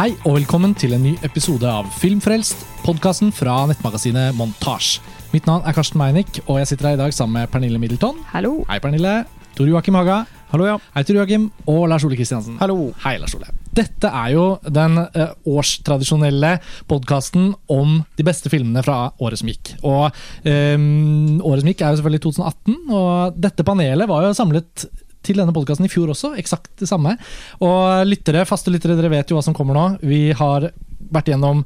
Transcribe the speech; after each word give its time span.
Hei 0.00 0.14
og 0.24 0.38
velkommen 0.38 0.72
til 0.80 0.94
en 0.96 1.02
ny 1.04 1.10
episode 1.26 1.68
av 1.68 1.84
Filmfrelst, 2.00 2.62
podkasten 2.86 3.28
fra 3.36 3.66
nettmagasinet 3.68 4.32
Montasj. 4.32 4.94
Mitt 5.34 5.44
navn 5.44 5.66
er 5.68 5.74
Karsten 5.76 6.00
Meinick, 6.00 6.38
og 6.46 6.56
jeg 6.56 6.70
sitter 6.70 6.88
her 6.88 6.96
i 6.96 7.00
dag 7.02 7.12
sammen 7.12 7.36
med 7.36 7.50
Pernille 7.52 7.76
Middleton. 7.82 8.22
Hallo. 8.30 8.54
Hei, 8.70 8.78
Pernille. 8.80 9.12
Tor 9.58 9.68
Joakim 9.68 9.98
Haga. 9.98 10.22
Hallo, 10.54 10.70
ja. 10.70 10.78
Hei, 10.94 11.02
Tor 11.04 11.18
Joakim. 11.18 11.50
Og 11.68 11.84
Lars 11.92 12.06
Ole 12.08 12.16
Kristiansen. 12.16 12.56
Hallo. 12.62 12.94
Hei, 13.02 13.18
Lars 13.20 13.36
Ole. 13.36 13.52
Dette 13.76 14.08
er 14.22 14.32
jo 14.32 14.46
den 14.64 14.96
eh, 15.02 15.36
årstradisjonelle 15.52 16.54
podkasten 16.88 17.50
om 17.68 17.98
de 18.16 18.28
beste 18.30 18.48
filmene 18.48 18.80
fra 18.86 19.02
året 19.20 19.42
som 19.42 19.52
gikk. 19.52 19.74
Og 19.84 20.06
eh, 20.48 20.80
året 20.80 21.60
som 21.60 21.72
gikk 21.74 21.84
er 21.84 21.92
jo 21.92 22.00
selvfølgelig 22.00 22.24
2018, 22.30 22.80
og 22.88 23.44
dette 23.50 23.68
panelet 23.68 24.08
var 24.08 24.30
jo 24.30 24.32
samlet 24.40 24.88
til 25.26 25.40
denne 25.40 25.54
podkasten 25.54 25.86
i 25.86 25.92
fjor 25.92 26.12
også, 26.14 26.34
eksakt 26.40 26.72
det 26.80 26.88
samme. 26.90 27.16
Og 27.64 28.04
lyttere, 28.08 28.46
faste 28.48 28.72
lyttere, 28.72 28.96
dere 28.98 29.12
vet 29.12 29.30
jo 29.30 29.38
hva 29.38 29.44
som 29.44 29.56
kommer 29.56 29.76
nå. 29.76 29.86
Vi 30.02 30.28
har 30.36 30.70
vært 31.10 31.32
gjennom 31.32 31.64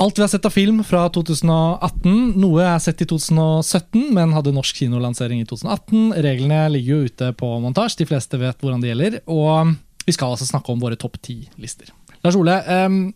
Alt 0.00 0.16
vi 0.16 0.22
har 0.22 0.28
sett 0.32 0.46
av 0.48 0.54
film 0.54 0.78
fra 0.88 1.02
2018. 1.12 2.12
Noe 2.40 2.62
er 2.64 2.78
sett 2.80 3.02
i 3.04 3.06
2017, 3.10 4.06
men 4.16 4.32
hadde 4.32 4.54
norsk 4.56 4.78
kinolansering 4.80 5.42
i 5.42 5.48
2018. 5.48 6.14
Reglene 6.24 6.62
ligger 6.72 6.94
jo 6.94 7.10
ute 7.10 7.28
på 7.36 7.50
montasje, 7.60 7.98
de 8.00 8.06
fleste 8.08 8.40
vet 8.40 8.56
hvordan 8.56 8.80
det 8.80 8.88
gjelder. 8.88 9.18
Og 9.28 9.74
vi 10.06 10.14
skal 10.16 10.32
altså 10.32 10.48
snakke 10.48 10.72
om 10.72 10.80
våre 10.80 10.96
topp 10.96 11.20
ti-lister. 11.20 11.92
Lars 12.24 12.38
Ole, 12.38 12.56
um, 12.86 13.12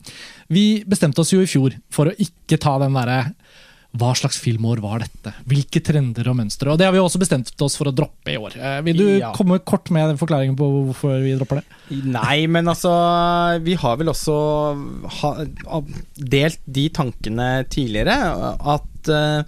vi 0.53 0.83
bestemte 0.85 1.23
oss 1.23 1.33
jo 1.33 1.41
i 1.41 1.49
fjor 1.49 1.79
for 1.95 2.11
å 2.11 2.17
ikke 2.21 2.59
ta 2.61 2.77
den 2.83 2.99
derre 2.99 3.23
hva 3.99 4.13
slags 4.19 4.39
filmår 4.43 4.81
var 4.85 5.03
dette? 5.05 5.33
Hvilke 5.49 5.81
trender 5.85 6.29
og 6.31 6.37
mønstre? 6.39 6.73
Og 6.73 6.79
Det 6.79 6.87
har 6.87 6.93
vi 6.95 7.01
også 7.03 7.21
bestemt 7.23 7.51
oss 7.65 7.77
for 7.79 7.91
å 7.91 7.95
droppe 7.95 8.33
i 8.35 8.37
år. 8.41 8.57
Eh, 8.57 8.81
vil 8.87 8.97
du 8.97 9.07
Ja. 9.19 9.33
komme 9.33 9.59
kort 9.65 9.91
med 9.91 10.09
den 10.11 10.19
forklaringen 10.21 10.57
på 10.57 10.69
hvorfor 10.93 11.23
vi 11.23 11.35
dropper 11.39 11.61
det? 11.63 12.03
Nei, 12.05 12.47
men 12.47 12.67
altså 12.67 12.93
Vi 13.63 13.75
har 13.75 13.97
vel 13.97 14.09
også 14.09 14.37
ha, 15.21 15.31
delt 16.17 16.61
de 16.67 16.89
tankene 16.91 17.67
tidligere. 17.69 18.17
At 18.61 19.09
uh, 19.09 19.43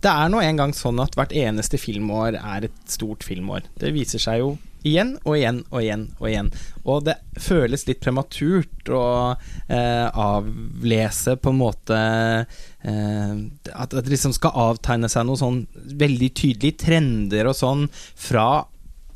det 0.00 0.10
er 0.10 0.28
nå 0.32 0.40
engang 0.40 0.72
sånn 0.72 1.00
at 1.02 1.14
hvert 1.18 1.32
eneste 1.36 1.78
filmår 1.80 2.38
er 2.40 2.64
et 2.64 2.78
stort 2.88 3.24
filmår. 3.26 3.62
Det 3.78 3.92
viser 3.92 4.18
seg 4.22 4.38
jo 4.40 4.58
igjen 4.86 5.14
og 5.24 5.36
igjen 5.36 5.60
og 5.70 5.82
igjen 5.82 6.04
og 6.18 6.26
igjen. 6.30 6.50
Og 6.84 7.04
det 7.06 7.16
føles 7.40 7.86
litt 7.88 8.00
prematurt 8.02 8.90
å 8.94 9.04
eh, 9.34 10.06
avlese 10.08 11.36
på 11.40 11.52
en 11.52 11.60
måte 11.60 12.00
eh, 12.00 13.34
At 13.74 13.94
det 13.94 14.08
liksom 14.12 14.34
skal 14.36 14.56
avtegne 14.70 15.10
seg 15.12 15.28
noen 15.28 15.40
sånn 15.40 15.60
veldig 16.00 16.32
tydelige 16.32 16.84
trender 16.86 17.50
og 17.50 17.58
sånn 17.58 17.86
fra 17.92 18.64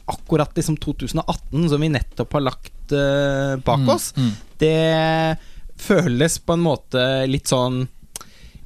akkurat 0.04 0.52
liksom 0.52 0.76
2018, 0.84 1.68
som 1.72 1.80
vi 1.80 1.88
nettopp 1.88 2.36
har 2.36 2.44
lagt 2.50 2.92
eh, 2.92 3.56
bak 3.64 3.88
oss. 3.88 4.10
Mm. 4.18 4.32
Det 4.60 4.76
føles 5.80 6.38
på 6.44 6.54
en 6.54 6.64
måte 6.64 7.04
litt 7.28 7.48
sånn 7.50 7.86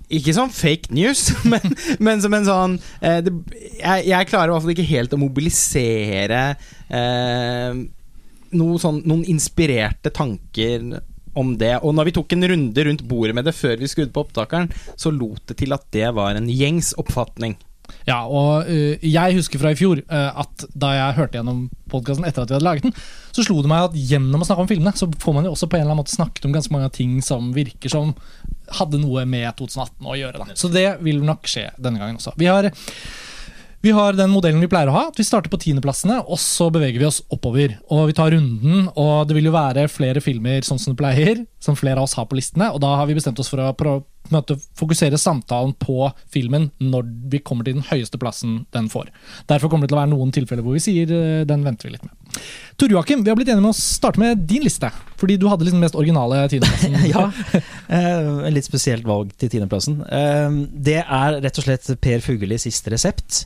ikke 0.08 0.34
sånn 0.36 0.52
fake 0.54 0.94
news, 0.96 1.26
men, 1.52 1.76
men 2.00 2.24
som 2.24 2.34
en 2.36 2.48
sånn 2.48 2.78
eh, 3.04 3.20
det, 3.26 3.34
jeg, 3.76 4.08
jeg 4.08 4.30
klarer 4.30 4.50
i 4.50 4.54
hvert 4.54 4.64
fall 4.64 4.74
ikke 4.76 4.88
helt 4.88 5.14
å 5.14 5.20
mobilisere 5.20 6.42
eh, 6.88 7.84
noe 8.58 8.80
sånn, 8.80 9.02
noen 9.04 9.26
inspirerte 9.28 10.12
tanker 10.14 10.98
om 11.38 11.54
det. 11.60 11.74
Og 11.84 11.94
når 11.94 12.08
vi 12.08 12.14
tok 12.16 12.34
en 12.34 12.48
runde 12.50 12.84
rundt 12.88 13.04
bordet 13.08 13.36
med 13.36 13.46
det 13.46 13.54
før 13.56 13.76
vi 13.80 13.90
skrudde 13.90 14.14
på 14.14 14.24
opptakeren, 14.24 14.70
så 14.96 15.12
lot 15.14 15.44
det 15.50 15.58
til 15.60 15.76
at 15.76 15.84
det 15.94 16.08
var 16.16 16.38
en 16.38 16.48
gjengs 16.50 16.94
oppfatning. 16.98 17.58
Ja, 18.08 18.22
og 18.24 18.68
uh, 18.68 19.04
jeg 19.04 19.36
husker 19.36 19.60
fra 19.60 19.72
i 19.74 19.78
fjor 19.78 20.02
uh, 20.08 20.40
at 20.44 20.66
da 20.74 20.92
jeg 20.96 21.18
hørte 21.18 21.40
gjennom 21.40 21.66
podkasten 21.92 22.26
etter 22.28 22.44
at 22.44 22.52
vi 22.52 22.56
hadde 22.56 22.66
laget 22.66 22.88
den, 22.88 22.96
så 23.32 23.44
slo 23.46 23.60
det 23.64 23.70
meg 23.70 23.88
at 23.88 23.96
gjennom 23.96 24.44
å 24.44 24.48
snakke 24.48 24.64
om 24.64 24.70
filmene, 24.70 24.94
så 24.96 25.08
får 25.20 25.36
man 25.36 25.48
jo 25.48 25.54
også 25.54 25.70
på 25.70 25.78
en 25.78 25.84
eller 25.84 25.94
annen 25.94 26.02
måte 26.02 26.16
snakket 26.16 26.48
om 26.48 26.56
ganske 26.56 26.74
mange 26.74 26.90
ting 26.96 27.18
som 27.24 27.52
virker 27.56 27.92
som 27.92 28.12
hadde 28.78 29.00
noe 29.00 29.24
med 29.28 29.48
2018 29.56 30.08
å 30.08 30.18
gjøre. 30.18 30.42
Da. 30.42 30.58
Så 30.58 30.70
det 30.72 30.88
vil 31.04 31.22
nok 31.24 31.48
skje 31.48 31.68
denne 31.80 32.00
gangen 32.02 32.20
også. 32.20 32.34
Vi 32.40 32.50
har 32.50 32.68
vi 33.80 33.92
har 33.94 34.16
den 34.18 34.32
modellen 34.32 34.62
vi 34.62 34.68
pleier 34.70 34.90
å 34.90 34.94
ha. 34.96 35.04
at 35.08 35.18
Vi 35.18 35.26
starter 35.26 35.52
på 35.52 35.60
tiendeplassene, 35.62 36.18
og 36.26 36.40
så 36.42 36.66
beveger 36.74 36.98
vi 36.98 37.06
oss 37.06 37.20
oppover. 37.30 37.76
Og 37.94 38.08
Vi 38.10 38.16
tar 38.18 38.32
runden, 38.34 38.88
og 38.98 39.28
det 39.28 39.36
vil 39.36 39.50
jo 39.50 39.54
være 39.54 39.86
flere 39.92 40.22
filmer 40.24 40.66
sånn 40.66 40.80
som 40.82 40.94
det 40.94 40.98
pleier, 40.98 41.44
som 41.62 41.78
flere 41.78 42.02
av 42.02 42.08
oss 42.08 42.16
har 42.18 42.26
på 42.26 42.38
listene. 42.38 42.72
Og 42.74 42.82
da 42.82 42.96
har 42.98 43.06
vi 43.06 43.14
bestemt 43.18 43.38
oss 43.38 43.50
for 43.52 43.62
å 43.62 44.00
måte, 44.34 44.58
fokusere 44.78 45.18
samtalen 45.20 45.74
på 45.80 46.10
filmen 46.32 46.70
når 46.82 47.06
vi 47.32 47.40
kommer 47.40 47.64
til 47.64 47.78
den 47.78 47.86
høyeste 47.88 48.20
plassen 48.20 48.64
den 48.74 48.90
får. 48.92 49.12
Derfor 49.48 49.70
kommer 49.70 49.86
det 49.86 49.92
til 49.92 49.98
å 49.98 50.02
være 50.02 50.12
noen 50.12 50.34
tilfeller 50.34 50.66
hvor 50.66 50.76
vi 50.76 50.84
sier 50.84 51.12
eh, 51.14 51.46
den 51.48 51.64
venter 51.66 51.88
vi 51.88 51.94
litt 51.94 52.04
med. 52.04 52.14
Tor 52.78 52.92
Joakim, 52.94 53.24
vi 53.26 53.32
har 53.32 53.38
blitt 53.38 53.48
enige 53.50 53.64
med 53.64 53.74
å 53.74 53.78
starte 53.78 54.20
med 54.22 54.44
din 54.50 54.62
liste. 54.66 54.90
Fordi 55.18 55.38
du 55.40 55.48
hadde 55.50 55.66
liksom 55.66 55.82
mest 55.82 55.98
originale 55.98 56.44
tiendeplassen. 56.52 56.94
ja, 57.14 57.24
eh, 57.90 58.52
litt 58.54 58.68
spesielt 58.68 59.08
valg 59.08 59.32
til 59.40 59.50
tiendeplassen. 59.50 59.98
Eh, 60.06 60.60
det 60.88 61.00
er 61.02 61.40
rett 61.42 61.58
og 61.58 61.66
slett 61.66 61.90
Per 62.04 62.22
Fugellis 62.22 62.68
siste 62.68 62.94
resept. 62.94 63.42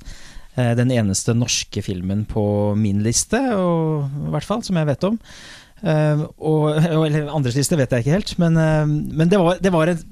Eh, 0.52 0.74
den 0.76 0.92
eneste 0.92 1.32
norske 1.32 1.80
filmen 1.84 2.26
på 2.28 2.44
min 2.76 3.00
liste, 3.04 3.40
og, 3.56 4.04
i 4.28 4.32
hvert 4.34 4.48
fall, 4.48 4.60
som 4.66 4.76
jeg 4.76 4.90
vet 4.90 5.06
om. 5.08 5.16
Eh, 5.80 6.26
og, 6.36 6.66
eller 7.06 7.32
andres 7.32 7.56
liste 7.56 7.78
vet 7.80 7.94
jeg 7.94 8.04
ikke 8.04 8.18
helt, 8.18 8.34
men, 8.42 8.58
eh, 8.60 8.84
men 8.84 9.32
det, 9.32 9.40
var, 9.40 9.62
det 9.64 9.72
var 9.72 9.94
en 9.94 10.02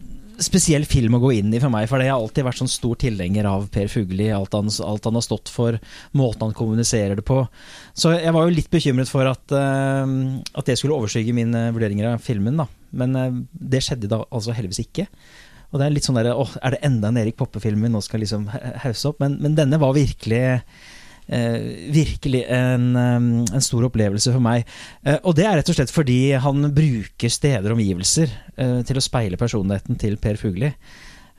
spesiell 0.40 0.86
film 0.88 1.16
å 1.16 1.20
gå 1.22 1.32
inn 1.38 1.52
i 1.54 1.60
for 1.62 1.72
meg, 1.72 1.86
for 1.90 2.02
jeg 2.02 2.12
har 2.12 2.20
alltid 2.20 2.46
vært 2.46 2.60
sånn 2.62 2.72
stor 2.72 2.98
tilhenger 3.00 3.48
av 3.50 3.68
Per 3.72 3.90
Fugelli. 3.92 4.30
Alt, 4.34 4.56
alt 4.56 5.08
han 5.08 5.18
har 5.18 5.24
stått 5.26 5.52
for, 5.52 5.78
måten 6.16 6.48
han 6.48 6.56
kommuniserer 6.56 7.18
det 7.18 7.26
på. 7.28 7.42
Så 7.94 8.14
jeg 8.16 8.34
var 8.36 8.46
jo 8.46 8.56
litt 8.56 8.70
bekymret 8.72 9.10
for 9.10 9.28
at, 9.28 9.44
eh, 9.56 10.16
at 10.54 10.70
det 10.70 10.78
skulle 10.80 10.96
overskygge 10.96 11.36
mine 11.36 11.68
vurderinger 11.76 12.14
av 12.14 12.24
filmen, 12.24 12.58
da. 12.62 12.68
Men 12.96 13.16
eh, 13.16 13.38
det 13.52 13.84
skjedde 13.86 14.10
da 14.10 14.22
altså 14.28 14.56
heldigvis 14.56 14.84
ikke. 14.86 15.06
Og 15.70 15.78
det 15.78 15.86
Er 15.86 15.92
litt 15.94 16.06
sånn 16.08 16.18
der, 16.18 16.32
åh, 16.34 16.56
er 16.66 16.74
det 16.74 16.80
enda 16.86 17.10
en 17.12 17.20
Erik 17.20 17.36
Poppe-film 17.38 17.84
vi 17.84 17.92
nå 17.92 18.00
skal 18.02 18.24
liksom 18.24 18.48
hausse 18.82 19.06
opp? 19.12 19.20
Men, 19.22 19.36
men 19.42 19.54
denne 19.58 19.78
var 19.78 19.94
virkelig 19.94 20.40
eh, 20.40 20.64
virkelig 21.30 22.42
en, 22.50 22.88
eh, 22.96 23.54
en 23.54 23.64
stor 23.64 23.86
opplevelse 23.86 24.32
for 24.34 24.42
meg. 24.42 24.66
Eh, 25.04 25.20
og 25.22 25.36
det 25.38 25.46
er 25.46 25.60
rett 25.60 25.70
og 25.70 25.78
slett 25.78 25.94
fordi 25.94 26.32
han 26.42 26.72
bruker 26.74 27.30
steder 27.30 27.70
og 27.70 27.78
omgivelser 27.78 28.32
eh, 28.56 28.80
til 28.86 28.98
å 28.98 29.04
speile 29.04 29.38
personligheten 29.40 29.98
til 30.00 30.19
Per 30.20 30.40
Fugli. 30.40 30.72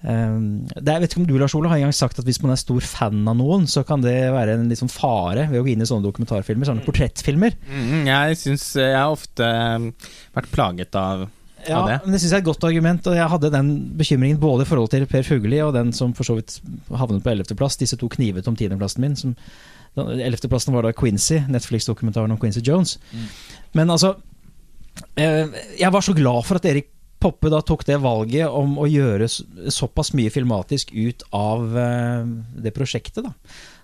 Eh, 0.01 0.37
det 0.79 0.95
jeg 0.95 1.03
vet 1.03 1.11
ikke 1.11 1.21
om 1.21 1.27
du 1.29 1.35
Lars 1.37 1.55
Ole, 1.57 1.69
har 1.69 1.81
en 1.81 1.89
gang 1.89 1.97
sagt 1.97 2.21
at 2.21 2.27
hvis 2.27 2.41
man 2.43 2.55
er 2.55 2.61
stor 2.61 2.81
fan 2.85 3.21
av 3.27 3.37
noen, 3.37 3.67
så 3.69 3.83
kan 3.87 4.03
det 4.05 4.15
være 4.33 4.55
en 4.57 4.71
liksom 4.71 4.89
fare 4.91 5.49
ved 5.51 5.61
å 5.61 5.65
gå 5.65 5.75
inn 5.75 5.83
i 5.83 5.89
sånne 5.89 6.07
dokumentarfilmer, 6.07 6.69
sånne 6.69 6.87
portrettfilmer. 6.87 7.59
Mm, 7.67 8.07
jeg 8.09 8.41
syns 8.45 8.71
jeg 8.79 8.97
har 8.97 9.11
ofte 9.11 9.45
eh, 9.45 10.09
vært 10.37 10.51
plaget 10.55 10.99
av, 10.99 11.27
Ja, 11.67 11.83
men 11.85 12.15
det 12.15 12.17
syns 12.23 12.31
jeg 12.31 12.39
er 12.39 12.41
et 12.41 12.47
godt 12.47 12.63
argument, 12.65 13.05
og 13.05 13.13
jeg 13.13 13.29
hadde 13.35 13.51
den 13.53 13.67
bekymringen 13.99 14.39
både 14.41 14.65
i 14.65 14.69
forhold 14.71 14.89
til 14.89 15.03
Per 15.05 15.27
Fugelli 15.27 15.59
og 15.61 15.75
den 15.75 15.91
som 15.93 16.15
for 16.17 16.25
så 16.25 16.39
vidt 16.39 16.55
havnet 16.89 17.21
på 17.21 17.35
11. 17.35 17.53
plass, 17.59 17.77
disse 17.77 17.99
to 18.01 18.09
knivet 18.09 18.49
om 18.49 18.57
10. 18.57 18.79
plassen 18.81 19.05
min. 19.05 19.19
Som, 19.19 19.35
den 19.97 20.21
11. 20.23 20.47
plassen 20.47 20.75
var 20.75 20.85
da 20.87 20.93
Quincy, 20.95 21.41
Netflix-dokumentaren 21.51 22.31
om 22.31 22.39
Quincy 22.39 22.63
Jones. 22.63 22.97
Men 23.75 23.91
altså 23.91 24.15
eh, 25.19 25.51
Jeg 25.79 25.91
var 25.91 26.05
så 26.05 26.15
glad 26.15 26.45
for 26.47 26.61
at 26.61 26.67
Erik 26.69 26.89
Poppe 27.21 27.51
da 27.53 27.59
tok 27.61 27.83
det 27.85 27.99
valget 28.01 28.49
om 28.49 28.79
å 28.81 28.87
gjøre 28.89 29.27
såpass 29.29 30.09
mye 30.17 30.31
filmatisk 30.33 30.89
ut 30.95 31.21
av 31.37 31.77
eh, 31.77 32.31
det 32.65 32.73
prosjektet, 32.73 33.21
da. 33.27 33.35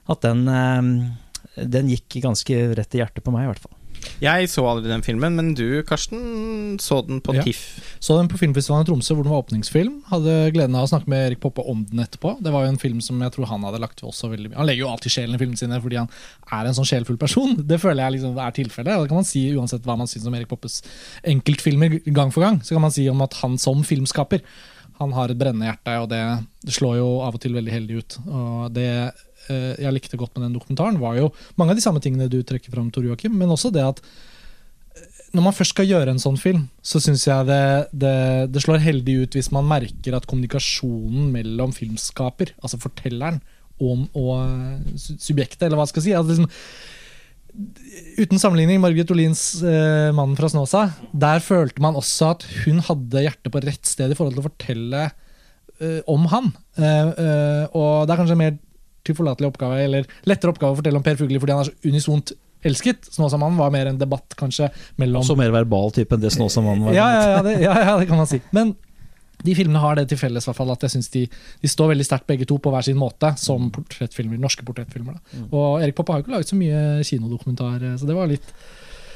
At 0.10 0.24
den, 0.26 0.48
eh, 0.50 1.68
den 1.68 1.92
gikk 1.94 2.18
ganske 2.24 2.58
rett 2.80 2.98
i 2.98 3.04
hjertet 3.04 3.26
på 3.26 3.36
meg, 3.36 3.46
i 3.46 3.52
hvert 3.52 3.62
fall. 3.68 3.77
Jeg 4.22 4.50
så 4.50 4.64
aldri 4.66 4.90
den 4.90 5.04
filmen, 5.06 5.36
men 5.38 5.52
du, 5.58 5.84
Karsten, 5.86 6.78
så 6.82 7.04
den 7.06 7.20
på 7.22 7.36
Ja. 7.36 7.44
TIFF. 7.46 7.98
Så 8.00 8.18
den 8.18 8.30
på 8.30 8.38
Filmfestivalen 8.38 8.86
i 8.86 8.90
Tromsø, 8.90 9.14
hvor 9.14 9.26
den 9.26 9.34
var 9.34 9.44
åpningsfilm. 9.44 10.04
Hadde 10.10 10.52
gleden 10.54 10.76
av 10.78 10.86
å 10.86 10.90
snakke 10.90 11.10
med 11.12 11.32
Erik 11.32 11.42
Poppe 11.44 11.62
om 11.66 11.84
den 11.86 12.02
etterpå. 12.02 12.36
Det 12.42 12.54
var 12.54 12.66
jo 12.66 12.72
en 12.74 12.80
film 12.82 13.02
som 13.02 13.20
jeg 13.22 13.34
tror 13.36 13.50
han 13.52 13.66
hadde 13.68 13.82
lagt 13.82 14.02
også 14.06 14.30
veldig 14.32 14.52
mye 14.52 14.58
Han 14.58 14.70
legger 14.70 14.86
jo 14.86 14.92
alltid 14.92 15.12
sjelen 15.14 15.36
i 15.36 15.42
filmene 15.42 15.58
sine 15.62 15.82
fordi 15.82 16.00
han 16.02 16.10
er 16.52 16.70
en 16.70 16.78
sånn 16.78 16.90
sjelfull 16.90 17.18
person. 17.18 17.58
Det 17.70 17.82
føler 17.82 18.04
jeg 18.04 18.18
liksom 18.18 18.38
er 18.38 18.56
tilfellet. 18.58 19.04
Det 19.04 19.12
kan 19.12 19.22
man 19.22 19.30
si 19.30 19.44
uansett 19.54 19.86
hva 19.86 19.98
man 19.98 20.10
syns 20.10 20.26
om 20.30 20.38
Erik 20.38 20.50
Poppes 20.50 20.82
enkeltfilmer 21.28 22.00
gang 22.10 22.34
for 22.34 22.46
gang. 22.46 22.62
Så 22.64 22.76
kan 22.76 22.86
man 22.86 22.94
si 22.96 23.08
om 23.10 23.22
at 23.26 23.38
han 23.44 23.58
som 23.62 23.84
filmskaper 23.86 24.42
han 24.98 25.14
har 25.14 25.30
et 25.30 25.38
brennende 25.38 25.68
hjerte, 25.70 25.94
og 26.02 26.08
det, 26.10 26.74
slår 26.74 26.96
jo 26.98 27.10
av 27.22 27.36
og 27.38 27.42
til 27.44 27.54
veldig 27.54 27.74
heldig 27.74 27.98
ut. 28.02 28.16
Og 28.26 28.72
det 28.74 28.88
jeg 29.50 29.94
likte 29.96 30.20
godt 30.20 30.34
med 30.38 30.48
den 30.48 30.56
dokumentaren, 30.58 31.00
var 31.02 31.18
jo 31.20 31.32
mange 31.60 31.74
av 31.74 31.80
de 31.80 31.84
samme 31.86 32.02
tingene 32.04 32.30
du 32.32 32.42
trekker 32.44 32.74
fram, 32.74 32.90
Tor 32.92 33.06
Joakim, 33.08 33.36
men 33.40 33.54
også 33.54 33.72
det 33.74 33.86
at 33.86 34.02
når 35.36 35.44
man 35.44 35.56
først 35.56 35.74
skal 35.76 35.90
gjøre 35.90 36.14
en 36.14 36.22
sånn 36.22 36.38
film, 36.40 36.64
så 36.86 37.02
syns 37.04 37.26
jeg 37.28 37.48
det, 37.50 37.62
det, 37.92 38.14
det 38.54 38.62
slår 38.64 38.80
heldig 38.84 39.16
ut 39.24 39.36
hvis 39.38 39.52
man 39.54 39.68
merker 39.68 40.16
at 40.18 40.28
kommunikasjonen 40.30 41.28
mellom 41.34 41.74
filmskaper, 41.76 42.54
altså 42.64 42.80
fortelleren, 42.82 43.42
og, 43.78 44.08
og 44.18 44.96
su- 44.98 45.18
subjektet, 45.22 45.68
eller 45.68 45.78
hva 45.78 45.86
skal 45.90 46.02
jeg 46.02 46.10
si 46.10 46.16
at 46.18 46.32
liksom, 46.32 46.50
Uten 48.22 48.38
sammenligning, 48.38 48.78
Margaret 48.84 49.10
Olins 49.10 49.64
eh, 49.66 50.12
'Mannen 50.14 50.36
fra 50.38 50.46
Snåsa', 50.52 50.92
der 51.10 51.40
følte 51.42 51.82
man 51.82 51.96
også 51.98 52.28
at 52.36 52.44
hun 52.66 52.84
hadde 52.86 53.24
hjertet 53.24 53.50
på 53.54 53.62
rett 53.64 53.90
sted 53.90 54.14
i 54.14 54.18
forhold 54.18 54.36
til 54.36 54.44
å 54.44 54.46
fortelle 54.46 55.00
eh, 55.82 56.04
om 56.06 56.28
han. 56.30 56.52
Eh, 56.78 57.10
eh, 57.10 57.64
og 57.74 58.06
det 58.06 58.14
er 58.14 58.22
kanskje 58.22 58.38
mer 58.38 58.60
tilforlatelig 59.08 59.52
oppgave, 59.52 59.80
eller 59.86 60.10
lettere 60.30 60.54
oppgave 60.54 60.76
å 60.76 60.80
fortelle 60.82 61.00
om 61.00 61.06
Per 61.06 61.20
Fugli 61.20 61.40
fordi 61.42 61.56
han 61.56 61.64
er 61.64 61.72
så 61.72 61.92
unisont 61.92 62.36
elsket. 62.68 63.08
Snåsamannen 63.14 63.60
var 63.60 63.72
mer 63.74 63.92
en 63.92 64.00
debatt, 64.02 64.36
kanskje, 64.40 64.70
mellom 65.02 65.24
Også 65.24 65.38
mer 65.40 65.54
verbal 65.56 65.94
type 65.96 66.16
enn 66.16 66.24
det 66.24 66.34
Snåsamannen 66.36 66.90
var. 66.90 66.98
ja, 66.98 67.08
ja, 67.14 67.24
ja, 67.36 67.40
det, 67.46 67.56
ja, 67.64 67.78
ja, 67.86 67.96
det 68.02 68.10
kan 68.10 68.20
man 68.20 68.30
si. 68.30 68.42
Men 68.56 68.76
de 69.46 69.54
filmene 69.54 69.82
har 69.82 70.00
det 70.00 70.08
til 70.10 70.18
felles 70.18 70.48
hvert 70.50 70.58
fall, 70.58 70.72
at 70.74 70.84
jeg 70.88 70.96
synes 70.96 71.12
de, 71.14 71.28
de 71.62 71.70
står 71.70 71.92
veldig 71.94 72.08
sterkt 72.08 72.28
begge 72.30 72.48
to 72.50 72.58
på 72.62 72.74
hver 72.74 72.86
sin 72.88 72.98
måte, 72.98 73.30
som 73.38 73.70
portrettfilmer, 73.74 74.40
norske 74.42 74.66
portrettfilmer. 74.66 75.20
Da. 75.20 75.44
Og 75.52 75.84
Erik 75.86 75.98
Poppe 75.98 76.16
har 76.16 76.22
jo 76.22 76.26
ikke 76.26 76.34
laget 76.34 76.50
så 76.50 76.58
mye 76.58 76.82
kinodokumentar, 77.06 77.86
så 78.02 78.10
det 78.10 78.18
var 78.18 78.32
litt 78.32 78.50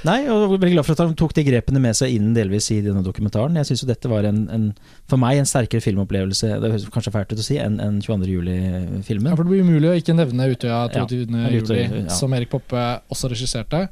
Nei, 0.07 0.17
og 0.25 0.43
jeg 0.47 0.49
veldig 0.55 0.75
glad 0.75 0.85
for 0.87 0.95
at 0.95 1.03
han 1.03 1.17
tok 1.17 1.33
de 1.37 1.43
grepene 1.45 1.81
med 1.83 1.97
seg 1.97 2.15
inn 2.15 2.31
delvis 2.33 2.71
i 2.73 2.79
denne 2.81 3.03
dokumentaren. 3.05 3.57
Jeg 3.59 3.69
syns 3.69 3.83
dette 3.89 4.09
var 4.09 4.25
en, 4.25 4.43
en, 4.53 4.63
for 5.11 5.21
meg 5.21 5.37
en 5.37 5.49
sterkere 5.49 5.83
filmopplevelse 5.83 6.55
det 6.61 6.71
høres 6.73 6.87
kanskje 6.93 7.13
fælt 7.13 7.35
ut 7.35 7.43
å 7.43 7.45
si, 7.45 7.59
enn 7.61 7.77
en 7.83 7.99
22. 8.01 8.31
juli-filmen. 8.31 9.29
Ja, 9.29 9.37
for 9.37 9.45
Det 9.45 9.53
blir 9.53 9.67
umulig 9.67 9.91
å 9.91 9.97
ikke 9.99 10.15
nevne 10.17 10.49
Utøya 10.53 10.79
Ja, 10.87 11.03
22. 11.05 11.27
Utøya, 11.29 11.83
juli, 11.83 11.83
ja. 12.07 12.15
som 12.17 12.33
Erik 12.37 12.49
Poppe 12.53 12.87
også 13.13 13.29
regisserte. 13.29 13.83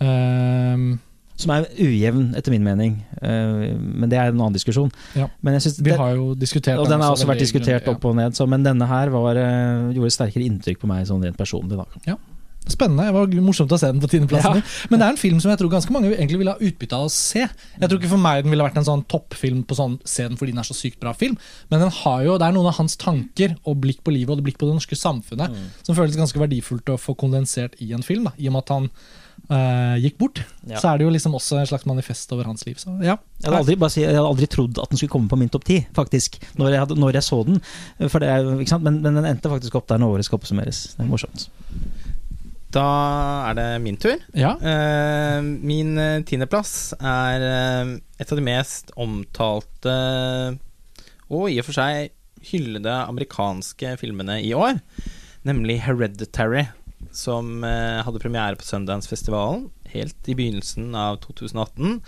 Um, 0.00 0.98
Som 1.40 1.54
er 1.54 1.68
ujevn, 1.78 2.34
etter 2.36 2.52
min 2.52 2.66
mening. 2.66 2.98
Uh, 3.22 3.70
men 3.78 4.10
det 4.10 4.18
er 4.18 4.32
en 4.32 4.40
annen 4.40 4.58
diskusjon. 4.58 4.90
Ja. 5.14 5.30
Men 5.46 5.60
jeg 5.60 5.76
vi 5.78 5.94
har 5.94 6.16
jo 6.18 6.34
diskutert 6.34 6.74
den. 6.74 6.82
og 6.82 6.90
den 6.90 7.06
har 7.06 7.14
også 7.14 7.30
vært 7.30 7.44
diskutert 7.44 7.86
opp 7.92 8.02
og 8.10 8.18
ned, 8.18 8.34
så, 8.36 8.48
men 8.50 8.66
denne 8.66 8.88
her 8.90 9.14
var, 9.14 9.38
eh, 9.38 9.94
gjorde 9.94 10.12
sterkere 10.16 10.50
inntrykk 10.50 10.82
på 10.82 10.90
meg 10.90 11.06
sånn 11.08 11.22
rent 11.22 11.38
personlig. 11.38 11.78
Da. 11.78 12.02
ja. 12.12 12.18
Spennende. 12.72 13.08
Det 13.08 13.14
var 13.16 13.46
morsomt 13.46 13.72
å 13.74 13.78
se 13.80 13.90
den 13.90 14.02
på 14.02 14.10
tiendeplassen. 14.12 14.62
Men 14.90 15.00
det 15.00 15.06
er 15.06 15.14
en 15.14 15.20
film 15.20 15.40
som 15.42 15.52
jeg 15.52 15.60
tror 15.60 15.72
ganske 15.72 15.94
mange 15.94 16.12
egentlig 16.12 16.40
ville 16.42 16.54
ha 16.56 16.68
utbytte 16.70 16.98
av 16.98 17.08
å 17.08 17.12
se. 17.14 17.46
Jeg 17.46 17.86
tror 17.86 18.00
ikke 18.00 18.12
for 18.12 18.22
meg 18.22 18.44
den 18.44 18.54
ville 18.54 18.66
vært 18.66 18.80
en 18.80 18.88
sånn 18.88 19.06
toppfilm 19.10 19.64
på 19.68 19.78
sånn 19.78 19.98
se 20.08 20.26
den 20.26 20.38
fordi 20.40 20.54
den 20.54 20.62
er 20.62 20.68
så 20.68 20.76
sykt 20.76 21.00
bra 21.02 21.14
film, 21.16 21.36
men 21.72 21.82
den 21.82 21.92
har 22.00 22.22
jo, 22.26 22.36
det 22.40 22.48
er 22.48 22.56
noen 22.56 22.70
av 22.70 22.78
hans 22.78 22.96
tanker 23.00 23.56
og 23.64 23.80
blikk 23.82 24.04
på 24.06 24.14
livet 24.14 24.36
og 24.36 24.44
blikk 24.46 24.60
på 24.60 24.68
det 24.68 24.76
norske 24.78 24.98
samfunnet 24.98 25.56
som 25.86 25.96
føles 25.96 26.18
ganske 26.18 26.40
verdifullt 26.40 26.92
å 26.92 27.00
få 27.00 27.16
kondensert 27.18 27.76
i 27.82 27.92
en 27.96 28.04
film, 28.06 28.28
da, 28.28 28.34
i 28.38 28.48
og 28.48 28.56
med 28.56 28.64
at 28.64 28.72
han 28.74 28.88
eh, 29.48 29.96
gikk 30.04 30.18
bort. 30.20 30.42
Ja. 30.68 30.80
Så 30.80 30.90
er 30.90 31.00
det 31.00 31.06
jo 31.06 31.12
liksom 31.14 31.36
også 31.38 31.60
en 31.60 31.68
slags 31.70 31.86
manifest 31.88 32.32
over 32.34 32.48
hans 32.50 32.64
liv. 32.66 32.76
Så 32.80 32.92
ja. 33.02 33.16
Jeg 33.40 33.48
hadde, 33.48 33.62
aldri, 33.62 33.76
si, 33.92 34.02
jeg 34.04 34.14
hadde 34.14 34.26
aldri 34.28 34.50
trodd 34.50 34.80
at 34.82 34.92
den 34.92 35.00
skulle 35.00 35.14
komme 35.14 35.30
på 35.30 35.38
min 35.40 35.50
topp 35.52 35.66
ti, 35.68 35.80
faktisk, 35.96 36.40
når 36.60 36.76
jeg, 36.76 36.98
når 37.00 37.20
jeg 37.20 37.26
så 37.26 37.40
den. 37.48 37.62
For 38.06 38.22
det? 38.22 38.30
Men, 38.84 39.00
men 39.00 39.20
den 39.20 39.30
endte 39.32 39.52
faktisk 39.52 39.80
opp 39.80 39.88
der 39.90 40.02
når 40.02 40.18
året 40.18 40.28
skal 40.28 40.40
oppsummeres. 40.40 40.84
Det 40.96 41.06
er 41.06 41.10
morsomt. 41.10 41.48
Da 42.70 42.86
er 43.50 43.56
det 43.58 43.68
min 43.82 43.98
tur. 43.98 44.20
ja. 44.34 44.54
Uh, 44.62 45.42
min 45.42 45.98
eh, 45.98 46.22
tiendeplass 46.26 46.94
er 46.96 47.44
eh, 47.46 47.92
et 48.22 48.30
av 48.30 48.38
de 48.38 48.46
mest 48.46 48.92
omtalte 49.00 49.94
og 51.30 51.46
i 51.50 51.58
og 51.60 51.66
for 51.66 51.76
seg 51.76 52.12
hyllede 52.50 52.92
amerikanske 53.10 53.96
filmene 54.00 54.38
i 54.42 54.52
år, 54.56 54.78
nemlig 55.46 55.80
Hereditary, 55.84 56.64
som 57.14 57.62
hadde 57.62 58.22
premiere 58.22 58.56
på 58.58 58.64
Sundance-festivalen 58.64 59.68
helt 59.92 60.30
i 60.30 60.34
begynnelsen 60.38 60.94
av 60.96 61.20
2018, 61.22 62.00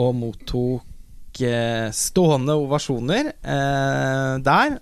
og 0.00 0.16
mottok 0.16 1.42
stående 1.94 2.56
ovasjoner 2.56 3.30
der. 4.42 4.78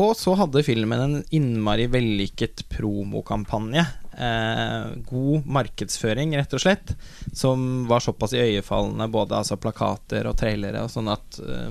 Og 0.00 0.14
så 0.16 0.34
hadde 0.38 0.64
filmen 0.64 1.02
en 1.04 1.16
innmari 1.34 1.86
vellykket 1.92 2.64
promokampanje. 2.72 3.84
Eh, 4.16 4.86
god 5.10 5.50
markedsføring, 5.58 6.32
rett 6.38 6.54
og 6.56 6.62
slett. 6.62 6.94
Som 7.36 7.84
var 7.90 8.04
såpass 8.04 8.34
iøynefallende, 8.36 9.10
både 9.12 9.38
altså 9.42 9.58
plakater 9.60 10.28
og 10.30 10.38
trailere, 10.40 10.86
og 10.86 10.92
sånn 10.92 11.10
at 11.12 11.40
eh, 11.44 11.68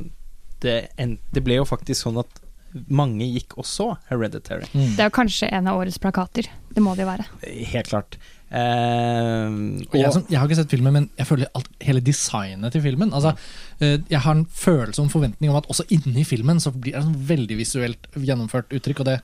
det, 0.63 0.77
det 1.33 1.43
ble 1.45 1.61
jo 1.61 1.67
faktisk 1.67 2.07
sånn 2.07 2.21
at 2.21 2.45
mange 2.93 3.25
gikk 3.25 3.55
også 3.57 3.95
Hereditary. 4.11 4.67
Mm. 4.73 4.91
Det 4.97 5.01
er 5.01 5.09
jo 5.09 5.15
kanskje 5.15 5.49
en 5.57 5.69
av 5.71 5.79
årets 5.79 5.97
plakater. 6.01 6.49
Det 6.69 6.83
må 6.85 6.93
det 6.95 7.05
jo 7.05 7.09
være. 7.09 7.25
Helt 7.73 7.89
klart. 7.89 8.19
Eh, 8.49 9.49
Og 9.85 9.95
jeg, 9.99 10.09
som, 10.15 10.23
jeg 10.25 10.39
har 10.39 10.47
ikke 10.49 10.57
sett 10.57 10.71
filmen, 10.73 10.95
men 10.95 11.03
jeg 11.19 11.27
føler 11.29 11.51
alt, 11.53 11.67
hele 11.85 12.01
designet 12.01 12.73
til 12.73 12.81
filmen 12.81 13.11
altså, 13.13 13.35
uh, 13.37 13.97
Jeg 14.09 14.23
har 14.25 14.33
en 14.33 14.47
følelse 14.49 15.03
om 15.03 15.11
forventning 15.13 15.51
om 15.51 15.59
at 15.59 15.67
også 15.69 15.85
inni 15.93 16.23
filmen 16.25 16.57
så 16.63 16.71
blir 16.73 16.95
det 16.97 17.03
et 17.03 17.27
veldig 17.29 17.57
visuelt 17.59 18.09
gjennomført 18.17 18.73
uttrykk. 18.73 19.03
Og 19.03 19.09
det 19.11 19.19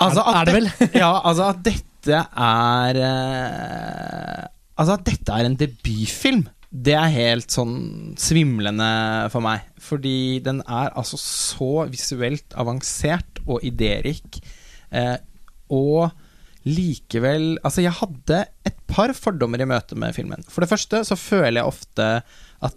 Altså, 0.00 0.22
er, 0.22 0.38
er 0.38 0.46
det 0.48 0.54
vel? 0.54 0.70
ja, 1.02 1.10
altså 1.18 1.48
at 1.50 1.60
dette 1.66 2.22
er 2.46 3.00
uh, 3.02 4.46
Altså 4.80 4.94
at 4.96 5.04
dette 5.10 5.34
er 5.34 5.44
en 5.50 5.58
debutfilm, 5.60 6.46
det 6.70 6.94
er 6.96 7.10
helt 7.12 7.50
sånn 7.52 8.14
svimlende 8.22 8.86
for 9.34 9.42
meg. 9.44 9.66
Fordi 9.82 10.38
den 10.46 10.62
er 10.62 10.94
altså 10.96 11.18
så 11.20 11.84
visuelt 11.90 12.54
avansert 12.56 13.42
og 13.44 13.60
idérik. 13.66 14.38
Og 15.68 16.08
likevel 16.68 17.54
Altså, 17.64 17.84
jeg 17.84 17.96
hadde 17.96 18.42
et 18.68 18.76
par 18.90 19.12
fordommer 19.16 19.62
i 19.62 19.68
møte 19.68 19.96
med 19.98 20.14
filmen. 20.16 20.44
For 20.48 20.64
det 20.64 20.70
første 20.72 21.02
så 21.08 21.16
føler 21.16 21.60
jeg 21.60 21.70
ofte 21.70 22.08
at 22.60 22.76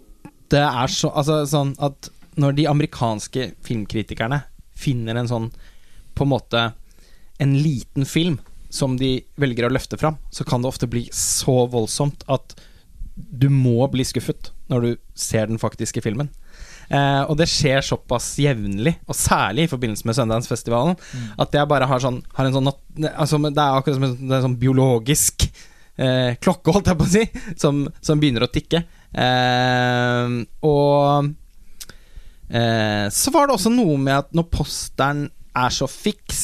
det 0.52 0.62
er 0.62 0.92
så 0.92 1.10
Altså 1.12 1.42
sånn 1.48 1.74
at 1.82 2.10
når 2.40 2.56
de 2.56 2.66
amerikanske 2.66 3.52
filmkritikerne 3.62 4.40
finner 4.74 5.20
en 5.20 5.30
sånn 5.30 5.52
på 6.18 6.26
en 6.26 6.32
måte 6.32 6.62
en 7.42 7.52
liten 7.58 8.06
film 8.06 8.40
som 8.74 8.96
de 8.98 9.20
velger 9.38 9.68
å 9.68 9.70
løfte 9.70 9.98
fram, 9.98 10.16
så 10.34 10.42
kan 10.46 10.62
det 10.62 10.70
ofte 10.70 10.88
bli 10.90 11.04
så 11.14 11.64
voldsomt 11.70 12.24
at 12.30 12.56
du 13.14 13.46
må 13.50 13.86
bli 13.90 14.02
skuffet 14.06 14.50
når 14.70 14.86
du 14.86 14.90
ser 15.14 15.46
den 15.46 15.60
faktiske 15.62 16.02
filmen. 16.02 16.30
Eh, 16.88 17.22
og 17.28 17.36
det 17.40 17.48
skjer 17.50 17.84
såpass 17.84 18.32
jevnlig, 18.42 18.96
og 19.08 19.16
særlig 19.18 19.66
i 19.66 19.70
forbindelse 19.70 20.08
med 20.08 20.18
Sundance-festivalen, 20.18 20.98
at 21.40 21.54
jeg 21.56 21.70
bare 21.70 21.88
har 21.90 22.02
sånn 22.02 22.20
har 22.36 22.48
en 22.48 22.56
sånn 22.56 22.72
altså, 23.14 23.38
Det 23.46 23.54
er 23.54 23.78
akkurat 23.78 23.96
som 23.98 24.08
en, 24.08 24.18
en 24.30 24.44
sånn 24.48 24.58
biologisk 24.60 25.46
eh, 25.96 26.34
klokke, 26.42 26.74
holdt 26.74 26.90
jeg 26.92 27.00
på 27.00 27.06
å 27.06 27.12
si, 27.14 27.24
som, 27.60 27.84
som 28.04 28.20
begynner 28.20 28.46
å 28.46 28.52
tikke. 28.52 28.84
Eh, 29.14 30.36
og 30.66 31.30
eh, 32.50 33.06
så 33.14 33.34
var 33.34 33.48
det 33.48 33.56
også 33.56 33.72
noe 33.74 33.96
med 34.00 34.18
at 34.18 34.36
når 34.36 34.50
posteren 34.52 35.26
er 35.54 35.70
så 35.74 35.86
fiks, 35.90 36.42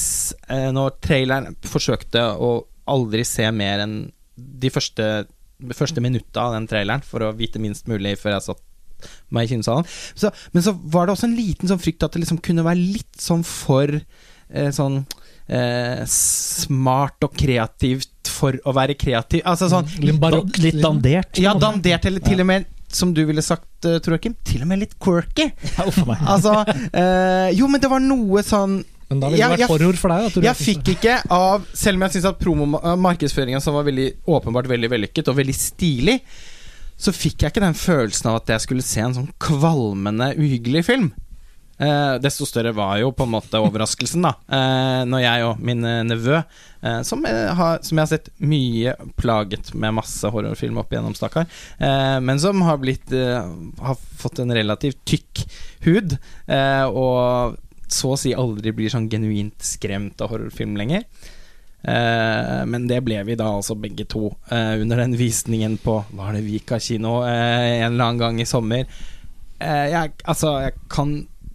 eh, 0.48 0.70
når 0.74 0.96
traileren 1.02 1.58
forsøkte 1.66 2.22
å 2.38 2.54
aldri 2.90 3.24
se 3.26 3.46
mer 3.54 3.82
enn 3.84 3.98
de 4.34 4.70
første, 4.72 5.06
første 5.76 6.02
minutta 6.02 6.46
av 6.46 6.56
den 6.56 6.68
traileren 6.70 7.04
for 7.04 7.26
å 7.26 7.34
vite 7.36 7.60
minst 7.62 7.90
mulig 7.90 8.16
før 8.20 8.36
jeg 8.36 8.46
satt 8.48 8.62
meg 9.34 9.48
i 9.48 9.54
kinosalen. 9.54 9.88
Så, 10.18 10.32
men 10.52 10.64
så 10.66 10.74
var 10.92 11.06
det 11.08 11.16
også 11.16 11.28
en 11.30 11.38
liten 11.38 11.70
sånn 11.70 11.82
frykt 11.82 12.06
at 12.06 12.14
det 12.16 12.24
liksom 12.24 12.42
kunne 12.44 12.66
være 12.66 12.80
litt 12.80 13.20
sånn 13.20 13.44
for 13.46 13.92
eh, 13.96 14.70
sånn 14.74 15.02
eh, 15.50 16.02
smart 16.10 17.26
og 17.26 17.34
kreativt 17.38 18.30
for 18.30 18.56
å 18.66 18.74
være 18.76 18.96
kreativ. 18.98 19.42
Altså 19.48 19.70
sånn 19.70 19.88
Litt 20.02 20.20
barokk. 20.22 20.60
Litt 20.62 20.80
dandert. 20.82 21.40
Ja, 21.42 21.54
dandert, 21.58 22.06
eller 22.08 22.22
til 22.24 22.42
og 22.42 22.48
med, 22.50 22.68
som 22.90 23.12
du 23.14 23.22
ville 23.28 23.42
sagt, 23.44 23.68
tror 23.82 24.16
jeg, 24.16 24.34
til 24.46 24.64
og 24.64 24.70
med 24.70 24.82
litt 24.84 24.96
quirky. 25.02 25.50
Altså 25.80 26.56
eh, 26.66 27.50
Jo, 27.58 27.68
men 27.70 27.82
det 27.82 27.90
var 27.90 28.02
noe 28.04 28.42
sånn 28.46 28.80
Men 29.10 29.22
da 29.22 29.30
ville 29.32 29.50
det 29.50 29.60
vært 29.64 29.72
horror 29.72 29.98
for 30.00 30.14
deg. 30.14 30.30
Da, 30.36 30.46
Jeg 30.50 30.58
fikk 30.60 30.94
ikke 30.96 31.18
av 31.34 31.66
Selv 31.74 31.98
om 31.98 32.06
jeg 32.06 32.18
syns 32.18 32.30
at 32.32 32.96
markedsføringa 33.00 33.60
som 33.62 33.78
var 33.78 33.86
veldig 33.88 34.08
åpenbart 34.30 34.70
veldig 34.70 34.90
vellykket 34.92 35.30
og 35.32 35.38
veldig 35.40 35.56
stilig, 35.56 36.18
så 37.00 37.14
fikk 37.16 37.42
jeg 37.42 37.54
ikke 37.54 37.64
den 37.64 37.78
følelsen 37.78 38.30
av 38.30 38.42
at 38.42 38.52
jeg 38.54 38.66
skulle 38.66 38.84
se 38.84 39.00
en 39.02 39.16
sånn 39.16 39.34
kvalmende, 39.40 40.34
uhyggelig 40.36 40.84
film. 40.90 41.10
Eh, 41.80 42.14
desto 42.20 42.44
større 42.44 42.74
var 42.76 42.98
jo 43.00 43.08
på 43.16 43.24
en 43.24 43.32
måte 43.32 43.60
overraskelsen, 43.64 44.26
da. 44.26 44.34
Eh, 44.52 44.98
når 45.08 45.22
jeg 45.24 45.46
og 45.48 45.62
min 45.64 45.86
eh, 45.88 46.02
nevø, 46.04 46.42
eh, 46.84 46.98
som, 47.08 47.24
har, 47.24 47.80
som 47.86 47.96
jeg 47.96 48.04
har 48.04 48.10
sett 48.10 48.28
mye 48.44 48.92
plaget 49.16 49.72
med 49.72 49.96
masse 49.96 50.28
horrorfilm 50.28 50.82
opp 50.82 50.92
igjennom, 50.92 51.16
stakkar, 51.16 51.48
eh, 51.80 52.18
men 52.20 52.42
som 52.42 52.60
har 52.68 52.76
blitt 52.82 53.14
eh, 53.16 53.48
Har 53.80 53.96
fått 54.20 54.42
en 54.44 54.52
relativt 54.52 55.00
tykk 55.08 55.46
hud, 55.88 56.18
eh, 56.52 56.84
og 56.84 57.56
så 57.90 58.12
å 58.12 58.20
si 58.20 58.36
aldri 58.36 58.74
blir 58.76 58.92
sånn 58.92 59.08
genuint 59.10 59.64
skremt 59.64 60.20
av 60.20 60.34
horrorfilm 60.34 60.76
lenger. 60.78 61.08
Eh, 61.82 62.60
men 62.68 62.86
det 62.90 63.00
ble 63.06 63.22
vi 63.24 63.38
da 63.40 63.48
altså 63.56 63.76
begge 63.80 64.04
to 64.10 64.28
eh, 64.52 64.76
under 64.82 65.00
den 65.00 65.14
visningen 65.16 65.78
på 65.80 65.94
Var 66.12 66.34
det 66.36 66.42
Vika 66.44 66.76
kino 66.76 67.22
eh, 67.24 67.80
en 67.80 67.94
eller 67.94 68.04
annen 68.04 68.20
gang 68.20 68.40
i 68.42 68.48
sommer. 68.48 68.84
Jeg, 69.60 70.12
altså, 70.24 70.54
jeg 70.64 70.72
kan 70.88 71.10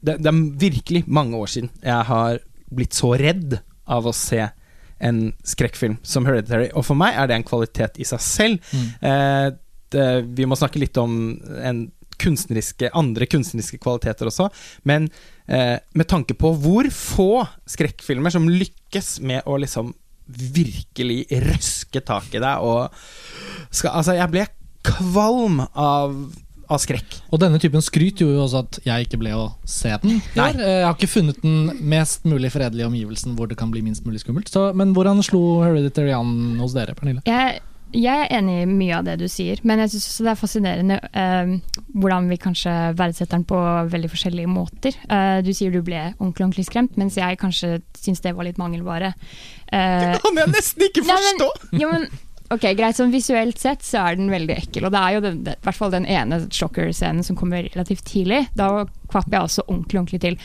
det, 0.06 0.20
det 0.22 0.30
er 0.30 0.42
virkelig 0.62 1.04
mange 1.10 1.38
år 1.38 1.50
siden 1.50 1.72
jeg 1.82 2.06
har 2.10 2.38
blitt 2.76 2.94
så 2.94 3.16
redd 3.18 3.58
av 3.90 4.06
å 4.06 4.14
se 4.14 4.44
en 5.06 5.20
skrekkfilm 5.46 5.98
som 6.06 6.26
Hereditary. 6.28 6.70
Og 6.74 6.86
for 6.88 6.98
meg 6.98 7.18
er 7.18 7.30
det 7.30 7.40
en 7.40 7.48
kvalitet 7.48 8.00
i 8.02 8.08
seg 8.08 8.22
selv. 8.24 8.72
Mm. 8.72 8.88
Eh, 9.10 9.48
det, 9.94 10.08
vi 10.38 10.48
må 10.50 10.58
snakke 10.58 10.82
litt 10.82 10.98
om 11.02 11.36
en 11.62 11.86
kunstneriske, 12.22 12.90
andre 12.96 13.28
kunstneriske 13.28 13.80
kvaliteter 13.84 14.30
også. 14.30 14.48
Men 14.88 15.10
eh, 15.48 15.78
med 15.94 16.10
tanke 16.10 16.38
på 16.38 16.54
hvor 16.64 16.90
få 16.94 17.30
skrekkfilmer 17.70 18.34
som 18.34 18.50
lykkes 18.50 19.20
med 19.26 19.46
å 19.50 19.60
liksom 19.62 19.94
virkelig 20.28 21.26
røske 21.46 22.02
tak 22.06 22.32
i 22.34 22.42
deg 22.42 22.64
og 22.66 22.90
skal, 23.70 23.92
Altså, 24.00 24.16
jeg 24.18 24.32
ble 24.34 24.46
kvalm 24.86 25.60
av, 25.74 26.16
av 26.70 26.82
skrekk. 26.82 27.20
Og 27.34 27.42
denne 27.42 27.60
typen 27.62 27.82
skryt 27.86 28.22
gjorde 28.22 28.38
jo 28.38 28.44
også 28.46 28.64
at 28.66 28.80
jeg 28.86 29.08
ikke 29.08 29.20
ble 29.22 29.34
å 29.38 29.46
se 29.70 29.92
den. 30.04 30.20
Nei. 30.38 30.50
Eh, 30.54 30.80
Jeg 30.82 30.88
har 30.88 30.98
ikke 30.98 31.12
funnet 31.12 31.42
den 31.44 31.70
mest 31.94 32.26
mulig 32.26 32.52
fredelige 32.54 32.90
omgivelsen 32.90 33.36
hvor 33.38 33.50
det 33.50 33.58
kan 33.60 33.72
bli 33.74 33.84
minst 33.86 34.06
mulig 34.06 34.22
skummelt. 34.24 34.50
Så, 34.54 34.68
men 34.78 34.94
hvordan 34.98 35.22
slo 35.26 35.62
Hereditary 35.66 36.14
an 36.18 36.58
hos 36.62 36.74
dere, 36.78 36.98
Pernille? 36.98 37.26
Jeg 37.30 37.62
Jeg 37.94 38.26
er 38.26 38.32
enig 38.40 38.56
i 38.64 38.68
mye 38.68 38.98
av 38.98 39.06
det 39.08 39.14
du 39.22 39.28
sier, 39.32 39.60
men 39.64 39.80
jeg 39.80 39.94
syns 39.94 40.18
det 40.26 40.32
er 40.34 40.40
fascinerende 40.40 40.98
eh, 41.16 41.52
hvordan 41.96 42.28
vi 42.32 42.38
kanskje 42.42 42.74
verdsetter 43.00 43.38
den 43.38 43.46
på 43.48 43.60
veldig 43.94 44.10
forskjellige 44.12 44.50
måter. 44.52 44.98
Eh, 45.08 45.38
du 45.46 45.52
sier 45.56 45.72
du 45.72 45.82
ble 45.86 46.02
ordentlig 46.18 46.44
ordentlig 46.48 46.66
skremt, 46.68 46.98
mens 47.00 47.16
jeg 47.22 47.40
kanskje 47.40 47.78
syns 47.96 48.20
det 48.26 48.34
var 48.36 48.50
litt 48.50 48.60
mangelvare. 48.60 49.14
Eh, 49.72 50.12
Det 50.16 50.22
kan 50.26 50.42
jeg 50.42 50.52
nesten 50.58 50.88
ikke 50.90 51.06
Nei, 51.08 51.16
men- 51.16 51.40
forstå! 51.40 51.50
ja, 51.84 51.92
men, 51.94 52.08
ok, 52.58 52.68
Greit, 52.82 53.00
sånn 53.00 53.14
visuelt 53.16 53.62
sett 53.64 53.86
så 53.88 54.04
er 54.10 54.20
den 54.20 54.34
veldig 54.34 54.58
ekkel. 54.58 54.90
Og 54.90 54.92
det 54.98 55.04
er 55.06 55.16
jo 55.16 55.24
den, 55.30 55.40
i 55.54 55.56
hvert 55.64 55.80
fall 55.80 55.94
den 55.96 56.06
ene 56.10 56.42
shocker-scenen 56.52 57.24
som 57.24 57.40
kommer 57.40 57.70
relativt 57.70 58.04
tidlig. 58.12 58.48
Da 58.60 58.74
kvapp 59.08 59.30
jeg 59.32 59.40
også 59.46 59.70
ordentlig, 59.70 60.02
ordentlig 60.04 60.22
til. 60.26 60.42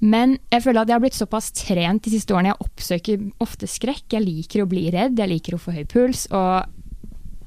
Men 0.00 0.38
jeg 0.50 0.62
føler 0.64 0.80
at 0.82 0.88
jeg 0.88 0.94
har 0.96 1.02
blitt 1.04 1.18
såpass 1.18 1.50
trent 1.52 2.02
de 2.06 2.10
siste 2.10 2.32
årene. 2.32 2.54
Jeg 2.54 2.64
oppsøker 2.64 3.24
ofte 3.44 3.66
skrekk. 3.68 4.06
Jeg 4.16 4.24
liker 4.24 4.62
å 4.64 4.68
bli 4.70 4.86
redd, 4.90 5.18
jeg 5.20 5.28
liker 5.28 5.54
å 5.54 5.60
få 5.60 5.74
høy 5.76 5.84
puls. 5.84 6.26
Og 6.32 6.64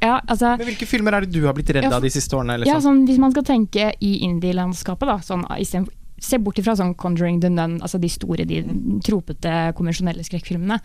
ja, 0.04 0.20
altså 0.28 0.58
Men 0.60 0.68
hvilke 0.68 0.86
filmer 0.90 1.16
er 1.18 1.26
det 1.26 1.32
du 1.34 1.46
har 1.48 1.54
blitt 1.58 1.70
redd 1.74 1.84
Ja, 1.88 1.96
av 1.96 2.02
de 2.04 2.10
siste 2.14 2.36
årene? 2.36 2.60
ja, 2.60 2.76
Liksom? 2.76 2.82
sånn, 2.84 3.08
Hvis 3.08 3.18
man 3.24 3.32
skal 3.32 3.44
tenke 3.44 3.94
i 4.02 4.20
indie-landskapet, 4.28 5.08
da, 5.08 5.18
sånn, 5.24 5.46
i 5.58 5.64
for- 5.66 5.94
se 6.24 6.38
bort 6.38 6.56
ifra 6.56 6.76
sånn 6.78 6.96
Conjuring 6.96 7.42
the 7.42 7.50
Nun, 7.50 7.80
altså 7.82 8.00
de 8.00 8.08
store, 8.08 8.46
de 8.46 8.62
tropete, 9.04 9.74
konvensjonelle 9.76 10.24
skrekkfilmene. 10.24 10.80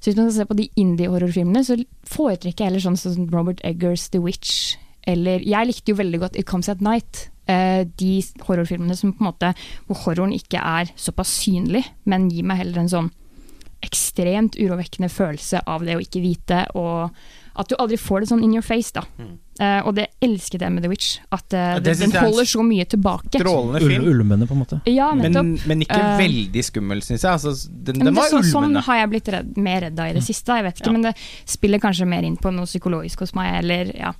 Så 0.00 0.08
hvis 0.12 0.16
man 0.16 0.30
skal 0.30 0.46
se 0.46 0.48
på 0.48 0.56
de 0.56 0.70
indie-horrorfilmene, 0.80 1.60
så 1.64 1.76
foretrekker 2.06 2.56
jeg 2.64 2.68
heller 2.70 2.80
sånn 2.80 2.96
som 2.96 3.26
Robert 3.28 3.60
Eggers 3.64 4.08
The 4.10 4.18
Witch. 4.20 4.76
Eller 5.06 5.40
Jeg 5.40 5.66
likte 5.66 5.88
jo 5.92 5.94
veldig 5.96 6.20
godt 6.20 6.36
It 6.38 6.46
Comes 6.46 6.68
At 6.68 6.80
Night. 6.80 7.28
Eh, 7.48 7.86
de 7.96 8.18
horrorfilmene 8.44 8.96
som 8.96 9.14
på 9.16 9.24
en 9.24 9.30
måte 9.30 9.54
hvor 9.88 10.02
horroren 10.04 10.34
ikke 10.36 10.60
er 10.60 10.90
såpass 11.00 11.30
synlig, 11.40 11.86
men 12.04 12.28
gir 12.28 12.44
meg 12.44 12.60
heller 12.60 12.82
en 12.82 12.92
sånn 12.92 13.10
ekstremt 13.84 14.58
urovekkende 14.58 15.08
følelse 15.08 15.62
av 15.70 15.84
det 15.86 15.94
å 15.96 16.00
ikke 16.02 16.20
vite, 16.20 16.64
og 16.76 17.14
at 17.58 17.70
du 17.70 17.76
aldri 17.78 17.96
får 17.98 18.22
det 18.22 18.28
sånn 18.30 18.42
in 18.44 18.52
your 18.54 18.66
face, 18.66 18.90
da. 18.94 19.02
Eh, 19.58 19.80
og 19.86 19.94
det 19.96 20.04
elsket 20.22 20.62
jeg 20.62 20.74
med 20.74 20.84
The 20.84 20.90
Witch. 20.92 21.08
At 21.34 21.54
uh, 21.54 21.62
Ja, 21.78 21.80
den, 21.82 22.12
er 22.12 22.26
holder 22.26 22.46
så 22.46 22.62
mye 22.62 22.84
tilbake. 22.86 23.40
Strålende 23.40 23.80
Ul 23.82 23.90
film. 23.90 24.06
ulmende, 24.12 24.46
på 24.46 24.54
en 24.54 24.60
måte. 24.62 24.78
Ja, 24.86 25.08
Men, 25.18 25.56
men 25.66 25.82
ikke 25.82 25.98
uh, 25.98 26.12
veldig 26.20 26.62
skummel, 26.68 27.02
syns 27.02 27.24
jeg. 27.24 27.32
Altså, 27.32 27.54
den, 27.70 27.98
den 27.98 28.10
det, 28.10 28.14
var 28.18 28.30
så, 28.30 28.44
sånn 28.46 28.78
har 28.86 29.00
jeg 29.00 29.10
blitt 29.14 29.32
redd, 29.34 29.56
mer 29.58 29.82
redd 29.88 29.98
av 29.98 30.12
i 30.12 30.14
det 30.20 30.22
siste. 30.26 30.60
Jeg 30.60 30.68
vet 30.68 30.82
ikke, 30.82 30.92
Ja. 30.92 30.94
men 30.98 31.08
det 31.08 31.14
spiller 31.50 31.82
kanskje 31.82 32.06
mer 32.12 32.28
inn 32.28 32.38
på 32.38 32.52
noe 32.54 32.68
psykologisk 32.70 33.24
hos 33.26 33.34
meg, 33.38 33.56
eller 33.64 33.90
ja. 33.96 34.14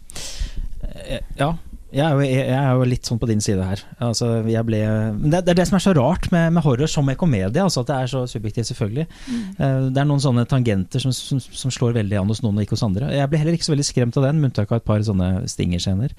Ja. 1.38 1.52
Jeg 1.88 2.04
er, 2.04 2.18
jo, 2.18 2.24
jeg 2.26 2.52
er 2.52 2.74
jo 2.76 2.84
litt 2.84 3.08
sånn 3.08 3.20
på 3.20 3.28
din 3.30 3.40
side 3.40 3.64
her. 3.64 3.80
Altså, 4.04 4.26
jeg 4.44 4.60
ble, 4.68 4.82
det, 5.24 5.40
det 5.46 5.54
er 5.54 5.60
det 5.62 5.64
som 5.70 5.78
er 5.78 5.84
så 5.86 5.94
rart 5.96 6.28
med, 6.34 6.50
med 6.52 6.64
horror 6.66 6.90
som 6.90 7.06
med 7.08 7.16
komedie. 7.20 7.62
Altså 7.62 7.80
at 7.80 7.88
Det 7.88 7.96
er 7.96 8.10
så 8.12 8.24
subjektivt, 8.28 8.68
selvfølgelig. 8.68 9.06
Mm. 9.24 9.46
Det 9.94 10.02
er 10.02 10.10
noen 10.10 10.20
sånne 10.20 10.44
tangenter 10.50 11.00
som, 11.00 11.14
som, 11.16 11.40
som 11.40 11.72
slår 11.72 11.96
veldig 11.96 12.20
an 12.20 12.28
hos 12.28 12.44
noen 12.44 12.60
og 12.60 12.66
ikke 12.66 12.76
hos 12.76 12.84
andre. 12.84 13.08
Jeg 13.16 13.32
ble 13.32 13.40
heller 13.40 13.56
ikke 13.56 13.70
så 13.70 13.72
veldig 13.72 13.88
skremt 13.88 14.20
av 14.20 14.28
den, 14.28 14.42
med 14.42 14.52
unntak 14.52 14.74
av 14.74 14.82
et 14.82 14.88
par 14.90 15.00
sånne 15.08 15.32
stingerscener. 15.48 16.12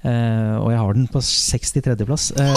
Uh, 0.00 0.56
og 0.62 0.70
jeg 0.72 0.78
har 0.80 0.94
den 0.96 1.08
på 1.12 1.20
63.-plass. 1.20 2.30
Uh, 2.38 2.56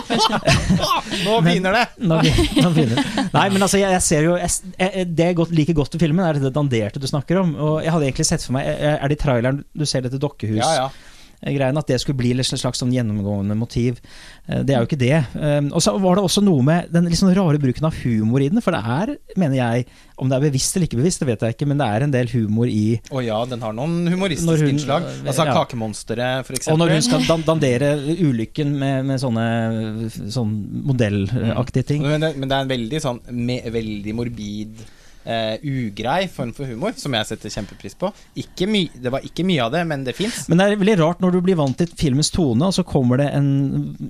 Nå 1.26 1.34
begynner 1.44 1.76
det! 1.76 1.82
Nå 2.00 2.22
nå 2.22 2.70
begynner. 2.72 3.02
Nei, 3.34 3.44
men 3.52 3.60
altså, 3.66 3.76
jeg, 3.82 3.92
jeg 3.98 4.04
ser 4.06 4.24
jo 4.24 4.38
jeg, 4.40 4.54
jeg, 4.78 5.10
Det 5.12 5.26
jeg 5.28 5.36
godt, 5.42 5.52
liker 5.58 5.76
godt 5.76 5.98
ved 5.98 6.06
filmen, 6.06 6.24
er 6.24 6.40
det 6.40 6.54
danderte 6.56 7.02
du 7.02 7.04
snakker 7.10 7.42
om. 7.42 7.52
Og 7.58 7.74
jeg 7.84 7.92
hadde 7.92 8.08
egentlig 8.08 8.28
sett 8.30 8.46
for 8.46 8.56
meg 8.56 8.70
Er 8.72 8.96
er 8.96 9.12
det 9.12 9.18
i 9.18 9.20
traileren 9.26 9.60
du 9.76 9.84
ser 9.84 10.06
dette 10.06 10.20
dokkehus? 10.22 10.62
Ja, 10.62 10.86
ja. 10.86 11.09
Greien 11.42 11.78
at 11.80 11.86
det 11.88 12.00
skulle 12.02 12.18
bli 12.20 12.32
et 12.38 12.44
slags 12.46 12.78
sånn 12.82 12.92
gjennomgående 12.92 13.56
motiv. 13.56 14.00
Eh, 14.48 14.62
Det 14.62 14.74
er 14.74 14.80
jo 14.84 14.86
ikke 14.88 14.98
det. 15.00 15.24
Eh, 15.40 15.60
Og 15.72 15.80
så 15.80 15.94
var 16.00 16.16
det 16.16 16.24
også 16.24 16.42
noe 16.44 16.62
med 16.62 16.90
den 16.92 17.06
sånn 17.16 17.34
rare 17.34 17.58
bruken 17.58 17.84
av 17.88 17.94
humor 18.04 18.40
i 18.40 18.48
den. 18.48 18.60
For 18.60 18.72
det 18.72 18.82
er, 18.84 19.16
mener 19.36 19.56
jeg, 19.56 19.86
om 20.18 20.28
det 20.28 20.36
er 20.36 20.50
bevisst 20.50 20.76
eller 20.76 20.86
ikke 20.86 21.00
bevisst, 21.00 21.20
det 21.20 21.28
vet 21.28 21.40
jeg 21.40 21.54
ikke, 21.56 21.66
men 21.68 21.78
det 21.80 21.86
er 21.88 22.02
en 22.04 22.10
del 22.12 22.26
humor 22.28 22.66
i 22.68 23.00
Å 23.10 23.24
ja, 23.24 23.38
den 23.46 23.60
har 23.62 23.72
noen 23.72 24.06
humoristiske 24.12 24.60
hun- 24.60 24.68
innslag. 24.74 25.02
Altså 25.24 25.46
ja. 25.46 25.54
Kakemonsteret, 25.54 26.44
for 26.44 26.52
eksempel. 26.54 26.72
Og 26.72 26.78
når 26.78 26.92
hun 26.92 27.02
skal 27.02 27.24
dan 27.26 27.42
dandere 27.48 27.90
ulykken 28.20 28.76
med, 28.78 29.06
med 29.06 29.20
sånne 29.20 30.10
sånn 30.28 30.52
modellaktige 30.84 31.86
ting. 31.86 32.02
Men 32.02 32.20
det, 32.20 32.36
men 32.36 32.48
det 32.50 32.56
er 32.56 32.66
en 32.66 32.72
veldig 32.74 33.00
sånn 33.02 33.20
me, 33.32 33.60
veldig 33.64 34.14
morbid 34.14 34.82
eh, 35.24 35.58
ugrei 35.62 36.28
form 36.32 36.52
for 36.56 36.70
humor, 36.70 36.94
som 36.98 37.14
jeg 37.16 37.28
setter 37.28 37.52
kjempepris 37.52 37.98
på. 38.00 38.12
Det 38.34 39.12
var 39.12 39.26
ikke 39.26 39.46
mye 39.48 39.66
av 39.66 39.74
det, 39.74 39.84
men 39.90 40.06
det 40.06 40.16
fins. 40.18 40.46
Men 40.48 40.60
det 40.60 40.66
er 40.66 40.80
veldig 40.80 40.98
rart 41.02 41.22
når 41.24 41.36
du 41.36 41.42
blir 41.44 41.60
vant 41.60 41.76
til 41.78 41.90
filmens 41.98 42.32
tone, 42.34 42.70
og 42.70 42.76
så 42.76 42.86
kommer 42.86 43.20
det 43.20 43.30
en, 43.36 43.52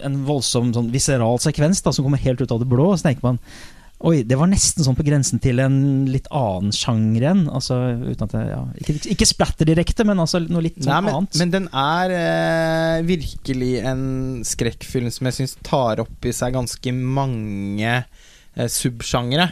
en 0.05 0.23
voldsom 0.29 0.73
sånn 0.76 0.93
viseral 0.95 1.40
sekvens 1.43 1.83
da, 1.85 1.95
som 1.95 2.07
kommer 2.07 2.23
helt 2.23 2.40
ut 2.43 2.55
av 2.55 2.62
det 2.62 2.71
blå, 2.71 2.93
og 2.93 2.99
så 3.00 3.11
tenker 3.11 3.33
man 3.33 3.45
Oi, 4.00 4.23
det 4.25 4.38
var 4.40 4.49
nesten 4.49 4.81
sånn 4.81 4.97
på 4.97 5.05
grensen 5.05 5.43
til 5.45 5.61
en 5.61 5.75
litt 6.09 6.29
annen 6.33 6.73
sjanger 6.73 7.21
igjen. 7.21 7.43
Altså, 7.52 7.76
uten 8.00 8.31
at 8.31 8.37
jeg, 8.38 8.47
ja, 8.49 8.61
ikke, 8.81 8.95
ikke 9.12 9.29
splatter 9.29 9.69
direkte, 9.69 10.07
men 10.09 10.23
altså 10.23 10.40
noe 10.40 10.64
litt 10.64 10.79
sånn 10.79 10.88
Nei, 10.88 11.00
men, 11.05 11.19
annet. 11.19 11.37
men 11.37 11.52
den 11.52 11.67
er 11.83 12.14
eh, 12.17 13.02
virkelig 13.05 13.71
en 13.93 14.07
skrekkfilm 14.49 15.12
som 15.12 15.29
jeg 15.29 15.37
syns 15.43 15.55
tar 15.69 16.00
opp 16.00 16.25
i 16.25 16.33
seg 16.33 16.57
ganske 16.57 16.95
mange 16.97 17.93
eh, 17.93 18.71
subsjangere. 18.73 19.50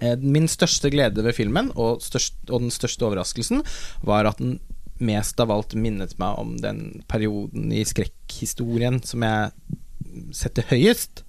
Eh, 0.00 0.16
min 0.18 0.48
største 0.50 0.90
glede 0.92 1.24
ved 1.24 1.36
filmen, 1.36 1.70
og, 1.74 2.02
størst, 2.04 2.36
og 2.50 2.64
den 2.66 2.74
største 2.74 3.06
overraskelsen, 3.06 3.64
var 4.06 4.30
at 4.30 4.42
den 4.42 4.58
mest 5.02 5.40
av 5.42 5.50
alt 5.50 5.74
minnet 5.74 6.14
meg 6.22 6.38
om 6.38 6.54
den 6.62 7.02
perioden 7.10 7.72
i 7.74 7.82
skrekkhistorien 7.86 9.00
som 9.06 9.24
jeg 9.26 10.30
setter 10.36 10.68
høyest. 10.70 11.24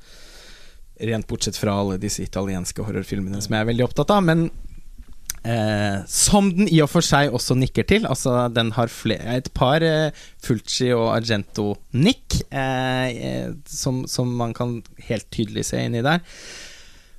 Rent 1.01 1.27
bortsett 1.27 1.57
fra 1.59 1.73
alle 1.81 1.97
disse 1.99 2.23
italienske 2.23 2.85
horrorfilmene 2.85 3.41
som 3.43 3.55
jeg 3.55 3.65
er 3.65 3.71
veldig 3.73 3.87
opptatt 3.89 4.13
av. 4.15 4.23
Men 4.27 4.47
Eh, 5.45 5.99
som 6.09 6.47
den 6.57 6.65
i 6.73 6.79
og 6.81 6.89
for 6.89 7.05
seg 7.05 7.33
også 7.35 7.53
nikker 7.59 7.85
til. 7.85 8.07
Altså 8.09 8.47
Den 8.49 8.71
har 8.73 8.89
flere, 8.89 9.35
et 9.37 9.51
par 9.53 9.83
eh, 9.85 10.15
Fulci 10.41 10.89
og 10.95 11.11
Argento-nikk, 11.13 12.39
eh, 12.49 13.09
eh, 13.13 13.51
som, 13.69 14.07
som 14.09 14.31
man 14.39 14.55
kan 14.57 14.79
helt 15.05 15.29
tydelig 15.29 15.67
se 15.69 15.83
inni 15.85 16.01
der. 16.05 16.23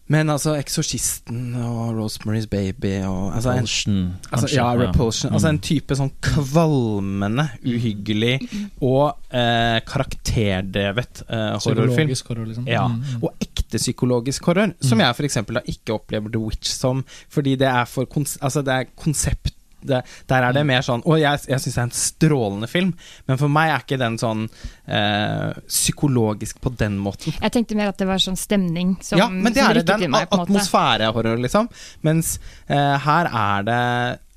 Men 0.09 0.31
altså 0.31 0.53
Eksorsisten 0.55 1.57
og 1.59 1.97
Rosemary's 1.99 2.47
Baby 2.47 2.93
og 3.09 3.33
altså, 3.35 3.51
en, 3.51 3.57
Repulsion, 3.65 3.97
altså, 4.33 4.51
Ja, 4.55 4.67
Repulsion. 4.79 5.33
Altså 5.35 5.49
en 5.51 5.57
Mm. 5.57 5.63
type 5.67 5.97
sånn 5.99 6.13
kvalmende, 6.23 7.49
uhyggelig 7.67 8.37
og 8.81 9.17
eh, 9.35 9.81
karakterdrevet 9.89 11.25
eh, 11.29 11.57
horrorfilm. 11.59 12.13
Psykologisk 12.13 12.29
horror, 12.31 12.47
liksom. 12.47 12.69
Ja, 12.71 12.87
Mm, 12.87 13.01
mm. 13.03 13.25
og 13.25 13.35
ekte 13.43 13.79
psykologisk 13.83 14.45
horror, 14.47 14.75
som 14.81 15.01
jeg 15.01 15.11
f.eks. 15.17 15.37
ikke 15.67 15.95
opplever 15.99 16.31
The 16.31 16.39
Witch 16.39 16.71
som, 16.71 17.03
fordi 17.29 17.57
det 17.57 17.67
er 17.69 17.85
for 17.85 18.07
altså 18.07 18.63
det 18.63 18.73
er 18.75 18.85
konsept 18.97 19.56
det, 19.89 20.03
der 20.31 20.47
er 20.49 20.57
det 20.57 20.65
mer 20.69 20.83
sånn 20.85 21.03
Og 21.07 21.19
jeg, 21.21 21.41
jeg 21.49 21.63
syns 21.63 21.75
det 21.77 21.81
er 21.83 21.87
en 21.89 21.95
strålende 21.97 22.69
film, 22.71 22.93
men 23.29 23.41
for 23.41 23.53
meg 23.53 23.73
er 23.73 23.85
ikke 23.85 23.99
den 24.01 24.19
sånn 24.21 24.45
eh, 24.87 25.57
psykologisk 25.69 26.61
på 26.65 26.73
den 26.79 26.99
måten. 27.03 27.35
Jeg 27.41 27.55
tenkte 27.55 27.79
mer 27.79 27.93
at 27.93 27.99
det 28.03 28.09
var 28.09 28.23
sånn 28.23 28.39
stemning 28.39 28.97
som, 29.01 29.19
ja, 29.21 29.29
men 29.33 29.53
det 29.55 29.63
er 29.65 29.75
det. 29.79 29.85
rykket 29.87 30.05
Det 30.05 30.11
i 30.11 30.13
meg. 30.13 30.27
en 30.27 30.31
på 30.31 30.37
en 30.39 30.45
måte. 30.45 30.53
atmosfærehorror, 30.53 31.43
liksom. 31.47 31.69
Mens 32.07 32.37
eh, 32.69 32.95
her 33.07 33.33
er 33.33 33.67
det 33.71 33.83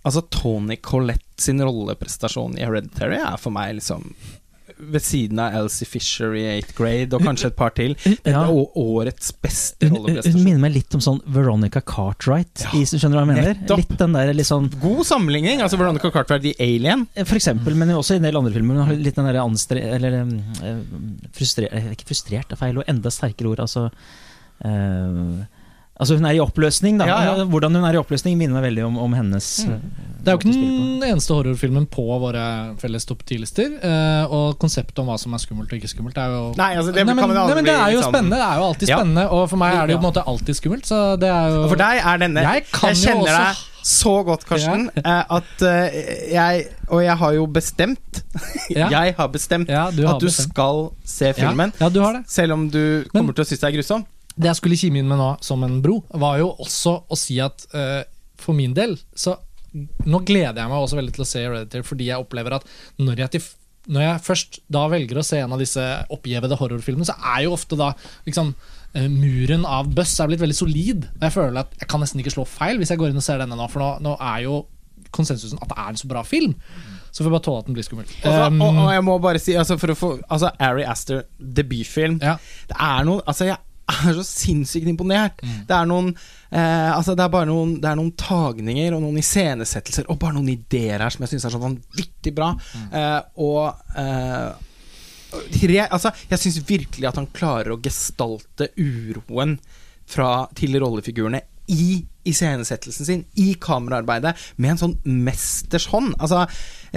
Altså, 0.07 0.21
Tony 0.31 0.77
Collette 0.79 1.43
sin 1.43 1.59
rolleprestasjon 1.61 2.53
i 2.57 2.63
Hereditary 2.63 3.17
er 3.19 3.35
for 3.37 3.51
meg 3.51 3.73
liksom 3.81 4.05
ved 4.79 5.03
siden 5.03 5.39
av 5.43 5.53
Elsie 5.59 5.85
Fisher 5.87 6.33
i 6.39 6.43
8th 6.61 6.73
grade, 6.77 7.13
og 7.17 7.21
kanskje 7.25 7.49
et 7.51 7.55
par 7.59 7.73
til. 7.75 7.95
Det 8.23 8.31
Ja. 8.31 8.45
er 8.45 8.77
årets 8.79 9.31
beste 9.43 9.89
rolleprestasjon. 9.91 10.37
hun 10.39 10.43
minner 10.47 10.63
meg 10.63 10.73
litt 10.77 10.95
om 10.95 11.03
sånn 11.03 11.19
Veronica 11.27 11.81
Cartwright. 11.81 12.63
Ja, 12.63 12.71
i, 12.79 12.85
skjønner 12.87 13.17
du 13.17 13.19
hva 13.19 13.25
jeg 13.25 13.31
mener? 13.33 13.53
nettopp. 13.59 13.83
Litt 13.83 13.97
den 13.99 14.15
der 14.15 14.33
litt 14.33 14.49
sånn 14.49 14.69
God 14.81 15.03
sammenligning. 15.09 15.61
Altså 15.65 15.77
Veronica 15.81 16.11
Cartwright 16.15 16.47
i 16.51 16.55
Alien. 16.63 17.05
For 17.25 17.35
eksempel, 17.35 17.75
men 17.75 17.91
også 17.95 18.15
i 18.15 18.21
en 18.21 18.27
del 18.29 18.39
andre 18.39 18.53
filmer. 18.55 18.79
Hun 18.79 18.87
har 18.87 18.95
litt 19.09 19.19
den 19.19 19.29
der 19.29 19.41
anstre... 19.43 19.83
Eller 19.99 20.21
um, 20.23 20.33
eh, 20.63 20.81
frustrert 21.35 21.93
Ikke 21.93 22.07
frustrert, 22.13 22.51
er 22.55 22.59
feil, 22.59 22.77
og 22.79 22.87
enda 22.87 23.11
sterkere 23.13 23.51
ord. 23.51 23.59
Altså 23.67 23.89
eh, 24.65 25.45
Altså 25.99 26.15
Hun 26.15 26.25
er 26.25 26.31
i 26.37 26.39
oppløsning, 26.39 26.97
da. 26.97 27.05
Ja, 27.09 27.17
ja. 27.35 27.43
Hvordan 27.43 27.75
hun 27.75 27.83
er 27.83 27.93
i 27.93 27.99
oppløsning, 27.99 28.37
minner 28.39 28.55
meg 28.61 28.69
veldig 28.71 28.85
om, 28.87 28.97
om 28.97 29.13
hennes 29.13 29.65
Mm. 29.67 29.73
eh, 29.73 29.79
Det 30.23 30.27
er 30.27 30.31
jo 30.35 30.39
ikke 30.39 30.53
den 30.53 31.03
eneste 31.03 31.33
horrorfilmen 31.33 31.85
på 31.87 32.03
våre 32.19 32.43
felles 32.79 33.05
topp 33.07 33.21
ti-lister. 33.25 33.69
Uh, 33.83 34.25
og 34.31 34.57
konseptet 34.59 34.99
om 34.99 35.07
hva 35.07 35.17
som 35.19 35.33
er 35.33 35.39
skummelt 35.39 35.71
og 35.71 35.77
ikke 35.79 35.87
skummelt, 35.91 36.17
er 36.19 36.27
jo 36.35 36.41
Nei, 36.59 36.75
altså 36.75 36.91
det 36.93 37.05
Nei, 37.05 37.13
men, 37.15 37.23
kan 37.23 37.33
nei, 37.35 37.55
men 37.55 37.63
det 37.65 37.73
er 37.73 37.91
jo 37.93 37.99
liksom- 37.99 38.13
spennende. 38.13 38.35
Det 38.35 38.47
er 38.47 38.55
jo 38.59 38.65
alltid 38.69 38.87
Ja. 38.89 38.97
spennende, 38.99 39.23
og 39.31 39.49
for 39.49 39.57
meg 39.57 39.75
er 39.75 39.87
det 39.87 39.93
jo 39.95 39.97
på 39.99 40.05
en 40.07 40.11
måte 40.13 40.25
alltid 40.27 40.55
skummelt. 40.59 40.85
Så 40.85 41.19
det 41.19 41.29
er 41.29 41.47
jo 41.49 41.63
Og 41.63 41.69
for 41.69 41.75
deg 41.77 42.01
er 42.05 42.17
denne 42.17 42.41
Jeg 42.43 42.65
kan 42.71 42.89
jo 42.95 42.95
kjenner 43.07 43.27
også- 43.27 43.47
deg 43.47 43.55
så 43.83 44.25
godt, 44.25 44.45
Karsten, 44.45 44.89
eh, 44.97 45.23
at 45.29 45.61
eh, 45.61 46.31
jeg 46.33 46.67
Og 46.91 47.01
jeg 47.03 47.17
har 47.17 47.33
jo 47.33 47.45
bestemt 47.47 48.23
Ja. 48.69 48.89
Jeg 49.03 49.15
har 49.15 49.27
bestemt 49.29 49.67
Ja, 49.69 49.89
du 49.91 50.05
har 50.05 50.15
at 50.15 50.19
du 50.21 50.27
bestemt. 50.27 50.51
skal 50.51 50.91
se 51.05 51.33
filmen. 51.33 51.71
Ja, 51.79 51.85
ja, 51.85 51.89
du 51.89 52.01
har 52.01 52.13
det. 52.13 52.23
Selv 52.29 52.53
om 52.53 52.69
du 52.69 53.05
Men- 53.13 53.21
kommer 53.23 53.33
til 53.35 53.43
å 53.43 53.47
synes 53.47 53.59
det 53.61 53.73
er 53.73 53.77
grusom. 53.77 54.05
Det 54.39 54.47
jeg 54.49 54.59
skulle 54.61 54.77
kime 54.79 55.01
inn 55.01 55.09
med 55.11 55.19
nå, 55.19 55.29
som 55.43 55.63
en 55.67 55.81
bro, 55.83 55.97
var 56.21 56.39
jo 56.39 56.53
også 56.63 56.93
å 57.11 57.17
si 57.19 57.39
at 57.43 57.65
uh, 57.75 58.01
for 58.39 58.55
min 58.55 58.73
del 58.77 58.95
så 59.13 59.35
Nå 60.09 60.23
gleder 60.25 60.57
jeg 60.63 60.69
meg 60.71 60.81
også 60.81 60.97
veldig 60.97 61.11
til 61.13 61.21
å 61.21 61.27
se 61.29 61.41
Hereditary, 61.43 61.85
fordi 61.85 62.07
jeg 62.07 62.23
opplever 62.23 62.55
at 62.55 62.63
når 62.97 63.19
jeg, 63.21 63.29
til, 63.35 63.43
når 63.93 64.01
jeg 64.01 64.23
først 64.25 64.57
da 64.73 64.87
velger 64.89 65.19
å 65.21 65.23
se 65.27 65.37
en 65.43 65.53
av 65.53 65.61
disse 65.61 65.83
oppgjevede 66.09 66.57
horrorfilmene, 66.57 67.05
så 67.05 67.13
er 67.35 67.43
jo 67.45 67.51
ofte 67.53 67.77
da 67.77 67.91
liksom 68.25 68.49
Muren 69.13 69.67
av 69.69 69.91
bøss 69.93 70.15
er 70.23 70.31
blitt 70.31 70.41
veldig 70.41 70.57
solid. 70.57 71.05
Og 71.19 71.27
jeg 71.27 71.35
føler 71.35 71.59
at 71.61 71.75
jeg 71.77 71.91
kan 71.91 72.01
nesten 72.01 72.23
ikke 72.23 72.33
slå 72.33 72.47
feil 72.49 72.81
hvis 72.81 72.89
jeg 72.89 72.97
går 72.97 73.11
inn 73.13 73.21
og 73.21 73.27
ser 73.27 73.37
denne 73.43 73.53
nå, 73.59 73.67
for 73.69 73.83
nå, 73.83 73.91
nå 74.07 74.15
er 74.31 74.47
jo 74.47 74.63
konsensusen 75.13 75.61
at 75.61 75.69
det 75.69 75.77
er 75.77 75.93
en 75.93 76.01
så 76.01 76.09
bra 76.09 76.23
film. 76.25 76.57
Så 77.13 77.21
får 77.21 77.29
vi 77.29 77.35
bare 77.37 77.45
tåle 77.45 77.61
at 77.61 77.69
den 77.69 77.77
blir 77.77 77.85
skummel. 77.85 78.09
Og, 78.25 78.41
Um, 78.49 78.61
og, 78.65 78.81
og 78.87 78.91
jeg 78.95 79.05
må 79.05 79.19
bare 79.21 79.41
si 79.41 79.53
altså 79.57 79.77
For 79.81 79.93
å 79.93 79.95
få 79.97 80.09
Altså 80.29 80.49
Ari 80.61 80.83
Aster, 80.89 81.23
debutfilm. 81.37 82.17
ja. 82.25 82.35
Det 82.69 82.77
er 82.77 83.05
noe 83.05 83.21
Altså, 83.29 83.45
jeg 83.53 83.57
er 83.89 84.13
så 84.19 84.23
sinnssykt 84.27 84.87
imponert. 84.91 85.41
Mm. 85.43 85.57
Det 85.69 85.75
er 85.75 85.89
noen 85.89 86.09
eh, 86.13 86.89
Altså, 86.93 87.15
det 87.17 87.25
er 87.27 87.49
noen 87.49 87.75
Det 87.81 87.89
er 87.91 87.97
noen 87.99 88.11
tagninger 88.19 88.95
og 88.97 89.01
noen 89.03 89.17
iscenesettelser 89.21 90.07
og 90.09 90.19
bare 90.21 90.37
noen 90.37 90.49
ideer 90.53 90.99
her 91.03 91.09
som 91.13 91.25
jeg 91.25 91.33
syns 91.35 91.45
er 91.49 91.55
så 91.55 91.61
vanvittig 91.63 92.33
bra. 92.37 92.53
Mm. 92.55 92.89
Eh, 92.93 93.21
og 93.45 93.95
eh, 93.99 94.49
Altså, 95.93 96.09
jeg 96.31 96.39
syns 96.41 96.63
virkelig 96.65 97.05
at 97.05 97.19
han 97.19 97.27
klarer 97.35 97.75
å 97.75 97.81
gestalte 97.85 98.71
uroen 98.81 99.59
fra, 100.09 100.47
til 100.57 100.73
rollefigurene 100.81 101.43
i 101.69 101.99
iscenesettelsen 102.25 103.05
sin, 103.05 103.19
i 103.37 103.51
kameraarbeidet, 103.61 104.31
med 104.57 104.71
en 104.73 104.79
sånn 104.81 104.95
mesters 105.05 105.85
hånd. 105.91 106.15
Altså, 106.17 106.47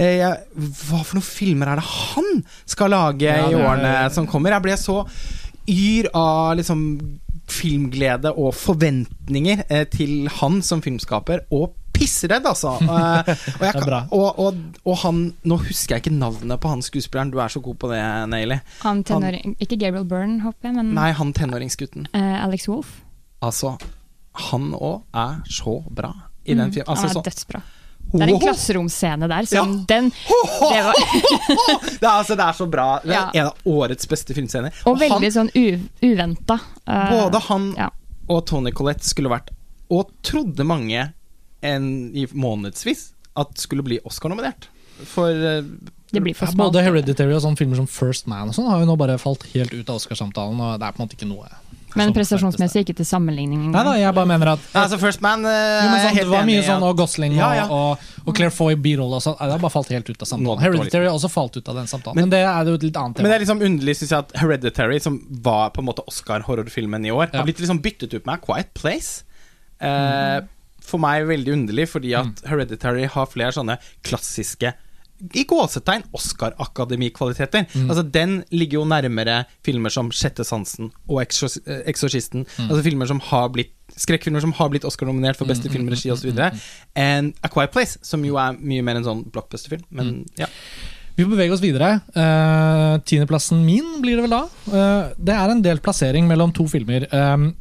eh, 0.01 0.23
hva 0.55 1.03
for 1.05 1.19
noen 1.19 1.27
filmer 1.27 1.69
er 1.69 1.77
det 1.77 1.85
han 1.91 2.41
skal 2.65 2.89
lage 2.95 3.29
Ja, 3.29 3.45
i 3.45 3.53
det 3.53 3.59
er- 3.59 3.67
årene 3.69 3.93
som 4.15 4.25
kommer? 4.25 4.49
Jeg 4.55 4.65
ble 4.65 4.77
så 4.81 4.97
yr 5.69 6.09
av 6.17 6.55
liksom 6.59 6.83
filmglede 7.53 8.31
og 8.39 8.53
forventninger 8.55 9.65
eh, 9.69 9.83
til 9.91 10.27
han 10.39 10.61
som 10.65 10.81
filmskaper, 10.83 11.43
og 11.53 11.73
pissredd, 11.93 12.45
altså. 12.49 12.71
Eh, 12.83 13.33
og, 13.59 13.75
kan- 13.83 14.07
og, 14.11 14.39
og, 14.39 14.57
og 14.89 14.95
han 15.03 15.19
Nå 15.45 15.57
husker 15.61 15.95
jeg 15.97 16.03
ikke 16.05 16.15
navnet 16.15 16.59
på 16.63 16.71
han 16.71 16.81
skuespilleren, 16.81 17.31
du 17.31 17.37
er 17.43 17.51
så 17.53 17.61
god 17.63 17.75
på 17.83 17.91
det. 17.91 17.99
Han 18.81 19.03
tenåring, 19.07 19.55
ikke 19.61 19.77
Gabriel 19.77 20.05
Byrne, 20.09 20.39
håper 20.41 20.69
jeg, 20.71 20.75
men 20.79 20.93
Nei, 20.97 21.11
han 21.15 21.33
tenåringsgutten. 21.37 22.07
eh, 22.13 22.43
Alex 22.43 22.67
Wolff. 22.71 22.95
Altså, 23.43 23.75
han 24.49 24.71
òg 24.73 25.03
er 25.13 25.41
så 25.51 25.77
bra 25.93 26.13
i 26.45 26.55
den 26.57 26.71
filmen. 26.73 26.89
Altså, 26.89 27.07
han 27.07 27.11
er 27.11 27.13
er 27.13 27.19
så, 27.19 27.23
dødsbra. 27.29 27.61
Det 28.13 28.27
er 28.27 28.31
en 28.35 28.39
klasseromscene 28.43 29.27
der 29.31 29.45
som 29.49 29.71
Ja. 29.73 29.85
den 29.89 30.09
det 30.73 30.81
var, 30.85 30.93
det, 30.99 32.03
er, 32.03 32.11
altså, 32.11 32.35
det 32.37 32.45
er 32.45 32.53
så 32.59 32.67
bra. 32.69 32.87
Det 33.03 33.09
er 33.09 33.17
Ja. 33.17 33.23
en 33.33 33.47
av 33.47 33.55
årets 33.65 34.07
beste 34.09 34.33
filmscener. 34.37 34.71
Og 34.85 34.93
og 34.93 34.99
veldig 35.01 35.31
sånn 35.33 35.49
uventa. 36.03 36.59
Uh, 36.87 37.09
Både 37.11 37.41
han 37.49 37.67
ja. 37.77 37.89
og 38.29 38.45
Tony 38.45 38.71
Collette 38.71 39.03
skulle 39.07 39.29
vært 39.33 39.49
Og 39.89 40.09
trodde 40.23 40.63
mange 40.65 41.11
en, 41.63 41.89
i 42.15 42.25
månedsvis 42.33 43.11
at 43.39 43.57
skulle 43.57 43.83
bli 43.83 43.99
Oscar-nominert. 44.05 44.67
For 45.09 45.29
uh, 45.33 45.63
Det 46.13 46.21
blir 46.21 46.35
for 46.37 46.45
smalt. 46.51 46.71
både 46.73 46.83
Hereditary 46.85 47.33
og 47.33 47.41
sånne 47.41 47.57
filmer 47.57 47.75
som 47.81 47.87
First 47.89 48.27
Man 48.29 48.49
og 48.51 48.55
sånn 48.57 48.69
har 48.69 48.79
jo 48.83 48.85
nå 48.91 48.95
bare 48.99 49.17
falt 49.21 49.43
helt 49.55 49.73
ut 49.73 49.89
av 49.89 49.97
Oscarsamtalen. 49.97 50.59
Og 50.61 50.79
det 50.79 50.85
er 50.87 50.91
på 50.93 51.01
en 51.01 51.07
måte 51.07 51.17
ikke 51.17 51.29
noe 51.31 51.49
Men 51.99 52.13
prestasjonsmessig 52.15 52.83
ikke 52.85 52.95
til 52.97 53.05
sammenligning 53.05 53.71
Nei 53.71 53.83
da, 53.85 53.93
jeg 53.99 54.13
bare 54.17 54.29
mener 54.29 54.53
at 54.55 54.59
Altså, 54.73 54.97
First 55.01 55.21
Man 55.21 55.45
uh, 55.45 55.51
jo, 55.51 55.89
men 55.91 55.99
sånn, 56.03 56.15
Det 56.17 56.25
var 56.31 56.47
mye 56.47 56.63
sånn, 56.65 56.85
og 56.87 56.97
Gosling 56.97 57.35
Ja, 57.37 57.49
ja. 57.59 57.65
Og, 57.67 57.99
og, 57.99 58.23
og 58.27 58.35
Claire 58.37 58.51
Foy 58.55 58.75
birolle 58.75 59.19
og 59.19 59.23
sånn. 59.25 59.35
Det 59.37 59.51
har 59.53 59.59
bare 59.61 59.73
falt 59.73 59.91
helt 59.93 60.09
ut 60.09 60.21
av 60.25 60.29
samtalen. 60.31 60.61
Hereditary 60.63 61.05
har 61.09 61.13
også 61.17 61.29
falt 61.33 61.57
ut 61.59 61.67
av 61.69 61.75
den 61.81 61.87
samtalen. 61.91 62.15
Men- 62.15 62.23
Men, 62.23 62.29
det 62.33 62.39
er 62.47 62.65
jo 62.71 62.73
et 62.79 62.83
litt 62.87 62.97
annet 62.97 63.17
Men 63.21 63.29
det 63.31 63.35
er 63.35 63.43
liksom 63.45 63.61
underlig 63.67 63.95
syns 63.99 64.09
jeg 64.15 64.19
at 64.19 64.31
Hereditary, 64.39 64.99
som 65.03 65.19
var 65.43 65.69
på 65.75 65.83
en 65.83 65.87
måte 65.91 66.05
Oscar-horrorfilmen 66.07 67.05
i 67.05 67.11
år, 67.11 67.29
Ja. 67.33 67.39
har 67.39 67.45
blitt 67.45 67.59
liksom 67.59 67.81
byttet 67.83 68.13
ut 68.13 68.25
med 68.25 68.33
A 68.35 68.37
Quiet 68.45 68.73
Place. 68.73 69.23
Eh, 69.81 70.41
For 70.83 70.99
meg 70.99 71.25
veldig 71.27 71.53
underlig, 71.53 71.85
fordi 71.87 72.11
at 72.17 72.41
Hereditary 72.47 73.05
har 73.07 73.25
flere 73.31 73.51
sånne 73.55 73.77
klassiske 74.03 74.73
i 75.33 75.43
gåsetegn 75.47 76.03
Oscar-akademikvaliteter. 76.13 77.65
Altså 77.87 78.03
Den 78.11 78.43
ligger 78.51 78.81
jo 78.81 78.85
nærmere 78.89 79.43
filmer 79.65 79.89
som 79.93 80.09
Sjette 80.11 80.43
sansen 80.47 80.91
og 81.07 81.21
Exor- 81.23 81.61
eh, 81.67 81.83
Eksorsisten. 81.89 82.45
Altså 82.67 82.83
filmer 82.83 83.07
som 83.07 83.19
har 83.31 83.49
blitt 83.49 83.71
skrekkfilmer 83.93 84.41
som 84.41 84.53
har 84.57 84.69
blitt 84.73 84.85
Oscar-nominert 84.87 85.37
for 85.37 85.45
beste 85.45 85.69
filmregi 85.69 86.09
osv. 86.11 86.31
And 86.95 87.33
A 87.43 87.49
Quiet 87.49 87.71
Place, 87.71 87.99
som 88.01 88.23
jo 88.25 88.35
er 88.41 88.57
mye 88.57 88.81
mer 88.83 88.95
en 88.97 89.03
sånn 89.05 89.23
blockbuster-film. 89.31 89.83
Men 89.91 90.25
ja. 90.39 90.47
Vi 91.15 91.23
får 91.23 91.29
bevege 91.35 91.53
oss 91.53 91.61
videre. 91.61 91.99
Uh, 92.17 92.97
Tiendeplassen 93.05 93.59
min 93.65 93.99
blir 94.01 94.17
det 94.17 94.23
vel 94.25 94.33
da. 94.33 94.47
Uh, 94.65 95.13
det 95.21 95.35
er 95.35 95.51
en 95.53 95.61
delt 95.61 95.83
plassering 95.85 96.25
mellom 96.27 96.51
to 96.55 96.65
filmer. 96.67 97.05
Um, 97.13 97.51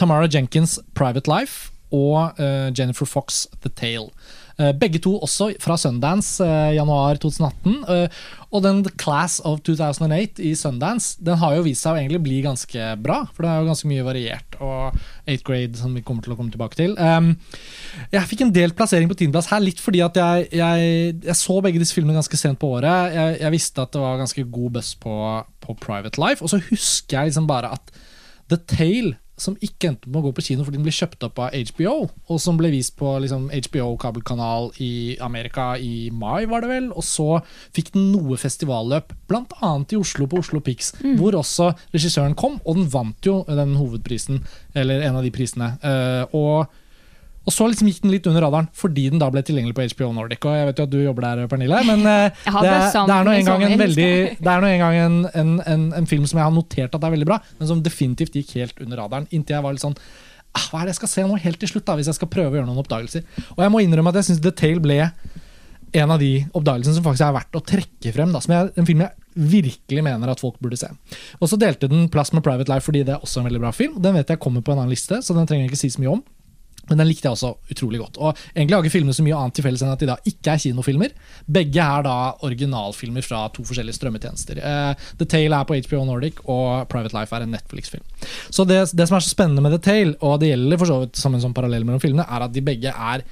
Tamara 0.00 0.26
Jenkins' 0.26 0.78
'Private 0.94 1.28
Life' 1.28 1.68
og 1.92 2.38
uh, 2.40 2.70
Jennifer 2.72 3.04
Fox' 3.04 3.46
'The 3.60 3.68
Tale'. 3.76 4.10
Eh, 4.60 4.74
begge 4.76 5.00
to 5.00 5.14
også 5.24 5.54
fra 5.62 5.76
Sundance, 5.80 6.44
eh, 6.44 6.74
januar 6.76 7.16
2018. 7.16 7.84
eh, 7.88 8.08
og 8.50 8.62
den 8.62 8.84
Class 8.98 9.40
of 9.44 9.60
2008 9.60 10.42
i 10.42 10.54
Sundance 10.54 11.16
Den 11.22 11.38
har 11.38 11.54
jo 11.54 11.62
vist 11.62 11.84
seg 11.84 11.94
å 11.94 12.00
egentlig 12.00 12.20
bli 12.22 12.40
ganske 12.42 12.96
bra, 13.00 13.24
for 13.32 13.42
det 13.42 13.50
er 13.50 13.60
jo 13.60 13.68
ganske 13.70 13.88
mye 13.88 14.04
variert. 14.04 14.56
Og 14.60 14.98
8th 15.26 15.44
grade, 15.44 15.76
som 15.78 15.94
vi 15.94 16.02
kommer 16.02 16.22
til 16.22 16.34
å 16.34 16.36
komme 16.36 16.50
tilbake 16.50 16.76
til. 16.76 16.96
Jeg 18.10 18.26
fikk 18.26 18.42
en 18.42 18.52
delt 18.52 18.76
plassering 18.76 19.08
på 19.08 19.14
tiendeplass 19.14 19.52
her, 19.52 19.62
litt 19.62 19.78
fordi 19.78 20.02
at 20.02 20.18
jeg, 20.18 20.50
jeg, 20.50 21.14
jeg 21.24 21.36
så 21.38 21.60
begge 21.62 21.78
disse 21.78 21.94
filmene 21.94 22.18
ganske 22.18 22.36
sent 22.36 22.58
på 22.58 22.74
året. 22.74 23.14
Jeg, 23.14 23.38
jeg 23.40 23.54
visste 23.54 23.86
at 23.86 23.94
det 23.94 24.02
var 24.02 24.18
ganske 24.18 24.44
god 24.50 24.70
buzz 24.76 24.94
på, 24.98 25.14
på 25.62 25.78
Private 25.78 26.20
Life, 26.20 26.42
og 26.42 26.50
så 26.50 26.58
husker 26.58 27.20
jeg 27.20 27.30
liksom 27.30 27.46
bare 27.46 27.70
at 27.78 27.94
The 28.50 28.58
Tale, 28.66 29.14
som 29.40 29.56
ikke 29.64 29.90
endte 29.90 30.10
med 30.10 30.20
å 30.20 30.28
gå 30.28 30.34
på 30.36 30.44
kino 30.44 30.66
fordi 30.66 30.78
den 30.78 30.86
ble 30.86 30.94
kjøpt 30.94 31.24
opp 31.26 31.40
av 31.42 31.54
HBO, 31.70 31.94
og 32.30 32.42
som 32.42 32.58
ble 32.60 32.70
vist 32.74 32.96
på 33.00 33.14
liksom, 33.24 33.48
HBO-kabelkanal 33.50 34.70
i 34.84 34.92
Amerika 35.24 35.72
i 35.80 36.10
mai, 36.14 36.44
var 36.50 36.64
det 36.64 36.72
vel. 36.72 36.90
Og 36.94 37.06
så 37.06 37.28
fikk 37.76 37.92
den 37.96 38.10
noe 38.14 38.38
festivalløp, 38.40 39.14
bl.a. 39.30 39.72
i 39.80 40.00
Oslo 40.00 40.28
på 40.30 40.42
Oslo 40.44 40.62
Pix, 40.64 40.92
hvor 41.18 41.38
også 41.38 41.72
regissøren 41.94 42.36
kom, 42.38 42.60
og 42.64 42.78
den 42.78 42.90
vant 42.92 43.26
jo 43.26 43.40
den 43.48 43.76
hovedprisen, 43.78 44.44
eller 44.74 45.06
en 45.06 45.18
av 45.20 45.26
de 45.26 45.34
prisene. 45.34 45.74
Eh, 45.82 46.36
og 46.36 46.70
og 47.48 47.54
så 47.54 47.66
liksom 47.70 47.88
gikk 47.88 48.02
den 48.04 48.12
litt 48.12 48.26
under 48.28 48.44
radaren 48.44 48.68
fordi 48.76 49.06
den 49.12 49.20
da 49.20 49.30
ble 49.32 49.42
tilgjengelig 49.46 49.76
på 49.76 49.86
HBO 49.94 50.10
Nordic. 50.16 50.44
Og 50.44 50.56
jeg 50.56 50.68
vet 50.68 50.80
jo 50.80 50.86
at 50.86 50.92
du 50.92 50.98
jobber 51.00 51.26
der, 51.26 51.50
Pernille, 51.50 51.78
men 51.88 52.04
eh, 52.04 52.40
det, 52.64 52.72
det 52.94 53.14
er 53.16 53.26
nå 53.26 53.36
den 53.36 53.66
en 53.70 53.84
veldig. 53.84 54.10
Det 54.44 54.52
er 54.52 54.66
en 54.70 54.82
gang 54.82 54.98
en, 55.00 55.20
en, 55.40 55.52
en, 55.72 55.86
en 55.96 56.08
film 56.10 56.26
som 56.28 56.40
jeg 56.40 56.46
har 56.46 56.54
notert 56.54 56.96
at 56.96 57.06
er 57.06 57.14
veldig 57.14 57.28
bra, 57.28 57.40
men 57.58 57.70
som 57.70 57.80
definitivt 57.84 58.36
gikk 58.36 58.56
helt 58.60 58.82
under 58.84 59.00
radaren. 59.04 59.28
Inntil 59.32 59.56
jeg 59.56 59.64
var 59.64 59.76
litt 59.76 59.84
sånn 59.84 59.96
ah, 59.96 60.66
Hva 60.70 60.82
er 60.82 60.88
det 60.88 60.94
jeg 60.94 61.00
skal 61.00 61.12
se 61.14 61.24
nå 61.26 61.38
helt 61.40 61.60
til 61.62 61.72
slutt, 61.72 61.86
da, 61.88 61.96
hvis 61.98 62.10
jeg 62.12 62.18
skal 62.20 62.30
prøve 62.32 62.52
å 62.52 62.60
gjøre 62.60 62.68
noen 62.68 62.82
oppdagelser? 62.84 63.24
Og 63.56 63.64
jeg 63.64 63.72
må 63.72 63.82
innrømme 63.84 64.12
at 64.12 64.20
jeg 64.20 64.30
syns 64.30 64.42
The 64.44 64.52
Tale 64.56 64.84
ble 64.84 65.00
en 66.00 66.12
av 66.14 66.20
de 66.22 66.34
oppdagelsene 66.54 66.96
som 66.96 67.06
faktisk 67.06 67.26
er 67.26 67.34
verdt 67.34 67.56
å 67.58 67.64
trekke 67.66 68.12
frem. 68.14 68.34
Da, 68.34 68.42
som 68.44 68.54
jeg, 68.54 68.70
en 68.78 68.86
film 68.86 69.00
jeg 69.02 69.40
virkelig 69.50 70.04
mener 70.06 70.30
at 70.30 70.42
folk 70.42 70.58
burde 70.62 70.78
se. 70.78 70.90
Og 71.40 71.50
så 71.50 71.58
delte 71.58 71.90
den 71.90 72.08
plass 72.12 72.34
med 72.36 72.44
Private 72.46 72.70
Life 72.70 72.86
fordi 72.86 73.02
det 73.06 73.16
er 73.16 73.24
også 73.24 73.40
en 73.40 73.48
veldig 73.48 73.62
bra 73.64 73.72
film. 73.74 73.96
Den 74.02 74.18
vet 74.18 74.30
jeg 74.30 74.42
kommer 74.42 74.62
på 74.62 74.74
en 74.74 74.82
annen 74.82 74.92
liste, 74.92 75.18
så 75.24 75.34
den 75.36 75.48
trenger 75.50 75.66
jeg 75.66 75.72
ikke 75.72 75.82
si 75.82 75.90
så 75.96 76.02
mye 76.04 76.14
om. 76.18 76.22
Men 76.90 77.00
den 77.00 77.08
likte 77.08 77.28
jeg 77.28 77.36
også 77.36 77.52
utrolig 77.70 78.00
godt. 78.02 78.18
Og 78.18 78.38
egentlig 78.52 78.76
har 78.76 78.84
ikke 78.84 78.96
filmene 78.96 79.16
så 79.16 79.24
mye 79.26 79.38
annet 79.38 79.56
til 79.56 79.66
felles 79.66 79.84
enn 79.86 79.92
at 79.94 80.02
de 80.02 80.08
da 80.10 80.16
ikke 80.26 80.54
er 80.54 80.62
kinofilmer. 80.64 81.14
Begge 81.58 81.84
er 81.84 82.06
da 82.06 82.16
originalfilmer 82.46 83.26
fra 83.26 83.44
to 83.54 83.64
forskjellige 83.68 84.00
strømmetjenester. 84.00 84.58
Uh, 84.64 85.12
The 85.20 85.28
Tale 85.30 85.60
er 85.60 85.68
på 85.68 85.78
HBO 85.86 86.02
Nordic, 86.08 86.42
og 86.50 86.90
Private 86.90 87.16
Life 87.16 87.36
er 87.36 87.46
en 87.46 87.54
Netflix-film. 87.54 88.04
Så 88.50 88.66
det, 88.68 88.82
det 88.98 89.06
som 89.06 89.16
er 89.16 89.24
så 89.24 89.32
spennende 89.32 89.64
med 89.64 89.76
The 89.78 89.84
Tale, 89.86 90.18
og 90.20 90.42
det 90.42 90.50
gjelder 90.52 90.82
for 90.82 90.90
så 90.90 91.00
vidt 91.04 91.22
som 91.22 91.36
en 91.36 91.46
sånn 91.46 91.56
parallell 91.56 91.86
mellom 91.86 92.02
filmene, 92.02 92.26
er 92.26 92.46
at 92.46 92.54
de 92.54 92.64
begge 92.66 92.92
er 92.92 93.24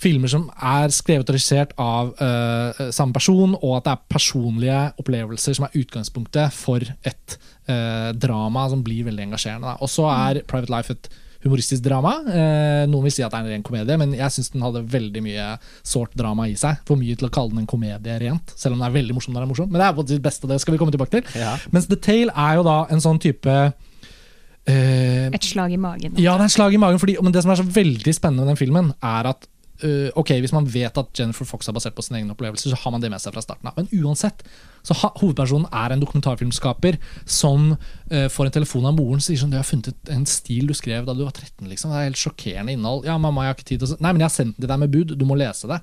filmer 0.00 0.30
som 0.30 0.46
er 0.58 0.92
skrevet 0.92 1.28
og 1.28 1.36
regissert 1.36 1.74
av 1.80 2.12
uh, 2.18 2.86
samme 2.94 3.14
person, 3.16 3.54
og 3.60 3.78
at 3.78 3.86
det 3.86 3.94
er 3.94 4.06
personlige 4.16 4.80
opplevelser 5.00 5.56
som 5.56 5.68
er 5.68 5.76
utgangspunktet 5.80 6.56
for 6.56 6.84
et 7.06 7.36
uh, 7.68 8.10
drama 8.16 8.66
som 8.72 8.82
blir 8.86 9.06
veldig 9.08 9.28
engasjerende. 9.28 9.76
Og 9.84 9.92
så 9.92 10.08
er 10.12 10.42
Private 10.50 10.74
Life 10.74 10.96
et 10.96 11.12
humoristisk 11.44 11.84
drama. 11.84 12.14
Eh, 12.26 12.82
noen 12.90 13.04
vil 13.06 13.14
si 13.14 13.22
at 13.24 13.32
det 13.32 13.38
er 13.40 13.46
en 13.46 13.52
ren 13.54 13.64
komedie, 13.66 13.96
men 14.00 14.14
jeg 14.16 14.34
syns 14.34 14.50
den 14.54 14.64
hadde 14.64 14.82
veldig 14.90 15.22
mye 15.24 15.46
sårt 15.86 16.14
drama 16.18 16.48
i 16.50 16.56
seg. 16.58 16.80
For 16.88 17.00
mye 17.00 17.16
til 17.20 17.28
å 17.28 17.32
kalle 17.34 17.52
den 17.54 17.62
en 17.64 17.70
komedie 17.70 18.18
rent, 18.24 18.54
selv 18.56 18.74
om 18.76 18.80
den 18.82 18.88
er 18.88 18.96
veldig 18.96 19.16
morsom. 19.16 19.34
når 19.34 19.42
den 19.44 19.48
er 19.48 19.52
morsom. 19.54 19.70
Men 19.72 19.82
det 19.82 19.88
er 19.88 19.96
på 19.98 20.06
sitt 20.08 20.24
beste, 20.24 20.50
det 20.50 20.60
skal 20.64 20.76
vi 20.76 20.80
komme 20.82 20.94
tilbake 20.94 21.18
til. 21.18 21.40
Ja. 21.40 21.54
Mens 21.74 21.88
The 21.90 22.00
Tale 22.00 22.32
er 22.34 22.60
jo 22.60 22.66
da 22.66 22.78
en 22.92 23.04
sånn 23.04 23.20
type 23.22 23.54
eh, 24.66 25.30
Et 25.34 25.44
slag 25.44 25.72
i 25.74 25.80
magen. 25.80 26.14
ja, 26.16 26.36
det 26.36 26.46
er 26.46 26.50
et 26.50 26.56
slag 26.56 26.74
i 26.76 26.80
magen, 26.80 27.00
fordi, 27.02 27.16
men 27.22 27.32
det 27.34 27.42
som 27.44 27.52
er 27.54 27.60
så 27.60 27.66
veldig 27.68 28.14
spennende 28.16 28.44
med 28.46 28.54
den 28.54 28.60
filmen, 28.60 28.92
er 29.04 29.30
at 29.34 29.48
øh, 29.82 30.10
ok, 30.14 30.30
hvis 30.44 30.52
man 30.54 30.66
vet 30.70 30.98
at 31.00 31.18
Jennifer 31.18 31.46
Fox 31.48 31.68
er 31.68 31.74
basert 31.74 31.96
på 31.96 32.04
sin 32.04 32.16
egen 32.16 32.30
opplevelse, 32.30 32.70
så 32.70 32.78
har 32.78 32.92
man 32.94 33.02
det 33.02 33.10
med 33.10 33.22
seg 33.22 33.34
fra 33.34 33.42
starten 33.42 33.68
av. 33.68 33.74
Men 33.78 33.88
uansett, 34.04 34.44
så 34.86 34.96
ha, 35.00 35.10
hovedpersonen 35.18 35.66
er 35.72 35.94
en 35.94 36.02
dokumentarfilmskaper 36.02 36.98
som 37.26 37.72
uh, 37.74 38.28
får 38.30 38.48
en 38.50 38.56
telefon 38.58 38.86
av 38.88 38.96
moren 38.98 39.22
som 39.22 39.32
sier 39.32 39.42
sånn 39.42 39.54
Du 39.54 39.58
har 39.58 39.66
funnet 39.66 40.12
en 40.12 40.26
stil 40.28 40.68
du 40.68 40.74
skrev 40.76 41.08
da 41.08 41.16
du 41.16 41.24
var 41.24 41.34
13, 41.34 41.66
liksom. 41.70 41.92
Det 41.92 42.00
er 42.00 42.08
helt 42.10 42.20
sjokkerende 42.20 42.76
innhold. 42.76 43.08
Ja, 43.08 43.18
mamma, 43.18 43.46
jeg 43.46 43.54
har 43.54 43.58
ikke 43.58 43.70
tid 43.72 43.82
til 43.82 43.96
å 43.96 44.00
Nei, 44.04 44.12
men 44.12 44.24
jeg 44.24 44.30
har 44.30 44.36
sendt 44.36 44.58
den 44.58 44.66
til 44.66 44.72
deg 44.74 44.82
med 44.84 44.94
bud, 44.94 45.16
du 45.18 45.26
må 45.28 45.38
lese 45.40 45.70
det. 45.70 45.80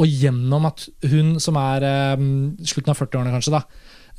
Og 0.00 0.08
gjennom 0.08 0.66
at 0.68 0.86
hun 1.12 1.34
som 1.42 1.58
er 1.60 1.88
uh, 1.88 2.26
slutten 2.68 2.94
av 2.94 3.00
40-årene, 3.00 3.34
kanskje, 3.34 3.58
da, 3.58 3.64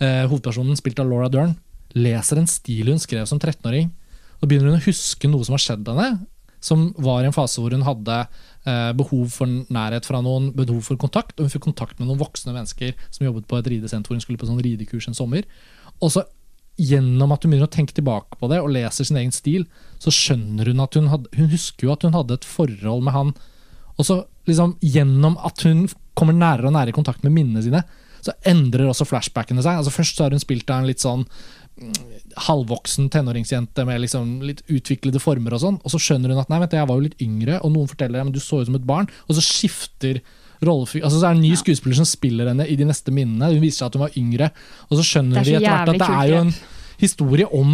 hovedpersonen 0.04 0.76
spilt 0.76 0.98
av 1.00 1.08
Laura 1.08 1.30
Dern, 1.32 1.54
leser 1.94 2.42
en 2.42 2.50
stil 2.50 2.90
hun 2.90 3.02
skrev 3.02 3.28
som 3.30 3.40
13-åring, 3.40 3.92
og 4.42 4.50
begynner 4.50 4.74
hun 4.74 4.82
å 4.82 4.88
huske 4.88 5.30
noe 5.30 5.46
som 5.46 5.56
har 5.56 5.62
skjedd 5.62 5.88
henne, 5.88 6.26
som 6.64 6.92
var 7.04 7.24
i 7.24 7.28
en 7.28 7.36
fase 7.36 7.60
hvor 7.60 7.74
hun 7.76 7.84
hadde 7.84 8.20
eh, 8.24 8.92
behov 8.96 9.28
for 9.34 9.50
nærhet 9.74 10.08
fra 10.08 10.22
noen, 10.24 10.52
behov 10.56 10.80
for 10.88 11.00
kontakt, 11.00 11.36
og 11.38 11.48
hun 11.48 11.54
fikk 11.54 11.68
kontakt 11.68 12.00
med 12.00 12.08
noen 12.08 12.22
voksne 12.22 12.56
mennesker 12.56 12.96
som 13.10 13.28
jobbet 13.28 13.50
på 13.50 13.60
et 13.60 13.70
ridesenter 13.76 14.12
hvor 14.12 14.20
hun 14.20 14.24
skulle 14.24 14.40
på 14.42 14.50
sånn 14.50 14.64
ridekurs 14.64 15.10
en 15.12 15.18
sommer. 15.18 15.48
Og 16.00 16.16
så 16.16 16.24
gjennom 16.80 17.34
at 17.34 17.44
hun 17.44 17.54
begynner 17.54 17.70
å 17.70 17.74
tenke 17.74 17.94
tilbake 17.94 18.40
på 18.40 18.50
det 18.50 18.62
og 18.64 18.72
leser 18.74 19.06
sin 19.06 19.20
egen 19.20 19.34
stil, 19.36 19.68
så 20.02 20.14
skjønner 20.14 20.72
hun 20.72 20.82
at 20.84 20.96
hun 20.98 21.12
hadde 21.12 21.30
Hun 21.38 21.52
husker 21.52 21.88
jo 21.88 21.94
at 21.94 22.06
hun 22.06 22.16
hadde 22.16 22.40
et 22.40 22.48
forhold 22.48 23.04
med 23.06 23.14
han 23.14 23.34
Og 24.00 24.08
så 24.08 24.24
liksom 24.50 24.74
gjennom 24.82 25.38
at 25.46 25.62
hun 25.68 25.86
kommer 26.18 26.34
nærere 26.34 26.68
og 26.72 26.74
nærere 26.76 26.94
i 26.94 26.98
kontakt 26.98 27.24
med 27.24 27.34
minnene 27.34 27.62
sine, 27.64 27.84
så 28.24 28.34
endrer 28.48 28.88
også 28.88 29.08
flashbackene 29.08 29.64
seg. 29.64 29.80
Altså 29.80 29.94
Først 29.94 30.18
så 30.18 30.26
har 30.26 30.36
hun 30.36 30.42
spilt 30.42 30.70
av 30.70 30.82
en 30.82 30.90
litt 30.90 31.04
sånn 31.04 31.24
halvvoksen 32.48 33.10
tenåringsjente 33.10 33.86
med 33.88 34.04
liksom 34.04 34.36
litt 34.46 34.62
utviklede 34.70 35.22
former 35.22 35.56
og 35.56 35.64
sånn, 35.64 35.80
og 35.82 35.94
så 35.94 36.00
skjønner 36.02 36.34
hun 36.34 36.42
at 36.44 36.52
nei, 36.52 36.60
vent, 36.62 36.76
jeg 36.78 36.90
var 36.90 37.00
jo 37.00 37.06
litt 37.08 37.24
yngre, 37.24 37.58
og 37.66 37.74
noen 37.74 37.90
forteller 37.90 38.20
deg, 38.20 38.28
men 38.30 38.36
du 38.36 38.42
så 38.44 38.62
ut 38.62 38.70
som 38.70 38.78
et 38.78 38.88
barn, 38.88 39.10
og 39.28 39.38
så 39.38 39.44
skifter 39.44 40.22
rollefigur 40.64 41.08
altså 41.08 41.20
Så 41.20 41.26
er 41.28 41.34
det 41.34 41.42
en 41.42 41.48
ny 41.50 41.56
skuespiller 41.60 41.98
som 41.98 42.08
spiller 42.08 42.48
henne 42.48 42.68
i 42.70 42.78
de 42.80 42.86
neste 42.88 43.12
minnene. 43.12 43.50
Hun 43.52 43.60
viser 43.60 43.82
seg 43.82 43.90
at 43.90 43.98
hun 43.98 44.06
var 44.06 44.14
yngre, 44.20 44.48
og 44.88 45.00
så 45.00 45.08
skjønner 45.10 45.42
er 45.42 45.48
de 45.50 45.58
etter 45.58 45.68
hvert 45.68 45.92
at 45.92 46.00
det 46.00 46.12
er 46.14 46.30
jo 46.30 46.38
en 46.46 46.54
historie 47.02 47.50
om 47.52 47.74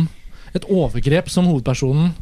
et 0.58 0.66
overgrep 0.66 1.30
som 1.30 1.46
hovedpersonen 1.52 2.16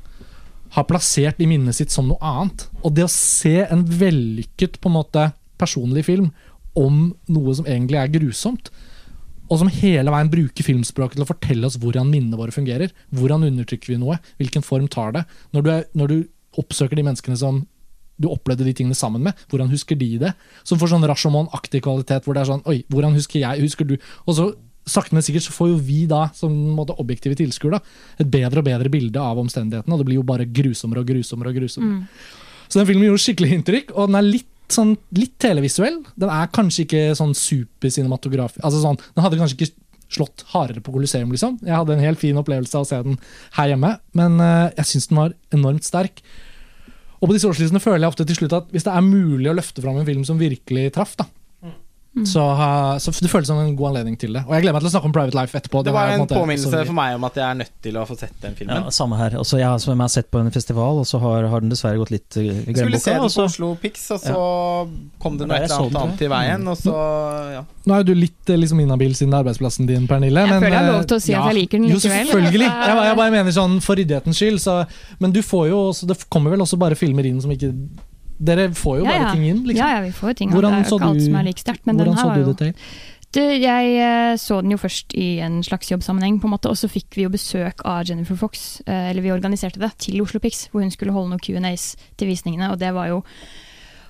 har 0.75 0.87
plassert 0.89 1.39
i 1.39 1.47
minnet 1.47 1.77
sitt 1.77 1.93
som 1.93 2.09
noe 2.09 2.19
annet. 2.19 2.65
Og 2.83 2.91
det 2.97 3.05
å 3.05 3.11
se 3.11 3.61
en 3.63 3.85
vellykket 3.87 4.81
på 4.81 4.91
en 4.91 4.97
måte 4.97 5.29
personlig 5.61 6.03
film 6.09 6.33
om 6.77 7.13
noe 7.31 7.55
som 7.55 7.69
egentlig 7.69 8.01
er 8.01 8.11
grusomt, 8.17 8.73
og 9.47 9.61
som 9.61 9.71
hele 9.71 10.11
veien 10.13 10.29
bruker 10.31 10.65
filmspråket 10.65 11.17
til 11.17 11.25
å 11.25 11.29
fortelle 11.29 11.67
oss 11.67 11.79
hvordan 11.81 12.09
minnene 12.11 12.39
våre 12.39 12.53
fungerer. 12.55 12.91
Hvordan 13.15 13.45
undertrykker 13.47 13.93
vi 13.93 14.01
noe? 14.01 14.19
Hvilken 14.41 14.65
form 14.65 14.89
tar 14.91 15.15
det? 15.15 15.23
Når 15.55 15.65
du, 15.65 15.71
er, 15.73 15.87
når 15.97 16.11
du 16.11 16.17
oppsøker 16.59 16.99
de 16.99 17.05
menneskene 17.07 17.39
som 17.39 17.63
du 18.17 18.29
opplevde 18.31 18.65
de 18.65 18.73
tingene 18.73 18.97
sammen 18.97 19.21
med, 19.27 19.37
hvordan 19.51 19.69
husker 19.69 19.97
de 19.99 20.15
det? 20.23 20.31
Som 20.67 20.79
får 20.81 20.95
sånn 20.95 21.05
Rashomon-aktig 21.05 21.83
kvalitet, 21.85 22.25
hvor 22.25 22.35
det 22.37 22.43
er 22.43 22.49
sånn 22.49 22.65
Oi, 22.69 22.79
hvordan 22.91 23.13
husker 23.17 23.43
jeg? 23.43 23.61
Husker 23.61 23.87
du? 23.87 23.95
Og 24.25 24.39
så 24.39 24.47
sakte, 24.87 25.15
men 25.15 25.25
sikkert 25.25 25.45
så 25.45 25.53
får 25.53 25.71
jo 25.73 25.79
vi 25.83 26.01
da, 26.09 26.25
som 26.35 26.51
måte, 26.75 26.95
objektive 27.01 27.37
tilskuere, 27.37 27.81
et 28.17 28.29
bedre 28.31 28.63
og 28.63 28.67
bedre 28.67 28.91
bilde 28.91 29.21
av 29.21 29.39
omstendighetene, 29.41 29.93
og 29.93 30.01
det 30.01 30.07
blir 30.09 30.21
jo 30.21 30.27
bare 30.27 30.47
grusommere 30.47 31.03
og 31.03 31.09
grusommere. 31.11 31.51
og 31.51 31.59
grusommere. 31.61 32.05
Så 32.67 32.79
den 32.79 32.87
filmen 32.89 33.07
gjorde 33.07 33.23
skikkelig 33.23 33.57
inntrykk, 33.57 33.91
og 33.95 34.09
den 34.09 34.19
er 34.19 34.27
litt 34.27 34.49
sånn 34.73 34.95
litt 35.15 35.35
televisuell. 35.41 36.01
Den 36.19 36.31
er 36.33 36.49
kanskje 36.53 36.85
ikke 36.85 37.03
sånn 37.17 37.35
supercinematografisk 37.37 38.63
altså 38.65 38.81
sånn, 38.83 38.99
Den 39.15 39.25
hadde 39.25 39.39
kanskje 39.39 39.59
ikke 39.59 39.73
slått 40.17 40.43
hardere 40.53 40.83
på 40.83 40.93
Colosseum, 40.95 41.31
liksom. 41.33 41.57
Jeg 41.67 41.75
hadde 41.75 41.97
en 41.97 42.03
helt 42.03 42.21
fin 42.21 42.37
opplevelse 42.39 42.77
av 42.79 42.85
å 42.85 42.87
se 42.87 42.99
den 43.03 43.17
her 43.57 43.73
hjemme, 43.73 43.97
men 44.15 44.37
uh, 44.39 44.69
jeg 44.77 44.91
syns 44.91 45.09
den 45.09 45.19
var 45.19 45.33
enormt 45.55 45.87
sterk. 45.87 46.21
Og 47.17 47.27
på 47.27 47.33
disse 47.35 47.49
årslistene 47.49 47.81
føler 47.83 48.05
jeg 48.05 48.13
ofte 48.13 48.27
til 48.29 48.37
slutt 48.39 48.55
at 48.55 48.69
hvis 48.71 48.85
det 48.87 48.93
er 48.93 49.03
mulig 49.03 49.49
å 49.51 49.57
løfte 49.57 49.83
fram 49.83 49.99
en 49.99 50.07
film 50.07 50.23
som 50.27 50.39
virkelig 50.39 50.93
traff, 50.95 51.17
da, 51.19 51.27
så, 52.25 52.41
uh, 52.57 52.97
så 52.97 53.11
det 53.21 53.29
føles 53.29 53.47
som 53.47 53.59
en 53.59 53.75
god 53.75 53.89
anledning 53.91 54.17
til 54.17 54.33
det. 54.33 54.41
Og 54.47 54.53
jeg 54.55 54.63
gleder 54.63 54.73
meg 54.73 54.81
til 54.81 54.89
å 54.89 54.93
snakke 54.95 55.05
om 55.05 55.13
Private 55.13 55.35
Life 55.37 55.57
etterpå. 55.59 55.83
Det 55.83 55.93
var 55.93 56.07
på 56.07 56.13
en 56.13 56.19
måte- 56.25 56.37
påminnelse 56.39 56.71
så- 56.71 56.85
for 56.87 56.93
meg 56.93 57.15
om 57.15 57.23
at 57.23 57.35
jeg 57.35 57.43
er 57.45 57.53
nødt 57.61 57.71
til 57.83 57.93
å 57.93 58.05
få 58.07 58.17
sett 58.17 58.33
den 58.41 58.55
filmen. 58.55 58.75
Ja, 58.83 58.89
samme 58.89 59.17
her. 59.17 59.29
Også 59.37 59.57
jeg, 59.59 59.67
har- 59.67 59.77
som 59.79 59.91
jeg 59.93 60.01
har 60.03 60.07
sett 60.09 60.31
på 60.31 60.39
en 60.39 60.51
festival, 60.51 60.97
og 60.99 61.05
så 61.05 61.19
har, 61.19 61.47
har 61.47 61.59
den 61.59 61.69
dessverre 61.69 61.97
gått 61.97 62.11
litt 62.11 62.37
eh, 62.37 62.41
i 62.41 62.45
Jeg 62.47 62.75
skulle 62.77 62.99
se 62.99 63.11
glemmeboka. 63.11 63.13
den 63.13 63.21
på 63.21 63.29
så- 63.29 63.45
Oslo 63.45 63.75
Pix, 63.75 64.11
og 64.11 64.19
så 64.21 64.89
kom 65.19 65.37
det 65.37 65.47
noe 65.47 65.57
et 65.57 65.69
eller 65.69 65.99
annet 65.99 66.21
i 66.21 66.27
veien, 66.27 66.67
og 66.67 66.77
så 66.77 66.93
ja. 67.53 67.63
Nå 67.87 67.93
er 67.93 67.97
jo 68.03 68.03
du 68.03 68.15
litt 68.15 68.49
eh, 68.49 68.57
liksom 68.57 68.79
inhabil 68.81 69.13
siden 69.15 69.31
det 69.31 69.37
er 69.37 69.43
arbeidsplassen 69.43 69.87
din, 69.87 70.07
Pernille. 70.07 70.39
Jeg 70.41 70.49
men, 70.49 70.61
føler 70.61 70.75
jeg 70.75 70.79
har 70.79 70.89
eh, 70.89 70.97
lov 70.97 71.05
til 71.07 71.17
å 71.17 71.21
si 71.21 71.33
at 71.33 71.45
jeg 71.53 71.55
liker 71.61 71.77
den 71.79 71.89
Jo, 71.89 71.97
selvfølgelig. 71.97 72.67
Jeg, 72.87 72.95
bare- 72.95 73.07
jeg 73.07 73.15
bare 73.17 73.31
mener 73.31 73.51
sånn 73.51 73.81
for 73.81 73.95
ryddighetens 73.95 74.35
skyld. 74.37 74.59
Så, 74.59 74.87
men 75.19 75.31
du 75.31 75.41
får 75.41 75.69
jo 75.69 75.77
også, 75.91 76.07
det 76.07 76.17
kommer 76.29 76.51
vel 76.51 76.59
også 76.61 76.77
bare 76.79 76.95
filmer 76.95 77.25
inn 77.25 77.39
som 77.41 77.51
ikke 77.51 77.71
Dere 78.39 78.69
får 78.77 78.99
jo 78.99 79.03
Ja, 79.05 79.11
bare 79.11 79.21
ja. 79.23 79.33
ting 79.33 79.45
inn, 79.49 79.61
liksom. 79.65 79.81
Ja, 79.81 79.93
ja, 79.97 80.01
vi 80.05 80.11
får 80.13 80.35
ting. 80.37 80.51
Hvordan 80.53 80.71
det 80.75 80.79
er 80.79 80.83
jo 80.83 80.89
så 80.91 80.97
ikke 80.99 81.07
alt 81.11 81.19
du- 81.19 81.25
som 81.25 81.35
er 81.35 81.43
like 81.47 81.59
sterkt. 81.63 81.85
Men 81.85 81.97
Hvordan 81.97 82.17
så 82.17 82.33
du 82.35 82.53
det 82.53 82.57
til? 82.57 82.73
Du, 83.33 83.41
jeg 83.41 83.97
eh, 83.99 84.35
så 84.39 84.61
den 84.61 84.71
jo 84.71 84.77
først 84.77 85.13
i 85.19 85.39
en 85.43 85.61
slags 85.61 85.89
jobbsammenheng, 85.91 86.39
på 86.39 86.47
en 86.47 86.53
måte, 86.55 86.69
og 86.71 86.77
så 86.79 86.87
fikk 86.89 87.11
vi 87.17 87.23
jo 87.25 87.29
besøk 87.29 87.81
av 87.85 88.05
Jennifer 88.07 88.37
Fox, 88.39 88.81
eh, 88.87 89.09
eller 89.11 89.21
vi 89.21 89.33
organiserte 89.35 89.79
det, 89.81 89.91
til 89.97 90.21
Oslo 90.21 90.39
Pix, 90.39 90.69
hvor 90.71 90.81
hun 90.81 90.89
skulle 90.91 91.11
holde 91.11 91.29
noen 91.35 91.41
Q&As 91.43 91.95
til 92.15 92.29
visningene, 92.29 92.71
og 92.71 92.79
det 92.79 92.93
var 92.93 93.07
jo 93.11 93.23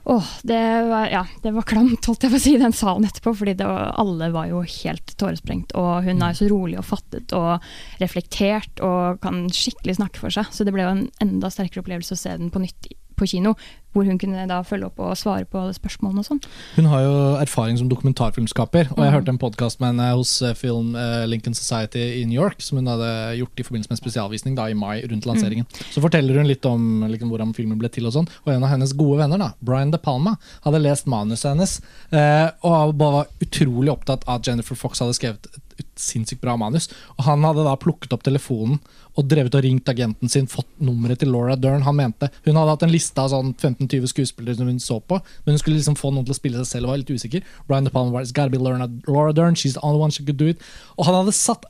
Åh, 0.09 0.23
det 0.47 0.87
var, 0.87 1.09
ja, 1.11 1.25
det 1.43 1.51
var 1.51 1.63
klamt, 1.67 2.05
holdt 2.07 2.21
jeg 2.23 2.31
på 2.31 2.37
å 2.37 2.39
si, 2.39 2.53
den 2.57 2.71
salen 2.71 3.03
etterpå, 3.03 3.33
fordi 3.35 3.57
det 3.59 3.65
var, 3.67 3.89
alle 3.99 4.29
var 4.31 4.47
jo 4.47 4.61
helt 4.61 5.11
tåresprengt. 5.19 5.73
Og 5.75 6.05
hun 6.05 6.21
er 6.23 6.31
så 6.37 6.47
rolig 6.47 6.77
og 6.79 6.85
fattet 6.87 7.33
og 7.35 7.59
reflektert 7.99 8.79
og 8.79 9.19
kan 9.19 9.49
skikkelig 9.51 9.97
snakke 9.97 10.21
for 10.21 10.31
seg. 10.31 10.47
Så 10.55 10.63
det 10.63 10.71
ble 10.71 10.85
jo 10.85 10.93
en 10.93 11.03
enda 11.19 11.51
sterkere 11.51 11.83
opplevelse 11.83 12.15
å 12.15 12.21
se 12.21 12.37
den 12.39 12.53
på 12.55 12.61
nytt 12.63 12.87
på 13.17 13.27
kino, 13.27 13.56
hvor 13.95 14.06
hun 14.06 14.19
kunne 14.21 14.43
da 14.47 14.60
følge 14.62 14.86
opp 14.91 14.99
og 15.01 15.15
svare 15.17 15.47
på 15.49 15.58
alle 15.58 15.73
spørsmålene 15.73 16.21
og 16.21 16.27
sånn. 16.27 16.41
Hun 16.75 16.86
har 16.91 17.01
jo 17.01 17.13
erfaring 17.41 17.80
som 17.80 17.89
dokumentarfilmskaper, 17.89 18.91
og 18.93 18.97
jeg 19.01 19.08
Mhm. 19.10 19.15
hørte 19.15 19.30
en 19.34 19.39
podkast 19.41 19.80
med 19.82 19.88
henne 19.95 20.12
hos 20.15 20.41
eh, 20.41 20.53
Film 20.53 20.95
eh, 20.95 21.25
Lincoln 21.25 21.56
Society 21.58 22.21
i 22.21 22.25
New 22.25 22.39
York, 22.39 22.62
som 22.62 22.77
hun 22.77 22.86
hadde 22.86 23.38
gjort 23.39 23.58
i 23.58 23.63
forbindelse 23.63 23.89
med 23.89 23.97
en 23.97 24.03
spesialvisning 24.03 24.56
da, 24.56 24.67
i 24.69 24.73
mai 24.77 25.01
rundt 25.01 25.25
lanseringen. 25.25 25.65
Så 25.91 25.99
forteller 26.03 26.38
hun 26.38 26.47
litt 26.47 26.65
om 26.65 27.03
liksom, 27.10 27.30
hvordan 27.34 27.56
filmen 27.56 27.80
ble 27.80 27.89
til, 27.89 28.06
og 28.06 28.13
sånn. 28.13 28.30
Og 28.45 28.53
en 28.53 28.63
av 28.63 28.69
hennes 28.69 28.93
gode 28.93 29.17
venner, 29.17 29.38
da, 29.39 29.53
Brian 29.63 29.89
De 29.91 29.97
Palma, 29.97 30.38
hadde 30.63 30.82
lest 30.84 31.06
manuset 31.08 31.49
hennes, 31.56 31.82
eh, 32.12 32.51
og 32.63 32.97
var 32.99 33.25
utrolig 33.41 33.89
opptatt 33.89 34.23
av 34.27 34.36
at 34.41 34.45
Jennifer 34.47 34.75
Fox 34.75 34.99
hadde 34.99 35.15
skrevet 35.17 35.47
et, 35.81 35.89
sinnssykt 35.97 36.41
bra 36.43 36.55
manus. 36.59 36.89
Og 37.17 37.25
han 37.27 37.45
hadde 37.47 37.65
da 37.65 37.75
plukket 37.79 38.13
opp 38.15 38.25
telefonen 38.25 38.79
og 39.17 39.29
drevet 39.29 39.55
og 39.57 39.63
ringt 39.65 39.89
agenten 39.89 40.29
sin, 40.29 40.49
fått 40.49 40.69
nummeret 40.83 41.21
til 41.21 41.31
Laura 41.33 41.55
Dern. 41.57 41.85
Han 41.87 41.97
mente 41.97 42.29
Hun 42.45 42.59
hadde 42.59 42.75
hatt 42.75 42.85
en 42.85 42.93
liste 42.93 43.21
av 43.21 43.31
sånn 43.33 43.53
15-20 43.55 44.11
skuespillere 44.13 44.59
som 44.59 44.69
hun 44.69 44.81
så 44.83 44.99
på, 45.01 45.17
men 45.45 45.55
hun 45.55 45.61
skulle 45.61 45.79
liksom 45.79 45.97
få 45.97 46.11
noen 46.13 46.27
til 46.27 46.35
å 46.35 46.37
spille 46.37 46.61
seg 46.61 46.69
selv 46.69 46.89
og 46.89 46.93
var 46.93 47.01
litt 47.01 47.13
usikker. 47.13 47.47
Brian 47.69 47.87
De 47.87 47.93
Palma 47.93 48.13
var 48.13 48.27
It's 48.27 48.35
gotta 48.35 48.53
be 48.53 48.61
Laura, 48.61 48.89
Laura 49.07 49.33
Dern, 49.33 49.57
she's 49.57 49.73
the 49.73 49.83
only 49.83 50.01
one 50.01 50.13
she 50.13 50.25
could 50.25 50.37
do 50.37 50.51
it. 50.53 50.61
Og 50.97 51.09
han 51.09 51.17
hadde 51.17 51.33
satt 51.35 51.65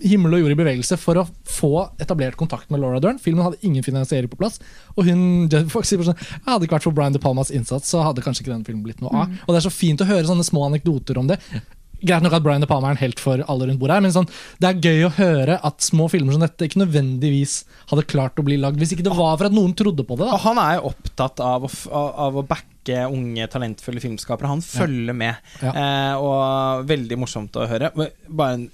himmel 0.00 0.32
og 0.32 0.40
jord 0.40 0.54
i 0.54 0.56
bevegelse 0.56 0.96
for 0.96 1.20
å 1.20 1.26
få 1.44 1.70
etablert 2.00 2.38
kontakt 2.40 2.70
med 2.72 2.80
Laura 2.80 3.00
Dern. 3.02 3.18
Filmen 3.20 3.44
hadde 3.44 3.60
ingen 3.66 3.84
finansiering 3.84 4.30
på 4.32 4.38
plass. 4.40 4.56
Og 4.96 5.04
hun 5.08 5.50
Fox 5.72 5.92
sånn 5.92 6.16
Hadde 6.46 6.64
ikke 6.64 6.78
vært 6.78 6.86
for 6.86 6.96
Brian 6.96 7.12
De 7.12 7.20
Palmas 7.20 7.52
innsats, 7.52 7.90
så 7.92 8.00
hadde 8.06 8.24
kanskje 8.24 8.44
ikke 8.44 8.54
den 8.54 8.64
filmen 8.64 8.84
blitt 8.86 9.02
noe 9.04 9.12
av. 9.12 9.34
Og 9.44 9.52
det 9.52 9.60
er 9.60 9.66
så 9.68 9.74
fint 9.74 10.00
å 10.00 10.08
høre 10.08 10.24
sånne 10.28 10.46
små 10.46 10.64
anekdoter 10.70 11.20
om 11.20 11.28
det. 11.28 11.36
Greit 12.04 12.22
nok 12.22 12.34
at 12.36 12.42
Brian 12.44 12.60
De 12.60 12.66
Palma 12.68 12.88
er 12.90 12.96
en 12.98 13.00
helt 13.00 13.20
for 13.22 13.40
alle 13.48 13.66
rundt 13.70 13.80
bordet 13.80 13.94
her, 13.96 14.02
men 14.04 14.12
sånn, 14.12 14.28
det 14.60 14.68
er 14.68 14.80
gøy 14.84 15.06
å 15.06 15.12
høre 15.16 15.56
at 15.64 15.80
små 15.80 16.10
filmer 16.12 16.32
som 16.36 16.42
dette 16.44 16.66
ikke 16.68 16.82
nødvendigvis 16.82 17.64
hadde 17.90 18.04
klart 18.10 18.36
å 18.36 18.44
bli 18.44 18.58
lagd 18.60 18.76
hvis 18.82 18.92
ikke 18.92 19.06
det 19.06 19.14
var 19.16 19.36
for 19.40 19.46
at 19.48 19.56
noen 19.56 19.72
trodde 19.78 20.04
på 20.06 20.18
det. 20.20 20.28
Og 20.28 20.42
han 20.44 20.58
er 20.60 20.74
jo 20.76 20.90
opptatt 20.92 21.40
av 21.40 21.64
å, 21.64 21.70
av 21.94 22.36
å 22.36 22.44
backe 22.46 23.00
unge, 23.08 23.48
talentfulle 23.50 24.02
filmskapere. 24.04 24.46
Han 24.52 24.60
følger 24.62 25.16
med, 25.16 25.34
Ja. 25.62 25.72
eh, 25.72 26.14
og 26.20 26.84
veldig 26.86 27.18
morsomt 27.18 27.56
å 27.56 27.66
høre. 27.66 27.90
Bare 28.28 28.54
en 28.60 28.68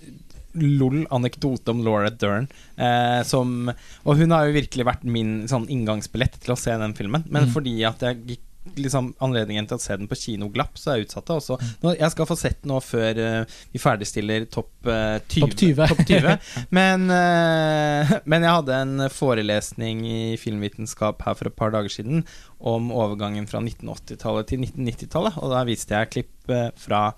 lol 0.55 1.07
anekdote 1.09 1.71
om 1.73 1.79
Laura 1.87 2.11
Dern. 2.11 2.49
Eh, 2.77 3.23
som, 3.25 3.71
og 4.05 4.19
hun 4.19 4.31
har 4.35 4.51
jo 4.51 4.53
virkelig 4.59 4.85
vært 4.85 5.05
min 5.09 5.47
sånn 5.49 5.65
inngangsbillett 5.73 6.41
til 6.43 6.53
å 6.53 6.59
se 6.61 6.75
den 6.77 6.93
filmen. 6.99 7.25
Men 7.31 7.47
Mm. 7.47 7.53
fordi 7.55 7.77
at 7.89 8.01
jeg 8.05 8.19
gikk 8.27 8.49
liksom 8.79 9.11
anledningen 9.23 9.67
til 9.69 9.77
å 9.79 9.83
se 9.83 9.97
den 9.99 10.09
på 10.11 10.19
kino 10.19 10.49
glapp, 10.53 10.79
så 10.79 10.93
er 10.93 11.01
jeg 11.01 11.09
utsatt 11.09 11.27
det. 11.29 11.37
Også. 11.41 11.59
Nå, 11.83 11.95
jeg 11.99 12.15
skal 12.15 12.29
få 12.29 12.37
sett 12.39 12.69
nå 12.69 12.79
før 12.85 13.19
uh, 13.19 13.59
vi 13.75 13.83
ferdigstiller 13.83 14.47
topp 14.53 14.89
uh, 14.89 15.19
20. 15.27 15.43
Top 15.43 15.57
20. 15.59 15.83
Top 15.93 16.03
20. 16.09 16.49
Men, 16.79 17.07
uh, 17.11 18.15
men 18.31 18.47
jeg 18.47 18.57
hadde 18.59 18.81
en 18.87 19.07
forelesning 19.13 20.05
i 20.07 20.23
filmvitenskap 20.41 21.25
her 21.27 21.39
for 21.39 21.51
et 21.51 21.59
par 21.59 21.75
dager 21.75 21.93
siden 21.93 22.25
om 22.63 22.93
overgangen 22.95 23.49
fra 23.51 23.63
1980-tallet 23.65 24.53
til 24.53 24.63
1990-tallet, 24.63 25.39
og 25.43 25.51
da 25.51 25.65
viste 25.67 25.99
jeg 25.99 26.11
klipp 26.13 26.53
eh, 26.55 26.69
fra 26.79 27.09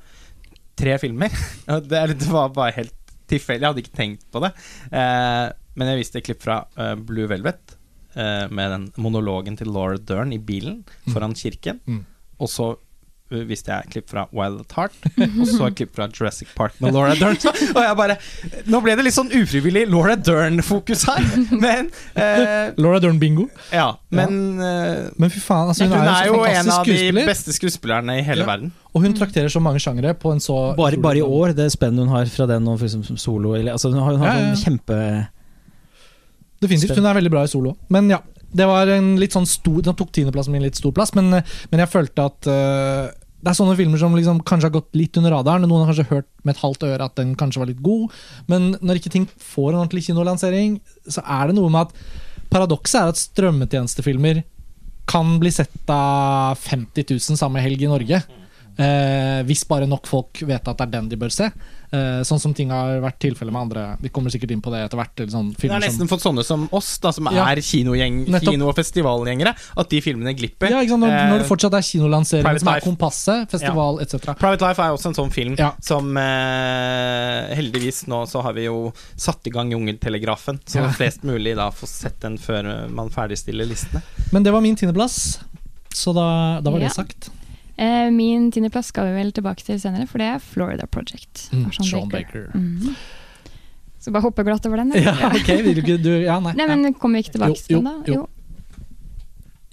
tre 0.80 0.94
filmer. 1.02 1.34
Det, 1.90 2.00
det 2.16 2.30
var 2.32 2.54
bare 2.56 2.72
helt 2.78 2.94
tilfeldig, 3.28 3.60
jeg 3.60 3.68
hadde 3.74 3.84
ikke 3.84 3.98
tenkt 3.98 4.24
på 4.32 4.40
det. 4.40 4.50
Men 4.88 5.90
jeg 5.90 6.00
viste 6.00 6.22
klipp 6.24 6.40
fra 6.44 6.62
Blue 6.96 7.28
Velvet, 7.28 7.73
eh, 8.16 8.46
med 8.50 8.70
den 8.74 8.88
monologen 8.96 9.56
til 9.60 9.70
Laura 9.74 9.98
Dern 9.98 10.32
i 10.32 10.38
bilen 10.38 10.82
foran 11.12 11.34
kirken. 11.34 11.80
Mm. 11.86 12.02
Og 12.40 12.48
så 12.50 12.74
visste 13.34 13.48
viste 13.48 13.72
jeg 13.72 13.88
klipp 13.90 14.10
fra 14.12 14.26
Wild 14.36 14.60
at 14.60 14.72
Heart, 14.76 14.96
og 15.40 15.46
så 15.48 15.70
klipp 15.74 15.94
fra 15.96 16.06
Jurassic 16.12 16.50
Park 16.54 16.76
med 16.84 16.92
Laura 16.94 17.14
Dern. 17.18 17.34
Og 17.74 17.80
jeg 17.82 17.96
bare 17.98 18.16
Nå 18.70 18.78
ble 18.84 18.94
det 18.94 19.06
litt 19.08 19.16
sånn 19.16 19.32
ufrivillig 19.34 19.86
Laura 19.90 20.14
Dern-fokus 20.14 21.06
her, 21.08 21.24
men 21.64 21.88
eh, 22.14 22.68
Laura 22.78 23.00
Dern 23.02 23.18
bingo. 23.18 23.48
Ja, 23.72 23.88
men 24.14 24.60
eh, 24.62 25.08
Men 25.18 25.32
fy 25.34 25.40
faen, 25.42 25.72
altså, 25.72 25.88
hun 25.88 25.96
hun, 25.96 26.12
er 26.12 26.28
jo 26.28 26.36
så 26.36 26.44
en 26.52 26.70
av 26.76 26.84
de 26.84 26.92
skuespiller. 26.92 27.26
beste 27.32 27.56
skuespillerne 27.56 28.18
i 28.20 28.22
hele 28.28 28.44
Ja. 28.44 28.50
verden. 28.52 28.70
Og 28.94 29.02
hun 29.02 29.16
trakterer 29.18 29.50
så 29.50 29.58
mange 29.64 29.80
sjangere 29.82 30.12
på 30.14 30.30
en 30.30 30.38
så 30.44 30.76
Bare, 30.78 31.00
bare 31.02 31.18
i 31.18 31.24
år, 31.26 31.56
det 31.56 31.72
spennet 31.74 32.04
hun 32.04 32.12
har 32.14 32.28
fra 32.30 32.46
den 32.46 32.68
og 32.70 32.76
for 32.78 32.86
eksempel 32.86 33.08
som 33.08 33.18
solo 33.18 33.56
eller, 33.56 33.72
altså, 33.74 33.90
Hun 33.90 33.98
har, 34.04 34.12
hun 34.14 34.22
har 34.22 34.36
Ja, 34.36 34.44
ja. 34.44 34.52
sånn 34.52 34.62
kjempe 34.68 35.00
Definitivt. 36.64 36.96
Hun 36.98 37.10
er 37.10 37.18
veldig 37.20 37.32
bra 37.32 37.44
i 37.46 37.50
solo. 37.50 37.74
Men 37.92 38.08
ja, 38.12 38.20
det 38.54 38.68
var 38.70 38.90
en 38.94 39.14
litt 39.18 39.34
sånn 39.34 39.48
stor 39.50 39.82
Den 39.82 39.96
tok 39.98 40.12
tiendeplassen 40.14 40.54
min 40.54 40.64
litt 40.64 40.78
stor 40.78 40.94
plass, 40.94 41.14
men, 41.16 41.30
men 41.34 41.82
jeg 41.82 41.90
følte 41.90 42.26
at 42.30 42.50
uh, 42.50 43.12
det 43.44 43.52
er 43.52 43.58
sånne 43.58 43.76
filmer 43.76 44.00
som 44.00 44.14
liksom 44.16 44.38
kanskje 44.48 44.70
har 44.70 44.76
gått 44.78 44.94
litt 44.96 45.18
under 45.20 45.34
radaren. 45.34 45.66
Noen 45.68 45.84
har 45.84 45.90
kanskje 45.92 46.08
hørt 46.08 46.28
med 46.46 46.54
et 46.54 46.62
halvt 46.62 46.86
øre 46.88 47.08
at 47.10 47.18
den 47.20 47.34
kanskje 47.36 47.60
var 47.60 47.68
litt 47.68 47.82
god, 47.84 48.14
men 48.48 48.70
når 48.80 49.02
ikke 49.02 49.12
ting 49.12 49.26
får 49.36 49.74
en 49.74 49.82
ordentlig 49.82 50.06
kinolansering, 50.06 50.78
så 51.04 51.20
er 51.20 51.50
det 51.50 51.58
noe 51.58 51.72
med 51.72 51.90
at 51.90 52.22
Paradokset 52.54 53.00
er 53.00 53.10
at 53.10 53.18
strømmetjenestefilmer 53.18 54.44
kan 55.10 55.36
bli 55.42 55.50
sett 55.52 55.90
av 55.90 56.56
50 56.62 57.08
000 57.10 57.38
samme 57.40 57.60
helg 57.60 57.82
i 57.82 57.90
Norge. 57.90 58.20
Eh, 58.74 59.40
hvis 59.46 59.62
bare 59.68 59.86
nok 59.90 60.08
folk 60.10 60.40
vet 60.42 60.66
at 60.70 60.78
det 60.78 60.86
er 60.86 60.92
den 60.96 61.10
de 61.10 61.18
bør 61.20 61.34
se. 61.34 61.50
Eh, 61.94 62.22
sånn 62.26 62.40
som 62.42 62.54
ting 62.56 62.70
har 62.74 62.96
vært 63.04 63.20
tilfellet 63.22 63.52
med 63.54 63.60
andre. 63.68 63.82
Vi 64.02 64.08
kommer 64.10 64.32
sikkert 64.34 64.50
inn 64.50 64.62
på 64.64 64.72
det 64.74 64.80
etter 64.86 64.98
hvert. 64.98 65.12
eller 65.20 65.30
Sånn 65.30 65.52
Det 65.54 65.70
har 65.70 65.80
nesten 65.84 66.08
fått 66.10 66.24
sånne 66.24 66.42
som 66.44 66.68
oss, 66.72 66.98
da, 66.98 67.12
som 67.12 67.28
Ja. 67.30 67.44
er 67.52 67.56
kinogjeng, 67.62 68.24
kino- 68.42 68.68
og 68.68 68.74
festivalgjengere, 68.74 69.54
at 69.76 69.88
de 69.88 70.00
filmene 70.00 70.34
glipper. 70.34 70.70
ja, 70.70 70.80
ikke 70.82 70.88
sant? 70.96 71.04
Når, 71.04 71.12
Eh, 71.14 71.30
når 71.30 71.38
det 71.38 71.46
fortsatt 71.46 71.74
er 71.78 71.84
kinolansering 71.86 72.58
som 72.58 72.68
er 72.68 72.80
Life. 72.80 72.84
kompasset, 72.88 73.50
festival 73.50 74.00
etc. 74.00 74.34
Private 74.38 74.62
Life 74.66 74.78
er 74.82 74.90
også 74.96 75.06
en 75.06 75.14
sånn 75.14 75.32
film 75.32 75.54
Ja. 75.58 75.72
som 75.80 76.16
eh, 76.16 77.54
heldigvis 77.54 78.06
nå 78.10 78.24
så 78.26 78.42
har 78.42 78.52
vi 78.54 78.64
jo 78.64 78.92
satt 79.16 79.46
i 79.46 79.50
gang 79.50 79.70
Jungeltelegrafen, 79.70 80.60
så 80.66 80.82
Ja. 80.82 80.88
flest 80.90 81.22
mulig 81.22 81.54
da 81.56 81.70
får 81.70 81.88
sett 81.88 82.20
den 82.20 82.38
før 82.38 82.88
man 82.90 83.08
ferdigstiller 83.10 83.66
listene. 83.68 84.02
Men 84.32 84.42
det 84.42 84.52
var 84.52 84.60
min 84.60 84.76
tiendeplass, 84.76 85.38
så 85.92 86.14
da, 86.14 86.60
da 86.60 86.70
var 86.70 86.80
Ja. 86.80 86.88
det 86.88 86.94
sagt. 86.96 87.30
Eh, 87.76 88.10
min 88.14 88.50
tiendeplass 88.54 88.92
skal 88.92 89.08
vi 89.10 89.16
vel 89.18 89.32
tilbake 89.34 89.64
til 89.66 89.80
senere, 89.82 90.06
for 90.10 90.22
det 90.22 90.30
er 90.36 90.42
Florida 90.42 90.86
Project. 90.86 91.48
Mm, 91.52 91.66
Sean 91.74 91.88
Sean 91.90 92.08
Baker. 92.12 92.48
Baker. 92.52 92.58
Mhm. 92.58 92.96
Så 94.04 94.12
bare 94.12 94.26
hoppe 94.26 94.44
glatt 94.44 94.66
over 94.68 94.82
den. 94.82 94.92
Ja, 95.00 95.30
ok, 95.32 95.50
vil 95.64 95.74
du 95.74 95.80
ikke 95.80 95.98
du, 96.02 96.12
Ja, 96.22 96.38
nei. 96.44 96.52
Nei, 96.58 96.68
men 96.68 96.94
kommer 96.94 97.18
vi 97.18 97.24
ikke 97.24 97.38
tilbake 97.38 97.60
til 97.62 97.80
den, 97.80 97.88
da? 97.88 97.96
jo, 98.06 98.20
jo. 98.20 98.26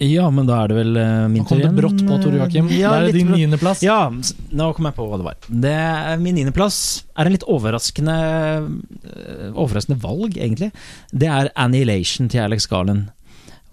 Ja, 0.02 0.24
men 0.34 0.48
da 0.48 0.56
er 0.64 0.72
det 0.72 0.76
vel 0.80 0.96
uh, 0.98 1.28
min 1.30 1.44
Nå 1.44 1.46
kom 1.46 1.60
det 1.62 1.70
brått 1.76 2.00
på, 2.02 2.16
Tore 2.18 2.40
Joakim. 2.40 2.70
Ja, 2.74 2.90
da 2.90 3.02
er 3.04 3.12
det 3.12 3.20
din 3.20 3.28
niendeplass. 3.30 3.84
Ja, 3.86 4.08
nå 4.10 4.70
kom 4.74 4.88
jeg 4.88 4.96
på 4.96 5.06
hva 5.06 5.20
det 5.20 5.26
var. 5.28 5.36
Det 5.46 5.74
er 5.78 6.16
Min 6.18 6.34
niendeplass 6.40 6.78
er 7.14 7.28
en 7.28 7.36
litt 7.36 7.46
overraskende 7.46 8.16
øh, 8.64 9.52
Overraskende 9.52 10.00
valg, 10.02 10.34
egentlig. 10.34 10.72
Det 11.12 11.28
er 11.30 11.52
'Annihilation' 11.54 12.32
til 12.32 12.42
Alex 12.42 12.66
Garland. 12.66 13.12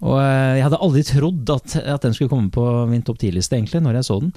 Og 0.00 0.16
øh, 0.16 0.56
jeg 0.56 0.64
hadde 0.64 0.78
aldri 0.80 1.02
trodd 1.04 1.50
at, 1.52 1.76
at 1.76 2.00
den 2.06 2.14
skulle 2.16 2.30
komme 2.32 2.48
på 2.54 2.62
min 2.88 3.02
topp 3.04 3.18
10-liste, 3.20 3.52
egentlig, 3.58 3.82
når 3.84 3.98
jeg 3.98 4.06
så 4.08 4.16
den. 4.22 4.30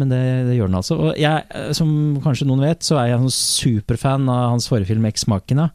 Men 0.00 0.08
det, 0.08 0.20
det 0.48 0.54
gjør 0.56 0.70
den 0.70 0.76
altså. 0.78 0.96
Og 0.96 1.18
jeg, 1.20 1.42
øh, 1.52 1.72
som 1.76 1.90
kanskje 2.24 2.46
noen 2.48 2.62
vet, 2.64 2.80
så 2.86 2.96
er 2.96 3.10
jeg 3.10 3.18
en 3.20 3.28
superfan 3.34 4.24
av 4.32 4.46
hans 4.54 4.68
forrige 4.72 4.88
film 4.88 5.04
'Eksmakene'. 5.04 5.66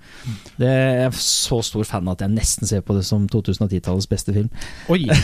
Det 0.58 0.72
jeg 0.72 1.04
er 1.06 1.20
så 1.22 1.60
stor 1.62 1.86
fan 1.86 2.10
at 2.10 2.24
jeg 2.26 2.34
nesten 2.34 2.66
ser 2.66 2.82
på 2.82 2.96
det 2.98 3.06
som 3.06 3.28
2010-tallets 3.30 4.10
beste 4.10 4.34
film. 4.34 4.50
Oi, 4.90 5.04
Ja, 5.06 5.20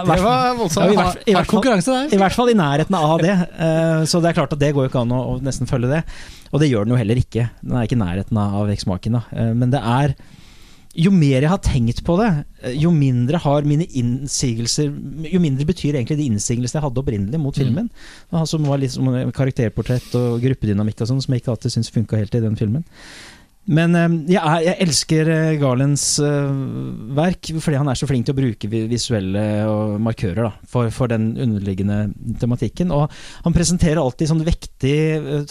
det 0.00 0.08
var 0.08 0.16
var 0.16 0.54
Ja, 0.56 0.88
i 0.88 0.96
hvert- 0.96 1.28
i 1.28 1.36
hvert 1.36 1.46
fall- 1.52 1.62
i 2.16 2.16
hvert 2.22 2.32
fall 2.40 2.48
i 2.48 2.56
nærheten 2.56 2.94
av 2.96 3.18
det. 3.20 3.36
Eh, 3.58 4.04
Så 4.08 4.22
det 4.22 4.30
er 4.32 4.38
klart 4.40 4.52
at 4.56 4.58
det 4.64 4.72
går 4.74 4.86
jo 4.86 4.88
ikke 4.88 5.02
an 5.04 5.12
å, 5.12 5.20
å 5.36 5.42
nesten 5.42 5.68
følge 5.68 5.88
det. 5.92 6.02
Og 6.54 6.60
det 6.60 6.70
gjør 6.70 6.84
den 6.88 6.96
jo 6.96 7.02
heller 7.04 7.16
ikke. 7.20 7.50
Den 7.60 7.76
er 7.76 7.84
ikke 7.84 8.00
i 8.00 8.04
nærheten 8.06 8.38
av. 8.40 8.70
Eh, 9.36 9.52
Men 9.52 9.70
det 9.70 9.82
er 9.84 10.14
Jo 10.96 11.12
mer 11.12 11.44
jeg 11.44 11.50
har 11.50 11.60
tenkt 11.60 12.00
på 12.06 12.16
det, 12.20 12.30
eh, 12.64 12.76
jo 12.80 12.90
mindre 12.94 13.40
har 13.42 13.68
mine 13.68 13.84
innsigelser 13.84 14.88
Jo 15.28 15.40
mindre 15.42 15.68
betyr 15.68 15.98
egentlig 15.98 16.18
de 16.20 16.28
innsigelsene 16.30 16.80
jeg 16.80 16.86
hadde 16.86 17.02
opprinnelig 17.02 17.40
mot 17.40 17.56
filmen. 17.56 17.90
Mm. 18.32 18.42
Som 18.48 18.66
var 18.68 18.80
liksom 18.80 19.12
karakterportrett 19.36 20.14
og 20.16 20.40
gruppedynamikk 20.44 21.02
og 21.02 21.12
sånn, 21.12 21.22
som 21.24 21.34
jeg 21.34 21.44
ikke 21.44 21.56
alltid 21.56 21.76
syns 21.76 21.92
funka 21.92 22.20
helt 22.20 22.36
i 22.38 22.44
den 22.44 22.56
filmen. 22.56 22.86
Men 23.66 23.98
eh, 23.98 24.16
jeg, 24.32 24.40
er, 24.40 24.64
jeg 24.70 24.80
elsker 24.86 25.32
eh, 25.34 25.58
Garlands 25.60 26.06
verk 27.18 27.52
fordi 27.60 27.82
han 27.82 27.92
er 27.92 28.00
så 28.00 28.08
flink 28.08 28.28
til 28.28 28.36
å 28.36 28.40
bruke 28.40 28.72
visuelle 28.72 29.44
markører 30.00 30.48
da, 30.48 30.52
for, 30.70 30.88
for 30.94 31.12
den 31.12 31.34
underliggende 31.34 32.06
tematikken. 32.40 32.94
Og 32.94 33.12
han 33.44 33.56
presenterer 33.56 34.00
alltid 34.00 34.32
sånn 34.32 34.44
vektig 34.48 34.96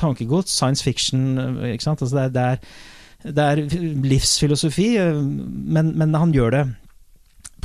tankegods, 0.02 0.58
science 0.58 0.82
fiction. 0.82 1.36
ikke 1.70 1.86
sant? 1.86 2.02
Altså 2.02 2.18
det, 2.18 2.28
er, 2.32 2.36
det, 2.40 2.52
er, 2.56 2.94
det 3.26 3.46
er 3.46 3.62
livsfilosofi, 4.06 4.90
men, 5.26 5.94
men 5.98 6.14
han 6.14 6.34
gjør 6.36 6.52
det 6.58 6.64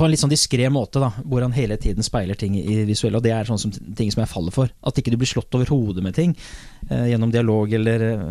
på 0.01 0.07
en 0.07 0.13
litt 0.15 0.23
sånn 0.23 0.33
diskré 0.33 0.69
måte, 0.73 1.01
da, 1.03 1.11
hvor 1.29 1.45
han 1.45 1.53
hele 1.53 1.77
tiden 1.77 2.05
speiler 2.07 2.39
ting 2.39 2.55
i 2.57 2.79
visuelle. 2.89 3.19
Og 3.21 3.25
det 3.27 3.35
er 3.37 3.49
sånn 3.49 3.61
som, 3.61 3.73
ting 3.99 4.09
som 4.13 4.23
jeg 4.23 4.31
faller 4.33 4.55
for. 4.55 4.71
At 4.87 4.97
ikke 4.97 5.13
du 5.13 5.19
blir 5.21 5.29
slått 5.29 5.53
over 5.59 5.69
hodet 5.69 6.05
med 6.07 6.17
ting 6.17 6.33
eh, 6.89 7.11
gjennom 7.11 7.33
dialog 7.35 7.75
eller 7.77 8.07
eh, 8.07 8.31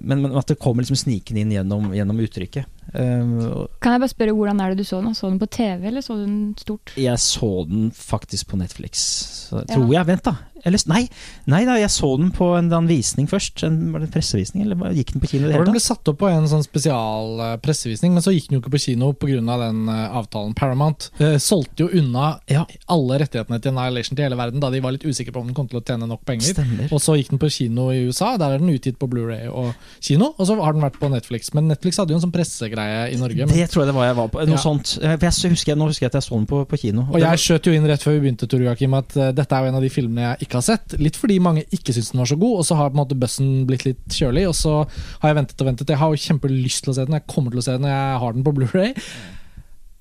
men, 0.00 0.22
men 0.24 0.34
at 0.36 0.48
det 0.50 0.58
kommer 0.60 0.82
liksom 0.82 0.98
snikende 0.98 1.42
inn 1.44 1.52
gjennom, 1.54 1.90
gjennom 1.94 2.18
uttrykket. 2.24 2.68
Og 2.96 3.78
Kan 3.82 3.94
jeg 3.94 4.02
bare 4.02 4.10
spørre 4.10 4.34
hvordan 4.36 4.60
er 4.64 4.72
det 4.72 4.82
du 4.82 4.88
så 4.88 4.98
den? 5.04 5.14
Så 5.16 5.28
du 5.28 5.34
den 5.34 5.40
på 5.42 5.48
TV, 5.52 5.86
eller 5.90 6.04
så 6.04 6.16
du 6.18 6.24
den 6.24 6.40
stort? 6.58 6.92
jeg 6.98 7.22
så 7.22 7.50
den 7.68 7.90
faktisk 7.96 8.50
på 8.50 8.58
Netflix, 8.60 9.02
så, 9.48 9.62
Ja. 9.62 9.74
tror 9.76 9.92
jeg. 9.94 10.06
Vent, 10.08 10.24
da. 10.26 10.34
Eller, 10.64 10.78
nei, 10.86 11.08
nei 11.50 11.64
da, 11.66 11.74
jeg 11.80 11.90
så 11.90 12.16
den 12.18 12.30
på 12.34 12.52
en, 12.58 12.70
en 12.72 12.86
visning 12.86 13.26
først. 13.30 13.62
En, 13.66 13.78
var 13.92 14.00
det 14.02 14.08
en 14.10 14.14
pressevisning, 14.14 14.62
eller 14.66 14.92
gikk 14.96 15.12
den 15.14 15.20
på 15.24 15.30
kino? 15.32 15.48
det 15.48 15.58
Den 15.64 15.72
ble 15.74 15.80
satt 15.82 16.08
opp 16.08 16.18
på 16.22 16.28
en 16.30 16.46
sånn 16.50 16.62
spesial 16.66 17.40
eh, 17.40 17.56
pressevisning, 17.62 18.12
men 18.14 18.22
så 18.24 18.32
gikk 18.34 18.48
den 18.50 18.58
jo 18.58 18.62
ikke 18.62 18.72
på 18.76 18.82
kino 18.86 19.12
pga. 19.12 19.40
den 19.62 19.88
eh, 19.88 20.16
avtalen. 20.20 20.54
Paramount 20.54 21.10
eh, 21.18 21.36
solgte 21.42 21.86
jo 21.86 21.88
unna 22.00 22.38
Ja. 22.50 22.64
alle 22.88 23.18
rettighetene 23.22 23.60
til 23.62 23.72
Annihilation 23.72 24.16
til 24.16 24.24
hele 24.26 24.36
verden 24.38 24.60
da 24.62 24.70
de 24.70 24.80
var 24.84 24.92
litt 24.94 25.04
usikre 25.06 25.32
på 25.34 25.40
om 25.42 25.46
den 25.50 25.54
kom 25.56 25.68
til 25.68 25.80
å 25.80 25.84
tjene 25.84 26.06
nok 26.08 26.24
penger. 26.28 26.52
Stemmer. 26.54 26.88
Og 26.92 27.00
så 27.02 27.16
gikk 27.18 27.30
den 27.34 27.38
på 27.42 27.50
kino 27.52 27.90
i 27.92 28.02
USA, 28.06 28.36
der 28.40 28.54
er 28.56 28.62
den 28.62 28.70
utgitt 28.74 28.98
på 29.00 29.08
Blu-ray 29.10 29.48
og 29.50 29.72
kino. 30.00 30.32
Og 30.38 30.46
så 30.48 30.56
har 30.60 30.72
den 30.76 30.82
vært 30.84 30.98
på 31.00 31.10
Netflix, 31.12 31.52
men 31.54 31.68
Netflix 31.70 31.98
hadde 32.00 32.14
jo 32.14 32.20
en 32.20 32.24
sånn 32.26 32.34
pressegreie 32.34 33.10
i 33.12 33.18
Norge. 33.20 33.46
Men, 33.46 33.54
Det 33.56 33.70
tror 33.72 33.82
jeg 33.84 33.92
det 33.92 33.96
var 33.98 34.06
jeg 34.10 34.16
var 34.16 34.28
på. 34.28 34.46
Noe 34.46 34.56
Ja. 34.58 34.62
sånt. 34.62 34.94
Jeg 35.02 35.18
husker, 35.52 35.76
nå 35.76 35.86
husker 35.90 36.06
jeg 36.06 36.12
at 36.14 36.18
jeg 36.20 36.26
så 36.28 36.36
den 36.38 36.46
på, 36.46 36.62
på 36.68 36.78
kino. 36.78 37.02
og 37.08 37.14
og 37.16 37.20
jeg 37.20 37.28
var- 37.28 37.42
skjøt 37.42 37.66
jo 37.66 37.72
inn 37.72 37.86
rett 37.86 38.02
før 38.02 38.14
vi 38.18 38.20
begynte, 38.28 38.48
Tor 38.48 38.60
Joakim, 38.60 38.94
at 38.94 39.16
uh, 39.16 39.32
dette 39.32 39.52
er 39.52 39.62
jo 39.64 39.68
en 39.72 39.74
av 39.78 39.82
de 39.82 39.88
filmene 39.92 40.20
jeg 40.38 40.46
ikke 40.48 40.51
har 40.58 40.66
sett. 40.66 40.96
Litt 41.02 41.18
fordi 41.20 41.38
mange 41.42 41.64
ikke 41.74 41.94
syns 41.96 42.12
den 42.12 42.22
var 42.22 42.30
så 42.30 42.38
god, 42.40 42.56
og 42.60 42.66
så 42.68 42.78
har 42.78 42.90
på 42.90 42.98
en 42.98 43.02
måte 43.02 43.18
bussen 43.18 43.52
blitt 43.68 43.86
litt 43.88 44.02
kjølig. 44.12 44.46
Og 44.50 44.56
så 44.58 44.74
har 44.82 45.32
jeg 45.32 45.38
ventet 45.40 45.62
og 45.62 45.70
ventet. 45.70 45.92
Jeg 45.94 46.02
har 46.02 46.12
jo 46.12 46.24
kjempelyst 46.26 46.84
til 46.84 46.92
å 46.92 46.96
se 46.98 47.06
den, 47.06 47.18
jeg 47.18 47.30
kommer 47.30 47.54
til 47.54 47.62
å 47.62 47.66
se 47.68 47.78
den 47.78 47.88
jeg 47.90 48.18
har 48.24 48.36
den 48.36 48.46
på 48.46 48.54
Blu-ray 48.56 48.92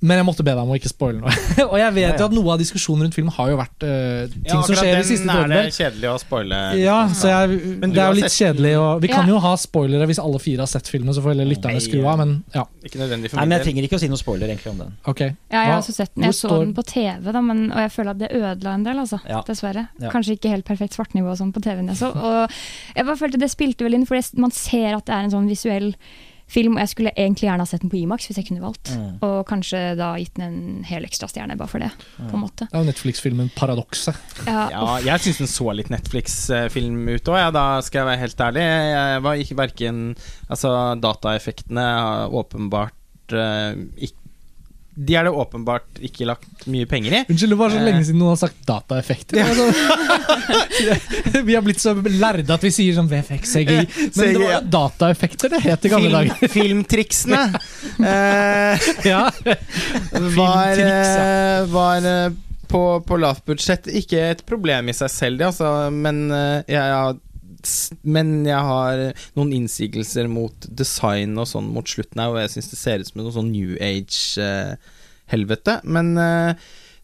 Men 0.02 0.18
jeg 0.18 0.26
måtte 0.26 0.44
be 0.46 0.54
deg 0.56 0.62
om 0.64 0.72
å 0.74 0.78
ikke 0.80 0.90
spoile 0.90 1.20
noe. 1.22 1.34
og 1.70 1.76
jeg 1.78 1.94
vet 1.94 2.02
Ja, 2.02 2.12
ja. 2.16 2.18
jo 2.18 2.26
at 2.26 2.34
noe 2.34 2.54
av 2.56 2.62
diskusjonen 2.62 3.06
rundt 3.06 3.18
filmen 3.18 3.34
har 3.36 3.52
jo 3.52 3.58
vært 3.60 3.86
uh, 3.86 4.32
ting 4.34 4.48
Ja, 4.50 4.62
som 4.66 4.78
skjer 4.80 4.90
i 4.90 4.96
den 4.98 5.06
siste 5.06 5.36
er 5.36 5.52
det 5.52 5.60
kjedelig 5.76 6.10
å 6.10 6.16
spoile. 6.24 6.62
Ja, 6.82 6.96
så 7.18 7.30
jeg, 7.30 7.60
Men 7.84 7.94
det 7.94 8.02
er 8.02 8.10
jo 8.10 8.18
litt 8.18 8.34
kjedelig. 8.34 8.72
Og 8.82 9.04
vi 9.04 9.12
kan 9.12 9.30
jo 9.30 9.38
ha 9.44 9.52
spoilere 9.62 10.08
hvis 10.10 10.22
alle 10.24 10.42
fire 10.42 10.66
har 10.66 10.72
sett 10.72 10.90
filmen, 10.90 11.14
så 11.14 11.22
får 11.22 11.36
heller 11.36 11.52
lytterne 11.52 11.84
skru 11.86 12.00
av. 12.02 12.24
Men 12.24 12.34
ja, 12.56 12.66
Ikke 12.88 13.02
nødvendig 13.04 13.30
for 13.30 13.42
Nei, 13.42 13.46
men 13.46 13.60
Jeg 13.60 13.68
trenger 13.68 13.88
ikke 13.90 14.00
å 14.00 14.02
si 14.02 14.10
noe 14.12 14.22
spoiler 14.24 14.50
egentlig 14.50 14.74
om 14.74 14.82
den. 14.82 14.96
Okay. 15.14 15.36
Ja, 15.54 15.60
jeg 15.60 15.74
har 15.76 15.84
også 15.84 15.96
sett 16.00 16.14
den. 16.16 16.26
Jeg 16.26 16.40
så 16.40 16.56
den 16.56 16.74
på 16.78 16.88
TV, 16.90 17.30
da, 17.30 17.46
men, 17.46 17.64
og 17.70 17.86
jeg 17.86 17.94
føler 17.94 18.16
at 18.16 18.24
det 18.24 18.32
ødela 18.42 18.74
en 18.80 18.88
del, 18.88 19.04
altså. 19.06 19.22
Ja. 19.30 19.44
Dessverre. 19.48 19.86
Ja. 20.02 20.10
Kanskje 20.14 20.40
ikke 20.40 20.56
helt 20.56 20.66
perfekt 20.68 20.98
svartnivå 20.98 21.36
og 21.36 21.40
sånn 21.44 21.54
på 21.54 21.62
TV-en 21.62 21.94
jeg 21.94 22.02
så. 22.02 22.10
Og 22.16 22.60
jeg 22.98 23.06
bare 23.06 23.20
følte 23.22 23.42
det 23.42 23.54
spilte 23.54 23.86
vel 23.86 24.00
inn, 24.00 24.10
for 24.10 24.18
man 24.42 24.54
ser 24.56 24.98
at 24.98 25.06
det 25.06 25.16
er 25.18 25.30
en 25.30 25.36
sånn 25.38 25.50
visuell 25.52 25.94
film, 26.52 26.76
og 26.78 26.84
jeg 26.84 26.92
skulle 26.92 27.14
egentlig 27.16 27.48
gjerne 27.48 27.64
ha 27.66 27.70
sett 27.70 27.84
den 27.86 27.92
på 27.94 28.00
Imax 28.02 28.28
hvis 28.30 28.40
jeg 28.42 28.48
kunne 28.50 28.64
valgt. 28.64 28.92
Mm. 28.96 29.18
Og 29.28 29.38
kanskje 29.50 29.82
da 30.00 30.12
gitt 30.20 30.36
den 30.38 30.48
en 30.52 30.86
hel 30.88 31.08
ekstra 31.08 31.30
stjerne 31.32 31.58
bare 31.60 31.72
for 31.72 31.84
det, 31.84 31.92
på 32.20 32.36
en 32.38 32.44
måte. 32.44 32.68
Det 32.68 32.78
er 32.78 32.86
jo 32.86 32.90
Netflix-filmen 32.92 33.52
'Paradokset'. 33.56 34.46
Ja, 34.48 34.68
Ja, 34.72 34.86
jeg 35.06 35.26
syns 35.26 35.42
den 35.44 35.52
så 35.52 35.72
litt 35.76 35.92
Netflix-film 35.94 37.04
ut 37.10 37.32
òg, 37.32 37.40
ja, 37.40 37.52
da 37.56 37.66
skal 37.86 38.04
jeg 38.04 38.10
være 38.12 38.24
helt 38.26 38.46
ærlig. 38.48 38.66
Jeg 38.92 39.24
var 39.28 39.44
ikke 39.46 39.60
verken 39.60 40.00
Altså, 40.52 40.72
dataeffektene 41.00 41.82
har 41.82 42.34
åpenbart 42.36 43.36
eh, 43.36 43.78
ikke 43.98 44.21
De 44.94 45.16
er 45.16 45.24
det 45.24 45.32
åpenbart 45.32 46.02
ikke 46.04 46.26
lagt 46.28 46.66
mye 46.68 46.86
penger 46.90 47.14
i. 47.16 47.20
Unnskyld, 47.32 47.54
det 47.54 47.58
var 47.62 47.70
så 47.72 47.78
Eh. 47.80 47.86
lenge 47.88 48.04
siden 48.06 48.20
noen 48.20 48.34
har 48.34 48.42
sagt 48.42 48.60
dataeffekter. 48.68 49.40
Altså, 49.48 51.42
vi 51.48 51.56
har 51.56 51.64
blitt 51.66 51.80
så 51.82 51.94
lærde 51.96 52.52
at 52.54 52.64
vi 52.66 52.72
sier 52.76 52.96
sånn 52.98 53.08
VFX, 53.12 53.54
CGI. 53.56 53.86
Men 54.18 54.34
det 54.36 54.42
var 54.42 54.54
jo 54.58 54.62
dataeffekter 54.76 55.54
det 55.56 55.62
het 55.64 55.88
i 55.88 55.92
gamle 55.94 56.10
Film, 56.12 56.18
dager. 56.20 56.54
filmtriksene 56.58 57.42
eh, 58.04 58.88
Ja. 59.08 59.24
var, 60.38 60.84
eh, 60.86 61.66
var 61.72 62.08
eh, 62.12 62.30
på, 62.72 62.84
på 63.08 63.18
lavt 63.20 63.46
budsjett 63.48 63.88
ikke 64.02 64.22
et 64.36 64.46
problem 64.48 64.92
i 64.92 64.96
seg 64.96 65.12
selv, 65.12 65.40
det, 65.42 65.50
altså, 65.52 65.72
men 65.92 66.22
jeg 66.32 66.80
har 66.80 67.18
men 68.04 68.46
jeg 68.48 68.68
har 68.68 69.02
noen 69.38 69.54
innsigelser 69.56 70.30
mot 70.32 70.68
design 70.68 71.38
og 71.42 71.50
sånn 71.50 71.72
mot 71.74 71.88
slutten 71.88 72.22
her, 72.22 72.34
og 72.34 72.42
jeg 72.44 72.56
syns 72.56 72.72
det 72.72 72.80
ser 72.80 73.02
ut 73.02 73.10
som 73.10 73.22
noe 73.22 73.36
sånn 73.36 73.52
New 73.54 73.76
Age-helvete. 73.82 75.82
men 75.84 76.18
eh, 76.18 76.54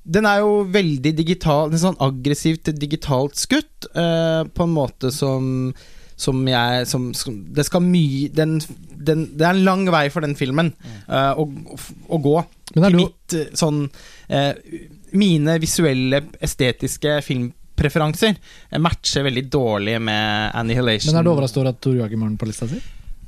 den 0.08 0.24
er 0.24 0.40
jo 0.40 0.62
veldig 0.72 1.12
digital, 1.18 1.68
en 1.68 1.82
sånn 1.82 1.98
aggressivt 2.00 2.70
digitalt 2.80 3.36
skutt, 3.36 3.90
eh, 3.92 4.48
på 4.48 4.64
en 4.64 4.76
måte 4.76 5.12
som 5.12 5.74
som 6.18 6.40
jeg 6.50 6.88
som, 6.90 7.12
Det 7.54 7.64
skal 7.68 7.84
mye 7.86 8.32
den, 8.34 8.58
den, 8.90 9.28
Det 9.38 9.46
er 9.46 9.54
en 9.54 9.66
lang 9.66 9.84
vei 9.94 10.08
for 10.10 10.26
den 10.26 10.34
filmen 10.36 10.74
eh, 11.06 11.38
å, 11.38 11.46
å 12.10 12.18
gå. 12.18 12.38
Men 12.76 12.88
er 12.88 12.90
Til 12.90 12.98
jo... 12.98 13.06
mitt 13.06 13.36
eh, 13.38 13.52
sånn 13.58 13.84
eh, 14.34 14.58
Mine 15.18 15.56
visuelle, 15.62 16.24
estetiske 16.44 17.22
filmpreferanser 17.24 17.64
eh, 17.86 18.80
matcher 18.82 19.26
veldig 19.28 19.48
dårlig 19.50 19.98
med 20.02 20.52
Annihilation. 20.54 21.14
men 21.14 21.22
er 21.22 21.28
du 21.28 21.34
overrasket 21.34 21.62
over 21.62 21.74
at 21.74 21.82
Tor 21.82 21.98
Joakim 21.98 22.22
har 22.22 22.32
den 22.32 22.40
på 22.42 22.50
lista 22.50 22.68
si? 22.70 22.82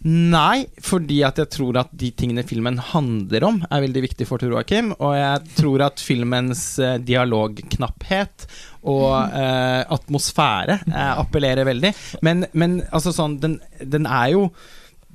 Nei, 0.07 0.63
fordi 0.79 1.17
at 1.27 1.41
jeg 1.41 1.51
tror 1.51 1.81
at 1.81 1.89
de 1.99 2.07
tingene 2.15 2.45
filmen 2.47 2.77
handler 2.93 3.43
om, 3.49 3.57
er 3.67 3.83
veldig 3.83 4.03
viktig 4.05 4.27
for 4.29 4.39
Tor 4.39 4.53
Joakim. 4.53 4.93
Og 4.95 5.11
jeg 5.17 5.55
tror 5.57 5.83
at 5.89 5.99
filmens 5.99 6.63
eh, 6.79 6.95
dialogknapphet 7.03 8.47
og 8.87 9.11
eh, 9.35 9.83
atmosfære 9.91 10.79
eh, 10.87 11.13
appellerer 11.19 11.67
veldig. 11.67 11.91
Men, 12.23 12.47
men 12.55 12.79
altså 12.93 13.11
sånn, 13.15 13.41
den, 13.43 13.57
den 13.83 14.07
er 14.07 14.31
jo 14.37 14.45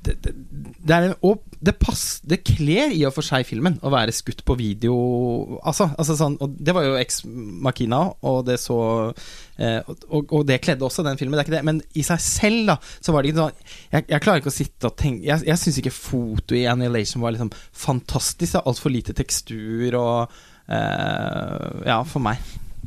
det, 0.05 0.33
det, 0.85 0.97
en, 0.97 1.15
det 1.65 1.75
Det 2.29 2.39
kler 2.45 2.93
i 2.95 3.03
og 3.09 3.15
for 3.17 3.27
seg 3.27 3.47
filmen 3.49 3.79
å 3.83 3.93
være 3.93 4.15
skutt 4.15 4.45
på 4.47 4.57
video. 4.59 4.95
Altså, 5.65 5.89
altså 5.99 6.17
sånn 6.19 6.37
Og 6.45 6.57
det 6.59 6.75
var 6.77 6.87
jo 6.87 6.97
Ex 7.01 7.23
Machina, 7.25 8.03
og 8.23 8.45
det 8.49 8.59
så 8.63 8.79
eh, 9.57 9.81
og, 10.09 10.33
og 10.33 10.47
det 10.49 10.61
kledde 10.65 10.87
også 10.87 11.05
den 11.07 11.21
filmen, 11.21 11.39
det 11.39 11.45
er 11.45 11.49
ikke 11.49 11.57
det. 11.57 11.65
Men 11.71 11.83
i 11.95 12.05
seg 12.07 12.23
selv, 12.23 12.65
da, 12.73 12.79
så 13.01 13.15
var 13.15 13.23
det 13.23 13.33
ikke 13.33 13.43
sånn 13.45 13.63
Jeg, 13.95 14.09
jeg 14.09 14.25
klarer 14.27 14.43
ikke 14.43 14.53
å 14.53 14.59
sitte 14.59 14.91
og 14.91 14.99
tenke 15.01 15.29
Jeg, 15.29 15.47
jeg 15.49 15.63
syns 15.63 15.81
ikke 15.83 15.95
foto 15.95 16.59
i 16.59 16.67
Annihilation 16.71 17.25
var 17.25 17.37
liksom 17.37 17.55
fantastisk. 17.55 18.61
Altfor 18.65 18.93
lite 18.93 19.17
tekstur 19.17 19.97
og 20.01 20.37
eh, 20.69 21.89
Ja, 21.89 22.03
for 22.09 22.25
meg. 22.25 22.43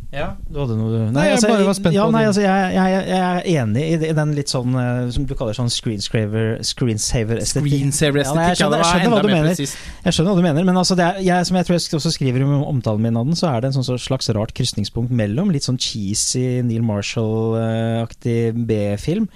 Ja, 0.08 0.38
du 0.48 0.56
hadde 0.62 0.76
noe 0.80 0.88
du 0.88 1.12
Nei, 1.12 1.26
jeg 1.34 1.42
bare 1.44 1.66
var 1.68 1.76
spent 1.76 1.92
ja, 1.98 2.06
på 2.08 2.14
nei, 2.16 2.22
altså, 2.30 2.40
jeg, 2.40 2.68
jeg, 2.78 3.08
jeg 3.10 3.24
er 3.28 3.48
enig 3.60 3.82
i 3.84 3.96
det- 4.00 4.08
i 4.08 4.16
den 4.16 4.30
litt 4.38 4.48
sånn 4.54 4.72
eh, 4.80 5.10
som 5.12 5.26
du 5.28 5.34
kaller 5.36 5.52
sånn 5.58 5.68
screensaver 5.68 6.62
Screensaver-estetikk. 6.64 7.68
Screensaver 7.68 8.24
screensaver 8.24 8.24
Ja, 8.24 8.48
jeg 8.48 8.58
skjønner- 8.62 8.80
jeg 8.80 8.88
skjønner 8.88 9.18
hva 9.18 9.22
du 9.22 9.28
mener. 9.34 9.52
presis. 9.52 9.74
Jeg 10.06 10.16
skjønner 10.16 10.32
hva 10.32 10.40
du 10.40 10.46
mener, 10.48 10.64
men 10.70 10.80
altså 10.80 10.96
det 10.96 11.06
er, 11.10 11.20
jeg, 11.28 11.46
som 11.50 11.58
jeg 11.60 11.68
tror 11.68 11.76
jeg 11.76 12.00
også 12.00 12.14
skriver 12.16 12.40
i 12.40 12.48
omtalen 12.72 13.02
min 13.04 13.18
av 13.20 13.26
den, 13.28 13.36
så 13.36 13.50
er 13.52 13.60
det 13.62 13.74
en 13.74 13.84
sånn 13.84 14.00
slags 14.00 14.32
rart 14.38 14.54
krysningspunkt 14.56 15.12
mellom 15.12 15.52
litt 15.52 15.68
sånn 15.68 15.78
cheesy 15.78 16.62
Neil 16.64 16.88
Marshall-aktig 16.88 18.40
B-film, 18.68 19.28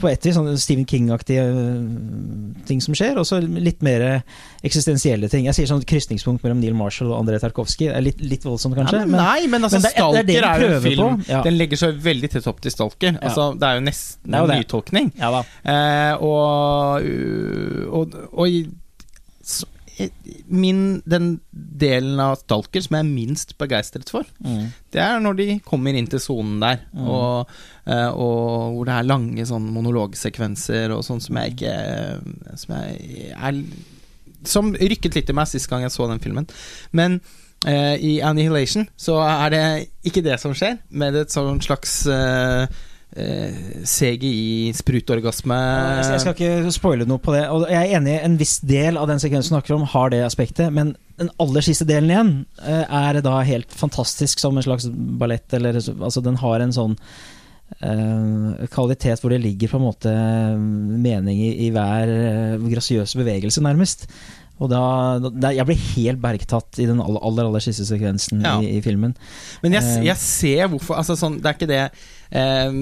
på 0.00 0.08
et 0.08 0.24
vis 0.24 0.34
sånn 0.38 0.48
Stephen 0.56 0.86
King-aktige 0.88 1.42
øh, 1.44 1.82
ting 2.70 2.80
som 2.80 2.94
skjer, 2.96 3.18
og 3.20 3.26
så 3.28 3.40
litt 3.42 3.82
mer 3.84 4.22
eksistensielle 4.64 5.28
ting. 5.28 5.44
Jeg 5.50 5.58
sier 5.58 5.68
sånn 5.68 5.82
krysningspunkt 5.84 6.44
mellom 6.46 6.60
Neil 6.62 6.74
Marshall 6.78 7.10
og 7.12 7.18
André 7.20 7.40
Tarkovskij. 7.42 7.90
Litt, 8.00 8.22
litt 8.24 8.46
voldsomt, 8.46 8.78
kanskje? 8.78 9.02
Nei, 9.02 9.10
men, 9.10 9.20
nei, 9.20 9.46
men 9.52 9.66
altså, 9.68 9.80
men 9.82 10.16
det 10.16 10.19
Stalker 10.20 10.26
det 10.26 10.40
de 10.40 10.46
er 10.46 10.60
jo 10.60 10.76
en 10.76 10.82
film. 10.82 11.24
Ja. 11.28 11.42
Den 11.42 11.58
legger 11.58 11.76
seg 11.76 11.98
veldig 12.04 12.30
tett 12.30 12.46
opp 12.46 12.60
til 12.60 12.70
Stalker. 12.74 13.18
Altså, 13.22 13.48
det 13.58 13.66
er 13.68 13.74
jo 13.80 13.84
nesten 13.88 14.34
en 14.34 14.48
nytolkning. 14.54 15.12
ja. 15.18 15.42
Eh, 15.64 16.14
og, 16.20 17.02
uh, 17.02 17.84
og, 18.00 18.14
og 18.32 18.48
så- 19.42 19.66
min, 20.48 21.02
den 21.04 21.40
delen 21.52 22.18
av 22.24 22.38
Stalker 22.40 22.80
som 22.80 22.94
jeg 22.96 23.04
er 23.04 23.10
minst 23.10 23.50
begeistret 23.58 24.08
for, 24.08 24.24
Mm. 24.42 24.72
det 24.92 25.00
er 25.02 25.20
når 25.20 25.36
de 25.36 25.58
kommer 25.60 25.94
inn 25.94 26.06
til 26.06 26.18
sonen 26.18 26.58
der, 26.60 26.80
Mm. 26.96 27.06
og, 27.06 27.46
eh, 27.86 28.08
og 28.08 28.72
hvor 28.76 28.84
det 28.86 28.94
er 28.94 29.02
lange 29.04 29.44
sånn 29.44 29.70
monologsekvenser 29.70 30.90
og 30.96 31.04
sånn 31.04 31.20
som 31.20 31.36
jeg 31.36 31.54
ikke 31.54 32.56
Som 32.56 32.76
jeg 32.76 33.32
er 33.36 33.62
Som 34.44 34.72
rykket 34.72 35.14
litt 35.14 35.28
i 35.28 35.32
meg 35.34 35.46
sist 35.48 35.68
gang 35.68 35.82
jeg 35.82 35.90
så 35.90 36.08
den 36.08 36.18
filmen. 36.18 36.48
Men 36.92 37.20
i 37.68 38.20
Annihilation 38.24 38.86
så 38.96 39.18
er 39.20 39.50
det 39.52 39.64
ikke 40.08 40.22
det 40.24 40.38
som 40.40 40.54
skjer, 40.56 40.78
med 40.88 41.18
et 41.20 41.34
sånn 41.34 41.58
slags 41.60 41.98
eh, 42.08 42.62
eh, 43.16 43.58
CGI-sprutorgasme. 43.84 45.58
Jeg 45.98 46.22
skal 46.22 46.36
ikke 46.36 46.72
spoile 46.74 47.08
noe 47.08 47.22
på 47.22 47.34
det. 47.34 47.44
Og 47.52 47.66
jeg 47.68 47.80
er 47.80 47.98
enig 47.98 48.16
en 48.20 48.38
viss 48.40 48.58
del 48.64 49.00
av 49.00 49.10
den 49.10 49.20
sekvensen 49.22 49.50
du 49.50 49.56
snakker 49.56 49.76
om, 49.76 49.88
har 49.92 50.12
det 50.14 50.22
aspektet. 50.26 50.72
Men 50.74 50.94
den 51.20 51.32
aller 51.42 51.64
siste 51.66 51.88
delen 51.88 52.12
igjen 52.12 52.32
eh, 52.64 52.84
er 52.86 53.20
da 53.24 53.40
helt 53.46 53.76
fantastisk 53.76 54.42
som 54.42 54.56
en 54.56 54.66
slags 54.66 54.88
ballett. 54.90 55.48
Eller, 55.56 55.80
altså, 55.98 56.24
den 56.24 56.40
har 56.40 56.64
en 56.64 56.74
sånn 56.76 56.96
uh, 57.84 58.66
kvalitet 58.72 59.20
hvor 59.22 59.32
det 59.34 59.42
ligger 59.44 59.70
på 59.70 59.78
en 59.78 59.84
måte 59.84 60.12
mening 60.58 61.38
i, 61.44 61.50
i 61.66 61.70
hver 61.74 62.10
uh, 62.56 62.68
grasiøse 62.70 63.20
bevegelse, 63.20 63.62
nærmest. 63.64 64.08
Og 64.60 64.68
da, 64.68 64.80
da 65.32 65.50
Jeg 65.56 65.64
ble 65.70 65.76
helt 65.80 66.20
bergtatt 66.20 66.78
i 66.82 66.86
den 66.88 67.00
aller, 67.00 67.20
aller, 67.24 67.46
aller 67.48 67.62
siste 67.64 67.86
sekvensen 67.88 68.42
Ja. 68.44 68.58
i, 68.60 68.76
i 68.76 68.82
filmen. 68.84 69.14
Men 69.62 69.72
jeg, 69.78 69.82
Eh. 69.82 70.04
jeg 70.10 70.16
ser 70.20 70.68
hvorfor 70.68 70.98
Altså 71.00 71.16
sånn, 71.16 71.38
det 71.40 71.48
er 71.48 71.56
ikke 71.56 71.70
det 71.70 71.80
eh, 72.36 72.76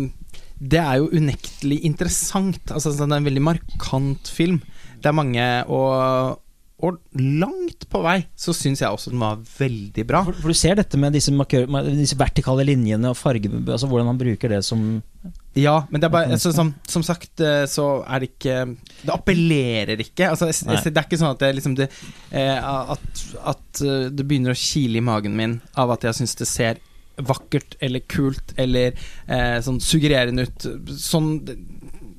Det 0.59 0.81
er 0.83 0.97
jo 0.99 1.07
unektelig 1.15 1.79
interessant. 1.87 2.65
Altså 2.75 2.91
sånn, 2.97 3.09
Det 3.13 3.17
er 3.21 3.23
en 3.23 3.31
veldig 3.31 3.47
markant 3.47 4.27
film. 4.35 4.61
Det 4.99 5.07
er 5.07 5.15
mange 5.15 5.47
Og, 5.71 6.39
og 6.83 6.99
langt 7.15 7.87
på 7.91 8.03
vei 8.05 8.21
så 8.39 8.53
syns 8.55 8.83
jeg 8.83 8.91
også 8.91 9.11
den 9.11 9.23
var 9.23 9.39
veldig 9.59 10.05
bra. 10.07 10.25
For, 10.27 10.33
for 10.43 10.49
du 10.55 10.59
ser 10.59 10.77
dette 10.79 10.99
med 10.99 11.15
disse, 11.15 11.31
markør, 11.35 11.65
med 11.71 11.89
disse 11.99 12.19
vertikale 12.19 12.67
linjene 12.67 13.11
og 13.11 13.17
farge... 13.19 13.51
Altså 13.67 13.87
hvordan 13.91 14.07
han 14.13 14.19
bruker 14.21 14.49
det 14.53 14.61
som 14.67 14.85
Ja, 15.57 15.87
men 15.91 16.01
det 16.01 16.07
er 16.07 16.13
bare 16.13 16.33
altså, 16.37 16.53
som, 16.55 16.75
som 16.87 17.03
sagt 17.03 17.41
eh, 17.41 17.65
så 17.67 18.05
er 18.07 18.21
det 18.21 18.29
ikke 18.35 18.77
Det 19.05 19.15
appellerer 19.15 19.99
ikke. 20.05 20.29
Altså, 20.31 20.47
jeg- 20.47 20.69
jeg- 20.85 20.93
det 20.95 20.97
er 21.01 21.07
ikke 21.09 21.19
sånn 21.19 21.31
at 21.35 21.39
det 21.41 21.55
liksom 21.57 21.75
det, 21.77 21.89
eh, 22.31 22.59
At, 22.63 23.25
at 23.45 23.81
eh, 23.83 24.09
det 24.11 24.27
begynner 24.29 24.53
å 24.55 24.59
kile 24.59 24.99
i 24.99 25.01
magen 25.01 25.35
min 25.37 25.61
av 25.77 25.91
at 25.91 26.03
jeg 26.03 26.15
syns 26.15 26.37
det 26.37 26.47
ser 26.47 26.79
vakkert 27.19 27.75
eller 27.83 28.01
kult 28.07 28.53
eller 28.57 28.93
eh, 29.27 29.59
sånn 29.61 29.81
suggererende 29.83 30.43
ut. 30.47 30.69
Sånn 30.95 31.41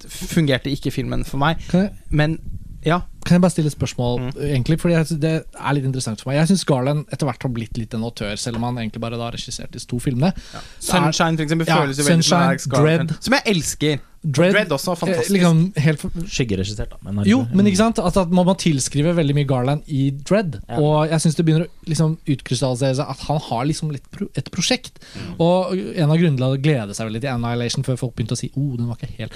fungerte 0.10 0.72
ikke 0.72 0.92
filmen 0.92 1.24
for 1.24 1.38
meg. 1.40 1.62
Men 2.10 2.40
ja. 2.86 3.02
kan 3.26 3.36
jeg 3.36 3.42
bare 3.44 3.52
stille 3.52 3.68
et 3.70 3.76
spørsmål, 3.76 4.20
Mm. 4.20 4.32
egentlig? 4.50 4.80
Fordi 4.80 4.94
jeg 4.96 5.20
det 5.22 5.34
er 5.60 5.74
litt 5.74 5.86
interessant 5.86 6.22
for 6.22 6.32
meg. 6.32 6.40
Jeg 6.40 6.48
syns 6.56 6.66
Garland 6.66 7.06
etter 7.12 7.26
hvert 7.28 7.44
har 7.44 7.52
blitt 7.52 7.78
litt 7.78 7.94
en 7.94 8.02
autør, 8.04 8.36
selv 8.40 8.58
om 8.58 8.64
han 8.64 8.76
egentlig 8.78 9.02
bare 9.02 9.18
da 9.18 9.28
har 9.30 9.32
regissert 9.36 9.72
disse 9.72 9.86
to 9.88 10.00
filmene. 10.00 10.34
Ja. 10.54 10.60
er- 10.60 11.12
Sunshine, 11.12 11.36
for 11.38 11.44
eksempel, 11.46 11.68
Ja, 11.68 11.82
føles 11.82 11.98
jo 11.98 12.04
veldig 12.04 12.24
som 12.24 12.38
Sunshine, 12.40 12.48
Alex 12.50 12.66
Dread. 12.68 13.16
Som 13.24 13.34
jeg 13.34 13.44
elsker. 13.46 14.00
Dread, 14.22 14.52
Dread 14.52 14.68
også, 14.76 14.92
eh, 14.92 14.96
fantastisk. 15.00 15.32
Liksom 15.32 15.74
helt 15.78 16.00
for, 16.00 16.10
skyggeregissert, 16.28 16.90
da. 16.90 16.98
Men, 17.04 17.24
Jo, 17.26 17.48
men 17.54 17.66
ikke 17.68 17.78
sant? 17.78 17.96
Altså, 18.00 18.22
at 18.22 18.30
man 18.32 18.46
må 18.46 18.58
tilskrive 18.58 19.14
veldig 19.16 19.34
mye 19.36 19.48
Garland 19.48 19.84
i 19.88 20.10
Dread. 20.12 20.60
Ja. 20.68 20.76
Og 20.80 21.10
jeg 21.10 21.20
syns 21.22 21.36
det 21.36 21.46
begynner 21.46 21.68
å 21.68 21.70
liksom, 21.88 22.18
utkrystallisere 22.28 22.96
seg 22.96 23.08
at 23.10 23.20
han 23.30 23.40
har 23.40 23.66
liksom 23.66 23.92
litt 23.92 24.10
pro 24.12 24.28
et 24.36 24.52
prosjekt. 24.52 25.00
Mm. 25.16 25.40
Og 25.40 25.72
en 25.96 26.12
av 26.12 26.18
grunnene 26.18 26.38
til 26.38 26.58
å 26.58 26.62
glede 26.62 26.96
seg 26.96 27.08
veldig 27.08 27.22
til 27.22 27.30
Annihilation 27.30 27.84
før 27.84 27.98
folk 27.98 28.16
begynte 28.16 28.36
å 28.36 28.38
si 28.38 28.52
oh, 28.58 28.76
den 28.76 28.88
var 28.88 28.96
ikke 28.98 29.18
helt 29.20 29.32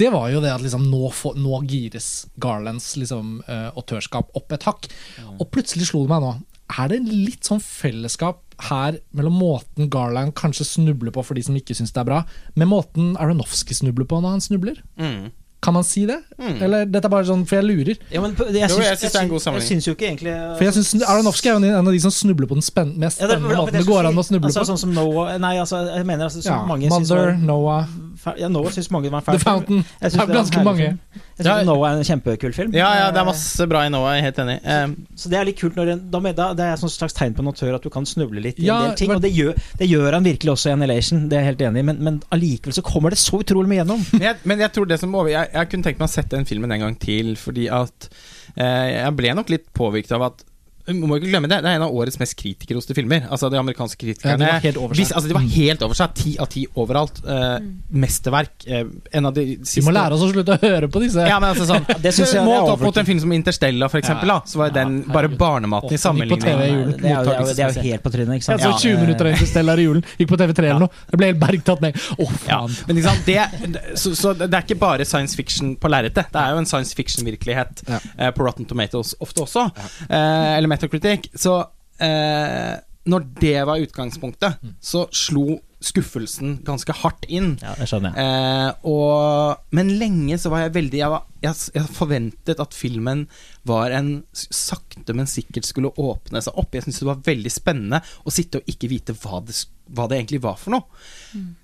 det 0.00 0.08
var 0.14 0.30
jo 0.32 0.40
det 0.42 0.50
at 0.54 0.62
liksom, 0.64 0.86
nå, 0.90 1.10
få- 1.12 1.34
nå 1.36 1.60
gires 1.68 2.26
Garlands 2.40 2.94
liksom, 3.00 3.40
eh, 3.46 3.68
autørskap 3.76 4.30
opp 4.38 4.52
et 4.56 4.64
hakk. 4.68 4.88
Og 5.38 5.50
plutselig 5.52 5.90
slo 5.90 6.02
det 6.06 6.14
meg 6.14 6.24
nå. 6.24 6.32
Er 6.78 6.88
det 6.92 7.00
litt 7.10 7.42
sånn 7.48 7.60
fellesskap 7.60 8.38
her 8.70 8.98
mellom 9.16 9.34
måten 9.40 9.88
Garland 9.90 10.34
kanskje 10.38 10.66
snubler 10.68 11.10
på 11.12 11.24
for 11.26 11.34
de 11.34 11.42
som 11.42 11.56
ikke 11.58 11.74
syns 11.74 11.90
det 11.92 12.02
er 12.04 12.08
bra, 12.10 12.20
med 12.54 12.68
måten 12.70 13.16
Aronofsky 13.18 13.74
snubler 13.74 14.06
på 14.06 14.20
når 14.22 14.36
han 14.36 14.44
snubler? 14.44 14.78
Mm. 15.00 15.30
Kan 15.60 15.74
man 15.76 15.84
si 15.84 16.06
det? 16.08 16.20
Mm. 16.40 16.62
Eller 16.64 16.84
dette 16.88 17.04
er 17.04 17.12
bare 17.12 17.26
sånn, 17.28 17.42
for 17.46 17.56
jeg 17.60 17.64
lurer. 17.68 17.96
Ja, 18.10 18.20
men 18.22 18.32
jeg 18.32 18.70
Jo, 18.70 18.76
syns, 18.76 18.86
jeg 18.86 18.98
syns 18.98 19.12
det 19.12 19.18
er 19.20 19.24
en 19.26 19.28
god 19.28 19.40
Jeg 19.60 19.62
syns 19.68 19.84
jo 19.86 19.92
ikke 19.94 20.06
egentlig 20.08 20.34
For 20.56 20.64
jeg 20.64 20.72
synes 20.72 21.02
Aronofsky 21.06 21.48
er 21.50 21.56
en 21.60 21.86
av 21.86 21.92
de 21.92 22.00
som 22.00 22.10
snubler 22.10 22.48
på 22.48 22.56
den 22.56 22.62
spenn 22.64 22.94
mest 22.98 23.20
Ja, 23.20 23.26
det- 23.26 23.36
spennende 23.36 23.52
ja, 23.52 23.60
måten 23.60 23.72
det 23.76 23.86
går 23.86 24.06
an 24.08 24.16
å 24.16 24.24
snuble 24.24 24.48
altså, 24.48 24.60
på. 24.64 24.70
Sånn 24.72 24.78
som 24.78 24.94
Noah 24.94 25.36
Nei, 25.38 25.56
altså, 25.60 25.82
jeg 25.94 26.06
mener 26.06 26.24
altså, 26.30 26.40
Ja, 26.44 26.64
mange 26.66 26.88
syns 26.88 27.10
Mother, 27.10 27.26
var 27.26 27.36
Noah, 27.36 27.86
Ja, 28.38 28.48
Noah 28.48 28.70
syns 28.72 28.90
mange 28.90 29.10
var 29.10 29.20
The 29.20 29.32
fæl. 29.32 29.38
film. 29.38 29.44
Fountain. 29.44 29.76
Jeg 29.84 30.00
Det 30.00 30.12
synes 30.12 30.22
er 30.22 30.26
det 30.26 30.36
ganske 30.36 30.64
mange. 30.64 30.76
film. 30.78 30.98
Jeg 31.40 31.46
Ja, 31.46 31.62
Noah 31.64 31.90
er 31.92 31.96
en 31.96 32.04
kjempekul 32.04 32.52
film. 32.54 32.72
Ja, 32.74 32.88
ja, 32.98 33.10
det 33.10 33.16
er 33.20 33.24
masse 33.24 33.66
bra 33.68 33.80
i 33.86 33.88
Noah, 33.88 34.12
jeg 34.14 34.20
er 34.20 34.24
helt 34.28 34.36
enig. 34.44 34.56
Eh, 34.64 34.86
Så 35.16 35.28
det 35.30 35.38
er 35.40 35.44
litt 35.44 35.56
kult 35.58 35.74
når 35.76 35.92
en, 35.92 36.10
da, 36.10 36.18
med- 36.20 36.36
da, 36.36 36.52
Det 36.54 36.64
er 36.66 36.72
et 36.74 36.80
slags 36.80 37.14
tegn 37.16 37.32
på 37.34 37.40
en 37.40 37.46
autør 37.48 37.74
at 37.74 37.82
du 37.82 37.88
kan 37.90 38.04
snuble 38.04 38.40
litt 38.42 38.58
i 38.60 38.64
Ja, 38.66 38.82
en 38.82 38.88
del 38.90 38.96
ting. 38.96 39.08
men- 39.08 39.16
Og 39.16 39.22
det 39.22 39.32
gjør, 39.34 39.54
det 39.78 39.88
gjør 39.88 40.12
han 40.12 40.24
virkelig 40.24 40.52
også 40.52 40.68
i 40.68 40.72
Annihilation, 40.72 41.28
det 41.28 41.36
er 41.38 41.42
jeg 41.44 41.56
helt 41.56 41.60
enig 41.70 41.78
i, 41.78 41.82
men, 41.82 41.96
men 42.04 42.22
allikevel 42.30 42.72
så 42.74 42.82
kommer 42.82 43.08
det 43.10 43.18
så 43.18 43.40
utrolig 43.40 43.68
mye 43.68 43.84
gjennom. 43.84 44.04
Men 44.12 44.20
jeg, 44.22 44.36
men 44.44 44.58
jeg 44.58 44.72
tror 44.72 44.86
det 44.88 45.00
som 45.00 45.14
over 45.14 45.28
jeg, 45.30 45.48
jeg 45.54 45.68
kunne 45.70 45.82
tenkt 45.82 45.98
meg 45.98 46.08
å 46.08 46.12
sette 46.12 46.29
den 46.34 46.46
filmen 46.48 46.72
en 46.74 46.84
gang 46.86 46.98
til, 47.00 47.34
fordi 47.40 47.68
at 47.72 48.08
eh, 48.56 48.88
Jeg 48.96 49.16
ble 49.18 49.34
nok 49.36 49.52
litt 49.52 49.68
påvirket 49.76 50.16
av 50.18 50.28
at 50.30 50.44
må 50.94 51.18
ikke 51.20 51.30
glemme 51.30 51.48
det, 51.50 51.58
det 51.64 51.70
er 51.70 51.78
en 51.80 51.84
av 51.86 51.94
årets 51.94 52.18
mest 52.20 52.36
kritikerroste 52.40 52.94
filmer. 52.96 53.26
Altså 53.30 53.50
De 53.52 53.58
amerikanske 53.60 53.98
Ja, 54.00 54.12
kritikerne 54.14 54.38
de 54.40 54.48
var 54.50 54.64
helt 54.64 54.76
over 54.80 54.94
seg. 54.98 55.12
Altså, 55.16 55.32
var 55.36 55.46
helt 55.54 55.82
over 55.86 55.98
seg. 55.98 56.14
Ti 56.20 56.32
av 56.42 56.48
ti 56.52 56.64
overalt. 56.74 57.20
Uh, 57.26 57.58
Mesterverk. 57.94 58.52
Uh, 58.66 58.90
en 59.12 59.26
av 59.26 59.34
de 59.34 59.44
Vi 59.60 59.82
må 59.86 59.92
lære 59.94 60.16
oss 60.16 60.24
å 60.24 60.30
slutte 60.32 60.56
å 60.56 60.60
høre 60.62 60.88
på 60.92 61.02
disse. 61.02 61.24
Ja, 61.28 61.38
men 61.42 61.50
altså 61.52 61.66
sånn 61.68 61.86
Det 62.04 62.12
synes 62.16 62.34
jeg 62.36 62.44
Målt 62.46 62.70
opp 62.74 62.84
mot 62.84 62.96
en 63.00 63.08
film 63.08 63.20
som 63.22 63.32
Interstellar, 63.36 63.90
for 63.92 64.00
eksempel, 64.02 64.28
Ja. 64.30 64.38
da, 64.40 64.48
så 64.50 64.60
var 64.62 64.74
den 64.74 65.00
bare 65.10 65.28
barnematen 65.30 65.92
i 65.94 65.98
sammenligning. 66.00 66.40
julen. 66.40 66.48
Det 66.50 66.60
er, 66.60 66.74
jo, 66.74 66.84
det, 66.90 67.10
er 67.10 67.40
jo, 67.40 67.54
det 67.56 67.64
er 67.64 67.74
jo 67.76 67.84
helt 67.90 68.04
på 68.04 68.12
trynet, 68.14 68.40
ikke 68.40 68.52
Jeg 68.54 68.62
sant? 68.64 68.80
så 68.80 68.88
20 68.88 69.00
minutter 69.04 69.28
av 69.30 69.34
Interstellar 69.36 69.80
i 69.82 69.86
julen. 69.86 70.04
Gikk 70.20 70.30
på 70.32 70.38
TV3 70.40 70.64
eller 70.70 70.84
noe. 70.86 71.02
Det 71.10 71.20
ble 71.20 71.30
helt 71.32 71.40
bergtatt 71.42 71.84
ned. 71.84 71.98
Å, 72.16 72.28
Ja, 72.48 72.60
faen. 72.62 72.76
men 72.88 73.00
ikke 73.00 73.10
sant, 73.10 73.28
det, 73.28 73.84
så, 74.00 74.14
så 74.18 74.32
det 74.40 74.48
er 74.50 74.64
ikke 74.66 74.78
bare 74.80 75.06
science 75.08 75.36
fiction 75.38 75.74
på 75.80 75.90
lerretet. 75.92 76.30
Det 76.32 76.40
er 76.40 76.54
jo 76.56 76.62
en 76.62 76.68
science 76.70 76.94
fiction-virkelighet 76.98 77.84
Ja. 77.90 78.00
eh, 78.16 78.30
på 78.36 78.46
Rotten 78.46 78.66
Tomatoes 78.70 79.14
ofte 79.20 79.44
også. 79.44 79.66
Uh, 80.08 80.56
eller 80.56 80.70
Metacritic. 80.80 81.28
Så 81.36 81.58
eh, 82.00 82.78
når 83.10 83.26
det 83.40 83.58
var 83.68 83.82
utgangspunktet, 83.82 84.60
så 84.80 85.06
slo 85.12 85.60
skuffelsen 85.80 86.58
ganske 86.64 86.92
hardt 87.00 87.24
inn. 87.32 87.54
Ja, 87.62 87.72
det 87.78 87.86
skjønner 87.88 88.12
jeg. 88.12 88.20
Eh, 88.20 88.88
og, 88.90 89.62
men 89.72 89.94
lenge 90.00 90.36
så 90.36 90.52
var 90.52 90.66
jeg 90.66 90.74
veldig 90.74 90.98
Jeg, 91.00 91.08
var, 91.08 91.24
jeg, 91.40 91.56
jeg 91.78 91.92
forventet 91.96 92.60
at 92.60 92.76
filmen 92.76 93.22
var 93.68 93.94
en 93.96 94.10
sakte, 94.36 95.16
men 95.16 95.30
sikkert 95.30 95.68
skulle 95.68 95.92
åpne 95.96 96.42
seg 96.44 96.60
opp. 96.60 96.76
Jeg 96.76 96.84
syntes 96.84 97.00
det 97.00 97.08
var 97.08 97.24
veldig 97.30 97.54
spennende 97.54 98.02
å 98.28 98.34
sitte 98.34 98.60
og 98.60 98.68
ikke 98.68 98.92
vite 98.92 99.16
hva 99.22 99.40
det, 99.46 99.56
hva 99.88 100.08
det 100.10 100.20
egentlig 100.20 100.42
var 100.44 100.60
for 100.60 100.76
noe. 100.76 101.08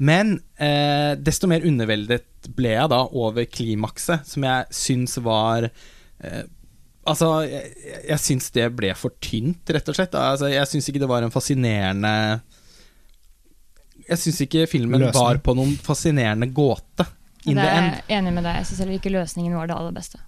Men 0.00 0.38
eh, 0.56 1.12
desto 1.20 1.50
mer 1.52 1.66
underveldet 1.68 2.48
ble 2.56 2.72
jeg 2.72 2.92
da 2.92 3.04
over 3.12 3.44
klimakset, 3.50 4.24
som 4.24 4.48
jeg 4.48 4.80
syns 4.80 5.20
var 5.20 5.68
eh, 5.68 6.44
Altså, 7.06 7.28
jeg, 7.46 7.72
jeg 8.08 8.18
syns 8.18 8.50
det 8.56 8.68
ble 8.76 8.92
for 8.98 9.14
tynt, 9.22 9.70
rett 9.70 9.88
og 9.88 9.94
slett. 9.98 10.14
Altså, 10.18 10.48
jeg 10.50 10.66
syns 10.72 10.88
ikke 10.90 11.02
det 11.04 11.08
var 11.10 11.22
en 11.26 11.30
fascinerende 11.34 12.14
Jeg 14.08 14.18
syns 14.22 14.40
ikke 14.46 14.66
filmen 14.70 15.00
Løsning. 15.02 15.18
var 15.18 15.40
på 15.42 15.54
noen 15.58 15.74
fascinerende 15.82 16.46
gåte. 16.54 17.06
In 17.46 17.54
Det 17.58 17.62
the 17.64 17.70
er 17.70 17.82
end. 17.82 17.98
jeg 18.08 18.18
enig 18.20 18.32
med 18.34 18.44
deg. 18.46 18.56
Jeg 18.60 18.66
syns 18.70 18.78
heller 18.82 18.98
ikke 19.00 19.12
løsningen 19.14 19.54
var 19.58 19.66
det 19.70 19.76
aller 19.76 19.94
beste. 19.94 20.18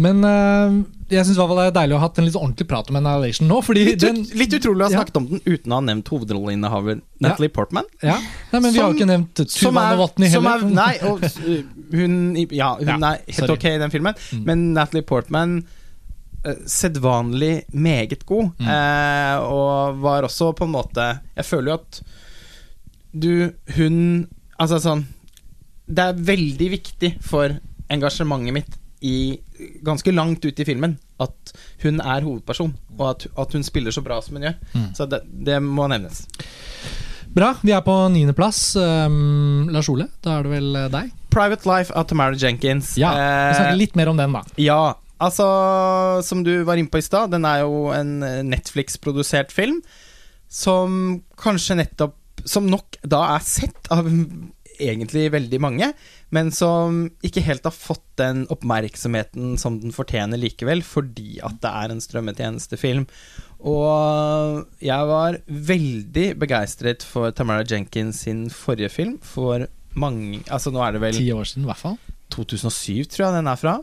Men 0.00 0.24
eh, 0.24 0.76
jeg 1.12 1.26
syns 1.28 1.36
det 1.36 1.64
er 1.66 1.74
deilig 1.76 1.92
å 1.92 1.98
ha 2.00 2.06
hatt 2.06 2.18
en 2.18 2.24
litt 2.24 2.36
ordentlig 2.40 2.64
prat 2.70 2.88
om 2.88 2.96
Annihilation 2.96 3.48
nå. 3.50 3.58
Fordi 3.66 3.82
Litt, 3.90 4.00
den, 4.00 4.22
litt 4.40 4.54
utrolig 4.56 4.80
å 4.80 4.86
ha 4.86 4.90
Ja. 4.94 5.02
snakket 5.02 5.18
om 5.20 5.26
den 5.28 5.42
uten 5.44 5.72
å 5.74 5.76
ha 5.76 5.84
nevnt 5.84 6.08
hovedrolleinnehaver 6.08 7.02
Natalie 7.20 7.52
Portman. 7.52 7.84
ja. 8.02 8.16
Nei, 8.52 8.60
men 8.64 8.72
vi 8.72 8.80
har 8.80 8.88
jo 8.92 8.96
ikke 8.96 9.10
nevnt 9.12 9.36
Som 9.44 9.74
Tuva 9.74 9.84
er, 9.90 9.96
Novotny 9.98 10.30
som 10.32 10.44
heller. 10.48 10.64
er 10.64 10.74
Nei, 10.80 10.94
og 11.04 11.24
uh, 11.24 11.62
hun 11.92 12.36
Ja, 12.50 12.70
hun 12.80 12.88
Ja, 12.88 12.96
er 13.12 13.20
helt 13.28 13.36
sorry. 13.36 13.52
ok 13.58 13.64
i 13.74 13.78
den 13.84 13.90
filmen, 13.92 14.14
Mm. 14.32 14.44
men 14.48 14.72
Natalie 14.72 15.02
Portman 15.04 15.58
Sedvanlig 16.66 17.64
meget 17.72 18.24
god, 18.26 18.50
Mm. 18.60 18.68
eh, 18.68 19.36
og 19.44 19.98
var 20.02 20.22
også 20.28 20.52
på 20.56 20.64
en 20.68 20.72
måte 20.74 21.06
Jeg 21.36 21.44
føler 21.44 21.70
jo 21.72 21.74
at 21.80 22.00
du 23.14 23.52
Hun 23.76 24.28
Altså 24.60 24.78
sånn 24.82 25.04
Det 25.88 25.98
er 26.04 26.12
veldig 26.32 26.70
viktig 26.78 27.10
for 27.22 27.54
engasjementet 27.92 28.52
mitt 28.56 28.76
i 29.04 29.38
ganske 29.84 30.10
langt 30.16 30.44
ut 30.48 30.60
i 30.60 30.64
filmen 30.64 30.94
at 31.20 31.52
hun 31.82 31.98
er 32.00 32.24
hovedperson, 32.24 32.70
og 32.98 33.02
at, 33.10 33.26
at 33.36 33.52
hun 33.52 33.62
spiller 33.62 33.92
så 33.92 34.00
bra 34.02 34.16
som 34.24 34.38
hun 34.38 34.46
gjør. 34.46 34.54
Mm. 34.72 34.86
Så 34.96 35.04
det, 35.12 35.20
det 35.44 35.58
må 35.62 35.84
nevnes. 35.92 36.22
Bra. 37.36 37.50
Vi 37.60 37.74
er 37.76 37.82
på 37.84 37.92
niendeplass. 38.14 38.62
Um, 38.80 39.68
Lars 39.74 39.90
Ole, 39.92 40.08
da 40.24 40.38
er 40.38 40.46
det 40.48 40.54
vel 40.54 40.76
eh, 40.80 40.88
deg? 40.88 41.12
Private 41.34 41.68
Life 41.68 41.92
av 41.92 42.08
Tamara 42.08 42.32
Jenkins. 42.40 42.94
Ja, 42.96 43.12
Vi 43.12 43.20
Eh, 43.20 43.54
snakker 43.60 43.76
litt 43.82 43.94
mer 44.00 44.08
om 44.08 44.16
den, 44.16 44.32
da. 44.32 44.42
Ja, 44.56 44.80
altså 45.22 45.46
Som 46.26 46.42
du 46.46 46.52
var 46.66 46.80
inne 46.80 46.90
på 46.90 47.00
i 47.00 47.06
stad, 47.06 47.32
den 47.34 47.46
er 47.48 47.62
jo 47.64 47.88
en 47.94 48.22
eh, 48.22 48.42
Netflix-produsert 48.46 49.54
film 49.54 49.82
som 50.54 51.22
kanskje 51.40 51.78
nettopp 51.80 52.44
Som 52.46 52.68
nok 52.70 52.98
da 53.02 53.24
er 53.34 53.46
sett 53.46 53.90
av 53.94 54.06
egentlig 54.80 55.28
veldig 55.32 55.58
mange, 55.62 55.86
men 56.34 56.48
som 56.54 57.04
ikke 57.24 57.44
helt 57.46 57.66
har 57.66 57.74
fått 57.74 58.04
den 58.18 58.44
oppmerksomheten 58.50 59.54
som 59.60 59.76
den 59.78 59.94
fortjener 59.94 60.40
likevel, 60.40 60.82
fordi 60.82 61.38
at 61.46 61.60
det 61.62 61.70
er 61.70 61.94
en 61.94 62.02
strømmetjenestefilm. 62.02 63.04
Og 63.64 64.64
jeg 64.84 65.10
var 65.12 65.38
veldig 65.46 66.26
begeistret 66.42 67.06
for 67.06 67.30
Tamara 67.30 67.64
Jenkins 67.68 68.24
sin 68.26 68.48
forrige 68.52 68.90
film 68.92 69.14
for 69.24 69.68
mange 69.94 70.42
Altså 70.50 70.72
nå 70.74 70.82
er 70.82 70.96
det 70.96 71.04
vel 71.04 71.16
Ti 71.16 71.28
år 71.32 71.46
siden, 71.46 71.64
i 71.64 71.70
hvert 71.70 71.80
fall. 71.80 71.94
2007, 72.34 73.06
tror 73.14 73.28
jeg 73.28 73.36
den 73.36 73.48
er 73.48 73.60
fra. 73.60 73.76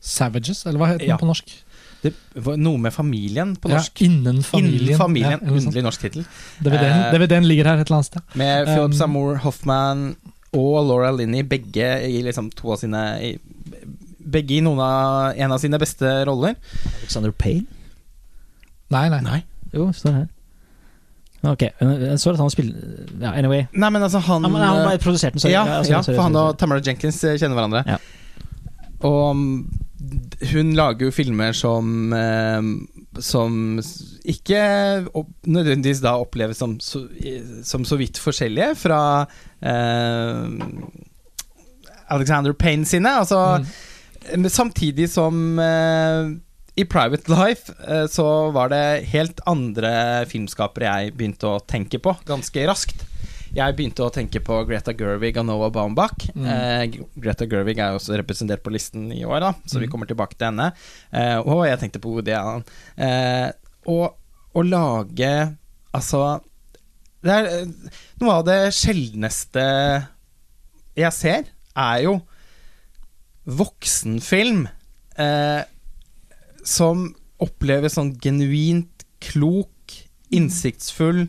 Savages, 0.00 0.64
eller 0.66 0.78
hva 0.78 0.92
heter 0.92 1.06
Ja. 1.06 1.16
den 1.16 1.22
på 1.26 1.30
norsk? 1.32 1.54
Det 2.02 2.12
var 2.36 2.56
noe 2.56 2.78
med 2.78 2.92
familien 2.94 3.56
på 3.58 3.68
Ja, 3.72 3.76
norsk. 3.80 4.00
innen 4.06 4.42
familien. 4.46 4.84
Innen 4.86 4.98
familien. 4.98 5.40
Ja. 5.42 5.48
Underlig 5.50 5.82
norsk 5.82 6.00
tittel. 6.00 6.24
DVD-en 6.62 7.00
Eh, 7.02 7.12
DVD-en 7.18 7.44
ligger 7.48 7.64
her 7.64 7.78
et 7.80 7.88
eller 7.90 7.96
annet 7.98 8.06
sted. 8.06 8.22
Med 8.38 8.66
Philip 8.66 8.84
Um, 8.84 8.92
Seymour 8.92 9.36
Hoffman 9.42 10.16
og 10.54 10.86
Laura 10.86 11.10
Linney, 11.10 11.42
begge 11.42 11.88
i 12.06 12.22
liksom 12.22 12.50
to 12.54 12.70
av 12.72 12.78
sine 12.78 13.02
i, 13.20 13.38
Begge 14.28 14.58
i 14.58 14.60
noen 14.60 14.78
av, 14.78 15.34
en 15.36 15.52
av 15.52 15.58
sine 15.58 15.78
beste 15.80 16.04
roller. 16.26 16.54
Alexander 17.00 17.30
Payne? 17.32 17.66
Nei, 18.90 19.08
nei. 19.08 19.20
Nei. 19.22 19.42
Jo, 19.72 19.86
står 19.92 20.12
her. 20.12 20.28
Ok, 21.48 21.60
jeg 21.80 22.18
så 22.18 22.32
at 22.34 22.36
han 22.40 22.50
spilte 22.50 23.06
Ja, 23.22 23.30
anyway. 23.32 23.66
Nei, 23.72 23.90
men 23.90 24.02
altså 24.02 24.18
han 24.20 24.42
Han, 24.44 24.54
han 24.54 24.84
bare 24.84 24.98
produserte 24.98 25.32
den, 25.32 25.40
sorry. 25.40 25.52
Ja, 25.54 25.64
altså, 25.78 25.92
ja 25.92 26.02
sorry, 26.02 26.16
for 26.16 26.22
han 26.22 26.32
sorry, 26.32 26.48
og 26.52 26.58
Tamara 26.58 26.80
Jenkins 26.84 27.22
eh, 27.24 27.36
kjenner 27.38 27.54
hverandre. 27.56 27.84
Ja. 27.86 27.98
Og 29.00 29.36
hun 30.52 30.72
lager 30.78 31.08
jo 31.08 31.14
filmer 31.14 31.56
som 31.56 32.12
eh, 32.14 32.68
Som 33.18 33.80
ikke 34.22 34.60
nødvendigvis 35.48 36.02
da 36.04 36.14
oppleves 36.22 36.60
som 36.62 36.76
som 36.80 37.84
så 37.84 37.98
vidt 37.98 38.20
forskjellige 38.22 38.76
fra 38.78 39.00
eh, 39.58 40.44
Alexander 42.14 42.54
Payne 42.54 42.86
sine. 42.86 43.18
Altså 43.18 43.64
Mm. 44.28 44.48
Samtidig 44.50 45.08
som 45.10 45.58
eh, 45.58 46.30
i 46.76 46.84
Private 46.84 47.30
Life 47.32 47.72
eh, 47.88 48.06
så 48.06 48.50
var 48.54 48.68
det 48.68 49.06
helt 49.12 49.40
andre 49.46 50.26
filmskapere 50.30 50.90
jeg 50.90 51.14
begynte 51.16 51.48
å 51.48 51.60
tenke 51.64 52.00
på 52.02 52.14
ganske 52.28 52.66
raskt. 52.68 53.06
Jeg 53.54 53.74
begynte 53.78 54.04
å 54.04 54.12
tenke 54.12 54.40
på 54.44 54.58
Greta 54.68 54.92
Gerwig 54.92 55.36
og 55.40 55.46
Noah 55.48 55.70
Baumbach. 55.72 56.26
Mm. 56.36 56.44
Eh, 56.52 56.98
Greta 57.16 57.46
Gerwig 57.48 57.78
er 57.80 57.94
jo 57.94 57.98
også 58.00 58.18
representert 58.20 58.62
på 58.62 58.72
listen 58.74 59.06
i 59.14 59.22
år, 59.24 59.40
da 59.40 59.52
så 59.66 59.78
vi 59.80 59.86
Mm. 59.86 59.90
kommer 59.92 60.06
tilbake 60.06 60.36
til 60.36 60.46
henne. 60.50 60.72
Eh, 61.12 61.38
og 61.38 61.64
jeg 61.66 61.78
tenkte 61.80 62.00
på 62.00 62.12
Woody 62.12 62.32
Allen. 62.36 62.64
Eh, 62.96 63.52
og 63.86 64.14
å 64.54 64.62
lage 64.68 65.56
Altså 65.94 66.40
Det 67.22 67.30
er 67.32 67.46
eh, 67.46 67.66
noe 68.20 68.32
av 68.38 68.44
det 68.44 68.72
sjeldneste 68.76 70.06
jeg 70.98 71.12
ser, 71.12 71.44
er 71.76 72.02
jo 72.04 72.20
voksenfilm 73.46 74.66
eh, 75.18 75.62
som 76.64 77.14
oppleves 77.40 77.94
sånn 77.96 78.12
genuint 78.20 79.04
klok, 79.24 79.94
innsiktsfull, 80.34 81.28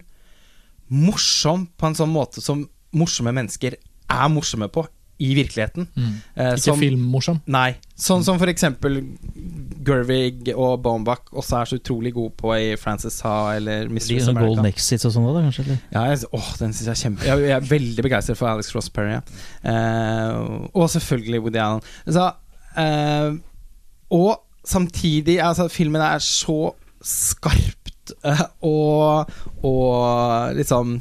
morsom 0.90 1.68
på 1.78 1.90
en 1.90 1.98
sånn 1.98 2.12
måte 2.14 2.42
som 2.44 2.64
morsomme 2.98 3.34
mennesker 3.36 3.76
er 4.10 4.32
morsomme 4.34 4.70
på 4.74 4.88
i 5.20 5.34
virkeligheten. 5.36 5.84
Mm. 6.00 6.12
Eh, 6.40 6.54
Ikke 6.56 6.78
filmmorsom. 6.80 7.42
Nei. 7.52 7.74
Sånn 8.00 8.24
som 8.24 8.38
for 8.40 8.48
eksempel 8.48 9.02
Gervig 9.84 10.54
og 10.54 10.78
Baumbach 10.86 11.28
også 11.36 11.58
er 11.60 11.70
så 11.72 11.80
utrolig 11.82 12.14
gode 12.16 12.32
på 12.40 12.54
i 12.56 12.70
Frances 12.80 13.20
Ha 13.26 13.56
eller 13.58 13.92
Mistress 13.92 14.30
America. 14.32 14.48
Golden 14.48 14.70
Exits 14.72 15.08
og 15.10 15.16
sånn 15.16 15.28
da, 15.28 15.44
kanskje? 15.44 15.66
Eller? 15.68 15.82
Ja, 15.92 16.06
jeg, 16.14 16.24
åh, 16.32 16.50
den 16.62 16.76
synes 16.76 16.88
jeg 16.88 16.96
er 16.96 17.02
kjempe 17.04 17.28
Jeg, 17.28 17.44
jeg 17.50 17.56
er 17.58 17.68
veldig 17.74 18.06
begeistret 18.08 18.40
for 18.40 18.52
Alex 18.52 18.72
Ross 18.76 18.88
Perry. 18.96 19.18
Ja. 19.18 19.22
Eh, 19.74 20.70
og 20.72 20.88
selvfølgelig 20.96 21.44
Woody 21.44 21.64
Allen. 21.66 21.84
Så, 22.08 22.30
eh, 22.80 23.30
og 24.16 24.32
samtidig 24.64 25.42
altså, 25.44 25.68
Filmen 25.68 26.02
er 26.02 26.24
så 26.24 26.72
skarpt 27.04 27.79
eh, 28.26 28.42
og, 28.66 29.32
og 29.66 30.56
liksom 30.58 30.98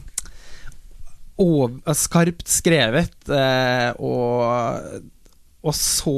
ov- 1.38 1.80
Skarpt 1.94 2.48
skrevet 2.50 3.28
eh, 3.30 3.90
og, 3.98 5.02
og 5.62 5.74
så 5.76 6.16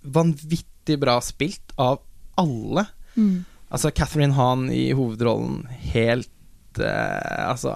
vanvittig 0.00 0.96
bra 1.02 1.18
spilt 1.24 1.74
av 1.80 2.00
alle. 2.40 2.86
Mm. 3.16 3.44
Altså 3.70 3.90
Catherine 3.94 4.34
Hahn 4.34 4.68
i 4.74 4.88
hovedrollen 4.96 5.60
helt 5.92 6.80
eh, 6.80 7.50
Altså 7.50 7.70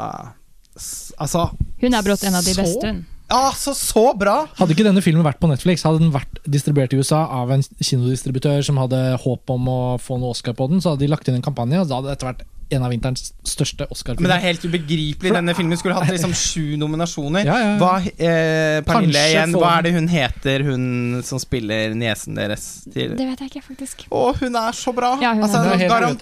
Altså 1.22 1.44
Hun 1.78 1.94
er 1.94 2.02
brått 2.02 2.24
en 2.26 2.34
av 2.34 2.42
de 2.46 2.54
beste, 2.56 2.88
hun. 2.90 3.04
Altså, 3.32 3.72
så 3.76 4.10
bra! 4.18 4.44
Hadde 4.58 4.74
ikke 4.76 4.84
denne 4.86 5.02
filmen 5.04 5.24
vært 5.24 5.40
på 5.40 5.48
Netflix, 5.48 5.84
hadde 5.86 6.02
den 6.02 6.12
vært 6.14 6.42
distribuert 6.44 6.92
i 6.92 6.98
USA 7.00 7.22
av 7.40 7.52
en 7.54 7.62
kinodistributør 7.80 8.60
som 8.66 8.80
hadde 8.82 9.00
håp 9.24 9.54
om 9.54 9.70
å 9.70 9.78
få 10.02 10.18
noe 10.20 10.34
Oscar 10.34 10.56
på 10.58 10.68
den, 10.70 10.82
så 10.84 10.92
hadde 10.92 11.06
de 11.06 11.12
lagt 11.12 11.30
inn 11.30 11.38
en 11.38 11.44
kampanje, 11.44 11.80
og 11.80 11.88
da 11.88 12.00
hadde 12.02 12.12
dette 12.12 12.28
vært 12.28 12.44
en 12.72 12.84
av 12.84 12.90
vinterens 12.92 13.32
største 13.46 13.86
Men 14.18 14.28
det 14.30 14.36
er 14.38 14.44
helt 14.46 14.64
ubegripelig. 14.64 15.32
Denne 15.36 15.54
filmen 15.56 15.78
skulle 15.78 15.96
hatt 15.98 16.10
liksom 16.14 16.32
sju 16.36 16.74
nominasjoner. 16.80 17.46
Ja, 17.46 17.56
ja, 17.60 17.70
ja. 17.74 17.78
Hva, 17.80 17.92
eh, 18.00 18.78
Pernille 18.86 19.24
igjen, 19.30 19.56
hva 19.58 19.72
er 19.78 19.86
det 19.86 19.94
hun 19.96 20.08
heter, 20.10 20.64
hun 20.68 20.86
som 21.26 21.40
spiller 21.42 21.94
niesen 21.98 22.38
deres 22.38 22.66
til 22.88 23.14
Det 23.18 23.28
vet 23.30 23.44
jeg 23.44 23.52
ikke, 23.52 23.64
faktisk. 23.68 24.06
Å, 24.10 24.24
hun 24.40 24.60
er 24.60 24.78
så 24.78 24.94
bra! 24.96 25.14
Ja, 25.22 25.34
hun 25.36 25.44
er 25.44 25.48
altså, 25.48 25.64
er 25.64 25.82
helt 25.84 25.92
garan- 25.92 26.14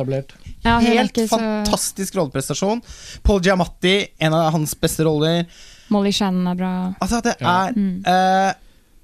helt 0.87 1.23
så 1.25 1.39
fantastisk 1.39 2.19
rolleprestasjon. 2.19 2.83
Paul 3.27 3.43
Giamatti, 3.43 3.97
en 4.23 4.37
av 4.39 4.51
hans 4.57 4.75
beste 4.79 5.07
roller. 5.09 5.47
Molly 5.93 6.13
Shannon 6.17 6.49
er 6.53 6.59
bra. 6.59 6.73
Altså, 7.05 7.21
det 7.25 7.37
Ja. 7.41 7.55
er 7.69 7.73
Mm. 7.77 8.03
eh, 8.07 8.53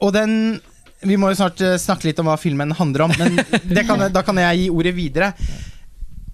Og 0.01 0.13
den 0.15 0.61
Vi 1.03 1.17
må 1.17 1.29
jo 1.31 1.37
snart 1.39 1.61
eh, 1.63 1.77
snakke 1.79 2.05
litt 2.09 2.19
om 2.19 2.27
hva 2.27 2.35
filmen 2.39 2.73
handler 2.75 3.05
om, 3.05 3.13
men 3.19 3.37
det 3.77 3.85
kan, 3.87 4.01
da 4.13 4.23
kan 4.27 4.37
jeg 4.37 4.59
gi 4.65 4.71
ordet 4.75 4.95
videre. 4.97 5.29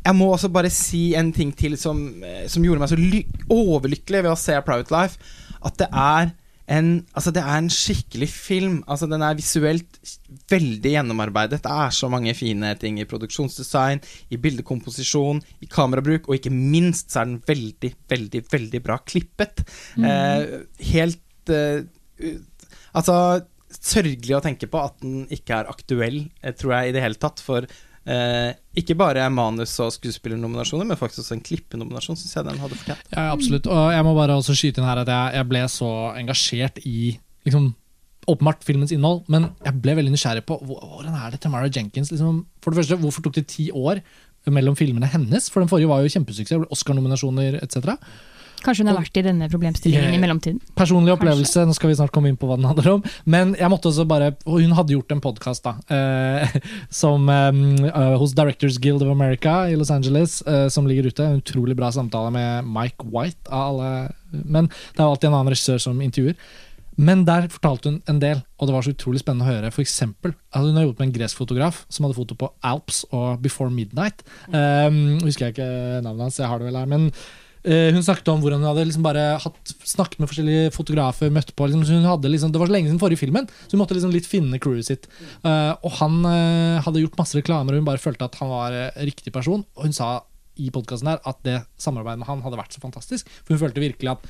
Jeg 0.05 0.15
må 0.17 0.31
også 0.33 0.49
bare 0.53 0.71
si 0.73 1.15
en 1.17 1.31
ting 1.33 1.51
til 1.57 1.77
som, 1.77 1.99
eh, 2.25 2.47
som 2.49 2.63
gjorde 2.65 2.81
meg 2.81 2.89
så 2.89 2.97
ly 2.97 3.21
overlykkelig 3.53 4.23
ved 4.25 4.31
å 4.33 4.39
se 4.41 4.57
Private 4.65 4.91
Life. 4.93 5.19
At 5.65 5.77
det 5.81 5.89
er 5.93 6.33
en, 6.71 7.07
altså 7.13 7.33
det 7.35 7.43
er 7.43 7.59
en 7.61 7.71
skikkelig 7.73 8.29
film. 8.33 8.77
Altså 8.89 9.07
Den 9.11 9.23
er 9.23 9.37
visuelt 9.37 9.99
veldig 10.51 10.95
gjennomarbeidet. 10.95 11.61
Det 11.65 11.73
er 11.73 11.93
så 11.93 12.09
mange 12.13 12.33
fine 12.37 12.73
ting 12.81 13.01
i 13.01 13.09
produksjonsdesign, 13.09 14.01
i 14.33 14.41
bildekomposisjon, 14.41 15.43
i 15.61 15.69
kamerabruk, 15.71 16.29
og 16.29 16.39
ikke 16.39 16.55
minst 16.55 17.13
så 17.13 17.23
er 17.23 17.31
den 17.31 17.41
veldig, 17.47 17.93
veldig, 18.09 18.45
veldig 18.53 18.83
bra 18.85 18.99
klippet. 19.05 19.65
Eh, 19.99 20.61
helt 20.93 21.53
eh, 21.53 21.85
Altså 22.95 23.17
Sørgelig 23.75 24.37
å 24.37 24.43
tenke 24.43 24.69
på 24.71 24.79
at 24.79 25.01
den 25.03 25.25
ikke 25.35 25.57
er 25.59 25.69
aktuell, 25.69 26.21
eh, 26.45 26.55
tror 26.55 26.77
jeg, 26.77 26.89
i 26.89 26.95
det 26.95 27.03
hele 27.03 27.19
tatt. 27.19 27.43
For 27.43 27.67
eh, 28.07 28.51
ikke 28.81 28.97
bare 28.99 29.29
manus- 29.33 29.77
og 29.83 29.93
skuespillernominasjoner, 29.95 30.89
men 30.89 30.99
faktisk 31.01 31.25
også 31.25 31.37
en 31.39 31.45
klippenominasjon 31.45 32.19
syns 32.21 32.37
jeg 32.37 32.49
den 32.49 32.61
hadde 32.63 32.81
fortjent. 32.81 33.09
Ja, 33.15 33.31
absolutt. 33.33 33.69
Og 33.71 33.95
jeg 33.95 34.07
må 34.07 34.15
bare 34.19 34.37
også 34.41 34.57
skyte 34.57 34.83
inn 34.83 34.89
her 34.89 35.05
at 35.05 35.13
jeg, 35.15 35.39
jeg 35.39 35.51
ble 35.53 35.65
så 35.73 35.91
engasjert 36.21 36.83
i 36.85 37.15
liksom, 37.47 37.73
åpenbart 38.31 38.65
filmens 38.65 38.93
innhold, 38.95 39.25
men 39.33 39.51
jeg 39.65 39.81
ble 39.85 39.97
veldig 40.01 40.15
nysgjerrig 40.15 40.45
på 40.49 40.59
hvordan 40.65 41.17
er 41.19 41.35
det 41.35 41.43
Tamara 41.45 41.69
Jenkins 41.69 42.13
liksom, 42.13 42.45
For 42.65 42.73
det 42.73 42.83
første, 42.83 43.01
hvorfor 43.03 43.27
tok 43.27 43.37
det 43.37 43.49
ti 43.53 43.69
år 43.75 44.01
mellom 44.53 44.77
filmene 44.77 45.09
hennes? 45.09 45.51
For 45.53 45.61
den 45.61 45.71
forrige 45.71 45.91
var 45.91 46.05
jo 46.05 46.13
kjempesuksess, 46.13 46.71
Oscar-nominasjoner 46.73 47.61
etc. 47.63 47.97
Kanskje 48.65 48.85
hun 48.85 48.91
har 48.93 48.99
vært 49.03 49.19
i 49.21 49.25
denne 49.27 49.49
problemstillingen 49.53 50.09
Yeah. 50.09 50.17
i 50.17 50.21
mellomtiden. 50.23 50.59
Personlig 50.79 51.13
opplevelse, 51.15 51.67
nå 51.69 51.75
skal 51.77 51.91
vi 51.93 51.97
snart 51.99 52.13
komme 52.15 52.31
inn 52.33 52.39
på 52.41 52.49
hva 52.49 52.57
den 52.57 52.65
handler 52.69 52.89
om. 52.97 53.05
Men 53.29 53.55
jeg 53.61 53.69
måtte 53.73 53.91
også 53.93 54.07
bare 54.09 54.33
Og 54.47 54.61
hun 54.63 54.73
hadde 54.77 54.95
gjort 54.97 55.13
en 55.13 55.21
podkast. 55.21 55.67
Eh, 55.93 56.57
som 57.03 57.29
eh, 57.29 57.49
eh, 57.93 58.17
hos 58.21 58.35
Directors 58.37 58.79
Guild 58.81 59.03
of 59.05 59.13
America 59.13 59.69
i 59.69 59.77
Los 59.77 59.91
Angeles, 59.95 60.41
eh, 60.49 60.69
som 60.69 60.87
ligger 60.89 61.07
ute. 61.13 61.25
En 61.25 61.41
utrolig 61.43 61.77
bra 61.77 61.93
samtale 61.93 62.33
med 62.33 62.65
Mike 62.65 63.05
White 63.13 63.51
av 63.51 63.75
alle. 63.75 63.91
Men 64.33 64.67
det 64.69 64.99
er 65.01 65.05
jo 65.05 65.11
alltid 65.15 65.29
en 65.31 65.37
annen 65.39 65.53
regissør 65.55 65.79
som 65.85 66.01
intervjuer. 66.01 66.35
Men 66.97 67.25
der 67.27 67.49
fortalte 67.51 67.91
hun 67.91 68.03
en 68.07 68.21
del, 68.23 68.43
og 68.59 68.69
det 68.69 68.75
var 68.75 68.85
så 68.87 68.93
utrolig 68.95 69.19
spennende 69.23 69.47
å 69.49 69.51
høre. 69.51 69.71
For 69.75 69.83
eksempel, 69.83 70.35
altså 70.55 70.69
hun 70.71 70.77
har 70.79 70.85
jobbet 70.87 71.01
med 71.03 71.09
en 71.09 71.15
gresk 71.17 71.41
fotograf 71.41 71.81
som 71.91 72.07
hadde 72.07 72.15
foto 72.21 72.37
på 72.39 72.51
Alps 72.63 73.01
og 73.11 73.43
Before 73.43 73.71
Midnight. 73.75 74.23
Um, 74.47 75.19
husker 75.25 75.49
jeg 75.49 75.57
ikke 75.57 75.71
navnet 76.07 76.29
hans, 76.29 76.39
jeg 76.39 76.47
har 76.47 76.63
det 76.63 76.69
vel 76.69 76.79
her. 76.79 76.87
Men 76.93 77.09
hun 77.65 78.03
snakket 78.05 78.29
om 78.29 78.43
hvordan 78.43 78.61
hun 78.61 78.69
hadde 78.69 78.83
liksom 78.91 79.07
hatt, 79.41 79.71
snakket 79.89 80.21
med 80.21 80.29
forskjellige 80.29 80.73
fotografer. 80.75 81.31
møtt 81.33 81.55
på, 81.57 81.69
liksom, 81.71 81.85
liksom, 82.29 82.53
Det 82.53 82.61
var 82.61 82.69
så 82.69 82.75
lenge 82.77 82.91
siden 82.91 83.01
forrige 83.01 83.23
filmen, 83.23 83.49
så 83.49 83.73
hun 83.73 83.81
måtte 83.81 83.97
liksom 83.97 84.13
litt 84.13 84.29
finne 84.29 84.61
crewet 84.61 84.85
sitt. 84.85 85.09
Uh, 85.41 85.73
og 85.81 85.97
han 86.01 86.21
uh, 86.29 86.83
hadde 86.85 87.01
gjort 87.01 87.17
masse 87.17 87.39
reklamer, 87.39 87.73
og 87.73 87.81
hun 87.81 87.89
bare 87.89 88.03
følte 88.03 88.29
at 88.29 88.37
han 88.41 88.53
var 88.53 88.77
uh, 88.77 89.05
riktig 89.09 89.33
person. 89.33 89.65
Og 89.79 89.89
hun 89.89 89.97
sa 89.97 90.19
i 90.61 90.69
podkasten 90.71 91.11
her 91.11 91.23
at 91.27 91.41
det 91.47 91.63
samarbeidet 91.81 92.21
med 92.21 92.29
han 92.29 92.45
hadde 92.45 92.61
vært 92.61 92.77
så 92.77 92.83
fantastisk. 92.85 93.31
For 93.43 93.57
hun 93.57 93.65
følte 93.65 93.83
virkelig 93.83 94.13
at 94.13 94.29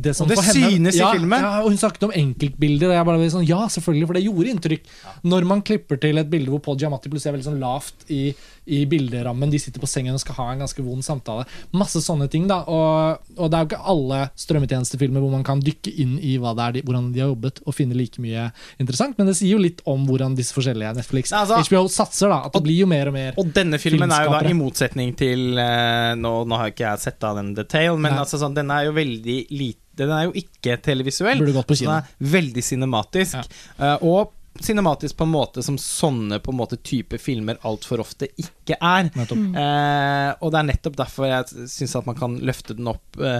det 0.00 0.14
som 0.16 0.24
Og 0.24 0.30
det 0.30 0.38
henne- 0.44 0.70
synes 0.70 0.94
i 0.96 0.98
ja, 0.98 1.12
filmen. 1.12 1.40
Ja, 1.40 1.60
og 1.62 1.70
hun 1.70 1.78
snakket 1.78 2.04
om 2.06 2.12
enkeltbilder, 2.14 2.88
og 2.88 2.94
jeg 2.96 3.06
bare 3.06 3.30
sånn, 3.30 3.46
ja, 3.48 3.60
selvfølgelig, 3.68 4.06
for 4.06 4.14
det 4.14 4.24
gjorde 4.24 4.52
inntrykk. 4.54 4.84
Når 5.24 5.46
man 5.46 5.62
klipper 5.62 6.00
til 6.00 6.18
et 6.18 6.30
bilde 6.30 6.50
hvor 6.50 6.62
Paul 6.62 6.78
Giamatti 6.80 7.10
plutselig 7.10 7.32
er 7.32 7.36
veldig 7.36 7.48
sånn 7.50 7.60
lavt 7.60 8.06
i, 8.08 8.34
i 8.70 8.84
bilderammen, 8.90 9.50
de 9.50 9.58
sitter 9.60 9.82
på 9.82 9.88
sengen 9.90 10.14
og 10.16 10.22
skal 10.22 10.36
ha 10.38 10.46
en 10.54 10.62
ganske 10.64 10.84
vond 10.84 11.04
samtale. 11.04 11.46
Masse 11.76 12.02
sånne 12.04 12.28
ting, 12.32 12.46
da. 12.50 12.60
Og, 12.70 13.32
og 13.36 13.50
det 13.50 13.58
er 13.58 13.64
jo 13.64 13.70
ikke 13.70 13.82
alle 13.92 14.20
strømmetjenestefilmer 14.38 15.24
hvor 15.24 15.34
man 15.34 15.44
kan 15.46 15.62
dykke 15.64 15.92
inn 16.02 16.16
i 16.22 16.36
hva 16.40 16.54
det 16.58 16.68
de, 16.78 16.84
hvordan 16.86 17.10
de 17.14 17.24
har 17.24 17.32
jobbet, 17.32 17.62
og 17.66 17.76
finne 17.76 17.98
like 17.98 18.22
mye 18.22 18.48
interessant, 18.82 19.18
men 19.18 19.30
det 19.30 19.36
sier 19.38 19.56
jo 19.56 19.62
litt 19.62 19.82
om 19.90 20.06
hvordan 20.08 20.36
disse 20.38 20.54
forskjellige 20.56 20.94
Netflix, 21.00 21.34
Nei, 21.34 21.42
altså- 21.44 21.60
HBO 21.66 21.84
satser, 21.90 22.30
da. 22.32 22.40
At 22.46 22.56
det 22.56 22.64
blir 22.66 22.82
jo 22.84 22.88
mer 22.90 23.10
og 23.10 23.16
mer. 23.16 23.38
Og 23.40 23.52
denne 23.54 23.80
filmen 23.82 24.10
er 24.14 24.26
jo 24.28 24.34
da 24.36 24.42
i 24.46 24.56
motsetning 24.56 25.14
til 25.18 25.58
eh, 25.58 26.14
nå, 26.18 26.34
nå 26.48 26.60
har 26.60 26.72
ikke 26.72 26.86
jeg 26.88 27.04
sett 27.08 27.26
av 27.26 27.38
den 27.40 27.54
detail, 27.58 27.98
men 27.98 28.14
Nei. 28.14 28.24
altså 28.24 28.40
sånn, 28.40 28.56
den 28.56 28.70
er 28.74 28.88
jo 28.88 28.96
veldig 28.96 29.38
lite 29.50 29.78
Den 30.00 30.12
er 30.14 30.28
jo 30.28 30.30
ikke 30.38 30.78
televisuell. 30.80 31.42
Den 31.42 31.90
er 31.92 32.06
veldig 32.24 32.62
cinematisk. 32.64 33.36
Eh, 33.76 33.96
og 34.06 34.30
cinematisk 34.60 35.16
på 35.16 35.24
en 35.24 35.30
måte 35.32 35.62
som 35.62 35.78
sånne 35.78 36.40
på 36.42 36.50
en 36.52 36.58
måte 36.58 36.76
type 36.82 37.18
filmer 37.22 37.60
altfor 37.62 38.02
ofte 38.02 38.28
ikke 38.40 38.76
er. 38.76 39.10
Nettopp. 39.14 39.44
Eh, 39.62 40.30
og 40.42 40.52
det 40.52 40.58
er 40.60 40.68
nettopp 40.72 40.96
derfor 40.98 41.28
jeg 41.30 41.68
syns 41.70 41.94
at 42.00 42.08
man 42.10 42.18
kan 42.18 42.34
løfte 42.44 42.74
den 42.76 42.90
opp 42.90 43.20
eh, 43.22 43.38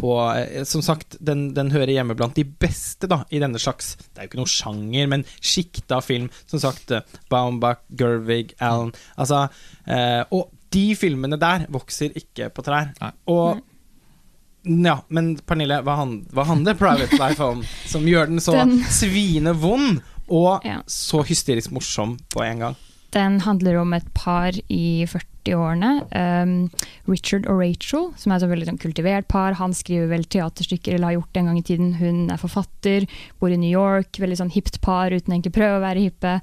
på 0.00 0.14
eh, 0.32 0.62
Som 0.68 0.82
sagt, 0.82 1.16
den, 1.20 1.50
den 1.56 1.70
hører 1.74 1.92
hjemme 1.92 2.16
blant 2.16 2.38
de 2.38 2.44
beste 2.44 3.08
da 3.10 3.22
i 3.30 3.40
denne 3.42 3.60
slags 3.60 3.94
Det 4.00 4.16
er 4.16 4.26
jo 4.26 4.30
ikke 4.30 4.40
noe 4.40 4.50
sjanger, 4.54 5.10
men 5.12 5.26
sjikta 5.40 6.00
film. 6.04 6.30
Som 6.48 6.62
sagt, 6.62 6.90
eh, 6.94 7.04
Baumbach, 7.32 7.82
Gervig, 8.00 8.54
Allen 8.64 8.94
Altså 9.20 9.44
eh, 9.86 10.22
Og 10.32 10.48
de 10.72 10.86
filmene 10.94 11.36
der 11.40 11.66
vokser 11.74 12.14
ikke 12.16 12.46
på 12.54 12.62
trær. 12.62 12.92
Nei. 13.00 13.10
Og 13.34 13.58
ja, 14.62 14.98
men 15.08 15.32
Pernille, 15.48 15.80
hva, 15.86 15.94
hva 16.36 16.44
handler 16.46 16.76
Private 16.76 17.16
Life 17.16 17.42
om 17.42 17.62
som 17.88 18.04
gjør 18.06 18.28
den 18.28 18.42
så 18.44 18.52
Den- 18.58 18.82
svine 18.92 19.54
vond 19.56 20.02
og 20.30 20.64
Ja. 20.64 20.80
så 20.86 21.24
hysterisk 21.26 21.72
morsom 21.74 22.16
på 22.32 22.44
en 22.46 22.58
gang? 22.66 22.76
Den 23.10 23.40
handler 23.42 23.80
om 23.80 23.92
et 23.96 24.06
par 24.14 24.52
i 24.70 25.02
40-årene. 25.10 25.88
Um, 26.14 26.70
Richard 27.08 27.48
og 27.50 27.58
Rachel, 27.58 28.12
som 28.16 28.30
er 28.30 28.36
et 28.38 28.46
veldig 28.52 28.68
sånn 28.68 28.78
kultivert 28.78 29.26
par. 29.26 29.56
Han 29.58 29.74
skriver 29.74 30.06
vel 30.12 30.22
teaterstykker, 30.30 30.94
eller 30.94 31.08
har 31.08 31.16
gjort 31.16 31.32
det 31.34 31.40
en 31.42 31.46
gang 31.50 31.58
i 31.58 31.64
tiden. 31.66 31.88
Hun 31.98 32.30
er 32.30 32.38
forfatter, 32.38 33.08
bor 33.40 33.50
i 33.50 33.56
New 33.58 33.72
York. 33.72 34.12
Veldig 34.22 34.38
sånn 34.38 34.52
hipt 34.54 34.78
par 34.80 35.10
uten 35.10 35.34
egentlig 35.34 35.56
prøve 35.58 35.80
å 35.80 35.82
være 35.82 36.04
hippe. 36.06 36.36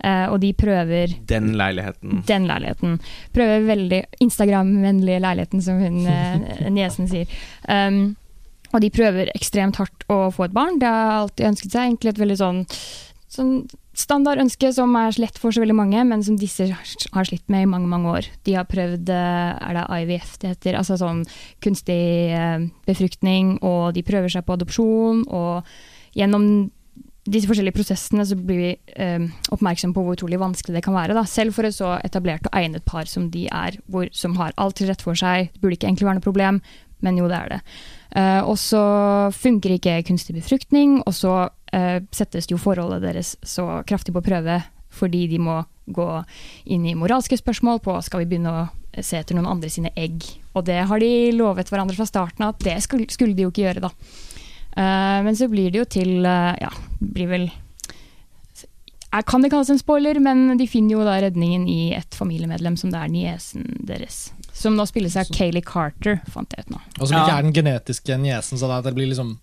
Uh, 0.00 0.32
og 0.32 0.40
de 0.40 0.54
prøver 0.56 1.12
Den 1.28 1.52
leiligheten. 1.60 2.24
den 2.24 2.46
leiligheten. 2.48 2.96
Prøver 3.36 3.68
veldig 3.68 4.02
Instagram-vennlige 4.24 5.20
leiligheten, 5.20 5.60
som 5.60 5.76
hun 5.84 6.06
uh, 6.08 6.70
niesen 6.78 7.06
sier. 7.12 7.28
Um, 7.68 8.16
og 8.72 8.80
de 8.80 8.88
prøver 8.90 9.28
ekstremt 9.36 9.76
hardt 9.76 10.08
å 10.08 10.30
få 10.32 10.48
et 10.48 10.56
barn. 10.56 10.80
Det 10.80 10.88
har 10.88 11.18
alltid 11.26 11.50
ønsket 11.52 11.70
seg. 11.76 11.82
Egentlig 11.90 12.14
et 12.16 12.24
veldig 12.24 12.38
sånn, 12.40 12.64
sånn 13.34 13.54
standard 13.94 14.40
ønske 14.42 14.70
som 14.74 14.94
er 14.98 15.16
lett 15.22 15.38
for 15.38 15.54
så 15.54 15.62
veldig 15.62 15.76
mange, 15.78 16.04
men 16.08 16.22
som 16.26 16.38
disse 16.38 16.66
har 16.70 17.28
slitt 17.28 17.46
med 17.52 17.64
i 17.64 17.70
mange 17.70 17.90
mange 17.90 18.10
år. 18.10 18.28
De 18.46 18.56
har 18.58 18.68
prøvd 18.70 19.10
eh, 19.14 19.50
er 19.54 19.78
det 19.78 19.88
IVF 20.02 20.36
det 20.42 20.54
heter, 20.54 20.78
altså 20.80 20.98
sånn 21.00 21.24
kunstig 21.64 22.34
eh, 22.34 22.68
befruktning, 22.88 23.58
og 23.62 23.92
de 23.96 24.06
prøver 24.06 24.32
seg 24.32 24.46
på 24.46 24.56
adopsjon. 24.58 25.26
og 25.30 25.62
gjennom 26.14 26.70
disse 27.24 27.48
forskjellige 27.48 27.78
prosessene 27.78 28.24
så 28.28 28.36
blir 28.36 28.60
vi 28.60 28.70
eh, 29.00 29.24
oppmerksom 29.54 29.94
på 29.96 30.02
hvor 30.04 30.16
utrolig 30.16 30.40
vanskelig 30.40 30.76
det 30.76 30.84
kan 30.84 30.96
være. 30.96 31.16
Da. 31.16 31.24
Selv 31.28 31.56
for 31.56 31.66
et 31.66 31.76
så 31.76 31.94
etablert 32.04 32.44
og 32.50 32.56
egnet 32.58 32.84
par 32.84 33.08
som 33.10 33.30
de 33.32 33.46
er, 33.48 33.78
hvor, 33.88 34.10
som 34.12 34.36
har 34.40 34.52
alt 34.60 34.76
til 34.78 34.90
rette 34.90 35.06
for 35.06 35.18
seg. 35.18 35.48
Det 35.54 35.62
burde 35.62 35.78
ikke 35.78 35.88
egentlig 35.88 36.10
være 36.10 36.20
noe 36.20 36.26
problem, 36.26 36.60
men 37.04 37.20
jo, 37.20 37.28
det 37.30 37.38
er 37.38 37.54
det. 37.54 37.60
Eh, 38.20 38.42
og 38.44 38.58
så 38.60 38.84
funker 39.34 39.76
ikke 39.76 40.02
kunstig 40.08 40.36
befruktning, 40.36 41.00
og 41.04 41.16
så 41.16 41.34
eh, 41.74 41.98
settes 42.14 42.48
jo 42.50 42.60
forholdet 42.60 43.02
deres 43.04 43.34
så 43.42 43.82
kraftig 43.88 44.14
på 44.14 44.24
prøve 44.24 44.62
fordi 44.94 45.24
de 45.26 45.40
må 45.42 45.58
gå 45.90 46.08
inn 46.70 46.86
i 46.86 46.94
moralske 46.96 47.36
spørsmål 47.36 47.80
på 47.84 47.96
skal 48.06 48.22
vi 48.22 48.28
begynne 48.30 48.52
å 48.54 49.02
se 49.02 49.18
etter 49.18 49.34
noen 49.34 49.50
andre 49.50 49.70
sine 49.72 49.90
egg. 49.98 50.22
Og 50.54 50.62
det 50.68 50.78
har 50.86 51.02
de 51.02 51.10
lovet 51.34 51.70
hverandre 51.70 51.96
fra 51.98 52.06
starten 52.06 52.46
av 52.46 52.54
at 52.54 52.62
det 52.62 52.76
skulle, 52.84 53.08
skulle 53.10 53.34
de 53.34 53.42
jo 53.42 53.50
ikke 53.50 53.64
gjøre, 53.66 53.82
da. 53.88 53.90
Uh, 54.74 55.18
men 55.26 55.36
så 55.38 55.46
blir 55.50 55.70
det 55.70 55.78
jo 55.78 55.86
til 55.86 56.24
uh, 56.26 56.54
Ja, 56.58 56.70
blir 56.98 57.28
vel 57.30 57.44
jeg 59.14 59.26
kan 59.30 59.44
det 59.44 59.52
kalles 59.52 59.68
en 59.70 59.78
spoiler, 59.78 60.18
men 60.18 60.56
de 60.58 60.66
finner 60.66 60.96
jo 60.96 61.04
da 61.06 61.12
redningen 61.22 61.68
i 61.70 61.92
et 61.94 62.16
familiemedlem 62.18 62.74
som 62.80 62.90
det 62.90 62.98
er 62.98 63.12
niesen 63.12 63.68
deres. 63.86 64.32
Som 64.50 64.74
nå 64.74 64.86
spilles 64.90 65.14
av 65.20 65.30
Kayleigh 65.30 65.66
Carter, 65.68 66.18
fant 66.34 66.50
jeg 66.50 66.66
ut 66.66 66.72
nå. 66.74 66.80
Og 66.98 67.06
som 67.06 67.20
ikke 67.20 67.36
er 67.36 67.46
den 67.46 67.54
genetiske 67.54 68.18
niesen, 68.18 68.58
så 68.58 68.70
det, 68.72 68.80
det 68.88 68.94
blir 68.96 69.12
liksom 69.12 69.36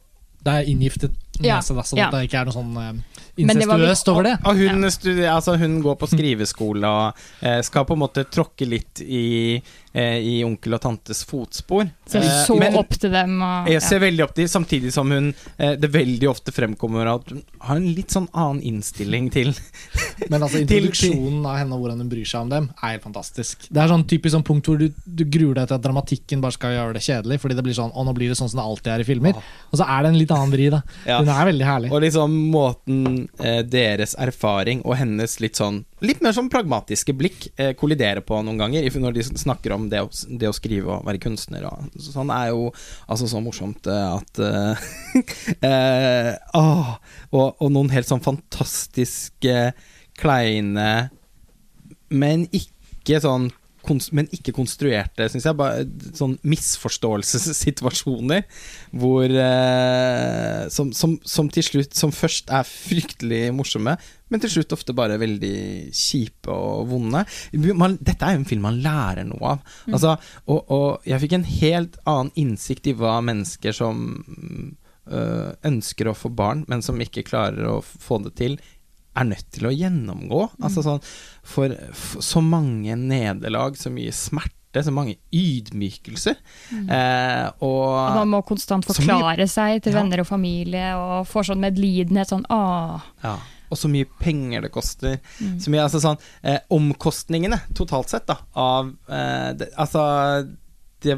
Det 0.43 0.57
er 0.57 0.67
inngiftet 0.67 1.15
Ja, 1.47 1.59
nese, 1.59 1.75
da, 1.77 1.85
så 1.87 1.97
ja. 1.99 2.09
det 2.13 2.25
ikke 2.27 2.41
er 2.41 2.49
noe 2.49 2.55
sånn 2.55 3.03
Men 3.37 3.57
det 3.57 3.67
var- 3.67 3.79
incestuøst 3.79 4.09
over 4.11 4.23
det. 4.23 4.33
Og 4.45 4.57
hun, 4.57 4.89
studerer, 4.91 5.31
altså 5.35 5.57
hun 5.57 5.81
går 5.81 5.95
på 6.01 6.09
skriveskole 6.11 6.87
og 6.87 7.21
eh, 7.41 7.61
skal 7.61 7.85
på 7.85 7.93
en 7.97 8.01
måte 8.03 8.25
tråkke 8.29 8.67
litt 8.67 9.01
i, 9.01 9.61
eh, 9.93 10.17
i 10.19 10.43
onkel 10.43 10.73
og 10.75 10.81
tantes 10.83 11.23
fotspor. 11.25 11.89
Ser 12.07 12.21
Eh, 12.21 12.45
så 12.45 12.57
men 12.59 12.75
opp 12.75 12.91
til 12.99 13.11
dem. 13.11 13.37
Og, 13.41 13.69
jeg 13.71 13.81
ser 13.81 13.99
veldig 14.03 14.23
opp 14.25 14.35
til, 14.35 14.45
dem, 14.45 14.51
samtidig 14.53 14.91
som 14.93 15.09
hun 15.11 15.33
eh, 15.57 15.75
det 15.79 15.89
veldig 15.91 16.29
ofte 16.29 16.51
fremkommer 16.51 17.07
at 17.15 17.29
hun 17.31 17.41
har 17.61 17.75
en 17.79 17.87
litt 17.95 18.11
sånn 18.13 18.27
annen 18.33 18.61
innstilling 18.61 19.29
til 19.33 19.53
Men 20.29 20.43
altså 20.43 20.61
introduksjonen 20.61 21.45
av 21.49 21.57
henne 21.57 21.73
og 21.75 21.81
hvordan 21.81 22.03
hun 22.03 22.09
bryr 22.11 22.27
seg 22.27 22.45
om 22.45 22.49
dem, 22.51 22.69
er 22.81 22.95
helt 22.95 23.03
fantastisk. 23.03 23.65
Det 23.71 23.81
er 23.81 23.89
sånn 23.89 24.05
typisk 24.07 24.35
sånn 24.35 24.45
punkt 24.45 24.67
hvor 24.69 24.77
du, 24.77 24.91
du 25.05 25.23
gruer 25.25 25.55
deg 25.61 25.67
til 25.71 25.77
at 25.79 25.83
dramatikken 25.83 26.43
bare 26.43 26.55
skal 26.55 26.75
gjøre 26.75 26.93
det 26.97 27.03
kjedelig. 27.05 27.39
Fordi 27.41 27.57
det 27.57 27.63
blir 27.65 27.77
sånn, 27.77 27.91
å 27.95 28.05
nå 28.05 28.13
blir 28.13 28.29
det 28.29 28.37
sånn 28.37 28.51
som 28.51 28.61
det 28.61 28.67
alltid 28.67 28.91
er 28.93 29.03
i 29.03 29.07
filmer. 29.07 29.39
Og 29.71 29.79
så 29.81 29.87
er 29.87 30.03
det 30.05 30.11
en 30.13 30.19
litt 30.19 30.31
annen 30.35 30.53
vri, 30.53 30.69
da. 30.73 30.81
Ja. 31.07 31.19
Hun 31.23 31.31
er 31.33 31.49
veldig 31.49 31.67
herlig. 31.67 31.91
Og 31.91 32.01
liksom 32.05 32.37
måten 32.53 33.20
eh, 33.39 33.61
deres 33.67 34.15
erfaring 34.19 34.81
og 34.85 34.95
hennes 34.99 35.37
litt 35.43 35.59
sånn 35.59 35.83
Litt 36.01 36.23
mer 36.25 36.33
sånn 36.33 36.49
pragmatiske 36.49 37.13
blikk 37.13 37.45
eh, 37.61 37.75
kolliderer 37.77 38.23
på 38.25 38.39
noen 38.41 38.57
ganger 38.57 38.87
når 39.03 39.13
de 39.13 39.25
snakker 39.37 39.75
om 39.75 39.85
det 39.91 39.99
å, 40.01 40.09
det 40.09 40.49
å 40.49 40.55
skrive 40.55 40.95
og 40.95 41.05
være 41.05 41.21
kunstner. 41.21 41.67
Og, 41.69 41.93
sånn 42.01 42.31
er 42.33 42.47
jo 42.49 42.71
altså 43.05 43.29
så 43.29 43.41
morsomt 43.43 43.85
eh, 43.85 44.17
at 44.17 44.41
eh, 45.69 46.31
åh, 46.57 46.91
og, 47.29 47.61
og 47.61 47.69
noen 47.69 47.93
helt 47.93 48.09
sånn 48.09 48.23
fantastiske, 48.25 49.71
kleine 50.17 50.91
Men 52.09 52.49
ikke 52.49 53.21
sånn 53.23 53.51
men 54.15 54.29
ikke 54.35 54.53
konstruerte, 54.55 55.27
syns 55.31 55.45
jeg. 55.47 55.57
Bare 55.57 55.85
sånn 56.17 56.37
misforståelsessituasjoner 56.47 58.43
hvor 59.01 59.25
eh, 59.25 60.67
som, 60.73 60.91
som, 60.95 61.17
som 61.23 61.49
til 61.51 61.65
slutt 61.65 61.95
Som 61.97 62.11
først 62.15 62.51
er 62.53 62.67
fryktelig 62.67 63.51
morsomme, 63.55 63.95
men 64.31 64.41
til 64.43 64.51
slutt 64.53 64.75
ofte 64.75 64.95
bare 64.95 65.19
veldig 65.21 65.91
kjipe 65.95 66.51
og 66.51 66.87
vonde. 66.91 67.25
Man, 67.75 67.97
dette 67.99 68.25
er 68.25 68.35
jo 68.35 68.41
en 68.41 68.47
film 68.47 68.63
man 68.67 68.81
lærer 68.83 69.25
noe 69.27 69.55
av. 69.55 69.73
Altså, 69.91 70.15
og, 70.45 70.59
og 70.71 71.09
jeg 71.09 71.21
fikk 71.25 71.33
en 71.37 71.49
helt 71.49 71.97
annen 72.07 72.31
innsikt 72.39 72.87
i 72.87 72.95
hva 72.97 73.17
mennesker 73.25 73.75
som 73.75 74.05
øh, 75.11 75.49
ønsker 75.67 76.07
å 76.07 76.17
få 76.17 76.31
barn, 76.33 76.63
men 76.71 76.83
som 76.85 77.01
ikke 77.03 77.27
klarer 77.27 77.67
å 77.67 77.81
få 77.83 78.21
det 78.25 78.33
til, 78.39 78.57
er 79.15 79.25
nødt 79.27 79.47
til 79.51 79.67
å 79.67 79.73
gjennomgå. 79.75 80.49
Altså 80.63 80.83
sånn 80.85 81.01
For, 81.43 81.73
for 81.93 82.21
så 82.23 82.41
mange 82.41 82.95
nederlag, 82.95 83.75
så 83.75 83.89
mye 83.91 84.11
smerte, 84.15 84.83
så 84.85 84.91
mange 84.95 85.17
ydmykelser. 85.35 86.37
Eh, 86.71 87.47
og 87.59 87.87
Og 87.91 88.15
man 88.21 88.29
må 88.31 88.39
konstant 88.47 88.85
forklare 88.87 89.35
mye- 89.43 89.49
seg 89.51 89.81
til 89.83 89.91
Ja. 89.93 89.99
venner 90.01 90.21
og 90.23 90.27
familie, 90.27 90.93
og 90.95 91.27
får 91.27 91.49
sånn 91.51 91.59
medlidenhet. 91.59 92.29
Sånn 92.31 92.45
ah. 92.49 93.01
Ja, 93.23 93.35
og 93.71 93.77
så 93.77 93.89
mye 93.91 94.05
penger 94.19 94.61
det 94.61 94.71
koster. 94.71 95.19
Mm. 95.41 95.59
Så 95.59 95.69
mye, 95.71 95.83
altså 95.83 95.99
sånn 95.99 96.17
eh, 96.43 96.59
Omkostningene 96.71 97.59
totalt 97.75 98.09
sett, 98.09 98.25
da, 98.27 98.37
av 98.55 98.93
eh, 99.09 99.53
det, 99.59 99.69
Altså 99.77 100.47
det, 101.01 101.17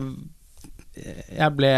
Jeg 0.95 1.55
ble 1.57 1.73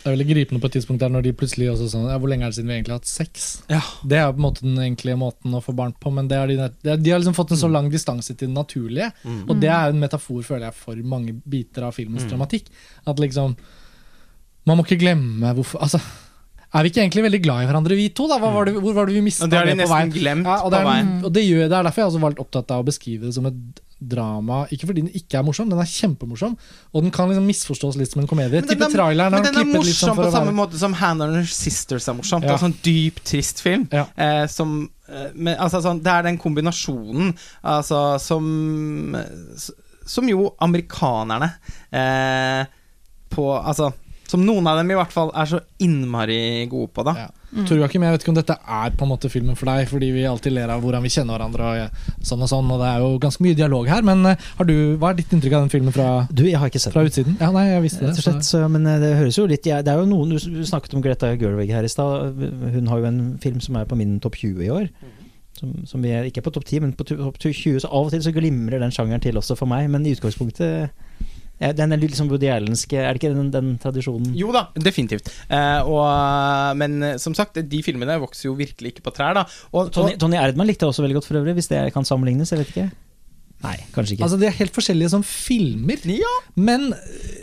Det 0.00 0.08
er 0.08 0.14
veldig 0.14 0.26
gripende 0.30 0.60
på 0.62 0.68
et 0.70 0.74
tidspunkt 0.78 1.02
der 1.02 1.10
når 1.12 1.26
de 1.26 1.32
plutselig 1.36 1.66
også 1.74 1.86
sånn 1.92 2.06
ja, 2.08 2.14
Hvor 2.16 2.30
lenge 2.32 2.46
er 2.46 2.52
det 2.52 2.56
siden 2.56 2.70
vi 2.70 2.76
egentlig 2.78 2.94
har 2.94 3.00
hatt 3.02 3.10
sex? 3.10 3.48
Ja. 3.68 3.80
Det 4.08 4.16
er 4.16 4.30
på 4.32 4.40
en 4.40 4.46
måte 4.46 4.62
den 4.64 4.78
egentlige 4.80 5.18
måten 5.20 5.52
å 5.58 5.60
få 5.60 5.74
barn 5.76 5.92
på, 6.00 6.12
men 6.16 6.30
det 6.30 6.38
er 6.40 6.48
de, 6.48 6.56
det 6.80 6.94
er, 6.94 7.02
de 7.04 7.12
har 7.12 7.20
liksom 7.20 7.36
fått 7.36 7.52
en 7.52 7.60
så 7.60 7.68
lang 7.68 7.90
distanse 7.92 8.32
til 8.32 8.48
det 8.48 8.54
naturlige. 8.56 9.10
Mm. 9.28 9.42
Og 9.50 9.60
det 9.60 9.68
er 9.68 9.92
en 9.92 10.00
metafor, 10.00 10.40
føler 10.46 10.70
jeg, 10.70 10.78
for 10.80 11.04
mange 11.04 11.36
biter 11.44 11.84
av 11.90 11.92
filmens 11.98 12.24
Mm. 12.24 12.30
dramatikk. 12.32 12.72
At 13.06 13.20
liksom 13.20 13.56
Man 14.66 14.76
må 14.76 14.84
ikke 14.84 14.98
glemme 15.00 15.52
hvorfor 15.56 15.80
Altså, 15.84 16.00
er 16.70 16.82
vi 16.84 16.90
ikke 16.92 17.00
egentlig 17.02 17.24
veldig 17.26 17.42
glad 17.42 17.62
i 17.62 17.68
hverandre, 17.70 17.96
vi 17.98 18.08
to? 18.14 18.28
da? 18.30 18.36
Hva 18.38 18.50
var 18.54 18.64
det, 18.68 18.74
hvor 18.80 18.94
var 18.94 19.06
det 19.08 19.14
vi 19.16 19.22
mista 19.26 19.46
det, 19.50 19.62
det 19.66 19.84
på 19.84 19.90
veien? 19.90 20.12
glemt 20.14 20.46
Ja, 20.46 20.58
og 20.62 20.70
på 20.70 20.74
det, 20.76 20.80
er, 20.80 20.88
veien. 20.90 21.08
og 21.24 21.32
det, 21.34 21.42
gjør, 21.48 21.64
det 21.68 21.76
er 21.78 21.86
derfor 21.88 22.02
jeg 22.04 22.10
har 22.12 22.24
valgt 22.24 22.42
opptatt 22.44 22.70
av 22.76 22.80
å 22.84 22.86
beskrive 22.86 23.26
det 23.26 23.34
som 23.34 23.46
et 23.50 23.80
drama. 24.00 24.62
Ikke 24.72 24.86
fordi 24.88 25.02
den 25.04 25.10
ikke 25.14 25.38
er 25.38 25.44
morsom, 25.44 25.68
den 25.70 25.78
er 25.82 25.88
kjempemorsom. 25.88 26.56
Og 26.94 27.02
den 27.04 27.10
kan 27.12 27.28
liksom 27.28 27.46
misforstås 27.46 27.96
litt 28.00 28.10
som 28.12 28.22
en 28.22 28.28
komedie. 28.30 28.60
Men 28.62 28.68
den 28.70 28.82
er- 28.82 28.94
traileren 28.94 29.32
Men 29.32 29.42
den 29.44 29.58
er 29.60 29.64
morsom 29.64 29.84
sånn 29.84 30.08
morsom 30.08 30.16
for 30.16 30.24
på 30.24 30.32
samme 30.32 30.46
være 30.52 30.58
måte 30.60 30.78
som 30.80 30.92
Hannah 30.94 31.28
and 31.28 31.36
Her 31.36 31.44
Sisters 31.44 32.08
er 32.08 32.14
morsomt. 32.14 32.42
Ja. 32.44 32.54
Det 32.56 32.56
er 32.56 32.64
sånn 32.68 32.76
dyp, 32.82 33.20
trist 33.24 33.60
film. 33.60 33.88
Ja. 33.92 34.06
Eh, 34.16 34.46
som 34.46 34.90
eh, 35.08 35.28
men, 35.34 35.56
altså, 35.58 35.82
sånn, 35.82 36.02
Det 36.02 36.12
er 36.12 36.22
den 36.22 36.38
kombinasjonen 36.38 37.34
altså, 37.62 38.18
som 38.20 39.16
Som 40.06 40.28
jo 40.28 40.54
amerikanerne 40.60 41.52
eh, 41.92 42.64
på 43.30 43.44
Altså 43.64 43.92
Som 44.30 44.44
noen 44.46 44.66
av 44.66 44.78
dem 44.80 44.90
i 44.90 44.94
hvert 44.98 45.12
fall 45.12 45.30
er 45.34 45.44
så 45.50 45.60
innmari 45.82 46.66
gode 46.70 46.92
på, 46.94 47.04
da. 47.04 47.14
Ja. 47.26 47.28
Tor 47.50 47.64
Tror 47.66 47.80
jeg 47.82 48.00
vet 48.00 48.22
ikke 48.22 48.30
om 48.30 48.36
dette 48.38 48.54
er 48.54 48.90
på 48.94 49.02
en 49.02 49.10
måte 49.10 49.28
filmen 49.28 49.56
for 49.58 49.66
deg, 49.66 49.88
fordi 49.90 50.12
vi 50.14 50.22
alltid 50.30 50.52
ler 50.54 50.70
av 50.70 50.84
hvordan 50.84 51.02
vi 51.02 51.10
kjenner 51.10 51.34
hverandre 51.34 51.70
og 51.88 52.24
sånn 52.28 52.44
og 52.46 52.50
sånn, 52.52 52.68
og 52.70 52.78
det 52.78 52.86
er 52.92 52.98
jo 53.02 53.08
ganske 53.18 53.42
mye 53.42 53.56
dialog 53.58 53.88
her, 53.90 54.02
men 54.06 54.22
eh, 54.30 54.36
har 54.60 54.68
du, 54.68 54.74
hva 55.02 55.10
er 55.10 55.18
ditt 55.18 55.32
inntrykk 55.34 55.56
av 55.58 55.64
den 55.66 55.72
filmen 55.72 55.92
fra, 55.96 56.26
Du, 56.30 56.44
jeg 56.46 56.60
har 56.62 56.70
ikke 56.70 56.78
sett 56.84 56.94
fra 56.94 57.02
den. 57.02 57.10
utsiden? 57.10 57.34
Ja, 57.40 57.50
nei, 57.50 57.64
jeg 57.72 57.82
visste 57.88 58.06
det. 58.06 58.14
Slett, 58.22 58.46
så, 58.46 58.62
men 58.70 58.86
eh, 58.86 59.00
det 59.02 59.16
høres 59.18 59.36
jo 59.40 59.48
litt 59.50 59.66
jeg- 59.66 59.82
Det 59.84 59.90
er 59.90 59.98
jo 59.98 60.06
noen 60.06 60.30
Du 60.38 60.62
snakket 60.64 60.94
om 60.94 61.02
Greta 61.02 61.32
Gerwig 61.36 61.70
her 61.74 61.82
i 61.82 61.90
stad. 61.90 62.38
Hun 62.38 62.86
har 62.86 62.98
jo 63.02 63.04
en 63.10 63.38
film 63.42 63.58
som 63.60 63.76
er 63.76 63.84
på 63.90 63.96
min 63.98 64.20
topp 64.20 64.36
20 64.38 64.62
i 64.62 64.70
år. 64.70 64.88
Som, 65.58 65.74
som 65.84 66.00
vi 66.00 66.08
er, 66.14 66.24
ikke 66.30 66.38
er 66.38 66.46
på 66.46 66.52
topp 66.54 66.64
10, 66.70 66.80
men 66.86 66.92
på 66.94 67.04
topp 67.04 67.36
20. 67.42 67.80
Så 67.82 67.88
av 67.90 68.06
og 68.06 68.12
til 68.14 68.22
så 68.22 68.32
glimrer 68.32 68.78
den 68.80 68.94
sjangeren 68.94 69.20
til 69.20 69.34
også 69.36 69.56
for 69.58 69.66
meg. 69.66 69.90
Men 69.90 70.06
i 70.06 70.14
utgangspunktet 70.14 70.90
Den 71.60 71.92
er 71.92 72.00
litt 72.00 72.14
liksom 72.14 72.30
Woody 72.32 72.48
Allenske 72.48 72.96
Er 72.96 73.12
det 73.12 73.20
ikke 73.20 73.34
den, 73.36 73.50
den 73.52 73.74
tradisjonen? 73.82 74.32
Jo 74.38 74.48
da, 74.56 74.62
definitivt. 74.80 75.28
Eh, 75.52 75.82
og, 75.84 76.76
men 76.80 76.96
eh, 77.02 77.16
som 77.20 77.34
sagt, 77.36 77.60
de 77.60 77.82
filmene 77.84 78.16
vokser 78.22 78.48
jo 78.48 78.54
virkelig 78.58 78.94
ikke 78.94 79.04
på 79.04 79.12
trær, 79.16 79.34
da. 79.36 79.44
Og, 79.76 79.92
Tony, 79.92 80.16
Tony 80.20 80.38
Erdman 80.40 80.66
likte 80.70 80.86
jeg 80.88 80.94
også 80.94 81.04
veldig 81.04 81.18
godt 81.20 81.28
for 81.28 81.40
øvrig, 81.42 81.54
hvis 81.60 81.68
det 81.68 81.84
kan 81.94 82.08
sammenlignes. 82.08 82.50
Jeg 82.54 82.62
vet 82.64 82.72
ikke. 82.74 82.88
Nei, 83.60 83.76
kanskje 83.92 84.14
ikke. 84.16 84.24
Altså, 84.24 84.38
De 84.40 84.46
er 84.48 84.54
helt 84.56 84.72
forskjellige 84.72 85.10
som 85.12 85.22
filmer, 85.26 86.00
ja, 86.08 86.34
men, 86.56 86.94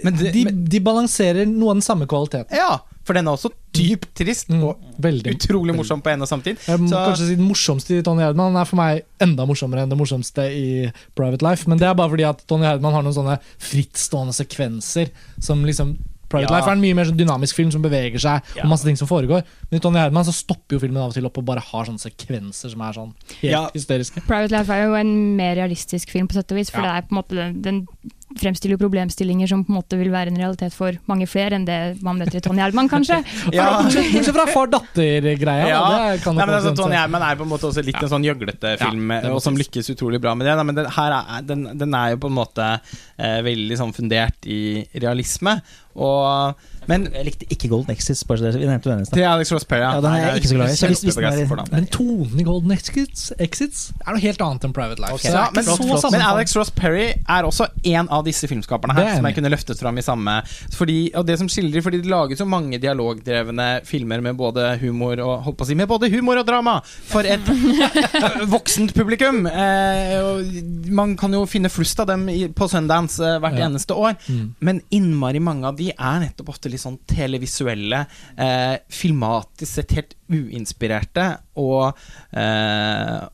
Men 0.04 0.16
det- 0.18 0.34
de, 0.34 0.46
men- 0.50 0.64
de 0.66 0.80
balanserer 0.82 1.46
noe 1.46 1.70
av 1.76 1.78
den 1.78 1.86
samme 1.86 2.08
kvaliteten. 2.10 2.50
ja, 2.58 2.80
for 3.08 3.16
den 3.16 3.26
er 3.30 3.38
også 3.38 3.50
dypt 3.78 4.10
trist 4.20 4.50
Mm, 4.52 4.64
og 4.68 4.82
veldig. 5.00 5.34
utrolig 5.38 5.74
morsom 5.78 6.02
på 6.04 6.12
en 6.12 6.22
og 6.26 6.28
samme 6.30 6.44
tid. 6.44 6.58
Jeg 6.68 6.80
må 6.84 6.90
Så- 6.92 7.06
kanskje 7.08 7.28
si 7.30 7.36
Den 7.38 7.48
morsomste 7.48 7.98
i 7.98 8.02
Tony 8.04 8.22
Erdmann 8.28 8.56
er 8.60 8.66
for 8.66 8.76
meg 8.76 9.04
enda 9.22 9.46
morsommere 9.48 9.84
enn 9.86 9.90
det 9.90 9.98
morsomste 9.98 10.44
i 10.52 10.92
Private 11.16 11.42
Life. 11.48 11.68
Men 11.68 11.78
det 11.80 11.88
er 11.88 11.96
bare 11.96 12.10
fordi 12.12 12.28
at 12.28 12.44
Tony 12.48 12.66
Herdman 12.66 12.92
har 12.94 13.02
noen 13.04 13.16
sånne 13.16 13.40
frittstående 13.58 14.34
sekvenser 14.36 15.10
som 15.40 15.64
liksom 15.66 15.98
Private 16.30 16.52
Ja. 16.52 16.58
Life 16.58 16.68
er 16.68 16.74
en 16.74 16.82
mye 16.82 16.94
mer 16.94 17.06
sånn 17.06 17.16
dynamisk 17.18 17.56
film 17.56 17.72
som 17.72 17.82
beveger 17.82 18.20
seg, 18.20 18.42
Ja. 18.58 18.64
og 18.64 18.68
masse 18.70 18.84
ting 18.84 18.98
som 18.98 19.08
foregår. 19.08 19.46
Men 19.72 19.78
i 19.78 19.80
Tony 19.80 19.96
Erdmann 19.98 20.26
så 20.26 20.34
stopper 20.36 20.76
jo 20.76 20.80
filmen 20.80 20.98
av 20.98 21.08
og 21.08 21.14
til 21.14 21.26
opp 21.26 21.38
og 21.38 21.46
bare 21.46 21.62
har 21.62 21.86
sånne 21.86 22.02
sekvenser 22.04 22.70
som 22.70 22.82
er 22.82 22.92
sånn 22.92 23.14
helt 23.40 23.52
Ja. 23.54 23.70
hysteriske. 23.74 24.28
Private 24.28 24.52
Life 24.52 24.70
er 24.70 24.88
jo 24.88 24.94
en 24.96 25.38
mer 25.38 25.56
realistisk 25.56 26.10
film, 26.10 26.28
på 26.28 26.34
sett 26.34 26.52
og 26.52 26.58
vis. 26.58 26.70
For 26.70 26.82
Ja. 26.82 27.00
det 27.00 27.06
er 27.06 27.08
på 27.08 27.16
en 27.16 27.24
måte 27.24 27.30
den, 27.30 27.62
den 27.62 27.88
fremstiller 28.36 28.76
jo 28.76 28.82
problemstillinger 28.82 29.48
som 29.48 29.64
på 29.64 29.72
en 29.72 29.78
måte 29.78 29.98
vil 30.00 30.10
være 30.12 30.34
en 30.34 30.40
realitet 30.40 30.76
for 30.76 30.98
mange 31.08 31.28
flere 31.30 31.56
enn 31.56 31.66
det 31.68 31.78
man 32.04 32.20
møter 32.20 32.40
i 32.40 32.44
Tony 32.44 32.60
Herman, 32.64 32.90
kanskje. 32.92 33.22
Ja. 33.56 33.68
Bortsett 33.80 34.28
fra 34.36 34.44
far-datter-greia. 34.52 35.70
Ja. 35.72 35.80
da, 36.20 36.34
Nei, 36.36 36.46
men 36.46 36.56
altså, 36.58 36.74
Tonje 36.74 36.82
Tony 36.82 36.98
Herman 37.00 37.24
er 37.24 37.40
på 37.40 37.46
en 37.48 37.52
måte 37.54 37.70
også 37.70 37.84
litt 37.86 38.00
en 38.02 38.12
sånn 38.12 38.28
gjøglete 38.28 38.76
film, 38.82 39.14
Ja, 39.16 39.32
og 39.32 39.40
som 39.44 39.58
lykkes 39.58 39.94
utrolig 39.96 40.20
bra 40.24 40.36
med 40.38 40.50
det. 40.50 40.58
Da. 40.60 40.66
Men 40.68 40.78
den, 40.82 40.92
her 40.98 41.16
er, 41.22 41.48
den, 41.48 41.66
den 41.80 41.96
er 41.98 42.14
jo 42.14 42.22
på 42.26 42.32
en 42.32 42.38
måte 42.38 42.68
eh, 42.76 43.40
veldig 43.48 43.80
sånn 43.80 43.96
fundert 43.96 44.50
i 44.52 44.84
realisme. 45.00 45.58
Og, 45.98 46.54
men 46.88 47.08
jeg 47.12 47.26
likte 47.26 47.46
ikke 47.52 47.68
Golden 47.72 47.92
Exits, 47.92 48.22
bare 48.24 48.38
så 48.38 48.46
det, 48.46 48.60
vi 48.62 48.68
nevnte 48.70 48.88
den 48.92 49.00
eneste. 49.02 49.16
til 49.18 49.24
Alex 49.28 49.50
Ross 49.52 49.66
Perry 49.66 49.82
Ja, 49.82 49.96
den 50.00 50.12
er 50.14 50.20
jeg 50.28 50.36
ikke 50.44 50.48
så 50.52 50.56
glad 50.60 50.70
i, 50.70 50.76
så 50.78 50.88
hvis- 50.92 51.02
hvis 51.04 51.16
den 51.18 51.26
er-. 51.26 51.72
Men 51.72 51.88
tonen 51.92 52.40
i 52.40 52.44
Golden 52.46 52.72
Exits, 52.72 53.32
Exits 53.40 53.92
er 54.06 54.12
noe 54.14 54.22
helt 54.22 54.42
annet 54.46 54.64
enn 54.68 54.74
Private 54.78 55.02
Life. 55.02 55.18
Okay. 55.18 55.32
Så 55.32 55.34
Ja, 55.42 55.48
men, 55.56 55.66
men, 55.66 55.76
flott, 55.76 56.00
flott. 56.02 56.12
men. 56.14 56.22
Alex 56.22 56.56
Ross 56.56 56.70
Perry 56.72 57.08
er 57.28 57.44
også 57.50 57.68
en 57.84 58.08
av 58.10 58.24
disse 58.30 58.48
filmskaperne 58.48 58.94
er 58.96 59.04
her 59.10 59.16
som 59.18 59.26
jeg 59.26 59.36
kunne 59.40 59.50
løftet 59.52 59.80
fram 59.82 59.98
i 59.98 60.02
samme 60.06 60.38
fordi, 60.78 61.00
Og 61.16 61.26
det 61.28 61.38
som 61.40 61.48
skildrer 61.50 61.82
Fordi 61.82 62.02
de 62.02 62.10
laget 62.10 62.38
så 62.38 62.46
mange 62.48 62.78
dialogdrevne 62.80 63.82
filmer 63.86 64.22
med 64.22 64.38
både 64.38 64.78
humor 64.80 65.18
og 65.20 65.44
Holdt 65.44 65.58
på 65.58 65.66
å 65.66 65.68
si 65.68 65.76
med 65.76 65.88
både 65.90 66.10
humor 66.14 66.38
og 66.38 66.46
drama 66.48 66.78
for 66.86 67.22
et 67.26 67.42
voksent 68.54 68.94
publikum. 68.96 69.46
Eh, 69.48 70.18
og 70.22 70.92
man 70.94 71.16
kan 71.20 71.34
jo 71.34 71.44
finne 71.50 71.70
flust 71.72 72.00
av 72.04 72.08
dem 72.12 72.28
på 72.56 72.68
Sundance 72.72 73.20
eh, 73.24 73.40
hvert 73.44 73.58
Ja. 73.58 73.66
eneste 73.68 73.96
år. 73.98 74.16
Mm. 74.30 74.54
Men 74.62 74.82
innmari 74.92 75.40
mange 75.42 75.66
av 75.68 75.76
de 75.78 75.87
er 75.94 76.20
nettopp 76.24 76.52
ofte 76.54 76.72
litt 76.72 76.84
sånn 76.84 77.00
televisuelle, 77.10 78.04
eh, 78.40 78.76
filmatisk 78.92 79.72
sett 79.72 79.96
helt 79.98 80.18
uinspirerte 80.32 81.30
og 81.62 81.92
eh, 82.36 83.26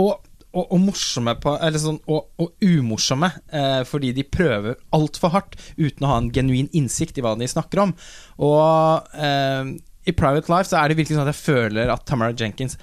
og, 0.00 0.26
og, 0.54 0.64
og 0.64 0.80
morsomme 0.82 1.34
på 1.42 1.52
sånn 1.82 2.00
og 2.08 2.64
umorsomme, 2.64 3.30
eh, 3.52 3.82
fordi 3.88 4.12
de 4.16 4.24
prøver 4.26 4.78
altfor 4.96 5.34
hardt 5.34 5.58
uten 5.76 6.06
å 6.06 6.12
ha 6.12 6.18
en 6.22 6.30
genuin 6.34 6.70
innsikt 6.76 7.18
i 7.18 7.24
hva 7.24 7.36
de 7.38 7.48
snakker 7.50 7.84
om. 7.84 7.94
Og 8.46 9.16
eh, 9.18 9.74
i 10.08 10.16
Private 10.16 10.50
Life 10.52 10.70
så 10.70 10.80
er 10.80 10.90
det 10.90 10.98
virkelig 11.00 11.18
sånn 11.18 11.28
at 11.28 11.34
jeg 11.34 11.44
føler 11.44 11.92
at 11.92 12.06
Tamara 12.08 12.34
Jenkins 12.36 12.78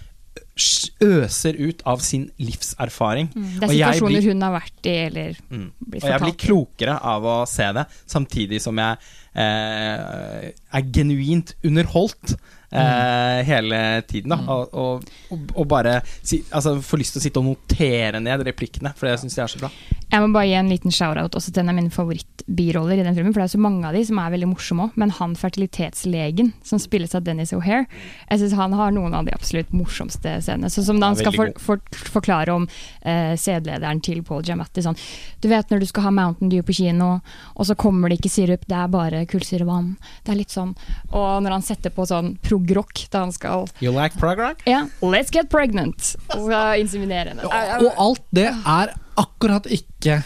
øser 1.03 1.57
ut 1.59 1.81
av 1.85 1.99
sin 2.03 2.27
livserfaring. 2.39 3.29
Mm, 3.35 3.47
Det 3.59 3.63
er 3.69 3.73
situasjoner 3.75 4.15
blir- 4.21 4.27
hun 4.33 4.41
har 4.41 4.53
vært 4.59 4.85
i, 4.91 4.95
eller 5.05 5.37
Mm. 5.51 5.71
blitt 5.89 6.03
Og 6.03 6.09
jeg 6.09 6.21
blir 6.21 6.37
klokere 6.47 6.99
av 7.03 7.23
å 7.23 7.37
se 7.47 7.71
det, 7.73 7.85
samtidig 8.07 8.61
som 8.61 8.75
jeg 8.77 8.97
eh, 9.35 10.51
er 10.73 10.81
genuint 10.93 11.53
underholdt 11.63 12.35
eh, 12.71 13.43
hele 13.47 14.01
tiden. 14.07 14.29
Da. 14.33 14.37
Mm. 14.41 14.49
Og, 14.49 14.73
og, 14.73 15.03
og, 15.31 15.39
og 15.55 15.67
bare 15.71 16.01
si, 16.21 16.41
altså, 16.51 16.75
får 16.83 16.97
lyst 17.03 17.13
til 17.15 17.21
å 17.21 17.25
sitte 17.27 17.41
og 17.43 17.45
notere 17.51 18.19
ned 18.23 18.43
replikkene, 18.49 18.93
for 18.97 19.07
jeg 19.11 19.21
syns 19.23 19.35
de 19.37 19.41
er 19.45 19.53
så 19.53 19.61
bra. 19.61 19.69
Jeg 20.07 20.23
må 20.23 20.29
bare 20.31 20.47
gi 20.47 20.55
en 20.55 20.69
liten 20.71 20.93
shout-out 20.93 21.35
også 21.35 21.51
til 21.51 21.65
en 21.65 21.71
av 21.73 21.75
mine 21.75 21.91
favorittbiroller 21.91 23.01
i 23.01 23.03
den 23.03 23.15
filmen. 23.15 23.33
For 23.35 23.43
det 23.43 23.49
er 23.49 23.53
så 23.57 23.59
mange 23.59 23.89
av 23.89 23.95
de 23.97 24.03
som 24.07 24.19
er 24.23 24.31
veldig 24.31 24.47
morsomme 24.53 24.85
òg. 24.85 24.97
Men 25.01 25.11
han 25.17 25.33
fertilitetslegen 25.35 26.53
som 26.65 26.79
spilles 26.79 27.15
av 27.17 27.25
Dennis 27.25 27.51
O'Hare, 27.55 27.89
jeg 28.29 28.39
syns 28.39 28.55
han 28.55 28.75
har 28.79 28.93
noen 28.95 29.17
av 29.17 29.27
de 29.27 29.33
absolutt 29.35 29.73
morsomste 29.75 30.37
scenene. 30.45 30.71
Så 30.71 30.85
som 30.87 31.01
da 31.01 31.11
han 31.11 31.19
skal 31.19 31.35
for, 31.35 31.51
for, 31.59 31.81
forklare 32.13 32.55
om 32.55 32.69
eh, 33.03 33.33
sædlederen 33.35 33.99
til 34.05 34.21
Paul 34.27 34.45
Giamatti 34.47 34.85
sånn 34.85 34.95
Du 35.43 35.49
vet 35.51 35.67
når 35.73 35.83
du 35.83 35.87
skal 35.89 36.07
ha 36.07 36.13
Mountain 36.15 36.53
Dew 36.53 36.63
på 36.63 36.77
kino, 36.77 37.17
og 37.55 37.67
så 37.67 37.75
kommer 37.75 38.07
det 38.07 38.21
ikke 38.21 38.31
sirup, 38.31 38.63
det 38.69 38.77
er 38.79 38.93
bare 38.93 39.25
kullsyrevann. 39.27 39.97
Det 40.23 40.31
er 40.31 40.39
litt 40.39 40.55
sånn. 40.55 40.71
Og 41.11 41.43
når 41.43 41.57
han 41.57 41.67
setter 41.67 41.91
på 41.91 42.07
sånn 42.07 42.37
prog-rock 42.47 43.09
da 43.11 43.25
han 43.25 43.35
skal 43.35 43.67
You 43.83 43.91
like 43.91 44.15
prog 44.21 44.39
rock? 44.39 44.63
Ja, 44.69 44.85
let's 45.03 45.33
get 45.35 45.51
pregnant! 45.51 46.15
Og 46.31 46.47
skal 46.47 46.85
inseminere 46.85 47.35
henne. 47.35 47.51
Og 47.83 47.91
alt 47.91 48.23
det 48.31 48.47
er 48.55 48.95
akkurat 49.17 49.65
ikke 49.73 50.23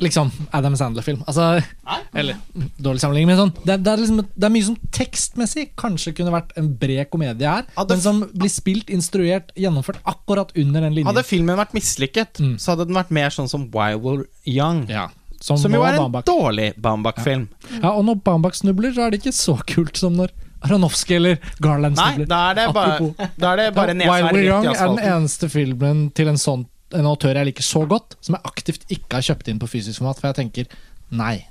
liksom 0.00 0.30
Adam 0.56 0.72
Sandler-film. 0.80 1.20
Altså, 1.28 1.60
eller 2.16 2.38
dårlig 2.80 3.02
sammenligning, 3.02 3.28
men 3.28 3.36
sånn 3.36 3.50
det, 3.68 3.74
det, 3.84 3.92
er 3.92 4.00
liksom, 4.00 4.22
det 4.32 4.46
er 4.48 4.52
mye 4.54 4.64
som 4.70 4.76
tekstmessig 4.96 5.66
kanskje 5.76 6.14
kunne 6.16 6.32
vært 6.32 6.54
en 6.56 6.70
bred 6.80 7.10
komedie 7.12 7.44
her, 7.50 7.66
Hadde- 7.76 7.98
men 7.98 8.00
som 8.00 8.22
blir 8.32 8.48
spilt, 8.54 8.88
instruert, 8.88 9.52
gjennomført 9.60 10.00
akkurat 10.08 10.54
under 10.56 10.80
den 10.86 10.94
linjen. 10.96 11.10
Hadde 11.10 11.26
filmen 11.28 11.58
vært 11.60 11.74
mislykket, 11.76 12.40
Mm. 12.40 12.56
så 12.58 12.72
hadde 12.72 12.86
den 12.88 12.96
vært 12.96 13.10
mer 13.12 13.28
sånn 13.28 13.48
som 13.52 13.68
Wild 13.70 14.00
War 14.02 14.24
Young. 14.46 14.86
ja, 14.88 15.08
som, 15.40 15.58
Som 15.58 15.72
jo 15.72 15.82
er 15.84 15.92
en 15.98 16.06
Bambak. 16.06 16.24
dårlig 16.24 16.74
Bambak-film. 16.80 17.48
Ja, 17.82 17.90
og 17.92 18.04
når 18.08 18.22
Bambak 18.24 18.54
snubler, 18.54 18.92
så 18.96 19.06
er 19.06 19.10
det 19.10 19.20
ikke 19.22 19.32
så 19.36 19.58
kult 19.66 19.96
som 20.00 20.16
når 20.16 20.30
Aronofsky 20.62 21.14
eller 21.16 21.38
Garland 21.60 21.96
Nei, 21.96 22.14
snubler. 22.14 22.26
da 22.28 22.40
er 22.50 22.54
det 22.54 22.66
bare, 22.74 23.14
da 23.38 23.52
er 23.52 23.56
det 23.56 23.74
bare 23.74 23.94
Wild 23.94 24.32
War 24.32 24.42
Young 24.48 24.66
er 24.66 24.88
den 24.96 24.98
eneste 24.98 25.48
filmen 25.50 26.10
til 26.14 26.28
en 26.28 26.36
sånn 26.40 26.66
en 26.96 27.06
autør 27.06 27.34
jeg 27.40 27.46
liker 27.52 27.62
så 27.66 27.84
godt, 27.88 28.16
som 28.24 28.34
jeg 28.38 28.42
aktivt 28.50 28.84
ikke 28.90 29.18
har 29.20 29.26
kjøpt 29.30 29.48
inn 29.52 29.58
på 29.62 29.68
fysisk 29.70 29.98
format, 30.02 30.18
for 30.20 30.30
jeg 30.32 30.38
tenker 30.40 30.66
nei. 31.10 31.46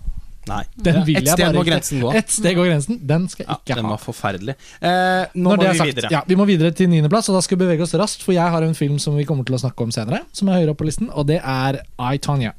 Nei. 0.49 0.63
Den 0.81 1.03
vil 1.05 1.19
Et 1.19 1.27
sted 1.29 1.53
må 1.53 1.61
grensen 1.67 1.99
gå. 2.01 2.11
Et 2.17 2.31
steg 2.33 2.55
går 2.57 2.69
grensen. 2.71 2.97
Den 3.05 3.27
skal 3.29 3.43
jeg 3.45 3.49
Ja, 3.51 3.57
ikke 3.59 3.75
den 3.77 3.85
ha. 3.85 3.91
var 3.91 3.99
forferdelig. 4.01 4.55
Eh, 4.81 5.25
nå 5.35 5.51
Når 5.51 5.57
må 5.59 5.65
vi 5.67 5.77
sagt, 5.77 5.91
videre. 5.93 6.09
Ja, 6.15 6.21
vi 6.25 6.35
må 6.39 6.47
videre 6.49 6.71
til 6.73 6.89
niendeplass, 6.89 7.29
og 7.29 7.35
da 7.37 7.41
skal 7.45 7.57
vi 7.59 7.65
bevege 7.67 7.83
oss 7.85 7.93
raskt, 7.93 8.23
for 8.25 8.33
jeg 8.33 8.49
har 8.49 8.63
en 8.65 8.73
film 8.73 8.97
som 8.97 9.15
vi 9.19 9.25
kommer 9.29 9.45
til 9.45 9.53
å 9.55 9.61
snakke 9.61 9.85
om 9.85 9.91
senere, 9.93 10.23
som 10.33 10.49
er 10.49 10.61
høyere 10.63 10.73
opp 10.73 10.79
på 10.81 10.87
listen, 10.89 11.11
og 11.13 11.27
det 11.29 11.37
er 11.43 11.81
I, 11.99 12.17
Tanya. 12.17 12.55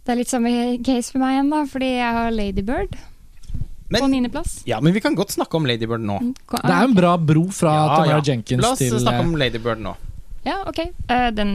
Det 0.00 0.14
er 0.14 0.16
litt 0.22 0.32
samme 0.32 0.54
case 0.86 1.12
for 1.12 1.20
meg 1.20 1.36
igjen, 1.36 1.50
da, 1.52 1.64
fordi 1.68 1.90
jeg 1.98 2.14
har 2.16 2.30
Ladybird 2.32 2.96
på 2.96 3.98
Men, 4.00 4.10
niendeplass. 4.14 4.62
ja, 4.70 4.78
men 4.80 4.94
vi 4.94 5.00
kan 5.02 5.14
godt 5.18 5.34
snakke 5.34 5.58
om 5.58 5.66
Ladybird 5.66 6.00
nå. 6.00 6.16
Det 6.48 6.62
er 6.72 6.84
en 6.86 6.94
bra 6.94 7.16
bro 7.18 7.48
fra 7.52 7.74
Ja, 7.74 7.96
Tamara 7.98 8.16
ja. 8.16 8.22
Jenkins 8.32 8.62
La 8.62 8.70
oss 8.72 8.78
til 8.78 8.96
snakke 8.96 9.18
eh, 9.18 9.26
om 9.28 9.34
Ladybird 9.36 9.82
nå. 9.82 9.96
Ja, 10.46 10.62
ok. 10.64 10.78
Eh, 11.10 11.28
den 11.36 11.50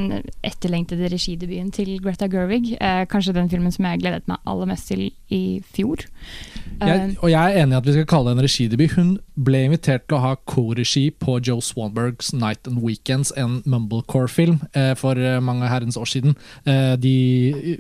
etterlengtede 0.46 1.10
regidebuten 1.10 1.72
til 1.74 1.96
Greta 2.04 2.28
Gerwig. 2.30 2.78
eh, 2.82 3.06
kanskje 3.10 3.34
den 3.34 3.50
filmen 3.50 3.72
som 3.72 3.86
jeg 3.86 4.00
gledet 4.00 4.28
meg 4.28 4.38
aller 4.46 4.66
mest 4.70 4.88
til 4.88 5.12
i 5.30 5.62
fjor. 5.74 6.06
Eh, 6.82 6.88
Jeg, 6.88 7.18
og 7.22 7.30
jeg 7.32 7.40
er 7.56 7.62
enig 7.64 7.72
i 7.72 7.78
at 7.78 7.86
vi 7.88 7.94
skal 7.96 8.06
kalle 8.10 8.32
det 8.32 8.38
en 8.38 8.44
regidebut. 8.46 8.92
Hun 8.98 9.12
ble 9.48 9.62
invitert 9.68 10.04
til 10.10 10.18
å 10.18 10.22
ha 10.24 10.32
co-regi 10.50 11.06
på 11.24 11.38
Joe 11.46 11.62
Swanbergs 11.64 12.34
Night 12.36 12.68
and 12.68 12.82
Weekends, 12.84 13.32
en 13.40 13.62
Mumblecore-film, 13.66 14.58
eh, 14.76 14.94
for 15.00 15.16
eh, 15.16 15.40
mange 15.40 15.70
herrens 15.72 15.96
år 15.98 16.10
siden. 16.12 16.36
Eh, 16.68 16.96
de, 17.00 17.14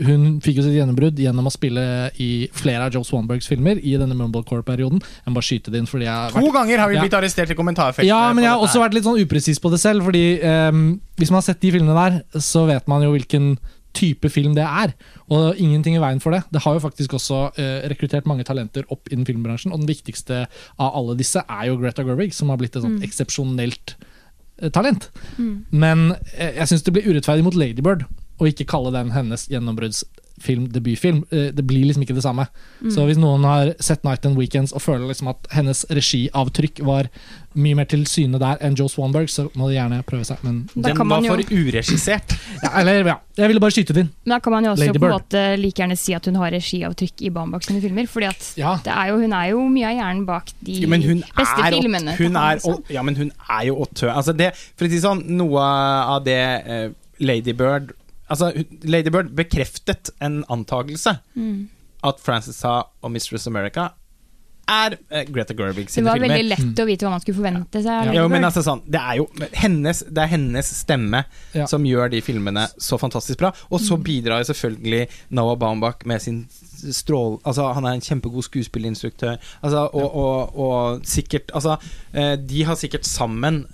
hun 0.07 0.39
fikk 0.45 0.61
jo 0.61 0.65
sitt 0.67 0.77
gjennombrudd 0.77 1.19
gjennom 1.19 1.49
å 1.49 1.53
spille 1.53 1.85
i 2.23 2.47
flere 2.55 2.87
av 2.87 2.95
Joe 2.95 3.03
Swanbergs 3.07 3.47
filmer 3.51 3.81
i 3.83 3.97
denne 3.99 4.15
Mumblecore-perioden. 4.15 5.01
Jeg 5.03 5.27
må 5.33 5.39
bare 5.41 5.49
skyte 5.49 5.71
det 5.75 5.83
inn 5.83 5.91
fordi 5.91 6.07
jeg 6.07 6.13
har 6.15 6.31
vært 6.31 6.47
To 6.47 6.55
ganger 6.55 6.77
har 6.85 6.89
vi 6.89 6.95
Ja. 6.95 7.01
blitt 7.03 7.19
arrestert 7.19 7.51
i 7.51 7.55
kommentarfeltet. 7.59 8.07
Ja, 8.07 8.31
men 8.33 8.43
jeg 8.45 8.51
har 8.53 8.59
også 8.63 8.79
vært 8.79 8.93
litt 8.95 9.03
sånn 9.03 9.19
upresis 9.19 9.59
på 9.59 9.71
det 9.71 9.79
selv. 9.83 10.03
Fordi 10.05 10.39
ehm, 10.39 10.99
Hvis 11.17 11.31
man 11.31 11.37
har 11.39 11.45
sett 11.47 11.61
de 11.61 11.71
filmene 11.71 11.95
der, 11.95 12.39
så 12.43 12.65
vet 12.67 12.87
man 12.87 13.01
jo 13.01 13.11
hvilken 13.13 13.57
type 13.95 14.29
film 14.33 14.55
det 14.57 14.65
er. 14.65 14.93
Og 15.33 15.59
ingenting 15.61 15.97
i 15.97 16.01
veien 16.03 16.21
for 16.23 16.35
det. 16.35 16.43
Det 16.53 16.61
har 16.65 16.75
jo 16.75 16.83
faktisk 16.83 17.15
også 17.17 17.39
eh, 17.61 17.87
rekruttert 17.91 18.27
mange 18.29 18.45
talenter 18.47 18.87
opp 18.93 19.09
innen 19.11 19.27
filmbransjen. 19.27 19.73
Og 19.73 19.83
den 19.83 19.91
viktigste 19.91 20.45
av 20.75 20.91
alle 20.91 21.17
disse 21.19 21.43
er 21.43 21.69
jo 21.69 21.79
Greta 21.81 22.05
Gerwig, 22.05 22.35
som 22.35 22.51
har 22.53 22.59
blitt 22.61 22.75
et 22.75 22.85
sånt 22.85 23.05
eksepsjonelt 23.05 23.95
eh, 24.61 24.69
talent. 24.75 25.09
Men 25.71 26.11
eh, 26.35 26.59
jeg 26.59 26.71
syns 26.71 26.85
det 26.85 26.95
blir 26.95 27.09
urettferdig 27.09 27.47
mot 27.47 27.57
Ladybird 27.57 28.05
å 28.39 28.49
ikke 28.49 28.67
kalle 28.67 28.91
den 28.95 29.13
hennes 29.15 29.47
gjennombruddsfilm, 30.35 30.71
debutfilm. 30.71 31.23
Eh, 31.31 31.51
det 31.53 31.65
blir 31.65 31.85
liksom 31.85 32.03
ikke 32.03 32.15
det 32.15 32.23
samme. 32.23 32.47
Så 32.91 33.05
hvis 33.07 33.17
noen 33.17 33.43
har 33.43 33.73
sett 33.79 34.03
Night 34.03 34.25
and 34.25 34.37
Weekends 34.37 34.73
og 34.73 34.81
føler 34.81 35.07
liksom 35.09 35.29
at 35.29 35.47
hennes 35.51 35.85
regiavtrykk 35.89 36.81
var 36.85 37.07
mye 37.55 37.75
mer 37.75 37.85
til 37.87 38.03
syne 38.05 38.37
der 38.39 38.57
enn 38.61 38.75
Joe 38.75 38.89
Swanberg, 38.91 39.29
så 39.31 39.47
må 39.55 39.69
de 39.69 39.77
gjerne 39.77 40.01
prøve 40.03 40.25
seg. 40.27 40.37
Men, 40.43 40.67
Den 40.75 40.97
var 41.07 41.21
jo- 41.23 41.31
for 41.35 41.53
uregissert. 41.55 42.35
ja, 42.63 42.71
eller, 42.81 43.05
ja, 43.05 43.15
jeg 43.37 43.47
ville 43.47 43.59
bare 43.63 43.71
skyte 43.71 43.93
det 43.95 44.03
inn. 44.05 44.11
Men 44.25 44.35
da 44.35 44.39
kan 44.43 44.51
man 44.53 44.65
jo 44.65 44.71
også 44.71 44.85
Lady 44.87 44.99
på 44.99 45.05
en 45.07 45.15
måte 45.15 45.43
like 45.61 45.79
gjerne 45.81 45.97
si 45.97 46.13
at 46.13 46.25
hun 46.25 46.35
har 46.35 46.51
regiavtrykk 46.51 47.21
i 47.21 47.29
Bambak 47.29 47.63
sine 47.63 47.81
filmer. 47.81 48.07
Fordi 48.11 48.25
at 48.27 48.53
Ja. 48.57 48.75
er 48.85 49.07
jo, 49.13 49.19
hun 49.21 49.33
er 49.33 49.49
jo 49.51 49.67
mye 49.69 49.87
av 49.87 49.95
hjernen 49.95 50.25
bak 50.25 50.51
de 50.61 50.71
Ja, 50.81 50.87
hun 50.89 51.23
beste 51.23 51.61
er, 51.63 51.71
filmene. 51.71 52.17
hun 52.17 52.35
er, 52.35 52.59
og, 52.65 52.83
ja, 52.89 53.01
men 53.01 53.15
hun 53.15 53.31
er 53.49 53.65
jo 53.67 53.75
autør. 53.85 54.11
Altså 54.15 54.35
det, 54.35 54.51
for 54.75 54.85
å 54.85 54.89
si 54.89 54.99
sånn, 54.99 55.23
noe 55.37 55.61
av 55.61 56.23
det 56.25 56.41
uh, 56.67 56.89
Lady 57.19 57.53
Bird 57.53 57.93
Altså, 58.29 58.51
Lady 58.83 59.11
Bird 59.13 59.33
bekreftet 59.37 60.09
en 60.21 60.43
antagelse. 60.49 61.17
Mm. 61.35 61.67
At 62.05 62.19
Frances 62.21 62.61
Ha 62.65 62.79
og 63.01 63.11
Mistress 63.13 63.47
America 63.47 63.91
er 64.65 64.95
eh, 65.13 65.27
Greta 65.29 65.53
Gerwig 65.53 65.91
Det 65.93 66.01
var 66.01 66.15
var 66.15 66.17
filmer. 66.17 66.31
veldig 66.39 66.45
lett 66.49 66.79
å 66.81 66.85
vite 66.89 67.05
hva 67.05 67.11
man 67.13 67.21
skulle 67.21 67.37
forvente 67.37 67.81
seg. 67.85 68.07
Ja. 68.09 68.15
Jo, 68.17 68.23
men 68.33 68.47
altså 68.47 68.63
sånn, 68.65 68.79
det 68.89 68.97
er 68.97 69.19
jo 69.19 69.27
hennes, 69.61 69.99
det 70.09 70.23
er 70.23 70.31
hennes 70.31 70.71
stemme 70.79 71.21
Ja. 71.53 71.67
som 71.69 71.85
gjør 71.85 72.09
de 72.09 72.21
filmene 72.25 72.63
så 72.81 72.97
fantastisk 72.97 73.43
bra. 73.43 73.51
Og 73.69 73.79
så 73.85 73.97
bidrar 74.01 74.41
jo 74.41 74.49
selvfølgelig 74.49 75.03
Noah 75.37 75.53
Baumbach 75.61 76.01
med 76.09 76.21
sin 76.25 76.47
strål... 76.49 77.37
Altså, 77.45 77.67
han 77.77 77.85
er 77.85 77.93
en 77.99 78.01
kjempegod 78.01 78.47
skuespillerinstruktør. 78.49 79.37
Altså, 79.61 79.85
og, 79.93 80.17
og, 80.17 80.57
og 80.57 81.05
sikkert 81.05 81.53
Altså, 81.53 81.77
eh, 82.17 82.33
de 82.41 82.63
har 82.65 82.75
sikkert 82.81 83.05
sammen 83.05 83.67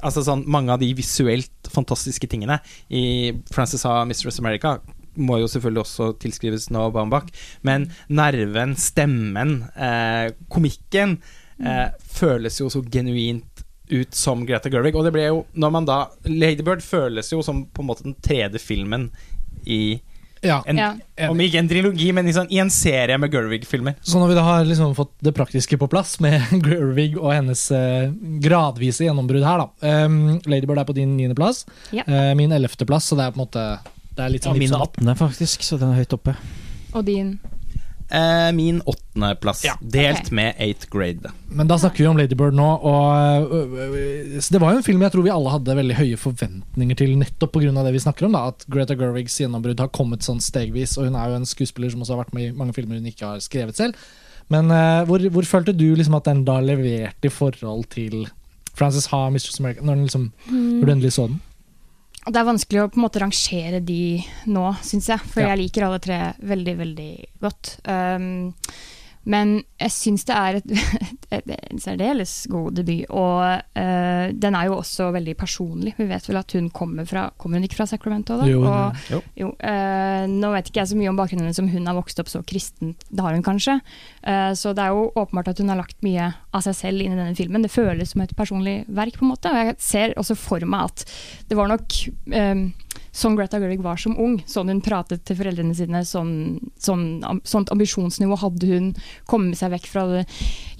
Altså 0.00 0.24
sånn, 0.26 0.44
Mange 0.50 0.72
av 0.74 0.80
de 0.82 0.90
visuelt 0.96 1.70
fantastiske 1.72 2.28
tingene 2.30 2.58
i 2.88 3.32
Frances 3.52 3.84
A. 3.88 4.02
Mistress 4.08 4.40
America 4.42 4.78
må 5.20 5.38
jo 5.42 5.48
selvfølgelig 5.50 5.82
også 5.82 6.06
tilskrives 6.22 6.70
Noah 6.72 6.92
Baumbach, 6.94 7.26
men 7.66 7.90
nerven, 8.08 8.72
stemmen, 8.80 9.58
eh, 9.76 10.32
komikken 10.48 11.18
eh, 11.60 11.90
føles 12.16 12.56
jo 12.62 12.70
så 12.72 12.80
genuint 12.88 13.64
ut 13.92 14.14
som 14.16 14.46
Greta 14.48 14.70
Gerwig. 14.72 14.96
Og 14.96 15.04
det 15.04 15.12
ble 15.12 15.26
jo, 15.26 15.42
når 15.52 15.74
man 15.74 15.88
da 15.88 15.98
Ladybird 16.28 16.84
føles 16.84 17.28
jo 17.32 17.42
som 17.44 17.66
på 17.68 17.84
en 17.84 17.90
måte 17.90 18.06
den 18.06 18.16
tredje 18.24 18.62
filmen 18.62 19.10
i 19.68 20.00
Ja. 20.42 20.60
en, 20.66 20.76
Ja. 20.76 21.28
Om 21.30 21.38
ikke 21.40 21.58
en 21.60 21.68
trilogi, 21.70 22.08
men 22.12 22.26
i, 22.26 22.32
sånn, 22.34 22.48
i 22.50 22.58
en 22.58 22.70
serie 22.74 23.16
med 23.18 23.30
Gerwig-filmer. 23.32 23.94
Så 24.02 24.18
når 24.18 24.32
vi 24.32 24.34
da 24.34 24.42
har 24.42 24.64
liksom 24.66 24.94
fått 24.98 25.12
det 25.22 25.32
praktiske 25.36 25.78
på 25.78 25.88
plass, 25.92 26.16
med 26.20 26.42
Gerwig 26.66 27.16
og 27.20 27.30
hennes 27.32 27.62
eh, 27.70 28.10
gradvise 28.42 29.06
gjennombrudd 29.06 29.46
her, 29.46 29.62
da. 29.62 30.04
Um, 30.04 30.40
Ladybird 30.50 30.82
er 30.82 30.88
på 30.88 30.96
din 30.98 31.14
niendeplass. 31.16 31.64
Ja. 31.94 32.02
Uh, 32.08 32.32
min 32.38 32.50
ellevteplass, 32.52 33.06
så 33.12 33.18
det 33.20 33.28
er 33.28 33.36
på 33.36 33.40
en 33.40 33.46
måte 33.46 33.66
Det 34.16 34.24
er 34.26 34.34
litt 34.34 34.42
Ja, 34.44 34.50
sånn 34.50 34.58
min 34.58 34.66
litt 34.68 34.74
sånn- 34.74 35.06
18., 35.06 35.16
faktisk, 35.22 35.62
så 35.64 35.78
den 35.80 35.94
er 35.94 36.02
høyt 36.02 36.12
oppe. 36.18 36.34
Og 36.92 37.04
din 37.06 37.38
Eh, 38.12 38.52
min 38.52 38.82
åttendeplass, 38.84 39.64
Ja. 39.64 39.78
delt 39.80 40.26
okay. 40.26 40.34
med 40.36 40.54
eighth 40.58 40.90
grade. 40.90 41.30
Men 41.48 41.66
da 41.66 41.78
snakker 41.78 42.04
vi 42.04 42.06
om 42.06 42.16
Ladybird 42.16 42.52
nå, 42.52 42.66
og 42.84 43.52
øh, 43.52 43.72
øh, 43.72 44.40
så 44.40 44.52
det 44.52 44.60
var 44.60 44.72
jo 44.72 44.82
en 44.82 44.84
film 44.84 45.00
jeg 45.00 45.12
tror 45.12 45.24
vi 45.24 45.32
alle 45.32 45.52
hadde 45.54 45.76
veldig 45.76 45.96
høye 45.96 46.18
forventninger 46.20 46.96
til, 46.96 47.16
nettopp 47.16 47.52
pga. 47.56 47.72
det 47.72 47.92
vi 47.92 48.04
snakker 48.04 48.26
om. 48.26 48.32
da 48.32 48.48
At 48.48 48.66
Greta 48.68 48.94
Gerwigs 48.94 49.38
gjennombrudd 49.40 49.80
har 49.80 49.88
kommet 49.88 50.20
sånn 50.20 50.40
stegvis, 50.44 50.98
og 50.98 51.08
hun 51.08 51.16
er 51.16 51.30
jo 51.30 51.36
en 51.40 51.48
skuespiller 51.48 51.90
som 51.90 52.02
også 52.02 52.16
har 52.16 52.24
vært 52.24 52.34
med 52.34 52.50
i 52.50 52.52
mange 52.52 52.74
filmer 52.74 53.00
hun 53.00 53.08
ikke 53.08 53.26
har 53.26 53.40
skrevet 53.40 53.76
selv. 53.76 53.94
Men 54.48 54.68
uh, 54.68 55.06
hvor, 55.08 55.22
hvor 55.32 55.48
følte 55.48 55.72
du 55.72 55.94
liksom 55.94 56.14
at 56.18 56.28
den 56.28 56.44
da 56.44 56.60
leverte 56.60 57.30
i 57.30 57.32
forhold 57.32 57.86
til 57.94 58.28
Frances 58.74 59.06
Ha, 59.06 59.30
Mistress 59.30 59.60
America, 59.60 59.80
når, 59.80 59.94
den 59.94 60.04
liksom, 60.04 60.32
når 60.50 60.84
du 60.84 60.92
endelig 60.92 61.12
så 61.12 61.26
den? 61.28 61.40
Det 62.22 62.38
er 62.38 62.46
vanskelig 62.46 62.82
å 62.84 62.88
på 62.92 63.00
en 63.00 63.04
måte 63.06 63.18
rangere 63.22 63.80
de 63.82 64.22
nå, 64.46 64.66
syns 64.86 65.08
jeg. 65.10 65.18
For 65.26 65.42
Ja. 65.42 65.48
jeg 65.56 65.58
liker 65.64 65.86
alle 65.88 65.98
tre 65.98 66.18
veldig, 66.38 66.76
veldig 66.78 67.10
godt. 67.42 67.72
Um, 67.88 68.54
men 69.24 69.60
jeg 69.78 69.92
syns 69.94 70.24
det 70.26 70.34
er 70.34 70.56
et, 70.58 70.72
en 71.70 71.82
særdeles 71.82 72.32
god 72.50 72.74
debut. 72.74 73.04
Og 73.10 73.38
uh, 73.78 74.26
den 74.34 74.56
er 74.58 74.66
jo 74.66 74.78
også 74.80 75.10
veldig 75.14 75.36
personlig. 75.38 75.94
Vi 75.98 76.08
vet 76.10 76.26
vel 76.28 76.40
at 76.40 76.54
hun 76.58 76.70
kommer 76.74 77.06
fra 77.08 77.28
Kommer 77.38 77.58
hun 77.60 77.66
ikke 77.68 77.78
fra 77.78 77.86
Sacramento? 77.86 78.36
da? 78.40 78.48
Jo, 78.50 78.62
og, 78.66 78.98
Jo. 79.10 79.20
jo, 79.38 79.52
uh, 79.62 80.24
nå 80.30 80.50
vet 80.56 80.70
ikke 80.70 80.82
jeg 80.82 80.92
så 80.92 80.98
mye 80.98 81.12
om 81.12 81.18
bakgrunnen 81.20 81.46
hennes, 81.46 81.62
om 81.62 81.70
hun 81.70 81.86
har 81.86 81.98
vokst 81.98 82.18
opp 82.22 82.30
så 82.32 82.42
kristent. 82.46 83.06
Det 83.10 83.22
har 83.22 83.34
hun 83.36 83.46
kanskje. 83.46 83.78
Uh, 84.26 84.50
så 84.58 84.74
det 84.74 84.82
er 84.84 84.94
jo 84.96 85.08
åpenbart 85.14 85.52
at 85.54 85.62
hun 85.62 85.70
har 85.70 85.78
lagt 85.80 85.98
mye 86.02 86.32
av 86.52 86.66
seg 86.66 86.78
selv 86.78 87.02
inn 87.06 87.14
i 87.14 87.20
denne 87.20 87.38
filmen. 87.38 87.62
Det 87.64 87.72
føles 87.72 88.12
som 88.14 88.24
et 88.26 88.34
personlig 88.38 88.82
verk, 88.90 89.18
på 89.18 89.26
en 89.26 89.32
måte. 89.34 89.50
Og 89.50 89.70
jeg 89.70 89.78
ser 89.82 90.16
også 90.18 90.36
for 90.38 90.66
meg 90.66 90.90
at 90.90 91.06
det 91.48 91.58
var 91.58 91.70
nok 91.70 91.98
um, 92.34 92.66
sånn 93.12 93.34
Greta 93.36 93.58
Gerwig 93.60 93.82
var 93.84 93.98
som 94.00 94.14
ung. 94.18 94.38
Sånn 94.48 94.70
hun 94.72 94.80
pratet 94.80 95.20
til 95.28 95.36
foreldrene 95.36 95.74
sine. 95.76 96.00
Sånn, 96.08 96.58
sånn, 96.80 97.20
sånt 97.44 97.68
ambisjonsnivå 97.74 98.38
hadde 98.40 98.66
hun. 98.70 98.86
Komme 99.28 99.54
seg 99.58 99.70
vekk 99.74 99.86
fra 99.92 100.06
det 100.08 100.22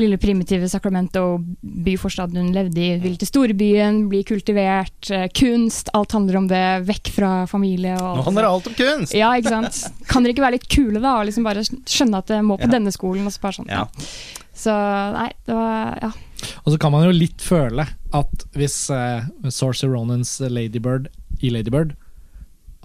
lille 0.01 0.17
primitive 0.19 0.69
Sacramento, 0.73 1.39
byforstaden 1.63 2.41
hun 2.41 2.53
levde 2.57 2.81
i. 2.81 2.97
Ville 3.03 3.21
til 3.21 3.29
storbyen, 3.29 4.07
bli 4.09 4.23
kultivert. 4.25 5.11
eh, 5.11 5.29
kunst. 5.37 5.91
Alt 5.95 6.13
handler 6.17 6.37
om 6.41 6.49
det. 6.49 6.63
Vekk 6.89 7.13
fra 7.13 7.33
familie. 7.47 7.95
Og, 8.01 8.17
Nå 8.17 8.25
handler 8.31 8.49
alt 8.49 8.67
om 8.67 8.75
kunst! 8.75 9.15
ja, 9.15 9.31
ikke 9.37 9.53
sant. 9.53 9.83
Kan 10.09 10.23
dere 10.25 10.33
ikke 10.33 10.47
være 10.47 10.57
litt 10.59 10.69
kule, 10.73 11.01
da? 11.01 11.19
Og 11.21 11.27
liksom 11.29 11.45
bare 11.45 11.63
skjønne 11.69 12.19
at 12.19 12.27
det 12.33 12.41
må 12.43 12.57
på 12.57 12.65
Ja. 12.69 12.73
denne 12.79 12.93
skolen. 12.93 13.27
Og 13.27 13.33
så 13.33 13.41
bare 13.45 13.59
sånn, 13.61 13.69
Ja. 13.69 13.87
Så 14.55 14.73
nei, 15.13 15.31
det 15.47 15.55
var 15.55 15.99
Ja. 16.03 16.13
Og 16.67 16.73
så 16.73 16.79
kan 16.79 16.91
man 16.93 17.05
jo 17.05 17.13
litt 17.13 17.39
føle 17.41 17.87
at 18.13 18.45
hvis 18.55 18.91
uh, 18.91 19.23
Saoirse 19.49 19.85
Ronans 19.87 20.41
Ladybird 20.41 21.07
i 21.41 21.51
Ladybird 21.51 21.95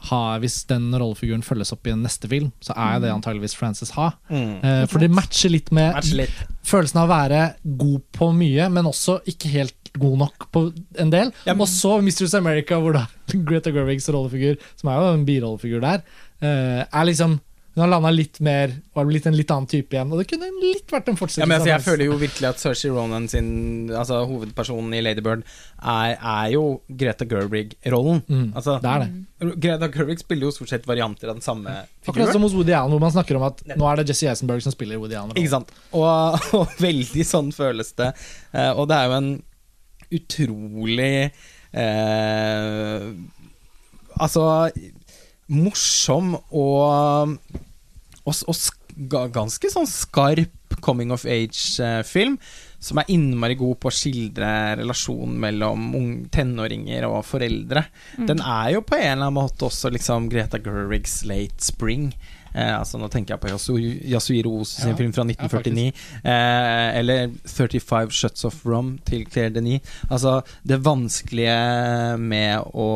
har, 0.09 0.39
Hvis 0.39 0.65
den 0.69 0.91
rollefiguren 0.93 1.41
følges 1.43 1.71
opp 1.73 1.87
i 1.87 1.91
en 1.91 2.03
neste 2.05 2.27
film, 2.29 2.51
så 2.61 2.73
er 2.77 2.99
det 3.01 3.09
antageligvis 3.11 3.55
Frances 3.57 3.89
Ha. 3.97 4.11
Mm. 4.29 4.63
Eh, 4.63 4.85
for 4.85 4.99
det 4.99 5.09
matcher 5.11 5.49
litt 5.49 5.71
med 5.71 5.93
matcher 5.95 6.15
litt. 6.21 6.37
følelsen 6.63 7.01
av 7.01 7.09
å 7.09 7.13
være 7.15 7.55
god 7.77 8.01
på 8.13 8.29
mye, 8.37 8.69
men 8.71 8.85
også 8.85 9.19
ikke 9.25 9.49
helt 9.49 9.73
god 9.97 10.17
nok 10.19 10.51
på 10.53 10.61
en 10.99 11.09
del. 11.09 11.31
Ja, 11.45 11.53
men- 11.53 11.61
Og 11.61 11.67
så 11.67 12.01
Mistress 12.03 12.35
America, 12.35 12.75
hvor 12.79 12.93
da 12.93 13.07
Greta 13.47 13.71
Gerwigs 13.71 14.07
rollefigur, 14.09 14.57
som 14.75 14.89
er 14.89 15.01
jo 15.01 15.13
en 15.13 15.25
birollefigur 15.25 15.81
der, 15.81 16.03
eh, 16.41 16.85
er 16.85 17.05
liksom 17.05 17.39
Hun 17.77 17.83
har 17.83 17.89
landa 17.91 18.09
litt 18.09 18.39
mer 18.41 18.71
og 18.73 18.97
har 19.03 19.05
blitt 19.05 19.27
en 19.29 19.35
litt 19.37 19.51
annen 19.53 19.67
type 19.69 19.93
igjen. 19.93 20.09
Og 20.09 20.17
det 20.17 20.25
kunne 20.31 20.47
litt 20.63 20.89
vært 20.89 21.11
en 21.11 21.17
fortsettelse. 21.19 21.43
Ja, 21.43 21.45
men 21.45 21.59
altså, 21.59 21.69
jeg 21.69 21.83
føler 21.85 22.07
jo 22.07 22.15
virkelig 22.17 22.47
at 22.49 22.61
Saoirse 22.63 22.89
Ronan 22.89 23.27
sin 23.29 23.51
Altså 23.93 24.23
hovedpersonen 24.25 24.95
i 24.97 25.01
Ladybird 25.05 25.43
er, 25.45 26.15
er 26.17 26.47
jo 26.55 26.63
Greta 26.89 27.27
Gerwig-rollen. 27.29 28.23
Mm, 28.25 28.47
Altså, 28.57 28.79
det 28.81 28.89
er 28.95 29.05
det. 29.05 29.51
Greta 29.61 29.91
Gerwig 29.93 30.23
spiller 30.23 30.49
jo 30.49 30.55
stort 30.55 30.73
sett 30.73 30.89
varianter 30.89 31.29
av 31.29 31.37
den 31.37 31.45
samme 31.45 31.75
Akkurat 32.07 32.33
som 32.33 32.41
hos 32.47 32.57
Woody 32.57 32.73
Allen, 32.73 32.95
hvor 32.95 33.03
man 33.05 33.13
snakker 33.13 33.37
om 33.37 33.45
at 33.51 33.61
nå 33.69 33.91
er 33.91 34.01
det 34.01 34.07
Jesse 34.09 34.31
Eisenberg 34.33 34.65
som 34.65 34.73
spiller 34.73 34.97
Woody 34.97 35.19
Allen. 35.19 35.37
Ikke 35.37 35.53
sant? 35.53 35.69
Og, 35.93 36.49
og 36.57 36.73
veldig 36.87 37.27
sånn 37.29 37.53
føles 37.53 37.93
det. 38.01 38.09
Eh, 38.57 38.71
og 38.73 38.89
det 38.89 38.97
er 38.97 39.11
jo 39.11 39.19
en 39.21 39.29
utrolig 40.17 41.13
eh, 41.77 43.11
Altså 44.17 44.43
morsom 45.47 46.33
og, 46.51 47.35
og, 48.27 48.35
og 48.43 49.31
ganske 49.33 49.69
sånn 49.71 49.87
skarp 49.89 50.53
coming 50.83 51.13
of 51.15 51.23
age-film. 51.25 52.37
Som 52.79 52.99
er 53.01 53.07
innmari 53.09 53.55
god 53.57 53.79
på 53.81 53.89
å 53.89 53.95
skildre 53.95 54.49
relasjonen 54.77 55.37
mellom 55.41 55.87
tenåringer 56.29 57.07
og 57.09 57.23
foreldre. 57.25 57.87
Den 58.19 58.43
er 58.43 58.75
jo 58.75 58.83
på 58.85 58.99
en 58.99 59.07
eller 59.15 59.29
annen 59.31 59.37
måte 59.39 59.65
også 59.65 59.89
liksom 59.95 60.27
Greta 60.29 60.59
Gerwigs 60.61 61.23
Late 61.25 61.63
Spring. 61.65 62.11
Eh, 62.53 62.69
altså 62.77 62.97
Nå 63.01 63.09
tenker 63.13 63.33
jeg 63.35 63.41
på 63.43 63.49
Yasu- 63.49 64.03
Yasuhiro 64.13 64.53
Oz 64.61 64.75
sin 64.77 64.93
Ja. 64.93 64.95
film 64.99 65.11
fra 65.13 65.23
1949. 65.25 65.91
eh, 66.23 66.99
eller 66.99 67.33
35 67.49 68.11
Shuts 68.13 68.45
of 68.45 68.61
Rum 68.65 68.99
til 69.05 69.25
Claire 69.25 69.49
Denis. 69.57 69.81
Altså 70.09 70.43
det 70.63 70.77
vanskelige 70.85 72.17
med 72.19 72.61
å 72.73 72.87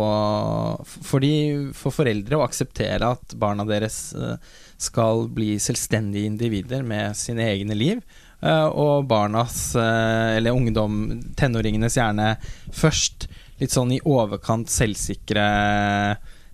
For, 0.86 1.20
de, 1.20 1.72
for 1.74 1.92
foreldre 1.92 2.38
å 2.38 2.46
akseptere 2.46 3.12
at 3.18 3.34
barna 3.38 3.66
deres 3.66 4.14
eh, 4.14 4.38
skal 4.82 5.28
bli 5.34 5.56
selvstendige 5.62 6.30
individer 6.30 6.84
med 6.84 7.18
sine 7.18 7.46
egne 7.54 7.78
liv. 7.78 8.02
eh, 8.42 8.66
og 8.66 9.06
barnas, 9.06 9.76
eh, 9.76 10.38
eller 10.38 10.52
ungdom, 10.58 11.22
tenåringenes 11.38 11.98
gjerne 11.98 12.36
først 12.74 13.28
litt 13.62 13.72
sånn 13.72 13.92
i 13.94 14.02
overkant 14.02 14.70
selvsikre 14.70 15.48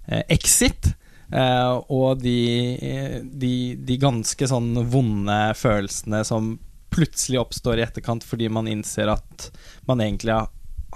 eh, 0.08 0.24
exit. 0.28 0.94
og 1.30 2.22
de, 2.24 3.20
de, 3.24 3.76
de 3.76 3.96
ganske 4.00 4.48
sånn 4.48 4.78
vonde 4.88 5.40
følelsene 5.60 6.22
som 6.24 6.54
plutselig 6.90 7.42
oppstår 7.42 7.82
i 7.82 7.84
etterkant 7.84 8.24
fordi 8.24 8.48
man 8.48 8.70
innser 8.72 9.12
at 9.12 9.50
man 9.90 10.00
egentlig 10.00 10.32
har 10.38 10.48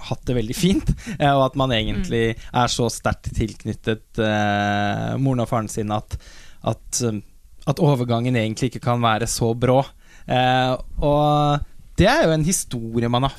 hatt 0.08 0.24
det 0.26 0.36
veldig 0.38 0.56
fint, 0.56 0.88
og 1.36 1.42
at 1.46 1.58
man 1.58 1.74
egentlig 1.74 2.24
er 2.34 2.72
så 2.72 2.88
sterkt 2.92 3.32
tilknyttet 3.36 4.22
eh, 4.22 5.12
moren 5.20 5.44
og 5.44 5.50
faren 5.50 5.70
sin 5.72 5.92
at, 5.94 6.16
at, 6.64 7.02
eh, 7.06 7.20
at 7.66 7.82
overgangen 7.82 8.36
egentlig 8.36 8.72
ikke 8.72 8.86
kan 8.86 9.02
være 9.02 9.28
så 9.30 9.52
brå. 9.54 9.80
Eh, 10.28 10.76
og 11.02 11.60
det 11.98 12.08
er 12.08 12.26
jo 12.26 12.36
en 12.36 12.46
historie 12.46 13.10
man 13.10 13.28
har 13.28 13.36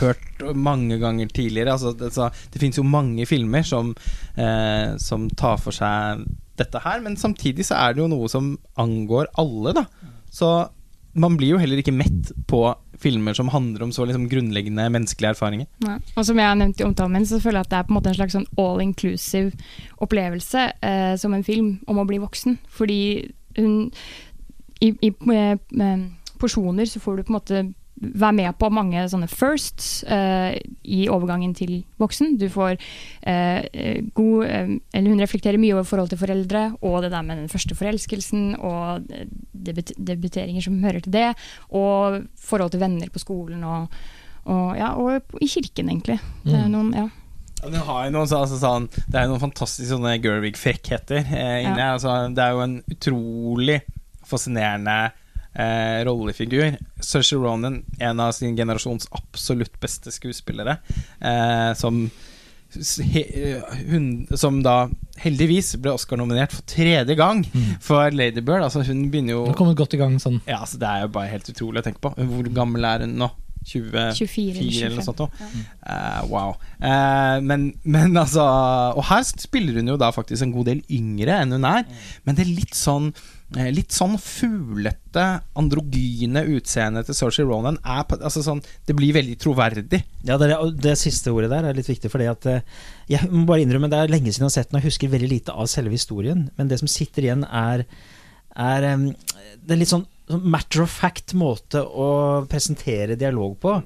hørt 0.00 0.42
mange 0.54 0.98
ganger 1.00 1.28
tidligere. 1.32 1.72
Altså, 1.72 1.92
det, 1.96 2.12
så, 2.14 2.28
det 2.52 2.60
finnes 2.60 2.78
jo 2.78 2.84
mange 2.84 3.26
filmer 3.26 3.64
som, 3.66 3.94
eh, 4.36 4.94
som 5.00 5.28
tar 5.30 5.60
for 5.60 5.74
seg 5.74 6.24
dette 6.60 6.82
her, 6.84 7.00
men 7.00 7.16
samtidig 7.16 7.64
så 7.66 7.78
er 7.80 7.94
det 7.94 8.02
jo 8.04 8.10
noe 8.12 8.28
som 8.28 8.52
angår 8.80 9.30
alle, 9.40 9.72
da. 9.80 9.86
Så 10.32 10.50
man 11.12 11.36
blir 11.36 11.54
jo 11.54 11.60
heller 11.60 11.80
ikke 11.82 11.94
mett 11.94 12.32
på 12.48 12.62
filmer 13.02 13.34
som 13.36 13.50
handler 13.52 13.82
om 13.84 13.92
så 13.92 14.06
liksom 14.06 14.28
grunnleggende 14.30 14.86
menneskelige 14.94 15.34
erfaringer. 15.34 15.66
Ja. 15.84 15.98
Og 16.16 16.26
som 16.26 16.38
jeg 16.38 16.48
har 16.48 16.56
nevnt 16.58 16.80
i 16.80 16.86
omtalen 16.86 17.16
min, 17.16 17.26
så 17.28 17.40
føler 17.42 17.60
jeg 17.60 17.66
at 17.66 17.72
det 17.72 17.78
er 17.78 17.86
på 17.88 17.92
en 17.92 17.98
måte 17.98 18.12
en 18.12 18.18
slags 18.18 18.36
sånn 18.36 18.48
all 18.62 18.82
inclusive 18.84 19.52
opplevelse 20.04 20.66
eh, 20.80 21.14
som 21.20 21.34
en 21.34 21.44
film 21.46 21.74
om 21.90 22.00
å 22.00 22.06
bli 22.08 22.20
voksen. 22.22 22.58
Fordi 22.72 23.02
hun 23.58 23.90
I, 24.82 24.92
i 25.04 25.12
eh, 25.34 25.56
eh, 25.58 26.06
porsjoner 26.40 26.88
så 26.88 27.02
får 27.02 27.18
du 27.18 27.26
på 27.26 27.32
en 27.32 27.38
måte 27.38 27.64
være 28.02 28.34
med 28.34 28.56
på 28.58 28.68
mange 28.74 29.04
sånne 29.08 29.28
firsts 29.30 30.02
uh, 30.10 30.50
i 30.82 31.04
overgangen 31.08 31.52
til 31.54 31.84
voksen. 32.02 32.34
Du 32.40 32.48
får 32.50 32.72
eh, 32.74 33.62
eh, 33.72 34.00
god 34.16 34.42
uh, 34.42 34.72
Eller 34.92 35.12
hun 35.14 35.22
reflekterer 35.22 35.60
mye 35.62 35.76
over 35.76 35.86
forhold 35.86 36.10
til 36.10 36.18
foreldre, 36.18 36.64
og 36.82 37.02
det 37.04 37.12
der 37.14 37.22
med 37.22 37.38
den 37.44 37.48
første 37.52 37.76
forelskelsen, 37.78 38.56
og 38.58 39.06
debut 39.54 39.92
debuteringer 39.96 40.64
som 40.66 40.82
hører 40.82 41.00
til 41.04 41.14
det, 41.14 41.28
og 41.70 42.22
forhold 42.42 42.74
til 42.74 42.82
venner 42.82 43.08
på 43.14 43.22
skolen, 43.22 43.62
og, 43.64 43.86
og, 44.44 44.76
ja, 44.76 44.92
og 44.98 45.38
i 45.40 45.46
kirken, 45.46 45.88
egentlig. 45.94 46.18
Det 46.44 46.54
er 46.58 46.66
Mm. 46.66 46.72
noen, 46.74 46.92
ja. 46.94 47.08
Det, 47.62 47.78
noen, 48.10 48.26
så- 48.26 48.40
altså, 48.42 48.58
sånn, 48.58 48.88
det 49.06 49.14
er 49.20 49.28
noen 49.30 49.38
fantastiske 49.38 49.94
sånne 49.94 50.16
Gerwig-frekkheter 50.20 51.22
eh, 51.22 51.62
inne. 51.62 51.78
Ja. 51.78 51.92
Altså, 51.94 52.34
det 52.34 52.42
er 52.42 52.50
jo 52.50 52.60
en 52.64 52.82
utrolig 52.90 53.80
fascinerende 54.26 55.12
eh, 55.54 56.02
rollefigur. 56.08 56.76
Saoirse 57.00 57.36
Ronan, 57.36 57.82
en 58.00 58.20
av 58.20 58.32
sin 58.36 58.56
generasjons 58.56 59.08
absolutt 59.12 59.78
beste 59.80 60.12
skuespillere, 60.14 60.78
eh, 61.20 61.72
som 61.74 62.10
he, 63.12 63.20
eh, 63.20 63.74
hun, 63.90 64.26
Som 64.34 64.62
da 64.64 64.88
heldigvis 65.20 65.74
ble 65.76 65.92
Oscar-nominert 65.92 66.54
for 66.56 66.62
tredje 66.66 67.14
gang 67.18 67.44
Mm. 67.44 67.76
for 67.80 68.10
Lady 68.10 68.40
Bird. 68.40 68.62
Altså, 68.62 68.82
hun 68.86 69.10
begynner 69.10 69.34
jo 69.36 69.40
Hun 69.44 69.52
har 69.52 69.58
kommet 69.58 69.76
godt 69.76 69.94
i 69.94 69.98
gang 70.00 70.16
sånn. 70.18 70.40
Ja, 70.46 70.60
altså, 70.62 70.78
Det 70.78 70.88
er 70.88 71.02
jo 71.02 71.08
bare 71.08 71.28
helt 71.28 71.48
utrolig 71.52 71.82
å 71.82 71.84
tenke 71.84 72.00
på. 72.00 72.14
Hvor 72.16 72.48
gammel 72.54 72.84
er 72.84 73.00
hun 73.06 73.18
nå? 73.18 73.30
20 73.64 74.16
24 74.18 74.58
4 74.58 74.86
eller 74.86 74.96
noe 74.96 75.04
sånt. 75.06 75.20
Ja. 75.38 75.58
Uh, 75.86 76.26
wow. 76.26 76.56
Uh, 76.82 77.38
men, 77.40 77.68
men 77.84 78.16
altså 78.18 78.42
Og 78.96 79.04
her 79.04 79.22
spiller 79.22 79.74
hun 79.78 79.86
jo 79.92 79.96
da 79.96 80.10
faktisk 80.10 80.42
en 80.42 80.50
god 80.52 80.66
del 80.66 80.80
yngre 80.90 81.36
enn 81.44 81.52
hun 81.54 81.64
er. 81.64 81.84
Men 82.26 82.34
det 82.34 82.46
er 82.46 82.56
litt 82.56 82.74
sånn 82.74 83.12
Litt 83.52 83.92
sånn 83.92 84.14
fuglete, 84.16 85.24
androgyne 85.60 86.44
utseendet 86.54 87.08
til 87.08 87.18
Saoirse 87.18 87.44
Ronan 87.44 87.76
er 87.84 88.06
altså 88.16 88.40
sånn, 88.44 88.62
Det 88.88 88.96
blir 88.96 89.12
veldig 89.12 89.36
troverdig. 89.42 90.00
Ja, 90.24 90.38
det, 90.40 90.54
det 90.80 90.94
siste 91.00 91.34
ordet 91.34 91.50
der 91.52 91.68
er 91.68 91.76
litt 91.76 91.90
viktig, 91.90 92.08
fordi 92.12 92.30
at 92.30 92.48
eh, 92.48 92.64
Jeg 93.12 93.28
må 93.28 93.44
bare 93.50 93.66
innrømme, 93.66 93.90
det 93.92 94.00
er 94.00 94.14
lenge 94.14 94.32
siden 94.32 94.46
jeg 94.46 94.50
har 94.50 94.56
sett 94.56 94.72
den, 94.72 94.80
og 94.80 94.88
husker 94.88 95.12
veldig 95.12 95.28
lite 95.34 95.52
av 95.52 95.68
selve 95.68 95.92
historien. 95.92 96.48
Men 96.56 96.72
det 96.72 96.80
som 96.80 96.90
sitter 96.90 97.28
igjen, 97.28 97.44
er, 97.44 97.84
er 98.56 98.88
Det 99.60 99.76
er 99.76 99.80
litt 99.82 99.92
sånn 99.92 100.08
sånn 100.32 100.48
matter 100.48 100.84
of 100.84 100.92
fact 100.92 101.34
måte 101.38 101.82
å 101.82 102.08
presentere 102.50 103.18
dialog 103.20 103.58
på. 103.60 103.76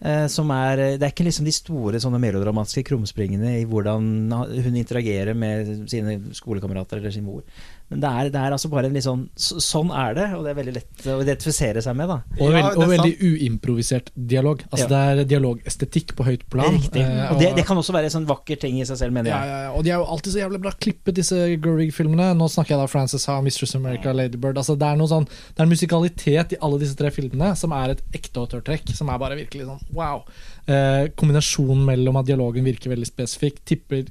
eh, 0.00 0.26
som 0.28 0.50
er, 0.52 0.98
det 0.98 1.06
er 1.06 1.12
ikke 1.12 1.24
liksom 1.24 1.46
de 1.48 1.54
store 1.56 2.00
sånne 2.02 2.20
melodramatiske 2.20 2.84
krumspringene 2.90 3.54
i 3.60 3.64
hvordan 3.64 4.28
hun 4.28 4.76
interagerer 4.76 5.34
med 5.34 5.88
sine 5.88 6.18
skolekamerater 6.36 7.00
eller 7.00 7.14
sin 7.14 7.24
mor. 7.24 7.42
Men 7.86 8.00
det 8.02 8.08
er, 8.10 8.28
det 8.34 8.40
er 8.42 8.54
altså 8.56 8.68
bare 8.72 8.88
en 8.88 8.96
litt 8.96 9.04
sånn 9.06 9.20
Sånn 9.38 9.92
er 9.94 10.16
det, 10.16 10.24
og 10.34 10.42
det 10.42 10.50
er 10.50 10.56
veldig 10.58 10.72
lett 10.74 11.04
å 11.06 11.20
identifisere 11.22 11.82
seg 11.84 11.94
med. 11.94 12.08
da 12.10 12.16
Og, 12.40 12.48
veld, 12.50 12.80
og 12.80 12.88
veldig 12.90 13.12
uimprovisert 13.22 14.08
dialog. 14.16 14.64
Altså 14.72 14.88
Det 14.90 15.02
er 15.10 15.20
dialogestetikk 15.30 16.16
på 16.18 16.26
høyt 16.26 16.42
plan. 16.50 16.74
Riktig. 16.74 17.04
eh, 17.04 17.30
Og 17.30 17.38
det, 17.38 17.52
det 17.60 17.64
kan 17.68 17.78
også 17.78 17.94
være 17.94 18.10
en 18.10 18.14
sånn 18.16 18.26
vakker 18.26 18.58
ting 18.64 18.80
i 18.82 18.86
seg 18.88 18.98
selv, 18.98 19.14
mener 19.14 19.30
ja, 19.30 19.38
jeg. 19.38 19.52
ja, 19.52 19.60
ja, 19.68 19.70
og 19.76 19.86
de 19.86 19.92
er 19.94 20.00
jo 20.00 20.08
alltid 20.16 20.34
så 20.34 20.42
jævlig 20.42 20.60
bra 20.66 20.72
klippet, 20.86 21.14
disse 21.20 21.38
Gerwig-filmene. 21.62 22.32
Nå 22.40 22.48
snakker 22.50 22.74
jeg 22.74 22.82
da 22.82 22.88
Frances 22.90 23.28
Ha, 23.30 23.38
Mistress 23.46 23.76
America, 23.78 24.14
Lady 24.16 24.40
Bird. 24.42 24.58
Altså, 24.58 24.74
det 24.80 24.88
er 24.90 24.98
noe 24.98 25.10
sånn 25.12 25.28
Det 25.30 25.60
er 25.60 25.68
en 25.68 25.74
musikalitet 25.76 26.56
i 26.56 26.60
alle 26.66 26.82
disse 26.82 26.98
tre 26.98 27.12
filmene 27.14 27.52
som 27.60 27.74
er 27.76 27.94
et 27.94 28.02
ekte 28.18 28.42
autørtrekk. 28.42 28.90
Som 28.98 29.14
er 29.14 29.22
bare 29.22 29.38
virkelig 29.38 29.68
sånn 29.70 29.86
wow. 29.94 30.24
Eh, 30.66 31.06
kombinasjonen 31.14 31.86
mellom 31.86 32.18
at 32.18 32.26
dialogen 32.26 32.66
virker 32.66 32.90
veldig 32.90 33.06
spesifikk, 33.06 33.62
tipper 33.68 34.02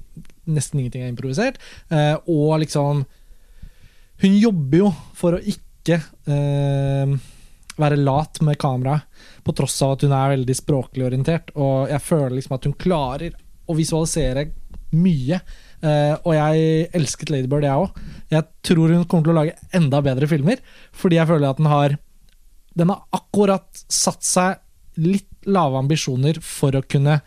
nesten 0.47 0.79
ingenting 0.79 1.03
er 1.03 1.11
improvisert, 1.11 1.57
eh, 1.91 2.15
og 2.31 2.59
liksom 2.61 3.03
Hun 4.23 4.35
jobber 4.39 4.85
jo 4.85 4.91
for 5.17 5.37
å 5.37 5.41
ikke 5.41 5.99
eh, 6.31 7.15
være 7.75 7.99
lat 7.99 8.39
med 8.45 8.59
kamera, 8.59 8.99
på 9.43 9.53
tross 9.55 9.75
av 9.85 9.95
at 9.95 10.05
hun 10.05 10.15
er 10.15 10.35
veldig 10.37 10.55
språklig 10.57 11.05
orientert. 11.07 11.51
Og 11.59 11.91
jeg 11.91 12.03
føler 12.03 12.37
liksom 12.37 12.55
at 12.57 12.67
hun 12.69 12.77
klarer 12.79 13.35
å 13.65 13.75
visualisere 13.77 14.47
mye. 14.95 15.39
Eh, 15.85 16.13
og 16.21 16.31
jeg 16.37 16.87
elsket 16.95 17.33
Ladybird, 17.33 17.67
jeg 17.67 17.85
òg. 17.85 17.99
Jeg 18.33 18.47
tror 18.65 18.93
hun 18.95 19.05
kommer 19.05 19.27
til 19.27 19.35
å 19.35 19.39
lage 19.41 19.75
enda 19.75 20.01
bedre 20.05 20.29
filmer, 20.31 20.61
fordi 20.95 21.19
jeg 21.19 21.29
føler 21.31 21.51
at 21.51 21.61
den 21.61 21.71
har 21.71 22.01
Den 22.75 22.89
har 22.91 23.05
akkurat 23.15 23.85
satt 23.87 24.25
seg 24.27 24.57
litt 24.99 25.47
lave 25.47 25.79
ambisjoner 25.79 26.41
for 26.43 26.75
å 26.75 26.81
kunne 26.83 27.21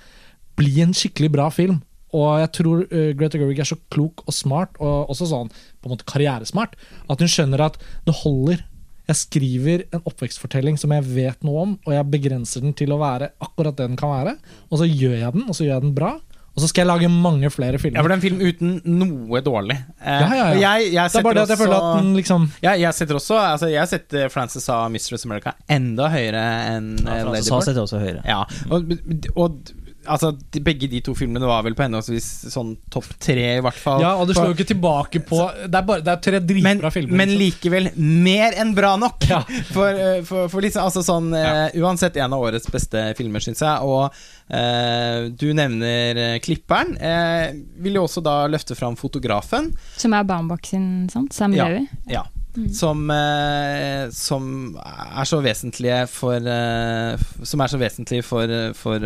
bli 0.61 0.83
en 0.85 0.93
skikkelig 0.93 1.31
bra 1.33 1.47
film. 1.49 1.79
Og 2.17 2.39
jeg 2.41 2.51
tror 2.57 2.85
uh, 2.89 3.11
Greta 3.19 3.39
Gerwig 3.41 3.59
er 3.61 3.69
så 3.69 3.77
klok 3.93 4.23
og 4.27 4.33
smart, 4.37 4.79
og 4.81 5.11
også 5.13 5.29
sånn 5.29 5.51
på 5.53 5.89
en 5.91 5.95
måte 5.97 6.07
karrieresmart, 6.09 6.77
at 7.09 7.21
hun 7.21 7.29
skjønner 7.33 7.67
at 7.69 7.77
det 8.09 8.15
holder. 8.23 8.65
Jeg 9.09 9.17
skriver 9.23 9.83
en 9.97 10.03
oppvekstfortelling 10.09 10.77
som 10.81 10.93
jeg 10.93 11.05
vet 11.09 11.45
noe 11.47 11.63
om, 11.65 11.77
og 11.87 11.93
jeg 11.97 12.11
begrenser 12.13 12.61
den 12.65 12.75
til 12.77 12.93
å 12.93 12.99
være 13.01 13.31
akkurat 13.41 13.77
det 13.79 13.87
den 13.89 13.97
kan 14.01 14.11
være. 14.13 14.35
Og 14.69 14.83
så 14.83 14.89
gjør 14.89 15.15
jeg 15.23 15.33
den, 15.39 15.47
og 15.49 15.57
så 15.57 15.65
gjør 15.65 15.79
jeg 15.79 15.87
den 15.87 15.95
bra. 15.97 16.11
Og 16.59 16.63
så 16.65 16.69
skal 16.73 16.83
jeg 16.83 16.89
lage 16.91 17.09
mange 17.13 17.49
flere 17.55 17.79
filmer. 17.79 18.01
Ja, 18.01 18.03
for 18.03 18.11
det 18.11 18.17
er 18.17 18.19
en 18.19 18.25
film 18.25 18.41
uten 18.43 18.99
noe 18.99 19.41
dårlig. 19.47 19.77
Eh, 20.03 20.23
Ja, 20.25 20.29
ja, 20.35 20.47
ja. 20.59 20.73
Jeg, 20.75 20.89
jeg 20.97 21.13
det 21.13 21.21
er 21.21 21.27
bare 21.29 21.39
det 21.39 21.45
at 21.47 21.53
jeg 21.55 21.61
føler 21.61 21.77
at 21.79 22.01
den 22.03 22.09
liksom 22.19 22.49
ja, 22.65 22.73
jeg 22.83 22.97
setter 22.99 23.15
også 23.21 23.37
altså 23.39 23.69
Jeg 23.71 23.89
setter 23.93 24.33
Frances 24.35 24.67
av 24.75 24.89
Mistress 24.91 25.25
America 25.29 25.53
enda 25.71 26.09
høyere 26.11 26.43
enn 26.75 26.89
Ja, 26.99 27.21
eh, 27.21 27.29
Lady 27.31 27.45
Bird. 27.47 27.63
setter 27.69 27.85
også 27.85 28.01
høyere. 28.03 28.25
Ja, 28.27 28.41
og, 28.75 28.91
og 29.39 29.71
altså, 30.09 30.33
de, 30.33 30.63
begge 30.65 30.89
de 30.91 31.01
to 31.05 31.15
filmene 31.19 31.49
var 31.49 31.65
vel 31.67 31.77
på 31.79 31.85
henholdsvis 31.85 32.27
sånn 32.53 32.75
topp 32.93 33.11
tre, 33.23 33.47
i 33.59 33.65
hvert 33.65 33.79
fall. 33.79 34.03
Ja, 34.05 34.15
og 34.21 34.29
det 34.29 34.37
slår 34.39 34.53
jo 34.53 34.57
ikke 34.57 34.69
tilbake 34.73 35.23
på 35.29 35.41
Det 35.65 35.69
er, 35.69 35.85
bare, 35.91 36.05
det 36.05 36.15
er 36.15 36.23
tre 36.25 36.41
men, 36.41 36.49
dritbra 36.49 36.93
filmer. 36.95 37.21
men 37.21 37.35
liksom. 37.35 37.43
likevel 37.45 37.91
mer 38.29 38.59
enn 38.63 38.73
bra 38.77 38.95
nok! 39.01 39.29
Ja. 39.29 39.43
For, 39.75 39.93
eh, 39.93 40.23
for, 40.27 40.49
for 40.51 40.65
liksom, 40.65 40.87
altså 40.87 41.03
sånn 41.05 41.29
eh, 41.37 41.77
Uansett 41.83 42.17
en 42.19 42.33
av 42.35 42.43
årets 42.43 42.71
beste 42.73 43.03
filmer, 43.19 43.43
syns 43.45 43.61
jeg. 43.63 43.85
Og 43.85 44.09
uh, 44.09 45.29
du 45.29 45.47
nevner 45.57 46.39
klipperen. 46.45 46.95
Uh, 46.97 47.53
vil 47.85 47.99
jo 47.99 48.07
også 48.07 48.23
da 48.25 48.41
løfte 48.51 48.77
fram 48.79 48.97
fotografen. 48.99 49.71
Som 50.01 50.17
er 50.17 50.27
Baumbach 50.29 50.67
sin, 50.71 51.07
sant? 51.13 51.37
Sam 51.37 51.55
Ja. 51.57 51.69
Ja. 52.09 52.25
Mm. 52.57 52.69
Som, 52.75 53.11
eh, 53.11 54.09
som 54.11 54.45
er 54.81 55.27
så 55.29 55.39
vesentlige 55.45 55.99
for 56.11 56.43
eh, 56.43 57.21
Som 57.47 57.61
er 57.61 57.71
så 57.71 57.79
vesentlig 57.79 58.23
for, 58.25 58.51
eh, 58.51 58.73
for 58.75 59.05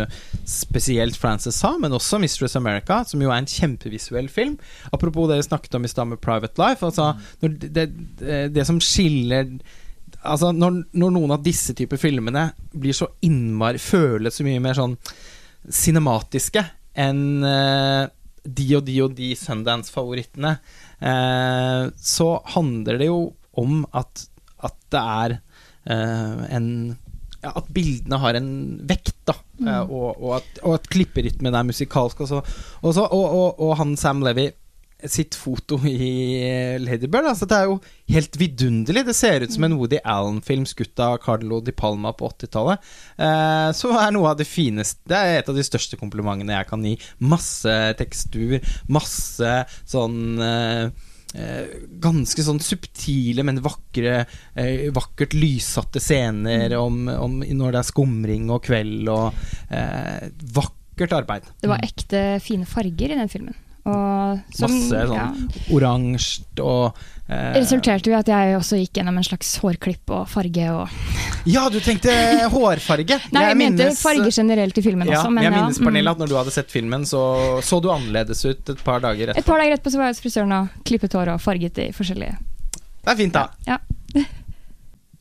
spesielt 0.49 1.19
Frances 1.19 1.59
Sa, 1.59 1.75
men 1.79 1.93
også 1.93 2.21
Mistress 2.23 2.57
America, 2.57 3.03
som 3.05 3.21
jo 3.21 3.33
er 3.33 3.43
en 3.43 3.51
kjempevisuell 3.51 4.31
film. 4.33 4.57
Apropos 4.93 5.29
det 5.29 5.41
vi 5.43 5.49
snakket 5.51 5.75
om 5.75 5.85
i 5.85 5.91
stad 5.91 6.09
med 6.09 6.23
Private 6.23 6.63
Life. 6.63 6.87
Altså, 6.87 7.13
når 7.43 7.59
det, 7.59 7.87
det, 8.19 8.55
det 8.55 8.67
som 8.67 8.81
skiller 8.81 9.59
Altså 10.23 10.53
når, 10.55 10.85
når 10.95 11.11
noen 11.17 11.33
av 11.35 11.43
disse 11.43 11.75
typer 11.75 11.99
filmene 11.99 12.45
blir 12.79 12.95
så 12.95 13.09
innmari 13.27 13.81
Føles 13.83 14.37
så 14.39 14.45
mye 14.47 14.61
mer 14.63 14.77
sånn 14.79 14.95
cinematiske 15.67 16.63
enn 17.03 17.43
eh, 17.47 18.05
de 18.43 18.67
og 18.77 18.85
de 18.87 18.97
og 19.05 19.13
de 19.15 19.33
Sundance-favorittene, 19.39 20.57
så 21.03 22.29
handler 22.55 23.01
det 23.01 23.09
jo 23.09 23.33
om 23.59 23.83
at, 23.97 24.27
at 24.63 24.77
det 24.93 25.01
er 25.01 25.35
eh, 25.91 26.43
en 26.57 26.69
ja, 27.43 27.51
At 27.59 27.71
bildene 27.75 28.21
har 28.23 28.39
en 28.39 28.51
vekt, 28.87 29.17
da. 29.27 29.35
Eh, 29.59 29.81
og, 29.83 30.15
og, 30.15 30.37
at, 30.39 30.61
og 30.63 30.77
at 30.77 30.89
klipperytmen 30.93 31.57
er 31.59 31.67
musikalsk. 31.67 32.23
Og, 32.23 32.29
så, 32.31 32.43
og, 32.81 32.93
så, 32.95 33.07
og, 33.09 33.25
og, 33.27 33.63
og 33.67 33.73
han 33.81 33.97
Sam 33.99 34.23
Levy 34.23 34.47
sitt 35.11 35.37
foto 35.39 35.79
i 35.89 36.79
Ladybird. 36.83 37.29
Altså, 37.33 37.49
det 37.49 37.59
er 37.59 37.71
jo 37.71 37.79
helt 38.13 38.39
vidunderlig. 38.41 39.05
Det 39.09 39.17
ser 39.17 39.45
ut 39.45 39.55
som 39.55 39.67
en 39.67 39.77
Woody 39.79 40.01
Allen-film 40.05 40.67
skutt 40.69 41.01
av 41.03 41.19
Carlo 41.25 41.61
Di 41.65 41.75
Palma 41.77 42.15
på 42.17 42.31
80-tallet. 42.31 42.91
Eh, 43.17 43.69
så 43.77 43.93
er 43.99 44.13
noe 44.15 44.33
av 44.33 44.41
det 44.41 44.49
fineste 44.49 45.03
Det 45.09 45.19
er 45.19 45.41
et 45.41 45.49
av 45.51 45.57
de 45.57 45.65
største 45.67 45.99
komplimentene 46.01 46.55
jeg 46.57 46.69
kan 46.71 46.85
gi. 46.87 46.97
Masse 47.25 47.79
tekstur, 47.99 48.59
masse 48.93 49.55
sånn 49.89 50.21
eh, 50.43 50.85
eh, 51.35 51.75
ganske 52.03 52.45
sånn 52.45 52.61
subtile, 52.63 53.45
men 53.47 53.63
vakre 53.65 54.23
eh, 54.23 54.89
vakkert 54.95 55.37
lyssatte 55.37 56.03
scener 56.03 56.77
om, 56.79 57.05
om 57.13 57.41
når 57.43 57.75
det 57.75 57.83
er 57.83 57.91
skumring 57.91 58.53
og 58.53 58.65
kveld 58.69 59.11
og 59.13 59.43
eh, 59.73 60.31
Vakkert 60.53 61.15
arbeid. 61.17 61.47
Det 61.63 61.71
var 61.71 61.81
ekte 61.83 62.19
fine 62.45 62.69
farger 62.69 63.15
i 63.15 63.17
den 63.17 63.31
filmen. 63.33 63.57
Og 63.83 64.39
som, 64.55 64.71
Masse 64.71 65.07
sånn 65.11 65.17
ja, 65.17 65.25
oransje 65.75 66.63
og 66.63 66.99
eh, 67.27 67.57
resulterte 67.57 68.11
jo 68.11 68.15
i 68.15 68.19
at 68.21 68.29
jeg 68.31 68.53
også 68.55 68.79
gikk 68.79 69.01
gjennom 69.01 69.17
en 69.19 69.27
slags 69.27 69.49
hårklipp 69.59 70.13
og 70.15 70.29
farge 70.31 70.69
og 70.71 70.93
Ja, 71.51 71.65
du 71.67 71.81
tenkte 71.83 72.15
hårfarge! 72.53 73.19
Nei, 73.35 73.43
jeg, 73.49 73.59
mente 73.59 73.83
minnes- 73.83 74.03
farge 74.05 74.31
generelt 74.31 74.79
i 74.79 74.85
filmen 74.87 75.11
ja, 75.11 75.19
også. 75.19 75.33
Men 75.35 75.49
jeg 75.49 75.55
minnes 75.57 75.81
ja, 75.81 75.87
Pernille, 75.89 76.15
at 76.15 76.23
når 76.23 76.31
du 76.31 76.37
hadde 76.39 76.55
sett 76.55 76.71
filmen, 76.71 77.09
så 77.09 77.25
så 77.67 77.81
du 77.83 77.91
annerledes 77.91 78.45
ut 78.47 78.71
et 78.77 78.85
par 78.87 79.03
dager 79.03 79.35
Et 79.35 79.47
par 79.47 79.59
dager 79.59 79.75
etterpå 79.75 79.95
så 79.95 79.99
var 79.99 80.11
jeg 80.13 80.17
hos 80.19 80.23
frisøren 80.23 80.55
og 80.61 80.79
klippet 80.87 81.19
hår 81.19 81.35
og 81.35 81.43
farget 81.43 81.83
i 81.83 81.89
forskjellige 81.97 82.39
Det 83.03 83.11
er 83.17 83.19
fint, 83.19 83.35
da. 83.35 83.49
Ja. 83.67 83.81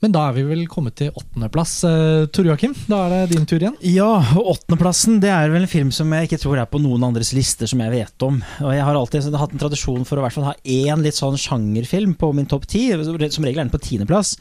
Men 0.02 0.14
da 0.16 0.24
er 0.28 0.34
vi 0.34 0.43
vel 0.47 0.64
kommet 0.70 0.95
til 0.97 1.12
åttendeplass. 1.14 1.76
Uh, 1.86 2.26
Tor 2.34 2.47
Joakim, 2.49 2.74
da 2.89 3.04
er 3.06 3.14
det 3.14 3.36
din 3.36 3.45
tur 3.45 3.60
igjen. 3.62 3.78
Ja, 3.86 4.10
og 4.34 4.56
åttendeplassen 4.56 5.20
det 5.22 5.30
er 5.30 5.54
vel 5.54 5.62
en 5.62 5.70
film 5.70 5.91
som 5.93 6.10
jeg 6.18 6.30
ikke 6.30 6.41
tror 6.41 6.58
er 6.58 6.70
på 6.72 6.82
noen 6.82 7.06
andres 7.06 7.34
lister 7.38 7.70
som 7.70 7.84
jeg 7.86 7.93
vet 7.93 8.26
om. 8.26 8.41
Og 8.66 8.74
Jeg 8.74 8.86
har 8.88 8.97
alltid 8.97 9.38
hatt 9.38 9.54
en 9.54 9.62
tradisjon 9.62 10.08
for 10.10 10.18
å 10.18 10.26
hvert 10.26 10.38
fall 10.38 10.49
ha 10.49 10.58
én 10.66 11.06
litt 11.06 11.20
sånn 11.20 11.38
sjangerfilm 11.38 12.18
på 12.18 12.32
min 12.34 12.49
topp 12.49 12.66
ti. 12.72 12.88
Som 12.97 13.45
regel 13.45 13.62
er 13.62 13.68
den 13.68 13.74
på 13.74 13.84
tiendeplass. 13.86 14.36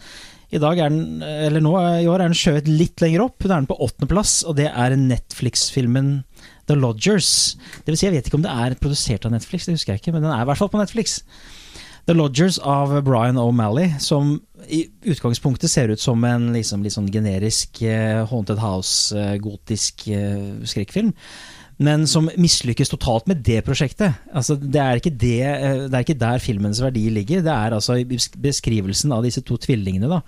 I 0.51 0.59
dag 0.59 0.81
er 0.83 0.91
den, 0.91 1.21
eller 1.23 1.63
nå 1.63 1.77
i 2.01 2.09
år 2.11 2.25
er 2.25 2.31
den 2.31 2.41
skjøvet 2.41 2.67
litt 2.67 3.05
lenger 3.05 3.29
opp. 3.29 3.39
Da 3.45 3.53
er 3.53 3.61
den 3.61 3.71
på 3.71 3.79
åttendeplass, 3.85 4.41
og 4.49 4.57
det 4.59 4.67
er 4.73 4.97
Netflix-filmen 4.99 6.15
The 6.67 6.75
Lodgers. 6.79 7.55
Det 7.85 7.93
vil 7.93 8.01
si, 8.01 8.09
jeg 8.09 8.17
vet 8.17 8.31
ikke 8.31 8.41
om 8.41 8.47
det 8.49 8.57
er 8.65 8.79
produsert 8.81 9.29
av 9.29 9.35
Netflix, 9.37 9.69
det 9.69 9.77
husker 9.77 9.95
jeg 9.95 10.03
ikke, 10.03 10.17
men 10.17 10.25
den 10.25 10.33
er 10.35 10.43
i 10.43 10.49
hvert 10.49 10.59
fall 10.59 10.73
på 10.73 10.81
Netflix. 10.81 11.21
The 12.09 12.17
Lodgers 12.17 12.59
av 12.67 12.97
Brian 13.07 13.39
O'Malley, 13.39 13.93
som 14.03 14.41
i 14.69 14.85
utgangspunktet 15.13 15.71
ser 15.71 15.93
ut 15.93 16.03
som 16.03 16.25
en 16.29 16.51
liksom, 16.55 16.85
litt 16.85 16.97
sånn 16.97 17.11
generisk 17.13 17.83
eh, 17.87 18.21
Haunted 18.31 18.61
House-gotisk 18.63 20.07
eh, 20.13 20.61
skrekkfilm. 20.69 21.15
Men 21.81 22.05
som 22.11 22.29
mislykkes 22.37 22.93
totalt 22.93 23.29
med 23.31 23.41
det 23.47 23.63
prosjektet. 23.65 24.19
Altså, 24.37 24.59
det, 24.61 24.81
er 24.81 25.01
det, 25.01 25.37
eh, 25.47 25.85
det 25.87 25.95
er 25.95 26.05
ikke 26.05 26.21
der 26.21 26.43
filmens 26.45 26.83
verdi 26.85 27.07
ligger. 27.13 27.45
Det 27.47 27.55
er 27.55 27.77
altså 27.77 27.97
beskrivelsen 28.37 29.17
av 29.17 29.25
disse 29.25 29.45
to 29.47 29.57
tvillingene. 29.61 30.11
da 30.11 30.21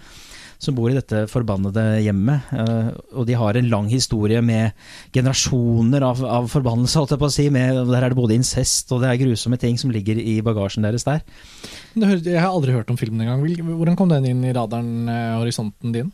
som 0.63 0.77
bor 0.77 0.93
i 0.93 0.97
dette 0.97 1.25
forbannede 1.31 1.85
hjemmet. 2.05 2.53
eh, 2.55 2.91
og 3.19 3.27
de 3.27 3.37
har 3.39 3.59
en 3.59 3.71
lang 3.73 3.91
historie 3.91 4.41
med 4.45 4.73
generasjoner 5.15 6.07
av, 6.07 6.23
av 6.23 6.49
forbannelse, 6.53 7.01
holdt 7.01 7.17
jeg 7.17 7.23
på 7.23 7.31
å 7.31 7.35
si. 7.35 7.49
Med, 7.53 7.83
der 7.91 8.07
er 8.07 8.13
det 8.13 8.21
både 8.21 8.39
incest 8.39 8.93
og 8.95 9.03
det 9.03 9.11
er 9.11 9.23
grusomme 9.25 9.59
ting 9.61 9.79
som 9.81 9.93
ligger 9.95 10.19
i 10.23 10.39
bagasjen 10.45 10.87
deres 10.87 11.07
der. 11.09 11.25
Jeg 11.99 12.39
har 12.39 12.53
aldri 12.53 12.77
hørt 12.77 12.91
om 12.93 13.01
filmen 13.01 13.27
engang. 13.27 13.43
Hvordan 13.43 13.99
kom 13.99 14.13
den 14.13 14.31
inn 14.31 14.45
i 14.47 14.55
radaren, 14.57 15.09
eh, 15.11 15.39
horisonten 15.41 15.95
din? 15.95 16.13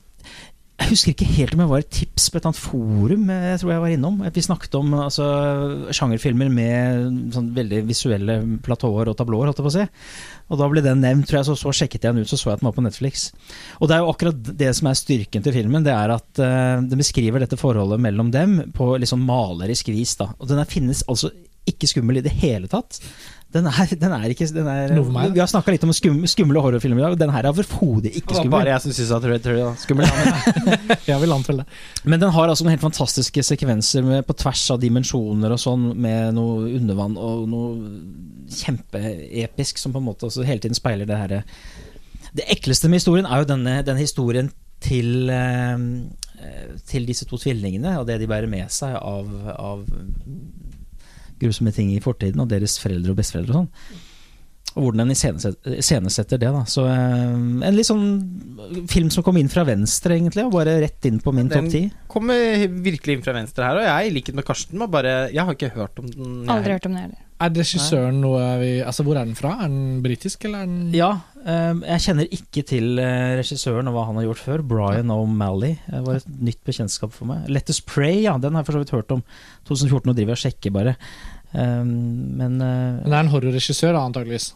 Jeg 0.78 0.92
husker 0.92 1.10
ikke 1.10 1.26
helt 1.34 1.54
om 1.56 1.62
jeg 1.64 1.70
var 1.72 1.82
et 1.82 1.90
tips 1.90 2.28
på 2.30 2.38
et 2.38 2.44
annet 2.46 2.58
forum 2.58 3.30
eh, 3.34 3.46
jeg 3.50 3.60
tror 3.60 3.72
jeg 3.72 3.82
var 3.82 3.92
innom. 3.92 4.20
Vi 4.34 4.44
snakket 4.46 4.76
om 4.78 4.92
altså, 4.94 5.26
sjangerfilmer 5.96 6.52
med 6.54 7.32
sånn 7.34 7.48
veldig 7.56 7.80
visuelle 7.88 8.36
platåer 8.64 9.10
og 9.10 9.16
tablåer, 9.18 9.50
holdt 9.50 9.58
jeg 9.58 9.66
på 9.66 9.72
å 9.72 9.74
si. 9.74 9.86
Og 10.48 10.60
da 10.60 10.68
ble 10.70 10.84
den 10.86 11.02
nevnt, 11.02 11.26
tror 11.28 11.40
jeg, 11.40 11.48
så, 11.50 11.56
så 11.58 11.74
sjekket 11.80 12.06
jeg 12.06 12.14
den 12.14 12.22
ut, 12.22 12.30
så 12.30 12.38
så 12.38 12.52
jeg 12.52 12.60
at 12.60 12.62
den 12.62 12.70
var 12.70 12.76
på 12.78 12.86
Netflix. 12.86 13.26
Og 13.82 13.90
det 13.90 13.98
er 13.98 14.04
jo 14.04 14.12
akkurat 14.14 14.54
det 14.62 14.70
som 14.78 14.88
er 14.88 15.02
styrken 15.02 15.44
til 15.44 15.56
filmen, 15.58 15.84
det 15.84 15.92
er 15.92 16.14
at 16.14 16.40
uh, 16.40 16.78
den 16.80 17.02
beskriver 17.02 17.42
dette 17.42 17.58
forholdet 17.60 18.00
mellom 18.00 18.30
dem 18.32 18.56
på 18.76 18.94
litt 18.96 19.10
sånn 19.10 19.26
malerisk 19.26 19.90
vis. 19.92 20.14
da. 20.22 20.30
Og 20.38 20.48
den 20.48 20.62
finnes 20.70 21.02
altså 21.10 21.34
ikke 21.68 21.90
skummel 21.90 22.20
i 22.20 22.24
det 22.24 22.32
hele 22.40 22.70
tatt. 22.70 23.00
Den 23.49 23.64
er, 23.64 23.92
den 23.96 24.12
er 24.12 24.28
ikke 24.28 24.44
den 24.53 24.66
er, 24.68 24.90
Noe 24.92 25.07
for 25.07 25.14
meg. 25.14 25.30
Vi 25.32 25.40
har 25.40 25.49
snakka 25.49 25.72
litt 25.72 25.84
om 25.86 25.92
skum, 25.96 26.18
skumle 26.28 26.61
horrorfilmer 26.61 27.01
i 27.01 27.05
dag, 27.07 27.14
den 27.22 27.30
her 27.32 27.46
er 27.46 27.55
overhodet 27.55 28.12
ikke 28.12 28.36
skummel. 28.36 28.44
Det 28.44 28.53
var 28.53 28.59
bare 28.59 28.74
jeg 28.74 28.84
som 28.84 28.92
syntes 28.92 29.12
at 29.16 29.26
Red 29.30 29.46
Turtle 29.46 29.64
var 29.64 29.78
skummel. 29.80 30.05
Ja, 31.09 31.14
Jeg 31.14 31.22
vil. 31.22 31.62
Men 32.05 32.20
den 32.20 32.34
har 32.34 32.53
altså 32.53 32.66
noen 32.66 32.74
helt 32.74 32.84
fantastiske 32.84 33.44
sekvenser 33.49 34.05
med, 34.05 34.26
på 34.28 34.36
tvers 34.36 34.66
av 34.74 34.82
dimensjoner 34.82 35.57
og 35.57 35.62
sånn, 35.62 35.88
med 35.96 36.36
noe 36.36 36.68
undervann 36.76 37.16
og 37.16 37.49
noe 37.49 38.53
kjempeepisk 38.53 39.80
som 39.80 39.96
på 39.96 40.03
en 40.03 40.09
måte 40.11 40.28
også 40.28 40.44
hele 40.49 40.61
tiden 40.64 40.76
speiler 40.76 41.09
det 41.09 41.16
herre 41.20 41.42
Det 42.36 42.46
ekleste 42.53 42.88
med 42.88 43.01
historien 43.01 43.28
er 43.28 43.42
jo 43.42 43.49
denne, 43.49 43.78
denne 43.84 44.05
historien 44.05 44.53
til 44.84 45.28
eh, 45.32 45.88
til 46.86 47.09
disse 47.09 47.26
to 47.28 47.40
tvillingene 47.40 47.96
og 47.99 48.07
det 48.09 48.20
de 48.20 48.28
bærer 48.30 48.51
med 48.51 48.70
seg 48.72 48.94
av, 48.94 49.28
av 49.57 49.82
grusomme 51.41 51.72
ting 51.74 51.91
i 51.95 52.01
fortiden, 52.05 52.41
og 52.45 52.51
deres 52.53 52.78
foreldre 52.82 53.14
og 53.14 53.18
besteforeldre 53.20 53.55
og 53.55 53.61
sånn. 53.62 54.05
Og 54.78 54.84
hvordan 54.84 55.09
den 55.09 55.14
iscenesetter 55.80 56.39
det. 56.39 56.51
da 56.55 56.61
Så 56.68 56.84
eh, 56.86 57.32
En 57.66 57.74
litt 57.74 57.89
sånn 57.89 58.84
film 58.91 59.09
som 59.11 59.24
kom 59.26 59.39
inn 59.41 59.49
fra 59.51 59.64
venstre, 59.66 60.14
egentlig, 60.18 60.45
og 60.47 60.53
bare 60.55 60.76
rett 60.84 61.09
inn 61.09 61.18
på 61.24 61.32
min 61.34 61.49
Den 61.49 61.64
topp 61.64 61.72
ti. 61.72 61.80
Kommer 62.11 62.66
virkelig 62.84 63.16
inn 63.18 63.24
fra 63.24 63.34
venstre 63.39 63.64
her, 63.66 63.80
og 63.80 63.89
jeg, 63.89 64.11
i 64.11 64.14
likhet 64.18 64.39
med 64.39 64.47
Karsten, 64.47 64.78
må 64.78 64.91
bare 64.93 65.32
Jeg 65.32 65.45
har 65.45 65.57
ikke 65.57 65.72
hørt 65.74 65.99
om 65.99 66.11
den. 66.12 66.28
jeg 66.45 66.53
Aldri 66.55 66.76
hørt 66.76 66.86
om 66.91 66.95
den 66.95 67.03
heller. 67.09 67.24
Er 67.41 67.53
regissøren 67.55 68.16
noe 68.20 68.41
vi 68.59 68.70
Altså, 68.82 69.05
Hvor 69.07 69.14
er 69.20 69.24
den 69.28 69.36
fra? 69.39 69.53
Er 69.62 69.68
den 69.70 70.01
britisk, 70.03 70.45
eller 70.49 70.64
er 70.64 70.66
den 70.66 70.93
Ja, 70.97 71.11
eh, 71.45 71.74
jeg 71.86 72.03
kjenner 72.09 72.26
ikke 72.34 72.64
til 72.66 72.99
eh, 72.99 73.36
regissøren 73.39 73.86
og 73.91 73.95
hva 73.95 74.07
han 74.09 74.18
har 74.18 74.26
gjort 74.26 74.43
før. 74.43 74.64
Brian 74.66 75.12
O'Malley 75.14 75.76
Det 75.86 76.01
var 76.07 76.18
et 76.18 76.26
nytt 76.51 76.61
bekjentskap 76.66 77.12
for 77.14 77.30
meg. 77.30 77.47
Let 77.49 77.70
Us 77.70 77.78
Pray, 77.80 78.24
ja, 78.24 78.34
den 78.43 78.55
har 78.59 78.64
jeg 78.64 78.70
for 78.72 78.78
så 78.78 78.82
vidt 78.82 78.95
hørt 78.97 79.14
om. 79.14 79.22
2014, 79.70 80.11
og 80.11 80.16
driver 80.18 80.34
og 80.34 80.43
sjekker 80.43 80.74
bare. 80.74 80.97
Eh, 81.55 81.84
men 81.84 82.59
eh, 82.59 82.99
Men 83.05 83.07
det 83.07 83.14
er 83.14 83.22
en 83.22 83.32
horrorregissør, 83.36 83.93
da, 83.95 84.03
antageligvis. 84.09 84.51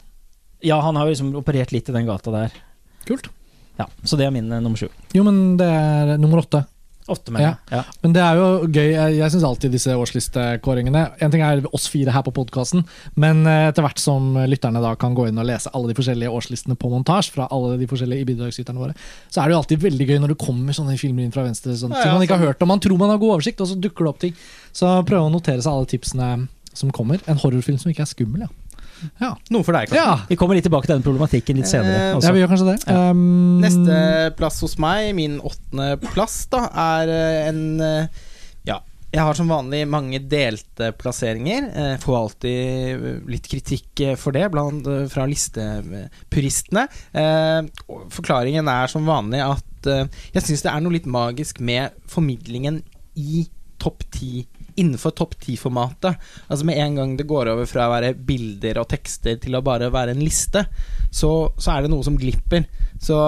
ja, 0.63 0.81
han 0.83 0.97
har 0.99 1.07
jo 1.07 1.15
liksom 1.15 1.33
operert 1.39 1.73
litt 1.75 1.89
i 1.89 1.95
den 1.95 2.07
gata 2.11 2.31
der. 2.35 2.59
Kult. 3.07 3.31
Ja, 3.79 3.87
Så 4.05 4.19
det 4.19 4.27
er 4.27 4.35
min 4.35 4.51
eh, 4.53 4.61
nummer 4.61 4.77
sju. 4.79 4.89
Jo, 5.15 5.23
men 5.25 5.57
det 5.57 5.67
er 5.71 6.17
nummer 6.19 6.43
åtte. 6.43 6.67
Åtte, 7.11 7.33
mener 7.35 7.49
jeg. 7.49 7.57
Ja. 7.75 7.83
Men 8.05 8.13
det 8.15 8.21
er 8.23 8.37
jo 8.39 8.45
gøy. 8.71 8.91
Jeg, 8.93 9.17
jeg 9.19 9.33
syns 9.35 9.45
alltid 9.49 9.73
disse 9.75 9.95
årslistekåringene 9.99 11.01
En 11.25 11.33
ting 11.35 11.43
er 11.43 11.65
oss 11.75 11.89
fire 11.91 12.15
her 12.15 12.23
på 12.23 12.31
podkasten, 12.37 12.85
men 13.19 13.43
eh, 13.51 13.69
etter 13.73 13.83
hvert 13.83 13.99
som 13.99 14.37
lytterne 14.47 14.83
da 14.85 14.93
kan 15.01 15.17
gå 15.19 15.27
inn 15.29 15.41
og 15.43 15.49
lese 15.49 15.73
alle 15.75 15.91
de 15.91 15.97
forskjellige 15.99 16.31
årslistene 16.31 16.77
på 16.79 16.91
montasje 16.93 17.35
fra 17.35 17.49
alle 17.51 17.75
de 17.81 17.89
forskjellige 17.91 18.29
bidragsyterne 18.31 18.79
våre, 18.79 18.95
så 19.29 19.43
er 19.43 19.51
det 19.51 19.57
jo 19.57 19.61
alltid 19.65 19.85
veldig 19.89 20.09
gøy 20.13 20.23
når 20.23 20.35
det 20.35 20.41
kommer 20.47 20.79
sånne 20.79 20.97
filmer 21.01 21.27
inn 21.27 21.35
fra 21.35 21.43
venstre. 21.49 21.75
sånn, 21.77 21.91
Ja, 21.91 22.05
ting 22.05 22.13
ja, 22.13 22.17
man 22.19 22.23
ikke 22.29 22.39
har 22.39 22.45
sånn. 22.47 22.55
hørt 22.55 22.63
om. 22.63 22.73
Man 22.77 22.85
tror 22.87 22.99
man 23.03 23.11
har 23.11 23.19
god 23.23 23.37
oversikt, 23.41 23.61
og 23.61 23.73
så 23.73 23.79
dukker 23.83 24.07
det 24.07 24.13
opp 24.15 24.23
ting. 24.23 24.35
Så 24.73 24.95
prøv 25.09 25.27
å 25.27 25.33
notere 25.33 25.61
seg 25.63 25.73
alle 25.75 25.91
tipsene 25.91 26.33
som 26.73 26.91
kommer. 26.95 27.21
En 27.27 27.37
horrorfilm 27.43 27.79
som 27.83 27.91
ikke 27.91 28.07
er 28.07 28.13
skummel, 28.15 28.47
ja. 28.47 28.53
Ja. 29.21 29.33
Noe 29.55 29.65
for 29.67 29.75
deg, 29.77 29.89
kanskje. 29.91 30.03
ja. 30.03 30.27
Vi 30.29 30.37
kommer 30.41 30.57
litt 30.59 30.67
tilbake 30.69 30.89
til 30.89 30.97
den 30.97 31.05
problematikken 31.07 31.59
litt 31.59 31.71
senere. 31.71 32.11
Eh, 32.11 32.17
også. 32.17 32.29
Ja, 32.29 32.35
vi 32.37 32.43
gjør 32.43 32.53
kanskje 32.53 32.69
det. 32.71 32.77
Ja. 32.87 33.11
Um, 33.11 33.61
Neste 33.63 33.97
plass 34.39 34.61
hos 34.65 34.79
meg, 34.83 35.11
min 35.19 35.39
åttende 35.45 35.97
plass, 36.13 36.41
da, 36.53 36.67
er 36.99 37.13
eh, 37.13 37.49
en 37.51 37.63
eh, 37.83 38.23
Ja, 38.69 38.79
jeg 39.13 39.21
har 39.27 39.37
som 39.37 39.51
vanlig 39.53 39.83
mange 39.91 40.21
delte 40.31 40.93
plasseringer. 40.97 41.67
Eh, 41.77 41.95
Får 42.01 42.19
alltid 42.21 43.27
litt 43.29 43.49
kritikk 43.51 44.05
for 44.21 44.33
det 44.37 44.47
blant, 44.55 44.87
fra 45.13 45.27
listepuristene. 45.29 46.87
Eh, 47.13 47.61
Forklaringen 48.15 48.69
er 48.73 48.89
som 48.93 49.07
vanlig 49.09 49.43
at 49.45 49.69
jeg 49.83 50.43
syns 50.47 50.61
det 50.63 50.71
er 50.71 50.83
noe 50.85 50.95
litt 50.95 51.09
magisk 51.11 51.59
med 51.59 51.91
formidlingen 52.07 52.77
i 53.19 53.41
topp 53.83 54.05
ti 54.15 54.45
innenfor 54.77 55.15
topp 55.19 55.37
ti-formatet. 55.43 56.19
Altså 56.49 56.67
Med 56.69 56.81
en 56.83 56.99
gang 57.01 57.15
det 57.19 57.29
går 57.31 57.53
over 57.53 57.69
fra 57.71 57.89
å 57.89 57.95
være 57.95 58.15
bilder 58.15 58.83
og 58.83 58.89
tekster 58.93 59.39
til 59.43 59.57
å 59.57 59.65
bare 59.65 59.93
være 59.93 60.17
en 60.17 60.25
liste, 60.25 60.65
så, 61.11 61.33
så 61.59 61.75
er 61.75 61.85
det 61.85 61.93
noe 61.93 62.07
som 62.07 62.19
glipper. 62.19 62.67
Så 63.03 63.19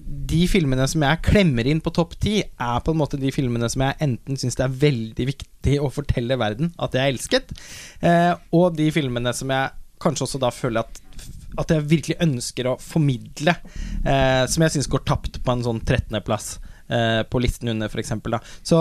de 0.00 0.44
filmene 0.50 0.86
som 0.88 1.02
jeg 1.04 1.22
klemmer 1.26 1.66
inn 1.68 1.82
på 1.82 1.92
topp 1.94 2.16
ti, 2.22 2.38
er 2.42 2.80
på 2.84 2.94
en 2.94 3.00
måte 3.00 3.18
de 3.20 3.32
filmene 3.34 3.68
som 3.70 3.84
jeg 3.84 3.98
enten 4.06 4.38
syns 4.38 4.58
det 4.58 4.66
er 4.66 4.80
veldig 4.86 5.26
viktig 5.32 5.76
å 5.82 5.90
fortelle 5.92 6.38
verden 6.40 6.72
at 6.80 6.94
jeg 6.96 7.14
elsket, 7.14 7.52
eh, 8.06 8.32
og 8.56 8.76
de 8.78 8.88
filmene 8.94 9.34
som 9.36 9.50
jeg 9.52 9.76
kanskje 10.00 10.26
også 10.26 10.40
da 10.40 10.52
føler 10.54 10.86
at 10.86 11.02
at 11.58 11.72
jeg 11.74 11.86
virkelig 11.90 12.14
ønsker 12.22 12.68
å 12.70 12.76
formidle, 12.78 13.56
eh, 14.06 14.44
som 14.46 14.64
jeg 14.64 14.76
syns 14.76 14.88
går 14.90 15.02
tapt 15.08 15.40
på 15.42 15.54
en 15.54 15.64
sånn 15.66 15.80
13.-plass 15.82 16.52
eh, 16.86 17.22
på 17.26 17.40
listen 17.42 17.72
under, 17.72 17.90
f.eks. 17.90 18.14
Så 18.62 18.78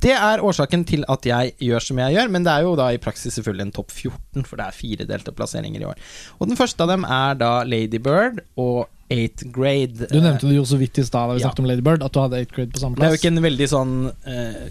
det 0.00 0.14
er 0.16 0.42
årsaken 0.44 0.84
til 0.88 1.04
at 1.12 1.26
jeg 1.28 1.52
gjør 1.60 1.82
som 1.84 1.98
jeg 2.00 2.14
gjør, 2.16 2.30
men 2.34 2.44
det 2.46 2.52
er 2.54 2.62
jo 2.66 2.74
da 2.78 2.88
i 2.94 2.98
praksis 3.02 3.34
selvfølgelig 3.38 3.66
en 3.68 3.72
topp 3.76 3.90
14, 3.92 4.44
for 4.48 4.56
det 4.60 4.66
er 4.66 4.76
fire 4.76 5.06
delte 5.08 5.32
plasseringer 5.36 5.80
i 5.84 5.88
år. 5.90 5.98
Og 6.40 6.48
den 6.50 6.56
første 6.58 6.82
av 6.86 6.92
dem 6.94 7.04
er 7.04 7.34
da 7.40 7.52
Lady 7.68 8.00
Bird 8.02 8.40
og 8.56 8.86
Eighth 9.12 9.44
Grade. 9.52 10.08
Du 10.10 10.16
nevnte 10.24 10.48
det 10.48 10.56
jo 10.56 10.64
så 10.66 10.78
vidt 10.80 10.96
i 10.98 11.04
stad 11.04 11.28
da 11.28 11.34
vi 11.36 11.40
Ja. 11.42 11.48
snakket 11.50 11.60
om 11.60 11.66
Lady 11.68 11.82
Bird, 11.84 12.02
at 12.02 12.12
du 12.16 12.20
hadde 12.22 12.38
Eighth 12.40 12.54
grade 12.56 12.72
på 12.72 12.80
samme 12.80 12.96
plass. 12.96 13.04
Det 13.04 13.10
er 13.10 13.16
jo 13.16 13.20
ikke 13.20 13.36
en 13.36 13.44
veldig 13.44 13.68
sånn 13.68 13.92
eh, 14.26 14.62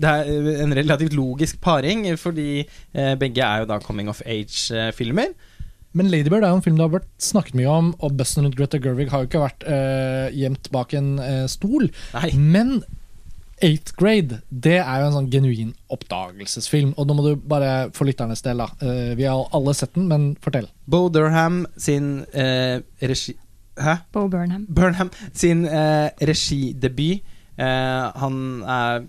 Det 0.00 0.12
er 0.14 0.62
en 0.64 0.72
relativt 0.74 1.12
logisk 1.14 1.60
paring, 1.60 2.06
fordi 2.16 2.64
eh, 2.94 3.14
begge 3.20 3.44
er 3.44 3.60
jo 3.62 3.68
da 3.68 3.78
coming 3.84 4.08
of 4.08 4.22
age-filmer. 4.24 5.34
Men 5.96 6.10
Lady 6.12 6.28
Bird 6.32 6.44
er 6.44 6.50
jo 6.52 6.58
en 6.58 6.64
film 6.64 6.76
det 6.76 6.84
har 6.88 6.92
vært 6.98 7.08
snakket 7.22 7.54
mye 7.56 7.68
om, 7.72 7.94
og 8.04 8.16
bussen 8.18 8.44
rundt 8.44 8.56
Greta 8.58 8.80
Gerwig 8.82 9.08
har 9.12 9.22
jo 9.24 9.28
ikke 9.30 9.44
vært 9.44 9.64
eh, 9.68 10.28
gjemt 10.36 10.70
bak 10.72 10.92
en 10.98 11.18
eh, 11.22 11.44
stol. 11.48 11.90
Nei. 12.16 12.30
Men 12.36 12.78
8th 13.62 13.94
grade 13.96 14.42
det 14.50 14.76
er 14.82 15.00
jo 15.00 15.06
en 15.06 15.14
sånn 15.14 15.30
genuin 15.32 15.70
oppdagelsesfilm. 15.88 16.90
Og 16.98 17.06
nå 17.08 17.14
må 17.16 17.24
du 17.24 17.36
bare 17.36 17.90
for 17.96 18.04
lytternes 18.08 18.42
del, 18.44 18.58
da. 18.60 18.66
Eh, 18.84 19.14
vi 19.16 19.24
har 19.24 19.46
alle 19.56 19.72
sett 19.74 19.94
den, 19.96 20.08
men 20.10 20.36
fortell. 20.44 20.68
Bo 20.86 21.08
Durham 21.08 21.62
sin 21.80 22.24
eh, 22.32 22.80
regi... 23.00 23.36
Hæ? 23.76 23.98
Bo 24.12 24.26
Burnham. 24.32 24.62
Burnham 24.72 25.10
sin 25.36 25.66
eh, 25.68 26.08
regidebut. 26.24 27.20
Eh, 27.56 28.06
han 28.20 28.38
er 28.64 29.04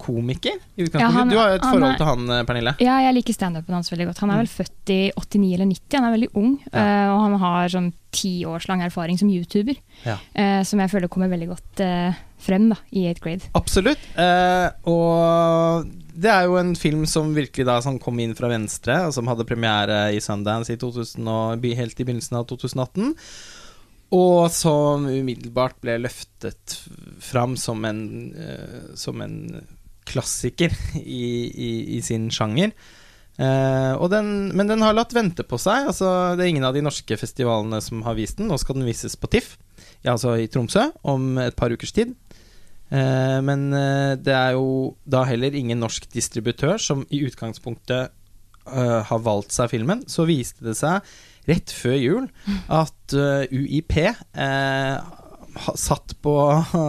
komiker 0.00 0.56
i 0.76 0.86
utgangspunktet. 0.86 1.00
Ja, 1.02 1.10
han- 1.12 1.28
du 1.30 1.36
har 1.38 1.48
jo 1.50 1.54
et 1.58 1.62
forhold 1.66 1.92
er- 1.92 1.96
til 2.00 2.06
han, 2.06 2.30
eh, 2.30 2.42
Pernille. 2.48 2.74
Ja, 2.80 2.98
jeg 3.04 3.14
liker 3.14 3.32
standupen 3.36 3.74
hans 3.74 3.90
veldig 3.92 4.06
godt. 4.06 4.18
Han 4.24 4.30
er 4.30 4.36
vel 4.38 4.46
født 4.46 4.90
i 4.94 5.00
89 5.14 5.54
eller 5.54 5.66
90, 5.66 5.98
han 5.98 6.04
er 6.08 6.16
veldig 6.16 6.30
ung. 6.34 6.58
Ja. 6.72 6.78
eh, 6.80 7.08
og 7.12 7.20
han 7.26 7.38
har 7.38 7.68
sånn 7.68 7.92
ti 8.10 8.44
års 8.48 8.66
lang 8.68 8.82
erfaring 8.82 9.18
som 9.20 9.30
YouTuber, 9.30 9.76
Ja. 10.04 10.16
eh, 10.34 10.62
som 10.66 10.80
jeg 10.82 10.90
føler 10.90 11.08
kommer 11.08 11.30
veldig 11.30 11.48
godt 11.52 11.80
eh, 11.84 12.18
frem 12.40 12.68
da, 12.72 12.76
i 12.92 13.04
8th 13.10 13.20
grade. 13.24 13.50
Absolutt. 13.54 14.02
Eh, 14.18 14.68
og 14.90 15.86
det 16.20 16.30
er 16.32 16.48
jo 16.48 16.56
en 16.60 16.74
film 16.76 17.06
som 17.06 17.34
virkelig 17.36 17.66
da 17.68 17.78
som 17.84 17.98
kom 18.02 18.18
inn 18.20 18.34
fra 18.34 18.50
venstre, 18.52 18.98
og 19.06 19.14
som 19.16 19.28
hadde 19.30 19.46
premiere 19.48 20.10
i 20.16 20.20
Sundance 20.24 20.74
i 20.74 20.80
2000 20.80 21.28
og 21.30 21.64
helt 21.64 22.00
i 22.00 22.04
begynnelsen 22.08 22.40
av 22.40 22.46
2018. 22.50 23.14
Og 24.10 24.48
som 24.50 25.04
umiddelbart 25.06 25.76
ble 25.84 25.94
løftet 26.02 26.80
fram 27.22 27.54
som 27.60 27.84
en, 27.86 28.00
eh, 28.34 28.96
som 28.98 29.20
en 29.22 29.36
klassiker 30.10 30.72
i, 30.98 31.46
i, 31.46 31.70
i 31.96 32.00
sin 32.02 32.26
sjanger. 32.34 32.72
Eh, 33.40 34.08
den, 34.12 34.50
men 34.56 34.68
den 34.68 34.82
har 34.84 34.96
latt 34.96 35.14
vente 35.16 35.44
på 35.46 35.58
seg. 35.60 35.88
Altså, 35.88 36.10
det 36.36 36.44
er 36.44 36.52
ingen 36.52 36.66
av 36.68 36.76
de 36.76 36.84
norske 36.84 37.16
festivalene 37.16 37.80
som 37.84 38.02
har 38.04 38.18
vist 38.18 38.40
den. 38.40 38.50
Nå 38.50 38.58
skal 38.60 38.76
den 38.76 38.88
vises 38.88 39.16
på 39.16 39.30
TIFF, 39.32 39.54
ja, 40.04 40.12
altså 40.12 40.36
i 40.36 40.48
Tromsø, 40.50 40.90
om 41.08 41.38
et 41.40 41.56
par 41.56 41.72
ukers 41.72 41.94
tid. 41.96 42.12
Eh, 42.90 43.38
men 43.46 43.70
eh, 43.76 44.14
det 44.20 44.34
er 44.34 44.56
jo 44.58 44.96
da 45.08 45.24
heller 45.28 45.56
ingen 45.56 45.80
norsk 45.80 46.10
distributør 46.12 46.80
som 46.82 47.06
i 47.08 47.22
utgangspunktet 47.24 48.12
uh, 48.70 49.00
har 49.06 49.22
valgt 49.24 49.54
seg 49.54 49.70
filmen. 49.72 50.04
Så 50.10 50.26
viste 50.28 50.66
det 50.66 50.76
seg 50.78 51.06
rett 51.48 51.72
før 51.72 51.96
jul 51.96 52.28
at 52.68 53.16
uh, 53.16 53.46
UiP 53.48 53.96
uh, 54.04 55.00
satt, 55.78 56.16
på, 56.22 56.34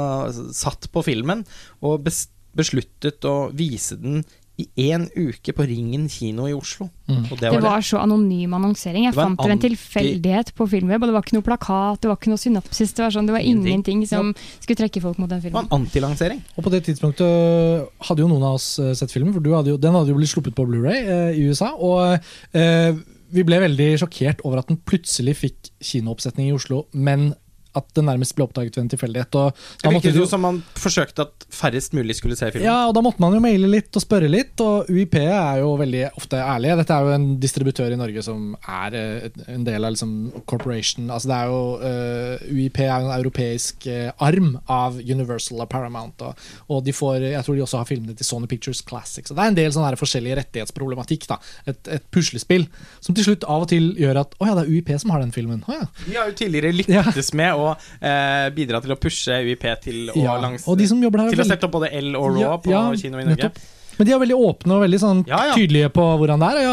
satt 0.64 0.92
på 0.92 1.06
filmen 1.06 1.46
og 1.80 2.04
bes 2.06 2.26
besluttet 2.52 3.24
å 3.24 3.48
vise 3.56 3.96
den 4.02 4.26
i 4.62 4.92
én 4.92 5.08
uke 5.16 5.54
på 5.58 5.66
Ringen 5.68 6.08
kino 6.12 6.48
i 6.50 6.54
Oslo. 6.56 6.88
Mm. 7.08 7.26
Og 7.26 7.40
det 7.40 7.50
var 7.50 7.58
det. 7.58 7.64
var 7.66 7.86
så 7.86 8.02
anonym 8.02 8.54
annonsering. 8.56 9.06
Jeg 9.08 9.16
Det 9.16 9.24
en 9.24 9.36
fant 9.36 9.48
ved 9.48 9.56
en 9.56 9.64
tilfeldighet 9.66 10.54
på 10.56 10.68
Filmweb, 10.72 11.02
og 11.02 11.12
det 11.12 11.16
var 11.16 11.26
ikke 11.26 11.38
noe 11.38 11.48
plakat, 11.48 12.02
det 12.02 12.12
var 12.12 12.20
ikke 12.20 12.34
noe 12.34 12.42
synopsis, 12.42 12.94
det 12.94 13.06
var, 13.06 13.14
sånn, 13.16 13.30
det 13.30 13.36
var 13.36 13.46
Ingenting. 13.46 14.06
som 14.08 14.34
skulle 14.60 14.80
trekke 14.84 15.04
folk 15.04 15.22
mot 15.22 15.30
den 15.30 15.42
filmen. 15.44 15.58
Det 15.58 15.72
var 15.72 15.80
en 15.80 15.82
antilansering. 15.82 16.44
Og 16.56 16.66
på 16.66 16.74
det 16.74 16.84
tidspunktet 16.88 18.06
hadde 18.08 18.24
jo 18.24 18.30
noen 18.32 18.46
av 18.48 18.60
oss 18.60 18.74
eh, 18.80 18.94
sett 18.98 19.14
filmen, 19.14 19.34
for 19.34 19.44
du 19.44 19.52
hadde 19.56 19.74
jo, 19.74 19.80
den 19.82 19.98
hadde 19.98 20.14
jo 20.14 20.20
blitt 20.20 20.32
sluppet 20.34 20.56
på 20.58 20.68
Blu-ray 20.70 21.02
eh, 21.02 21.40
i 21.40 21.48
USA. 21.50 21.74
Og 21.76 22.20
eh, 22.58 22.92
vi 23.32 23.46
ble 23.48 23.62
veldig 23.64 23.94
sjokkert 24.02 24.44
over 24.48 24.62
at 24.62 24.72
den 24.72 24.80
plutselig 24.88 25.38
fikk 25.40 25.72
kinooppsetning 25.82 26.50
i 26.50 26.56
Oslo, 26.56 26.86
men 26.92 27.32
at 27.78 27.88
det 27.96 28.04
nærmest 28.04 28.36
ble 28.36 28.46
oppdaget 28.48 28.78
ved 28.78 28.86
en 28.86 28.92
tilfeldighet. 28.92 29.38
Det 29.82 29.92
virket 29.94 30.18
jo 30.20 30.28
som 30.30 30.44
man 30.44 30.60
forsøkte 30.80 31.26
at 31.28 31.46
færrest 31.52 31.96
mulig 31.96 32.18
skulle 32.18 32.36
se 32.36 32.50
filmen. 32.52 32.68
ja, 32.68 32.88
og 32.90 32.96
da 32.96 33.04
måtte 33.06 33.22
man 33.24 33.36
jo 33.36 33.42
maile 33.44 33.70
litt 33.70 33.96
og 33.96 34.04
spørre 34.04 34.30
litt, 34.32 34.60
og 34.64 34.90
UiP 34.92 35.18
er 35.22 35.62
jo 35.62 35.74
veldig 35.80 36.04
ofte 36.20 36.40
ærlige. 36.42 36.78
Dette 36.82 36.98
er 36.98 37.08
jo 37.08 37.16
en 37.16 37.28
distributør 37.42 37.96
i 37.96 38.00
Norge 38.00 38.24
som 38.26 38.52
er 38.62 38.98
eh, 38.98 39.30
en 39.54 39.66
del 39.68 39.88
av 39.88 39.96
liksom 39.96 40.44
corporation. 40.50 41.10
Altså 41.10 41.32
det 41.32 41.38
er 41.38 41.52
jo, 41.52 41.62
uh, 41.82 42.52
UiP 42.52 42.82
er 42.82 42.92
jo 42.92 43.10
en 43.10 43.16
europeisk 43.16 43.88
eh, 43.92 44.10
arm 44.22 44.54
av 44.72 45.00
Universal 45.00 45.64
og 45.64 45.70
Paramount, 45.72 46.26
og, 46.28 46.48
og 46.72 46.84
de 46.86 46.96
får, 46.96 47.28
jeg 47.32 47.46
tror 47.48 47.58
de 47.58 47.66
også 47.66 47.82
har 47.82 47.90
filmene 47.90 48.18
til 48.18 48.28
Sony 48.28 48.50
Pictures 48.52 48.84
Classic. 48.88 49.28
Så 49.28 49.38
det 49.38 49.46
er 49.46 49.54
en 49.54 49.60
del 49.60 49.74
sånne 49.76 50.00
forskjellige 50.00 50.40
rettighetsproblematikk. 50.42 51.28
da, 51.32 51.40
Et, 51.70 51.94
et 51.98 52.08
puslespill 52.14 52.68
som 53.00 53.16
til 53.16 53.32
slutt 53.32 53.48
av 53.48 53.66
og 53.66 53.72
til 53.72 53.92
gjør 54.00 54.24
at 54.26 54.36
å 54.40 54.50
ja, 54.50 54.58
det 54.58 54.66
er 54.66 54.76
UiP 54.76 54.92
som 55.02 55.14
har 55.14 55.24
den 55.24 55.34
filmen. 55.36 55.64
Å 55.68 55.78
ja. 55.80 55.88
Vi 56.06 56.18
har 56.18 56.30
jo 56.30 56.38
tidligere 56.38 56.74
lyktes 56.76 57.32
med 57.38 57.61
å 57.62 57.74
eh, 57.76 58.48
bidra 58.56 58.82
til 58.84 58.94
å 58.96 58.98
pushe 59.02 59.38
UiP 59.46 59.68
til 59.84 60.10
å, 60.12 60.16
Ja, 60.20 60.38
langs, 60.42 60.66
og 60.68 60.80
de 60.82 60.88
som 60.90 61.02
jobber 61.04 61.24
der 61.24 61.32
er 61.32 61.38
til 61.38 61.46
å 61.46 61.50
sette 61.52 61.68
opp 61.70 61.76
både 61.78 61.92
L 62.02 62.16
og 62.20 62.32
Raw 62.36 62.42
Ja, 62.42 62.56
på 62.62 62.74
ja, 62.74 62.84
kino 63.00 63.20
i 63.22 63.26
Norge. 63.28 63.38
nettopp. 63.38 63.62
Men 64.00 64.08
de 64.08 64.14
er 64.16 64.22
veldig 64.24 64.38
åpne 64.40 64.78
og 64.78 64.82
veldig 64.86 65.00
sånn 65.02 65.20
Ja, 65.30 65.42
ja. 65.52 65.58
tydelige 65.60 65.90
på 65.94 66.06
hvordan 66.18 66.42
det 66.42 66.48
er. 66.54 66.60
Og 66.62 66.64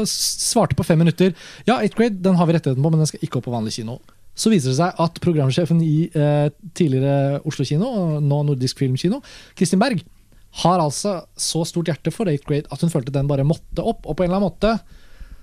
jeg 0.00 0.10
svarte 0.12 0.76
på 0.78 0.86
fem 0.86 1.00
minutter. 1.02 1.34
Ja, 1.66 1.80
8th 1.82 1.98
grade 1.98 2.22
den 2.24 2.38
har 2.38 2.48
vi 2.48 2.54
rettigheten 2.56 2.84
på, 2.84 2.92
men 2.94 3.02
den 3.02 3.10
skal 3.10 3.20
ikke 3.26 3.40
opp 3.40 3.48
på 3.50 3.52
vanlig 3.52 3.74
kino. 3.76 3.98
Så 4.38 4.48
viser 4.52 4.70
det 4.72 4.78
seg 4.78 5.02
at 5.04 5.18
programsjefen 5.20 5.82
i 5.84 6.06
eh, 6.14 6.46
tidligere 6.78 7.42
Oslo 7.44 7.66
kino, 7.68 7.90
nå 8.22 8.38
Nordisk 8.48 8.78
Filmkino, 8.80 9.18
Kristin 9.58 9.82
Berg, 9.82 10.00
har 10.62 10.80
altså 10.82 11.18
så 11.38 11.66
stort 11.68 11.90
hjerte 11.90 12.10
for 12.14 12.30
8th 12.30 12.46
grade 12.48 12.70
at 12.72 12.80
hun 12.82 12.90
følte 12.90 13.12
den 13.14 13.28
bare 13.28 13.44
måtte 13.46 13.84
opp. 13.84 14.06
Og 14.06 14.16
på 14.16 14.24
en 14.24 14.30
eller 14.30 14.40
annen 14.40 14.48
måte 14.48 14.72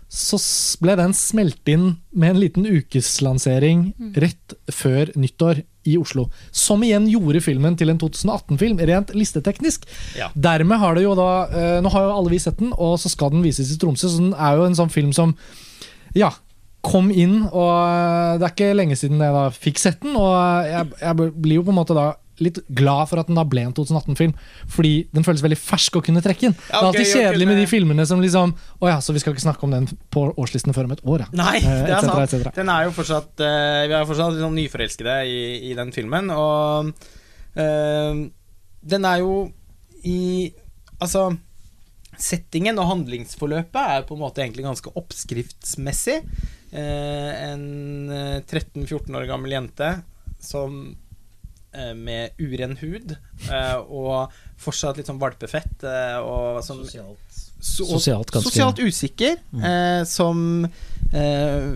så 0.07 0.37
ble 0.79 0.95
den 0.95 1.13
smelt 1.15 1.67
inn 1.67 1.97
med 2.15 2.31
en 2.31 2.39
liten 2.39 2.67
ukeslansering 2.67 3.89
rett 4.15 4.55
før 4.71 5.11
nyttår 5.19 5.61
i 5.87 5.97
Oslo. 5.99 6.27
Som 6.55 6.83
igjen 6.83 7.09
gjorde 7.11 7.41
filmen 7.43 7.75
til 7.79 7.91
en 7.91 7.99
2018-film, 7.99 8.79
rent 8.87 9.13
listeteknisk. 9.15 9.87
Ja. 10.19 10.29
Dermed 10.35 10.79
har 10.79 10.97
det 10.97 11.05
jo 11.05 11.13
da 11.17 11.29
eh, 11.47 11.77
Nå 11.83 11.91
har 11.93 12.07
jo 12.07 12.17
alle 12.17 12.33
vi 12.33 12.41
sett 12.43 12.59
den, 12.59 12.73
og 12.75 12.97
så 13.01 13.11
skal 13.11 13.31
den 13.35 13.45
vises 13.45 13.71
i 13.73 13.79
Tromsø, 13.79 14.09
så 14.11 14.23
den 14.23 14.35
er 14.35 14.59
jo 14.59 14.67
en 14.67 14.77
sånn 14.79 14.93
film 14.93 15.15
som 15.15 15.35
Ja. 16.15 16.33
Kom 16.87 17.09
inn, 17.11 17.41
og 17.49 17.71
eh, 17.83 18.37
det 18.39 18.45
er 18.47 18.53
ikke 18.53 18.75
lenge 18.77 18.95
siden 18.95 19.19
jeg 19.19 19.33
da 19.35 19.47
fikk 19.51 19.81
sett 19.81 19.99
den. 20.05 20.15
Og 20.15 20.31
jeg, 20.69 20.87
jeg 21.01 21.31
blir 21.35 21.59
jo 21.59 21.65
på 21.67 21.73
en 21.73 21.79
måte 21.81 21.97
da 21.97 22.13
litt 22.43 22.59
glad 22.69 23.09
for 23.09 23.21
at 23.21 23.27
den 23.29 23.37
da 23.39 23.43
ble 23.47 23.63
en 23.67 23.73
2018-film, 23.77 24.33
fordi 24.73 24.91
den 25.15 25.25
føles 25.25 25.41
veldig 25.45 25.57
fersk 25.59 25.97
å 25.99 26.03
kunne 26.05 26.21
trekke 26.25 26.49
inn. 26.49 26.55
det 26.57 26.75
er 26.77 26.87
alltid 26.89 27.09
kjedelig 27.11 27.47
med 27.49 27.57
de 27.61 27.65
filmene 27.71 28.05
som 28.09 28.21
liksom 28.23 28.53
Å 28.83 28.89
ja, 28.91 28.97
så 29.01 29.13
vi 29.15 29.19
skal 29.23 29.33
ikke 29.35 29.45
snakke 29.47 29.65
om 29.67 29.73
den 29.73 29.87
på 30.13 30.27
årslisten 30.37 30.75
før 30.77 30.89
om 30.89 30.95
et 30.97 31.03
år, 31.05 31.25
ja. 31.25 31.29
Nei, 31.37 31.57
Eh, 31.57 31.81
det 31.87 31.91
et 31.91 31.97
er 31.97 32.05
cetera, 32.05 32.23
et 32.23 32.29
sant. 32.29 32.35
cetera. 32.37 32.51
Den 32.59 32.69
er 32.73 32.85
jo 32.87 32.93
fortsatt 32.97 33.43
eh, 33.43 33.81
Vi 33.87 33.93
er 33.93 33.99
jo 34.03 34.09
fortsatt 34.11 34.33
litt 34.35 34.45
sånn 34.45 34.57
nyforelskede 34.61 35.17
i, 35.27 35.39
i 35.71 35.73
den 35.77 35.91
filmen, 35.95 36.29
og 36.35 36.93
eh, 37.57 38.23
den 38.93 39.05
er 39.09 39.23
jo 39.25 39.33
i 40.07 40.53
Altså 41.01 41.29
Settingen 42.17 42.79
og 42.81 42.87
handlingsforløpet 42.89 43.77
er 43.77 44.05
på 44.07 44.15
en 44.15 44.21
måte 44.23 44.41
egentlig 44.41 44.63
ganske 44.65 44.89
oppskriftsmessig. 44.97 46.15
Eh, 46.73 47.51
en 47.51 48.09
eh, 48.09 48.39
13-14 48.41 49.13
år 49.19 49.27
gammel 49.29 49.53
jente 49.53 49.91
som 50.41 50.79
med 51.97 52.37
uren 52.41 52.77
hud 52.81 53.15
eh, 53.49 53.77
og 53.77 54.33
fortsatt 54.61 54.97
litt 54.99 55.09
sånn 55.09 55.21
valpefett 55.21 55.85
eh, 55.87 56.17
og 56.21 56.63
som 56.65 56.81
og, 56.83 57.15
Sosialt 57.57 58.29
ganske- 58.31 58.51
Sosialt 58.51 58.79
usikker, 58.83 59.39
eh, 59.65 60.03
som 60.05 60.67
eh, 61.13 61.71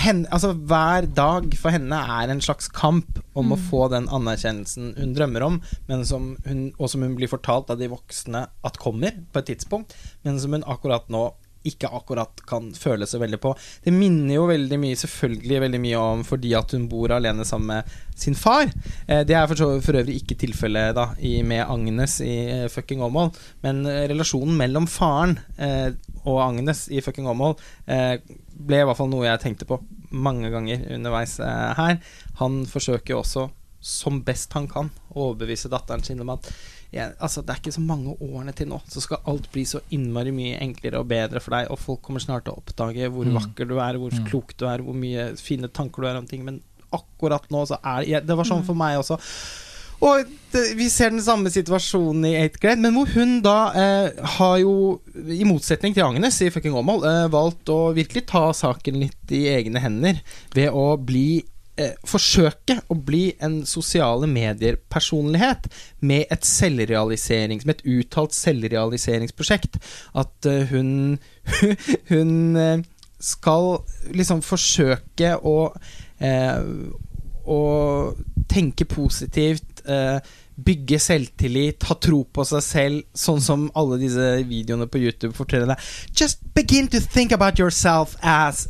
hen, 0.00 0.24
altså, 0.32 0.52
Hver 0.54 1.06
dag 1.14 1.54
for 1.60 1.74
henne 1.74 1.98
er 2.16 2.32
en 2.32 2.42
slags 2.44 2.68
kamp 2.72 3.20
om 3.38 3.52
å 3.54 3.58
få 3.68 3.86
den 3.92 4.08
anerkjennelsen 4.12 4.94
hun 4.98 5.14
drømmer 5.16 5.44
om, 5.46 5.60
men 5.88 6.04
som 6.08 6.32
hun, 6.48 6.66
og 6.78 6.90
som 6.90 7.04
hun 7.04 7.16
blir 7.18 7.30
fortalt 7.30 7.70
av 7.70 7.80
de 7.80 7.90
voksne 7.92 8.46
at 8.64 8.80
kommer 8.82 9.14
på 9.32 9.42
et 9.42 9.52
tidspunkt, 9.52 9.94
men 10.24 10.40
som 10.40 10.56
hun 10.56 10.66
akkurat 10.66 11.08
nå 11.12 11.28
ikke 11.68 11.90
akkurat 11.96 12.42
kan 12.48 12.70
føle 12.76 13.06
så 13.08 13.20
veldig 13.22 13.40
på. 13.42 13.54
Det 13.84 13.92
minner 13.94 14.36
jo 14.36 14.46
veldig 14.50 14.78
mye 14.82 14.98
selvfølgelig 15.00 15.62
veldig 15.64 15.80
mye 15.84 16.02
om 16.02 16.24
fordi 16.26 16.54
at 16.58 16.74
hun 16.76 16.86
bor 16.90 17.14
alene 17.16 17.46
sammen 17.48 17.72
med 17.72 17.94
sin 18.14 18.36
far. 18.38 18.68
Eh, 19.06 19.24
det 19.26 19.36
er 19.36 19.48
for, 19.50 19.80
for 19.84 20.00
øvrig 20.00 20.20
ikke 20.20 20.38
tilfellet 20.44 20.94
da 20.96 21.08
i, 21.18 21.36
med 21.46 21.64
Agnes 21.64 22.20
i 22.24 22.34
eh, 22.44 22.68
Fucking 22.72 23.02
Åmål, 23.04 23.32
men 23.64 23.84
eh, 23.90 24.04
relasjonen 24.12 24.56
mellom 24.60 24.88
faren 24.90 25.38
eh, 25.56 25.90
og 26.24 26.40
Agnes 26.44 26.86
i 26.92 27.02
Fucking 27.04 27.28
Åmål 27.30 27.56
eh, 27.90 28.16
ble 28.54 28.80
i 28.80 28.86
hvert 28.86 28.98
fall 28.98 29.10
noe 29.10 29.26
jeg 29.26 29.42
tenkte 29.42 29.68
på 29.68 29.80
mange 30.14 30.50
ganger 30.52 30.86
underveis 30.94 31.38
eh, 31.42 31.74
her. 31.78 31.98
Han 32.40 32.62
forsøker 32.70 33.16
jo 33.16 33.22
også, 33.24 33.48
som 33.84 34.22
best 34.24 34.54
han 34.56 34.68
kan, 34.70 34.88
å 35.12 35.30
overbevise 35.30 35.72
datteren 35.72 36.04
sin 36.04 36.22
om 36.24 36.32
at 36.36 36.48
ja, 36.94 37.08
altså, 37.18 37.42
det 37.42 37.50
er 37.56 37.60
ikke 37.62 37.72
så 37.74 37.82
mange 37.82 38.12
årene 38.22 38.52
til 38.54 38.68
nå, 38.70 38.78
så 38.88 39.00
skal 39.02 39.18
alt 39.26 39.48
bli 39.52 39.64
så 39.66 39.80
innmari 39.96 40.30
mye 40.34 40.60
enklere 40.62 41.00
og 41.02 41.08
bedre 41.10 41.40
for 41.42 41.56
deg, 41.56 41.66
og 41.74 41.80
folk 41.82 42.02
kommer 42.06 42.22
snart 42.22 42.44
til 42.46 42.54
å 42.54 42.60
oppdage 42.62 43.10
hvor 43.10 43.26
Mm. 43.26 43.34
vakker 43.40 43.66
du 43.68 43.76
er, 43.82 43.98
hvor 43.98 44.14
Mm. 44.14 44.28
klok 44.30 44.54
du 44.56 44.66
er, 44.70 44.78
hvor 44.86 44.94
mye 44.94 45.32
fine 45.36 45.68
tanker 45.68 46.02
du 46.02 46.08
har 46.08 46.16
om 46.22 46.26
ting, 46.30 46.44
men 46.46 46.60
akkurat 46.94 47.48
nå 47.50 47.64
så 47.66 47.78
er 47.82 48.06
ja, 48.06 48.20
Det 48.20 48.36
var 48.38 48.44
sånn 48.46 48.62
for 48.64 48.74
meg 48.78 48.98
også. 49.00 49.18
Og 50.04 50.26
det, 50.52 50.62
vi 50.76 50.88
ser 50.90 51.10
den 51.10 51.22
samme 51.22 51.48
situasjonen 51.50 52.24
i 52.28 52.34
8th 52.48 52.60
grade, 52.60 52.80
men 52.82 52.92
hvor 52.94 53.06
hun 53.14 53.40
da 53.42 53.56
eh, 53.72 54.10
har 54.36 54.58
jo, 54.60 55.00
i 55.16 55.44
motsetning 55.48 55.94
til 55.94 56.04
Agnes 56.04 56.40
i 56.42 56.50
fucking 56.50 56.74
Åmål, 56.76 57.04
eh, 57.08 57.28
valgt 57.32 57.70
å 57.72 57.94
virkelig 57.96 58.26
ta 58.26 58.52
saken 58.52 58.98
litt 59.00 59.32
i 59.32 59.46
egne 59.54 59.80
hender 59.80 60.20
ved 60.54 60.70
å 60.70 60.96
bli 61.00 61.42
eh, 61.80 61.94
forsøke 62.06 62.78
å 62.90 62.96
bli 62.96 63.24
en 63.44 63.62
sosiale 63.68 64.28
medier-personlighet 64.30 65.68
med 66.00 66.26
et 66.32 66.46
selvrealiserings 66.48 67.66
Med 67.66 67.80
et 67.80 67.86
uttalt 67.98 68.36
selvrealiseringsprosjekt. 68.36 69.78
At 70.14 70.50
eh, 70.50 70.70
hun 70.72 71.18
Hun 72.12 72.56
eh, 72.56 72.84
skal 73.24 73.78
liksom 74.12 74.42
forsøke 74.44 75.34
å 75.40 75.58
eh, 76.20 76.64
Å 77.44 77.60
tenke 78.48 78.86
positivt. 78.88 79.84
Eh, 79.84 80.18
bygge 80.54 80.98
selvtillit, 81.02 81.82
ha 81.88 81.96
tro 81.98 82.20
på 82.30 82.44
seg 82.46 82.62
selv, 82.62 83.00
sånn 83.18 83.40
som 83.42 83.64
alle 83.74 83.98
disse 83.98 84.28
videoene 84.46 84.86
på 84.86 85.00
YouTube 85.02 85.34
forteller 85.34 85.72
deg. 85.72 85.88
Just 86.14 86.44
begin 86.54 86.86
to 86.92 87.00
think 87.02 87.34
about 87.34 87.58
yourself 87.58 88.14
as 88.22 88.68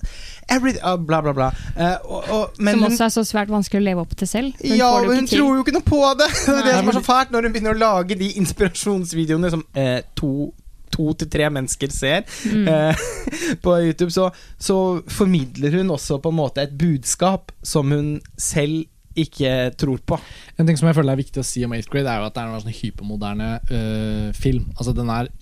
every, 0.49 0.75
uh, 0.83 0.97
Bla, 0.97 1.21
bla, 1.23 1.33
bla. 1.33 1.49
Uh, 1.77 1.97
og, 2.05 2.29
og, 2.31 2.51
men 2.59 2.75
Som 2.75 2.83
hun- 2.83 2.91
også 2.93 3.05
er 3.05 3.15
så 3.17 3.25
svært 3.29 3.49
vanskelig 3.53 3.81
å 3.81 3.85
leve 3.85 4.01
opp 4.05 4.17
til 4.17 4.29
selv. 4.29 4.53
Hun 4.61 4.77
ja, 4.77 4.91
får 4.91 5.01
det 5.01 5.07
jo 5.07 5.11
men 5.11 5.19
hun 5.23 5.27
til. 5.31 5.39
tror 5.39 5.57
jo 5.57 5.63
ikke 5.65 5.77
noe 5.79 5.89
på 5.89 6.03
det! 6.21 6.29
Det 6.47 6.59
er 6.59 6.65
det 6.69 6.75
som 6.79 6.89
er 6.93 6.99
så 7.01 7.05
fælt, 7.07 7.31
når 7.35 7.43
hun 7.49 7.53
begynner 7.57 7.75
å 7.75 7.81
lage 7.85 8.19
de 8.21 8.29
inspirasjonsvideoene 8.43 9.51
som 9.55 9.65
eh, 9.75 10.01
to 10.17 10.53
To 10.95 11.09
til 11.19 11.27
tre 11.27 11.49
mennesker 11.51 11.91
ser 11.91 12.21
Mm. 12.47 12.69
eh, 12.71 13.01
på 13.65 13.73
YouTube, 13.83 14.13
så, 14.15 14.29
så 14.63 14.77
formidler 15.11 15.75
hun 15.81 15.91
også 15.91 16.21
på 16.23 16.31
en 16.31 16.37
måte 16.39 16.63
et 16.63 16.77
budskap 16.79 17.51
som 17.67 17.91
hun 17.91 18.21
selv 18.39 18.85
ikke 19.19 19.73
tror 19.75 19.99
på. 20.07 20.21
En 20.59 20.67
ting 20.69 20.79
som 20.79 20.87
jeg 20.87 20.95
føler 20.95 21.13
er 21.17 21.19
viktig 21.19 21.43
å 21.43 21.47
si 21.47 21.65
om 21.67 21.75
8th 21.75 21.91
grade, 21.91 22.07
er 22.15 22.23
jo 22.23 22.29
at 22.29 22.35
det 22.37 22.45
er 22.45 22.53
en 22.55 22.63
sånn 22.63 22.79
hypermoderne 22.79 23.49
øh, 23.75 24.31
film. 24.39 24.69
Altså 24.79 24.95
Den 24.95 25.11
er 25.11 25.33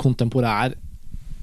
kontemporær 0.00 0.74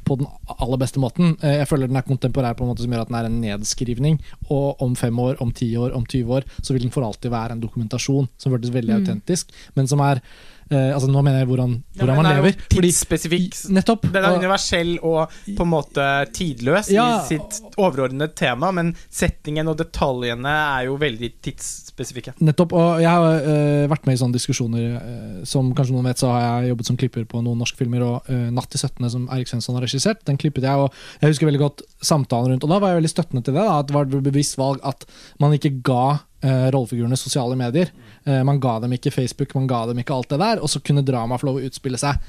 på 0.05 0.17
den 0.19 0.27
aller 0.59 0.77
beste 0.77 0.99
måten. 0.99 1.35
Eh, 1.41 1.57
Jeg 1.61 1.67
føler 1.67 1.87
den 1.87 1.95
er 1.99 2.01
kontemporær 2.07 2.53
på 2.55 2.63
en 2.65 2.71
måte 2.73 2.83
som 2.83 2.91
gjør 2.91 3.01
at 3.05 3.11
den 3.11 3.19
er 3.19 3.25
en 3.29 3.41
nedskrivning. 3.41 4.19
Og 4.49 4.81
om 4.81 4.95
fem 4.95 5.19
år, 5.19 5.37
om 5.41 5.51
ti 5.51 5.75
år, 5.77 5.93
om 5.95 6.05
20 6.05 6.33
år, 6.37 6.43
så 6.61 6.73
vil 6.73 6.81
den 6.81 6.91
for 6.91 7.03
alltid 7.07 7.31
være 7.31 7.51
en 7.57 7.61
dokumentasjon 7.61 8.27
som 8.37 8.51
føltes 8.51 8.73
veldig 8.73 8.93
Mm. 8.93 9.01
autentisk, 9.05 9.51
men 9.75 9.87
som 9.87 9.99
er 9.99 10.21
eh, 10.69 10.91
Altså 10.93 11.09
Nå 11.11 11.21
mener 11.23 11.43
jeg 11.43 11.49
hvordan, 11.49 11.75
hvordan 11.97 12.19
man 12.19 12.27
er 12.29 12.37
jo 12.37 12.43
lever. 12.43 12.57
Tidsspesifikk. 12.71 13.57
Nettopp. 13.73 14.07
Den 14.13 14.23
er 14.23 14.37
universell 14.37 14.93
og 15.01 15.33
på 15.47 15.65
en 15.65 15.71
måte 15.71 16.07
tidløs 16.35 16.91
Ja. 16.93 17.05
i 17.23 17.27
sitt 17.27 17.59
overordnede 17.77 18.33
tema, 18.37 18.71
men 18.71 18.93
settingen 19.11 19.67
og 19.71 19.77
detaljene 19.81 20.53
er 20.79 20.87
jo 20.89 20.97
veldig 21.01 21.31
tidsspesifikke. 21.43 22.35
Nettopp, 22.43 22.73
og 22.77 23.01
jeg 23.03 23.09
har 23.09 23.47
uh, 23.47 23.89
vært 23.91 24.07
med 24.07 24.17
i 24.17 24.21
sånne 24.23 24.37
diskusjoner 24.37 24.93
Uh, 24.93 25.43
Som 25.47 25.71
kanskje 25.75 25.93
noen 25.95 26.07
vet, 26.07 26.19
så 26.19 26.29
har 26.31 26.41
jeg 26.43 26.73
jobbet 26.73 26.87
som 26.87 26.97
klipper 26.99 27.25
på 27.29 27.41
noen 27.43 27.59
norske 27.59 27.77
filmer. 27.77 28.03
Og 28.05 28.29
uh, 28.29 28.49
'Natt 28.53 28.69
til 28.73 28.81
17.' 28.81 29.09
som 29.09 29.27
Erik 29.31 29.47
Svensson 29.47 29.75
har 29.77 29.85
regissert, 29.85 30.23
den 30.25 30.37
klippet 30.37 30.63
jeg. 30.63 30.75
Og 30.75 30.93
jeg 31.21 31.33
husker 31.33 31.49
veldig 31.49 31.61
godt 31.61 31.81
samtalen 32.01 32.53
rundt 32.53 32.63
Og 32.63 32.69
da 32.69 32.79
var 32.79 32.93
jeg 32.93 33.01
veldig 33.01 33.13
støttende 33.13 33.43
til 33.43 33.53
det. 33.53 33.63
Da, 33.63 33.79
at 33.79 33.87
det 33.87 33.95
var 33.95 34.05
et 34.05 34.23
bevisst 34.23 34.57
valg 34.57 34.79
at 34.83 35.05
man 35.39 35.53
ikke 35.55 35.81
ga 35.83 36.05
rollefigurene 36.43 37.15
sosiale 37.15 37.55
medier. 37.55 37.87
Eh, 37.87 38.12
man 38.25 38.59
ga 38.63 38.77
dem 38.79 38.93
ikke 38.95 39.11
Facebook, 39.11 39.55
man 39.57 39.67
ga 39.67 39.85
dem 39.89 39.99
ikke 39.99 40.15
alt 40.15 40.29
det 40.31 40.39
der. 40.39 40.61
Og 40.63 40.71
så 40.71 40.79
kunne 40.79 41.03
drama 41.05 41.39
få 41.39 41.49
lov 41.49 41.61
å 41.61 41.65
utspille 41.67 41.99
seg 41.99 42.19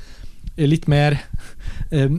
litt 0.56 0.86
mer 0.90 1.16
eh, 1.94 2.10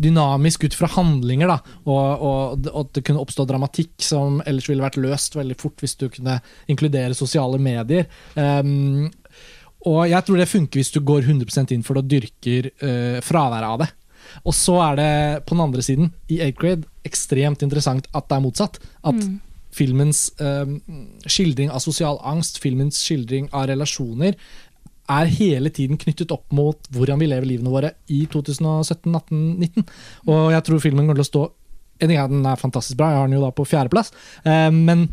dynamisk 0.00 0.64
ut 0.64 0.76
fra 0.78 0.88
handlinger, 0.94 1.50
da. 1.50 1.58
Og, 1.90 2.68
at 2.70 2.94
det 2.96 3.04
kunne 3.06 3.22
oppstå 3.22 3.46
dramatikk 3.48 3.92
som 4.02 4.40
ellers 4.46 4.68
ville 4.70 4.84
vært 4.84 5.00
løst 5.02 5.36
veldig 5.38 5.58
fort 5.60 5.84
hvis 5.84 5.98
du 6.00 6.08
kunne 6.12 6.38
inkludere 6.70 7.16
sosiale 7.18 7.60
medier. 7.62 8.08
Um, 8.34 9.10
og 9.84 10.06
jeg 10.08 10.24
tror 10.24 10.40
det 10.40 10.48
funker 10.48 10.80
hvis 10.80 10.94
du 10.94 11.02
går 11.04 11.26
100 11.28 11.74
inn 11.76 11.84
for 11.84 11.98
det 11.98 12.06
og 12.06 12.12
dyrker 12.14 12.70
fraværet 13.20 13.68
av 13.68 13.82
det. 13.82 13.90
Og 14.48 14.54
så 14.56 14.78
er 14.86 14.96
det 14.98 15.10
på 15.44 15.54
den 15.54 15.64
andre 15.66 15.84
siden, 15.84 16.12
i 16.32 16.40
8th 16.40 16.60
grade, 16.62 16.88
ekstremt 17.04 17.62
interessant 17.66 18.08
at 18.16 18.28
det 18.30 18.38
er 18.38 18.44
motsatt. 18.46 18.78
At 19.04 19.18
Mm. 19.20 19.40
Filmens 19.74 20.28
eh, 20.42 20.76
skildring 21.26 21.72
av 21.74 21.82
sosial 21.84 22.20
angst, 22.26 22.60
filmens 22.62 23.00
skildring 23.02 23.50
av 23.52 23.68
relasjoner, 23.72 24.38
er 25.14 25.28
hele 25.36 25.68
tiden 25.74 25.98
knyttet 26.00 26.32
opp 26.32 26.46
mot 26.56 26.86
hvordan 26.94 27.20
vi 27.20 27.28
lever 27.28 27.48
livene 27.48 27.72
våre 27.72 27.90
i 28.08 28.22
2017, 28.32 29.10
18, 29.12 29.42
19. 29.60 29.84
Og 30.32 30.54
jeg 30.54 30.64
tror 30.64 30.80
filmen 30.80 31.04
kommer 31.04 31.20
til 31.20 31.26
å 31.26 31.32
stå 31.32 31.44
En 32.02 32.10
at 32.10 32.32
den 32.32 32.46
er 32.50 32.58
fantastisk 32.58 32.98
bra, 32.98 33.12
jeg 33.12 33.18
har 33.20 33.28
den 33.28 33.36
jo 33.36 33.44
da 33.44 33.52
på 33.54 33.64
fjerdeplass, 33.70 34.08
eh, 34.50 34.66
men 34.74 35.04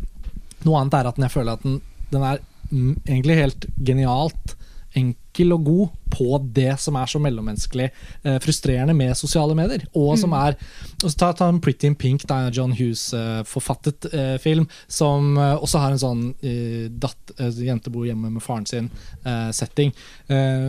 noe 0.66 0.80
annet 0.80 0.96
er 0.98 1.08
at 1.12 1.20
jeg 1.22 1.30
føler 1.30 1.54
at 1.54 1.62
den, 1.62 1.76
den 2.10 2.24
er 2.26 2.40
mm, 2.72 2.96
egentlig 3.06 3.36
helt 3.38 3.66
genialt 3.86 4.56
enkel 4.98 5.21
og 5.40 5.64
god 5.64 5.88
på 6.12 6.36
det 6.52 6.74
som 6.80 6.96
er 7.00 7.08
så 7.08 7.18
mellommenneskelig 7.22 7.86
eh, 7.88 8.38
frustrerende 8.44 8.92
med 8.96 9.16
sosiale 9.16 9.54
medier. 9.56 9.86
Og 9.96 10.18
som 10.20 10.34
er 10.36 10.58
og 11.02 11.08
så 11.08 11.16
Ta, 11.22 11.30
ta 11.32 11.48
en 11.48 11.60
Pretty 11.62 11.86
in 11.88 11.94
Pink, 11.96 12.24
er 12.30 12.50
John 12.52 12.72
Hughes-forfattet 12.76 14.08
eh, 14.12 14.36
film, 14.42 14.66
som 14.90 15.36
eh, 15.38 15.54
også 15.56 15.80
har 15.80 15.94
en 15.94 16.02
sånn 16.02 16.22
eh, 16.44 16.88
datt, 16.90 17.32
eh, 17.38 17.48
jente 17.64 17.92
bor 17.94 18.04
hjemme 18.04 18.30
med 18.34 18.42
faren 18.44 18.66
sin 18.68 18.90
eh, 19.24 19.48
setting. 19.54 19.94
Eh, 20.28 20.68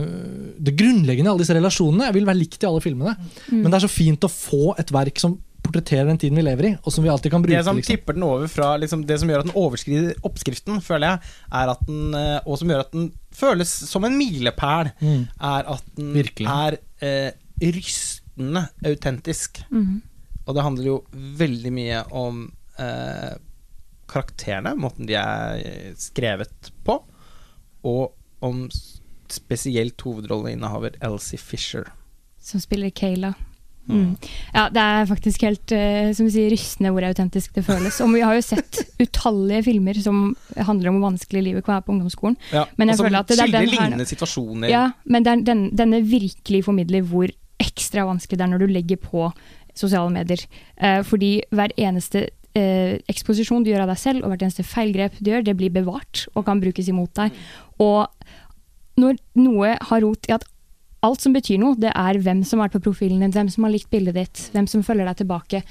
det 0.58 0.76
grunnleggende 0.78 1.28
i 1.28 1.32
alle 1.34 1.44
disse 1.44 1.56
relasjonene 1.58 2.12
vil 2.16 2.28
være 2.28 2.40
likt 2.40 2.64
i 2.64 2.70
alle 2.70 2.82
filmene, 2.84 3.16
men 3.52 3.68
det 3.68 3.78
er 3.78 3.86
så 3.86 3.92
fint 3.92 4.24
å 4.24 4.32
få 4.32 4.76
et 4.80 4.94
verk 4.94 5.20
som 5.20 5.36
portretterer 5.64 6.06
den 6.10 6.18
tiden 6.20 6.36
vi 6.38 6.44
lever 6.44 6.68
i, 6.68 6.72
og 6.84 6.92
som 6.94 7.04
vi 7.04 7.10
alltid 7.12 7.32
kan 7.34 7.42
bruke. 7.44 7.56
Det 7.56 7.64
som 7.66 7.76
liksom. 7.80 7.96
tipper 7.96 8.16
den 8.18 8.24
over 8.26 8.46
fra 8.52 8.70
liksom, 8.80 9.02
Det 9.08 9.16
som 9.20 9.30
gjør 9.32 9.42
at 9.44 9.48
den 9.50 9.56
overskrider 9.60 10.14
oppskriften, 10.28 10.80
føler 10.84 11.14
jeg, 11.14 11.32
er 11.60 11.72
at 11.74 11.84
den 11.88 12.14
eh, 12.18 12.40
Og 12.46 12.58
som 12.60 12.70
gjør 12.72 12.84
at 12.84 12.92
den 12.94 13.06
føles 13.34 13.72
som 13.90 14.04
en 14.06 14.18
milepæl, 14.18 14.92
Mm. 15.00 15.24
er 15.40 15.70
at 15.74 15.84
den 15.96 16.12
Virkelig. 16.14 16.46
er 16.46 16.76
eh, 17.02 17.32
rystende 17.74 18.66
autentisk. 18.86 19.62
Mm. 19.70 20.02
Og 20.46 20.54
det 20.54 20.62
handler 20.62 20.84
jo 20.90 20.98
veldig 21.40 21.72
mye 21.72 22.02
om 22.12 22.44
eh, 22.78 23.34
karakterene, 24.10 24.74
måten 24.76 25.06
de 25.08 25.16
er 25.16 25.62
eh, 25.64 25.94
skrevet 25.98 26.70
på, 26.84 26.98
og 27.84 28.12
om 28.44 28.66
spesielt 29.32 30.00
hovedrolleinnehaver 30.04 30.98
Elsie 31.02 31.38
Fisher. 31.40 31.88
Som 32.44 32.60
spiller 32.60 32.90
Kayla. 32.92 33.32
Mm. 33.88 34.16
Ja, 34.54 34.68
det 34.72 34.80
er 34.80 35.06
faktisk 35.10 35.42
helt 35.44 35.72
eh, 35.76 36.12
som 36.16 36.24
du 36.28 36.32
sier, 36.32 36.48
rystende 36.52 36.92
hvor 36.94 37.04
autentisk 37.04 37.52
det 37.56 37.64
føles. 37.66 37.98
Og 38.00 38.14
vi 38.14 38.22
har 38.24 38.34
jo 38.38 38.44
sett 38.46 38.80
utallige 39.02 39.64
filmer 39.66 39.98
som 40.00 40.36
handler 40.56 40.88
om 40.88 40.98
hvor 40.98 41.10
vanskelig 41.10 41.42
livet 41.50 41.64
kan 41.66 41.74
være 41.76 41.84
på 41.88 41.92
ungdomsskolen. 41.96 42.38
Ja, 42.52 42.64
Men 42.78 42.88
jeg 42.88 42.98
og 42.98 43.04
føler 43.04 43.18
at 43.20 43.28
det 43.28 43.38
er 43.40 43.52
den 43.52 43.68
her- 43.74 44.04
situasjoner. 44.08 44.68
Ja, 44.72 44.84
men 45.04 45.26
er 45.26 45.42
den, 45.44 45.66
denne 45.76 46.00
virkelig 46.02 46.64
formidler 46.64 47.02
hvor 47.02 47.28
ekstra 47.60 48.06
vanskelig 48.08 48.38
det 48.38 48.46
er 48.46 48.52
når 48.54 48.64
du 48.64 48.72
legger 48.72 48.96
på 48.96 49.28
sosiale 49.74 50.10
medier. 50.10 50.40
Eh, 50.80 51.02
fordi 51.02 51.42
hver 51.52 51.74
eneste 51.76 52.28
eh, 52.54 52.96
eksposisjon 53.10 53.64
du 53.64 53.70
gjør 53.72 53.84
av 53.84 53.92
deg 53.92 53.98
selv, 53.98 54.24
og 54.24 54.30
hvert 54.32 54.46
eneste 54.46 54.64
feilgrep 54.64 55.18
du 55.20 55.30
gjør, 55.32 55.44
det 55.44 55.56
blir 55.58 55.70
bevart 55.74 56.26
og 56.34 56.44
kan 56.46 56.60
brukes 56.62 56.88
imot 56.88 57.12
deg. 57.18 57.32
Og 57.82 58.06
når 58.96 59.16
noe 59.42 59.76
har 59.90 60.04
rot 60.06 60.28
i 60.30 60.34
at 60.36 60.44
alt 61.04 61.20
som 61.24 61.34
betyr 61.36 61.60
noe, 61.62 61.76
det 61.78 61.92
er 61.94 62.18
hvem 62.24 62.42
som 62.48 62.60
har 62.62 62.68
vært 62.70 62.78
på 62.80 62.86
profilen 62.90 63.20
din, 63.24 63.32
hvem 63.34 63.50
som 63.52 63.66
har 63.68 63.72
likt 63.76 63.90
bildet 63.92 64.16
ditt, 64.18 64.44
hvem 64.54 64.66
som 64.70 64.82
følger 64.86 65.06
deg 65.10 65.20
tilbake. 65.22 65.62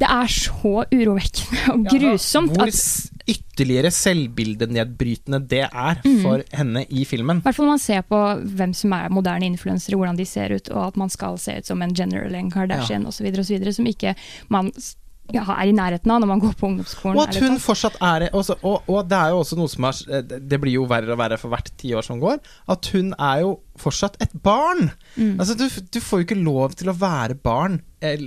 Det 0.00 0.08
er 0.08 0.30
så 0.32 0.70
urovekkende 0.88 1.74
og 1.74 1.82
grusomt 1.92 2.54
Hvor 2.56 2.70
at 2.70 2.76
s- 2.76 3.10
ytterligere 3.28 3.90
selvbildenedbrytende 3.92 5.40
det 5.50 5.62
er 5.68 5.98
for 6.00 6.22
for 6.24 6.42
henne 6.56 6.86
i 6.88 7.04
filmen. 7.04 7.42
I 7.42 7.44
hvert 7.44 7.56
fall 7.58 7.66
når 7.68 7.74
man 7.76 7.82
ser 7.84 8.02
på 8.08 8.20
hvem 8.56 8.72
som 8.76 8.94
er 8.96 9.12
moderne 9.12 9.46
influensere, 9.50 9.98
hvordan 10.00 10.16
de 10.18 10.26
ser 10.26 10.54
ut, 10.56 10.70
og 10.72 10.86
at 10.88 10.96
man 11.00 11.12
skal 11.12 11.36
se 11.38 11.58
ut 11.60 11.68
som 11.68 11.82
en 11.84 11.94
General 11.94 12.34
en 12.34 12.50
Kardashian 12.50 13.04
osv., 13.06 13.28
som 13.76 13.86
ikke 13.86 14.14
man 14.48 14.72
ja, 14.74 14.80
er 15.38 15.68
i 15.70 15.72
nærheten 15.76 16.10
av 16.10 16.20
når 16.20 16.28
man 16.32 16.40
går 16.42 16.54
på 16.58 16.66
ungdomsskolen. 16.68 17.16
Og 17.16 17.28
at 17.28 17.38
hun 17.42 17.58
fortsatt 17.62 17.96
er 18.02 18.28
også, 18.32 18.58
og, 18.62 18.82
og 18.90 19.08
det 19.08 19.18
er 19.18 19.30
jo 19.34 19.38
også 19.44 19.56
noe 19.60 19.68
som 19.72 19.84
er 19.84 20.22
Det 20.26 20.40
det 20.50 20.60
blir 20.60 20.74
jo 20.78 20.84
verre 20.90 21.12
og 21.14 21.18
verre 21.18 21.38
for 21.38 21.48
hvert 21.52 21.70
tiår 21.80 22.02
som 22.06 22.20
går. 22.22 22.38
At 22.68 22.86
hun 22.94 23.14
er 23.18 23.40
jo 23.44 23.58
fortsatt 23.80 24.16
et 24.20 24.32
barn. 24.42 24.90
Mm. 25.16 25.38
Altså 25.38 25.54
Du, 25.54 25.66
du 25.68 26.00
får 26.00 26.18
jo 26.22 26.26
ikke 26.28 26.42
lov 26.42 26.74
til 26.78 26.90
å 26.90 26.96
være 26.98 27.34
barn 27.38 27.80
eh, 28.00 28.18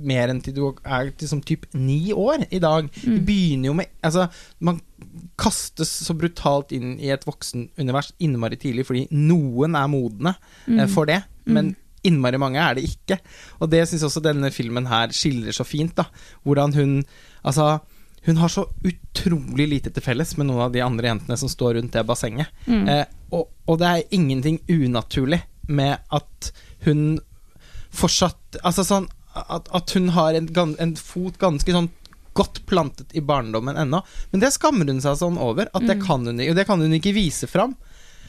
mer 0.00 0.30
enn 0.32 0.38
til 0.40 0.54
du 0.56 0.62
er 0.84 1.10
liksom 1.10 1.42
typ 1.44 1.66
ni 1.76 2.12
år 2.16 2.46
i 2.50 2.58
dag. 2.62 2.86
Mm. 3.04 3.18
Du 3.18 3.20
begynner 3.26 3.68
jo 3.68 3.74
med 3.76 3.90
Altså, 4.02 4.28
man 4.60 4.80
kastes 5.40 5.90
så 6.06 6.14
brutalt 6.16 6.72
inn 6.76 6.94
i 7.00 7.10
et 7.12 7.24
voksenunivers 7.28 8.12
innmari 8.20 8.56
tidlig 8.60 8.86
fordi 8.88 9.06
noen 9.16 9.76
er 9.76 9.88
modne 9.92 10.34
eh, 10.36 10.72
Mm. 10.84 10.88
for 10.92 11.08
det, 11.08 11.22
men 11.46 11.74
innmari 12.06 12.40
mange 12.40 12.60
er 12.62 12.76
det 12.78 12.86
ikke. 12.88 13.20
Og 13.60 13.70
det 13.72 13.84
syns 13.88 14.04
også 14.08 14.22
denne 14.24 14.52
filmen 14.54 14.88
her 14.90 15.12
skildrer 15.14 15.56
så 15.56 15.66
fint, 15.66 15.96
da. 15.98 16.08
Hvordan 16.46 16.76
hun 16.76 17.00
Altså, 17.40 17.78
hun 18.26 18.36
har 18.36 18.50
så 18.52 18.66
utrolig 18.84 19.64
lite 19.70 19.90
til 19.96 20.04
felles 20.04 20.34
med 20.36 20.50
noen 20.50 20.66
av 20.66 20.74
de 20.74 20.82
andre 20.84 21.08
jentene 21.08 21.38
som 21.40 21.48
står 21.48 21.78
rundt 21.78 21.94
det 21.96 22.02
bassenget. 22.04 22.50
Mm. 22.66 22.82
Eh, 22.84 23.06
og, 23.32 23.46
og 23.64 23.78
det 23.80 23.88
er 23.88 24.12
ingenting 24.12 24.58
unaturlig 24.68 25.40
med 25.72 26.02
at 26.12 26.50
hun 26.84 27.20
fortsatt 27.90 28.60
Altså 28.60 28.84
sånn 28.84 29.08
at, 29.32 29.70
at 29.72 29.92
hun 29.94 30.10
har 30.12 30.36
en, 30.36 30.50
en 30.52 30.92
fot 30.98 31.38
ganske 31.40 31.72
sånn 31.72 31.88
godt 32.36 32.60
plantet 32.66 33.14
i 33.16 33.22
barndommen 33.24 33.78
ennå. 33.78 34.02
Men 34.30 34.42
det 34.42 34.52
skammer 34.54 34.88
hun 34.90 35.00
seg 35.02 35.18
sånn 35.18 35.38
over. 35.40 35.70
At 35.74 35.86
det 35.86 35.98
kan 36.04 36.26
hun, 36.26 36.40
og 36.40 36.56
det 36.58 36.66
kan 36.68 36.82
hun 36.82 36.94
ikke 36.96 37.14
vise 37.16 37.48
fram. 37.50 37.74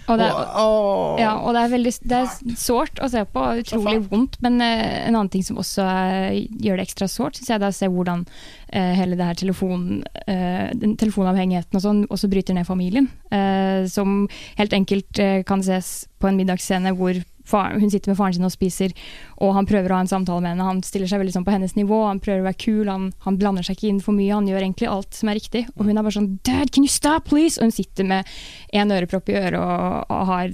Og 0.09 0.17
det, 0.17 0.27
Og- 0.31 1.19
ja, 1.21 1.35
og 1.37 1.53
det 1.53 1.61
er 1.61 1.69
veldig 1.75 1.91
det 2.09 2.17
er 2.17 2.55
sårt 2.57 2.99
å 2.99 3.09
se 3.09 3.21
på, 3.25 3.43
utrolig 3.61 4.09
vondt. 4.09 4.37
Men 4.41 4.59
eh, 4.61 5.07
en 5.07 5.15
annen 5.15 5.29
ting 5.29 5.43
som 5.45 5.57
også 5.61 5.85
eh, 5.85 6.47
gjør 6.63 6.77
det 6.81 6.87
ekstra 6.87 7.07
sårt, 7.07 7.37
syns 7.37 7.49
jeg 7.53 7.61
er 7.61 7.67
å 7.69 7.73
se 7.75 7.87
hvordan 7.87 8.25
eh, 8.73 8.93
hele 8.97 9.15
det 9.19 9.25
her 9.29 9.39
telefon, 9.39 10.03
eh, 10.27 10.71
telefonavhengigheten 10.97 11.77
og 11.79 11.85
sånn 11.85 12.01
også 12.09 12.29
bryter 12.31 12.57
ned 12.57 12.67
familien. 12.67 13.09
Eh, 13.31 13.85
som 13.91 14.25
helt 14.57 14.73
enkelt 14.73 15.19
eh, 15.21 15.43
kan 15.47 15.61
ses 15.63 16.07
på 16.19 16.27
en 16.29 16.37
middagsscene 16.41 16.95
hvor 16.97 17.17
hun 17.49 17.89
sitter 17.91 18.11
med 18.11 18.19
faren 18.19 18.37
sin 18.37 18.47
og 18.47 18.53
spiser, 18.53 18.93
og 19.41 19.53
han 19.57 19.67
prøver 19.69 19.91
å 19.91 19.99
ha 19.99 20.05
en 20.05 20.11
samtale 20.11 20.43
med 20.43 20.53
henne. 20.53 20.69
Han 20.69 20.83
stiller 20.85 21.09
seg 21.09 21.23
veldig 21.23 21.35
sånn 21.35 21.47
på 21.47 21.55
hennes 21.55 21.75
nivå, 21.77 22.03
han 22.07 22.21
prøver 22.23 22.43
å 22.43 22.49
være 22.49 22.61
kul, 22.61 22.87
han, 22.91 23.11
han 23.25 23.37
blander 23.41 23.65
seg 23.67 23.77
ikke 23.77 23.91
inn 23.91 24.01
for 24.03 24.17
mye, 24.17 24.33
han 24.33 24.49
gjør 24.49 24.63
egentlig 24.63 24.89
alt 24.91 25.17
som 25.17 25.31
er 25.31 25.39
riktig. 25.41 25.65
Og 25.75 25.85
hun 25.87 25.95
er 25.95 26.05
bare 26.05 26.17
sånn 26.17 26.33
Dad, 26.47 26.71
can 26.71 26.87
you 26.87 26.91
stop, 26.91 27.29
please? 27.29 27.59
Og 27.59 27.69
hun 27.69 27.75
sitter 27.75 28.07
med 28.07 28.29
én 28.73 28.93
ørepropp 28.93 29.31
i 29.31 29.39
øret 29.41 29.59
og, 29.61 30.11
og 30.11 30.27
har 30.31 30.51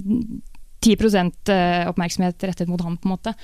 10 0.84 0.94
eh, 1.52 1.88
oppmerksomhet 1.90 2.44
rettet 2.46 2.68
mot 2.70 2.82
han, 2.84 2.98
på 2.98 3.08
en 3.08 3.16
måte. 3.16 3.34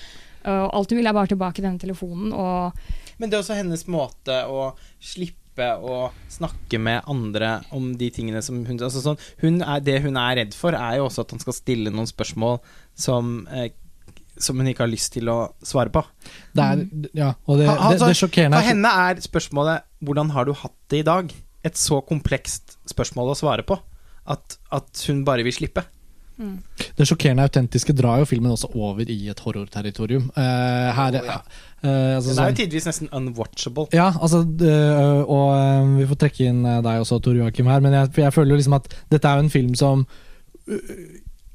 Og 0.44 0.76
alt 0.76 0.92
hun 0.92 1.00
vil, 1.00 1.08
er 1.08 1.16
bare 1.16 1.32
tilbake 1.32 1.64
denne 1.64 1.80
telefonen. 1.80 2.32
Og 2.32 3.16
Men 3.18 3.30
det 3.30 3.38
er 3.38 3.44
også 3.44 3.58
hennes 3.58 3.86
måte 3.90 4.44
å 4.50 4.74
slippe 5.02 5.70
å 5.78 6.10
snakke 6.28 6.80
med 6.82 7.06
andre 7.10 7.60
om 7.74 7.92
de 7.98 8.08
tingene 8.10 8.42
som 8.42 8.58
hun 8.66 8.80
altså 8.82 9.02
sånn, 9.04 9.20
hun 9.38 9.60
er, 9.62 9.84
Det 9.86 10.00
hun 10.02 10.18
er 10.18 10.40
redd 10.40 10.56
for, 10.58 10.74
er 10.74 10.98
jo 10.98 11.06
også 11.06 11.22
at 11.22 11.34
han 11.36 11.42
skal 11.42 11.54
stille 11.54 11.92
noen 11.94 12.10
spørsmål 12.10 12.58
som 12.94 13.46
eh, 13.50 13.70
som 14.38 14.58
hun 14.58 14.66
ikke 14.66 14.82
har 14.82 14.90
lyst 14.90 15.12
til 15.14 15.28
å 15.30 15.54
svare 15.62 15.92
på. 15.94 16.00
Det 16.58 16.64
er, 16.64 16.80
ja, 17.14 17.28
og 17.46 17.58
det, 17.60 17.68
Ha- 17.68 17.76
det, 17.76 18.00
altså, 18.00 18.08
det 18.10 18.16
sjokkerende 18.18 18.58
For 18.58 18.66
er 18.66 18.72
henne 18.72 18.90
er 19.08 19.20
spørsmålet 19.22 19.82
'Hvordan 20.02 20.30
har 20.34 20.44
du 20.44 20.52
hatt 20.52 20.74
det 20.90 20.98
i 20.98 21.02
dag?' 21.06 21.34
et 21.64 21.76
så 21.80 22.00
komplekst 22.04 22.74
spørsmål 22.90 23.30
å 23.32 23.36
svare 23.38 23.62
på 23.64 23.78
at, 24.28 24.58
at 24.72 25.04
hun 25.08 25.24
bare 25.24 25.42
vil 25.44 25.52
slippe. 25.52 25.84
Det 26.36 27.06
sjokkerende 27.06 27.46
autentiske 27.46 27.94
drar 27.96 28.18
jo 28.18 28.26
filmen 28.26 28.50
også 28.52 28.68
over 28.74 29.08
i 29.08 29.28
et 29.30 29.38
horrorterritorium. 29.40 30.30
Eh, 30.36 30.90
her, 30.92 31.14
oh, 31.20 31.24
ja. 31.24 31.38
eh, 31.80 32.16
altså 32.18 32.34
Den 32.34 32.38
er 32.38 32.42
sånn- 32.42 32.50
jo 32.50 32.58
tidvis 32.66 32.86
nesten 32.90 33.08
unwatchable. 33.14 33.86
Ja, 33.94 34.10
altså 34.20 34.42
det- 34.44 35.24
Og 35.28 35.54
eh, 35.54 35.98
vi 36.02 36.06
får 36.10 36.16
trekke 36.18 36.40
inn 36.50 36.66
eh, 36.66 36.82
deg 36.82 37.00
også, 37.00 37.22
Tor 37.22 37.34
Joakim, 37.34 37.66
her. 37.66 37.80
Men 37.80 37.92
jeg, 37.92 38.12
for 38.12 38.20
jeg 38.22 38.32
føler 38.34 38.50
jo 38.50 38.56
liksom 38.56 38.74
at 38.74 38.94
dette 39.10 39.24
er 39.24 39.36
jo 39.38 39.44
en 39.44 39.50
film 39.50 39.74
som 39.74 40.06
uh, 40.68 40.76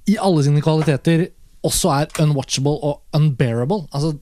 i 0.09 0.17
alle 0.17 0.43
sine 0.45 0.63
kvaliteter 0.65 1.27
også 1.67 1.91
er 1.95 2.23
unwatchable 2.23 2.77
og 2.87 3.01
unbearable. 3.15 3.83
Altså, 3.93 4.15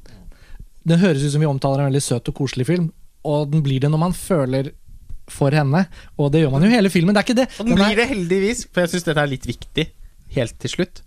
Den 0.87 0.99
høres 1.01 1.23
ut 1.25 1.33
som 1.33 1.43
vi 1.43 1.49
omtaler 1.49 1.83
en 1.83 1.89
veldig 1.91 2.01
søt 2.03 2.29
og 2.31 2.35
koselig 2.37 2.65
film, 2.69 2.91
og 3.27 3.51
den 3.51 3.63
blir 3.65 3.81
det 3.83 3.89
når 3.91 3.99
man 3.99 4.13
føler 4.15 4.71
for 5.27 5.51
henne. 5.51 5.85
Og 6.17 6.31
det 6.31 6.41
gjør 6.45 6.53
man 6.55 6.63
jo 6.63 6.71
hele 6.71 6.89
filmen. 6.89 7.13
Det 7.15 7.19
er 7.21 7.27
ikke 7.27 7.41
det. 7.41 7.49
Og 7.59 7.65
den 7.67 7.75
Den 7.75 7.83
blir 7.83 7.99
det 7.99 8.07
heldigvis, 8.13 8.65
for 8.71 8.85
jeg 8.85 8.93
syns 8.93 9.07
dette 9.09 9.19
er 9.25 9.33
litt 9.33 9.47
viktig 9.47 9.85
helt 10.37 10.55
til 10.63 10.71
slutt. 10.71 11.01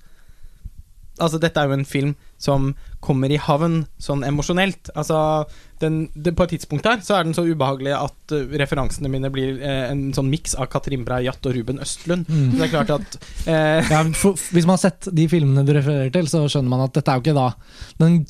Altså, 1.21 1.41
dette 1.41 1.61
er 1.61 1.69
jo 1.69 1.77
en 1.79 1.89
film 1.89 2.13
som 2.41 2.75
kommer 3.05 3.33
i 3.33 3.41
havn 3.41 3.87
sånn 4.01 4.25
emosjonelt. 4.25 4.93
Altså, 4.95 5.47
den, 5.81 5.97
det, 6.15 6.35
på 6.37 6.45
et 6.47 6.53
tidspunkt 6.55 6.87
her 6.87 7.01
så 7.05 7.17
er 7.19 7.25
den 7.27 7.35
så 7.37 7.43
ubehagelig 7.49 7.93
at 7.97 8.35
uh, 8.37 8.43
referansene 8.61 9.09
mine 9.13 9.31
blir 9.33 9.57
uh, 9.63 9.89
en 9.91 10.07
sånn 10.17 10.29
miks 10.33 10.55
av 10.61 10.69
Katrin 10.73 11.03
Brei-Jatt 11.09 11.47
og 11.49 11.57
Ruben 11.57 11.81
Østlund. 11.83 12.29
Mm. 12.29 12.51
Så 12.53 12.61
det 12.61 12.67
er 12.69 12.73
klart 12.75 12.95
at 12.99 13.19
uh, 13.49 13.91
Ja, 13.91 14.03
for, 14.17 14.37
hvis 14.55 14.69
man 14.69 14.77
har 14.77 14.83
sett 14.85 15.09
de 15.17 15.27
filmene 15.33 15.65
du 15.67 15.73
refererer 15.77 16.13
til, 16.15 16.29
så 16.31 16.45
skjønner 16.47 16.73
man 16.75 16.85
at 16.87 16.97
dette 16.99 17.11
er 17.15 17.21
jo 17.21 17.25
ikke 17.25 17.37
da 17.37 17.49
Den, 18.01 18.21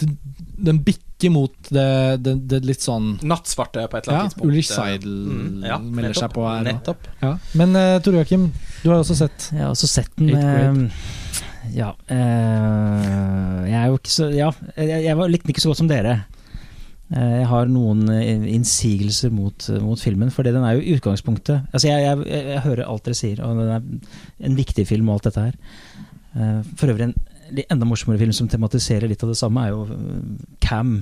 den 0.70 0.80
bikker 0.86 1.30
mot 1.34 1.52
det, 1.68 1.86
det, 2.24 2.32
det 2.48 2.62
litt 2.64 2.80
sånn 2.80 3.10
Nattsvarte 3.28 3.82
på 3.92 3.98
et 3.98 4.06
eller 4.06 4.14
Ja, 4.16 4.20
annet 4.24 4.32
tidspunkt. 4.32 4.46
Ulrich 4.48 4.70
Seidel 4.72 5.16
Mm, 5.30 5.64
ja, 5.66 5.76
melder 5.82 6.14
nettopp, 6.14 6.22
seg 6.22 6.32
på 6.38 6.46
her. 6.48 6.62
Nettopp. 6.70 7.08
Ja. 7.20 7.32
Men 7.60 7.76
uh, 7.76 7.98
Tore 8.00 8.22
Joakim, 8.22 8.46
du 8.80 8.86
har 8.88 8.96
jo 9.00 9.04
også 9.04 9.18
sett 9.20 9.50
Jeg 9.52 9.66
har 9.66 9.74
også 9.74 9.90
sett 9.90 10.14
den. 10.16 10.88
Ja 11.76 11.90
eh, 12.10 13.58
Jeg 13.68 13.76
er 13.82 13.90
jo 13.92 13.98
ikke 14.00 14.12
så 14.14 14.28
Ja, 14.32 14.48
jeg, 14.80 15.04
jeg 15.04 15.16
likte 15.30 15.46
den 15.46 15.52
ikke 15.54 15.62
så 15.66 15.70
godt 15.74 15.82
som 15.82 15.90
dere. 15.90 16.14
Eh, 17.10 17.36
jeg 17.40 17.46
har 17.50 17.70
noen 17.70 18.04
eh, 18.14 18.44
innsigelser 18.54 19.32
mot, 19.34 19.66
mot 19.82 19.98
filmen, 20.00 20.30
fordi 20.34 20.52
den 20.54 20.62
er 20.66 20.78
jo 20.78 20.96
utgangspunktet 20.96 21.64
Altså, 21.72 21.88
jeg, 21.90 22.04
jeg, 22.06 22.26
jeg, 22.30 22.60
hører 22.66 22.86
alt 22.86 23.08
dere 23.08 23.18
sier, 23.18 23.40
og 23.42 23.58
den 23.58 23.72
er 23.74 24.50
en 24.50 24.58
viktig 24.58 24.86
film 24.86 25.10
og 25.10 25.18
alt 25.18 25.30
dette 25.30 25.48
her. 25.48 25.56
Eh, 26.36 26.60
for 26.76 26.92
øvrig 26.92 27.10
en 27.10 27.16
enda 27.66 27.88
morsommere 27.88 28.20
film 28.20 28.34
som 28.36 28.48
tematiserer 28.48 29.10
litt 29.10 29.24
av 29.26 29.32
det 29.32 29.40
samme, 29.40 29.64
er 29.66 29.74
jo 29.74 29.86
eh, 29.90 30.44
Cam. 30.62 31.00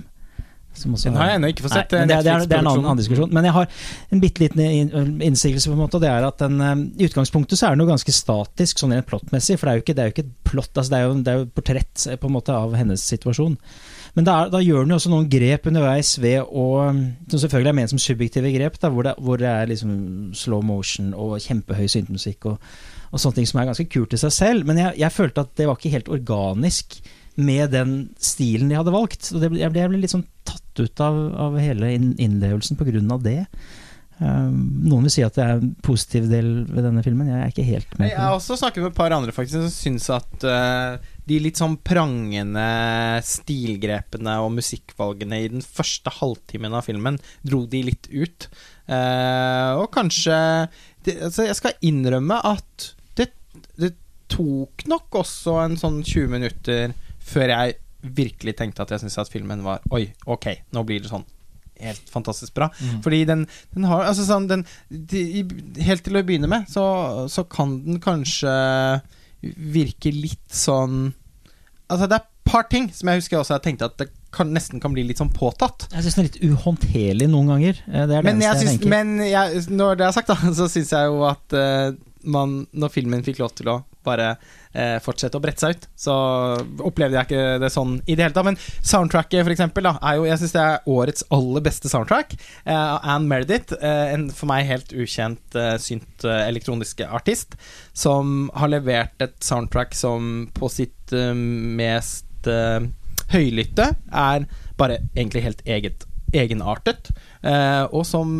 Som 0.78 0.94
også 0.94 1.08
Den 1.10 1.16
har 1.18 1.32
jeg 1.32 1.38
ennå 1.40 1.48
ikke 1.50 1.64
fått 1.64 1.74
sett. 1.74 1.92
Nei, 1.96 2.06
det, 2.06 2.14
er- 2.14 2.24
det, 2.24 2.32
er, 2.32 2.42
det 2.46 2.56
er 2.56 2.62
en 2.62 2.70
annen, 2.70 2.84
annen 2.86 3.00
diskusjon. 3.00 3.32
Men 3.34 3.48
jeg 3.48 3.54
har 3.56 3.68
en 4.14 4.20
bitte 4.22 4.44
liten 4.44 5.22
innsigelse, 5.26 5.68
på 5.68 5.74
en 5.74 5.80
måte. 5.82 5.98
Og 5.98 6.04
det 6.04 6.10
er 6.12 6.26
at 6.28 6.40
den, 6.44 6.60
eh, 6.62 6.74
I 7.02 7.08
utgangspunktet 7.10 7.58
så 7.58 7.68
er 7.68 7.76
den 7.76 7.84
jo 7.84 7.90
ganske 7.90 8.14
statisk, 8.14 8.80
sånn 8.80 8.94
rent 8.94 9.08
plottmessig. 9.10 9.58
For 9.58 9.66
det 9.68 9.72
er 9.72 9.80
jo 9.80 9.84
ikke, 9.84 9.96
det 9.98 10.04
er 10.04 10.10
jo 10.10 10.16
ikke 10.16 10.26
et 10.28 10.34
plott, 10.52 10.72
altså 10.72 10.94
det 10.94 11.00
er 11.00 11.06
jo, 11.08 11.16
det 11.20 11.32
er 11.32 11.40
jo 11.40 11.46
et 11.48 11.54
portrett 11.60 12.06
eh, 12.08 12.20
på 12.20 12.30
en 12.30 12.36
måte 12.38 12.56
av 12.56 12.76
hennes 12.78 13.06
situasjon. 13.12 13.58
Men 14.16 14.26
da, 14.28 14.36
da 14.52 14.60
gjør 14.62 14.84
den 14.84 14.94
jo 14.94 14.98
også 15.00 15.12
noen 15.12 15.28
grep 15.30 15.68
underveis 15.68 16.14
ved 16.22 16.40
å 16.46 16.66
Som 16.88 17.42
selvfølgelig 17.42 17.72
er 17.72 17.76
ment 17.76 17.92
som 17.92 18.00
subjektive 18.02 18.52
grep, 18.54 18.78
da, 18.82 18.90
hvor, 18.94 19.06
det, 19.06 19.14
hvor 19.22 19.40
det 19.40 19.50
er 19.50 19.70
liksom 19.70 19.92
slow 20.38 20.64
motion 20.64 21.12
og 21.14 21.38
kjempehøy 21.44 21.86
syntemusikk 21.90 22.48
og, 22.52 22.70
og 23.12 23.22
sånne 23.22 23.40
ting 23.40 23.48
som 23.50 23.60
er 23.60 23.70
ganske 23.70 23.88
kult 23.92 24.16
i 24.16 24.20
seg 24.20 24.34
selv. 24.34 24.68
Men 24.68 24.80
jeg, 24.80 24.98
jeg 25.02 25.14
følte 25.14 25.44
at 25.44 25.54
det 25.58 25.68
var 25.68 25.78
ikke 25.78 25.94
helt 25.96 26.12
organisk 26.18 27.00
med 27.38 27.70
den 27.70 27.98
stilen 28.18 28.70
de 28.70 28.78
hadde 28.78 28.94
valgt. 28.94 29.30
Og 29.32 29.42
det, 29.42 29.52
jeg, 29.60 29.70
ble, 29.70 29.82
jeg 29.84 29.92
ble 29.92 30.00
litt 30.02 30.14
sånn 30.14 30.26
tatt 30.48 30.82
ut 30.82 31.04
av, 31.04 31.20
av 31.48 31.60
hele 31.60 31.92
innlevelsen 31.94 32.78
på 32.78 32.88
grunn 32.88 33.12
av 33.14 33.22
det. 33.26 33.42
Um, 34.18 34.82
noen 34.88 35.04
vil 35.06 35.12
si 35.14 35.22
at 35.22 35.36
det 35.38 35.44
er 35.44 35.60
en 35.60 35.74
positiv 35.86 36.26
del 36.30 36.48
ved 36.66 36.82
denne 36.82 37.04
filmen. 37.06 37.30
Jeg 37.30 37.38
er 37.38 37.52
ikke 37.52 37.66
helt 37.68 37.92
med 37.92 38.00
på 38.00 38.02
det. 38.02 38.10
Jeg 38.10 38.24
har 38.24 38.34
også 38.34 38.58
snakket 38.58 38.82
med 38.82 38.90
et 38.90 38.98
par 38.98 39.14
andre 39.14 39.34
faktisk 39.34 39.60
som 39.60 39.70
syns 39.70 40.08
at 40.10 40.46
eh, 40.48 41.12
de 41.28 41.38
litt 41.42 41.60
sånn 41.60 41.76
prangende 41.84 42.66
stilgrepene 43.26 44.38
og 44.42 44.54
musikkvalgene 44.56 45.40
i 45.44 45.50
den 45.52 45.64
første 45.64 46.12
halvtimen 46.18 46.76
av 46.76 46.86
filmen 46.88 47.18
dro 47.46 47.64
de 47.70 47.84
litt 47.90 48.08
ut. 48.12 48.48
Uh, 48.88 49.78
og 49.82 49.90
kanskje 49.92 50.36
det, 51.04 51.18
altså 51.26 51.44
Jeg 51.44 51.58
skal 51.58 51.82
innrømme 51.84 52.38
at 52.48 52.86
det, 53.20 53.26
det 53.76 53.92
tok 54.32 54.86
nok 54.88 55.18
også 55.20 55.58
en 55.66 55.76
sånn 55.80 56.00
20 56.00 56.32
minutter 56.32 56.94
før 57.20 57.52
jeg 57.52 57.76
virkelig 58.16 58.54
tenkte 58.56 58.84
at 58.84 58.94
jeg 58.94 59.02
syntes 59.02 59.20
at 59.20 59.32
filmen 59.32 59.64
var 59.66 59.84
Oi, 59.92 60.06
ok, 60.24 60.48
nå 60.72 60.84
blir 60.88 61.04
det 61.04 61.12
sånn 61.12 61.26
helt 61.78 62.10
fantastisk 62.10 62.56
bra. 62.56 62.70
Fordi 63.04 63.20
den, 63.28 63.44
den 63.74 63.84
har 63.86 64.08
Altså 64.08 64.24
sånn 64.26 64.48
den, 64.50 64.64
de, 64.88 65.44
Helt 65.84 66.04
til 66.06 66.18
å 66.18 66.24
begynne 66.26 66.50
med, 66.50 66.66
så, 66.70 66.84
så 67.30 67.44
kan 67.46 67.78
den 67.86 68.00
kanskje 68.02 68.54
virke 69.42 70.12
litt 70.14 70.46
sånn 70.50 71.12
Altså, 71.88 72.04
det 72.04 72.18
er 72.18 72.20
et 72.20 72.48
par 72.48 72.66
ting 72.68 72.90
som 72.92 73.08
jeg 73.08 73.22
husker 73.22 73.38
også 73.38 73.54
jeg 73.54 73.64
tenkte 73.64 73.86
at 73.88 73.94
det 74.00 74.10
kan, 74.34 74.50
nesten 74.52 74.80
kan 74.82 74.92
bli 74.92 75.06
litt 75.08 75.20
sånn 75.22 75.30
påtatt. 75.32 75.86
Jeg 75.88 76.04
syns 76.04 76.18
den 76.18 76.24
er 76.24 76.26
litt 76.28 76.42
uhåndterlig 76.44 77.28
noen 77.32 77.48
ganger. 77.48 77.78
Eh, 77.88 78.04
Det 78.04 78.18
er 78.18 78.26
det 78.26 78.26
Men, 78.26 78.42
jeg 78.44 78.50
eneste 78.52 78.74
jeg, 78.74 78.90
men 78.92 79.14
jeg, 79.24 79.62
når 79.72 79.96
det 79.96 80.04
er 80.04 80.12
sagt, 80.12 80.28
da, 80.28 80.36
så 80.58 80.68
syns 80.68 80.92
jeg 80.92 81.08
jo 81.08 81.22
at 81.24 81.56
uh, 81.56 81.96
man, 82.28 82.58
når 82.76 82.92
filmen 82.92 83.24
fikk 83.24 83.40
lov 83.40 83.54
til 83.56 83.72
å 83.72 83.78
bare 84.08 84.32
eh, 84.72 84.96
fortsette 85.04 85.38
å 85.38 85.42
brette 85.44 85.64
seg 85.64 85.76
ut, 85.76 85.86
så 85.98 86.14
opplevde 86.86 87.18
jeg 87.18 87.28
ikke 87.28 87.58
det 87.62 87.70
sånn 87.74 87.98
i 88.06 88.16
det 88.16 88.26
hele 88.26 88.36
tatt. 88.36 88.48
Men 88.48 88.58
soundtracket, 88.80 89.44
for 89.44 89.54
eksempel, 89.54 89.88
da, 89.88 89.94
er 90.02 90.18
jo 90.18 90.26
Jeg 90.28 90.42
syns 90.42 90.56
det 90.56 90.64
er 90.64 90.90
årets 90.98 91.26
aller 91.34 91.64
beste 91.68 91.92
soundtrack. 91.92 92.34
Eh, 92.64 92.94
Anne 93.14 93.28
Meredith, 93.30 93.76
eh, 93.80 94.14
en 94.14 94.28
for 94.34 94.50
meg 94.50 94.68
helt 94.68 94.94
ukjent 94.96 95.58
eh, 95.58 95.76
synt 95.82 96.26
eh, 96.26 96.44
elektroniske 96.48 97.08
artist, 97.08 97.58
som 97.96 98.48
har 98.56 98.72
levert 98.72 99.24
et 99.24 99.36
soundtrack 99.44 99.96
som 99.96 100.48
på 100.56 100.70
sitt 100.72 101.14
eh, 101.16 101.34
mest 101.34 102.48
eh, 102.48 102.80
høylytte 103.32 103.90
er 104.08 104.46
bare 104.78 105.02
egentlig 105.14 105.42
helt 105.44 105.64
eget, 105.68 106.06
egenartet, 106.32 107.10
og 107.92 108.04
som 108.06 108.30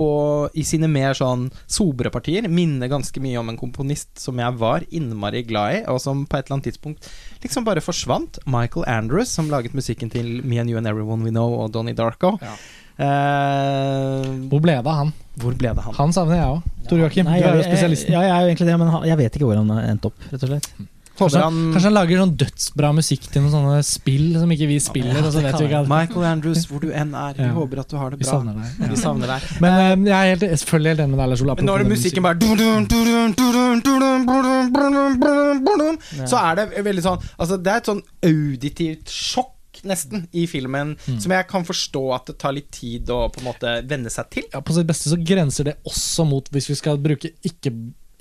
på, 0.00 0.08
i 0.56 0.64
sine 0.64 0.88
mer 0.88 1.12
sånn 1.18 1.50
sobre 1.68 2.08
partier 2.14 2.48
minner 2.48 2.88
ganske 2.88 3.20
mye 3.20 3.36
om 3.42 3.52
en 3.52 3.60
komponist 3.60 4.16
som 4.22 4.40
jeg 4.40 4.56
var 4.56 4.86
innmari 4.90 5.44
glad 5.44 5.74
i, 5.76 5.80
og 5.92 6.00
som 6.00 6.24
på 6.24 6.38
et 6.40 6.46
eller 6.48 6.56
annet 6.58 6.70
tidspunkt 6.72 7.10
liksom 7.44 7.68
bare 7.68 7.84
forsvant. 7.84 8.40
Michael 8.48 8.88
Andrews, 8.88 9.28
som 9.36 9.52
laget 9.52 9.76
musikken 9.76 10.08
til 10.10 10.40
Me 10.42 10.56
and 10.62 10.72
You 10.72 10.80
and 10.80 10.88
Everyone 10.88 11.22
We 11.28 11.30
Know 11.34 11.52
og 11.60 11.74
Donnie 11.76 11.92
Darko. 11.98 12.38
Ja. 12.40 12.56
Uh, 13.00 14.24
Hvor 14.50 14.60
ble 14.64 14.74
det 14.76 14.82
av 14.84 14.96
han? 15.04 15.12
hvor 15.40 15.54
ble 15.56 15.70
det 15.72 15.84
han? 15.86 15.94
Han 15.96 16.10
savner 16.12 16.36
jeg 16.36 16.48
òg. 16.52 16.64
Tor 16.90 16.98
Joakim, 17.00 17.24
du 17.28 17.32
er 17.32 17.38
jo 17.38 17.44
jeg- 17.46 17.56
jeg- 17.62 17.70
spesialisten. 17.70 18.12
Ja, 18.12 18.20
jeg 18.26 18.30
er 18.30 18.40
jo 18.40 18.48
egentlig 18.50 18.66
det, 18.68 18.78
men 18.78 19.04
jeg 19.08 19.16
vet 19.16 19.32
ikke 19.36 19.46
hvor 19.48 19.56
han 19.56 19.70
har 19.70 19.82
endt 19.88 20.04
opp, 20.04 20.14
rett 20.32 20.42
og 20.42 20.48
slett. 20.50 20.68
Kanskje 21.20 21.42
han, 21.44 21.58
kanskje 21.74 21.88
han, 21.90 21.96
lager 21.96 22.22
sånn 22.22 22.34
dødsbra 22.40 22.90
musikk 22.96 23.28
til 23.28 23.44
noen 23.44 23.52
sånne 23.54 23.82
spill 23.86 24.28
som 24.40 24.54
ikke 24.54 24.68
vi 24.70 24.78
spiller. 24.82 25.12
Ja, 25.12 25.22
det 25.26 25.44
det 25.44 25.68
vi 25.68 25.82
Michael 25.90 26.26
Andrews, 26.30 26.64
hvor 26.70 26.80
du 26.82 26.88
enn 26.90 27.12
er, 27.12 27.36
vi 27.36 27.46
ja. 27.46 27.52
håper 27.56 27.82
at 27.84 27.92
du 27.92 27.96
har 28.00 28.14
det 28.14 28.20
bra. 28.20 28.24
Vi 28.24 28.30
savner 28.30 28.54
deg. 28.56 28.66
Ja. 28.80 28.90
Vi 28.94 28.98
savner 29.00 29.26
deg. 29.34 29.40
Men 29.64 30.08
jeg 30.08 30.16
er 30.16 30.32
helt, 30.32 30.44
selvfølgelig 30.64 30.94
helt 30.94 31.04
enig 31.04 31.14
med 31.14 31.22
deg, 31.22 31.28
Lars 31.34 31.44
Olav. 31.46 31.60
Men 31.60 31.70
når 31.70 31.86
musikken 31.90 32.22
bare 32.26 32.38
Så 36.30 36.36
er 36.40 36.58
det 36.58 36.84
veldig 36.84 37.02
sånn 37.04 37.18
altså 37.36 37.56
Det 37.60 37.70
er 37.72 37.80
et 37.80 37.88
sånn 37.90 38.02
auditivt 38.30 39.12
sjokk 39.12 39.56
nesten, 39.86 40.26
i 40.36 40.46
filmen, 40.50 40.94
mm. 41.06 41.20
som 41.22 41.32
jeg 41.32 41.46
kan 41.48 41.64
forstå 41.64 42.02
at 42.12 42.26
det 42.30 42.36
tar 42.42 42.52
litt 42.56 42.70
tid 42.74 43.10
å 43.14 43.22
på 43.32 43.40
en 43.40 43.48
måte 43.48 43.74
venne 43.88 44.10
seg 44.12 44.28
til. 44.34 44.44
Ja, 44.52 44.60
På 44.64 44.74
sitt 44.76 44.88
beste 44.88 45.12
så 45.12 45.16
grenser 45.16 45.70
det 45.70 45.76
også 45.88 46.26
mot, 46.28 46.50
hvis 46.52 46.68
vi 46.72 46.76
skal 46.76 47.00
bruke 47.00 47.32
ikke 47.46 47.72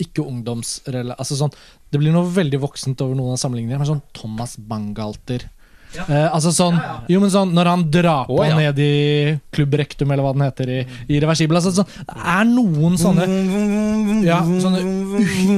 ikke 0.02 0.26
ungdomsrela... 0.26 1.18
Altså 1.20 1.38
sånn, 1.40 1.54
det 1.92 2.02
blir 2.02 2.14
noe 2.16 2.30
veldig 2.34 2.62
voksent 2.64 3.02
over 3.06 3.18
noen 3.18 3.36
av 3.36 3.42
sammenligningene. 3.42 3.82
Men 3.82 3.92
sånn 3.94 4.06
Thomas 4.16 4.58
Bangalter. 4.60 5.48
Eh, 5.90 6.28
altså 6.30 6.52
sånn, 6.54 6.76
jo 7.10 7.18
men 7.18 7.32
sånn 7.34 7.50
Når 7.58 7.66
han 7.66 7.84
drar 7.90 8.28
på 8.28 8.36
oh, 8.38 8.44
ja. 8.46 8.54
ned 8.54 8.78
i 8.84 9.32
Klubb 9.50 9.74
Rektum, 9.80 10.12
eller 10.14 10.22
hva 10.22 10.36
den 10.36 10.44
heter, 10.46 10.70
i, 10.70 10.82
i 11.10 11.18
reversibel 11.18 11.58
altså, 11.58 11.72
sånn, 11.80 11.90
Det 12.06 12.18
er 12.36 12.44
noen 12.46 13.00
sånne 13.02 13.26
Ja, 14.28 14.38
sånne 14.46 14.84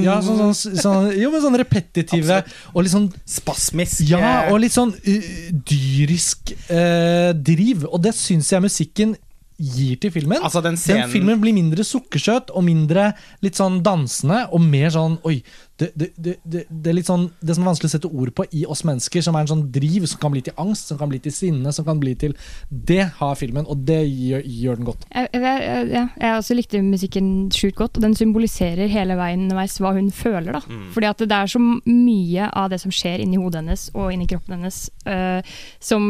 ja, 0.06 0.16
sånn, 0.24 0.40
sånn, 0.54 0.78
sånn, 0.80 1.10
Jo, 1.20 1.34
men 1.34 1.44
sånn 1.44 1.60
repetitive 1.60 2.40
og 2.72 2.86
litt 2.86 2.94
sånn 2.94 3.10
Spasmisk. 3.28 4.06
Ja, 4.08 4.54
og 4.54 4.62
litt 4.64 4.74
sånn 4.74 4.94
uh, 4.94 5.28
dyrisk 5.68 6.54
uh, 6.70 7.32
driv. 7.36 7.84
Og 7.90 8.00
det 8.04 8.14
syns 8.16 8.52
jeg 8.54 8.64
musikken 8.64 9.14
gir 9.62 10.00
til 10.02 10.14
filmen. 10.14 10.42
Altså, 10.42 10.62
den 10.66 10.76
Den 10.76 11.10
filmen 11.12 11.42
blir 11.42 11.54
mindre 11.54 11.86
sukkersøt 11.86 12.50
og 12.52 12.66
mindre 12.66 13.12
litt 13.46 13.60
sånn 13.60 13.82
dansende, 13.86 14.48
og 14.52 14.62
mer 14.62 14.90
sånn 14.94 15.20
Oi, 15.28 15.42
det, 15.80 16.10
det, 16.16 16.36
det, 16.44 16.90
er 16.90 16.94
litt 16.94 17.08
sånn 17.08 17.24
Det 17.42 17.56
som 17.56 17.64
er 17.64 17.72
vanskelig 17.72 17.90
å 17.90 17.94
sette 17.96 18.10
ord 18.12 18.32
på 18.38 18.46
i 18.54 18.64
oss 18.70 18.84
mennesker, 18.88 19.24
som 19.26 19.38
er 19.38 19.46
en 19.46 19.52
sånn 19.52 19.64
driv 19.74 20.06
som 20.10 20.22
kan 20.22 20.34
bli 20.34 20.44
til 20.46 20.56
angst, 20.62 20.92
som 20.92 21.00
kan 21.00 21.10
bli 21.10 21.20
til 21.24 21.34
sinne, 21.34 21.74
som 21.74 21.88
kan 21.88 22.02
bli 22.02 22.14
til 22.20 22.36
Det 22.70 23.02
har 23.18 23.40
filmen, 23.40 23.66
og 23.66 23.82
det 23.88 24.00
gjør, 24.06 24.46
gjør 24.46 24.80
den 24.80 24.90
godt. 24.92 25.06
Jeg, 25.10 25.30
jeg, 25.34 25.64
jeg, 25.92 26.06
jeg 26.22 26.36
også 26.36 26.58
likte 26.58 26.84
musikken 26.86 27.32
sjukt 27.56 27.80
godt, 27.80 27.98
og 27.98 28.06
den 28.06 28.18
symboliserer 28.18 28.92
hele 28.92 29.18
veien 29.20 29.48
underveis 29.48 29.80
hva 29.82 29.94
hun 29.98 30.12
føler. 30.14 30.52
da. 30.60 30.62
Fordi 30.94 31.10
at 31.10 31.26
det 31.26 31.38
er 31.38 31.52
så 31.52 31.62
mye 31.62 32.50
av 32.50 32.72
det 32.74 32.82
som 32.84 32.94
skjer 32.94 33.24
inni 33.24 33.40
hodet 33.42 33.64
hennes 33.64 33.88
og 33.96 34.12
inni 34.14 34.30
kroppen 34.30 34.60
hennes, 34.60 34.84
uh, 35.08 35.42
som 35.84 36.04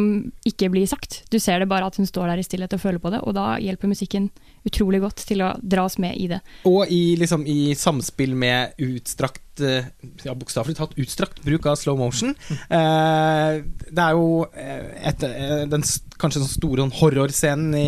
ikke 0.48 0.72
blir 0.74 0.90
sagt. 0.90 1.22
Du 1.32 1.40
ser 1.40 1.62
det 1.62 1.70
bare 1.72 1.88
at 1.88 2.00
hun 2.00 2.10
står 2.10 2.32
der 2.32 2.42
i 2.42 2.48
stillhet 2.48 2.76
og 2.76 2.84
føler 2.84 3.02
på 3.02 3.14
det, 3.14 3.24
og 3.24 3.38
da 3.38 3.54
hjelper 3.62 3.92
musikken 3.92 4.30
utrolig 4.68 5.00
godt 5.02 5.24
til 5.26 5.42
å 5.42 5.52
dra 5.62 5.84
oss 5.88 5.98
med 5.98 6.18
i 6.22 6.28
det. 6.30 6.38
Og 6.70 6.86
i, 6.94 7.16
liksom, 7.18 7.46
i 7.50 7.74
samspill 7.78 8.36
med 8.38 8.76
utstrakt 8.78 9.62
eh, 9.66 9.88
Ja, 10.26 10.36
bokstavelig 10.38 10.76
talt 10.78 10.94
utstrakt 11.02 11.42
bruk 11.46 11.66
av 11.66 11.76
slow 11.82 11.98
motion. 12.00 12.36
Eh, 12.70 13.62
det 13.92 14.04
er 14.06 14.16
jo 14.18 14.46
eh, 14.54 15.08
et, 15.12 15.24
eh, 15.28 15.64
den 15.72 15.84
kanskje 16.22 16.44
den 16.44 16.52
store 16.52 16.84
sånn 16.86 16.94
horrorscenen 17.00 17.74
i, 17.78 17.88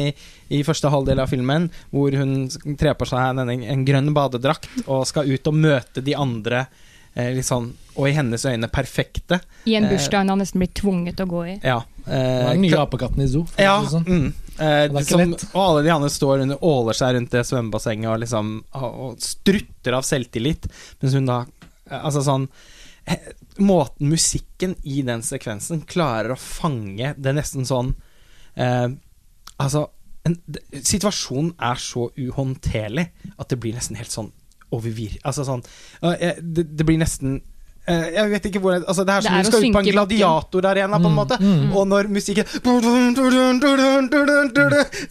i 0.53 0.63
første 0.65 0.89
halvdel 0.93 1.21
av 1.23 1.29
filmen, 1.31 1.69
hvor 1.93 2.15
hun 2.17 2.47
trer 2.79 2.97
på 2.97 3.05
seg 3.09 3.37
en, 3.43 3.53
en 3.53 3.85
grønn 3.87 4.09
badedrakt 4.17 4.69
og 4.87 5.05
skal 5.09 5.29
ut 5.29 5.49
og 5.53 5.57
møte 5.61 6.01
de 6.05 6.15
andre 6.17 6.65
eh, 7.13 7.29
litt 7.37 7.45
sånn, 7.47 7.71
og 7.93 8.09
i 8.09 8.15
hennes 8.17 8.45
øyne 8.49 8.69
perfekte. 8.73 9.41
I 9.69 9.77
en 9.77 9.85
Eh. 9.85 9.93
bursdag 9.93 10.25
hun 10.25 10.33
har 10.33 10.41
nesten 10.41 10.63
blitt 10.63 10.73
tvunget 10.81 11.17
til 11.19 11.27
å 11.29 11.33
gå 11.37 11.43
i. 11.53 11.59
Ja. 11.61 11.83
Er 12.09 12.49
den 12.55 12.65
nye 12.65 12.81
apekatten 12.81 13.21
i 13.23 13.27
Zoo. 13.31 13.45
Ja, 13.61 13.77
sånn. 13.87 14.03
mm. 14.09 14.33
Eh, 14.59 14.85
det 14.91 15.01
er 15.01 15.07
som, 15.07 15.33
og 15.53 15.61
alle 15.63 15.81
de 15.85 15.91
andre 15.93 16.09
står 16.13 16.43
under, 16.43 16.59
åler 16.61 16.97
seg 16.97 17.15
rundt 17.15 17.33
det 17.33 17.41
svømmebassenget 17.49 18.09
og 18.11 18.19
liksom 18.21 18.51
og, 18.77 19.15
strutter 19.23 19.97
av 19.97 20.05
selvtillit, 20.05 20.67
mens 21.01 21.17
hun 21.17 21.29
da 21.29 21.39
eh, 21.89 21.97
Altså 21.97 22.21
sånn 22.25 22.45
eh, 23.09 23.31
Måten 23.65 24.11
musikken 24.11 24.75
i 24.85 25.01
den 25.05 25.25
sekvensen 25.25 25.81
klarer 25.89 26.35
å 26.35 26.39
fange 26.39 27.15
det 27.17 27.33
nesten 27.33 27.65
sånn 27.69 27.95
eh, 28.53 28.93
Altså 29.57 29.87
en, 30.29 30.37
Situasjonen 30.69 31.55
er 31.57 31.81
så 31.81 32.07
uhåndterlig 32.13 33.09
at 33.33 33.49
det 33.49 33.59
blir 33.59 33.75
nesten 33.75 33.97
helt 33.99 34.13
sånn 34.13 34.31
overvir... 34.73 35.17
Altså 35.25 35.45
sånn 35.45 35.65
eh, 36.13 36.37
det, 36.41 36.69
det 36.77 36.85
blir 36.85 37.01
nesten 37.01 37.41
jeg 37.83 38.29
vet 38.31 38.45
ikke 38.47 38.59
hvor 38.63 38.75
altså 38.79 39.03
Det 39.03 39.11
er 39.13 39.21
Det 39.21 39.27
som 39.27 39.35
er 39.35 39.43
du 39.43 39.49
skal 39.51 39.63
ut 39.67 39.73
på 39.75 39.79
en 39.81 39.87
gladiatorarena, 39.91 40.99
på 41.03 41.09
en 41.09 41.13
Mm, 41.13 41.17
måte. 41.19 41.37
mm. 41.41 41.73
Og 41.75 41.87
når 41.91 42.07
musikken 42.07 42.45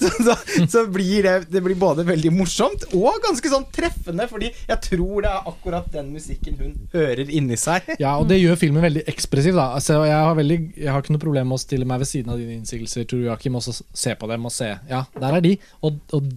så, 0.01 0.09
så, 0.25 0.35
så 0.69 0.85
blir 0.93 1.23
det 1.27 1.35
Det 1.53 1.63
blir 1.65 1.77
både 1.79 2.05
veldig 2.07 2.33
morsomt 2.35 2.87
og 2.97 3.19
ganske 3.25 3.51
sånn 3.53 3.67
treffende, 3.75 4.27
fordi 4.31 4.51
jeg 4.69 4.79
tror 4.89 5.23
det 5.27 5.31
er 5.33 5.51
akkurat 5.53 5.91
den 5.95 6.11
musikken 6.15 6.57
hun 6.61 6.73
hører 6.95 7.29
inni 7.31 7.57
seg. 7.61 7.93
Ja, 8.01 8.15
og 8.21 8.29
det 8.31 8.41
gjør 8.41 8.59
filmen 8.61 8.83
veldig 8.85 9.05
ekspressiv. 9.11 9.55
da 9.59 9.71
altså, 9.77 10.01
jeg, 10.09 10.17
har 10.17 10.35
veldig, 10.39 10.59
jeg 10.77 10.91
har 10.93 11.03
ikke 11.05 11.15
noe 11.17 11.25
problem 11.27 11.51
med 11.53 11.59
å 11.59 11.63
stille 11.63 11.89
meg 11.89 12.03
ved 12.03 12.11
siden 12.11 12.33
av 12.35 12.41
dine 12.41 12.57
innsigelser, 12.61 13.07
Tor 13.11 13.23
Joakim, 13.27 13.57
og 13.59 13.65
så 13.67 13.77
se 13.77 14.15
på 14.19 14.29
dem 14.31 14.49
og 14.49 14.55
se. 14.55 14.73
Ja, 14.91 15.05
der 15.19 15.39
er 15.39 15.45
de. 15.45 15.57
Og, 15.85 16.01
og, 16.17 16.33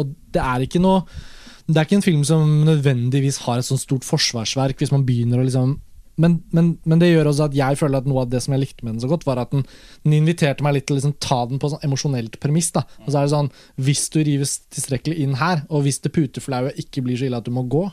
og 0.00 0.14
det 0.32 0.42
er 0.42 0.64
ikke 0.66 0.82
noe 0.82 1.02
Det 1.68 1.78
er 1.78 1.86
ikke 1.86 2.00
en 2.00 2.04
film 2.04 2.26
som 2.26 2.42
nødvendigvis 2.66 3.42
har 3.46 3.60
et 3.60 3.66
sånt 3.66 3.82
stort 3.82 4.06
forsvarsverk, 4.06 4.80
hvis 4.80 4.92
man 4.94 5.06
begynner 5.06 5.40
å 5.40 5.46
liksom 5.46 5.78
men, 6.20 6.42
men, 6.52 6.74
men 6.84 7.00
det 7.00 7.08
gjør 7.08 7.30
også 7.30 7.46
at 7.48 7.54
jeg 7.56 7.78
føler 7.80 8.02
at 8.02 8.08
noe 8.08 8.24
av 8.26 8.32
det 8.32 8.42
som 8.44 8.52
jeg 8.52 8.60
likte 8.60 8.84
med 8.84 8.94
den 8.94 9.02
så 9.04 9.08
godt, 9.08 9.24
var 9.24 9.40
at 9.40 9.52
den, 9.54 9.64
den 10.04 10.18
inviterte 10.18 10.64
meg 10.64 10.76
litt 10.76 10.86
til 10.88 10.96
å 10.96 10.98
liksom 10.98 11.14
ta 11.24 11.38
den 11.48 11.60
på 11.62 11.70
sånn 11.72 11.86
emosjonelt 11.86 12.36
premiss. 12.42 12.68
da 12.74 12.84
Og 13.06 13.08
så 13.08 13.16
er 13.16 13.24
det 13.24 13.32
sånn 13.32 13.48
Hvis 13.80 14.04
du 14.12 14.18
rives 14.20 14.58
tilstrekkelig 14.74 15.24
inn 15.24 15.38
her, 15.40 15.64
og 15.72 15.86
hvis 15.86 16.02
det 16.04 16.12
puteflaue 16.12 16.74
ikke 16.84 17.04
blir 17.06 17.16
så 17.16 17.28
ille 17.28 17.40
at 17.40 17.48
du 17.48 17.54
må 17.54 17.64
gå 17.64 17.86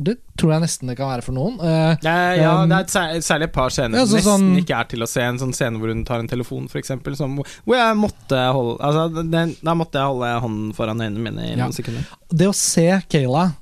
Det 0.00 0.14
tror 0.38 0.52
jeg 0.54 0.62
nesten 0.62 0.88
det 0.88 0.96
kan 0.96 1.08
være 1.10 1.24
for 1.26 1.34
noen. 1.36 1.58
Uh, 1.60 1.96
Ja, 2.04 2.14
ja 2.38 2.52
Um, 2.62 2.68
det 2.70 2.76
er 2.78 2.80
et 2.86 2.92
sær- 2.94 3.24
særlig 3.26 3.48
et 3.50 3.52
par 3.52 3.70
scener 3.74 3.98
Ja, 3.98 4.04
som 4.06 4.16
nesten 4.18 4.32
sånn- 4.32 4.58
ikke 4.62 4.78
er 4.80 4.84
til 4.92 5.00
å 5.04 5.08
se. 5.08 5.20
En 5.22 5.38
sånn 5.38 5.52
scene 5.56 5.78
hvor 5.80 5.88
hun 5.92 6.04
tar 6.04 6.20
en 6.22 6.28
telefon, 6.30 6.68
f.eks., 6.70 6.90
hvor 6.96 7.76
jeg 7.76 7.96
måtte 7.96 8.44
holde 8.54 8.78
Altså, 8.80 9.24
den, 9.30 9.56
da 9.62 9.74
måtte 9.74 9.98
jeg 9.98 10.06
holde 10.12 10.40
hånden 10.46 10.72
foran 10.76 11.00
øynene 11.00 11.18
mine 11.26 11.42
i 11.48 11.56
Ja. 11.56 11.64
noen 11.66 11.72
sekunder. 11.76 12.06
det 12.32 12.46
å 12.48 12.54
se 12.54 13.02
Kayla 13.10 13.52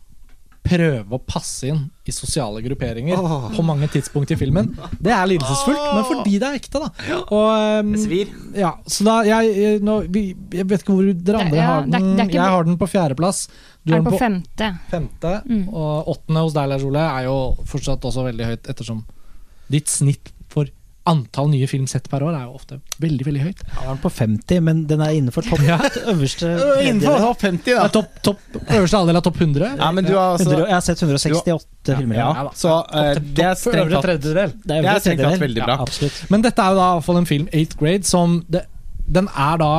prøve 0.69 1.17
å 1.17 1.21
passe 1.25 1.65
inn 1.71 1.87
i 2.05 2.13
sosiale 2.13 2.61
grupperinger 2.61 3.17
oh. 3.17 3.47
på 3.55 3.63
mange 3.65 3.87
tidspunkt 3.89 4.31
i 4.35 4.37
filmen, 4.37 4.67
det 5.01 5.13
er 5.15 5.25
lidelsesfullt, 5.31 5.81
men 5.95 6.05
fordi 6.05 6.35
det 6.43 6.49
er 6.49 6.59
ekte, 6.59 6.83
da. 6.83 6.91
Og, 7.31 7.85
um, 7.87 7.93
Det 7.95 8.03
svir. 8.03 8.29
ja, 8.59 8.75
så 8.85 9.05
da 9.07 9.15
jeg, 9.25 9.55
jeg, 9.57 9.81
nå, 9.87 9.95
vi, 10.13 10.35
jeg 10.53 10.67
vet 10.69 10.85
ikke 10.85 10.93
hvor 10.99 11.09
dere 11.09 11.25
Det- 11.25 11.47
andre 11.47 11.57
ja, 11.57 11.67
har 11.71 11.87
den. 11.87 11.91
det 12.19 12.27
det 12.29 12.35
jeg 12.37 12.53
har 12.53 12.65
den 12.69 12.77
på 12.77 12.89
fjerdeplass. 12.91 13.49
Du 13.89 13.95
Er 13.95 14.03
den 14.03 14.05
på 14.05 14.17
på 14.17 14.21
femte? 14.21 14.73
femte. 14.93 15.31
Mm. 15.49 15.63
Og 15.73 16.11
åttende 16.13 16.43
hos 16.45 16.57
deg, 16.57 16.69
Lars 16.69 16.85
Ole, 16.85 17.05
er 17.05 17.29
jo 17.29 17.39
fortsatt 17.69 18.05
også 18.05 18.27
veldig 18.29 18.51
høyt, 18.53 18.69
ettersom 18.69 19.07
ditt 19.73 19.89
snitt 19.93 20.33
for 20.53 20.69
antall 21.09 21.49
nye 21.49 21.65
film 21.69 21.87
sett 21.89 22.09
per 22.13 22.21
år 22.25 22.35
er 22.37 22.45
jo 22.45 22.57
ofte 22.59 22.79
veldig, 23.01 23.25
veldig 23.25 23.43
høyt. 23.47 23.61
Ja, 23.65 23.79
den 23.81 23.89
den 23.95 24.01
på 24.03 24.11
50, 24.13 24.61
men 24.67 24.83
den 24.91 25.01
er 25.05 25.15
innenfor 25.17 25.47
topp 25.47 25.63
Ja. 25.71 25.79
øverste 26.13 26.51
Innenfor 26.89 27.23
topp 27.23 27.45
50, 27.47 27.71
da. 27.71 27.87
er 27.87 27.95
topp, 27.95 28.19
topp, 28.27 28.43
øverste 28.67 29.01
halvdel 29.01 29.21
av 29.21 29.25
topp 29.25 29.41
100. 29.41 29.71
Ja, 29.81 29.91
men 29.97 30.09
du 30.09 30.13
har 30.13 30.35
altså 30.37 30.51
100, 30.51 30.67
jeg 30.67 30.77
har 30.77 30.85
sett 30.85 31.05
168 31.07 31.95
filmer. 31.95 32.21
Ja, 32.21 32.29
Ja 32.43 32.53
så 32.59 32.75
uh, 32.85 33.13
det 33.17 33.47
er 33.47 33.57
strengt 33.61 33.95
tatt 33.95 34.09
tredjedel. 34.11 34.53
Det 34.65 34.77
er, 34.77 34.83
Det 34.85 34.93
er 34.93 35.05
strengt 35.07 35.25
tatt 35.25 35.47
veldig 35.47 35.65
bra. 35.65 35.79
Ja, 35.79 35.87
absolutt. 35.89 36.21
Men 36.35 36.45
dette 36.45 36.65
er 36.65 36.75
jo 36.75 36.81
da 36.83 36.91
i 36.91 36.99
hvert 36.99 37.09
fall 37.09 37.23
en 37.23 37.31
film, 37.33 37.49
8th 37.63 37.81
grade, 37.81 38.09
som 38.09 38.43
det, 38.53 38.67
Den 39.09 39.31
er 39.33 39.63
da 39.65 39.73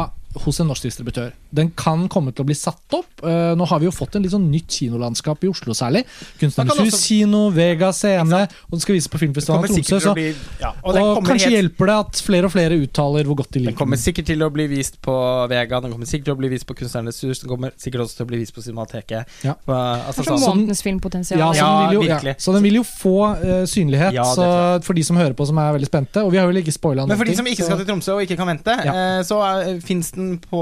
hos 0.46 0.62
en 0.62 0.70
norsk 0.72 0.90
distributør. 0.90 1.34
Den 1.52 1.72
kan 1.78 2.08
komme 2.12 2.34
til 2.36 2.44
å 2.44 2.48
bli 2.50 2.56
satt 2.58 2.94
opp. 2.94 3.24
Uh, 3.24 3.56
nå 3.58 3.66
har 3.70 3.80
vi 3.82 3.88
jo 3.88 3.94
fått 3.96 4.16
en 4.16 4.26
litt 4.26 4.34
sånn 4.34 4.50
nytt 4.52 4.70
kinolandskap 4.70 5.44
i 5.44 5.50
Oslo 5.50 5.74
særlig. 5.74 6.04
Kunstnernes 6.40 6.78
hus 6.78 6.94
også- 6.94 7.08
kino, 7.08 7.50
Vega 7.50 7.92
scene, 7.96 8.44
og 8.68 8.76
den 8.76 8.84
skal 8.84 8.96
vises 8.96 9.10
på 9.10 9.20
Filmfestivalen 9.22 9.70
Tromsø. 9.70 10.00
Så, 10.00 10.14
bli 10.14 10.36
ja, 10.62 10.74
og 10.84 10.96
og 11.00 11.24
kanskje 11.26 11.50
helt 11.50 11.58
hjelper 11.60 11.90
det 11.90 11.96
at 12.06 12.22
flere 12.24 12.46
og 12.46 12.54
flere 12.54 12.78
uttaler 12.78 13.26
hvor 13.26 13.40
godt 13.42 13.52
de 13.52 13.60
liker 13.64 13.72
Den 13.74 13.80
kommer 13.80 13.98
sikkert 14.00 14.30
til 14.30 14.44
å 14.46 14.50
bli 14.54 14.68
vist 14.72 15.00
på 15.02 15.16
Vega, 15.50 15.80
den 15.82 15.92
kommer 15.92 16.06
sikkert 16.10 16.30
til 16.30 16.36
å 16.36 16.40
bli 16.40 16.50
vist 16.54 16.68
på 16.70 16.76
Kunstnernes 16.78 17.20
hus, 17.26 17.42
den 17.42 17.50
kommer 17.50 17.74
sikkert 17.78 18.06
også 18.06 18.20
til 18.20 18.26
å 18.26 18.30
bli 18.30 18.40
vist 18.44 18.54
på 18.56 18.64
Cinemateket. 18.66 19.26
Ja. 19.44 19.56
På, 19.66 19.74
altså, 19.74 20.24
Kanskje 20.24 20.38
sånn, 20.46 20.58
månedens 20.60 20.84
filmpotensial. 20.86 21.40
Ja, 21.40 21.50
så, 21.54 21.66
den 21.66 21.90
vil 21.90 21.98
jo, 22.00 22.04
ja, 22.10 22.36
så 22.38 22.54
den 22.56 22.64
vil 22.64 22.80
jo 22.80 22.86
få 22.88 23.16
uh, 23.34 23.66
synlighet 23.70 24.14
Ja, 24.14 24.28
så, 24.38 24.48
for 24.86 24.94
de 24.98 25.04
som 25.04 25.18
hører 25.20 25.34
på 25.34 25.48
som 25.50 25.58
er 25.58 25.74
veldig 25.78 25.90
spente. 25.90 26.24
Og 26.24 26.32
vi 26.34 26.38
har 26.42 26.50
jo 26.50 26.64
ikke 26.64 26.76
spoila 26.76 27.08
Men 27.10 27.18
for 27.20 27.26
de 27.30 27.36
som 27.38 27.48
ikke 27.50 27.66
skal 27.66 27.82
til 27.82 27.90
Tromsø 27.90 28.18
og 28.18 28.24
ikke 28.26 28.38
kan 28.40 28.50
vente, 28.50 28.76
Ja. 28.86 28.94
eh, 28.94 29.24
så 29.28 29.40
uh, 29.42 29.80
fins 29.84 30.12
den 30.16 30.38
på 30.44 30.62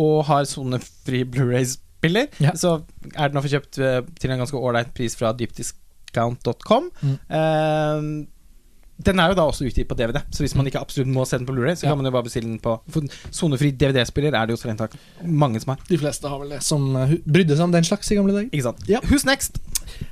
og 0.00 0.24
har 0.30 0.48
sonefri 0.48 1.22
Blu-ray-spiller. 1.28 2.28
Ja. 2.42 2.54
Så 2.58 2.76
er 3.14 3.28
den 3.30 3.40
å 3.40 3.44
få 3.44 3.52
kjøpt 3.52 3.80
eh, 3.82 4.02
til 4.20 4.30
en 4.34 4.42
ganske 4.44 4.58
ålreit 4.60 4.92
pris 4.96 5.16
fra 5.18 5.32
deepdiscount.com. 5.36 6.90
Mm. 7.02 7.16
Uh, 7.30 8.28
den 9.00 9.20
er 9.20 9.30
jo 9.32 9.36
da 9.38 9.46
også 9.48 9.64
utgitt 9.64 9.88
på 9.88 9.96
DVD, 9.96 10.18
så 10.34 10.42
hvis 10.44 10.54
man 10.58 10.66
ikke 10.68 10.80
absolutt 10.82 11.08
må 11.12 11.24
se 11.28 11.38
den 11.40 11.46
på 11.48 11.54
Blu-ray, 11.56 11.72
så 11.78 11.86
Ja. 11.86 11.90
kan 11.92 11.98
man 11.98 12.08
jo 12.10 12.12
bare 12.12 12.26
bestille 12.26 12.48
den 12.50 12.58
på 12.60 12.74
For 12.90 13.02
sonefri 13.32 13.70
DVD-spiller 13.72 14.34
er 14.36 14.46
det 14.46 14.52
jo 14.52 14.60
strengt 14.60 14.78
tatt 14.82 14.96
mange 15.24 15.60
som 15.62 15.72
har. 15.72 15.80
De 15.88 15.98
fleste 15.98 16.28
har 16.28 16.38
vel 16.38 16.50
det, 16.50 16.62
som 16.62 16.96
eh, 16.96 17.16
brydde 17.24 17.56
seg 17.56 17.64
om 17.64 17.72
den 17.72 17.84
slags 17.84 18.10
i 18.12 18.18
gamle 18.18 18.34
dager. 18.34 18.50
Ikke 18.52 18.66
sant? 18.68 18.84
Ja. 18.88 19.00
Who's 19.08 19.24
next? 19.24 19.56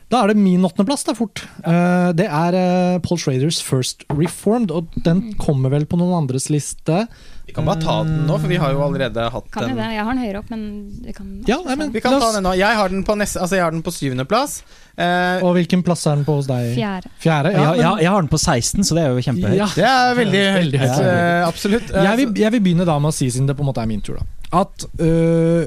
Da 0.09 0.22
er 0.22 0.32
det 0.32 0.39
min 0.40 0.64
åttendeplass, 0.64 1.05
da, 1.05 1.12
fort. 1.18 1.44
Eh, 1.64 2.12
det 2.16 2.26
er 2.26 2.56
uh, 2.56 2.98
Paul 3.05 3.18
Schraders 3.20 3.60
First 3.62 4.05
Reformed, 4.09 4.70
og 4.72 4.89
den 5.05 5.35
kommer 5.36 5.70
vel 5.70 5.85
på 5.85 6.01
noen 6.01 6.16
andres 6.24 6.48
liste. 6.48 7.06
Vi 7.49 7.55
kan 7.57 7.65
bare 7.65 7.81
ta 7.81 7.95
den 8.05 8.27
nå, 8.29 8.35
for 8.39 8.51
vi 8.53 8.59
har 8.61 8.75
jo 8.77 8.83
allerede 8.85 9.23
hatt 9.33 9.47
Kan 9.55 9.65
den. 9.70 9.79
det. 9.81 9.87
Jeg 9.97 10.05
har 10.05 10.12
den 10.12 10.20
høyere 10.20 10.41
opp, 10.43 10.51
men 10.53 10.65
det 11.01 11.15
kan 11.16 11.29
Ja, 11.49 11.57
nei, 11.65 11.77
men 11.81 11.93
Vi 11.95 12.03
kan 12.05 12.19
ta 12.20 12.29
den 12.35 12.45
nå. 12.45 12.53
Jeg 12.59 12.77
har 12.77 12.93
den 12.93 13.01
på, 13.09 13.16
neste, 13.16 13.41
altså 13.41 13.57
jeg 13.57 13.65
har 13.65 13.73
den 13.73 13.81
på 13.87 13.95
syvendeplass. 13.97 14.59
Eh, 14.99 15.41
Og 15.47 15.55
hvilken 15.57 15.83
plass 15.87 16.05
er 16.11 16.19
den 16.20 16.27
på 16.27 16.35
hos 16.37 16.47
deg? 16.51 16.75
Fjerde. 16.77 17.09
Fjerde? 17.25 17.53
Ja, 17.57 17.62
Ja, 17.62 17.70
men- 17.70 17.81
jeg, 17.81 18.05
jeg 18.05 18.11
har 18.12 18.20
den 18.20 18.29
på 18.29 18.39
16, 18.43 18.85
så 18.85 18.95
det 18.99 19.03
er 19.07 19.09
jo 19.16 19.25
kjempehøyt. 19.25 19.57
Ja. 19.57 19.69
det 19.75 19.89
er 19.89 20.15
veldig. 20.20 20.45
Veldig 20.59 20.79
høyt. 20.85 21.01
Uh, 21.01 21.49
absolutt. 21.49 21.89
Jeg, 21.97 22.16
vil, 22.20 22.35
jeg 22.45 22.53
vil 22.53 22.61
begynne 22.69 22.85
da 22.87 22.99
med 22.99 23.09
å 23.09 23.16
si, 23.16 23.31
siden 23.33 23.49
det 23.49 23.57
på 23.57 23.65
en 23.65 23.70
måte 23.73 23.81
er 23.83 23.89
min 23.91 24.05
tur, 24.05 24.20
da. 24.20 24.29
At 24.61 24.85
uh, 25.01 25.65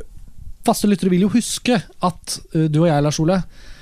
faste 0.68 0.86
lyttere 0.92 1.10
vil 1.10 1.26
jo 1.26 1.30
huske 1.34 1.82
at 1.82 2.38
uh, 2.56 2.68
du 2.70 2.84
og 2.84 2.88
jeg, 2.92 3.04
Lars 3.08 3.20
Ole, 3.20 3.42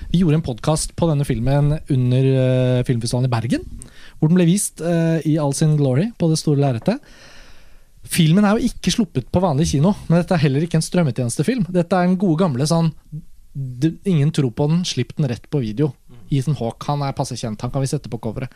vi 0.09 0.23
gjorde 0.23 0.39
en 0.39 0.47
podkast 0.47 0.95
på 0.95 1.05
denne 1.11 1.27
filmen 1.27 1.75
under 1.93 2.23
øh, 2.33 2.83
filmfestivalen 2.87 3.27
i 3.27 3.33
Bergen. 3.35 3.67
hvor 4.17 4.31
den 4.31 4.39
ble 4.39 4.45
vist 4.49 4.81
i 4.81 5.35
all 5.37 5.53
sin 5.53 5.75
glory 5.77 6.07
på 6.17 6.27
det 6.31 6.39
store 6.41 6.57
lerretet. 6.57 6.97
Filmen 8.09 8.45
er 8.45 8.57
jo 8.57 8.69
ikke 8.69 8.93
sluppet 8.93 9.27
på 9.29 9.41
vanlig 9.43 9.69
kino, 9.73 9.93
men 10.07 10.21
dette 10.21 10.33
er 10.35 10.43
heller 10.47 10.65
ikke 10.65 10.79
en 10.79 10.85
strømmetjenestefilm. 10.85 11.67
Dette 11.73 11.97
er 11.97 12.07
en 12.07 12.17
gode 12.19 12.41
gamle 12.43 12.69
sånn 12.69 12.93
Ingen 14.07 14.29
tror 14.31 14.51
på 14.55 14.67
den, 14.69 14.83
slipp 14.87 15.15
den 15.17 15.25
rett 15.27 15.47
på 15.51 15.59
video. 15.59 15.89
Ethan 16.31 16.55
Hawke 16.59 16.85
han 16.87 17.01
er 17.03 17.15
passe 17.17 17.35
kjent, 17.35 17.59
han 17.65 17.71
kan 17.73 17.81
vi 17.83 17.89
sette 17.89 18.11
på 18.11 18.19
coveret. 18.21 18.53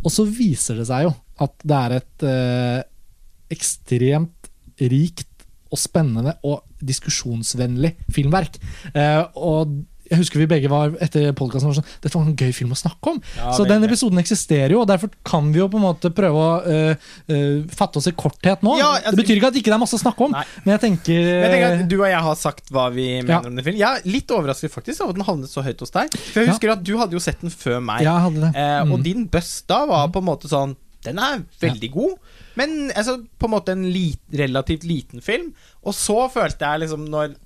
Og 0.00 0.08
så 0.10 0.24
viser 0.26 0.80
det 0.80 0.86
seg 0.88 1.04
jo 1.04 1.12
at 1.44 1.52
det 1.60 1.76
er 1.76 1.94
et 1.98 2.24
eh, 2.26 2.80
ekstremt 3.52 4.48
rikt 4.80 5.44
og 5.70 5.78
spennende 5.78 6.34
og 6.48 6.64
diskusjonsvennlig 6.82 7.92
filmverk. 8.10 8.58
Eh, 8.94 9.22
og 9.38 9.76
jeg 10.10 10.18
husker 10.18 10.40
vi 10.42 10.46
begge 10.50 10.68
var 10.70 10.90
etter 11.00 11.30
podcasten 11.38 11.70
var 11.70 11.76
sånn, 11.78 11.86
Dette 12.02 12.16
var 12.18 12.26
en 12.26 12.34
gøy 12.36 12.50
film 12.56 12.72
å 12.74 12.78
snakke 12.78 13.12
om. 13.12 13.20
Ja, 13.38 13.52
så 13.54 13.64
den 13.68 13.84
episoden 13.86 14.18
eksisterer 14.18 14.74
jo, 14.74 14.80
og 14.82 14.88
derfor 14.90 15.10
kan 15.24 15.52
vi 15.54 15.60
jo 15.60 15.68
på 15.70 15.78
en 15.78 15.84
måte 15.86 16.10
prøve 16.14 16.34
å 16.34 16.48
uh, 16.64 17.08
uh, 17.30 17.62
fatte 17.70 18.00
oss 18.00 18.08
i 18.10 18.14
korthet 18.18 18.64
nå. 18.66 18.74
Ja, 18.80 18.88
altså- 18.98 19.14
det 19.14 19.22
betyr 19.22 19.38
ikke 19.38 19.50
at 19.52 19.58
ikke 19.60 19.70
det 19.70 19.76
er 19.78 19.82
masse 19.84 19.96
å 19.96 20.02
snakke 20.02 20.26
om, 20.26 20.34
Nei. 20.34 20.44
men 20.64 20.72
jeg 20.74 20.82
tenker, 20.86 21.20
jeg 21.20 21.50
tenker 21.54 21.66
eh, 21.68 21.80
at 21.84 21.88
Du 21.88 21.96
og 22.00 22.08
jeg 22.10 22.22
har 22.26 22.36
sagt 22.42 22.70
hva 22.74 22.88
vi 22.92 23.06
mener 23.22 23.30
Ja. 23.36 23.38
om 23.46 23.54
den 23.54 23.64
filmen. 23.64 23.78
Jeg 23.80 23.88
er 24.02 24.10
litt 24.10 24.34
overrasket 24.34 24.74
faktisk 24.74 25.00
over 25.06 25.14
at 25.14 25.20
den 25.20 25.26
havnet 25.30 25.48
så 25.54 25.62
høyt 25.62 25.80
hos 25.86 25.90
deg. 25.94 26.10
For 26.32 26.40
jeg 26.42 26.50
husker 26.52 26.72
at 26.74 26.82
du 26.84 26.96
hadde 26.98 27.12
jo 27.14 27.22
sett 27.22 27.40
den 27.40 27.50
før 27.54 27.80
meg. 27.80 28.02
jeg 28.02 28.24
hadde 28.26 28.40
det. 28.40 28.52
Mm. 28.54 28.92
og 28.92 28.98
Mm. 28.98 29.02
din 29.04 29.26
bust 29.30 29.66
da 29.68 29.84
var 29.86 30.08
på 30.08 30.18
en 30.18 30.26
måte 30.26 30.48
sånn 30.50 30.74
Den 31.02 31.18
er 31.18 31.44
veldig 31.62 31.88
god, 31.94 32.18
men 32.60 32.90
altså, 32.92 33.14
på 33.40 33.46
en 33.48 33.50
måte 33.54 33.72
en 33.72 33.86
lit, 33.90 34.18
relativt 34.36 34.82
liten 34.84 35.22
film. 35.24 35.54
Og 35.82 35.94
så 35.96 36.28
følte 36.30 36.60
jeg 36.60 36.80
liksom 36.82 37.06
når 37.08 37.36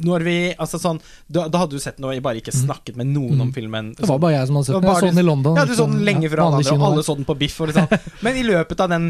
når 0.00 0.24
vi, 0.24 0.34
altså 0.58 0.78
sånn 0.80 0.98
Da, 1.30 1.46
da 1.52 1.58
hadde 1.62 1.76
du 1.76 1.82
sett 1.82 1.98
noe, 2.02 2.14
jeg 2.16 2.22
bare 2.24 2.40
ikke 2.40 2.54
snakket 2.54 2.96
med 2.96 3.06
noen 3.12 3.40
om 3.44 3.52
filmen. 3.52 3.90
Mm. 3.92 3.96
Det 4.00 4.08
var 4.08 4.18
bare 4.22 4.32
jeg 4.38 4.46
som 4.48 4.56
hadde 4.58 4.66
sett 4.70 4.76
den. 4.80 4.88
Jeg 4.90 5.00
så 5.04 5.10
den 5.10 5.22
i 5.22 5.26
London. 5.26 5.56
Ja, 5.60 5.64
du 5.68 5.74
så 5.76 5.86
den 5.90 6.04
lenge 6.08 6.24
Ja, 6.26 6.30
før 6.32 6.42
alle 6.46 6.60
andre, 6.60 6.76
og 6.78 6.86
alle 6.90 7.04
så 7.06 7.16
den 7.16 7.28
på 7.28 7.36
Biff. 7.38 7.58
Liksom. 7.60 7.88
Men 8.26 8.36
i 8.40 8.44
løpet 8.46 8.80
av 8.80 8.88
den 8.94 9.08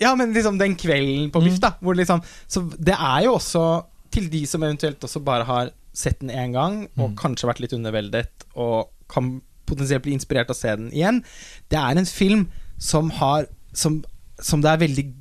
Ja, 0.00 0.14
men 0.18 0.32
liksom 0.34 0.58
den 0.58 0.76
kvelden 0.80 1.30
på 1.30 1.40
Mm. 1.42 1.48
Biff, 1.48 1.60
da. 1.60 1.72
Hvor 1.80 1.94
liksom, 1.98 2.22
så 2.48 2.64
det 2.78 2.94
er 2.98 3.24
jo 3.26 3.34
også 3.38 3.64
til 4.10 4.28
de 4.30 4.44
som 4.46 4.62
eventuelt 4.62 5.00
også 5.04 5.20
bare 5.24 5.44
har 5.44 5.70
sett 5.92 6.20
den 6.20 6.30
én 6.30 6.52
gang, 6.52 6.88
og 6.98 7.10
Mm. 7.12 7.16
kanskje 7.16 7.48
vært 7.50 7.60
litt 7.60 7.72
underveldet, 7.72 8.28
og 8.56 8.88
kan 9.08 9.40
potensielt 9.66 10.02
bli 10.02 10.12
inspirert 10.14 10.50
av 10.50 10.56
å 10.56 10.58
se 10.58 10.68
den 10.76 10.90
igjen. 10.90 11.22
Det 11.68 11.78
er 11.78 11.96
en 11.98 12.04
film 12.06 12.48
som 12.78 13.10
har 13.10 13.46
Som, 13.74 14.04
som 14.40 14.60
det 14.62 14.70
er 14.70 14.76
veldig 14.86 15.12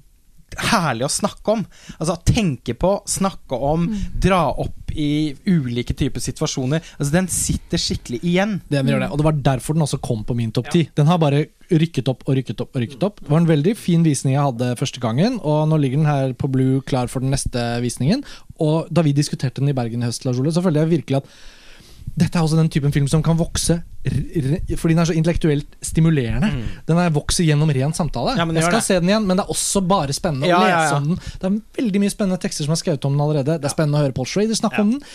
herlig 0.60 1.08
å 1.08 1.12
snakke 1.12 1.58
om. 1.58 1.66
Altså 1.98 2.18
tenke 2.28 2.76
på, 2.80 2.96
snakke 3.10 3.58
om, 3.58 3.88
dra 4.22 4.46
opp 4.52 4.94
i 4.94 5.34
ulike 5.50 5.96
typer 5.98 6.22
situasjoner. 6.22 6.84
Altså 7.00 7.14
Den 7.16 7.30
sitter 7.32 7.82
skikkelig 7.82 8.22
igjen. 8.22 8.60
Den 8.70 8.92
gjør 8.92 9.06
det, 9.06 9.10
og 9.12 9.20
det 9.20 9.28
var 9.28 9.42
derfor 9.50 9.78
den 9.78 9.86
også 9.88 10.02
kom 10.04 10.24
på 10.28 10.38
min 10.38 10.54
topp 10.54 10.70
ti. 10.74 10.86
Den 10.96 11.10
har 11.10 11.22
bare 11.22 11.46
rykket 11.74 12.10
opp 12.12 12.26
og 12.28 12.38
rykket 12.38 12.62
opp. 12.62 12.76
og 12.76 12.84
rykket 12.84 13.06
opp 13.08 13.22
Det 13.24 13.32
var 13.32 13.42
en 13.42 13.50
veldig 13.50 13.74
fin 13.80 14.04
visning 14.06 14.36
jeg 14.36 14.46
hadde 14.46 14.76
første 14.80 15.02
gangen, 15.04 15.40
og 15.42 15.68
nå 15.70 15.80
ligger 15.82 16.02
den 16.02 16.12
her 16.12 16.34
på 16.38 16.52
Blue 16.52 16.82
klar 16.86 17.10
for 17.12 17.24
den 17.24 17.34
neste 17.34 17.64
visningen. 17.84 18.24
Og 18.62 18.88
da 18.94 19.02
vi 19.06 19.16
diskuterte 19.16 19.62
den 19.62 19.74
i 19.74 19.78
Bergen 19.78 20.04
i 20.04 20.10
høst, 20.10 20.26
Lars 20.28 20.40
Ole, 20.40 20.54
så 20.54 20.62
følte 20.64 20.84
jeg 20.84 20.94
virkelig 21.00 21.24
at 21.24 21.30
dette 22.16 22.38
er 22.38 22.44
også 22.46 22.58
den 22.60 22.70
typen 22.70 22.94
film 22.94 23.08
som 23.10 23.24
kan 23.26 23.38
vokse 23.40 23.80
fordi 24.04 24.92
den 24.94 25.00
er 25.00 25.08
så 25.08 25.16
intellektuelt 25.16 25.78
stimulerende. 25.82 26.50
Den 26.90 26.98
er 27.00 27.14
vokser 27.16 27.46
gjennom 27.48 27.70
ren 27.72 27.94
samtale. 27.96 28.34
Mm. 28.36 28.42
Ja, 28.42 28.60
jeg 28.60 28.66
skal 28.68 28.82
det. 28.82 28.88
se 28.90 28.98
den 29.00 29.12
igjen, 29.14 29.28
men 29.30 29.40
det 29.40 29.46
er 29.46 29.54
også 29.54 29.82
bare 29.88 30.14
spennende 30.16 30.50
Ja, 30.50 30.58
å 30.60 30.66
lese 30.68 30.90
ja. 30.90 30.98
om 31.00 31.08
den. 31.14 31.22
Det 31.40 31.48
er 31.48 31.56
veldig 31.80 32.02
mye 32.04 32.12
spennende 32.12 32.42
tekster 32.44 32.68
som 32.68 32.76
er 32.76 32.82
skrevet 32.82 33.08
om 33.08 33.16
den 33.16 33.24
allerede. 33.24 33.56
Det 33.64 33.70
er 33.70 33.74
spennende 33.74 34.02
å 34.02 34.04
høre 34.04 34.16
Paul 34.18 34.28
Schrader 34.28 34.60
snakke 34.60 34.84
om 34.84 34.92
den. 34.98 35.08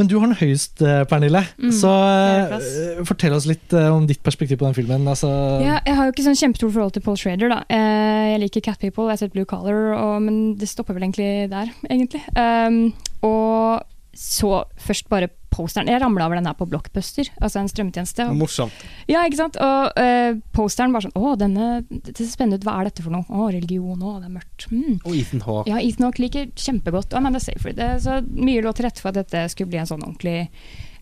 Men 0.00 0.08
du 0.08 0.14
har 0.18 0.26
den 0.30 0.36
høyest, 0.40 0.78
Pernille. 0.80 1.42
Pernille. 1.50 1.72
Så 1.76 1.90
fjerdeplass. 1.92 2.68
eh, 2.80 3.00
fortell 3.10 3.34
oss 3.36 3.46
litt 3.50 3.74
uh, 3.76 3.90
om 3.94 4.06
ditt 4.08 4.22
perspektiv 4.24 4.56
på 4.62 4.64
den 4.64 4.76
filmen. 4.78 5.06
Altså, 5.12 5.28
Ja, 5.60 5.78
jeg 5.84 5.96
har 5.98 6.08
jo 6.08 6.14
ikke 6.14 6.24
sånn 6.24 6.38
kjempestort 6.40 6.72
forhold 6.72 6.94
til 6.96 7.04
Paul 7.04 7.18
Schrader. 7.20 7.52
da. 7.52 7.58
Uh, 7.68 8.30
Jeg 8.32 8.40
liker 8.46 8.64
Cat 8.70 8.80
People, 8.80 9.06
jeg 9.10 9.18
har 9.18 9.22
sett 9.26 9.34
Blue 9.34 9.44
Color, 9.44 9.92
og, 9.98 10.14
men 10.24 10.56
det 10.56 10.70
stopper 10.72 10.96
vel 10.96 11.04
egentlig 11.06 11.50
der, 11.52 11.70
egentlig. 11.90 12.22
Um, 12.34 12.80
og 13.22 13.84
så 14.16 14.64
først 14.80 15.06
bare 15.12 15.28
posteren. 15.50 15.88
Jeg 15.90 16.00
ramla 16.02 16.26
over 16.28 16.38
den 16.38 16.46
her 16.48 16.54
på 16.58 16.66
Blockbuster, 16.70 17.28
altså 17.42 17.60
en 17.60 17.68
strømmetjeneste. 17.70 18.26
Og, 18.30 18.36
Morsomt. 18.40 18.84
ja, 19.10 19.24
ikke 19.26 19.38
sant? 19.40 19.58
Og 19.60 19.98
uh, 19.98 20.38
posteren 20.56 20.94
var 20.94 21.04
sånn 21.04 21.14
Å, 21.18 21.34
denne, 21.40 21.68
det 21.90 22.14
ser 22.16 22.30
spennende 22.30 22.60
ut. 22.60 22.66
Hva 22.68 22.78
er 22.80 22.88
dette 22.90 23.04
for 23.04 23.14
noe? 23.14 23.26
Å, 23.28 23.48
religion. 23.52 23.98
Å, 24.00 24.14
det 24.22 24.30
er 24.30 24.34
mørkt. 24.36 24.66
Mm. 24.70 25.00
Og 25.04 25.14
Ethan 25.18 25.44
Hawke. 25.46 25.70
Ja, 25.72 25.80
Ethan 25.82 26.06
Hawke 26.08 26.22
liker 26.24 26.50
kjempegodt 26.54 27.14
Amanda 27.18 27.40
Seyfried. 27.42 27.76
Det- 27.80 28.00
Så 28.04 28.20
mye 28.30 28.62
lå 28.64 28.72
til 28.74 28.86
rette 28.88 29.02
for 29.02 29.10
at 29.12 29.20
dette 29.22 29.44
skulle 29.52 29.70
bli 29.72 29.80
en 29.82 29.90
sånn 29.90 30.02
ordentlig 30.06 30.48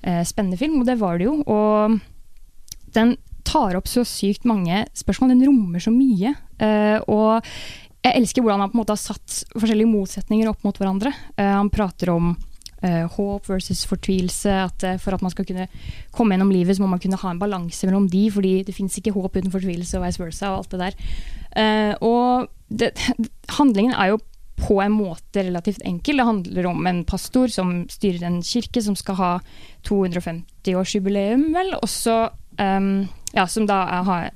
uh, 0.06 0.22
spennende 0.24 0.58
film, 0.60 0.80
og 0.80 0.86
det 0.88 0.98
var 1.00 1.18
det 1.20 1.28
jo. 1.28 1.38
Og 1.46 1.98
den 2.96 3.16
tar 3.48 3.76
opp 3.78 3.86
så 3.88 4.02
sykt 4.04 4.44
mange 4.48 4.82
spørsmål. 4.96 5.30
Den 5.36 5.46
rommer 5.48 5.80
så 5.84 5.92
mye. 5.94 6.34
Uh, 6.60 6.98
og 7.08 7.46
jeg 8.04 8.14
elsker 8.22 8.42
hvordan 8.44 8.60
han 8.62 8.70
på 8.72 8.76
en 8.78 8.82
måte 8.82 8.94
har 8.94 9.00
satt 9.00 9.42
forskjellige 9.58 9.90
motsetninger 9.90 10.48
opp 10.48 10.62
mot 10.64 10.76
hverandre. 10.78 11.10
Han 11.36 11.68
prater 11.74 12.12
om 12.14 12.28
håp 13.10 13.48
versus 13.50 13.84
fortvilelse. 13.88 14.52
At 14.68 14.84
eh, 14.86 14.98
for 15.02 15.16
at 15.16 15.22
man 15.24 15.30
skal 15.34 15.44
kunne 15.48 15.68
komme 16.14 16.34
gjennom 16.36 16.52
livet, 16.54 16.76
så 16.76 16.82
må 16.84 16.88
man 16.92 17.02
kunne 17.02 17.18
ha 17.18 17.30
en 17.30 17.40
balanse 17.42 17.86
mellom 17.88 18.08
de, 18.08 18.30
fordi 18.30 18.62
det 18.66 18.74
fins 18.76 18.98
ikke 19.00 19.14
håp 19.16 19.36
uten 19.36 19.52
fortvilelse 19.54 19.98
og 19.98 20.06
vice 20.06 20.22
versa 20.22 20.52
og 20.52 20.62
alt 20.62 20.70
det 20.74 20.80
der. 20.84 20.98
Eh, 21.58 21.94
og 22.06 22.48
det, 22.70 22.92
handlingen 23.58 23.94
er 23.96 24.14
jo 24.14 24.20
på 24.58 24.80
en 24.82 24.92
måte 24.92 25.44
relativt 25.46 25.84
enkel. 25.86 26.18
Det 26.18 26.26
handler 26.26 26.66
om 26.66 26.86
en 26.90 27.04
pastor 27.06 27.46
som 27.52 27.84
styrer 27.90 28.26
en 28.26 28.40
kirke 28.42 28.82
som 28.82 28.96
skal 28.98 29.14
ha 29.20 29.32
250-årsjubileum, 29.86 31.52
vel. 31.54 31.74
Også, 31.78 32.16
um, 32.58 33.08
ja, 33.34 33.46
som 33.46 33.68
da 33.70 33.84
har- 34.02 34.32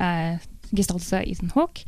gestaltet 0.72 1.08
seg 1.08 1.28
Ethan 1.28 1.50
Hawke. 1.56 1.84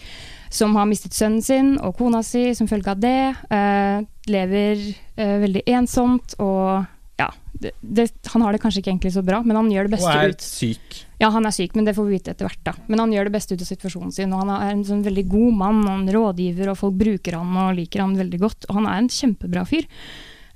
Som 0.55 0.77
har 0.79 0.87
mistet 0.87 1.17
sønnen 1.17 1.43
sin 1.43 1.73
og 1.83 1.97
kona 1.99 2.23
si 2.23 2.47
som 2.55 2.69
følge 2.71 2.93
av 2.95 3.01
det. 3.03 3.35
eh, 3.51 4.05
lever 4.31 4.83
eh, 5.19 5.39
veldig 5.43 5.65
ensomt 5.75 6.37
og 6.39 6.85
ja, 7.19 7.29
det, 7.53 7.71
det, 7.81 8.09
han 8.33 8.43
har 8.43 8.55
det 8.55 8.59
kanskje 8.63 8.81
ikke 8.83 8.91
egentlig 8.91 9.13
så 9.15 9.23
bra, 9.23 9.39
men 9.47 9.55
han 9.55 9.69
gjør 9.71 9.87
det 9.87 9.93
beste 9.93 10.09
ut. 10.11 10.15
Og 10.17 10.23
er 10.25 10.33
ut 10.35 10.43
syk. 10.47 10.97
ja, 11.23 11.29
han 11.31 11.47
er 11.47 11.55
syk, 11.55 11.77
men 11.79 11.87
det 11.87 11.95
får 11.95 12.09
vi 12.09 12.17
vite 12.17 12.33
etter 12.35 12.49
hvert. 12.49 12.63
da. 12.67 12.73
Men 12.91 13.03
han 13.05 13.13
gjør 13.15 13.29
det 13.29 13.35
beste 13.37 13.55
ut 13.55 13.63
av 13.63 13.69
situasjonen 13.69 14.15
sin. 14.17 14.33
og 14.35 14.43
Han 14.43 14.51
er 14.57 14.73
en 14.73 14.83
sånn 14.89 15.05
veldig 15.07 15.25
god 15.31 15.55
mann, 15.61 15.79
og 15.85 15.93
en 15.95 16.11
rådgiver, 16.17 16.73
og 16.73 16.81
folk 16.81 16.97
bruker 16.99 17.37
han 17.39 17.55
og 17.63 17.77
liker 17.79 18.03
han 18.03 18.17
veldig 18.19 18.41
godt. 18.43 18.67
Og 18.67 18.81
han 18.81 18.89
er 18.91 18.99
en 19.05 19.13
kjempebra 19.15 19.63
fyr. 19.71 19.87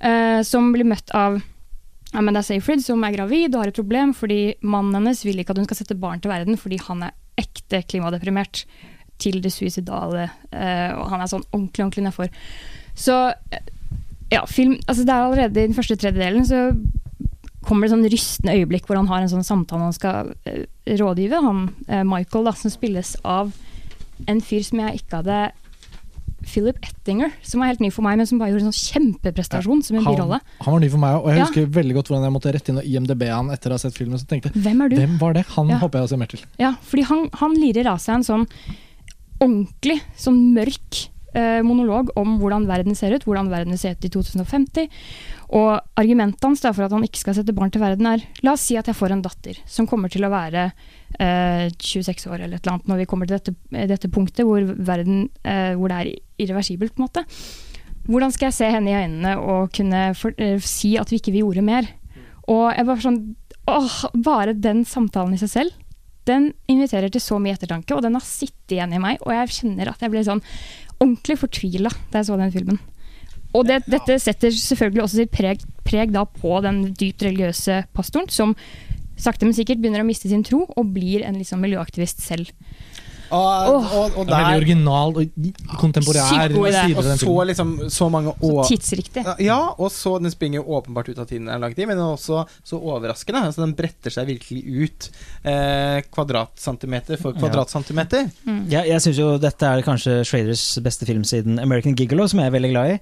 eh, 0.01 0.41
som 0.47 0.67
blir 0.75 0.87
møtt 0.87 1.11
av 1.15 1.39
ja, 2.11 2.21
men 2.21 2.33
det 2.33 2.41
er 2.41 2.47
Seyfried, 2.49 2.81
som 2.83 3.03
er 3.05 3.13
gravid 3.13 3.53
og 3.53 3.61
har 3.61 3.71
et 3.71 3.79
problem 3.79 4.13
fordi 4.17 4.55
mannen 4.65 4.95
hennes 4.97 5.19
vil 5.27 5.39
ikke 5.39 5.53
at 5.53 5.59
hun 5.61 5.67
skal 5.69 5.77
sette 5.83 5.97
barn 5.99 6.19
til 6.23 6.31
verden 6.31 6.57
fordi 6.57 6.79
han 6.87 7.03
er 7.05 7.13
ekte 7.37 7.83
klimadeprimert 7.85 8.63
til 9.19 9.41
det 9.43 9.51
suicidale. 9.53 10.29
eh, 10.51 10.91
og 10.95 11.09
han 11.11 11.21
er 11.21 11.27
sånn 11.31 11.43
ordentlig, 11.51 11.83
ordentlig 11.85 12.05
nedfor. 12.07 12.29
Så 12.95 13.17
eh, 13.51 13.59
ja, 14.31 14.45
film 14.45 14.77
Altså, 14.87 15.03
det 15.05 15.13
er 15.13 15.23
allerede 15.27 15.57
i 15.63 15.67
den 15.67 15.73
første 15.77 15.95
tredjedelen 15.97 16.45
så 16.45 16.63
kommer 17.65 17.85
det 17.87 17.91
sånn 17.93 18.07
rystende 18.09 18.53
øyeblikk 18.55 18.85
hvor 18.87 18.95
han 18.97 19.07
har 19.11 19.21
en 19.21 19.29
sånn 19.31 19.43
samtale 19.45 19.83
han 19.89 19.93
skal 19.93 20.33
eh, 20.47 20.63
rådgive. 20.99 21.41
Han, 21.43 21.65
Michael, 22.07 22.45
da, 22.47 22.53
som 22.55 22.71
spilles 22.71 23.15
av 23.27 23.51
en 24.27 24.41
fyr 24.43 24.63
som 24.63 24.79
jeg 24.83 25.01
ikke 25.03 25.19
hadde 25.21 25.39
Philip 26.49 26.77
Ettinger, 26.81 27.33
som 27.43 27.59
var 27.61 27.67
helt 27.73 27.81
ny 27.83 27.89
for 27.91 28.01
meg, 28.05 28.15
men 28.17 28.25
som 28.25 28.39
bare 28.39 28.53
gjorde 28.53 28.69
en 28.69 28.71
sånn 28.71 28.93
kjempeprestasjon 28.93 29.81
som 29.85 29.97
en 29.99 30.05
han, 30.05 30.15
birolle. 30.15 30.37
han 30.63 30.73
var 30.73 30.79
ny 30.81 30.89
for 30.89 31.01
meg 31.03 31.17
òg, 31.17 31.25
og 31.25 31.29
jeg 31.29 31.37
Ja. 31.37 31.45
husker 31.45 31.65
veldig 31.75 31.95
godt 31.97 32.07
hvordan 32.09 32.23
jeg 32.23 32.33
måtte 32.33 32.53
rette 32.55 32.71
inn 32.71 32.79
og 32.79 32.87
IMDb 32.87 33.23
han 33.29 33.49
etter 33.51 33.69
å 33.69 33.75
ha 33.75 33.81
sett 33.83 33.93
filmen. 33.97 34.17
Så 34.17 34.25
tenkte 34.25 34.51
Hvem 34.55 34.81
er 34.85 34.89
du? 34.89 34.95
Hvem 34.95 35.17
var 35.19 35.33
det? 35.35 35.45
Han 35.57 35.67
Ja. 35.69 35.77
håper 35.83 35.99
jeg 35.99 36.07
å 36.07 36.09
se 36.09 36.17
mer 36.17 36.27
til. 36.31 36.39
Ja, 36.57 36.71
fordi 36.81 37.03
han, 37.11 37.29
han 37.33 37.53
lirer 37.59 37.87
av 37.91 37.99
seg 37.99 38.15
en 38.15 38.23
sånn 38.23 38.47
ordentlig, 39.39 39.99
sånn 40.19 40.39
mørk 40.55 41.07
eh, 41.37 41.59
monolog 41.65 42.11
om 42.19 42.37
hvordan 42.41 42.67
verden 42.69 42.97
ser 42.97 43.13
ut, 43.15 43.25
hvordan 43.27 43.49
verden 43.51 43.73
vil 43.75 43.81
se 43.81 43.93
ut 43.93 44.05
i 44.05 44.11
2050. 44.13 44.89
Og 45.57 45.69
argumentet 45.99 46.45
hans 46.45 46.61
for 46.65 46.85
at 46.85 46.93
han 46.93 47.05
ikke 47.05 47.21
skal 47.23 47.37
sette 47.37 47.55
barn 47.57 47.71
til 47.73 47.83
verden, 47.83 48.07
er 48.09 48.25
la 48.45 48.53
oss 48.55 48.67
si 48.69 48.77
at 48.79 48.89
jeg 48.89 48.97
får 48.97 49.15
en 49.15 49.23
datter 49.25 49.59
som 49.69 49.87
kommer 49.89 50.11
til 50.11 50.25
å 50.27 50.31
være 50.33 50.69
eh, 51.17 51.65
26 51.73 52.29
år 52.29 52.43
eller 52.43 52.59
et 52.59 52.63
eller 52.63 52.75
annet 52.75 52.91
når 52.91 53.01
vi 53.01 53.09
kommer 53.09 53.29
til 53.29 53.39
dette, 53.39 53.87
dette 53.89 54.11
punktet 54.13 54.45
hvor, 54.47 54.63
verden, 54.63 55.27
eh, 55.43 55.73
hvor 55.79 55.91
det 55.91 55.99
er 55.99 56.13
irreversibelt, 56.45 56.95
på 56.95 57.03
en 57.03 57.09
måte. 57.09 57.25
Hvordan 58.09 58.33
skal 58.33 58.49
jeg 58.49 58.57
se 58.57 58.71
henne 58.73 58.89
i 58.89 58.97
øynene 58.97 59.35
og 59.37 59.73
kunne 59.75 60.09
for, 60.17 60.33
eh, 60.37 60.57
si 60.63 60.95
at 60.97 61.11
vi 61.11 61.21
ikke 61.21 61.33
vil 61.35 61.47
gjorde 61.47 61.65
mer? 61.65 61.89
Og 62.49 62.71
jeg 62.73 62.87
bare 62.87 63.03
sånn 63.03 63.19
åh, 63.69 63.97
Bare 64.25 64.55
den 64.57 64.79
samtalen 64.87 65.35
i 65.35 65.41
seg 65.41 65.51
selv 65.51 65.88
den 66.29 66.51
inviterer 66.71 67.11
til 67.11 67.23
så 67.23 67.39
mye 67.41 67.57
ettertanke, 67.57 67.95
og 67.95 68.05
den 68.05 68.15
har 68.17 68.25
sittet 68.25 68.77
igjen 68.77 68.95
i 68.95 69.01
meg. 69.01 69.19
Og 69.25 69.33
jeg 69.35 69.55
kjenner 69.57 69.91
at 69.91 70.05
jeg 70.05 70.13
ble 70.13 70.23
sånn 70.27 70.43
ordentlig 70.99 71.39
fortvila 71.41 71.91
da 72.11 72.21
jeg 72.21 72.29
så 72.29 72.39
den 72.39 72.53
filmen. 72.53 72.79
Og 73.57 73.65
det, 73.65 73.81
dette 73.89 74.19
setter 74.21 74.53
selvfølgelig 74.53 75.03
også 75.03 75.21
sitt 75.23 75.33
preg, 75.33 75.63
preg 75.87 76.13
på 76.37 76.59
den 76.61 76.83
dypt 76.93 77.25
religiøse 77.25 77.81
pastoren, 77.97 78.29
som 78.29 78.53
sakte, 79.19 79.47
men 79.47 79.55
sikkert 79.57 79.81
begynner 79.81 80.03
å 80.03 80.07
miste 80.07 80.29
sin 80.29 80.45
tro 80.45 80.63
og 80.69 80.91
blir 80.95 81.25
en 81.25 81.39
liksom 81.39 81.61
miljøaktivist 81.65 82.21
selv. 82.23 82.51
Og, 83.29 83.75
Åh. 83.75 83.93
og, 83.93 84.17
og 84.17 84.27
Det 84.27 84.33
er 84.33 84.43
veldig 84.43 84.59
original 84.61 85.13
og 85.19 85.77
kontemporær 85.81 86.29
side 86.29 86.57
Og 86.97 87.19
så 87.21 87.35
liksom 87.51 87.73
så 87.93 88.09
mange 88.11 88.33
Så 88.41 88.65
tidsriktig. 88.71 89.23
Ja, 89.45 89.59
og 89.77 89.91
så 89.93 90.15
den 90.21 90.33
springer 90.33 90.61
jo 90.61 90.77
åpenbart 90.79 91.11
ut 91.11 91.19
av 91.21 91.27
tiden 91.29 91.45
den 91.45 91.53
er 91.55 91.61
laget 91.61 91.79
i, 91.79 91.85
men 91.85 91.97
den 91.97 92.05
er 92.05 92.15
også 92.17 92.43
så 92.65 92.79
overraskende. 92.79 93.43
Altså 93.49 93.63
Den 93.65 93.75
bretter 93.77 94.13
seg 94.13 94.29
virkelig 94.31 94.63
ut 94.85 95.09
eh, 95.43 96.01
kvadratcentimeter 96.09 97.19
for 97.21 97.33
Ja. 97.37 97.43
Mm. 98.45 98.63
Ja, 98.71 98.83
jeg 98.87 99.01
syns 99.05 99.19
jo 99.21 99.33
dette 99.41 99.65
er 99.65 99.85
kanskje 99.85 100.21
Shraders 100.27 100.63
beste 100.83 101.05
film 101.09 101.23
siden 101.27 101.59
American 101.61 101.95
Gigolo, 101.95 102.27
som 102.27 102.39
jeg 102.41 102.49
er 102.51 102.57
veldig 102.57 102.71
glad 102.73 102.95
i. 102.97 102.99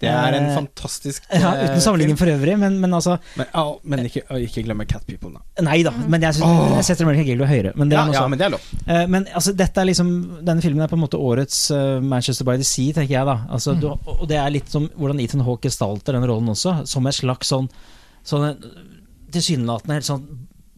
Det 0.00 0.08
er 0.12 0.34
en 0.36 0.46
Eh, 0.50 0.54
fantastisk 0.54 1.24
Ja, 1.32 1.54
eh, 1.56 1.70
Uten 1.70 1.80
sammenligning 1.80 2.18
for 2.20 2.28
øvrig, 2.28 2.58
men, 2.60 2.78
men 2.82 2.92
altså 2.92 3.14
Men, 3.36 3.46
ja, 3.54 3.62
men 3.84 4.04
ikke, 4.08 4.22
ikke 4.44 4.64
glemme 4.66 4.84
Cat 4.86 5.06
People, 5.06 5.30
da. 5.32 5.62
Nei 5.64 5.78
da, 5.86 5.90
men 5.96 6.20
jeg, 6.20 6.34
synes, 6.36 6.46
oh. 6.50 6.74
jeg 6.76 6.84
setter 6.90 7.06
American 7.06 7.24
Gigolo 7.30 7.48
høyere. 7.48 7.72
Men 7.76 7.88
det 7.88 7.96
Ja, 7.96 8.04
ja, 8.12 8.20
sånn. 8.20 8.30
men 8.34 8.38
det 8.42 8.46
er 8.46 8.54
lov. 8.56 8.66
Eh, 8.86 9.06
men 9.06 9.26
altså, 9.32 9.54
dette 9.56 9.80
er 9.80 9.88
liksom 9.88 10.10
denne 10.44 10.60
filmen 10.64 10.84
er 10.84 10.90
på 10.92 10.98
en 10.98 11.04
måte 11.06 11.16
årets 11.20 11.70
eh, 11.72 12.00
Manchester 12.04 12.44
by 12.44 12.56
the 12.60 12.64
Sea, 12.68 12.92
tenker 12.92 13.16
jeg. 13.16 13.26
da 13.26 13.38
altså, 13.48 13.74
Mm. 13.76 13.80
du, 13.80 13.88
Og 14.18 14.26
det 14.28 14.36
er 14.36 14.50
litt 14.50 14.68
som 14.70 14.88
hvordan 14.98 15.20
Ethan 15.24 15.40
Hawke 15.48 15.68
gestalter 15.70 16.12
den 16.12 16.24
rollen 16.28 16.48
også, 16.52 16.86
som 16.86 17.06
et 17.06 17.14
slags 17.16 17.48
sånn, 17.52 17.68
sånn 18.24 18.50
en- 18.50 18.92
tilsynelatende 19.32 19.96
helt 19.98 20.06
sånn 20.06 20.26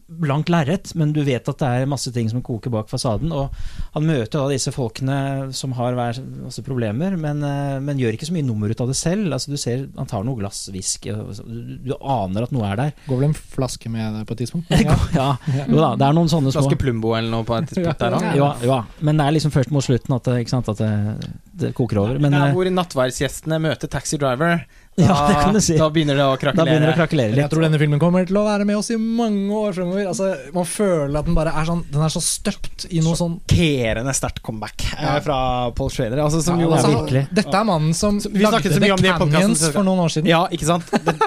blankt 0.09 0.49
lerret, 0.49 0.89
men 0.97 1.11
du 1.13 1.19
vet 1.23 1.47
at 1.51 1.59
det 1.61 1.67
er 1.83 1.89
masse 1.89 2.09
ting 2.15 2.29
som 2.31 2.41
koker 2.41 2.71
bak 2.73 2.89
fasaden. 2.89 3.29
Og 3.31 3.53
han 3.93 4.07
møter 4.07 4.39
da 4.39 4.47
disse 4.49 4.71
folkene 4.73 5.51
som 5.53 5.75
har 5.77 5.93
hver 5.93 6.17
masse 6.45 6.63
problemer, 6.65 7.13
men, 7.19 7.43
eh, 7.45 7.77
men 7.83 7.99
gjør 8.01 8.17
ikke 8.17 8.25
så 8.29 8.33
mye 8.33 8.47
nummer 8.47 8.71
ut 8.73 8.81
av 8.81 8.89
det 8.89 8.97
selv. 8.97 9.29
Altså, 9.35 9.51
du 9.53 9.57
ser 9.61 9.85
Han 9.99 10.07
tar 10.09 10.23
noe 10.25 10.35
glass 10.39 10.69
whisky, 10.73 11.11
og 11.13 11.29
så- 11.35 11.45
du, 11.45 11.77
du 11.91 11.93
aner 12.01 12.43
at 12.43 12.51
noe 12.51 12.65
er 12.71 12.75
der. 12.75 12.93
Går 13.07 13.19
vel 13.19 13.29
en 13.29 13.33
flaske 13.37 13.89
med 13.89 14.13
det 14.17 14.25
på 14.27 14.33
et 14.37 14.41
tidspunkt? 14.45 14.69
Ja, 15.19 15.35
jo 15.67 15.77
da, 15.77 15.95
det 15.95 16.05
er 16.07 16.13
noen 16.13 16.29
sånne 16.31 16.51
små 16.53 16.63
Flaske 16.63 16.79
Plumbo 16.79 17.13
eller 17.17 17.29
noe 17.31 17.43
på 17.45 17.57
et 17.57 17.69
tidspunkt 17.69 17.99
der 17.99 18.17
òg. 18.17 18.35
ja, 18.35 18.49
ja, 18.63 18.83
men 19.01 19.17
det 19.17 19.25
er 19.27 19.31
liksom 19.37 19.51
først 19.51 19.71
mot 19.71 19.83
slutten 19.83 20.15
at 20.15 20.23
det, 20.23 20.35
ikke 20.45 20.49
sant, 20.55 20.69
at 20.69 20.77
det, 20.77 21.31
det 21.59 21.73
koker 21.77 21.97
over. 22.01 22.19
Men 22.19 22.33
ja, 22.33 22.45
eh, 22.47 22.53
hvor 22.55 22.69
nattverdsgjestene 22.71 23.59
møter 23.61 23.89
Taxi 23.91 24.17
Driver. 24.17 24.63
Da, 24.99 25.05
Ja, 25.07 25.17
det 25.29 25.35
kan 25.39 25.53
du 25.55 25.61
si. 25.63 25.77
da 25.79 25.87
begynner 25.93 26.17
det 26.19 26.25
å 26.27 26.35
da 26.55 26.65
begynner 26.67 26.89
det 26.89 26.95
å 26.95 26.99
krakelere. 26.99 27.31
litt. 27.33 27.41
Jeg 27.43 27.51
tror 27.53 27.65
denne 27.65 27.79
filmen 27.79 27.99
kommer 28.01 28.25
til 28.27 28.35
å 28.39 28.43
være 28.45 28.65
med 28.67 28.77
oss 28.79 28.89
i 28.91 28.97
mange 28.99 29.49
år 29.55 29.73
fremover. 29.77 30.07
Altså, 30.11 30.29
man 30.53 30.65
føler 30.67 31.19
at 31.21 31.25
den 31.29 31.37
bare 31.37 31.53
er 31.55 31.65
sånn 31.69 31.83
Den 31.91 32.01
er 32.05 32.13
så 32.13 32.21
støpt 32.23 32.87
i 32.91 32.99
noe 33.05 33.15
sånn 33.19 33.39
Sjokkerende 33.49 34.13
sterkt 34.17 34.41
comeback 34.43 34.85
eh, 34.97 35.03
Ja. 35.03 35.15
fra 35.23 35.39
Paul 35.75 35.89
Schrader. 35.89 36.19
Altså, 36.23 36.41
som 36.43 36.59
Ja, 36.59 36.65
jo, 36.65 36.71
Ja, 36.71 36.77
altså, 36.77 36.93
virkelig. 37.03 37.25
Dette 37.33 37.55
er 37.59 37.63
mannen 37.71 37.93
som 37.95 38.19
vi 38.19 38.43
snakket 38.45 38.51
lagde 38.51 38.73
så 38.75 38.79
mye 38.83 38.91
om 38.93 39.03
det 39.03 39.09
i 39.09 39.11
The 39.11 39.19
Canyons 39.39 39.65
for 39.73 39.83
noen 39.87 39.99
år 40.05 40.09
siden. 40.15 40.27
ja, 40.31 40.41
ikke 40.51 40.65
sant? 40.69 40.85
Det, 40.91 41.17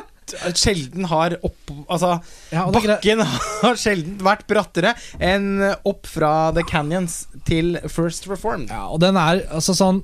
sjelden 0.57 1.05
har 1.11 1.35
opp... 1.45 1.73
Altså, 1.91 2.15
Ja, 2.53 2.67
bakken 2.73 3.21
har 3.65 3.77
sjelden 3.81 4.19
vært 4.25 4.47
brattere 4.49 4.95
enn 5.21 5.61
opp 5.85 6.07
fra 6.09 6.53
The 6.57 6.63
Canyons 6.69 7.27
til 7.49 7.77
First 7.89 8.29
Reformed. 8.31 8.71
Ja, 8.73 8.87
og 8.89 9.01
den 9.01 9.17
er 9.21 9.43
altså 9.53 9.75
sånn 9.77 10.03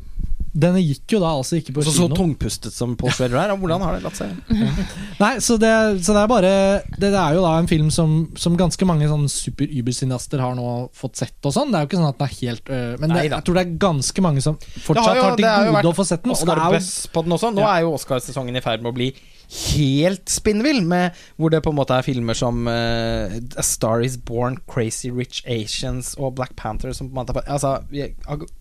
Den 0.55 0.77
gikk 0.81 1.13
jo 1.13 1.19
da 1.21 1.33
altså 1.37 1.59
ikke 1.59 1.75
på 1.77 1.83
Så, 1.85 1.93
så 1.93 2.07
tungpustet 2.13 2.73
som 2.73 2.95
Paul 2.97 3.11
Schrader 3.13 3.37
er. 3.43 3.53
Hvordan 3.61 3.83
har 3.85 3.95
det 3.99 4.03
latt 4.07 4.17
seg 4.17 4.33
Nei, 5.23 5.35
så 5.45 5.57
det, 5.61 5.73
så 6.07 6.15
det 6.17 6.23
er 6.23 6.31
bare 6.31 6.53
Det, 6.97 7.11
det 7.13 7.13
er 7.21 7.35
jo 7.37 7.43
da 7.45 7.53
en 7.61 7.69
film 7.71 7.91
som, 7.95 8.17
som 8.39 8.57
ganske 8.59 8.89
mange 8.89 9.09
sånn 9.11 9.27
super-übercineaster 9.29 10.41
har 10.43 10.55
nå 10.59 10.89
fått 10.97 11.21
sett 11.21 11.37
og 11.49 11.55
sånn. 11.55 11.71
Det 11.73 11.79
er 11.79 11.85
jo 11.87 11.91
ikke 11.91 12.01
sånn 12.01 12.11
at 12.11 12.19
den 12.21 12.29
er 12.29 12.37
helt 12.41 12.71
øh, 12.75 12.93
Men 13.03 13.15
det, 13.17 13.25
jeg 13.29 13.45
tror 13.47 13.59
det 13.61 13.65
er 13.67 13.75
ganske 13.87 14.25
mange 14.25 14.45
som 14.45 14.59
fortsatt 14.59 15.07
har 15.09 15.17
jo- 15.17 15.27
har 15.29 15.37
til 15.37 15.49
gode 15.49 15.75
vært 15.79 15.91
å 15.93 15.97
få 15.99 16.07
sett 16.09 16.23
den. 16.25 16.33
Oscar-buzz 16.37 16.93
på 17.13 17.25
den 17.27 17.37
også. 17.39 17.51
Nå 17.55 17.61
Ja. 17.67 17.75
er 17.77 17.87
jo 17.87 17.95
Oscarsesongen 17.99 18.57
i 18.57 18.65
ferd 18.65 18.83
med 18.83 18.93
å 18.93 18.97
bli 18.97 19.13
helt 19.49 20.29
spinnvill, 20.29 20.83
med 20.85 21.17
hvor 21.41 21.49
det 21.51 21.63
på 21.65 21.71
en 21.73 21.79
måte 21.79 21.97
er 21.97 22.05
filmer 22.05 22.37
som 22.37 22.67
uh, 22.69 23.33
A 23.57 23.63
Star 23.65 24.03
Is 24.05 24.19
Born, 24.21 24.59
Crazy 24.69 25.09
Rich 25.11 25.41
Asians 25.49 26.15
og 26.19 26.35
Black 26.37 26.53
Panther 26.57 26.93
som 26.93 27.09
på 27.09 27.17
en 27.17 27.23
måte 27.25 27.45
Altså 27.49 27.79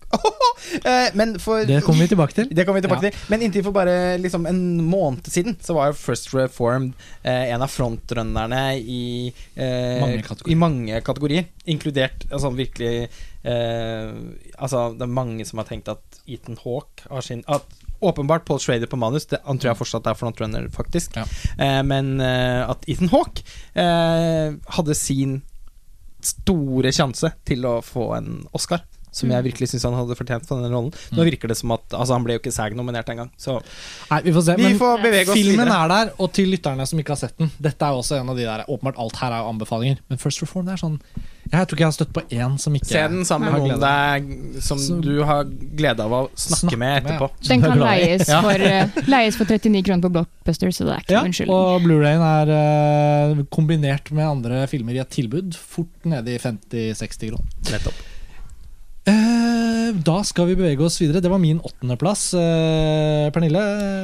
Men 1.18 1.34
for 1.42 1.64
Det 1.68 1.82
kommer 1.84 2.06
vi 2.06 2.08
tilbake 2.12 2.34
til. 2.36 2.48
Det 2.50 2.64
kommer 2.66 2.80
vi 2.80 2.86
tilbake 2.86 3.08
Ja. 3.08 3.10
til. 3.10 3.26
Men 3.32 3.42
inntil 3.44 3.64
for 3.66 3.76
bare 3.76 4.16
liksom 4.20 4.46
en 4.48 4.62
måned 4.84 5.28
siden 5.28 5.56
så 5.64 5.76
var 5.76 5.90
jo 5.90 5.98
First 6.00 6.32
Reformed 6.34 6.94
eh, 7.22 7.52
en 7.52 7.62
av 7.64 7.68
frontrunnerne 7.72 8.62
i, 8.80 9.32
eh, 9.56 10.00
Mange 10.00 10.22
i 10.48 10.54
mange 10.58 11.00
kategorier. 11.04 11.48
Inkludert 11.68 12.24
altså, 12.30 12.50
virkelig 12.56 13.08
eh, 13.44 14.08
Altså, 14.58 14.88
det 14.96 15.04
er 15.04 15.12
mange 15.20 15.44
som 15.48 15.60
har 15.60 15.68
tenkt 15.68 15.88
at 15.92 16.22
Ethan 16.26 16.58
Hawke 16.64 17.04
har 17.10 17.20
sin 17.24 17.44
At 17.48 17.68
Åpenbart 18.00 18.44
Paul 18.46 18.60
Schrader 18.62 18.86
på 18.86 18.96
manus, 18.96 19.24
det, 19.26 19.40
han 19.44 19.58
tror 19.58 19.72
jeg 19.72 19.78
fortsatt 19.80 20.06
er 20.06 20.14
frontrunner, 20.14 20.68
faktisk. 20.70 21.16
Ja. 21.18 21.24
Eh, 21.58 21.80
men 21.82 22.20
eh, 22.22 22.62
at 22.70 22.84
Ethan 22.86 23.10
Hawke 23.10 23.42
eh, 23.74 24.54
hadde 24.76 24.94
sin 24.94 25.40
store 26.22 26.92
sjanse 26.94 27.32
til 27.46 27.66
å 27.66 27.80
få 27.82 28.12
en 28.14 28.44
Oscar. 28.54 28.84
Som 29.18 29.30
jeg 29.34 29.44
virkelig 29.48 29.68
syns 29.72 29.84
han 29.88 29.96
hadde 29.98 30.16
fortjent 30.18 30.46
for 30.46 30.60
denne 30.60 30.70
rollen. 30.74 30.92
Nå 31.16 31.24
virker 31.26 31.48
det 31.50 31.56
som 31.58 31.72
at 31.74 31.82
Altså, 31.98 32.12
han 32.14 32.24
ble 32.26 32.36
jo 32.36 32.42
ikke 32.42 32.52
SAG-nominert 32.54 33.08
engang, 33.10 33.30
så 33.40 33.58
Nei, 34.10 34.20
vi 34.22 34.32
får 34.36 34.44
se. 34.46 34.56
vi 34.56 34.62
Men 34.68 34.78
får 34.78 35.02
bevege 35.02 35.28
oss 35.32 35.38
filmen 35.40 35.64
videre. 35.66 35.80
er 35.84 35.88
der, 35.94 36.12
og 36.18 36.32
til 36.36 36.52
lytterne 36.54 36.86
som 36.86 36.98
ikke 37.02 37.14
har 37.16 37.20
sett 37.24 37.36
den 37.38 37.50
Dette 37.60 37.82
er 37.88 37.96
jo 37.96 38.02
også 38.04 38.20
en 38.20 38.28
av 38.30 38.36
de 38.38 38.44
der 38.46 38.64
Åpenbart 38.68 38.98
alt 39.02 39.16
her 39.22 39.32
er 39.34 39.42
jo 39.42 39.50
anbefalinger, 39.54 39.98
men 40.08 40.18
First 40.22 40.42
Reform 40.44 40.66
det 40.68 40.76
er 40.76 40.82
sånn 40.84 40.98
Jeg 41.50 41.66
tror 41.66 41.74
ikke 41.78 41.84
jeg 41.86 41.88
har 41.88 41.96
støtt 41.96 42.12
på 42.12 42.22
én 42.38 42.58
som 42.60 42.74
ikke 42.76 42.90
Se 42.92 43.02
den 43.08 43.24
sammen 43.24 43.52
med 43.52 43.62
noen 43.64 43.80
deg 43.80 44.62
som 44.62 44.78
Så- 44.78 45.00
du 45.00 45.22
har 45.24 45.44
glede 45.48 46.00
av 46.04 46.12
å 46.12 46.20
snakke, 46.36 46.58
Snakke 46.68 46.78
med 46.78 47.02
med, 47.02 47.12
etterpå. 47.12 47.30
Den 47.48 47.62
kan 47.62 47.78
leies 47.80 48.26
for, 48.28 48.50
eh, 48.68 48.88
leies 49.08 49.36
for 49.36 49.44
39 49.48 49.82
kroner 49.86 50.02
på 50.02 50.10
Blockbuster, 50.12 50.68
så 50.68 50.84
det 50.84 50.94
er 50.94 51.00
ikke 51.06 51.16
Ja, 51.16 51.22
unnskyldning. 51.24 51.54
og 51.54 51.82
Blu-rayen 51.82 52.20
er 52.20 52.52
eh, 53.38 53.42
kombinert 53.50 54.10
med 54.12 54.26
andre 54.28 54.66
filmer 54.68 54.92
i 54.94 54.98
et 55.00 55.10
tilbud. 55.10 55.54
Fort 55.56 55.88
nede 56.04 56.28
i 56.34 56.38
50-60 56.38 57.30
kroner. 57.32 57.48
Nettopp. 57.72 57.94
Eh, 59.08 59.92
da 60.04 60.18
skal 60.26 60.50
vi 60.50 60.56
bevege 60.58 60.84
oss 60.84 60.98
videre. 61.00 61.22
Det 61.24 61.30
var 61.32 61.40
min 61.42 61.60
åttendeplass. 61.64 62.30
Uh, 62.36 63.28
Pernille, 63.34 63.62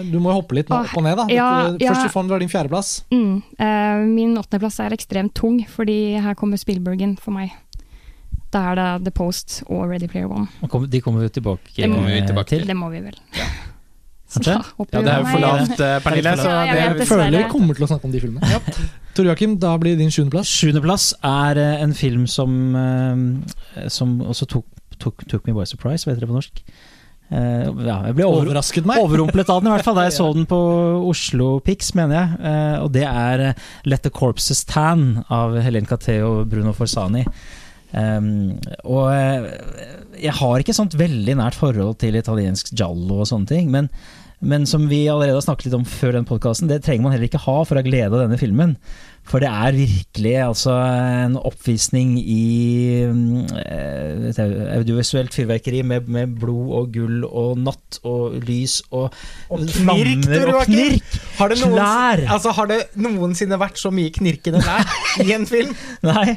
du 0.09 0.17
må 0.23 0.33
jo 0.33 0.39
hoppe 0.41 0.59
litt 0.59 0.73
opp 0.73 0.95
og 0.97 1.05
ned. 1.05 1.19
da 1.21 1.27
ja, 1.33 1.51
ja. 1.81 1.93
First 1.93 2.15
du 2.15 2.33
var 2.33 2.43
din 2.43 2.53
fjerdeplass. 2.53 2.95
Mm, 3.13 3.43
eh, 3.59 4.07
min 4.09 4.33
åttendeplass 4.41 4.81
er 4.85 4.97
ekstremt 4.97 5.35
tung, 5.37 5.61
fordi 5.69 6.17
her 6.25 6.39
kommer 6.39 6.61
Spielbergen 6.61 7.19
for 7.21 7.37
meg. 7.37 7.53
Da 8.55 8.71
er 8.71 8.79
det 8.79 8.89
The 9.09 9.15
Post 9.15 9.63
og 9.67 9.89
Ready 9.91 10.09
Player 10.09 10.31
One. 10.31 10.49
De 10.89 11.01
kommer 11.03 11.27
vi 11.27 11.33
tilbake, 11.37 11.75
Det 11.77 11.91
må 11.91 12.05
vi 12.07 12.19
eh, 12.21 12.27
tilbake 12.27 12.55
til. 12.55 12.67
Det 12.67 12.77
må 12.79 12.91
vi 12.93 13.03
vel. 13.05 13.19
Så 14.35 14.41
da 14.43 14.55
Ja, 14.91 15.01
det 15.01 15.11
er 15.13 15.21
jo 15.21 15.31
for 15.31 15.43
lavt, 15.43 15.81
eh, 15.81 15.97
Pernille. 16.03 16.37
Så 16.37 16.51
det, 16.51 16.77
Jeg 16.81 17.09
føler 17.09 17.37
vi 17.37 17.49
kommer 17.51 17.77
til 17.77 17.87
å 17.87 17.89
snakke 17.91 18.09
om 18.09 18.15
de 18.15 18.23
filmene. 18.23 18.61
Tor 19.15 19.29
Joakim, 19.29 19.59
da 19.63 19.77
blir 19.79 19.99
din 19.99 20.11
sjuendeplass. 20.11 20.51
Sjuendeplass 20.51 21.13
er 21.23 21.61
eh, 21.63 21.83
en 21.85 21.95
film 21.95 22.25
som, 22.27 22.51
eh, 22.75 23.87
som 23.89 24.17
også 24.25 24.49
tok, 24.57 24.67
tok, 25.05 25.25
took 25.31 25.47
me 25.49 25.55
by 25.57 25.67
surprise, 25.69 26.09
vet 26.09 26.19
dere 26.19 26.31
på 26.31 26.39
norsk. 26.39 26.63
Uh, 27.33 27.71
ja, 27.87 27.97
jeg 28.05 28.19
ble 28.19 28.27
over, 28.29 28.45
Overrasket 28.45 28.85
meg. 28.87 29.01
overrumplet 29.01 29.49
av 29.49 29.63
den, 29.63 29.71
i 29.71 29.75
hvert 29.75 29.87
fall 29.87 29.97
da 29.97 30.05
jeg 30.07 30.17
så 30.21 30.29
den 30.37 30.49
på 30.49 30.61
Oslo 31.09 31.59
Pix, 31.65 31.95
mener 31.97 32.19
jeg. 32.19 32.41
Uh, 32.45 32.77
og 32.85 32.95
det 32.95 33.05
er 33.09 33.45
eh, 33.49 33.69
Let 33.89 34.05
the 34.05 34.13
Corpses 34.15 34.65
Tan 34.69 35.25
av 35.33 35.57
Helen 35.65 35.89
Caté 35.89 36.21
og 36.27 36.45
Bruno 36.53 36.75
Forsani. 36.77 37.25
Um, 37.95 38.57
og 38.91 39.07
eh, 39.15 39.45
jeg 40.19 40.35
har 40.35 40.59
ikke 40.59 40.75
sånt 40.75 40.97
veldig 40.99 41.37
nært 41.39 41.55
forhold 41.55 42.01
til 42.03 42.19
italiensk 42.19 42.73
giallo 42.75 43.21
og 43.23 43.29
sånne 43.31 43.51
ting, 43.51 43.71
men, 43.71 43.91
men 44.41 44.67
som 44.67 44.89
vi 44.91 45.05
allerede 45.09 45.39
har 45.39 45.45
snakket 45.47 45.69
litt 45.69 45.79
om 45.79 45.89
før 45.89 46.19
den 46.19 46.29
podkasten, 46.29 46.69
det 46.69 46.83
trenger 46.85 47.07
man 47.07 47.15
heller 47.15 47.31
ikke 47.31 47.43
ha 47.47 47.59
for 47.65 47.77
å 47.77 47.81
ha 47.83 47.87
glede 47.87 48.13
av 48.13 48.25
denne 48.27 48.41
filmen. 48.41 48.77
For 49.25 49.41
det 49.41 49.49
er 49.49 49.73
virkelig 49.73 50.35
altså 50.45 50.75
en 50.85 51.39
oppvisning 51.41 52.19
i 52.21 53.05
eh, 53.09 54.41
audiovisuelt 54.77 55.33
fyrverkeri 55.33 55.81
med, 55.87 56.11
med 56.13 56.35
blod 56.43 56.75
og 56.77 56.91
gull 56.93 57.25
og 57.25 57.57
natt 57.65 58.03
og 58.05 58.37
lys 58.45 58.83
og, 58.91 59.17
knirk, 59.49 59.73
flammer 59.79 60.13
Tor 60.29 60.53
og 60.59 60.69
knirk. 60.69 61.17
har, 61.39 61.55
det 61.55 61.61
noens, 61.63 62.29
altså, 62.37 62.53
har 62.59 62.69
det 62.75 62.81
noensinne 63.01 63.61
vært 63.65 63.81
så 63.81 63.95
mye 63.95 64.13
knirkende 64.13 64.61
der 64.61 64.93
i 65.25 65.33
en 65.39 65.49
film? 65.49 65.73
Nei, 66.11 66.37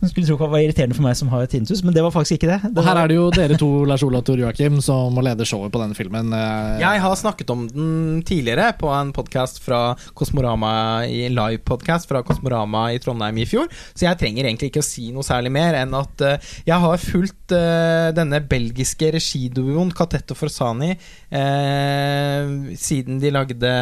man 0.00 0.10
skulle 0.10 0.26
tro 0.28 0.36
det 0.36 0.52
var 0.52 0.60
irriterende 0.62 0.96
for 0.96 1.04
meg 1.06 1.16
som 1.16 1.30
har 1.32 1.46
tinnitus, 1.50 1.80
men 1.84 1.94
det 1.96 2.02
var 2.04 2.12
faktisk 2.12 2.36
ikke 2.36 2.50
det. 2.50 2.58
det 2.68 2.80
Og 2.82 2.84
her 2.84 2.98
er 3.00 3.08
det 3.10 3.16
jo 3.16 3.26
dere 3.32 3.56
to, 3.60 3.68
Lars 3.90 4.02
Olav 4.04 4.20
og 4.20 4.26
Tor 4.28 4.40
Joakim, 4.42 4.76
som 4.84 5.14
må 5.16 5.24
lede 5.24 5.46
showet 5.48 5.72
på 5.72 5.80
denne 5.80 5.96
filmen. 5.96 6.34
Eh, 6.36 6.82
Jeg 6.82 7.00
har 7.04 7.16
snakket 7.16 7.52
om 7.54 7.64
den 7.70 8.20
tidligere 8.28 8.68
på 8.76 8.90
en 8.92 9.14
podcast 9.16 9.62
fra 9.64 9.80
Kosmorama 10.18 11.06
i 11.08 11.26
live-podkast 11.32 12.10
fra 12.10 12.20
Kosmorama 12.26 12.90
i 12.92 13.00
Trondheim 13.02 13.40
i 13.40 13.48
fjor, 13.48 13.70
så 13.94 14.08
jeg 14.10 14.20
trenger 14.20 14.44
egentlig 14.50 14.70
ikke 14.72 14.84
å 14.84 14.88
si 14.90 15.08
noe 15.16 15.24
særlig 15.26 15.54
mer 15.56 15.78
enn 15.80 15.96
at 15.96 16.26
eh, 16.28 16.52
jeg 16.68 16.82
har 16.84 17.00
fulgt 17.02 17.56
eh, 17.56 18.10
denne 18.16 18.42
belgiske 18.52 19.14
regiduoen 19.16 19.94
Katetto 19.96 20.36
Forsani 20.36 20.92
eh, 20.92 22.54
siden 22.76 23.20
de 23.22 23.32
lagde 23.32 23.72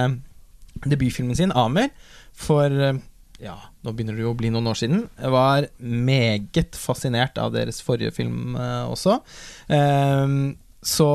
debutfilmen 0.84 1.36
sin, 1.38 1.52
Amer, 1.58 1.90
for 2.34 2.70
ja, 3.42 3.58
nå 3.84 3.92
begynner 3.92 4.16
det 4.16 4.24
jo 4.24 4.32
å 4.32 4.38
bli 4.38 4.50
noen 4.54 4.70
år 4.72 4.80
siden. 4.80 5.06
Var 5.20 5.68
meget 5.78 6.76
fascinert 6.78 7.38
av 7.38 7.52
deres 7.56 7.82
forrige 7.84 8.14
film 8.16 8.56
eh, 8.56 8.84
også. 8.90 9.20
Eh, 9.68 10.36
så, 10.84 11.06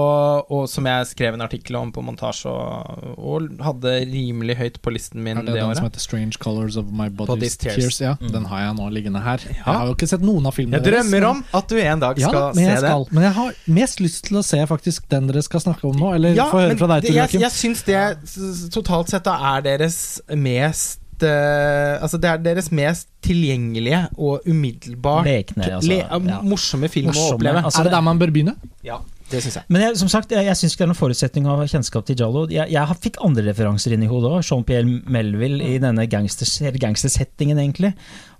og 0.50 0.64
som 0.66 0.88
jeg 0.90 1.06
skrev 1.12 1.36
en 1.38 1.44
artikkel 1.46 1.76
om 1.78 1.91
på 1.94 2.02
montasje, 2.02 2.50
og, 2.50 3.12
og 3.22 3.60
hadde 3.62 3.91
rimelig 4.10 4.56
høyt 4.58 4.80
på 4.82 4.94
listen 4.96 5.22
min 5.22 5.38
det, 5.38 5.44
det 5.46 5.60
det, 5.60 5.62
den 5.62 5.76
som 5.78 5.86
heter 5.86 6.02
'Strange 6.02 6.40
Colors 6.41 6.78
of 6.82 6.88
My 6.90 7.06
Body's, 7.14 7.54
Tears. 7.54 7.78
Tears'? 7.78 8.00
Ja, 8.02 8.16
Mm. 8.20 8.32
Den 8.34 8.46
har 8.50 8.60
jeg 8.64 8.76
nå 8.80 8.88
liggende 8.90 9.22
her. 9.22 9.38
Jeg 9.46 9.62
har 9.64 9.86
jo 9.86 9.94
ikke 9.94 10.08
sett 10.10 10.22
noen 10.26 10.48
av 10.50 10.56
filmene 10.58 10.82
Jeg 10.82 10.90
drømmer 10.90 11.22
men- 11.22 11.30
om 11.30 11.44
at 11.54 11.68
du 11.70 11.76
en 11.78 12.00
dag 12.00 12.18
ja, 12.18 12.28
skal 12.28 12.54
jeg 12.56 12.80
se 12.80 12.82
det. 12.88 13.12
Men 13.14 13.24
jeg 13.24 13.34
har 13.34 13.54
mest 13.68 14.00
lyst 14.02 14.24
til 14.26 14.38
å 14.38 14.44
se 14.44 14.58
faktisk 14.66 15.08
den 15.10 15.28
dere 15.28 15.44
skal 15.46 15.60
snakke 15.62 15.86
om 15.86 15.96
nå. 16.02 16.16
Eller 16.16 16.34
Ja, 16.34 16.50
få 16.50 16.66
høre 16.66 16.78
fra 16.78 16.88
deg, 16.88 17.02
det, 17.04 17.10
Tor 17.14 17.16
jeg, 17.16 17.41
jeg 17.41 17.52
syns 17.52 17.84
det 17.86 18.72
totalt 18.74 19.10
sett 19.14 19.24
da 19.24 19.38
er 19.56 19.62
deres 19.62 20.20
mest 20.34 20.98
eh, 21.24 22.02
Altså 22.02 22.18
det 22.22 22.30
er 22.30 22.38
deres 22.38 22.72
mest 22.72 23.08
tilgjengelige 23.26 24.08
og 24.18 24.41
umiddelbart 24.48 25.26
Lekne, 25.26 25.64
altså. 25.78 25.90
le, 25.90 26.04
Ja. 26.30 26.41
morsomme 26.41 26.90
film 26.90 27.12
å 27.12 27.34
oppleve. 27.34 27.64
altså- 27.64 27.80
er 27.80 27.84
det 27.90 27.91
der 27.94 28.02
man 28.02 28.20
bør 28.20 28.32
begynne? 28.32 28.56
Ja, 28.84 28.98
det 29.32 29.41
synes 29.44 29.56
jeg. 29.56 29.64
Men 29.70 29.82
jeg, 29.82 29.98
som 29.98 30.08
sagt, 30.08 30.32
jeg, 30.32 30.46
jeg 30.46 30.56
syns 30.56 30.74
ikke 30.74 30.78
det 30.80 30.88
er 30.90 30.94
noen 30.94 31.02
forutsetning 31.02 31.46
av 31.48 31.60
kjennskap 31.68 32.06
til 32.06 32.16
Jallo. 32.16 32.48
Jeg, 32.50 32.72
jeg 32.72 32.88
fikk 33.02 33.18
andre 33.24 33.44
referanser 33.44 33.94
inn 33.94 34.04
i 34.04 34.08
hodet 34.08 34.32
òg. 34.32 34.41
Jean-Pierre 34.41 34.86
Melville 35.10 35.62
i 35.64 35.78
denne 35.78 36.08
gangsters- 36.10 36.60
gangstersettingen, 36.80 37.58
egentlig. 37.60 37.94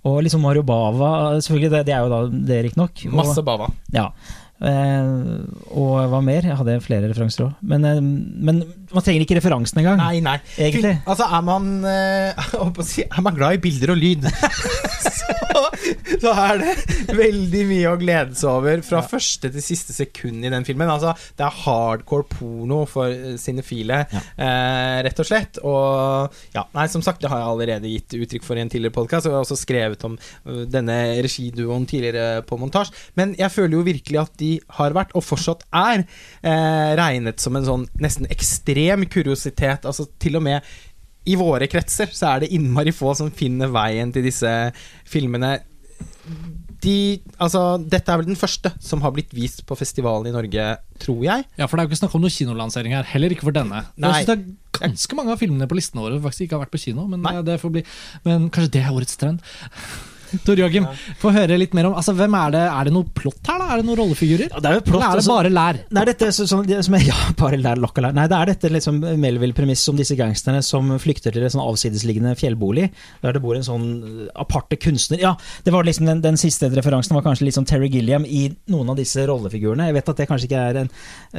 Og 0.04 0.22
liksom 0.24 0.40
Mario 0.40 0.62
Bava, 0.62 1.38
selvfølgelig. 1.40 1.70
Det, 1.70 1.86
det 1.86 1.94
er 1.94 2.00
jo 2.00 2.08
da 2.08 2.20
det, 2.46 2.64
riktignok. 2.64 3.04
Masse 3.12 3.42
bava. 3.44 3.70
Ja. 3.92 4.08
Eh, 4.60 5.10
og 5.72 5.94
hva 6.12 6.20
mer? 6.24 6.44
Jeg 6.50 6.58
hadde 6.58 6.74
flere 6.84 7.08
referanser 7.10 7.46
òg. 7.46 7.54
Men, 7.72 7.84
eh, 7.88 8.00
men 8.00 8.62
man 8.92 9.04
trenger 9.06 9.24
ikke 9.24 9.38
referansen 9.40 9.80
engang. 9.82 10.00
Nei, 10.02 10.20
nei. 10.24 10.36
Egentlig. 10.58 10.96
Altså, 11.08 11.24
er 11.32 11.44
man 11.46 11.70
eh, 11.88 12.50
si, 12.90 13.04
Er 13.06 13.24
man 13.24 13.36
glad 13.38 13.56
i 13.56 13.62
bilder 13.64 13.94
og 13.94 14.00
lyd, 14.00 14.26
så, 15.06 15.36
så 16.20 16.32
er 16.34 16.60
det 16.60 16.74
veldig 17.16 17.62
mye 17.70 17.92
å 17.94 17.98
glede 18.00 18.36
seg 18.38 18.50
over 18.52 18.82
fra 18.84 19.00
første 19.06 19.50
til 19.54 19.64
siste 19.64 19.94
sekund 19.96 20.44
i 20.44 20.52
den 20.52 20.66
filmen. 20.68 20.90
Altså, 20.92 21.14
det 21.38 21.46
er 21.46 21.56
hardcore 21.64 22.26
porno 22.30 22.82
for 22.90 23.14
sine 23.40 23.64
file 23.66 24.02
Ja. 24.12 24.20
eh, 24.36 24.98
rett 25.06 25.22
og 25.22 25.28
slett. 25.28 25.60
Og 25.66 26.36
ja, 26.56 26.66
nei, 26.76 26.86
som 26.92 27.02
sagt, 27.04 27.22
det 27.24 27.30
har 27.32 27.40
jeg 27.42 27.50
allerede 27.54 27.90
gitt 27.94 28.18
uttrykk 28.20 28.44
for 28.46 28.58
i 28.60 28.64
en 28.64 28.70
tidligere 28.72 28.94
podkast, 28.98 29.26
og 29.26 29.32
jeg 29.32 29.38
har 29.38 29.46
også 29.48 29.58
skrevet 29.60 30.04
om 30.08 30.18
denne 30.70 30.98
regiduoen 31.24 31.86
tidligere 31.90 32.42
på 32.48 32.58
montasje. 32.60 32.94
Men 33.18 33.32
jeg 33.40 33.52
føler 33.54 33.78
jo 33.78 33.86
virkelig 33.86 34.20
at 34.26 34.36
de 34.40 34.49
har 34.78 34.94
vært, 34.96 35.14
og 35.14 35.24
fortsatt 35.24 35.64
er, 35.76 36.04
eh, 36.42 36.92
regnet 36.98 37.42
som 37.42 37.56
en 37.56 37.66
sånn 37.66 37.88
nesten 38.02 38.28
ekstrem 38.32 39.06
kuriositet. 39.06 39.86
Altså 39.88 40.08
til 40.18 40.40
og 40.40 40.46
med 40.46 40.66
i 41.28 41.36
våre 41.38 41.68
kretser 41.70 42.10
så 42.14 42.34
er 42.34 42.44
det 42.44 42.54
innmari 42.56 42.94
få 42.96 43.12
som 43.18 43.32
finner 43.34 43.70
veien 43.72 44.12
til 44.14 44.24
disse 44.24 44.50
filmene. 45.08 45.58
De, 46.80 47.20
altså, 47.36 47.76
dette 47.92 48.08
er 48.08 48.22
vel 48.22 48.30
den 48.30 48.38
første 48.40 48.72
som 48.80 49.02
har 49.04 49.12
blitt 49.12 49.34
vist 49.36 49.66
på 49.68 49.76
festivalen 49.76 50.30
i 50.30 50.32
Norge, 50.32 50.68
tror 51.02 51.20
jeg. 51.26 51.44
Ja, 51.60 51.66
for 51.66 51.76
det 51.76 51.82
er 51.82 51.88
jo 51.88 51.92
ikke 51.92 52.00
snakk 52.00 52.16
om 52.16 52.24
noen 52.24 52.32
kinolansering 52.32 52.94
her. 52.96 53.08
Heller 53.10 53.34
ikke 53.34 53.50
for 53.50 53.56
denne. 53.56 53.82
Nei. 54.00 54.14
Jeg 54.14 54.24
synes 54.24 54.30
det 54.30 54.38
er 54.38 54.80
ganske 54.80 55.18
mange 55.18 55.34
av 55.34 55.42
filmene 55.42 55.68
på 55.68 55.76
listene 55.76 56.06
våre 56.06 56.22
faktisk 56.24 56.46
ikke 56.46 56.56
har 56.56 56.64
vært 56.64 56.72
på 56.72 56.80
kino. 56.86 57.04
Men, 57.10 57.26
eh, 57.28 57.42
det 57.44 57.60
får 57.60 57.74
bli, 57.76 57.84
men 58.24 58.48
kanskje 58.48 58.72
det 58.78 58.86
er 58.86 58.96
årets 58.96 59.20
trend. 59.20 59.44
Tor 60.46 60.60
Joakim, 60.60 60.86
få 61.20 61.32
høre 61.34 61.58
litt 61.60 61.74
mer 61.76 61.88
om 61.90 61.96
altså, 61.98 62.14
hvem 62.16 62.36
Er 62.38 62.54
det 62.54 62.62
Er 62.68 62.88
det 62.88 62.94
noe 62.94 63.08
plott 63.16 63.50
her, 63.50 63.60
da? 63.60 63.68
Er 63.74 63.80
det 63.80 63.88
noen 63.88 63.98
rollefigurer? 64.00 64.48
Ja, 64.50 64.62
det 64.62 64.70
er 64.70 64.78
jo 64.78 64.84
plott, 64.86 65.02
Eller 65.02 65.06
er 65.06 65.20
det 65.20 65.24
altså. 65.24 65.36
bare 65.36 65.52
lær? 65.54 65.80
Det 65.90 66.02
er 66.02 66.10
dette 66.10 66.30
det 66.30 66.84
som 66.86 66.96
er, 66.98 67.06
ja, 67.10 67.18
bare 67.38 67.60
lær, 67.60 67.80
lokk 67.82 67.98
og 67.98 68.06
lær. 68.06 68.16
Nei, 68.16 68.26
det 68.30 68.38
er 68.38 68.52
dette 68.52 68.72
liksom 68.72 69.00
Melville-premiss 69.20 69.86
om 69.92 69.98
disse 69.98 70.16
gangsterne 70.18 70.62
som 70.66 70.92
flykter 71.02 71.34
til 71.34 71.46
en 71.46 71.54
sånn 71.54 71.64
avsidesliggende 71.64 72.34
fjellbolig, 72.38 72.88
der 73.24 73.36
det 73.36 73.42
bor 73.44 73.58
en 73.58 73.66
sånn 73.66 73.86
aparte 74.38 74.78
kunstner. 74.80 75.20
Ja, 75.22 75.34
det 75.66 75.74
var 75.74 75.86
liksom 75.86 76.08
den, 76.08 76.22
den 76.24 76.38
siste 76.40 76.70
referansen 76.72 77.16
var 77.16 77.24
kanskje 77.26 77.48
litt 77.48 77.58
sånn 77.58 77.68
Terry 77.68 77.90
Gilliam 77.92 78.26
i 78.26 78.46
noen 78.72 78.92
av 78.92 79.00
disse 79.00 79.24
rollefigurene. 79.28 79.88
Jeg 79.90 79.98
vet 79.98 80.12
at 80.12 80.22
det 80.22 80.28
kanskje 80.30 80.50
ikke 80.50 80.64
er 80.70 80.80
en, 80.84 80.92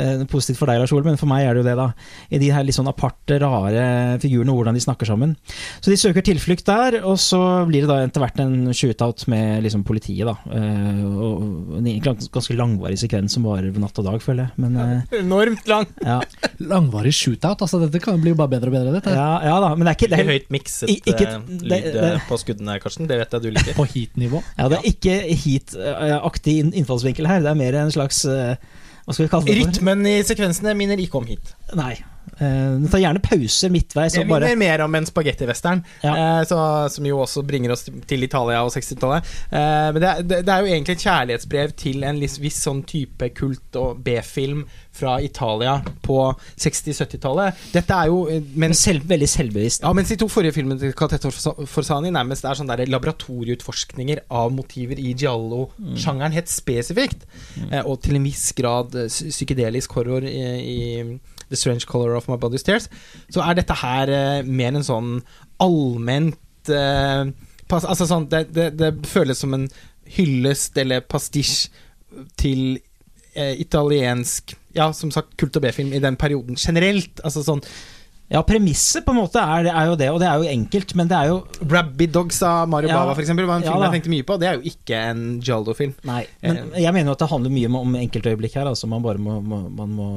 en 0.06 0.26
positivt 0.32 0.62
for 0.62 0.72
deg, 0.72 0.82
Lars 0.82 0.94
Ole, 0.96 1.08
men 1.08 1.20
for 1.22 1.32
meg 1.32 1.48
er 1.48 1.56
det 1.56 1.64
jo 1.64 1.68
det, 1.70 1.78
da. 1.80 1.90
I 2.32 2.42
de 2.42 2.52
her 2.54 2.66
litt 2.68 2.78
sånn 2.78 2.90
aparte, 2.92 3.40
rare 3.42 3.86
figurene, 4.24 4.56
hvordan 4.56 4.78
de 4.78 4.84
snakker 4.84 5.10
sammen. 5.10 5.36
Så 5.80 5.94
de 5.94 6.00
søker 6.00 6.26
tilflukt 6.26 6.68
der, 6.68 7.02
og 7.06 7.18
så 7.22 7.42
blir 7.70 7.86
det 7.86 7.92
da 7.92 8.00
etter 8.06 8.24
hvert 8.24 8.42
en 8.44 8.72
shootout 8.82 9.24
med 9.32 9.62
liksom 9.66 9.84
politiet, 9.88 10.26
da. 10.28 10.34
Eh, 10.58 11.02
og 11.06 11.78
en 11.78 11.88
ganske 12.03 12.56
langvarig 12.58 12.98
sekvens 13.02 13.36
som 13.38 13.45
varer 13.48 13.72
natt 13.82 14.02
og 14.02 14.08
dag, 14.10 14.20
føler 14.24 14.48
jeg. 14.49 14.53
Men 14.66 14.76
eh, 14.82 15.02
Enormt 15.22 15.70
lang. 15.72 15.88
ja. 16.03 16.20
Langvarig 16.74 17.14
shootout. 17.18 17.62
Altså, 17.66 17.80
dette 17.86 18.02
kan 18.03 18.18
jo 18.18 18.26
bli 18.26 18.34
bare 18.38 18.52
bedre 18.56 18.74
og 18.74 18.78
bedre. 18.80 18.94
Dette. 18.98 19.14
Ja, 19.16 19.30
ja 19.45 19.56
da, 19.64 19.72
men 19.78 19.86
det 19.88 19.94
er 19.94 19.99
ikke 19.99 20.12
det 20.12 20.20
er, 20.20 20.32
høyt 20.34 20.52
mikset 20.58 20.91
I- 20.91 20.99
ikke- 21.14 21.30
eh, 21.30 21.40
det- 21.48 21.72
lyd 21.72 21.90
det- 21.98 22.12
på 22.28 22.38
skuddene, 22.41 22.78
Karsten. 22.84 23.08
Det 23.10 23.18
vet 23.22 23.38
jeg 23.38 23.41
du 23.48 23.49
liker. 23.56 23.78
På 23.78 23.88
heat-nivå. 23.90 24.44
ja, 24.58 24.68
det 24.74 24.82
er 24.82 24.90
ikke 24.91 25.18
heat-aktig 25.45 26.60
innfallsvinkel 26.74 27.28
her. 27.30 27.41
Det 27.45 27.52
er 27.53 27.60
mer 27.60 27.80
en 27.86 27.91
slags 27.94 28.24
Hva 28.26 29.16
skal 29.16 29.26
vi 29.26 29.32
kalle 29.34 29.45
det? 29.49 29.56
for? 29.58 29.72
Rytmen 29.72 30.06
i 30.08 30.16
sekvensene 30.28 30.76
minner 30.78 30.99
ikke 31.02 31.18
om 31.22 31.26
heat. 31.30 31.56
Nei. 31.76 31.95
Eh, 32.42 32.72
Den 32.82 32.88
tar 32.90 33.00
gjerne 33.04 33.22
pauser 33.22 33.70
midtveis 33.70 34.16
Det 34.16 34.24
minner 34.26 34.40
bare 34.48 34.56
mer 34.58 34.82
om 34.88 34.96
en 34.98 35.06
spagettivestern, 35.06 35.84
Ja. 36.04 36.40
eh, 36.42 36.88
som 36.90 37.06
jo 37.06 37.20
også 37.22 37.44
bringer 37.46 37.72
oss 37.76 37.86
til 38.10 38.24
Italia 38.26 38.64
og 38.66 38.72
60-tallet. 38.74 39.24
Eh, 39.52 39.92
men 39.94 40.02
det, 40.02 40.10
er- 40.10 40.24
det, 40.42 40.50
er 40.50 40.60
jo 40.66 40.72
egentlig 40.74 40.96
et 40.98 41.06
kjærlighetsbrev 41.06 41.76
til 41.78 42.04
en 42.04 42.20
viss 42.20 42.58
sånn 42.66 42.82
type 42.90 43.30
kult- 43.38 43.78
og 43.78 44.02
B-film 44.04 44.66
fra 44.92 45.20
Italia 45.24 45.78
på 46.04 46.18
60-70-tallet. 46.60 47.54
Dette 47.76 47.94
er 48.02 48.10
jo 48.12 48.24
eh, 48.28 48.42
Men 48.56 48.74
selv, 48.74 49.06
veldig 49.08 49.30
selvbevisst. 49.30 49.84
ja, 49.86 49.94
mens 49.94 50.10
de 50.10 50.18
to 50.18 50.28
forrige 50.28 50.54
filmene 50.58 50.80
til 50.82 50.94
Catetto 50.98 51.30
Forsani 51.70 52.10
nærmest 52.12 52.44
er 52.46 52.58
sånne 52.58 52.76
der 52.82 52.90
laboratorieutforskninger 52.92 54.24
av 54.32 54.52
motiver 54.56 55.00
i 55.00 55.14
giallo-sjangeren 55.14 56.34
helt 56.36 56.50
spesifikt, 56.52 57.26
eh, 57.72 57.82
og 57.86 58.02
til 58.02 58.18
en 58.18 58.26
viss 58.28 58.50
grad 58.58 58.96
eh, 58.96 59.08
psykedelisk 59.12 59.94
horror 59.98 60.26
i, 60.28 60.42
i 60.62 61.20
The 61.52 61.60
Strange 61.60 61.86
Color 61.90 62.15
of 62.18 62.30
My 62.32 62.40
Body's 62.41 62.65
Tears, 62.65 62.88
så 63.30 63.44
er 63.44 63.60
dette 63.60 63.76
her 63.84 64.11
uh, 64.11 64.48
mer 64.48 64.73
en 64.80 64.88
sånn 64.88 65.14
allment 65.61 66.72
uh, 66.72 67.30
pass, 67.72 67.86
Altså 67.86 68.07
sånn 68.10 68.28
det, 68.32 68.48
det, 68.56 68.72
det 68.80 68.91
føles 69.10 69.44
som 69.44 69.56
en 69.57 69.68
hyllest 70.11 70.78
eller 70.82 71.03
pastisj 71.07 71.69
til 72.40 72.80
uh, 73.38 73.53
italiensk 73.56 74.56
Ja, 74.76 74.91
som 74.95 75.11
sagt, 75.11 75.36
kult 75.40 75.56
og 75.60 75.65
B-film 75.65 75.91
i 75.95 76.03
den 76.03 76.18
perioden 76.19 76.60
generelt. 76.60 77.19
Altså 77.28 77.44
sånn 77.45 77.64
Ja, 78.32 78.40
premisset 78.48 79.03
på 79.03 79.11
en 79.11 79.19
måte 79.19 79.44
er, 79.44 79.68
er 79.68 79.90
jo 79.90 79.98
det, 79.99 80.10
og 80.11 80.22
det 80.23 80.28
er 80.30 80.40
jo 80.40 80.52
enkelt, 80.52 80.94
men 80.95 81.10
det 81.11 81.18
er 81.18 81.32
jo 81.34 81.41
Rabbi 81.68 82.07
Dogs 82.11 82.40
av 82.48 82.69
Mario 82.72 82.91
Ja, 82.91 83.02
Bava, 83.02 83.18
eksempel, 83.19 83.48
var 83.49 83.60
en 83.60 83.68
film 83.68 83.76
ja, 83.76 83.90
jeg 83.90 83.98
tenkte 83.98 84.14
mye 84.14 84.28
på. 84.28 84.38
Det 84.40 84.48
er 84.48 84.60
jo 84.60 84.72
ikke 84.72 85.02
en 85.11 85.26
Gialdo-film. 85.44 85.98
Nei. 86.07 86.22
Men 86.44 86.61
jeg 86.80 86.95
mener 86.95 87.11
jo 87.11 87.18
at 87.18 87.26
det 87.26 87.32
handler 87.34 87.56
mye 87.57 87.73
om 87.82 87.99
enkeltøyeblikk 88.06 88.56
her. 88.60 88.72
Altså 88.72 88.88
man 88.91 89.03
bare 89.03 89.19
må, 89.19 89.41
må, 89.44 89.65
man 89.82 89.98
må 89.98 90.07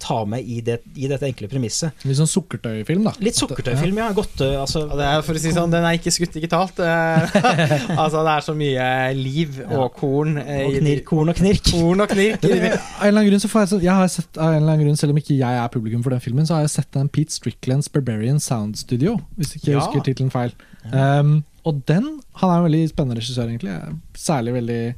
ta 0.00 0.24
med 0.24 0.42
i, 0.48 0.60
det, 0.64 0.78
i 0.96 1.06
dette 1.10 1.26
enkle 1.28 1.48
premisset. 1.52 1.92
Litt 2.08 2.16
sånn 2.18 2.28
sukkertøyfilm, 2.30 3.02
da. 3.04 3.12
Litt 3.20 3.36
sukkertøyfilm, 3.36 3.98
ja. 4.00 4.06
Godt, 4.16 4.40
uh, 4.40 4.62
altså, 4.62 4.86
Ja, 4.88 4.96
det 4.96 5.08
er 5.10 5.22
for 5.26 5.36
å 5.36 5.42
si 5.42 5.52
sånn, 5.52 5.70
Den 5.74 5.84
er 5.84 5.98
ikke 5.98 6.12
skutt 6.14 6.32
digitalt. 6.38 6.80
eh, 6.80 7.36
altså 8.02 8.22
Det 8.24 8.32
er 8.34 8.46
så 8.46 8.54
mye 8.56 8.86
liv 9.18 9.60
og 9.68 9.92
korn. 9.98 10.38
eh, 10.40 10.64
og 10.66 10.78
knirk, 10.80 11.04
korn 11.10 11.28
og 11.34 11.36
knirk. 11.36 11.62
Korn 11.70 12.00
og 12.06 12.08
knirk. 12.14 12.44
Eh, 12.48 12.64
Av 12.72 13.04
en 13.04 13.08
eller 13.10 13.20
annen 13.20 13.28
grunn 13.30 13.44
så 13.44 13.50
får 13.52 13.60
jeg, 13.66 13.72
så, 13.74 13.80
jeg 13.84 13.94
har 14.00 14.08
sett, 14.16 14.32
av 14.40 14.54
en 14.54 14.62
eller 14.62 14.72
annen 14.74 14.86
grunn, 14.86 14.96
Selv 15.04 15.12
om 15.14 15.20
ikke 15.20 15.36
jeg 15.38 15.60
er 15.62 15.68
publikum 15.76 16.02
for 16.06 16.16
den 16.16 16.24
filmen, 16.24 16.48
så 16.48 16.56
har 16.56 16.64
jeg 16.66 16.74
sett 16.78 16.90
den 16.96 17.08
Pete 17.12 17.32
Stricklands 17.36 17.88
Barbarian 17.92 18.40
Sound 18.40 18.76
Studio. 18.80 19.18
Hvis 19.38 19.54
ikke 19.56 19.70
jeg 19.72 19.76
Ja. 19.78 19.84
husker 19.84 20.04
tittelen 20.08 20.32
feil. 20.32 20.52
Um, 20.92 21.44
og 21.68 21.82
den 21.86 22.06
Han 22.40 22.48
er 22.50 22.56
en 22.62 22.64
veldig 22.70 22.86
spennende 22.88 23.20
regissør, 23.20 23.50
egentlig. 23.52 23.74
Særlig 24.16 24.54
veldig 24.56 24.94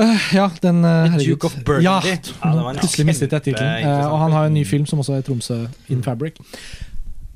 Eh, 0.00 0.34
ja, 0.34 0.46
den 0.62 0.84
uh, 0.84 1.16
The 1.18 1.24
Duke 1.26 1.46
of 1.46 1.56
Burgundy. 1.64 1.84
Ja, 1.84 2.00
Ja, 2.04 2.52
det 2.54 2.64
var 2.64 2.78
plutselig 2.80 3.06
mistet 3.06 3.32
jeg 3.32 3.42
tittelen. 3.50 3.84
Uh, 3.84 4.12
og 4.12 4.18
han 4.22 4.32
har 4.32 4.46
en 4.48 4.54
ny 4.54 4.64
film. 4.64 4.86
som 4.86 4.98
også 5.02 5.18
er 5.18 5.26
Tromsø 5.26 5.66
In 5.92 6.02
Fabric. 6.02 6.38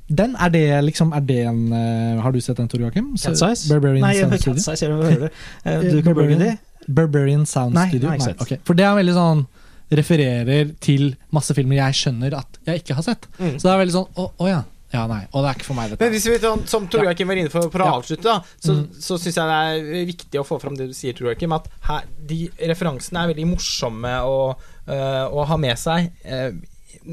Den, 0.08 0.36
er 0.38 0.48
det 0.54 0.84
liksom 0.84 1.10
Er 1.12 1.20
det 1.26 1.40
en 1.50 1.72
uh, 1.72 2.22
Har 2.22 2.30
du 2.30 2.38
sett 2.40 2.56
den, 2.56 2.68
Tor 2.68 2.78
Joakim? 2.80 3.16
Cat's 3.18 3.42
Eyes? 3.42 3.66
Barbarian 3.68 4.04
Nei, 4.06 4.14
Studio? 4.38 4.54
Eyes, 4.54 4.82
jeg 4.82 4.90
hører 4.90 5.26
det. 5.26 5.30
Uh, 5.66 5.96
Duke 5.96 6.10
of 6.10 6.14
Burgundy? 6.14 6.52
Barbarian 6.86 7.46
Sound 7.46 7.74
Nei, 7.74 7.88
Studio? 7.88 8.08
nei, 8.12 8.20
sett. 8.22 8.60
For 8.64 8.78
det 8.78 8.86
er 8.86 8.94
veldig 9.00 9.16
sånn 9.16 9.44
Refererer 9.98 10.70
til 10.82 11.12
masse 11.34 11.54
filmer 11.54 11.76
jeg 11.78 11.94
skjønner 11.94 12.34
at 12.40 12.56
jeg 12.66 12.80
ikke 12.82 12.94
har 12.98 13.04
sett. 13.06 13.28
Mm. 13.38 13.52
Så 13.54 13.68
det 13.68 13.74
er 13.74 13.82
veldig 13.84 13.94
sånn 13.94 14.08
Å, 14.18 14.24
å 14.42 14.48
ja. 14.50 14.62
Ja, 14.92 15.02
nei. 15.10 15.22
Og 15.34 15.42
det 15.42 15.48
er 15.50 15.56
ikke 15.58 15.66
for 15.66 15.74
meg, 15.74 15.90
Men 15.90 15.98
dette. 15.98 16.10
hvis 16.14 16.26
vi, 16.30 16.66
som 16.70 16.84
Tor 16.88 17.02
Joakim 17.04 17.26
var 17.28 17.36
inne 17.40 17.50
for, 17.50 17.66
for 17.70 17.82
å 17.82 17.86
Ja. 17.88 17.94
avslutte, 17.98 18.22
da, 18.22 18.36
så, 18.62 18.72
Mm. 18.76 18.86
så 19.02 19.18
syns 19.18 19.34
jeg 19.34 19.46
det 19.50 19.56
er 19.96 20.06
viktig 20.06 20.40
å 20.40 20.46
få 20.46 20.60
fram 20.62 20.76
det 20.78 20.86
du 20.88 20.94
sier, 20.94 21.12
Tor 21.12 21.26
Joakim. 21.32 21.52
At 21.52 21.66
her, 21.88 22.04
de 22.24 22.48
referansene 22.70 23.18
er 23.24 23.32
veldig 23.34 23.46
morsomme 23.50 24.12
å, 24.22 24.56
øh, 24.86 25.26
å 25.34 25.44
ha 25.46 25.56
med 25.56 25.76
seg 25.76 26.12
øh, 26.24 26.52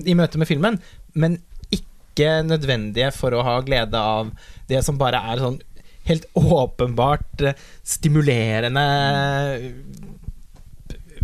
i 0.05 0.13
møte 0.13 0.37
med 0.37 0.47
filmen, 0.47 0.79
men 1.15 1.39
ikke 1.71 2.43
nødvendige 2.45 3.11
for 3.11 3.31
å 3.31 3.41
ha 3.43 3.59
glede 3.61 3.95
av 3.97 4.29
det 4.69 4.83
som 4.85 4.97
bare 5.01 5.15
er 5.33 5.37
sånn 5.41 5.59
helt 6.05 6.25
åpenbart 6.35 7.41
øh, 7.41 7.53
stimulerende 7.83 8.85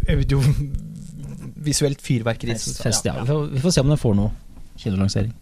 audiovisuelt 0.09 2.01
fyrverkeri. 2.01 2.55
Fest, 2.57 3.05
ja. 3.05 3.13
Vi 3.21 3.27
får, 3.27 3.45
vi 3.53 3.59
får 3.63 3.71
se 3.75 3.81
om 3.81 3.89
den 3.93 3.97
får 4.01 4.15
noe 4.17 4.31
kinolansering. 4.79 5.33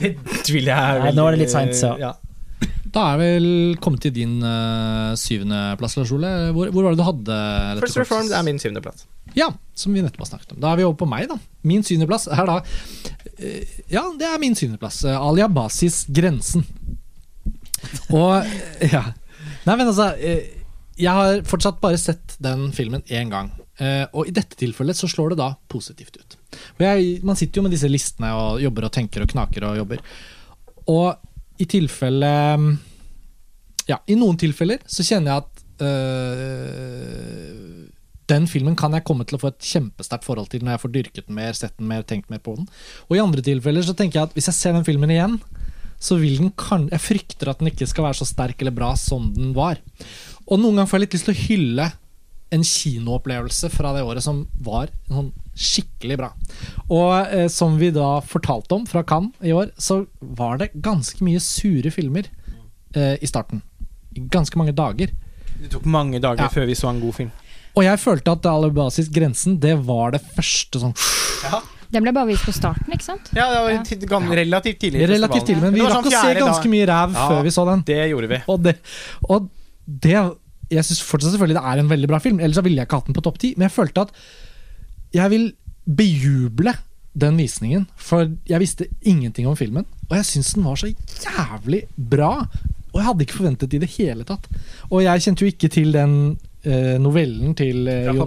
Det 0.00 0.14
tviler 0.46 0.72
jeg 0.72 1.02
Nei, 1.04 1.12
nå 1.16 1.26
er 1.26 1.36
det 1.36 1.42
litt 1.44 1.52
seint, 1.52 1.76
så. 1.78 1.94
ja. 2.00 2.14
Da 2.96 3.02
er 3.12 3.18
vel 3.20 3.48
kommet 3.82 4.00
til 4.06 4.14
din 4.16 4.38
uh, 4.40 5.12
syvendeplass, 5.20 5.98
Lars 5.98 6.12
Ole. 6.16 6.30
Hvor, 6.56 6.70
hvor 6.72 6.86
var 6.86 6.94
det 6.94 7.00
du 7.02 7.04
hadde 7.04 7.36
dette 7.76 7.82
First 7.84 7.98
Reformed 8.00 8.32
er 8.32 8.46
min 8.46 8.60
syvendeplass. 8.62 9.04
Ja, 9.36 9.50
som 9.76 9.92
vi 9.92 10.00
nettopp 10.00 10.22
har 10.24 10.30
snakket 10.30 10.54
om. 10.54 10.60
Da 10.62 10.70
er 10.70 10.80
vi 10.80 10.86
over 10.86 10.96
på 11.02 11.08
meg, 11.10 11.26
da. 11.28 11.36
Min 11.68 11.84
syvendeplass 11.84 12.24
er 12.32 12.48
da 12.48 12.60
uh, 12.62 13.74
Ja, 13.92 14.06
det 14.16 14.30
er 14.30 14.40
min 14.40 14.56
syvendeplass. 14.56 15.02
Uh, 15.04 15.18
Alia 15.18 15.50
Basis 15.52 16.06
'Grensen'. 16.08 16.64
Og 18.14 18.32
eh, 18.40 18.92
ja. 18.96 19.04
Nei, 19.66 19.74
men 19.76 19.86
altså 19.88 20.12
eh, 20.16 20.52
Jeg 20.98 21.12
har 21.12 21.42
fortsatt 21.48 21.80
bare 21.82 21.98
sett 22.00 22.36
den 22.42 22.70
filmen 22.76 23.04
én 23.12 23.30
gang. 23.32 23.52
Eh, 23.76 24.06
og 24.16 24.28
i 24.28 24.34
dette 24.34 24.56
tilfellet 24.56 24.96
så 24.96 25.08
slår 25.10 25.34
det 25.34 25.42
da 25.42 25.52
positivt 25.68 26.16
ut. 26.16 26.35
Jeg, 26.80 27.20
man 27.26 27.38
sitter 27.38 27.60
jo 27.60 27.66
med 27.66 27.74
disse 27.74 27.90
listene 27.90 28.32
og 28.36 28.60
jobber 28.62 28.88
og 28.88 28.94
tenker 28.94 29.24
og 29.24 29.30
knaker 29.32 29.66
og 29.68 29.80
jobber. 29.80 30.02
Og 30.92 31.62
i 31.62 31.66
tilfelle 31.70 32.32
Ja, 33.86 34.00
i 34.10 34.16
noen 34.18 34.38
tilfeller 34.40 34.82
så 34.90 35.04
kjenner 35.06 35.32
jeg 35.32 35.44
at 35.44 35.84
øh, 35.86 37.66
den 38.26 38.48
filmen 38.50 38.74
kan 38.78 38.94
jeg 38.96 39.04
komme 39.06 39.26
til 39.26 39.38
å 39.38 39.42
få 39.42 39.52
et 39.52 39.68
kjempesterkt 39.68 40.26
forhold 40.26 40.50
til 40.50 40.64
når 40.66 40.74
jeg 40.74 40.82
får 40.82 40.92
dyrket 40.96 41.28
den 41.28 41.38
mer, 41.38 41.54
sett 41.54 41.76
den 41.78 41.86
mer, 41.90 42.02
tenkt 42.02 42.32
mer 42.32 42.42
på 42.42 42.56
den. 42.58 42.66
Og 43.06 43.14
i 43.14 43.22
andre 43.22 43.44
tilfeller 43.46 43.86
så 43.86 43.94
tenker 43.94 44.18
jeg 44.18 44.30
at 44.30 44.34
hvis 44.34 44.50
jeg 44.50 44.58
ser 44.58 44.74
den 44.74 44.86
filmen 44.86 45.12
igjen, 45.14 45.38
så 46.02 46.18
vil 46.20 46.36
den 46.40 46.50
kan 46.58 46.90
Jeg 46.92 47.00
frykter 47.00 47.48
at 47.48 47.62
den 47.62 47.70
ikke 47.70 47.86
skal 47.88 48.04
være 48.04 48.18
så 48.18 48.26
sterk 48.28 48.60
eller 48.60 48.74
bra 48.74 48.90
som 49.00 49.30
den 49.36 49.54
var. 49.56 49.78
Og 50.46 50.58
noen 50.60 50.76
ganger 50.76 50.90
får 50.90 50.98
jeg 50.98 51.06
litt 51.06 51.16
lyst 51.16 51.28
til 51.30 51.36
å 51.36 51.44
hylle 51.46 51.86
en 52.56 52.66
kinoopplevelse 52.66 53.70
fra 53.72 53.94
det 53.96 54.04
året 54.06 54.24
som 54.26 54.44
var 54.62 54.90
en 55.08 55.16
sånn 55.20 55.32
skikkelig 55.56 56.18
bra. 56.20 56.30
Og 56.92 57.32
eh, 57.32 57.46
som 57.52 57.78
vi 57.80 57.90
da 57.94 58.20
fortalte 58.24 58.76
om 58.76 58.84
fra 58.88 59.02
Cannes 59.08 59.32
i 59.42 59.54
år, 59.56 59.70
så 59.80 60.02
var 60.20 60.58
det 60.60 60.70
ganske 60.84 61.24
mye 61.24 61.40
sure 61.42 61.90
filmer 61.94 62.28
eh, 62.94 63.16
i 63.20 63.26
starten. 63.30 63.62
Ganske 64.32 64.56
mange 64.60 64.74
dager. 64.76 65.10
Det 65.56 65.70
tok 65.72 65.86
mange 65.88 66.20
dager 66.20 66.44
Ja. 66.46 66.48
før 66.52 66.66
vi 66.68 66.74
så 66.76 66.90
en 66.92 67.00
god 67.00 67.14
film. 67.16 67.32
Og 67.76 67.84
jeg 67.84 67.98
følte 68.00 68.32
at 68.32 68.46
Alabasis 68.48 69.08
Grensen, 69.12 69.58
det 69.60 69.74
var 69.84 70.12
det 70.14 70.22
første 70.36 70.80
sånn 70.80 70.94
Den 71.92 72.02
ble 72.02 72.10
bare 72.16 72.26
vist 72.26 72.42
på 72.48 72.52
starten, 72.56 72.88
ikke 72.92 73.04
sant? 73.04 73.28
Ja, 73.36 73.44
det 73.52 73.60
var 73.62 73.70
Ja. 73.70 74.32
relativt 74.40 74.80
tidlig. 74.80 75.06
Relativt 75.08 75.46
tidlig, 75.46 75.62
men 75.62 75.74
vi 75.74 75.80
rakk 75.84 76.02
sånn 76.02 76.08
å 76.10 76.22
se 76.22 76.40
ganske 76.40 76.68
mye 76.72 76.86
ræv 76.88 77.12
Ja. 77.14 77.28
før 77.30 77.42
vi 77.44 77.50
så 77.54 77.64
den. 77.68 77.82
Det 77.86 78.10
gjorde 78.10 78.28
vi. 78.28 78.42
Og 78.48 78.62
det, 78.62 78.76
og 79.28 79.48
det 79.86 80.16
Jeg 80.68 80.82
syns 80.82 81.00
fortsatt 81.00 81.30
selvfølgelig 81.30 81.54
det 81.60 81.62
er 81.62 81.78
en 81.78 81.88
veldig 81.88 82.08
bra 82.08 82.18
film, 82.18 82.40
ellers 82.40 82.58
ville 82.64 82.74
jeg 82.80 82.88
ikke 82.88 82.96
hatt 82.98 83.06
den 83.06 83.14
på 83.14 83.22
topp 83.22 83.38
ti. 83.38 83.54
Men 83.56 83.68
jeg 83.68 83.76
følte 83.76 84.00
at 84.02 84.10
jeg 85.14 85.32
vil 85.32 85.46
bejuble 85.86 86.74
den 87.16 87.38
visningen, 87.40 87.86
for 87.96 88.28
jeg 88.48 88.60
visste 88.60 88.88
ingenting 89.02 89.46
om 89.48 89.56
filmen. 89.56 89.86
Og 90.10 90.18
jeg 90.18 90.28
syns 90.28 90.54
den 90.56 90.66
var 90.66 90.80
så 90.80 90.90
jævlig 90.90 91.84
bra. 91.96 92.46
Og 92.92 93.00
jeg 93.00 93.06
hadde 93.06 93.26
ikke 93.26 93.38
forventet 93.38 93.70
det 93.70 93.78
i 93.78 93.84
det 93.84 93.94
hele 93.96 94.26
tatt. 94.28 94.48
Og 94.90 95.02
jeg 95.04 95.24
kjente 95.24 95.44
jo 95.44 95.52
ikke 95.52 95.72
til 95.72 95.92
den 95.96 96.12
novellen 97.02 97.54
til 97.58 97.86
eh, 97.88 98.04
Fra 98.08 98.14
Jo- 98.16 98.24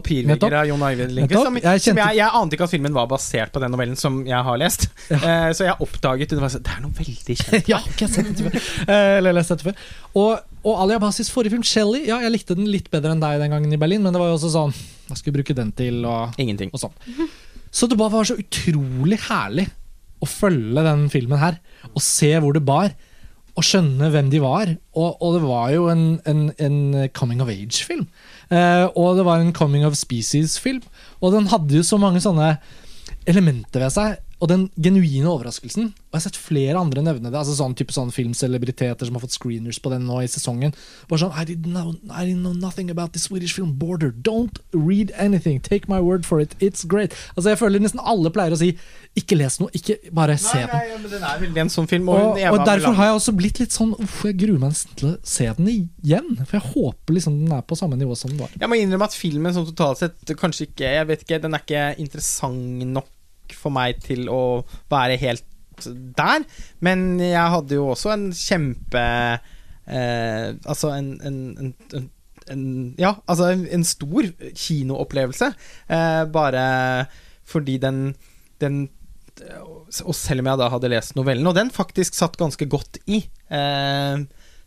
av 0.61 0.67
Jon 0.69 0.83
Eivind 0.87 1.11
Lindqvist. 1.15 1.45
Som, 1.47 1.57
Jeg 1.61 1.81
som 1.83 1.97
jeg, 1.99 2.17
jeg 2.19 2.29
ante 2.39 2.55
ikke 2.55 2.67
at 2.67 2.73
filmen 2.73 2.93
var 2.95 3.07
basert 3.11 3.51
på 3.55 3.61
den 3.63 3.73
novellen 3.73 3.97
som 3.99 4.21
jeg 4.27 4.43
har 4.49 4.59
lest. 4.61 4.87
Eh, 5.19 5.49
så 5.57 5.65
jeg 5.65 5.75
oppdaget 5.83 6.31
det. 6.31 6.39
Så, 6.53 6.61
det 6.63 6.71
er 6.71 6.83
noe 6.83 6.95
veldig 6.95 7.35
kjent. 7.41 7.67
ja, 7.73 7.79
ikke 7.89 8.05
jeg 8.07 8.13
sett 8.13 8.29
det 8.37 8.45
før. 8.45 8.69
Eh, 8.87 9.17
Eller 9.19 9.35
lest 9.35 9.51
dette 9.53 9.67
før. 9.67 9.83
Og, 10.21 10.53
og 10.63 10.79
Ali 10.85 10.95
Abbasis 10.95 11.31
forrige 11.33 11.53
film, 11.55 11.65
'Shelly', 11.65 12.05
ja, 12.07 12.19
jeg 12.23 12.31
likte 12.33 12.55
den 12.57 12.69
litt 12.71 12.87
bedre 12.93 13.11
enn 13.15 13.21
deg 13.23 13.39
den 13.43 13.51
gangen 13.53 13.73
i 13.75 13.79
Berlin, 13.81 14.01
men 14.05 14.15
det 14.15 14.21
var 14.21 14.31
jo 14.31 14.37
også 14.39 14.51
sånn 14.53 14.73
Hva 15.09 15.17
skal 15.17 15.31
vi 15.31 15.37
bruke 15.39 15.55
den 15.57 15.71
til? 15.75 16.01
Og, 16.07 16.37
Ingenting. 16.41 16.71
og 16.73 16.79
sånn. 16.85 16.95
Så 17.71 17.89
det 17.89 17.97
bare 17.99 18.13
var 18.15 18.25
så 18.29 18.37
utrolig 18.39 19.19
herlig 19.27 19.67
å 20.19 20.27
følge 20.27 20.83
den 20.83 21.05
filmen 21.13 21.39
her, 21.39 21.59
og 21.93 22.01
se 22.03 22.31
hvor 22.41 22.53
det 22.55 22.63
bar. 22.67 22.91
Og 23.59 23.65
skjønne 23.67 24.07
hvem 24.13 24.29
de 24.31 24.39
var. 24.43 24.71
Og, 24.95 25.17
og 25.19 25.35
det 25.35 25.43
var 25.43 25.71
jo 25.75 25.89
en, 25.91 26.03
en, 26.29 26.45
en 26.63 27.09
coming 27.15 27.43
of 27.43 27.51
age-film. 27.51 28.05
Eh, 28.47 28.85
og 28.95 29.19
det 29.19 29.25
var 29.27 29.43
en 29.43 29.53
coming 29.55 29.83
of 29.87 29.97
species-film. 29.99 30.81
Og 31.19 31.35
den 31.35 31.49
hadde 31.51 31.75
jo 31.75 31.83
så 31.83 31.99
mange 31.99 32.23
sånne 32.23 32.53
elementer 33.27 33.83
ved 33.83 33.93
seg. 33.93 34.17
Og 34.39 34.47
den 34.47 34.69
genuine 34.79 35.27
overraskelsen. 35.27 35.89
Og 35.91 36.15
jeg 36.15 36.17
har 36.17 36.23
sett 36.23 36.37
flere 36.39 36.79
andre 36.79 37.01
nevne 37.03 37.27
det. 37.27 37.35
Altså 37.37 37.57
sånn 37.57 37.73
type 37.75 37.91
sånn 37.91 38.11
filmcelebriteter 38.15 39.05
som 39.09 39.17
har 39.17 39.23
fått 39.25 39.35
screeners 39.35 39.79
på 39.83 39.91
den 39.91 40.05
nå 40.07 40.21
i 40.23 40.29
sesongen. 40.31 40.71
Bare 41.09 41.19
sånn 41.25 41.35
I 41.35 41.43
didn't 41.49 41.73
know, 41.75 41.91
I 42.07 42.23
didn't 42.29 42.45
know 42.45 42.55
nothing 42.55 42.89
about 42.93 43.11
the 43.13 43.19
Swedish 43.19 43.53
film 43.57 43.73
Border. 43.81 44.13
Don't 44.15 44.61
read 44.71 45.11
anything. 45.19 45.59
Take 45.59 45.89
my 45.91 45.99
word 45.99 46.25
for 46.25 46.39
it. 46.39 46.55
It's 46.63 46.87
great. 46.87 47.13
Altså 47.35 47.51
Jeg 47.51 47.59
føler 47.59 47.83
nesten 47.83 47.99
alle 47.99 48.31
pleier 48.31 48.55
å 48.55 48.61
si 48.61 48.71
ikke 49.19 49.35
les 49.35 49.57
noe, 49.59 49.67
ikke 49.75 49.97
bare 50.15 50.37
se 50.39 50.55
Nei, 50.55 50.65
den. 50.69 50.71
nei, 50.93 50.97
men 51.03 51.11
den 51.11 51.23
er 51.27 51.39
veldig 51.43 51.63
en 51.65 51.71
sånn 51.73 51.87
film. 51.91 52.07
Og, 52.13 52.37
og, 52.37 52.41
og 52.53 52.65
derfor 52.69 52.95
har 52.95 53.09
jeg 53.09 53.19
også 53.19 53.35
blitt 53.35 53.59
litt 53.59 53.75
sånn 53.75 53.91
Uff, 53.99 54.21
jeg 54.29 54.37
gruer 54.39 54.61
meg 54.61 54.71
nesten 54.71 54.95
til 55.01 55.11
å 55.11 55.13
se 55.27 55.49
den 55.59 55.69
igjen. 55.75 56.31
For 56.45 56.59
jeg 56.61 56.67
håper 56.77 57.17
liksom 57.17 57.39
den 57.43 57.53
er 57.59 57.65
på 57.67 57.75
samme 57.79 57.99
nivå 57.99 58.15
som 58.15 58.31
den 58.31 58.39
var. 58.39 58.53
Jeg 58.55 58.71
må 58.71 58.79
innrømme 58.79 59.09
at 59.11 59.17
filmen 59.19 59.53
som 59.55 59.67
totalt 59.67 59.99
sett 60.05 60.35
kanskje 60.39 60.69
ikke 60.69 60.95
Jeg 60.95 61.07
vet 61.11 61.25
ikke, 61.27 61.41
den 61.43 61.57
er 61.57 61.65
ikke 61.65 61.87
interessant 62.05 62.87
nok 62.95 63.09
for 63.57 63.73
meg 63.75 64.01
til 64.05 64.29
å 64.31 64.61
være 64.91 65.17
helt 65.21 65.45
der. 65.85 66.45
Men 66.83 67.19
jeg 67.21 67.55
hadde 67.55 67.79
jo 67.79 67.89
også 67.93 68.13
en 68.13 68.29
kjempe 68.35 69.03
eh, 69.87 70.47
Altså 70.67 70.91
en, 70.93 71.13
en, 71.25 71.39
en, 71.95 72.09
en 72.51 72.63
ja, 72.99 73.15
altså 73.29 73.51
en 73.55 73.85
stor 73.87 74.29
kinoopplevelse. 74.51 75.51
Eh, 75.87 76.23
bare 76.33 76.63
fordi 77.49 77.77
den, 77.81 78.13
den 78.61 78.89
Og 80.03 80.13
selv 80.15 80.43
om 80.43 80.51
jeg 80.51 80.59
da 80.59 80.67
hadde 80.73 80.91
lest 80.91 81.15
novellen, 81.15 81.47
og 81.47 81.55
den 81.55 81.71
faktisk 81.71 82.17
satt 82.17 82.37
ganske 82.37 82.67
godt 82.69 82.99
i, 83.07 83.23
eh, 83.49 84.19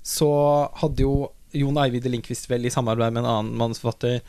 så 0.02 0.32
hadde 0.80 1.04
jo 1.04 1.14
Jon 1.52 1.76
Eivind 1.82 2.06
Lindqvist 2.08 2.48
vel 2.50 2.64
i 2.66 2.70
samarbeid 2.72 3.12
med 3.12 3.22
en 3.24 3.28
annen 3.30 3.56
manusforfatter 3.60 4.20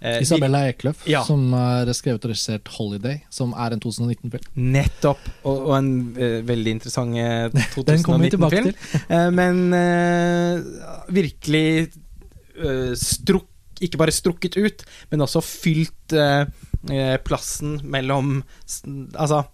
eh, 0.00 0.18
Isabella 0.22 0.64
Ekløf, 0.70 1.04
Ja. 1.08 1.22
som 1.26 1.44
har 1.54 1.86
skrevet 1.94 2.24
og 2.24 2.30
regissert 2.32 2.64
'Holiday', 2.72 3.20
som 3.30 3.52
er 3.54 3.72
en 3.76 3.80
2019-film. 3.80 4.48
Nettopp. 4.56 5.18
Og, 5.44 5.66
og 5.68 5.76
en 5.78 5.92
eh, 6.16 6.40
veldig 6.48 6.74
interessant 6.78 7.16
eh, 7.16 7.48
Den 7.86 8.02
kommer 8.02 8.26
vi 8.26 8.30
tilbake 8.34 8.62
2019-film. 8.62 8.74
til. 8.74 9.06
Eh, 9.08 9.30
men 9.30 9.62
eh, 9.78 11.12
virkelig 11.12 11.66
eh, 12.58 12.92
strukk 12.98 13.48
Ikke 13.82 13.98
bare 13.98 14.12
strukket 14.14 14.54
ut, 14.56 14.84
men 15.10 15.20
også 15.24 15.40
fylt 15.42 16.12
plassen 17.24 17.80
mellom 17.90 18.42
Altså 19.18 19.44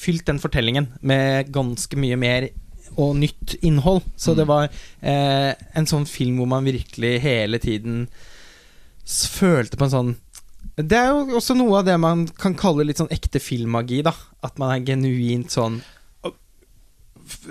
fylt 0.00 0.26
den 0.28 0.38
fortellingen 0.40 0.86
med 1.04 1.48
ganske 1.52 1.96
mye 1.98 2.16
mer 2.16 2.46
og 2.96 3.14
nytt 3.20 3.56
innhold. 3.60 4.02
Så 4.16 4.34
det 4.38 4.46
var 4.50 4.68
eh, 4.68 5.52
en 5.76 5.88
sånn 5.88 6.08
film 6.08 6.40
hvor 6.40 6.50
man 6.50 6.66
virkelig 6.66 7.18
hele 7.24 7.60
tiden 7.62 8.04
følte 9.10 9.78
på 9.78 9.88
en 9.88 9.94
sånn 9.94 10.10
Det 10.76 10.96
er 10.96 11.08
jo 11.10 11.38
også 11.40 11.56
noe 11.56 11.80
av 11.80 11.86
det 11.88 11.96
man 11.98 12.26
kan 12.38 12.54
kalle 12.58 12.84
litt 12.86 13.00
sånn 13.00 13.10
ekte 13.10 13.40
filmmagi, 13.42 14.02
da. 14.06 14.12
At 14.46 14.60
man 14.60 14.74
er 14.74 14.84
genuint 14.86 15.50
sånn 15.52 15.80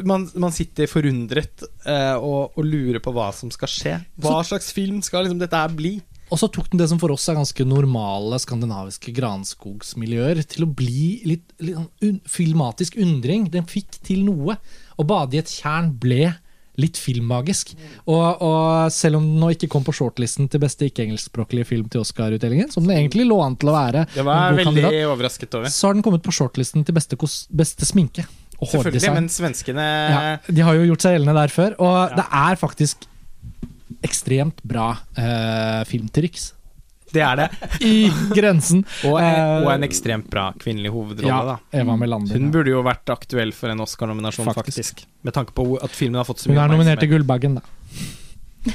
man, 0.03 0.25
man 0.35 0.51
sitter 0.51 0.89
forundret 0.91 1.63
eh, 1.87 2.15
og, 2.15 2.57
og 2.57 2.65
lurer 2.67 2.99
på 3.03 3.13
hva 3.15 3.29
som 3.35 3.51
skal 3.53 3.71
skje. 3.71 3.95
Hva 4.19 4.41
slags 4.43 4.73
film 4.75 4.99
skal 5.05 5.23
liksom 5.25 5.39
dette 5.39 5.55
her 5.55 5.71
bli? 5.75 5.97
Og 6.29 6.37
så 6.37 6.49
tok 6.53 6.69
den 6.69 6.81
det 6.81 6.89
som 6.91 6.99
for 7.01 7.13
oss 7.13 7.25
er 7.31 7.39
ganske 7.39 7.65
normale 7.65 8.37
skandinaviske 8.41 9.13
granskogsmiljøer, 9.17 10.43
til 10.45 10.67
å 10.67 10.69
bli 10.69 11.23
litt, 11.25 11.47
litt 11.63 11.77
sånn 11.79 11.89
un 12.05 12.19
filmatisk 12.29 12.99
undring. 13.01 13.47
Den 13.53 13.65
fikk 13.69 13.97
til 14.05 14.21
noe. 14.27 14.59
Å 14.99 15.05
bade 15.07 15.37
i 15.37 15.39
et 15.41 15.47
tjern 15.49 15.93
ble 15.99 16.33
litt 16.79 16.95
filmmagisk. 16.99 17.73
Og, 18.07 18.39
og 18.45 18.91
selv 18.95 19.17
om 19.19 19.25
den 19.25 19.39
nå 19.41 19.49
ikke 19.51 19.67
kom 19.71 19.83
på 19.83 19.91
shortlisten 19.95 20.47
til 20.51 20.61
beste 20.63 20.87
ikke-engelskspråklige 20.87 21.67
film 21.67 21.89
til 21.91 22.03
Oscar-utdelingen, 22.05 22.69
som 22.71 22.85
den 22.87 22.95
egentlig 22.95 23.25
lå 23.27 23.39
an 23.43 23.57
til 23.59 23.71
å 23.71 23.75
være, 23.75 24.05
Det 24.13 24.23
var 24.23 24.37
en 24.37 24.55
god 24.55 24.61
veldig 24.61 24.83
kandidat, 24.85 25.09
overrasket 25.11 25.57
over. 25.59 25.73
så 25.75 25.87
har 25.89 25.97
den 25.97 26.05
kommet 26.05 26.23
på 26.23 26.31
shortlisten 26.35 26.85
til 26.87 26.95
beste, 26.95 27.19
beste 27.51 27.87
sminke. 27.89 28.23
Og 28.59 28.67
Selvfølgelig, 28.67 29.01
hårdesign. 29.03 29.13
men 29.15 29.27
svenskene 29.31 29.83
Ja, 30.11 30.37
de 30.47 30.61
har 30.67 30.75
jo 30.79 30.87
gjort 30.93 31.03
seg 31.03 31.17
gjeldende 31.17 31.35
der 31.41 31.51
før, 31.51 31.75
og 31.79 31.97
Ja. 32.11 32.15
det 32.15 32.25
er 32.31 32.55
faktisk 32.59 33.07
ekstremt 34.03 34.61
bra 34.63 34.93
eh, 35.17 35.83
filmtriks 35.89 36.53
Det 37.13 37.23
er 37.25 37.35
det. 37.41 37.47
i 37.81 37.93
grensen. 38.35 38.83
Og, 39.07 39.17
Eh, 39.19 39.55
og 39.63 39.71
en 39.73 39.85
ekstremt 39.87 40.29
bra 40.29 40.49
kvinnelig 40.59 40.91
hovedrolle, 40.93 41.31
ja, 41.31 41.39
da. 41.55 41.79
Eva 41.81 41.95
Melander. 41.99 42.37
Hun 42.37 42.51
burde 42.53 42.71
jo 42.73 42.83
vært 42.85 43.09
aktuell 43.13 43.51
for 43.55 43.71
en 43.73 43.81
Oscar-nominasjon, 43.85 44.45
Faktisk. 44.53 44.77
faktisk. 44.83 45.05
Med 45.25 45.33
tanke 45.35 45.55
på 45.57 45.65
at 45.81 45.91
filmen 45.95 46.21
har 46.21 46.27
fått 46.29 46.43
så 46.43 46.49
mye 46.51 46.59
Hun 46.59 46.63
er 46.67 46.75
nominert 46.77 47.03
til. 47.03 47.09
Gullbagen, 47.15 47.59
da. 47.59 48.73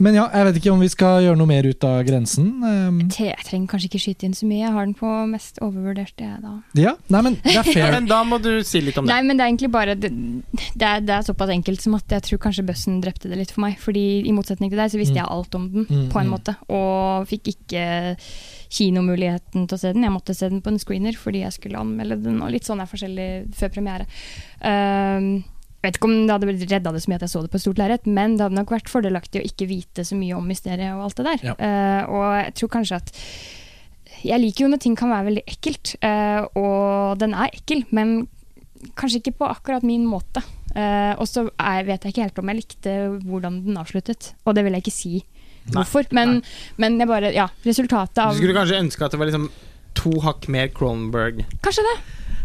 Men 0.00 0.14
ja, 0.16 0.22
jeg 0.32 0.46
vet 0.48 0.56
ikke 0.60 0.72
om 0.72 0.80
vi 0.80 0.88
skal 0.88 1.18
gjøre 1.26 1.36
noe 1.36 1.46
mer 1.50 1.66
ut 1.68 1.84
av 1.84 1.98
grensen. 2.08 2.46
Um, 2.64 3.00
Jeg 3.12 3.36
trenger 3.44 3.68
kanskje 3.68 3.90
ikke 3.90 4.00
skyte 4.00 4.24
inn 4.24 4.32
så 4.36 4.46
mye. 4.48 4.62
Jeg 4.64 4.72
har 4.72 4.86
den 4.88 4.94
på 4.96 5.10
mest 5.28 5.60
overvurderte, 5.60 6.24
jeg, 6.24 6.38
da. 6.40 6.52
ja, 6.80 6.94
nei, 7.12 7.20
men 7.26 7.36
det 7.44 7.52
er 7.52 7.56
Ja, 7.60 7.64
fair. 7.68 7.92
men 7.98 8.08
da 8.08 8.22
må 8.24 8.38
du 8.40 8.48
si 8.64 8.80
litt 8.80 8.96
om 8.96 9.04
det. 9.04 9.12
Nei, 9.12 9.20
men 9.28 9.36
det 9.36 9.44
er 9.44 9.52
egentlig 9.52 9.70
bare 9.74 9.94
Det, 10.00 10.10
det, 10.10 10.86
er, 10.88 11.04
det 11.04 11.14
er 11.18 11.26
såpass 11.28 11.52
enkelt 11.52 11.84
som 11.84 11.98
at 12.00 12.16
jeg 12.16 12.24
tror 12.30 12.40
kanskje 12.46 12.64
Bøssen 12.70 12.98
drepte 13.04 13.28
det 13.28 13.38
litt 13.42 13.52
for 13.52 13.66
meg. 13.66 13.76
Fordi 13.82 14.06
i 14.24 14.32
motsetning 14.32 14.72
til 14.72 14.80
deg, 14.80 14.90
så 14.94 14.98
visste 15.02 15.14
Mm. 15.14 15.20
jeg 15.20 15.30
alt 15.36 15.54
om 15.60 15.68
den, 15.74 15.86
Mm, 15.90 16.08
på 16.12 16.20
en 16.20 16.26
mm. 16.26 16.32
måte. 16.32 16.56
Og 16.72 17.28
fikk 17.28 17.52
ikke 17.52 17.84
kinomuligheten 18.70 19.66
til 19.68 19.76
å 19.76 19.80
se 19.80 19.92
den. 19.92 20.04
Jeg 20.06 20.14
måtte 20.14 20.34
se 20.36 20.48
den 20.48 20.60
på 20.62 20.70
en 20.72 20.78
screener 20.80 21.16
fordi 21.18 21.42
jeg 21.44 21.56
skulle 21.56 21.80
anmelde 21.80 22.20
den, 22.24 22.40
og 22.42 22.52
litt 22.54 22.64
sånn 22.68 22.80
er 22.82 22.88
forskjellig 22.90 23.30
før 23.58 23.72
premiere. 23.74 24.06
Um, 24.62 25.42
vet 25.84 25.96
ikke 25.96 26.08
om 26.10 26.16
det 26.28 26.34
hadde 26.34 26.68
redda 26.70 26.92
det 26.92 27.02
så 27.02 27.10
mye 27.10 27.20
at 27.20 27.24
jeg 27.24 27.32
så 27.32 27.42
det 27.44 27.52
på 27.52 27.62
stort 27.62 27.80
lerret, 27.80 28.08
men 28.08 28.36
det 28.36 28.44
hadde 28.46 28.58
nok 28.58 28.74
vært 28.74 28.92
fordelaktig 28.92 29.40
å 29.40 29.48
ikke 29.48 29.68
vite 29.70 30.04
så 30.06 30.18
mye 30.18 30.36
om 30.36 30.46
mysteriet 30.48 30.92
og 30.92 31.06
alt 31.06 31.20
det 31.20 31.26
der. 31.30 31.46
Ja. 31.50 31.56
Uh, 31.56 32.02
og 32.12 32.26
jeg 32.36 32.54
tror 32.60 32.74
kanskje 32.76 33.00
at 33.00 33.16
Jeg 34.20 34.36
liker 34.42 34.66
jo 34.66 34.68
når 34.68 34.82
ting 34.84 34.96
kan 34.98 35.08
være 35.08 35.30
veldig 35.30 35.44
ekkelt, 35.48 35.94
uh, 36.04 36.44
og 36.60 37.20
den 37.22 37.32
er 37.32 37.54
ekkel, 37.56 37.86
men 37.96 38.28
kanskje 38.96 39.22
ikke 39.22 39.38
på 39.40 39.48
akkurat 39.48 39.84
min 39.86 40.04
måte. 40.08 40.42
Uh, 40.74 41.16
og 41.16 41.24
så 41.26 41.46
vet 41.48 42.04
jeg 42.04 42.12
ikke 42.12 42.26
helt 42.26 42.38
om 42.42 42.52
jeg 42.52 42.60
likte 42.60 42.96
hvordan 43.24 43.62
den 43.64 43.80
avsluttet, 43.80 44.34
og 44.44 44.54
det 44.54 44.66
vil 44.66 44.76
jeg 44.76 44.84
ikke 44.84 44.98
si 44.98 45.14
hvorfor. 45.72 46.06
Men, 46.16 46.40
men 46.80 47.00
jeg 47.00 47.08
bare, 47.08 47.32
ja, 47.34 47.48
resultatet 47.64 48.20
Du 48.20 48.40
skulle 48.42 48.56
kanskje 48.56 48.80
ønske 48.84 49.06
at 49.06 49.14
det 49.14 49.20
var 49.20 49.30
liksom 49.30 49.48
to 49.98 50.12
hakk 50.24 50.46
mer 50.52 50.68
Cronenberg. 50.72 51.44
Kanskje 51.64 51.84
det. 51.88 51.96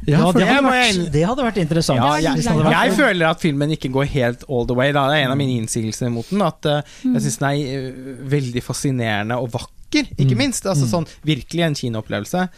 Ja, 0.07 0.19
Ja, 0.19 0.31
det, 0.31 0.39
det 0.39 0.47
hadde 0.47 0.73
jeg 0.75 0.95
vært, 0.95 1.11
det 1.13 1.23
hadde 1.25 1.43
vært 1.47 1.57
interessant. 1.61 1.97
Ja, 1.97 2.15
jeg, 2.21 2.43
vært 2.45 2.71
jeg 2.75 2.91
føler 2.97 3.25
at 3.29 3.39
filmen 3.41 3.71
ikke 3.75 3.89
går 3.91 4.05
helt 4.13 4.43
all 4.49 4.65
the 4.69 4.75
way. 4.77 4.91
Da. 4.93 5.07
Det 5.09 5.17
er 5.19 5.25
en 5.25 5.31
av 5.33 5.37
mine 5.39 5.55
innsigelser 5.63 6.11
mot 6.13 6.27
den. 6.29 6.41
At 6.45 6.61
Mm. 6.65 7.13
jeg 7.15 7.21
syns 7.25 7.37
den 7.39 7.49
er 7.49 7.87
uh, 7.89 8.27
veldig 8.35 8.61
fascinerende 8.63 9.37
og 9.41 9.49
vakker, 9.55 10.05
ikke 10.17 10.35
Mm. 10.35 10.37
minst. 10.37 10.65
Altså 10.65 10.85
Mm. 10.85 10.91
sånn 10.91 11.07
Virkelig 11.25 11.63
en 11.65 11.73
kinoopplevelse. 11.75 12.49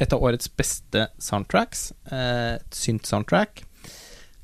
Et 0.00 0.12
av 0.12 0.18
årets 0.20 0.48
beste 0.56 1.06
soundtracks. 1.22 1.92
Uh, 2.10 2.54
et 2.58 2.70
synt-soundtrack. 2.74 3.62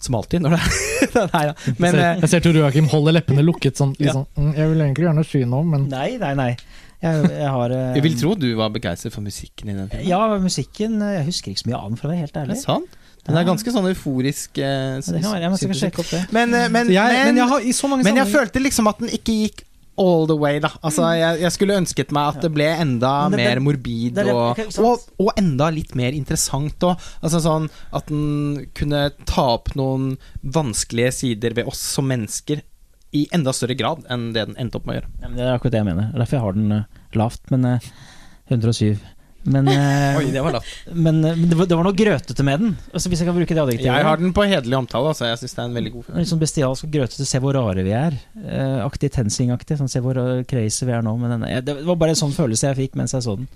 Som 0.01 0.15
alltid 0.15 0.41
når 0.41 0.55
det 0.55 0.61
er 0.61 1.27
Nei 1.35 1.43
da. 1.51 1.55
Men 1.77 1.93
jeg, 1.93 1.93
ser, 1.93 2.21
jeg 2.23 2.29
ser 2.31 2.41
Tor 2.41 2.53
Joakim 2.57 2.87
holder 2.89 3.13
leppene 3.19 3.43
lukket 3.45 3.77
sånn. 3.77 3.91
Liksom, 3.99 4.25
Ja. 4.39 4.53
jeg 4.57 4.69
vil 4.71 4.81
egentlig 4.81 5.05
gjerne 5.09 5.25
si 5.27 5.43
noe, 5.45 5.65
men 5.65 5.89
Nei, 5.91 6.17
nei, 6.17 6.31
nei. 6.35 6.57
Jeg, 7.01 7.31
jeg 7.33 7.49
har 7.57 7.73
eh, 7.73 7.95
jeg 7.97 8.03
vil 8.05 8.17
tro 8.21 8.35
du 8.37 8.49
var 8.59 8.69
begeistret 8.75 9.15
for 9.15 9.25
musikken 9.25 9.71
i 9.73 9.77
den 9.79 9.89
filmen. 9.89 10.09
Ja, 10.11 10.21
musikken 10.39 11.01
eh, 11.03 11.15
Jeg 11.21 11.29
husker 11.31 11.53
ikke 11.55 11.63
så 11.65 11.71
mye 11.71 11.79
av 11.81 11.89
den, 11.89 11.97
for 12.01 12.09
å 12.09 12.13
være 12.13 12.25
helt 12.27 12.37
Er 12.37 12.43
ærlig. 12.45 12.59
det 12.59 12.65
sant? 12.67 12.99
Den 13.27 13.37
er 13.37 13.45
ganske 13.45 13.73
sånn 13.73 13.89
euforisk. 13.91 14.59
Eh, 14.59 15.01
Men 15.01 15.01
Det 15.05 15.23
kan 15.25 15.33
være, 15.35 15.43
jeg 15.47 15.51
må 15.55 15.59
sikkert 15.61 15.81
sjekke 15.85 16.01
opp 16.05 16.11
det. 16.13 16.21
men, 16.33 16.51
men, 16.73 16.93
jeg, 16.93 17.17
men 17.17 17.27
men, 17.31 17.37
jeg 17.43 17.49
har 17.55 17.61
i 17.61 17.73
så 17.77 17.89
mange 17.93 18.05
men 18.09 18.17
jeg 18.23 18.33
følte 18.33 18.63
liksom 18.65 18.89
at 18.93 18.99
den 19.05 19.13
ikke 19.17 19.35
gikk 19.45 19.67
all 20.01 20.23
the 20.31 20.37
way, 20.41 20.57
da. 20.65 20.71
Altså, 20.87 21.05
jeg, 21.13 21.41
jeg 21.43 21.53
skulle 21.53 21.75
ønsket 21.77 22.13
meg 22.17 22.31
at 22.33 22.39
det 22.47 22.49
ble 22.55 22.65
enda 22.73 23.11
det- 23.29 23.37
mer 23.37 23.59
det- 23.59 23.63
morbid 23.67 24.15
det 24.17 24.23
er- 24.29 24.33
og, 24.33 24.61
og, 24.81 25.03
og 25.21 25.29
enda 25.37 25.67
litt 25.77 25.93
mer 25.99 26.17
interessant 26.17 26.81
òg. 26.89 26.97
Altså 27.21 27.41
sånn 27.45 27.67
at 27.93 28.07
den 28.09 28.67
kunne 28.73 29.11
ta 29.29 29.45
opp 29.59 29.75
noen 29.77 30.15
vanskelige 30.43 31.13
sider 31.13 31.53
ved 31.59 31.69
oss 31.69 31.83
som 31.99 32.09
mennesker 32.09 32.63
i 33.17 33.27
enda 33.35 33.53
større 33.57 33.75
grad 33.79 34.05
enn 34.11 34.31
det 34.35 34.47
den 34.51 34.59
endte 34.61 34.79
opp 34.79 34.87
med 34.87 34.95
å 34.95 35.01
gjøre. 35.01 35.13
Ja, 35.21 35.29
men 35.29 35.39
det 35.39 35.47
er 35.47 35.55
akkurat 35.57 35.75
det 35.75 35.81
jeg 35.83 35.89
mener. 35.91 36.11
Er 36.13 36.23
Derfor 36.23 36.39
jeg 36.39 36.45
har 36.45 36.59
den 36.59 36.77
uh, 36.77 37.01
lavt, 37.19 37.43
men 37.51 37.67
uh, 37.67 37.89
107. 38.51 39.01
Men, 39.43 39.69
eh, 39.73 40.33
det 40.33 40.41
var 40.45 40.53
lavt. 40.53 40.69
men, 40.93 41.25
eh, 41.25 41.37
men 41.37 41.49
det, 41.49 41.57
var, 41.57 41.67
det 41.67 41.77
var 41.79 41.87
noe 41.87 41.97
grøtete 41.97 42.45
med 42.45 42.61
den. 42.61 42.75
Altså, 42.93 43.09
hvis 43.09 43.23
jeg 43.23 43.31
kan 43.31 43.37
bruke 43.39 43.57
det 43.57 43.63
adjektivet. 43.63 43.89
Jeg 43.89 44.05
har 44.05 44.21
den 44.21 44.35
på 44.37 44.45
hederlig 44.45 44.77
omtale, 44.77 45.15
altså. 45.15 45.31
Jeg 45.31 45.41
syns 45.41 45.57
det 45.57 45.63
er 45.63 45.71
en 45.71 45.79
veldig 45.79 45.93
god 45.95 46.07
film. 46.09 46.19
Litt 46.21 46.31
sånn 46.33 46.43
bestialsk 46.43 46.89
og 46.89 46.97
grøtete 46.97 47.29
'se 47.29 47.41
hvor 47.41 47.57
rare 47.57 47.85
vi 47.87 47.95
er'. 47.97 48.19
eh, 48.45 48.79
aktig 48.85 49.13
Tensing-aktig. 49.17 49.79
Sånn 49.81 49.89
'se 49.89 50.05
hvor 50.05 50.21
eh, 50.21 50.45
crazy 50.45 50.85
vi 50.85 50.93
er 50.93 51.07
nå'. 51.07 51.17
Men 51.19 51.39
denne, 51.39 51.63
det 51.65 51.79
var 51.87 51.97
bare 51.97 52.13
en 52.17 52.21
sånn 52.21 52.37
følelse 52.37 52.69
jeg 52.69 52.81
fikk 52.83 53.01
mens 53.01 53.17
jeg 53.17 53.25
så 53.25 53.37
den. 53.41 53.49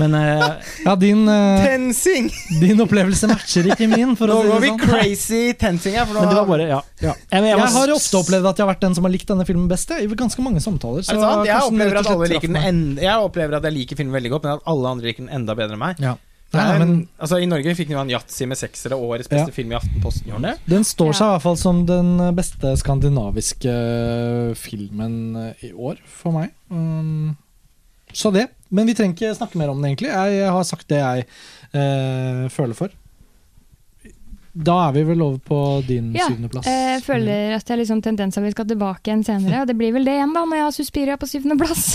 Men 0.00 0.14
eh, 0.14 0.44
Ja, 0.86 0.94
din, 0.96 1.26
eh, 1.28 1.64
Tensing! 1.66 2.30
din 2.62 2.80
opplevelse 2.80 3.28
matcher 3.28 3.68
ikke 3.74 3.88
min, 3.92 4.14
for 4.16 4.30
Nå 4.30 4.38
å 4.38 4.42
si 4.42 4.48
går 4.52 4.60
vi 4.64 4.70
sånn. 4.72 4.80
crazy 4.86 5.42
tensing 5.60 5.96
her. 5.98 6.06
For 6.08 6.20
Men 6.20 6.28
det 6.32 6.38
var 6.40 6.48
bare 6.48 6.68
Ja. 6.70 6.80
Ja. 7.02 7.14
Jeg, 7.30 7.44
jeg, 7.50 7.58
Jeg 7.60 7.70
har 7.76 7.94
ofte 7.96 8.20
opplevd 8.22 8.50
at 8.52 8.56
jeg 8.62 8.66
har 8.66 8.72
vært 8.74 8.84
den 8.88 8.94
som 8.98 9.04
har 9.08 9.12
likt 9.14 9.28
denne 9.28 9.46
filmen 9.48 9.68
best, 9.68 9.90
i 9.98 10.06
ganske 10.06 10.42
mange 10.44 10.60
samtaler. 10.64 11.02
så. 11.06 11.16
Jeg 11.44 11.60
opplever 11.68 12.00
at 12.02 12.10
alle 12.12 12.28
liker 12.34 12.48
den 12.48 12.60
enda, 12.62 13.02
Jeg 13.02 13.28
opplever 13.30 13.58
at 13.60 13.64
jeg 13.68 13.76
liker 13.80 13.96
filmen 14.02 14.14
veldig 14.16 14.30
godt, 14.36 14.44
men 14.48 14.58
at 14.60 14.68
alle 14.74 14.92
andre 14.96 15.10
liker 15.10 15.26
den 15.26 15.34
enda 15.40 15.54
bedre 15.58 15.74
enn 15.78 15.82
meg. 15.82 16.00
Ja. 16.02 16.16
Nei, 16.52 16.64
Nei, 16.68 16.78
men 16.82 16.90
altså, 17.16 17.38
I 17.40 17.46
Norge 17.48 17.72
fikk 17.78 17.88
den 17.88 17.94
jo 17.96 18.00
en 18.02 18.10
yatzy 18.12 18.44
med 18.44 18.58
seksere 18.60 18.92
og 19.00 19.14
årets 19.14 19.30
beste 19.30 19.48
Ja. 19.48 19.54
film 19.56 19.70
i 19.72 19.76
Aftenposten. 19.78 20.26
Gjorde 20.28 20.50
den 20.68 20.84
står 20.84 21.06
Ja. 21.08 21.12
seg 21.16 21.24
i 21.24 21.30
hvert 21.32 21.44
fall 21.46 21.56
som 21.56 21.78
den 21.88 22.10
beste 22.36 22.74
skandinaviske 22.76 23.72
filmen 24.60 25.14
eh, 25.48 25.64
i 25.68 25.72
år, 25.72 25.96
for 26.04 26.36
meg. 26.36 26.52
Um, 26.70 27.36
så 28.12 28.32
det. 28.34 28.48
Men 28.72 28.88
vi 28.88 28.94
trenger 28.96 29.14
ikke 29.18 29.34
snakke 29.36 29.58
mer 29.60 29.68
om 29.72 29.80
den, 29.82 29.90
egentlig. 29.92 30.08
Jeg 30.08 30.50
har 30.50 30.64
sagt 30.64 30.88
det 30.88 30.98
jeg 31.02 31.26
eh, 31.76 32.46
føler 32.52 32.74
for. 32.78 32.88
Da 34.52 34.74
er 34.88 34.92
vi 34.98 35.02
vel 35.08 35.22
over 35.24 35.38
på 35.40 35.58
din 35.88 36.10
Ja, 36.16 36.26
syvendeplass. 36.28 36.66
Jeg 36.68 37.02
føler 37.06 37.54
at 37.56 37.62
jeg 37.64 37.72
har 37.72 37.80
liksom 37.80 38.02
tendens 38.04 38.34
til 38.36 38.42
at 38.42 38.48
vi 38.50 38.52
skal 38.52 38.66
tilbake 38.68 39.08
igjen 39.08 39.22
senere, 39.24 39.62
og 39.64 39.68
det 39.70 39.76
blir 39.80 39.94
vel 39.96 40.04
det 40.04 40.18
igjen 40.18 40.34
da, 40.36 40.42
når 40.44 40.58
jeg 40.60 40.66
har 40.66 40.74
Suspiria 40.76 41.16
på 41.20 41.28
syvendeplass. 41.30 41.86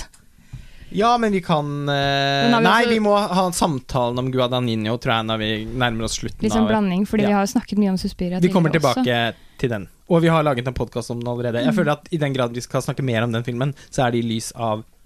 Ja, 0.95 1.11
men 1.19 1.33
vi 1.35 1.41
kan 1.43 1.67
eh, 1.91 2.47
Men 2.47 2.61
vi 2.61 2.63
Nei, 2.63 2.81
også- 2.85 2.89
vi 2.93 2.99
må 3.03 3.13
ha 3.19 3.43
samtalen 3.51 4.19
om 4.23 4.31
Guadagnino, 4.31 4.97
tror 4.97 5.17
jeg, 5.17 5.25
når 5.27 5.37
vi 5.43 5.49
nærmer 5.65 6.05
oss 6.07 6.17
slutten. 6.17 6.41
Litt 6.41 6.53
sånn 6.55 6.63
av 6.63 6.69
blanding, 6.71 7.05
fordi 7.05 7.23
Ja. 7.23 7.27
vi 7.27 7.33
har 7.33 7.45
jo 7.45 7.51
snakket 7.59 7.77
mye 7.77 7.89
om 7.89 7.97
Suspiria 7.97 8.39
Vi 8.39 8.49
kommer 8.49 8.71
tilbake 8.71 9.03
tilbake 9.03 9.33
til 9.59 9.69
den. 9.69 9.87
Og 10.09 10.21
vi 10.21 10.27
har 10.29 10.41
laget 10.43 10.65
en 10.65 10.73
podkast 10.73 11.11
om 11.11 11.19
den 11.19 11.27
allerede. 11.27 11.61
Jeg 11.65 11.75
føler 11.75 11.91
at 11.91 12.07
i 12.11 12.17
den 12.17 12.33
grad 12.33 12.53
vi 12.53 12.61
skal 12.61 12.81
snakke 12.81 13.03
mer 13.03 13.21
om 13.23 13.31
den 13.33 13.43
filmen, 13.43 13.73
så 13.91 14.07
er 14.07 14.11
det 14.11 14.23
i 14.23 14.27
lys 14.27 14.53
av 14.55 14.79
eh, 14.79 14.96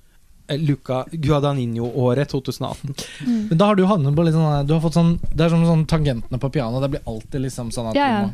Luca 0.57 1.05
Guadagnino-året 1.11 2.29
2018. 2.29 2.93
Mm. 3.25 3.47
Men 3.49 3.57
da 3.57 3.65
har 3.65 3.75
du 3.75 3.85
havnet 3.85 4.15
på 4.15 4.23
litt 4.25 4.33
sånn 4.35 4.65
Du 4.67 4.73
har 4.73 4.81
fått 4.81 4.93
sånn 4.97 5.19
Det 5.33 5.45
er 5.45 5.49
som 5.49 5.63
sånn 5.65 5.85
tangentene 5.87 6.39
på 6.39 6.49
piano. 6.51 6.81
Det 6.81 6.89
blir 6.89 7.01
alltid 7.07 7.41
liksom 7.41 7.71
sånn 7.71 7.89
at 7.91 7.95
Ja, 7.95 8.07
ja. 8.07 8.21
må 8.27 8.33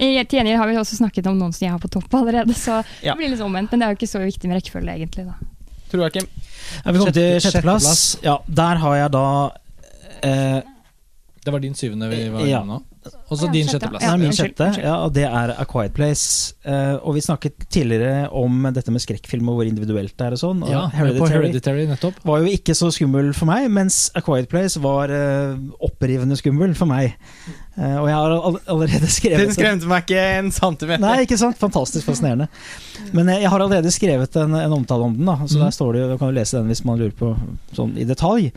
I 0.00 0.24
til 0.24 0.38
gjengjeld 0.40 0.56
har 0.58 0.68
vi 0.70 0.76
også 0.80 0.96
snakket 0.96 1.26
om 1.28 1.38
noen 1.38 1.52
som 1.52 1.66
jeg 1.66 1.72
har 1.74 1.78
på 1.82 1.90
topp 1.92 2.14
allerede, 2.14 2.54
så 2.56 2.82
Ja. 3.02 3.12
det 3.14 3.18
blir 3.18 3.28
litt 3.34 3.40
omvendt. 3.44 3.70
Men 3.70 3.80
det 3.80 3.86
er 3.86 3.90
jo 3.94 3.98
ikke 4.00 4.08
så 4.14 4.22
viktig 4.24 4.48
med 4.48 4.56
rekkefølge, 4.62 4.94
egentlig. 4.96 5.26
da. 5.26 5.34
Tror 5.90 6.06
jeg 6.06 6.12
ikke. 6.14 6.28
Ja, 6.84 6.92
vi 6.92 6.98
kom 6.98 7.12
til 7.12 7.40
sjetteplass. 7.40 8.16
Ja, 8.22 8.38
der 8.48 8.76
har 8.76 8.94
jeg 8.96 9.10
da 9.12 9.50
eh, 10.22 10.62
Det 11.44 11.52
var 11.52 11.58
din 11.60 11.74
syvende 11.74 12.08
vi 12.08 12.28
var 12.28 12.46
Ja. 12.46 12.62
nå. 12.64 12.82
Og 13.00 13.38
så 13.38 13.46
Ja, 13.46 13.52
din 13.52 13.64
sjette. 13.64 13.78
sjetteplass. 13.78 14.02
Det 14.02 14.10
er 14.10 14.18
min 14.18 14.34
sjette, 14.36 14.66
ja, 14.82 14.94
og 15.04 15.12
det 15.14 15.24
er 15.24 15.52
A 15.56 15.64
Quiet 15.64 15.94
Place. 15.94 16.54
Uh, 16.66 16.98
og 17.00 17.14
vi 17.14 17.22
snakket 17.24 17.64
tidligere 17.72 18.28
om 18.36 18.66
dette 18.74 18.92
med 18.92 19.00
skrekkfilm 19.00 19.48
og 19.48 19.56
hvor 19.56 19.68
individuelt 19.70 20.12
det 20.18 20.26
er 20.26 20.36
og 20.36 20.40
sånn. 20.42 20.62
Og 20.66 20.68
Ja, 20.68 20.82
på 20.90 20.98
Hereditary 20.98 21.32
Hereditary, 21.32 21.86
nettopp. 21.88 22.18
var 22.24 22.42
jo 22.42 22.52
ikke 22.52 22.74
så 22.76 22.90
skummel 22.92 23.32
for 23.32 23.48
meg, 23.48 23.70
mens 23.70 24.10
A 24.14 24.20
Quiet 24.20 24.50
Place 24.50 24.82
var 24.82 25.08
uh, 25.08 25.56
opprivende 25.80 26.36
skummel 26.36 26.74
for 26.76 26.90
meg. 26.90 27.16
Uh, 27.78 28.02
og 28.02 28.10
jeg 28.10 28.18
har 28.18 28.36
all 28.36 28.60
allerede 28.66 29.08
skrevet 29.18 29.46
Den 29.46 29.56
skremte 29.56 29.88
meg 29.88 30.04
ikke 30.04 30.26
en 30.42 30.52
centimeter. 30.52 31.06
Nei, 31.06 31.24
ikke 31.24 31.40
sant? 31.40 31.56
Fantastisk 31.56 32.04
fascinerende. 32.04 32.50
Men 33.16 33.32
jeg 33.32 33.48
har 33.48 33.60
allerede 33.60 33.94
skrevet 33.94 34.36
en, 34.36 34.54
en 34.58 34.76
omtale 34.76 35.08
om 35.08 35.16
den, 35.16 35.24
da. 35.24 35.38
Så 35.46 35.56
mm. 35.56 35.64
der 35.64 35.74
står 35.78 35.92
det 35.92 36.04
jo, 36.04 36.12
da 36.12 36.20
kan 36.20 36.28
du 36.28 36.36
lese 36.36 36.58
den 36.58 36.68
hvis 36.68 36.84
man 36.84 37.00
lurer 37.00 37.16
på 37.16 37.32
sånn 37.72 37.96
i 37.96 38.04
detalj. 38.04 38.50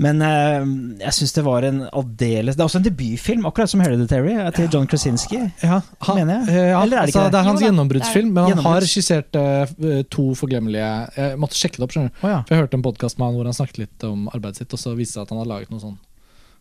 Men 0.00 0.22
eh, 0.24 0.64
jeg 1.04 1.16
syns 1.18 1.34
det 1.36 1.42
var 1.44 1.66
en 1.68 1.82
aldeles 1.86 2.56
Det 2.56 2.62
er 2.62 2.68
også 2.68 2.80
en 2.80 2.86
debutfilm, 2.86 3.44
akkurat 3.48 3.72
som 3.72 3.82
Hereditary, 3.84 4.32
eh, 4.32 4.50
til 4.56 4.68
John 4.72 4.88
Krasinski. 4.88 5.42
Ja, 5.60 5.80
han, 6.06 6.20
Mener 6.22 6.38
jeg? 6.38 6.54
eh, 6.54 6.68
ja, 6.70 6.82
Eller 6.82 7.02
er 7.02 7.08
det 7.08 7.12
ikke 7.12 7.20
altså, 7.20 7.24
det? 7.26 7.32
det 7.34 7.40
er 7.40 7.48
hans 7.50 7.64
gjennombruddsfilm, 7.66 8.30
men 8.36 8.48
han 8.48 8.64
har 8.64 8.86
skissert 8.88 9.36
regissert 9.36 9.80
eh, 9.84 10.02
to 10.12 10.30
forglemmelige 10.38 10.90
Jeg 11.16 11.40
måtte 11.40 11.58
sjekke 11.58 11.80
det 11.80 11.86
opp, 11.86 11.94
skjønner 11.96 12.12
du. 12.12 12.22
Oh, 12.22 12.30
ja. 12.30 12.38
For 12.46 12.56
jeg 12.56 12.64
hørte 12.64 12.78
en 12.80 12.86
podkast 12.86 13.20
med 13.20 13.28
han 13.28 13.36
hvor 13.38 13.50
han 13.50 13.56
snakket 13.56 13.82
litt 13.84 14.06
om 14.08 14.28
arbeidet 14.32 14.62
sitt, 14.62 14.72
og 14.76 14.82
så 14.82 14.94
viste 14.96 15.18
det 15.18 15.20
seg 15.20 15.26
at 15.26 15.34
han 15.34 15.42
har 15.42 15.50
laget 15.50 15.72
noen 15.72 15.84
sånne 15.84 16.00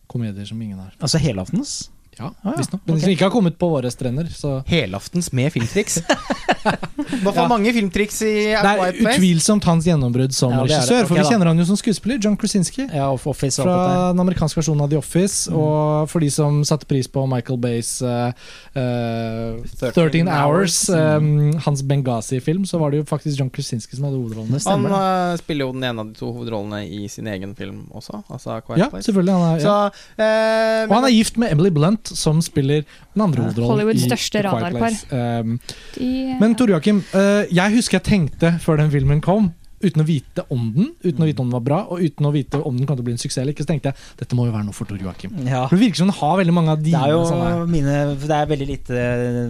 komedier 0.09 0.47
som 0.49 0.61
ingen 0.61 0.79
har. 0.81 0.93
Altså 0.99 1.21
helaftens? 1.21 1.77
Ja, 2.19 2.29
Ah, 2.43 2.53
ja. 2.57 2.63
Men 2.85 2.95
okay. 2.95 2.99
som 3.01 3.09
ikke 3.13 3.25
har 3.27 3.31
kommet 3.31 3.57
på 3.59 3.69
våre 3.71 3.89
strender. 3.91 4.27
Så 4.33 4.59
Helaftens 4.67 5.31
med 5.33 5.51
filmtriks. 5.55 6.01
Hva 7.23 7.31
for 7.31 7.39
Ja. 7.39 7.47
mange 7.47 7.71
filmtriks 7.73 8.21
i 8.27 8.33
det 8.51 8.71
er 8.73 8.97
utvilsomt 8.99 9.63
hans 9.63 9.85
gjennombrudd 9.87 10.33
som 10.35 10.51
Ja, 10.51 10.63
regissør. 10.65 11.03
Okay, 11.03 11.07
for 11.07 11.15
vi 11.15 11.23
da. 11.23 11.29
kjenner 11.31 11.47
han 11.51 11.57
jo 11.61 11.65
som 11.69 11.79
skuespiller. 11.79 12.19
John 12.21 12.35
Krasinski. 12.37 12.87
Ja, 12.91 13.07
og 13.13 13.23
Office. 13.29 13.61
Fra 13.63 14.11
den 14.11 14.19
amerikanske 14.19 14.59
versjonen 14.59 14.83
av 14.83 14.89
The 14.91 14.97
Office. 14.99 15.49
Mm. 15.49 15.55
Og 15.61 16.09
for 16.11 16.19
de 16.19 16.29
som 16.33 16.59
satte 16.67 16.85
pris 16.89 17.07
på 17.07 17.23
Michael 17.29 17.59
Bays 17.63 18.01
uh, 18.01 18.31
uh, 18.75 19.63
13 19.79 19.93
13 19.93 20.27
Hours, 20.27 20.89
mm. 20.89 21.17
um, 21.17 21.59
hans 21.65 21.81
Benghazi-film, 21.83 22.65
så 22.65 22.79
var 22.81 22.91
det 22.91 23.01
jo 23.01 23.07
faktisk 23.09 23.39
John 23.39 23.49
Krasinski 23.53 23.95
som 23.97 24.05
hadde 24.09 24.19
hovedrollene. 24.19 24.59
Han 24.69 24.85
eh, 24.85 25.37
spiller 25.39 25.65
jo 25.67 25.73
den 25.75 25.83
ene 25.87 26.03
av 26.03 26.11
de 26.11 26.17
to 26.19 26.31
hovedrollene 26.35 26.83
i 26.87 27.07
sin 27.11 27.27
egen 27.31 27.55
film 27.57 27.85
også. 27.95 28.21
Altså 28.29 28.59
Quiet 28.67 28.83
Ja, 28.83 28.89
Place. 28.91 29.07
selvfølgelig. 29.09 29.33
Han 29.37 29.45
er, 29.47 29.63
ja. 29.63 29.63
Så, 29.63 30.05
eh, 30.19 30.83
Og 30.89 30.95
han 30.99 31.07
er 31.09 31.13
gift 31.15 31.37
med 31.41 31.51
Emily 31.55 31.71
Blunt, 31.73 32.08
som 32.17 32.41
spiller 32.41 32.83
den 33.13 33.23
andre 33.25 33.45
hovedrollen. 33.45 33.69
Hollywoods 33.73 34.05
største 34.07 34.43
radarpar. 34.45 34.97
Um, 35.13 35.59
De, 35.95 36.09
men 36.41 36.55
Tor 36.55 36.71
Joakim, 36.73 37.03
eh, 37.13 37.45
jeg 37.55 37.75
husker 37.77 37.99
jeg 37.99 38.07
tenkte 38.09 38.53
før 38.63 38.81
den 38.83 38.91
filmen 38.93 39.21
kom, 39.21 39.51
uten 39.81 40.03
å 40.03 40.05
vite 40.07 40.43
om 40.53 40.65
den, 40.75 40.89
uten 41.03 41.23
å 41.23 41.27
vite 41.29 41.41
om 41.43 41.47
den 41.49 41.55
var 41.57 41.63
bra, 41.65 41.79
og 41.89 42.01
uten 42.03 42.27
å 42.27 42.31
vite 42.35 42.59
om 42.61 42.75
den 42.77 42.87
kom 42.89 42.97
til 42.97 43.03
å 43.05 43.07
bli 43.07 43.13
en 43.15 43.21
suksess 43.21 43.41
eller 43.43 43.55
ikke, 43.55 43.63
så 43.65 43.71
tenkte 43.73 43.91
jeg 43.93 44.17
dette 44.19 44.35
må 44.37 44.45
jo 44.47 44.53
være 44.55 44.67
noe 44.67 44.75
for 44.75 44.89
Tor 44.89 44.99
Joakim. 45.01 45.35
Ja. 45.47 45.63
For 45.69 45.77
Det 45.77 45.83
virker 45.85 46.01
som 46.03 46.09
den 46.11 46.17
har 46.19 46.35
veldig 46.41 46.55
mange 46.57 46.73
av 46.75 46.83
Det 46.83 46.93
er 46.97 47.13
jo 47.13 47.21
sånne 47.29 47.67
mine 47.69 47.95
Det 48.19 48.35
er 48.35 48.49
veldig 48.49 48.67
lite 48.69 49.03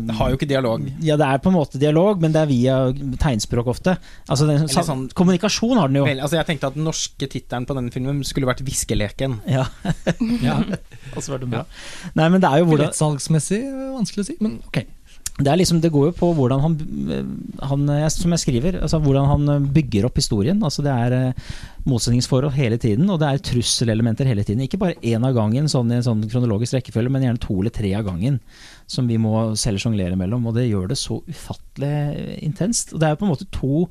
det 0.09 0.15
har 0.19 0.29
jo 0.31 0.37
ikke 0.39 0.49
dialog. 0.49 0.85
Ja, 1.05 1.17
det 1.19 1.25
er 1.27 1.41
på 1.43 1.49
en 1.51 1.57
måte 1.57 1.81
dialog, 1.81 2.21
men 2.21 2.33
det 2.35 2.41
er 2.43 2.49
via 2.51 2.77
tegnspråk 3.21 3.67
ofte. 3.73 3.95
Altså 4.29 4.47
den, 4.49 4.67
sånn- 4.69 5.07
Kommunikasjon 5.17 5.77
har 5.79 5.89
den 5.91 6.01
jo. 6.01 6.05
Vel, 6.07 6.21
altså 6.23 6.37
jeg 6.39 6.47
tenkte 6.51 6.69
at 6.71 6.77
Den 6.77 6.85
norske 6.87 7.27
tittelen 7.29 7.65
på 7.69 7.75
denne 7.77 7.91
filmen 7.93 8.21
skulle 8.27 8.47
vært 8.49 8.61
'Hviskeleken'. 8.63 9.39
Ja. 9.49 9.65
ja, 10.45 10.59
Altså 11.15 11.33
var 11.33 11.39
det 11.43 11.49
bra. 11.49 11.65
Nei, 12.15 12.29
men 12.29 12.41
det 12.41 12.49
er 12.51 12.61
jo 12.61 12.69
hvordan 12.69 12.89
Billettsalgsmessig 12.89 13.61
eh, 13.65 13.91
vanskelig 13.97 14.23
å 14.25 14.29
si, 14.29 14.37
men 14.43 14.59
ok. 14.67 14.83
Det 15.39 15.55
liksom, 15.55 15.79
det 15.79 15.91
går 15.93 16.09
jo 16.09 16.15
på 16.17 16.29
hvordan 16.35 16.59
han, 16.59 16.73
han 17.63 17.85
Som 18.11 18.33
jeg 18.35 18.41
skriver, 18.43 18.79
altså 18.83 18.99
hvordan 18.99 19.29
han 19.29 19.67
bygger 19.71 20.07
opp 20.09 20.19
historien. 20.19 20.59
Altså 20.63 20.83
Det 20.83 20.91
er 20.91 21.15
eh, 21.15 21.53
motsetningsforhold 21.87 22.57
hele 22.57 22.77
tiden, 22.77 23.07
og 23.09 23.21
det 23.21 23.29
er 23.29 23.43
trusselelementer 23.47 24.27
hele 24.27 24.43
tiden. 24.43 24.65
Ikke 24.65 24.81
bare 24.81 24.99
én 24.99 25.23
av 25.25 25.37
gangen 25.37 25.71
sånn 25.71 25.91
i 25.93 25.99
en 25.99 26.05
sånn 26.05 26.25
kronologisk 26.27 26.75
rekkefølge, 26.75 27.13
men 27.13 27.23
gjerne 27.23 27.43
to 27.45 27.59
eller 27.61 27.75
tre 27.75 27.93
av 27.95 28.07
gangen. 28.09 28.39
Som 28.89 29.07
vi 29.07 29.19
må 29.21 29.53
selv 29.59 29.79
sjonglere 29.79 30.19
mellom. 30.19 30.49
Og 30.49 30.57
det 30.59 30.67
gjør 30.67 30.91
det 30.91 30.99
så 30.99 31.21
ufattelig 31.29 32.39
intenst. 32.43 32.93
Og 32.93 32.99
det 32.99 33.09
er 33.09 33.19
på 33.19 33.27
en 33.27 33.33
måte 33.35 33.47
to 33.55 33.87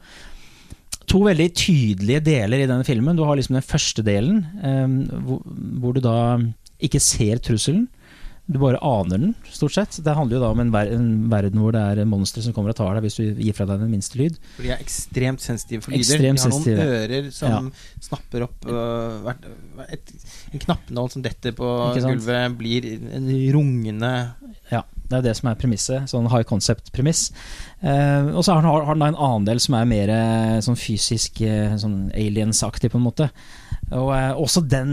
to 1.08 1.22
veldig 1.24 1.46
tydelige 1.56 2.20
deler 2.20 2.60
i 2.60 2.68
denne 2.68 2.84
filmen. 2.84 3.16
Du 3.16 3.24
har 3.24 3.38
liksom 3.38 3.56
den 3.56 3.64
første 3.64 4.04
delen, 4.04 4.42
eh, 4.60 5.16
hvor, 5.24 5.40
hvor 5.80 5.96
du 5.96 6.02
da 6.04 6.18
ikke 6.84 7.00
ser 7.00 7.40
trusselen. 7.40 7.86
Du 8.48 8.56
bare 8.62 8.78
aner 8.80 9.20
den, 9.20 9.32
stort 9.52 9.74
sett. 9.76 9.98
Det 10.00 10.14
handler 10.16 10.38
jo 10.38 10.40
da 10.40 10.48
om 10.54 10.60
en, 10.62 10.70
ver 10.72 10.88
en 10.96 11.08
verden 11.28 11.60
hvor 11.60 11.74
det 11.76 11.82
er 11.84 12.06
monstre 12.08 12.40
som 12.40 12.54
kommer 12.56 12.72
og 12.72 12.78
tar 12.78 12.96
deg 12.96 13.04
hvis 13.04 13.18
du 13.18 13.24
gir 13.26 13.52
fra 13.56 13.66
deg 13.68 13.82
den 13.82 13.90
minste 13.92 14.16
lyd. 14.16 14.38
For 14.56 14.64
de 14.64 14.72
er 14.72 14.80
ekstremt 14.80 15.44
sensitive 15.44 15.84
for 15.84 15.92
lyder. 15.92 16.06
Ekstremt 16.06 16.40
de 16.40 16.44
har 16.44 16.52
noen 16.54 16.62
sensitive. 16.62 16.86
ører 17.02 17.28
som 17.36 17.68
snapper 18.08 18.46
opp 18.46 18.68
uh, 18.72 19.18
hvert, 19.26 19.44
et, 19.92 20.14
En 20.54 20.64
knappenål 20.64 21.12
som 21.12 21.26
detter 21.28 21.52
på 21.58 21.74
gulvet, 21.98 22.56
blir 22.56 22.88
en 23.20 23.28
rungende 23.52 24.14
Ja, 24.72 24.82
det 25.08 25.20
er 25.20 25.28
det 25.28 25.36
som 25.36 25.52
er 25.52 25.60
premisset. 25.60 26.08
Sånn 26.08 26.32
high 26.32 26.48
concept-premiss. 26.48 27.28
Uh, 27.84 28.32
og 28.32 28.42
så 28.48 28.56
har 28.56 28.64
har 28.64 28.94
den 28.94 29.04
da 29.04 29.12
en 29.12 29.22
annen 29.28 29.48
del 29.52 29.60
som 29.60 29.76
er 29.76 29.88
mer 29.88 30.10
eh, 30.12 30.58
sånn 30.64 30.76
fysisk, 30.78 31.42
eh, 31.44 31.76
sånn 31.80 32.08
aliens-aktig, 32.16 32.90
på 32.92 33.00
en 33.00 33.06
måte. 33.06 33.28
Og 33.96 34.10
eh, 34.12 34.32
også 34.36 34.62
den 34.68 34.90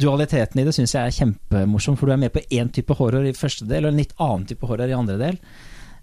dualiteten 0.00 0.60
i 0.60 0.66
det 0.66 0.74
syns 0.76 0.92
jeg 0.96 1.08
er 1.08 1.16
kjempemorsom, 1.16 1.96
for 1.96 2.08
du 2.08 2.14
er 2.14 2.20
med 2.20 2.34
på 2.34 2.42
én 2.52 2.68
type 2.72 2.96
horror 2.98 3.24
i 3.24 3.36
første 3.36 3.68
del, 3.68 3.86
og 3.86 3.94
en 3.94 4.02
litt 4.02 4.12
annen 4.20 4.44
type 4.50 4.68
horror 4.68 4.90
i 4.90 4.96
andre 4.96 5.16
del. 5.20 5.38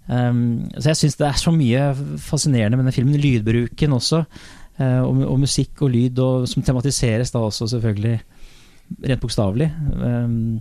Um, 0.08 0.64
så 0.74 0.90
jeg 0.90 0.98
syns 0.98 1.18
det 1.20 1.28
er 1.28 1.38
så 1.38 1.52
mye 1.54 1.84
fascinerende 2.18 2.80
med 2.80 2.88
den 2.90 2.96
filmen. 2.96 3.20
Lydbruken 3.22 3.94
også. 3.94 4.24
uh, 4.80 5.00
og, 5.04 5.22
og 5.28 5.38
musikk 5.44 5.84
og 5.86 5.92
lyd, 5.94 6.18
og, 6.18 6.48
som 6.50 6.66
tematiseres 6.66 7.30
da 7.30 7.44
også, 7.46 7.70
selvfølgelig. 7.76 8.18
Rent 9.06 9.22
bokstavelig. 9.22 9.70
Um, 9.94 10.58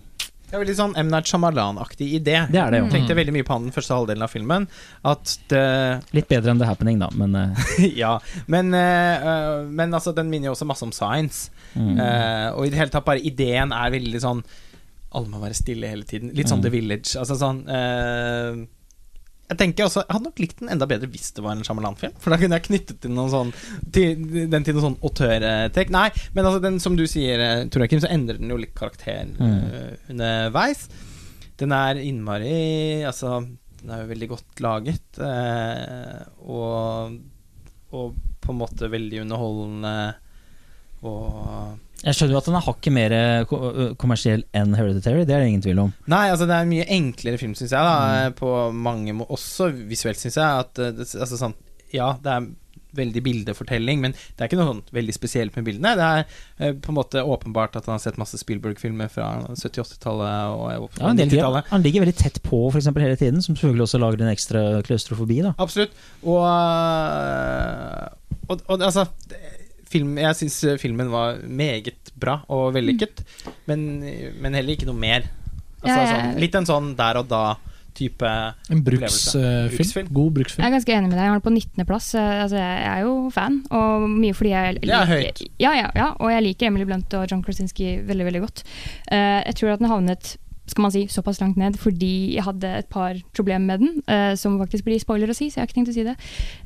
Det 0.52 0.58
er 0.58 0.66
veldig 0.66 0.74
sånn 0.76 0.94
M. 1.00 1.08
Night 1.08 1.30
Shyamalan-aktig 1.32 2.10
idé. 2.18 2.34
det 2.52 2.60
er 2.60 2.74
det 2.74 2.82
jo. 2.82 2.88
Tenkte 2.92 3.16
veldig 3.16 3.32
mye 3.38 3.46
på 3.48 3.56
han 3.56 3.70
den 3.70 3.72
første 3.72 3.96
halvdelen 3.96 4.26
av 4.26 4.34
filmen. 4.34 4.66
At 5.08 5.38
det 5.48 5.62
Litt 6.12 6.28
bedre 6.28 6.52
enn 6.52 6.60
The 6.60 6.68
Happening, 6.68 7.00
da, 7.00 7.08
men 7.16 7.38
uh... 7.40 7.62
Ja. 8.02 8.18
Men, 8.52 8.74
øh, 8.76 9.64
men 9.72 9.96
altså, 9.96 10.12
den 10.18 10.28
minner 10.28 10.50
jo 10.50 10.58
også 10.58 10.68
masse 10.68 10.84
om 10.84 10.92
science. 10.92 11.54
mm. 11.72 11.96
Uh, 11.96 12.50
og 12.58 12.68
i 12.68 12.74
det 12.74 12.82
hele 12.82 12.92
tatt 12.92 13.08
bare 13.08 13.24
ideen 13.24 13.72
er 13.72 13.94
veldig 13.94 14.20
sånn 14.20 14.42
Alle 15.16 15.32
må 15.32 15.40
være 15.40 15.56
stille 15.56 15.88
hele 15.88 16.04
tiden. 16.04 16.36
Litt 16.36 16.52
sånn 16.52 16.60
Mm. 16.60 16.68
The 16.68 16.76
Village. 16.76 17.16
Altså 17.16 17.40
sånn 17.40 17.64
Jeg 19.52 19.58
tenker 19.60 19.84
også 19.86 20.02
Jeg 20.06 20.14
hadde 20.16 20.28
nok 20.30 20.40
likt 20.40 20.60
den 20.62 20.70
enda 20.72 20.88
bedre 20.88 21.10
hvis 21.12 21.34
det 21.36 21.44
var 21.44 21.58
en 21.58 21.64
Shyamalan-film. 21.68 22.14
For 22.24 22.32
da 22.32 22.38
kunne 22.40 22.56
jeg 22.58 22.66
knyttet 22.70 23.02
til 23.04 23.12
noen 23.12 23.32
sånn 23.34 23.50
til, 23.92 24.22
den 24.52 24.64
til 24.68 24.78
noe 24.78 24.86
sånn 24.86 24.96
autørtrekk. 25.04 25.92
Nei, 25.92 26.06
men 26.38 26.48
altså 26.48 26.62
den 26.64 26.80
som 26.80 26.96
du 26.96 27.04
sier, 27.12 27.40
eh, 27.44 27.66
Tor 27.68 27.84
Joakim, 27.84 28.00
så 28.04 28.12
endrer 28.16 28.40
den 28.40 28.50
jo 28.54 28.60
litt 28.62 28.74
karakter 28.78 29.28
Mm. 29.32 29.44
eh, 29.44 29.98
underveis. 30.14 30.86
Den 31.60 31.72
er 31.76 32.00
innmari 32.02 33.04
Altså, 33.06 33.42
den 33.82 33.92
er 33.92 34.02
jo 34.06 34.10
veldig 34.14 34.30
godt 34.32 34.62
laget. 34.64 35.20
eh, 35.20 36.24
og, 36.48 37.20
og 37.92 38.16
på 38.42 38.54
en 38.56 38.58
måte 38.64 38.90
veldig 38.90 39.22
underholdende. 39.26 39.96
Og 41.04 41.78
Jeg 42.02 42.18
skjønner 42.18 42.34
jo 42.34 42.40
at 42.42 42.48
den 42.50 42.56
er 42.58 42.66
hakket 42.66 42.94
mer 42.96 43.14
eh, 43.14 43.92
kommersiell 44.02 44.42
enn 44.58 44.74
Hereditary, 44.78 45.22
det 45.28 45.36
er 45.36 45.44
det 45.44 45.52
ingen 45.52 45.62
tvil 45.66 45.84
om. 45.84 45.92
Nei, 46.10 46.24
altså 46.34 46.48
det 46.50 46.56
er 46.58 46.66
en 46.66 46.72
mye 46.72 46.88
enklere 46.98 47.38
film, 47.38 47.54
syns 47.58 47.76
jeg. 47.76 47.86
da 47.86 48.32
På 48.38 48.56
mange 48.74 49.14
må 49.14 49.28
Også 49.30 49.70
visuelt, 49.86 50.18
syns 50.22 50.40
jeg. 50.42 50.66
At 50.66 50.82
eh, 50.82 50.98
altså 50.98 51.38
sånn 51.38 51.54
Ja, 51.94 52.16
det 52.24 52.34
er 52.40 52.50
veldig 52.92 53.22
bildefortelling, 53.24 54.02
men 54.04 54.12
det 54.12 54.42
er 54.44 54.50
ikke 54.50 54.58
noe 54.60 54.68
sånn 54.68 54.82
veldig 54.92 55.14
spesielt 55.16 55.56
med 55.56 55.64
bildene. 55.64 55.94
Det 55.96 56.08
er 56.08 56.24
eh, 56.26 56.74
på 56.76 56.92
en 56.92 56.98
måte 56.98 57.22
åpenbart 57.24 57.78
at 57.80 57.86
han 57.88 57.96
har 57.96 58.02
sett 58.04 58.18
masse 58.20 58.36
Spielberg-filmer 58.42 59.08
fra 59.14 59.30
70-80-tallet 59.54 60.58
og 60.58 60.98
Ja, 61.00 61.14
90-tallet. 61.16 61.70
han 61.72 61.86
ligger 61.86 62.04
veldig 62.04 62.18
tett 62.20 62.42
på 62.44 62.66
for 62.66 62.82
eksempel, 62.82 63.06
hele 63.06 63.16
tiden, 63.22 63.40
som 63.46 63.56
selvfølgelig 63.56 63.86
også 63.86 64.02
lager 64.04 64.26
en 64.26 64.34
ekstra 64.34 64.66
klaustrofobi. 64.90 65.40
da. 65.46 65.54
Absolutt. 65.64 65.96
Og, 66.26 66.44
og, 68.52 68.66
og 68.68 68.84
altså 68.90 69.06
film, 69.92 70.16
Jeg 70.22 70.40
syns 70.40 70.58
filmen 70.82 71.12
var 71.12 71.42
meget 71.44 72.12
bra 72.20 72.42
og 72.52 72.72
vellykket, 72.78 73.24
men, 73.70 73.86
men 74.42 74.58
heller 74.58 74.78
ikke 74.78 74.90
noe 74.90 75.00
mer. 75.00 75.28
Altså, 75.82 75.98
Ja, 75.98 76.02
ja. 76.06 76.16
Sånn, 76.16 76.40
litt 76.42 76.58
en 76.58 76.68
sånn 76.70 76.90
der 76.98 77.20
og 77.22 77.30
da-type 77.32 78.32
En 78.72 78.84
bruksfilm. 78.86 79.72
Bruksfilm. 79.74 80.12
God 80.14 80.44
Jeg 80.44 80.68
er 80.68 80.76
ganske 80.76 80.94
enig 80.94 81.10
med 81.10 81.18
deg. 81.18 81.24
Jeg 81.26 81.32
har 81.32 81.40
den 81.40 81.48
på 81.48 81.56
19.-plass. 81.56 82.12
Altså, 82.20 82.60
jeg 82.62 82.86
er 82.92 83.02
jo 83.08 83.16
fan, 83.34 83.64
og 83.74 84.06
mye 84.12 84.38
fordi 84.38 84.54
jeg 84.54 84.84
Det 84.84 84.94
er 85.00 85.10
høyt. 85.10 85.42
Ja, 85.64 85.74
ja, 85.80 85.90
ja, 85.98 86.12
og 86.20 86.32
jeg 86.34 86.46
liker 86.50 86.70
Emily 86.70 86.86
Blunt 86.86 87.18
og 87.18 87.28
John 87.32 87.44
Krasinski 87.46 87.98
veldig 88.06 88.30
veldig 88.30 88.46
godt. 88.46 88.64
Uh, 89.10 89.42
jeg 89.48 89.58
tror 89.60 89.76
at 89.76 89.84
den 89.84 89.92
havnet 89.92 90.36
skal 90.70 90.86
man 90.86 90.94
si, 90.94 91.08
såpass 91.12 91.42
langt 91.42 91.58
ned 91.60 91.76
fordi 91.82 92.36
jeg 92.38 92.46
hadde 92.46 92.70
et 92.84 92.88
par 92.88 93.18
problemer 93.36 93.66
med 93.66 93.82
den, 93.82 94.04
uh, 94.08 94.38
som 94.40 94.60
faktisk 94.62 94.86
blir 94.88 95.02
spoiler 95.02 95.32
å 95.32 95.36
si, 95.36 95.50
så 95.50 95.60
jeg 95.60 95.66
har 95.66 95.72
ikke 95.72 95.80
tenkt 95.82 95.92
å 95.92 95.98
si 95.98 96.06
det. 96.08 96.16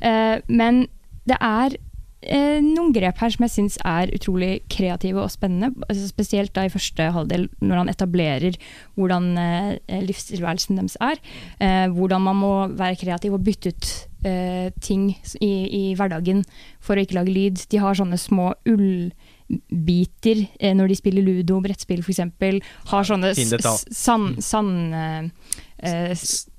Uh, 0.04 0.36
men 0.52 0.84
det 1.26 1.38
er 1.42 1.74
eh, 2.22 2.58
noen 2.64 2.92
grep 2.94 3.20
her 3.22 3.32
som 3.32 3.46
jeg 3.46 3.54
syns 3.54 3.78
er 3.86 4.12
utrolig 4.16 4.60
kreative 4.72 5.22
og 5.22 5.32
spennende. 5.32 5.72
Altså, 5.88 6.08
spesielt 6.10 6.54
da 6.56 6.66
i 6.66 6.72
første 6.72 7.10
halvdel, 7.14 7.48
når 7.60 7.82
han 7.82 7.92
etablerer 7.92 8.58
hvordan 8.96 9.30
eh, 9.40 10.02
livstilværelsen 10.06 10.80
deres 10.80 10.98
er. 11.04 11.22
Eh, 11.60 11.86
hvordan 11.94 12.26
man 12.28 12.40
må 12.40 12.54
være 12.76 13.00
kreativ 13.02 13.36
og 13.36 13.44
bytte 13.46 13.74
ut 13.74 13.92
eh, 14.26 14.72
ting 14.80 15.10
i, 15.40 15.52
i 15.80 15.84
hverdagen 15.98 16.44
for 16.80 16.96
å 16.96 17.04
ikke 17.04 17.20
lage 17.20 17.34
lyd. 17.34 17.66
De 17.70 17.80
har 17.82 17.98
sånne 17.98 18.18
små 18.20 18.52
ullbiter 18.68 20.46
eh, 20.58 20.74
når 20.76 20.92
de 20.92 20.98
spiller 21.02 21.26
ludo, 21.26 21.60
brettspill 21.64 22.02
f.eks. 22.04 22.24
Har 22.92 23.08
sånne 23.08 23.34
sand... 23.36 24.42
sand 24.44 24.96
eh, 24.96 26.14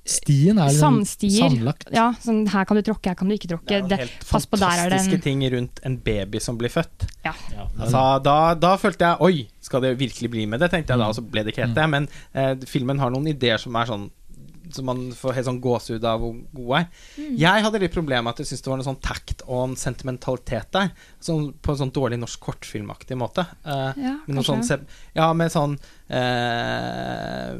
Stien 0.08 0.58
er 0.58 0.70
liksom 0.70 0.98
Sandstier. 1.04 1.50
sandlagt. 1.50 1.88
ja, 1.92 2.06
sånn 2.24 2.46
her 2.48 2.64
kan 2.64 2.76
du 2.78 2.82
tråkke, 2.82 3.10
her 3.12 3.14
kan 3.14 3.28
du 3.28 3.34
ikke 3.36 3.48
Det 3.48 3.56
tråkke. 3.58 3.74
er 3.76 3.80
jo 3.82 3.88
Det, 3.92 3.98
helt 3.98 4.28
pass 4.30 4.46
på, 4.46 4.56
der 4.58 4.66
er 4.72 4.88
det 4.88 4.98
fantastiske 4.98 5.22
ting 5.22 5.42
rundt 5.52 5.80
en 5.84 5.96
baby 5.98 6.38
som 6.40 6.56
blir 6.58 6.70
født. 6.72 7.06
ja. 7.24 7.34
Altså, 7.78 8.22
da, 8.24 8.54
da 8.54 8.76
følte 8.76 9.04
jeg 9.04 9.20
Oi, 9.20 9.48
skal 9.60 9.80
det 9.84 9.98
virkelig 9.98 10.30
bli 10.30 10.46
med 10.46 10.60
det? 10.60 10.70
Tenkte 10.70 10.94
jeg 10.94 10.98
da, 10.98 11.04
Mm. 11.04 11.08
og 11.10 11.14
så 11.14 11.22
ble 11.30 11.44
det 11.44 11.52
ikke 11.54 11.66
helt 11.66 11.74
det. 11.76 11.88
Men 11.90 12.08
eh, 12.34 12.54
filmen 12.66 12.98
har 12.98 13.10
noen 13.10 13.26
ideer 13.28 13.58
som 13.58 13.76
er 13.76 13.84
sånn 13.86 14.10
som 14.74 14.86
man 14.88 15.04
får 15.16 15.36
helt 15.36 15.48
sånn 15.48 15.60
gåsehud 15.62 16.04
av 16.08 16.20
hvor 16.22 16.34
god 16.56 16.72
er. 16.80 16.86
Jeg 17.38 17.64
hadde 17.64 17.80
litt 17.82 17.94
problemer 17.94 18.26
med 18.26 18.34
at 18.34 18.42
jeg 18.42 18.50
syntes 18.50 18.64
det 18.66 18.72
var 18.72 18.80
noe 18.80 18.88
sånn 18.88 19.00
takt 19.04 19.44
og 19.46 19.62
en 19.64 19.76
sentimentalitet 19.80 20.68
der. 20.74 20.90
Sånn, 21.24 21.52
på 21.62 21.74
en 21.74 21.80
sånn 21.82 21.92
dårlig 21.94 22.18
norsk 22.20 22.40
kortfilmaktig 22.48 23.18
måte. 23.18 23.46
Uh, 23.66 23.92
Ja, 23.98 24.14
med 24.26 24.44
sånn, 24.46 24.64
ja, 25.16 25.28
med 25.36 25.52
sånn 25.52 25.78
uh, 26.12 27.50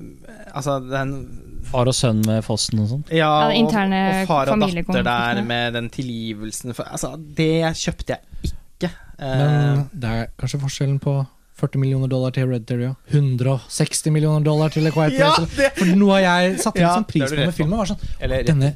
Altså 0.55 0.79
den 0.85 1.15
Far 1.69 1.91
og 1.91 1.97
sønn 1.97 2.23
med 2.27 2.45
fossen 2.47 2.83
og 2.85 2.93
sånn. 2.93 3.05
Ja, 3.13 3.29
Ja, 3.29 3.49
og, 3.49 3.73
og 3.75 4.29
far 4.31 4.53
og 4.53 4.63
datter 4.63 5.03
der 5.05 5.43
med 5.45 5.75
den 5.77 5.91
tilgivelsen 5.93 6.75
for, 6.77 6.89
Altså, 6.89 7.15
det 7.19 7.75
kjøpte 7.79 8.17
jeg 8.17 8.53
ikke. 8.53 8.93
Uh, 9.19 9.27
Men 9.27 9.83
det 9.93 10.15
er 10.15 10.31
kanskje 10.39 10.63
forskjellen 10.63 11.01
på 11.03 11.19
40 11.59 11.83
millioner 11.83 12.11
dollar 12.11 12.35
til 12.35 12.47
Hereditary 12.47 12.89
og 12.91 13.15
160 13.19 14.15
millioner 14.15 14.45
dollar 14.47 14.73
til 14.75 14.87
A 14.87 14.93
Quiet 14.95 15.19
Ja, 15.19 15.33
Place. 15.35 15.75
For 15.79 15.93
nå 15.99 16.11
har 16.15 16.25
jeg 16.25 16.59
satt 16.63 16.79
inn 16.79 16.87
Ja, 16.87 16.95
sånn 16.97 17.09
pris 17.11 17.29
på 17.35 17.39
med 17.41 17.55
filmen, 17.57 17.79
var 17.81 17.91
sånn 17.91 18.03
eller 18.23 18.47
denne, 18.47 18.73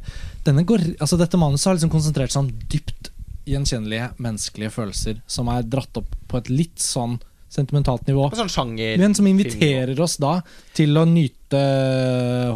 denne 0.47 0.65
går, 0.69 0.87
altså 0.99 1.19
Dette 1.21 1.41
manuset 1.41 1.71
har 1.71 1.79
liksom 1.79 1.93
konsentrert 1.95 2.35
seg 2.35 2.45
om 2.45 2.53
dypt 2.73 3.13
gjenkjennelige 3.49 4.13
menneskelige 4.23 4.71
følelser 4.71 5.23
som 5.27 5.49
er 5.51 5.65
dratt 5.67 5.99
opp 5.99 6.11
på 6.31 6.39
et 6.43 6.51
litt 6.53 6.83
sånn 6.83 7.19
sentimentalt 7.53 8.07
nivå. 8.09 8.29
på 8.33 8.39
sånn 8.39 8.53
sjanger 8.53 9.01
Men 9.01 9.15
som 9.15 9.27
inviterer 9.29 9.99
oss 10.01 10.17
da 10.23 10.39
til 10.77 10.97
å 10.97 11.03
nyte 11.09 11.61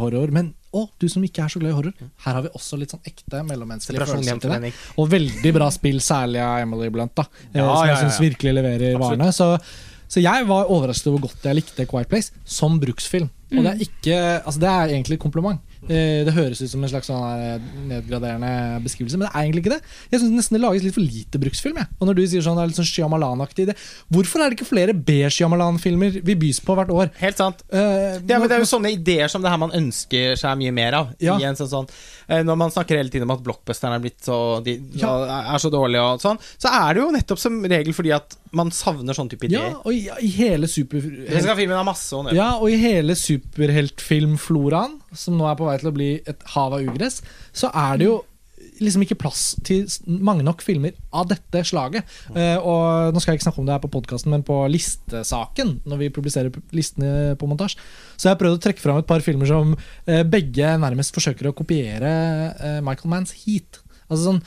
horror. 0.01 0.31
Men 0.33 0.53
å, 0.75 0.87
du 0.99 1.05
som 1.09 1.23
ikke 1.25 1.45
er 1.45 1.53
så 1.53 1.61
glad 1.61 1.71
i 1.73 1.75
horror, 1.77 2.07
her 2.25 2.37
har 2.37 2.45
vi 2.45 2.51
også 2.57 2.79
litt 2.81 2.93
sånn 2.93 3.03
ekte 3.07 3.43
mellommenneskelige 3.47 4.07
følelser 4.09 4.41
til 4.43 4.55
det. 4.65 4.71
Og 4.97 5.11
veldig 5.11 5.53
bra 5.55 5.69
spill, 5.73 5.99
særlig 6.03 6.41
av 6.43 6.63
Emily 6.65 6.89
Blunt, 6.93 7.13
da, 7.17 7.27
eh, 7.51 7.61
Ja, 7.61 7.67
som 7.69 7.91
jeg 7.91 8.01
syns 8.03 8.19
virkelig 8.23 8.55
leverer 8.57 8.97
varene. 9.01 9.29
Så, 9.35 9.51
så 10.07 10.23
jeg 10.23 10.47
var 10.47 10.69
overrasket 10.71 11.09
over 11.11 11.19
hvor 11.19 11.31
godt 11.31 11.47
jeg 11.49 11.59
likte 11.59 11.85
Quiet 11.89 12.07
Place 12.11 12.31
som 12.45 12.79
bruksfilm. 12.79 13.29
Og 13.51 13.63
det 13.63 13.71
er 13.71 13.83
ikke 13.85 14.15
Altså, 14.43 14.59
det 14.59 14.69
er 14.69 14.93
egentlig 14.93 15.15
et 15.17 15.23
kompliment. 15.23 15.59
Eh, 15.87 16.23
Det 16.25 16.33
høres 16.33 16.61
ut 16.61 16.69
som 16.71 16.83
en 16.83 16.89
slags 16.89 17.07
sånn 17.07 17.61
nedgraderende 17.87 18.81
beskrivelse, 18.83 19.17
men 19.19 19.27
det 19.27 19.33
er 19.35 19.43
egentlig 19.45 19.63
ikke 19.65 19.75
det. 19.75 19.81
Jeg 20.11 20.19
syns 20.23 20.33
nesten 20.35 20.57
det 20.57 20.63
lages 20.63 20.83
litt 20.83 20.95
for 20.97 21.05
lite 21.05 21.37
bruksfilm. 21.39 21.77
Jeg. 21.77 21.87
Og 21.99 22.07
når 22.09 22.15
du 22.17 22.23
sier 22.27 22.41
sånn 22.41 22.57
det 22.57 22.63
er 22.65 22.71
litt 22.71 22.79
sånn 22.81 22.89
Shyamalan-aktig 22.89 23.67
Hvorfor 24.11 24.41
er 24.41 24.49
det 24.49 24.57
ikke 24.59 24.69
flere 24.71 24.93
B-Shyamalan-filmer 24.93 26.21
vi 26.25 26.35
bys 26.35 26.59
på 26.65 26.75
hvert 26.77 26.89
år? 26.89 27.11
Helt 27.21 27.37
sant. 27.37 27.61
Uh, 27.71 28.17
Ja, 28.27 28.39
men 28.39 28.47
Det 28.49 28.55
er 28.57 28.63
jo 28.63 28.69
sånne 28.73 28.91
ideer 28.95 29.27
som 29.29 29.41
det 29.41 29.49
her 29.51 29.57
man 29.61 29.71
ønsker 29.71 30.35
seg 30.39 30.57
mye 30.57 30.71
mer 30.73 30.93
av. 30.93 31.13
Ja. 31.19 31.37
Sånn, 31.37 31.69
sånn, 31.69 31.87
eh, 32.29 32.41
når 32.43 32.57
man 32.57 32.71
snakker 32.71 32.97
hele 32.97 33.09
tiden 33.09 33.23
om 33.29 33.35
at 33.37 33.43
blockbusteren 33.43 33.93
er 33.95 33.99
blitt 34.03 34.21
så 34.25 34.63
de, 34.63 34.79
Ja. 34.95 35.53
er 35.53 35.57
så 35.59 35.69
dårlig 35.71 35.99
og 36.01 36.19
sånn, 36.21 36.37
så 36.57 36.67
er 36.71 36.93
det 36.93 37.01
jo 37.03 37.11
nettopp 37.11 37.39
som 37.39 37.61
regel 37.63 37.93
fordi 37.93 38.13
at 38.15 38.35
man 38.51 38.69
savner 38.71 39.13
sånn 39.13 39.29
type 39.29 39.43
ideer. 39.45 39.69
ja, 39.71 39.75
og 39.83 39.91
i, 39.93 40.07
i 40.21 40.27
hele 40.37 40.67
super... 40.67 41.01
Det 41.01 41.43
skal 41.43 41.55
filmen 41.57 41.75
ha 41.77 41.83
masse 41.83 42.11
å. 42.15 42.31
Ja, 42.33 42.55
og 42.57 42.69
i 42.71 42.77
hele 42.77 43.13
superheltfilmfloraen, 43.15 44.97
som 45.17 45.37
nå 45.37 45.47
er 45.49 45.59
på 45.59 45.67
vei 45.67 45.77
til 45.81 45.91
å 45.91 45.95
bli 45.95 46.09
et 46.29 46.49
hav 46.53 46.75
av 46.77 46.83
ugress, 46.85 47.21
så 47.55 47.71
er 47.73 48.01
det 48.01 48.09
jo 48.09 48.17
liksom 48.81 49.03
ikke 49.05 49.17
plass 49.19 49.41
til 49.65 49.85
mange 50.23 50.45
nok 50.45 50.61
filmer 50.65 50.95
av 51.15 51.27
dette 51.31 51.63
slaget. 51.67 52.05
Uh, 52.33 52.57
og 52.57 53.13
Nå 53.13 53.21
skal 53.21 53.33
jeg 53.33 53.39
ikke 53.39 53.47
snakke 53.47 53.61
om 53.61 53.67
det 53.69 53.75
her 53.75 53.83
på 53.83 53.91
podkasten, 53.93 54.33
men 54.33 54.45
på 54.45 54.59
listesaken, 54.71 55.77
når 55.87 56.01
vi 56.03 56.13
publiserer 56.13 56.53
listene 56.75 57.35
på 57.39 57.49
montasje. 57.49 57.81
Så 58.15 58.27
jeg 58.27 58.35
har 58.35 58.41
prøvd 58.41 58.59
å 58.59 58.63
trekke 58.67 58.83
fram 58.83 59.01
et 59.01 59.09
par 59.09 59.23
filmer 59.25 59.49
som 59.49 59.73
uh, 59.73 60.23
begge 60.29 60.71
nærmest 60.81 61.15
forsøker 61.17 61.49
å 61.49 61.55
kopiere 61.57 62.13
uh, 62.57 62.79
Michael 62.85 63.13
Manns 63.13 63.35
Heat. 63.43 63.81
Altså 64.07 64.23
sånn 64.31 64.41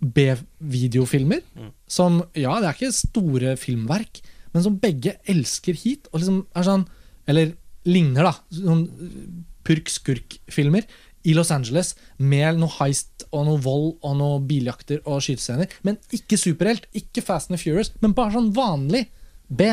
B-videofilmer. 0.00 1.44
Som, 1.88 2.20
ja, 2.36 2.58
det 2.60 2.68
er 2.68 2.76
ikke 2.76 2.94
store 2.94 3.56
filmverk, 3.60 4.20
men 4.52 4.64
som 4.64 4.80
begge 4.80 5.16
elsker 5.28 5.76
Heat, 5.76 6.10
Og 6.12 6.20
liksom 6.20 6.42
er 6.56 6.64
sånn 6.64 6.86
Eller 7.28 7.54
ligner, 7.86 8.28
da. 8.28 8.34
Sånn 8.54 8.86
purk-skurk-filmer 9.66 10.86
i 11.26 11.34
Los 11.34 11.50
Angeles 11.50 11.94
med 12.22 12.60
noe 12.60 12.70
heist 12.78 13.24
og 13.34 13.46
noe 13.48 13.58
vold 13.64 13.88
og 14.06 14.16
noe 14.20 14.40
biljakter 14.46 15.00
og 15.04 15.24
skytescener. 15.26 15.66
Men 15.82 15.98
ikke 16.14 16.38
superhelt, 16.38 16.86
ikke 16.94 17.24
Fast 17.26 17.50
and 17.50 17.58
Furious, 17.58 17.90
men 18.00 18.14
bare 18.14 18.36
sånn 18.36 18.52
vanlig 18.54 19.08
B. 19.48 19.66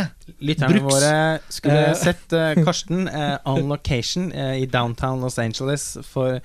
Lytterne 0.46 0.80
Bruks. 0.82 0.86
våre 0.94 1.40
skulle 1.50 1.80
Eh. 1.92 1.96
sett 1.98 2.34
uh, 2.34 2.52
Karsten 2.66 3.08
uh, 3.08 3.38
on 3.50 3.68
location 3.70 4.32
i 4.34 4.66
downtown 4.70 5.22
Los 5.22 5.38
Angeles 5.42 5.98
for 6.06 6.40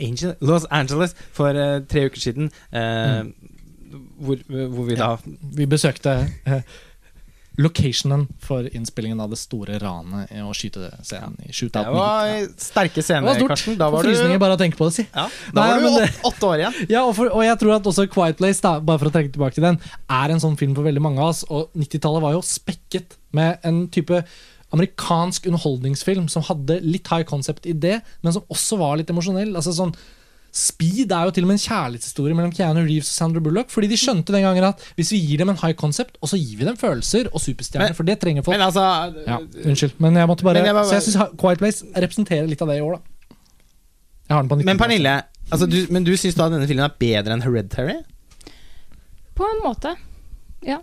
Angel, 0.00 0.34
Los 0.40 0.64
Angeles 0.74 1.14
for 1.32 1.54
tre 1.86 2.06
uker 2.08 2.18
siden. 2.18 2.50
Mm. 2.72 3.34
hvor, 4.18 4.36
hvor 4.68 4.84
vi 4.88 4.96
da 4.98 5.12
Vi 5.54 5.66
besøkte 5.70 6.16
locationen 7.58 8.28
for 8.38 8.68
innspillingen 8.70 9.18
av 9.20 9.32
det 9.32 9.38
store 9.40 9.78
ranet 9.82 10.30
og 10.44 10.52
skytescenen 10.54 11.34
i 11.42 11.50
Det 11.50 11.72
var 11.74 12.26
Ja. 12.26 12.46
sterke 12.56 12.94
Det 12.94 13.04
scener, 13.04 13.26
var. 13.40 13.48
Karsten. 13.48 13.76
Da 13.76 13.90
var 13.90 14.02
du, 14.02 14.38
bare 14.38 14.54
å 14.56 14.58
tenke 14.60 14.76
på 14.78 14.86
det, 14.86 14.94
si. 14.94 15.06
ja, 15.14 15.28
da 15.52 15.60
Nei, 15.60 15.68
var 15.70 15.80
du 15.80 16.06
det- 16.06 16.22
åtte 16.24 16.46
år 16.46 16.58
igjen. 16.62 16.86
Ja, 16.88 17.02
og, 17.04 17.14
for, 17.16 17.26
og 17.34 17.42
jeg 17.42 17.58
tror 17.58 17.74
at 17.76 17.82
også 17.82 18.06
Quiet 18.08 18.36
Place, 18.38 18.60
da, 18.60 18.78
bare 18.80 18.98
for 18.98 19.08
å 19.10 19.12
trekke 19.12 19.32
tilbake 19.32 19.54
til 19.54 19.64
den, 19.64 19.80
er 20.08 20.30
en 20.30 20.38
sånn 20.40 20.56
film 20.56 20.74
for 20.74 20.82
veldig 20.84 21.02
mange 21.02 21.18
av 21.18 21.28
oss. 21.34 21.44
Og 21.50 21.70
90-tallet 21.74 22.22
var 22.22 22.32
jo 22.32 22.40
spekket 22.42 23.16
med 23.32 23.58
en 23.64 23.88
type 23.88 24.24
amerikansk 24.72 25.46
underholdningsfilm 25.48 26.28
som 26.28 26.42
hadde 26.44 26.80
litt 26.84 27.08
high 27.08 27.24
concept 27.24 27.66
i 27.66 27.72
det, 27.72 28.02
men 28.22 28.32
som 28.32 28.42
også 28.52 28.78
var 28.78 28.96
litt 29.00 29.08
emosjonell. 29.10 29.54
Altså 29.56 29.72
sånn 29.74 29.94
Speed 30.58 31.12
er 31.14 31.28
jo 31.28 31.32
til 31.36 31.44
og 31.46 31.50
med 31.52 31.58
en 31.58 31.62
kjærlighetshistorie 31.62 32.34
mellom 32.34 32.50
Keanu 32.56 32.80
Reeves 32.82 33.08
og 33.12 33.14
Sandra 33.14 33.40
Bullock. 33.44 33.70
Fordi 33.70 33.86
de 33.92 33.98
skjønte 34.00 34.34
den 34.34 34.42
gangen 34.42 34.64
at 34.68 34.82
hvis 34.98 35.12
vi 35.14 35.20
gir 35.22 35.38
dem 35.44 35.52
en 35.52 35.60
high 35.60 35.76
concept, 35.78 36.16
og 36.20 36.28
så 36.32 36.38
gir 36.40 36.58
vi 36.58 36.66
dem 36.66 36.76
følelser 36.80 37.28
og 37.32 37.40
superstjerner, 37.44 37.94
for 37.94 38.08
det 38.08 38.18
trenger 38.22 38.42
folk. 38.46 38.56
Men 38.58 38.66
altså 38.66 38.84
ja, 39.28 39.38
unnskyld, 39.70 39.94
men 40.02 40.16
jeg 40.18 40.26
måtte 40.32 40.44
bare, 40.48 40.58
Men 40.58 40.66
jeg 40.72 40.74
bare- 40.80 40.88
Så 40.90 40.98
jeg 40.98 41.06
syns 41.06 41.38
Quiet 41.40 41.58
Place 41.62 41.86
representerer 41.94 42.48
litt 42.50 42.62
av 42.62 42.68
det 42.72 42.78
i 42.80 42.84
år, 42.88 42.98
da. 42.98 43.36
Jeg 44.28 44.34
har 44.36 44.42
den 44.42 44.48
på 44.50 44.56
19. 44.60 44.66
Men 44.66 44.78
Pernille, 44.82 45.14
altså, 45.50 45.66
du, 45.70 45.78
men 45.94 46.04
du 46.04 46.12
syns 46.20 46.34
da 46.36 46.48
denne 46.52 46.66
filmen 46.68 46.84
er 46.84 46.96
bedre 47.00 47.32
enn 47.38 47.42
Hereditary? 47.46 48.00
På 49.38 49.46
en 49.48 49.62
måte. 49.64 49.94
Ja. 50.66 50.80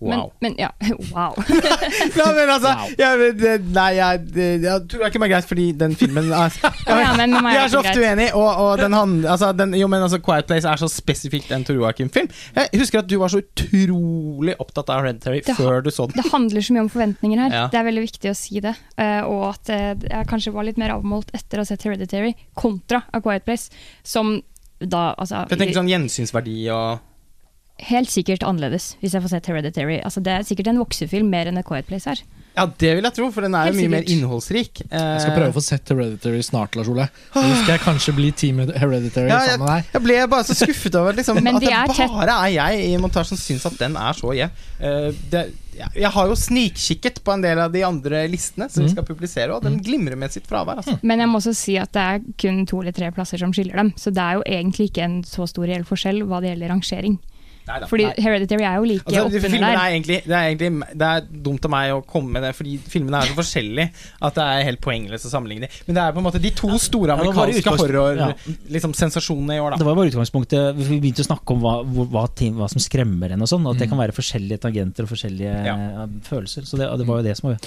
Wow. 0.00 0.32
Men, 0.40 0.54
men 0.54 0.54
ja, 0.60 0.70
wow. 1.14 1.34
Ja, 2.18 2.26
men 2.34 2.50
altså 2.50 2.68
Wow. 2.68 3.22
det, 3.40 3.54
Nei, 3.74 3.88
jeg, 3.96 4.20
jeg 4.36 4.82
tror 4.90 5.00
det 5.00 5.06
er 5.06 5.10
ikke 5.10 5.22
meg 5.22 5.32
greit, 5.32 5.46
fordi 5.48 5.66
den 5.80 5.96
filmen 5.98 6.28
altså, 6.34 6.70
ja, 6.86 7.14
men 7.18 7.34
Vi 7.34 7.54
er 7.56 7.70
så 7.72 7.80
ofte 7.80 7.96
uenig 7.98 8.18
uenige, 8.18 8.34
og, 8.34 8.48
og 8.62 8.78
den 8.78 8.92
hand, 8.92 9.26
altså, 9.26 9.52
den, 9.52 9.74
jo, 9.78 9.88
men 9.90 10.02
altså, 10.02 10.20
Quiet 10.24 10.46
Place 10.46 10.68
er 10.68 10.80
så 10.80 10.88
spesifikt 10.90 11.52
en 11.54 11.64
Tor 11.66 11.78
Joakim-film. 11.78 12.28
Jeg 12.56 12.82
husker 12.82 13.02
at 13.02 13.08
du 13.10 13.16
var 13.20 13.32
så 13.32 13.40
utrolig 13.42 14.54
opptatt 14.62 14.90
av 14.92 15.02
Hereditary 15.02 15.42
Det 15.46 15.56
før 15.58 15.82
du 15.84 15.90
så 15.94 16.08
den. 16.10 16.22
Det 16.22 16.32
handler 16.32 16.64
så 16.64 16.76
mye 16.76 16.84
om 16.86 16.92
forventninger 16.92 17.42
her. 17.44 17.56
Det 17.72 17.80
er 17.80 17.88
veldig 17.88 18.04
viktig 18.04 18.32
å 18.32 18.36
si 18.38 18.62
det. 18.64 18.74
Uh, 18.98 19.22
og 19.28 19.42
at 19.52 19.72
uh, 19.72 20.06
jeg 20.08 20.30
kanskje 20.30 20.54
var 20.54 20.68
litt 20.68 20.80
mer 20.80 20.94
avmålt 20.96 21.32
etter 21.36 21.58
å 21.60 21.66
ha 21.66 21.70
sett 21.70 21.86
Hereditary 21.86 22.34
kontra 22.58 23.02
A 23.12 23.22
Quiet 23.24 23.46
Place, 23.48 23.74
som 24.06 24.38
da 24.78 25.10
altså 25.18 25.42
jeg 25.50 25.58
tenker 25.58 25.74
sånn 25.74 25.90
gjensynsverdi 25.90 26.60
og 26.70 27.00
Helt 27.78 28.10
sikkert 28.10 28.42
annerledes, 28.42 28.96
hvis 29.00 29.12
jeg 29.14 29.22
får 29.22 29.28
sett 29.36 29.46
Hereditary. 29.46 30.00
Altså, 30.02 30.20
det 30.20 30.32
er 30.34 30.42
sikkert 30.42 30.66
en 30.72 30.78
voksefilm 30.82 31.28
mer 31.30 31.46
enn 31.46 31.58
A 31.58 31.62
Quiet 31.62 31.86
Place 31.86 32.08
her. 32.10 32.22
Ja, 32.58 32.64
det 32.66 32.96
vil 32.96 33.04
jeg 33.06 33.14
tro, 33.14 33.28
for 33.30 33.44
den 33.46 33.54
er 33.54 33.68
jo 33.70 33.76
mye 33.78 33.88
mer 33.92 34.02
innholdsrik. 34.10 34.80
innholdsrik. 34.82 34.90
Jeg 34.90 35.20
skal 35.22 35.34
prøve 35.36 35.52
å 35.52 35.54
få 35.54 35.62
sett 35.62 35.88
Hereditary 35.92 36.40
snart, 36.42 36.74
Lars 36.74 36.88
Ole. 36.90 37.04
Så 37.30 37.44
skal 37.62 37.70
jeg 37.76 37.82
kanskje 37.84 38.14
bli 38.16 38.32
Team 38.34 38.58
Hereditary 38.66 39.28
Ja, 39.30 39.38
sammen 39.46 39.62
med 39.62 39.70
deg. 39.76 39.92
Jeg 39.94 40.02
ble 40.08 40.16
bare 40.32 40.42
så 40.48 40.56
skuffet 40.58 40.98
over 40.98 41.14
liksom, 41.14 41.38
at 41.46 41.60
de 41.60 41.66
det 41.68 41.70
er 41.76 41.86
tett. 41.94 42.10
bare 42.10 42.34
er 42.48 42.50
jeg 42.56 42.82
i 42.88 42.96
montasjen 42.98 43.38
som 43.38 43.44
syns 43.44 43.68
at 43.70 43.78
den 43.78 43.94
er 43.96 44.18
så 44.18 44.34
jevn. 44.34 44.50
Uh, 44.82 45.12
jeg- 45.78 46.10
har 46.10 46.26
jo 46.26 46.34
snikkikket 46.34 47.22
på 47.22 47.32
en 47.36 47.40
del 47.46 47.58
av 47.62 47.70
de 47.70 47.84
andre 47.86 48.24
listene 48.26 48.66
som 48.68 48.82
vi 48.82 48.88
Mhm. 48.88 48.96
skal 48.96 49.04
publisere, 49.06 49.54
og 49.54 49.62
den 49.62 49.78
glimrer 49.78 50.16
med 50.18 50.32
sitt 50.34 50.48
fravær. 50.50 50.78
Altså. 50.82 50.98
Men 51.04 51.20
jeg 51.20 51.28
må 51.28 51.38
også 51.38 51.54
si 51.54 51.76
at 51.78 51.92
det 51.92 52.02
er 52.02 52.18
kun 52.36 52.66
to 52.66 52.80
eller 52.82 52.90
tre 52.92 53.12
plasser 53.14 53.38
som 53.38 53.52
skiller 53.54 53.76
dem. 53.76 53.92
Så 53.94 54.10
det 54.10 54.18
er 54.18 54.34
jo 54.34 54.42
egentlig 54.42 54.90
ikke 54.90 55.04
en 55.04 55.22
så 55.22 55.46
stor 55.46 55.62
reell 55.70 55.84
forskjell 55.86 56.24
hva 56.26 56.40
det 56.42 56.56
gjelder 56.56 56.74
rangering. 56.74 57.20
Neida, 57.68 57.88
Fordi 57.90 58.06
nei. 58.08 58.14
Hereditary 58.24 58.64
er 58.64 58.76
jo 58.80 58.86
like 58.88 59.04
Altså, 59.04 59.28
de 59.28 59.38
oppunder 59.40 59.64
der. 59.64 59.76
er 59.78 59.92
egentlig, 59.92 60.18
det, 60.24 60.34
er 60.38 60.46
egentlig, 60.48 60.70
det 61.02 61.08
er 61.08 61.26
dumt 61.48 61.68
av 61.68 61.72
meg 61.74 61.92
å 61.92 62.00
komme 62.08 62.32
med 62.38 62.46
det, 62.46 62.52
fordi 62.56 62.76
filmene 62.88 63.20
er 63.20 63.30
så 63.30 63.36
forskjellige 63.36 63.88
at 64.28 64.38
det 64.38 64.46
er 64.54 64.64
helt 64.70 64.80
poengløst 64.84 65.28
å 65.28 65.32
sammenligne 65.32 65.66
dem. 65.66 65.76
Men 65.88 65.98
det 65.98 66.04
er 66.04 66.16
på 66.16 66.22
en 66.22 66.26
måte 66.28 66.40
de 66.42 66.52
to 66.56 66.70
store 66.80 67.16
amerikanske 67.18 67.60
utgangspunkt- 67.62 67.94
horror 67.98 68.22
ja. 68.22 68.30
liksom, 68.76 68.96
i 68.96 69.60
år, 69.60 69.76
Det 69.78 69.86
var 69.86 69.94
bare 69.98 70.10
utgangspunktet 70.12 70.76
Vi 70.78 70.98
begynte 71.00 71.24
å 71.24 71.28
snakke 71.28 71.54
om 71.54 71.62
hva, 71.62 71.76
hva, 71.84 72.26
hva 72.26 72.70
som 72.72 72.82
skremmer 72.82 73.32
en 73.36 73.44
og 73.44 73.50
sånn. 73.50 73.66
At 73.70 73.78
det 73.78 73.88
kan 73.90 74.00
være 74.00 74.16
forskjellige 74.16 74.60
tangenter 74.64 75.04
og 75.06 75.12
forskjellige 75.12 75.54
Ja. 75.68 76.06
følelser. 76.24 76.64
Så 76.64 76.80
det, 76.80 76.88
det 76.98 77.06
var 77.06 77.20
jo 77.20 77.28
det 77.28 77.36
som 77.38 77.50
var 77.50 77.58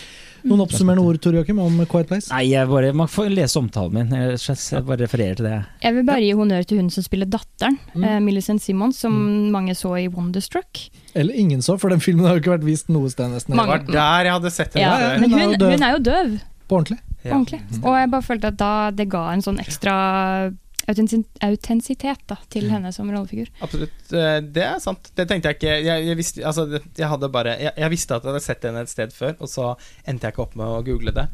Noen 0.43 0.61
oppsummerende 0.65 1.03
ord 1.05 1.19
Tor 1.21 1.33
Joakim, 1.37 1.59
om 1.61 1.75
Quiet 1.85 2.07
Place? 2.09 2.29
Nei, 2.33 2.47
jeg 2.51 2.67
bare, 2.67 2.91
man 2.97 3.07
får 3.11 3.29
lese 3.33 3.59
omtalen 3.59 3.93
min. 3.93 4.09
Jeg, 4.15 4.83
bare 4.87 4.97
refererer 5.03 5.35
til 5.37 5.45
det. 5.45 5.59
Jeg 5.83 5.93
vil 5.97 6.03
bare 6.07 6.23
gi 6.25 6.31
honnør 6.33 6.65
til 6.67 6.77
hun 6.81 6.89
som 6.89 7.03
spiller 7.05 7.25
datteren, 7.29 7.77
Mm. 7.93 8.03
eh, 8.03 8.19
Millicent 8.19 8.61
Simons, 8.61 8.97
som 8.97 9.13
mange 9.51 9.75
så 9.75 9.93
i 10.01 10.07
Wonderstruck. 10.07 10.89
Eller 11.15 11.33
ingen 11.35 11.61
så, 11.61 11.77
for 11.79 11.89
den 11.89 11.99
filmen 11.99 12.25
har 12.25 12.35
jo 12.37 12.41
ikke 12.41 12.55
vært 12.57 12.65
vist 12.65 12.89
noe 12.89 13.09
sted 13.09 13.29
nesten. 13.29 13.55
Mange- 13.55 13.85
Det 13.85 13.93
var 13.93 13.93
der 13.93 14.23
jeg 14.29 14.33
hadde 14.33 14.51
sett 14.51 14.73
henne 14.73 14.81
Ja, 14.87 15.19
men 15.19 15.29
hun 15.29 15.39
er 15.39 15.43
hun, 15.45 15.51
jo 15.51 15.57
døv. 15.57 15.71
hun 15.71 15.83
er 15.83 15.91
jo 15.91 16.03
døv, 16.03 16.39
På 16.69 16.75
ordentlig. 16.79 16.99
Ja. 17.23 17.31
ordentlig. 17.35 17.61
Og 17.83 17.93
jeg 17.99 18.09
bare 18.11 18.21
følte 18.21 18.47
at 18.47 18.57
da 18.57 18.91
det 18.91 19.09
ga 19.09 19.29
en 19.31 19.41
sånn 19.41 19.59
ekstra 19.59 20.53
autentisitet 20.87 22.23
da, 22.29 22.37
til 22.49 22.69
henne 22.71 22.91
som 22.95 23.09
rollefigur. 23.11 23.51
Absolutt, 23.61 24.13
eh, 24.17 24.39
det 24.41 24.63
er 24.65 24.79
sant. 24.83 25.11
Det 25.15 25.27
tenkte 25.29 25.51
jeg 25.51 25.59
ikke 25.59 25.75
Jeg, 25.85 26.05
jeg, 26.07 26.17
visste, 26.17 26.45
altså, 26.47 26.65
jeg, 26.73 27.07
hadde 27.07 27.29
bare, 27.33 27.57
jeg, 27.61 27.73
jeg 27.77 27.93
visste 27.93 28.15
at 28.17 28.25
jeg 28.25 28.33
hadde 28.33 28.43
sett 28.45 28.67
henne 28.67 28.83
et 28.85 28.91
sted 28.91 29.13
før, 29.15 29.35
og 29.39 29.51
så 29.51 29.71
endte 30.05 30.27
jeg 30.27 30.35
ikke 30.35 30.45
opp 30.47 30.57
med 30.59 30.65
å 30.67 30.81
google 30.87 31.13
det. 31.15 31.27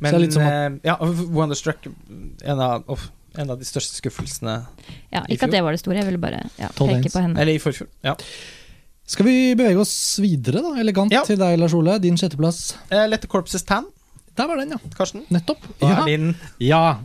Men 0.00 0.16
det 0.16 0.32
som 0.32 0.42
eh, 0.42 0.68
ja, 0.88 0.96
Wonderstruck, 1.00 1.86
en 2.44 2.60
av, 2.64 2.86
uff, 2.88 3.10
en 3.38 3.52
av 3.52 3.60
de 3.60 3.66
største 3.68 3.98
skuffelsene 4.00 4.56
Ja, 5.12 5.22
I 5.28 5.36
ikke 5.36 5.46
at 5.50 5.54
det 5.54 5.60
var 5.62 5.76
det 5.76 5.82
store, 5.82 6.00
jeg 6.00 6.08
ville 6.08 6.22
bare 6.22 6.46
ja, 6.58 6.70
peke 6.72 7.12
på 7.12 7.20
henne. 7.20 7.36
Eller 7.40 7.58
i 7.58 7.62
forfjor. 7.62 7.90
Ja. 8.06 8.16
Skal 9.10 9.26
vi 9.26 9.36
bevege 9.58 9.80
oss 9.82 9.92
videre, 10.22 10.62
da? 10.62 10.76
Elegant 10.80 11.12
Ja. 11.12 11.24
til 11.26 11.38
deg, 11.40 11.56
Lars 11.58 11.74
Ole. 11.74 11.98
Din 12.02 12.18
sjetteplass. 12.20 12.76
Eh, 12.90 13.08
Lette 13.10 13.26
corpses 13.30 13.64
tan, 13.66 13.88
Der 14.38 14.46
var 14.46 14.56
den, 14.56 14.70
ja. 14.70 14.78
Karsten. 14.96 15.24
Nettopp. 15.34 15.64
Ja. 15.82 16.00
er 16.00 16.06
din 16.06 16.36
Ja, 16.62 17.00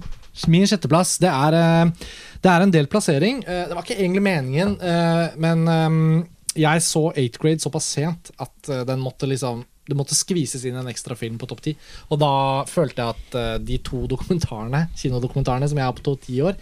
min 0.52 0.68
sjetteplass. 0.68 1.18
Det 1.22 1.32
er, 1.32 1.58
eh, 1.60 2.08
det 2.44 2.52
er 2.52 2.66
en 2.66 2.74
del 2.74 2.90
plassering. 2.92 3.44
Eh, 3.48 3.68
Det 3.68 3.76
var 3.76 3.84
ikke 3.84 4.00
egentlig 4.00 4.24
meningen, 4.26 4.76
eh, 4.82 5.30
men 5.38 6.28
jeg 6.56 6.82
så 6.82 7.12
8th 7.14 7.40
grade 7.40 7.60
såpass 7.60 7.86
sent 7.98 8.32
at 8.40 8.88
den 8.88 9.00
måtte 9.00 9.28
liksom 9.28 9.66
det 9.88 9.96
måtte 9.96 10.16
skvises 10.18 10.64
inn 10.66 10.76
en 10.76 10.88
ekstra 10.90 11.16
film 11.16 11.38
på 11.38 11.46
topp 11.46 11.62
ti. 11.62 11.76
Og 12.10 12.18
da 12.18 12.64
følte 12.66 13.04
jeg 13.04 13.14
at 13.14 13.66
de 13.68 13.78
to 13.78 14.08
dokumentarene, 14.08 14.90
kinodokumentarene 14.98 15.70
som 15.70 15.78
jeg 15.78 15.86
har 15.86 15.94
på 15.94 16.02
topp 16.02 16.22
ti 16.26 16.40
år, 16.42 16.56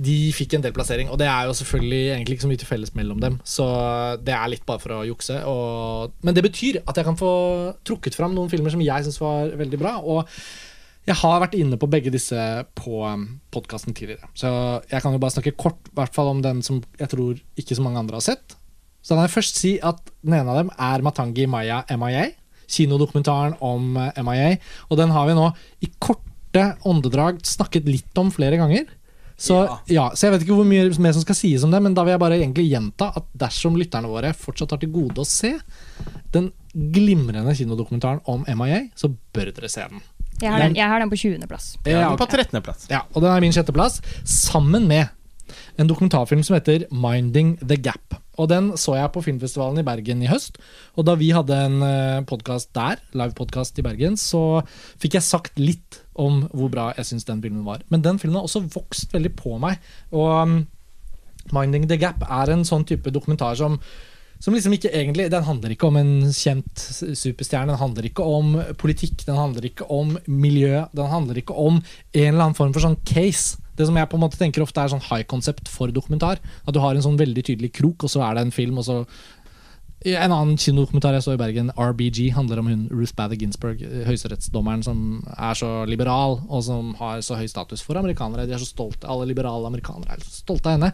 de 0.00 0.30
fikk 0.32 0.54
en 0.56 0.64
del 0.64 0.74
plassering. 0.76 1.08
Og 1.08 1.18
det 1.20 1.28
er 1.30 1.48
jo 1.48 1.56
selvfølgelig 1.56 2.02
egentlig 2.14 2.36
ikke 2.36 2.46
så 2.46 2.50
mye 2.50 2.60
til 2.60 2.68
felles 2.68 2.94
mellom 2.96 3.20
dem, 3.22 3.38
så 3.44 3.64
det 4.22 4.34
er 4.36 4.52
litt 4.52 4.66
bare 4.68 4.82
for 4.82 4.96
å 4.98 5.06
jukse. 5.08 5.40
Og, 5.48 6.12
men 6.22 6.36
det 6.36 6.44
betyr 6.44 6.82
at 6.86 7.00
jeg 7.00 7.08
kan 7.08 7.16
få 7.20 7.32
trukket 7.86 8.18
fram 8.18 8.36
noen 8.36 8.50
filmer 8.52 8.72
som 8.72 8.84
jeg 8.84 9.06
syns 9.06 9.20
var 9.22 9.52
veldig 9.60 9.80
bra. 9.80 9.96
Og 10.00 10.28
jeg 11.10 11.18
har 11.20 11.40
vært 11.42 11.56
inne 11.58 11.78
på 11.80 11.88
begge 11.90 12.12
disse 12.14 12.38
på 12.78 13.00
podkasten 13.54 13.94
tidligere. 13.96 14.28
Så 14.38 14.50
jeg 14.90 15.02
kan 15.02 15.14
jo 15.14 15.20
bare 15.22 15.34
snakke 15.34 15.56
kort 15.58 15.90
i 15.90 15.96
hvert 15.98 16.14
fall 16.14 16.30
om 16.32 16.42
den 16.44 16.62
som 16.66 16.80
jeg 17.00 17.10
tror 17.12 17.40
ikke 17.58 17.76
så 17.78 17.84
mange 17.84 17.98
andre 18.02 18.20
har 18.20 18.26
sett. 18.28 18.56
Så 19.02 19.16
kan 19.16 19.24
jeg 19.24 19.32
først 19.34 19.58
si 19.58 19.72
at 19.82 19.98
den 20.20 20.36
ene 20.38 20.52
av 20.52 20.60
dem 20.60 20.70
er 20.76 21.02
Matangi 21.06 21.48
Maya 21.50 21.82
MIA. 21.90 22.28
Kinodokumentaren 22.70 23.56
om 23.64 23.96
eh, 23.98 24.22
MIA. 24.22 24.54
Og 24.90 25.00
den 25.00 25.10
har 25.14 25.26
vi 25.26 25.34
nå 25.38 25.48
i 25.82 25.90
korte 25.98 26.68
åndedrag 26.86 27.40
snakket 27.46 27.88
litt 27.90 28.20
om 28.20 28.30
flere 28.34 28.60
ganger. 28.60 28.86
Så, 29.40 29.56
Ja. 29.64 29.76
ja, 29.88 30.06
så 30.12 30.26
jeg 30.28 30.34
vet 30.34 30.42
ikke 30.44 30.58
hvor 30.58 30.68
mye 30.68 30.90
mer 31.00 31.14
som 31.16 31.24
skal 31.24 31.38
sies 31.38 31.64
om 31.64 31.72
det, 31.72 31.80
men 31.82 31.94
da 31.96 32.04
vil 32.04 32.12
jeg 32.12 32.20
bare 32.20 32.36
egentlig 32.36 32.66
gjenta 32.68 33.08
at 33.16 33.24
dersom 33.40 33.78
lytterne 33.80 34.10
våre 34.12 34.34
fortsatt 34.36 34.74
har 34.76 34.82
til 34.82 34.92
gode 34.92 35.22
å 35.22 35.26
se 35.26 35.54
den 36.36 36.50
glimrende 36.76 37.54
kinodokumentaren 37.56 38.20
om 38.28 38.44
MIA, 38.44 38.90
så 38.94 39.08
bør 39.32 39.48
dere 39.56 39.72
se 39.72 39.86
den. 39.88 40.02
Jeg 40.40 40.52
har 40.52 40.64
den, 40.64 40.76
jeg 40.78 40.88
har 40.92 41.02
den 41.02 41.12
på 41.12 41.18
20.-plass. 41.20 41.72
Ja, 41.84 42.10
okay. 42.10 42.20
På 42.20 42.28
13.-plass. 42.28 42.88
Ja, 42.92 43.04
og 43.12 43.24
den 43.24 43.30
er 43.32 43.44
min 43.44 43.54
sjetteplass, 43.56 44.00
sammen 44.24 44.88
med 44.90 45.08
en 45.80 45.88
dokumentarfilm 45.90 46.42
som 46.46 46.56
heter 46.56 46.86
Minding 46.94 47.56
the 47.62 47.76
Gap. 47.80 48.16
Og 48.40 48.48
den 48.48 48.70
så 48.80 48.94
jeg 48.96 49.12
på 49.12 49.22
filmfestivalen 49.24 49.82
i 49.82 49.86
Bergen 49.86 50.22
i 50.24 50.30
høst. 50.30 50.56
Og 50.96 51.04
da 51.08 51.16
vi 51.20 51.30
hadde 51.34 51.56
en 51.66 52.26
podkast 52.28 52.72
der, 52.76 53.02
livepodkast 53.16 53.78
i 53.80 53.84
Bergen, 53.84 54.16
så 54.20 54.62
fikk 55.00 55.18
jeg 55.18 55.26
sagt 55.26 55.60
litt 55.60 56.00
om 56.20 56.44
hvor 56.52 56.70
bra 56.72 56.90
jeg 56.96 57.10
syns 57.10 57.28
den 57.28 57.42
filmen 57.44 57.66
var. 57.66 57.84
Men 57.92 58.04
den 58.06 58.20
filmen 58.22 58.38
har 58.40 58.48
også 58.48 58.64
vokst 58.72 59.12
veldig 59.16 59.34
på 59.36 59.58
meg. 59.60 59.80
Og 60.14 60.30
um, 60.30 60.56
Minding 61.52 61.88
the 61.90 61.98
Gap 62.00 62.24
er 62.28 62.52
en 62.52 62.64
sånn 62.68 62.86
type 62.88 63.12
dokumentar 63.12 63.58
som 63.58 63.80
som 64.40 64.54
liksom 64.56 64.72
ikke 64.72 64.92
egentlig, 64.96 65.28
Den 65.30 65.44
handler 65.44 65.74
ikke 65.74 65.88
om 65.90 65.96
en 66.00 66.12
kjent 66.32 66.84
superstjerne, 67.12 67.74
den 67.74 67.80
handler 67.80 68.06
ikke 68.08 68.24
om 68.24 68.54
politikk, 68.80 69.26
den 69.26 69.36
handler 69.36 69.66
ikke 69.68 69.88
om 69.92 70.14
miljø, 70.26 70.86
den 70.96 71.10
handler 71.12 71.42
ikke 71.42 71.56
om 71.56 71.80
en 71.80 72.28
eller 72.30 72.46
annen 72.46 72.56
form 72.56 72.72
for 72.72 72.84
sånn 72.84 72.96
case. 73.04 73.60
Det 73.76 73.86
som 73.88 73.96
jeg 73.96 74.08
på 74.08 74.16
en 74.16 74.24
måte 74.24 74.40
tenker 74.40 74.64
ofte 74.64 74.80
er 74.80 74.92
sånn 74.92 75.04
high 75.10 75.26
concept 75.28 75.68
for 75.68 75.92
dokumentar. 75.92 76.40
At 76.64 76.74
du 76.76 76.80
har 76.80 76.96
en 76.96 77.04
sånn 77.04 77.20
veldig 77.20 77.44
tydelig 77.46 77.72
krok, 77.76 78.04
og 78.04 78.12
så 78.12 78.24
er 78.24 78.36
det 78.36 78.46
en 78.46 78.56
film, 78.56 78.80
og 78.80 78.88
så 78.88 79.04
en 80.00 80.32
annen 80.32 80.56
kinodokumentar 80.56 81.12
jeg 81.18 81.24
så 81.26 81.34
i 81.36 81.40
Bergen, 81.40 81.68
RBG, 81.76 82.30
handler 82.32 82.62
om 82.62 82.70
hun 82.70 82.86
Ruth 82.88 83.12
Bather 83.16 83.36
Ginsburg, 83.36 83.82
høyesterettsdommeren 84.06 84.84
som 84.86 85.20
er 85.36 85.58
så 85.60 85.84
liberal, 85.88 86.38
og 86.48 86.64
som 86.64 86.94
har 86.96 87.20
så 87.24 87.36
høy 87.36 87.44
status 87.52 87.84
for 87.84 88.00
amerikanere. 88.00 88.46
De 88.48 88.56
er 88.56 88.62
så 88.62 88.70
stolte, 88.70 89.04
Alle 89.04 89.28
liberale 89.28 89.68
amerikanere 89.68 90.16
er 90.16 90.24
så 90.24 90.40
stolte 90.40 90.70
av 90.70 90.78
henne. 90.78 90.92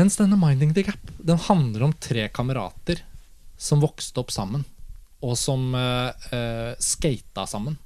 Mens 0.00 0.16
denne 0.16 0.38
Minding 0.40 0.70
the 0.72 0.82
Gap 0.86 1.10
den 1.18 1.36
handler 1.44 1.82
om 1.84 1.92
tre 1.92 2.22
kamerater 2.32 3.02
som 3.60 3.82
vokste 3.82 4.22
opp 4.22 4.30
sammen, 4.32 4.62
og 5.20 5.34
som 5.36 5.74
uh, 5.76 6.08
uh, 6.32 6.72
skata 6.80 7.44
sammen. 7.44 7.76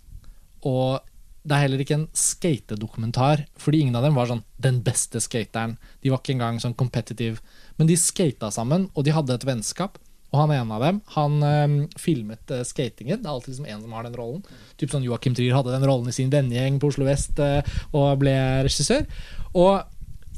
Og 0.63 1.01
det 1.43 1.57
er 1.57 1.65
heller 1.65 1.83
ikke 1.83 1.97
en 1.99 2.07
skatedokumentar, 2.15 3.43
fordi 3.59 3.81
ingen 3.83 3.99
av 3.99 4.07
dem 4.07 4.15
var 4.15 4.31
sånn 4.31 4.45
den 4.63 4.79
beste 4.87 5.19
skateren. 5.25 5.75
De 6.05 6.13
var 6.13 6.23
ikke 6.23 6.37
engang 6.37 6.61
sånn 6.63 6.77
competitive. 6.79 7.43
Men 7.81 7.91
de 7.91 7.99
skata 7.99 8.53
sammen, 8.55 8.87
og 8.95 9.09
de 9.09 9.17
hadde 9.17 9.35
et 9.35 9.49
vennskap. 9.49 9.99
Og 10.31 10.39
han 10.39 10.55
ene 10.55 10.75
av 10.79 10.83
dem 10.83 11.01
han 11.17 11.35
um, 11.43 11.75
filmet 11.99 12.55
uh, 12.55 12.63
skatingen. 12.67 13.25
Det 13.25 13.27
er 13.27 13.35
alltid 13.35 13.57
liksom 13.57 13.67
en 13.71 13.83
som 13.83 13.99
har 13.99 14.07
den 14.07 14.17
rollen. 14.19 14.47
Typ 14.79 14.95
sånn 14.95 15.07
Joachim 15.07 15.35
Trier 15.35 15.59
hadde 15.59 15.75
den 15.75 15.87
rollen 15.91 16.11
i 16.11 16.15
sin 16.15 16.31
vennegjeng 16.31 16.79
på 16.79 16.95
Oslo 16.95 17.11
vest 17.11 17.43
uh, 17.43 17.59
og 17.91 18.23
ble 18.23 18.39
regissør. 18.67 19.03
Og 19.55 19.83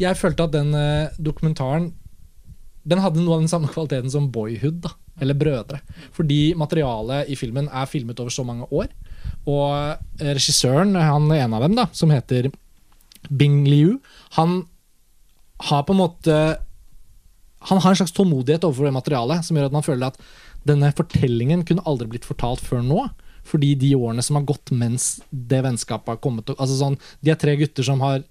jeg 0.00 0.18
følte 0.18 0.46
at 0.46 0.54
den 0.54 0.74
uh, 0.76 1.12
dokumentaren 1.18 1.90
Den 2.86 3.02
hadde 3.02 3.22
noe 3.22 3.38
av 3.38 3.42
den 3.42 3.50
samme 3.50 3.70
kvaliteten 3.72 4.12
som 4.12 4.28
Boyhood, 4.30 4.78
da, 4.84 4.92
eller 5.20 5.34
Brødre. 5.34 5.80
Fordi 6.14 6.54
materialet 6.54 7.32
i 7.32 7.34
filmen 7.34 7.66
er 7.66 7.88
filmet 7.90 8.20
over 8.22 8.30
så 8.30 8.44
mange 8.46 8.68
år. 8.70 8.92
Og 9.50 10.22
regissøren, 10.22 10.94
han 10.94 11.26
ene 11.34 11.58
av 11.58 11.64
dem, 11.66 11.74
da, 11.74 11.88
som 11.90 12.12
heter 12.14 12.52
Bing 13.26 13.64
Liu, 13.66 13.96
han 14.38 14.60
har 15.66 15.82
på 15.82 15.96
en 15.96 16.02
måte 16.04 16.36
han 17.66 17.80
har 17.82 17.90
en 17.90 17.98
slags 17.98 18.14
tålmodighet 18.14 18.64
overfor 18.66 18.86
det 18.86 18.94
materialet 18.94 19.46
som 19.46 19.56
gjør 19.56 19.70
at 19.70 19.74
man 19.74 19.86
føler 19.86 20.12
at 20.12 20.20
denne 20.66 20.90
fortellingen 20.94 21.64
kunne 21.66 21.84
aldri 21.88 22.08
blitt 22.12 22.28
fortalt 22.28 22.62
før 22.62 22.84
nå. 22.84 23.06
Fordi 23.46 23.74
de 23.78 23.92
årene 23.94 24.22
som 24.26 24.38
har 24.38 24.46
gått 24.48 24.72
mens 24.74 25.20
det 25.30 25.60
vennskapet 25.62 26.16
har 26.16 26.22
kommet 26.22 26.50
altså 26.56 26.78
sånn, 26.78 26.96
De 27.22 27.30
er 27.30 27.38
tre 27.38 27.54
gutter 27.58 27.86
som 27.86 28.02
har 28.02 28.24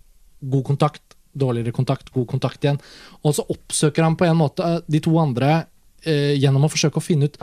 god 0.44 0.66
kontakt, 0.68 1.04
dårligere 1.36 1.76
kontakt, 1.76 2.12
god 2.16 2.28
kontakt 2.32 2.66
igjen. 2.66 2.82
Og 3.24 3.38
så 3.38 3.46
oppsøker 3.52 4.06
han 4.06 4.18
på 4.20 4.28
en 4.28 4.40
måte 4.40 4.66
eh, 4.66 4.82
de 4.88 5.04
to 5.04 5.14
andre 5.22 5.54
eh, 6.06 6.34
gjennom 6.40 6.68
å 6.68 6.72
forsøke 6.72 7.02
å 7.02 7.06
finne 7.06 7.30
ut 7.30 7.40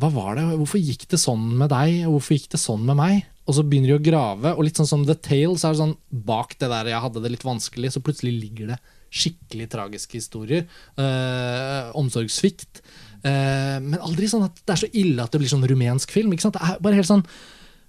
hva 0.00 0.08
var 0.10 0.34
det, 0.34 0.48
Hvorfor 0.58 0.80
gikk 0.82 1.04
det 1.12 1.20
sånn 1.22 1.52
med 1.60 1.70
deg, 1.70 2.00
hvorfor 2.10 2.34
gikk 2.34 2.48
det 2.56 2.58
sånn 2.58 2.82
med 2.82 2.98
meg? 2.98 3.20
Og 3.44 3.54
så 3.54 3.62
begynner 3.62 3.92
de 3.92 3.98
å 3.98 4.02
grave, 4.02 4.54
og 4.56 4.64
litt 4.66 4.78
sånn 4.80 4.88
som 4.88 5.04
The 5.06 5.14
Tale, 5.20 5.54
så 5.60 5.68
er 5.68 5.74
det 5.74 5.82
sånn 5.82 5.96
bak 6.26 6.56
det 6.58 6.70
der 6.72 6.88
jeg 6.90 7.04
hadde 7.04 7.22
det 7.22 7.30
litt 7.34 7.44
vanskelig, 7.46 7.92
så 7.94 8.02
plutselig 8.02 8.32
ligger 8.40 8.72
det 8.72 8.78
skikkelig 9.14 9.68
tragiske 9.70 10.18
historier. 10.18 10.64
Eh, 10.98 11.90
omsorgssvikt. 12.00 12.80
Eh, 13.22 13.76
men 13.84 14.00
aldri 14.00 14.26
sånn 14.30 14.48
at 14.48 14.58
det 14.64 14.74
er 14.74 14.82
så 14.82 14.90
ille 14.90 15.22
at 15.22 15.30
det 15.30 15.42
blir 15.42 15.52
sånn 15.52 15.66
rumensk 15.70 16.14
film. 16.14 16.34
Det 16.34 16.50
er 16.50 16.80
bare 16.82 16.98
helt 16.98 17.10
sånn 17.10 17.22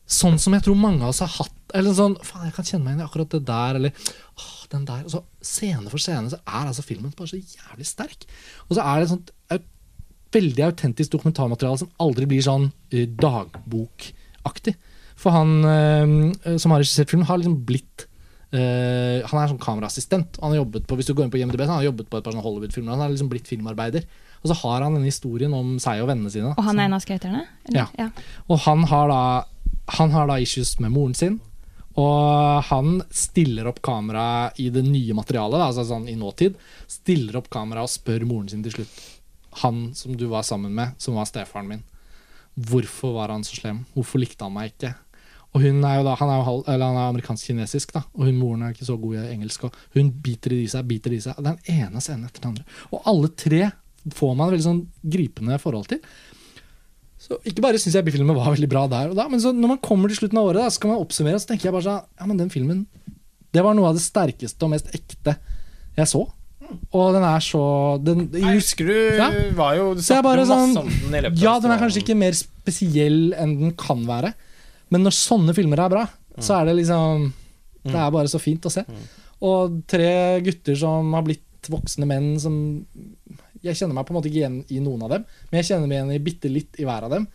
Sånn 0.06 0.38
som 0.42 0.54
jeg 0.54 0.66
tror 0.66 0.78
mange 0.78 1.02
av 1.02 1.14
oss 1.14 1.24
har 1.24 1.32
hatt. 1.40 1.54
Eller 1.76 1.96
sånn, 1.98 2.16
faen, 2.24 2.46
jeg 2.48 2.56
kan 2.56 2.68
kjenne 2.68 2.86
meg 2.86 2.94
igjen 2.94 3.04
i 3.04 3.08
akkurat 3.08 3.32
det 3.34 3.42
der, 3.48 3.80
eller 3.80 4.12
åh, 4.38 4.58
den 4.72 4.86
der. 4.88 5.06
Og 5.08 5.14
så 5.16 5.24
Scene 5.46 5.92
for 5.92 6.02
scene 6.02 6.32
så 6.34 6.40
er 6.42 6.70
altså 6.70 6.86
filmen 6.86 7.14
bare 7.18 7.32
så 7.32 7.40
jævlig 7.40 7.88
sterk. 7.90 8.28
Og 8.68 8.78
så 8.78 8.86
er 8.86 9.00
det 9.00 9.08
et 9.08 9.14
sånt 9.14 9.32
et 9.56 9.70
veldig 10.36 10.66
autentisk 10.68 11.14
dokumentarmateriale 11.16 11.84
som 11.84 11.92
aldri 12.02 12.28
blir 12.30 12.44
sånn 12.46 12.68
uh, 12.70 13.06
dagbokaktig. 13.22 14.76
For 15.20 15.36
han 15.36 15.56
uh, 15.64 16.58
som 16.60 16.74
har 16.74 16.84
regissert 16.84 17.14
filmen, 17.14 17.28
har 17.30 17.42
liksom 17.42 17.64
blitt 17.68 18.10
Uh, 18.56 19.26
han 19.28 19.40
er 19.42 19.50
sånn 19.52 19.60
kameraassistent. 19.60 20.38
Han 20.40 20.54
har 20.54 20.62
jobbet 20.62 20.86
på 20.88 20.96
hvis 20.96 21.10
du 21.10 21.16
går 21.18 21.26
inn 21.26 21.32
på 21.34 21.40
IMDb, 21.42 21.66
han 21.66 21.74
har 21.74 21.88
jobbet 21.90 22.08
på 22.08 22.20
et 22.20 22.24
par 22.24 22.32
sånne 22.32 22.46
Hollywood-filmer. 22.46 22.94
Han 22.94 23.04
har 23.04 23.12
liksom 23.12 23.28
blitt 23.32 23.50
filmarbeider. 23.50 24.06
Og 24.46 24.52
så 24.52 24.56
har 24.62 24.86
han 24.86 24.96
denne 24.96 25.10
historien 25.10 25.52
om 25.58 25.74
seg 25.82 26.04
og 26.04 26.08
vennene 26.12 26.32
sine. 26.32 26.54
Og 26.54 26.68
han 26.68 26.80
er 26.80 26.88
en 26.88 26.96
av 26.96 27.04
skaterne? 27.04 27.42
Ja. 27.74 27.88
ja. 27.98 28.08
Og 28.46 28.62
han 28.64 28.86
har, 28.92 29.12
da, 29.12 29.20
han 29.86 30.12
har 30.12 30.28
da 30.28 30.40
issues 30.42 30.80
med 30.80 30.94
moren 30.94 31.14
sin. 31.18 31.40
Og 31.96 32.64
han 32.68 32.98
stiller 33.12 33.70
opp 33.70 33.80
kamera 33.86 34.52
i 34.60 34.68
det 34.74 34.84
nye 34.84 35.16
materialet, 35.16 35.60
da, 35.62 35.70
altså 35.70 35.86
sånn 35.88 36.10
i 36.12 36.18
nåtid. 36.20 36.58
Stiller 36.92 37.40
opp 37.40 37.48
kamera 37.54 37.86
og 37.86 37.92
spør 37.92 38.26
moren 38.28 38.50
sin 38.52 38.66
til 38.66 38.80
slutt. 38.80 38.98
Han 39.62 39.88
som 39.96 40.18
du 40.20 40.26
var 40.28 40.44
sammen 40.44 40.76
med, 40.76 40.98
som 41.00 41.16
var 41.16 41.30
stefaren 41.30 41.70
min. 41.72 41.86
Hvorfor 42.56 43.16
var 43.16 43.32
han 43.32 43.48
så 43.48 43.56
slem? 43.56 43.86
Hvorfor 43.96 44.20
likte 44.20 44.44
han 44.44 44.56
meg 44.56 44.74
ikke? 44.74 44.92
Og 45.56 45.64
hun 45.64 45.80
er 45.88 46.02
jo 46.02 46.04
da, 46.04 46.18
Han 46.20 46.32
er, 46.34 46.44
jo 46.44 46.64
er 46.68 46.84
amerikansk-kinesisk, 47.06 47.94
da 47.96 48.04
og 48.12 48.28
hun 48.28 48.40
moren 48.42 48.66
er 48.66 48.76
ikke 48.76 48.88
så 48.90 48.98
god 49.00 49.16
i 49.22 49.32
engelsk. 49.32 49.64
og 49.64 49.76
Hun 49.96 50.12
biter 50.24 50.52
i 50.52 50.68
seg, 50.68 50.84
biter 50.90 51.16
i 51.16 51.22
seg. 51.24 51.40
Den 51.40 51.60
ene 51.72 52.04
scenen 52.04 52.28
etter 52.28 52.44
den 52.44 52.56
andre. 52.56 52.66
Og 52.92 53.08
alle 53.08 53.32
tre 53.32 53.70
får 54.12 54.36
man 54.36 54.52
veldig 54.52 54.66
sånn 54.66 54.82
gripende 55.02 55.56
forhold 55.64 55.88
til. 55.94 56.02
Så 57.26 57.40
Ikke 57.50 57.64
bare 57.66 57.80
syns 57.82 57.98
jeg 57.98 58.06
filmen 58.14 58.38
var 58.38 58.54
veldig 58.54 58.70
bra 58.70 58.86
der 58.92 59.10
og 59.12 59.18
da, 59.18 59.26
men 59.32 59.42
så 59.42 59.50
når 59.56 59.76
man 59.76 59.84
kommer 59.84 60.12
til 60.12 60.20
slutten 60.22 60.38
av 60.42 60.50
året, 60.52 60.62
da, 60.62 60.70
så 60.74 60.82
kan 60.84 60.94
man 60.94 61.02
oppsummere, 61.02 61.42
så 61.42 61.50
tenker 61.52 61.70
jeg 61.70 61.76
bare 61.76 61.88
sånn 61.88 62.04
Ja, 62.22 62.30
men 62.30 62.42
den 62.42 62.52
filmen 62.54 62.86
Det 63.56 63.64
var 63.66 63.78
noe 63.78 63.90
av 63.90 63.98
det 63.98 64.04
sterkeste 64.06 64.68
og 64.68 64.74
mest 64.76 64.92
ekte 64.94 65.38
jeg 65.96 66.10
så. 66.12 66.26
Og 66.92 67.14
den 67.16 67.24
er 67.24 67.44
så 67.44 67.62
den, 68.04 68.26
Jeg 68.36 68.58
husker 68.60 68.90
du 68.90 68.96
ja. 69.20 69.30
var 69.56 69.78
jo 69.78 69.94
Du 69.96 70.02
snakket 70.04 70.42
jo 70.44 70.48
masse 70.50 70.82
om 70.82 70.90
den 70.92 71.16
i 71.16 71.22
løpet 71.24 71.40
av 71.40 71.44
Ja, 71.46 71.54
den 71.64 71.74
er 71.76 71.82
kanskje 71.82 72.02
ikke 72.04 72.18
mer 72.20 72.36
spesiell 72.38 73.20
enn 73.40 73.56
den 73.62 73.76
kan 73.80 74.02
være. 74.08 74.34
Men 74.94 75.06
når 75.06 75.16
sånne 75.18 75.56
filmer 75.58 75.82
er 75.82 75.94
bra, 75.94 76.04
så 76.38 76.60
er 76.60 76.70
det 76.70 76.78
liksom 76.82 77.30
Det 77.86 77.96
er 77.96 78.14
bare 78.14 78.32
så 78.32 78.42
fint 78.42 78.66
å 78.68 78.74
se. 78.74 78.84
Og 79.46 79.80
tre 79.90 80.42
gutter 80.46 80.78
som 80.80 81.14
har 81.16 81.26
blitt 81.26 81.70
voksne 81.72 82.06
menn 82.10 82.36
som 82.42 82.56
Jeg 83.66 83.80
kjenner 83.82 83.98
meg 83.98 84.08
på 84.08 84.14
en 84.14 84.20
måte 84.20 84.30
ikke 84.32 84.44
igjen 84.44 84.62
i 84.70 84.82
noen 84.84 85.06
av 85.08 85.16
dem, 85.16 85.26
men 85.50 85.62
jeg 85.62 85.72
kjenner 85.72 85.90
meg 85.90 86.00
igjen 86.00 86.14
i 86.16 86.24
bitte 86.24 86.52
litt 86.52 86.80
i 86.82 86.88
hver 86.88 87.08
av 87.08 87.16
dem. 87.16 87.28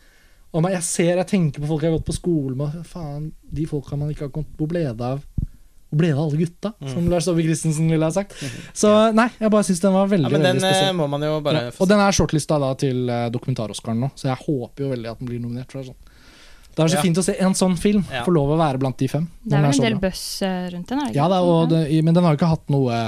Og 0.51 0.67
jeg 0.67 0.83
ser, 0.83 1.13
jeg 1.15 1.31
tenker 1.31 1.63
på 1.63 1.69
folk 1.71 1.85
jeg 1.85 1.93
har 1.93 2.01
gått 2.01 2.09
på 2.09 2.17
skole 2.17 2.57
med. 2.59 2.81
Faen, 2.89 3.29
de 3.55 3.67
folka 3.71 3.99
man 3.99 4.11
ikke 4.11 4.27
har 4.27 4.33
kommet 4.35 4.57
Hvor 4.59 4.67
ble 4.73 4.83
det 4.83 5.07
av 5.07 5.21
Hvor 5.23 6.01
ble 6.01 6.09
det 6.11 6.17
av 6.17 6.25
alle 6.25 6.41
gutta? 6.41 6.73
Som 6.91 7.07
Lars 7.13 7.29
Saabye 7.29 7.47
Christensen 7.47 7.87
ville 7.91 8.07
ha 8.07 8.15
sagt. 8.15 8.35
Så 8.83 8.91
nei, 9.15 9.29
jeg 9.39 9.53
bare 9.55 9.67
syns 9.69 9.83
den 9.85 9.95
var 9.95 10.11
veldig, 10.11 10.31
ja, 10.31 10.35
men 10.35 10.47
den, 10.49 10.63
spesiell. 10.65 10.97
Må 10.99 11.07
man 11.13 11.27
jo 11.27 11.37
bare 11.47 11.69
ja. 11.69 11.75
Og 11.79 11.91
den 11.91 12.03
er 12.03 12.17
shortlista 12.17 12.59
da 12.63 12.73
til 12.79 13.05
uh, 13.07 13.29
Dokumentar-Oscaren 13.35 14.03
nå, 14.03 14.11
så 14.19 14.33
jeg 14.33 14.43
håper 14.43 14.87
jo 14.87 14.95
veldig 14.97 15.13
at 15.13 15.23
den 15.23 15.31
blir 15.31 15.43
nominert. 15.43 15.71
For 15.71 15.81
det 15.81 15.87
er 15.87 15.93
sånn 15.93 16.07
det 16.71 16.85
er 16.85 16.91
så 16.93 17.01
ja. 17.01 17.03
fint 17.03 17.19
å 17.19 17.23
se 17.27 17.33
en 17.43 17.55
sånn 17.59 17.75
film 17.77 18.05
ja. 18.09 18.23
få 18.25 18.33
lov 18.33 18.53
å 18.55 18.57
være 18.57 18.79
blant 18.81 18.97
de 19.03 19.09
fem. 19.11 19.25
Det 19.43 19.57
er 19.59 19.65
vel 19.67 19.75
en 19.75 19.85
del 19.85 19.97
buzz 20.01 20.21
eh, 20.47 20.69
rundt 20.71 20.93
den? 20.93 21.01
Ja, 21.17 21.27
det, 21.69 21.81
men 22.07 22.15
den 22.15 22.25
har 22.25 22.37
jo 22.37 22.39
ikke 22.39 22.51
hatt 22.53 22.71
noe 22.73 23.01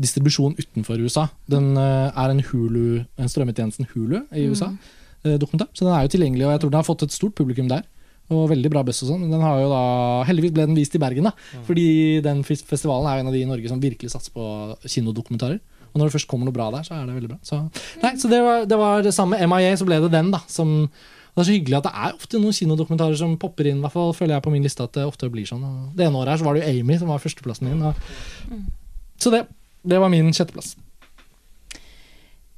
distribusjon 0.00 0.56
utenfor 0.58 1.00
USA. 1.04 1.28
Den 1.50 1.72
uh, 1.78 2.10
er 2.10 2.32
en 2.32 2.42
Hulu, 2.48 3.04
en 3.18 3.30
strømmetjenesten 3.30 3.90
Hulu 3.92 4.20
i 4.34 4.46
USA. 4.50 4.72
Mm. 4.74 5.38
Dokumentar, 5.40 5.70
Så 5.72 5.86
den 5.86 5.94
er 5.96 6.02
jo 6.04 6.10
tilgjengelig, 6.12 6.44
og 6.44 6.50
jeg 6.52 6.60
tror 6.60 6.70
den 6.72 6.76
har 6.82 6.84
fått 6.84 7.02
et 7.06 7.14
stort 7.14 7.32
publikum 7.38 7.68
der. 7.70 7.86
Og 8.32 8.48
veldig 8.50 8.70
bra 8.72 8.82
buss 8.84 9.02
og 9.04 9.10
sånn. 9.12 9.24
Den 9.28 9.40
har 9.44 9.60
jo 9.60 9.70
da, 9.72 9.84
Heldigvis 10.28 10.52
ble 10.56 10.66
den 10.68 10.76
vist 10.76 10.96
i 10.96 11.00
Bergen, 11.00 11.28
da. 11.28 11.32
Mm. 11.32 11.64
Fordi 11.68 11.86
den 12.24 12.42
festivalen 12.44 13.08
er 13.08 13.18
jo 13.18 13.24
en 13.24 13.30
av 13.30 13.36
de 13.36 13.40
i 13.44 13.48
Norge 13.48 13.70
som 13.72 13.80
virkelig 13.80 14.12
satser 14.12 14.34
på 14.36 14.44
kinodokumentarer. 14.84 15.58
Og 15.92 16.00
når 16.00 16.08
det 16.08 16.16
først 16.16 16.28
kommer 16.30 16.48
noe 16.48 16.56
bra 16.56 16.70
der, 16.74 16.86
så 16.86 16.96
er 16.96 17.04
det 17.06 17.16
veldig 17.16 17.30
bra. 17.30 17.40
Så, 17.46 17.60
nei, 18.02 18.14
så 18.20 18.30
det, 18.32 18.40
var, 18.42 18.64
det 18.68 18.78
var 18.80 19.04
det 19.06 19.12
samme. 19.14 19.38
MIA, 19.38 19.74
så 19.78 19.86
ble 19.88 20.00
det 20.02 20.10
den, 20.12 20.32
da. 20.34 20.40
Som 20.50 20.88
det 21.34 21.42
er 21.42 21.46
så 21.48 21.54
hyggelig 21.56 21.76
at 21.80 21.86
det 21.88 21.92
er 22.06 22.14
ofte 22.14 22.38
noen 22.38 22.54
kinodokumentarer 22.54 23.18
som 23.18 23.34
popper 23.42 23.66
inn. 23.66 23.80
I 23.80 23.84
hvert 23.84 23.94
fall 23.96 24.12
føler 24.14 24.36
jeg 24.36 24.44
på 24.44 24.52
min 24.54 24.64
liste 24.66 24.86
at 24.86 24.94
det 24.94 25.06
ofte 25.06 25.26
blir 25.32 25.46
sånn. 25.48 25.64
det 25.98 26.06
ene 26.06 26.20
året 26.20 26.34
her 26.34 26.40
så 26.42 26.46
var 26.46 26.54
det 26.54 26.62
jo 26.62 26.70
Amy 26.70 26.98
som 27.00 27.10
var 27.10 27.22
førsteplassen 27.22 27.66
min. 27.66 27.82
Og... 27.88 28.60
Så 29.18 29.32
det, 29.34 29.40
det 29.84 30.00
var 30.00 30.12
min 30.12 30.32
sjetteplass. 30.32 30.74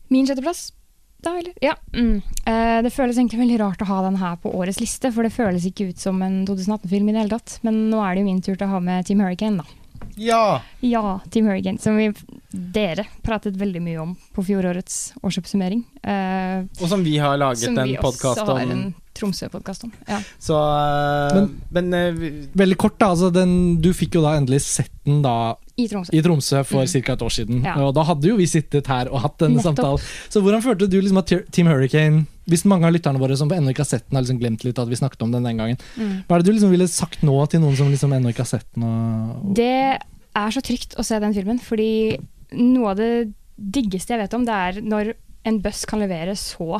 Min 0.09 0.27
sjetteplass? 0.27 0.73
Da, 1.17 1.33
eller? 1.39 1.53
Ja. 1.61 1.75
Mm. 1.95 2.23
Eh, 2.47 2.83
det 2.83 2.93
føles 2.95 3.17
egentlig 3.17 3.41
veldig 3.41 3.59
rart 3.61 3.83
å 3.83 3.89
ha 3.89 4.03
den 4.05 4.19
her 4.21 4.37
på 4.39 4.53
årets 4.55 4.79
liste, 4.83 5.11
for 5.15 5.27
det 5.27 5.35
føles 5.35 5.65
ikke 5.67 5.89
ut 5.91 6.03
som 6.03 6.21
en 6.23 6.45
2018-film 6.47 7.09
i 7.09 7.17
det 7.17 7.25
hele 7.25 7.35
tatt. 7.39 7.57
Men 7.67 7.89
nå 7.91 8.03
er 8.05 8.15
det 8.15 8.23
jo 8.23 8.29
min 8.29 8.45
tur 8.45 8.55
til 8.55 8.67
å 8.69 8.77
ha 8.77 8.83
med 8.85 9.09
Team 9.09 9.25
Hurricane, 9.25 9.65
da. 9.65 9.83
Ja! 10.17 10.61
Ja, 10.81 11.19
Team 11.33 11.49
Hurricane, 11.49 11.81
som 11.83 11.97
vi, 11.99 12.11
dere 12.51 13.09
pratet 13.25 13.57
veldig 13.59 13.83
mye 13.85 14.05
om 14.05 14.15
på 14.37 14.45
fjorårets 14.47 15.17
årsoppsummering. 15.25 15.83
Uh, 16.05 16.69
og 16.79 16.89
som 16.93 17.03
vi 17.05 17.17
har 17.21 17.37
laget 17.41 17.73
en 17.73 17.97
podkast 18.01 18.45
om. 18.45 18.47
Som 18.47 18.47
vi 18.47 18.53
også 18.53 18.61
har 18.61 18.77
en 18.77 18.87
Tromsø-podkast 19.17 19.87
om. 19.89 19.93
Ja. 20.09 20.21
Så, 20.39 20.57
uh, 20.57 21.37
men, 21.73 21.91
men 21.91 22.17
uh, 22.17 22.27
veldig 22.57 22.79
kort, 22.81 22.99
da. 23.01 23.11
Altså 23.17 23.33
den, 23.33 23.81
du 23.83 23.91
fikk 23.97 24.21
jo 24.21 24.25
da 24.25 24.37
endelig 24.39 24.63
sett 24.69 24.93
den 25.09 25.23
da 25.25 25.57
i 25.77 25.87
Tromsø, 25.91 26.13
i 26.17 26.23
Tromsø 26.25 26.63
for 26.65 26.87
mm. 26.87 27.03
ca. 27.05 27.15
et 27.17 27.23
år 27.27 27.35
siden. 27.35 27.61
Ja. 27.67 27.75
Og 27.85 27.93
da 27.97 28.07
hadde 28.09 28.31
jo 28.31 28.39
vi 28.39 28.47
sittet 28.49 28.89
her 28.89 29.11
og 29.13 29.21
hatt 29.25 29.37
denne 29.43 29.61
samtalen. 29.65 30.01
Så 30.33 30.41
hvordan 30.45 30.65
følte 30.65 30.89
du 30.89 30.97
liksom 30.97 31.21
at 31.21 31.33
Team 31.53 31.69
Hurricane 31.69 32.25
Hvis 32.49 32.65
mange 32.69 32.89
av 32.89 32.95
lytterne 32.95 33.21
våre 33.21 33.37
som 33.37 33.51
ennå 33.53 33.75
ikke 33.75 33.83
har 33.83 33.91
sett 33.91 34.07
den, 34.07 34.17
har 34.17 34.25
liksom 34.25 34.39
glemt 34.41 34.65
litt 34.65 34.79
at 34.79 34.89
vi 34.89 34.99
snakket 34.99 35.25
om 35.27 35.33
den 35.35 35.45
den 35.45 35.59
gangen, 35.59 35.81
mm. 35.99 36.13
hva 36.29 36.37
er 36.37 36.43
det 36.43 36.47
du 36.47 36.55
liksom 36.55 36.71
ville 36.73 36.87
sagt 36.89 37.25
nå 37.27 37.35
til 37.51 37.65
noen 37.65 37.75
som 37.77 37.91
liksom 37.91 38.15
ennå 38.15 38.31
ikke 38.31 38.45
har 38.45 38.53
sett 38.53 38.69
den? 38.77 38.87
Og, 38.87 39.49
det 39.59 39.99
er 39.99 40.55
så 40.55 40.63
trygt 40.63 40.95
å 40.95 41.05
se 41.07 41.19
den 41.21 41.35
filmen, 41.35 41.59
fordi 41.59 42.17
noe 42.55 42.93
av 42.93 43.01
det 43.01 43.11
diggeste 43.57 44.15
jeg 44.15 44.23
vet 44.23 44.37
om, 44.39 44.47
det 44.47 44.61
er 44.69 44.81
når 44.85 45.13
en 45.47 45.59
buss 45.65 45.85
kan 45.91 46.03
levere 46.03 46.37
så 46.39 46.79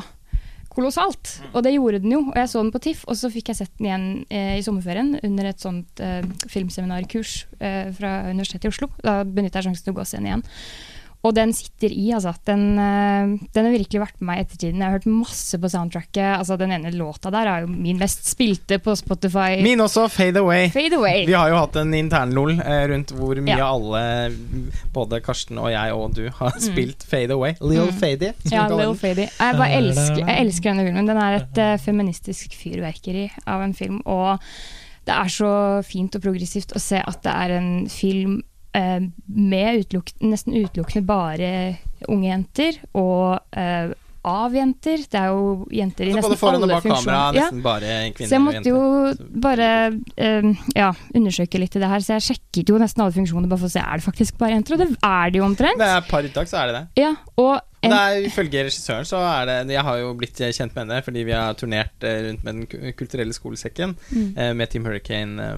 kolossalt. 0.77 1.37
Og 1.53 1.63
det 1.65 1.73
gjorde 1.75 2.01
den 2.03 2.13
jo. 2.13 2.21
Og 2.29 2.37
jeg 2.37 2.51
så 2.51 2.61
den 2.61 2.73
på 2.73 2.81
TIFF, 2.83 3.05
og 3.09 3.17
så 3.19 3.31
fikk 3.33 3.51
jeg 3.51 3.61
sett 3.61 3.73
den 3.79 3.89
igjen 3.89 4.09
eh, 4.29 4.57
i 4.59 4.65
sommerferien 4.65 5.15
under 5.23 5.49
et 5.49 5.63
sånt 5.63 6.03
eh, 6.03 6.21
filmseminarkurs 6.51 7.39
eh, 7.57 7.89
fra 7.97 8.19
Universitetet 8.29 8.69
i 8.69 8.73
Oslo. 8.73 8.91
Da 9.01 9.21
benytta 9.25 9.61
jeg 9.61 9.69
sjansen 9.69 9.87
til 9.87 9.95
å 9.95 9.99
gå 9.99 10.05
og 10.05 10.09
se 10.09 10.21
den 10.21 10.29
igjen. 10.29 10.45
Og 11.27 11.33
den 11.35 11.51
sitter 11.53 11.91
i, 11.91 12.05
altså. 12.15 12.31
Den, 12.47 12.61
eh, 12.79 13.33
den 13.53 13.65
har 13.67 13.73
virkelig 13.73 13.99
vært 13.99 14.17
med 14.21 14.27
meg 14.29 14.39
i 14.39 14.43
ettertiden. 14.45 14.79
Jeg 14.79 14.87
har 14.87 14.95
hørt 14.95 15.07
masse 15.11 15.59
på 15.59 15.69
soundtracket. 15.73 16.23
Altså, 16.37 16.55
den 16.61 16.71
ene 16.71 16.93
låta 16.95 17.31
der 17.33 17.49
er 17.51 17.65
jo 17.65 17.71
min 17.73 17.99
mest 17.99 18.23
spilte 18.29 18.77
på 18.79 18.95
Spotify. 18.95 19.57
Min 19.65 19.83
også, 19.83 20.05
Fade 20.13 20.39
Away. 20.39 20.69
Fade 20.71 20.95
Away. 20.95 21.25
Vi 21.27 21.35
har 21.35 21.51
jo 21.51 21.59
hatt 21.59 21.75
en 21.81 21.91
intern-lol 21.97 22.55
eh, 22.61 22.85
rundt 22.93 23.11
hvor 23.17 23.35
mye 23.43 23.57
Ja. 23.59 23.67
alle, 23.73 24.31
både 24.95 25.19
Karsten 25.25 25.59
og 25.59 25.69
jeg 25.73 25.93
og 25.93 26.13
du, 26.17 26.23
har 26.39 26.55
spilt 26.63 27.03
Fade 27.07 27.33
Away. 27.35 27.55
Little 27.61 27.91
Mm. 27.91 27.99
Fady. 27.99 28.31
Ja, 28.51 28.67
Little. 28.69 28.95
Fady. 28.95 29.27
Jeg 29.27 29.57
bare 29.59 29.71
elsker, 29.81 30.19
jeg 30.23 30.41
elsker 30.45 30.69
denne 30.71 30.85
filmen. 30.87 31.07
Den 31.07 31.17
er 31.21 31.39
et 31.41 31.57
eh, 31.61 31.77
feministisk 31.81 32.53
fyrverkeri 32.57 33.27
av 33.47 33.61
en 33.65 33.73
film. 33.77 34.01
Og 34.05 34.39
det 35.07 35.15
er 35.15 35.31
så 35.31 35.51
fint 35.87 36.15
og 36.15 36.21
progressivt 36.23 36.73
å 36.75 36.81
se 36.83 36.99
at 36.99 37.21
det 37.23 37.33
er 37.33 37.57
en 37.57 37.71
film 37.91 38.41
med 39.27 39.83
utelukk, 39.85 40.11
nesten 40.21 40.57
utelukkende 40.57 41.05
bare 41.07 41.53
unge 42.07 42.27
jenter, 42.29 42.77
og 42.97 43.39
eh, 43.57 43.93
av 44.27 44.51
jenter. 44.51 44.99
Det 45.07 45.15
er 45.21 45.29
jo 45.31 45.67
jenter 45.71 46.09
i 46.09 46.11
Så 46.11 46.17
nesten 46.17 46.33
både 46.33 46.39
foran 46.41 46.57
og 46.57 46.65
alle 46.67 46.75
bak 46.75 46.83
kamera, 46.83 47.19
funksjoner. 47.31 47.37
Ja. 47.39 47.61
bare 47.63 47.91
kvinner 48.11 48.27
Så 48.27 48.35
jeg 48.35 48.43
måtte 48.43 48.73
jo 48.73 48.81
bare 49.45 49.69
eh, 50.19 50.49
ja, 50.75 50.89
undersøke 51.15 51.61
litt 51.61 51.77
i 51.77 51.79
det 51.83 51.87
her, 51.93 52.03
så 52.03 52.17
jeg 52.17 52.25
sjekket 52.33 52.73
jo 52.73 52.81
nesten 52.81 53.05
alle 53.05 53.15
funksjoner 53.15 53.47
bare 53.47 53.61
for 53.63 53.69
å 53.71 53.75
se 53.77 53.79
er 53.85 54.01
det 54.01 54.07
faktisk 54.09 54.37
bare 54.41 54.57
jenter, 54.57 54.75
og 54.75 54.83
det 54.83 54.89
er 54.99 55.31
det 55.31 55.39
jo 55.41 55.47
omtrent. 55.47 55.79
Det 55.79 55.89
er 55.95 56.05
par 56.11 56.27
uttak, 56.27 56.51
så 56.51 56.59
er 56.59 56.67
det 56.73 56.75
det. 56.81 56.83
Ja, 57.05 57.13
og 57.39 57.53
en, 57.85 57.93
Det 57.93 57.97
er, 58.03 58.23
ifølge 58.27 58.63
regissøren 58.67 59.05
så 59.05 59.19
er 59.21 59.45
det 59.45 59.57
Jeg 59.77 59.83
har 59.85 59.99
jo 60.01 60.07
blitt 60.17 60.39
kjent 60.41 60.73
med 60.75 60.81
henne 60.87 61.03
fordi 61.05 61.23
vi 61.27 61.35
har 61.37 61.53
turnert 61.55 62.03
eh, 62.03 62.23
rundt 62.25 62.43
med 62.43 62.55
Den 62.65 62.93
kulturelle 62.97 63.35
skolesekken 63.37 63.93
Mm. 64.11 64.31
eh, 64.35 64.53
med 64.57 64.69
Team 64.73 64.83
Hurricane 64.89 65.45
eh, 65.45 65.57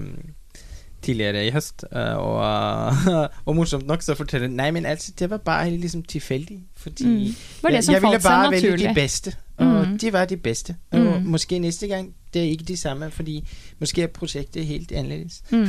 tidligere 1.02 1.46
i 1.46 1.50
høst. 1.50 1.84
eh, 1.92 2.16
og, 2.16 2.94
og 3.46 3.56
morsomt 3.56 3.86
nok 3.86 4.02
så 4.02 4.14
forteller 4.14 4.48
hun 4.48 4.56
Nei, 4.56 4.70
men 4.70 4.86
altså, 4.86 5.12
det 5.18 5.30
var 5.30 5.36
bare 5.38 5.70
liksom 5.70 6.02
tilfeldig. 6.02 6.58
Fordi 6.76 7.04
Mm. 7.04 7.34
var 7.62 7.70
det 7.70 7.84
som 7.84 7.94
jeg 7.94 8.02
ville 8.02 8.18
bare 8.22 8.50
velge 8.50 8.76
de 8.88 8.94
beste. 8.94 9.34
Og 9.58 9.86
Mm. 9.88 9.98
de 9.98 10.12
var 10.12 10.24
de 10.24 10.36
beste. 10.36 10.76
Og 10.92 10.98
Mm. 11.00 11.22
måske 11.26 11.58
neste 11.58 11.86
gang 11.86 12.14
det 12.34 12.42
er 12.42 12.50
ikke 12.50 12.64
de 12.64 12.76
samme, 12.76 13.10
fordi 13.10 13.44
måske 13.80 14.02
er 14.02 14.06
prosjektet 14.06 14.66
helt 14.66 14.92
annerledes. 14.92 15.42
Mm. 15.50 15.66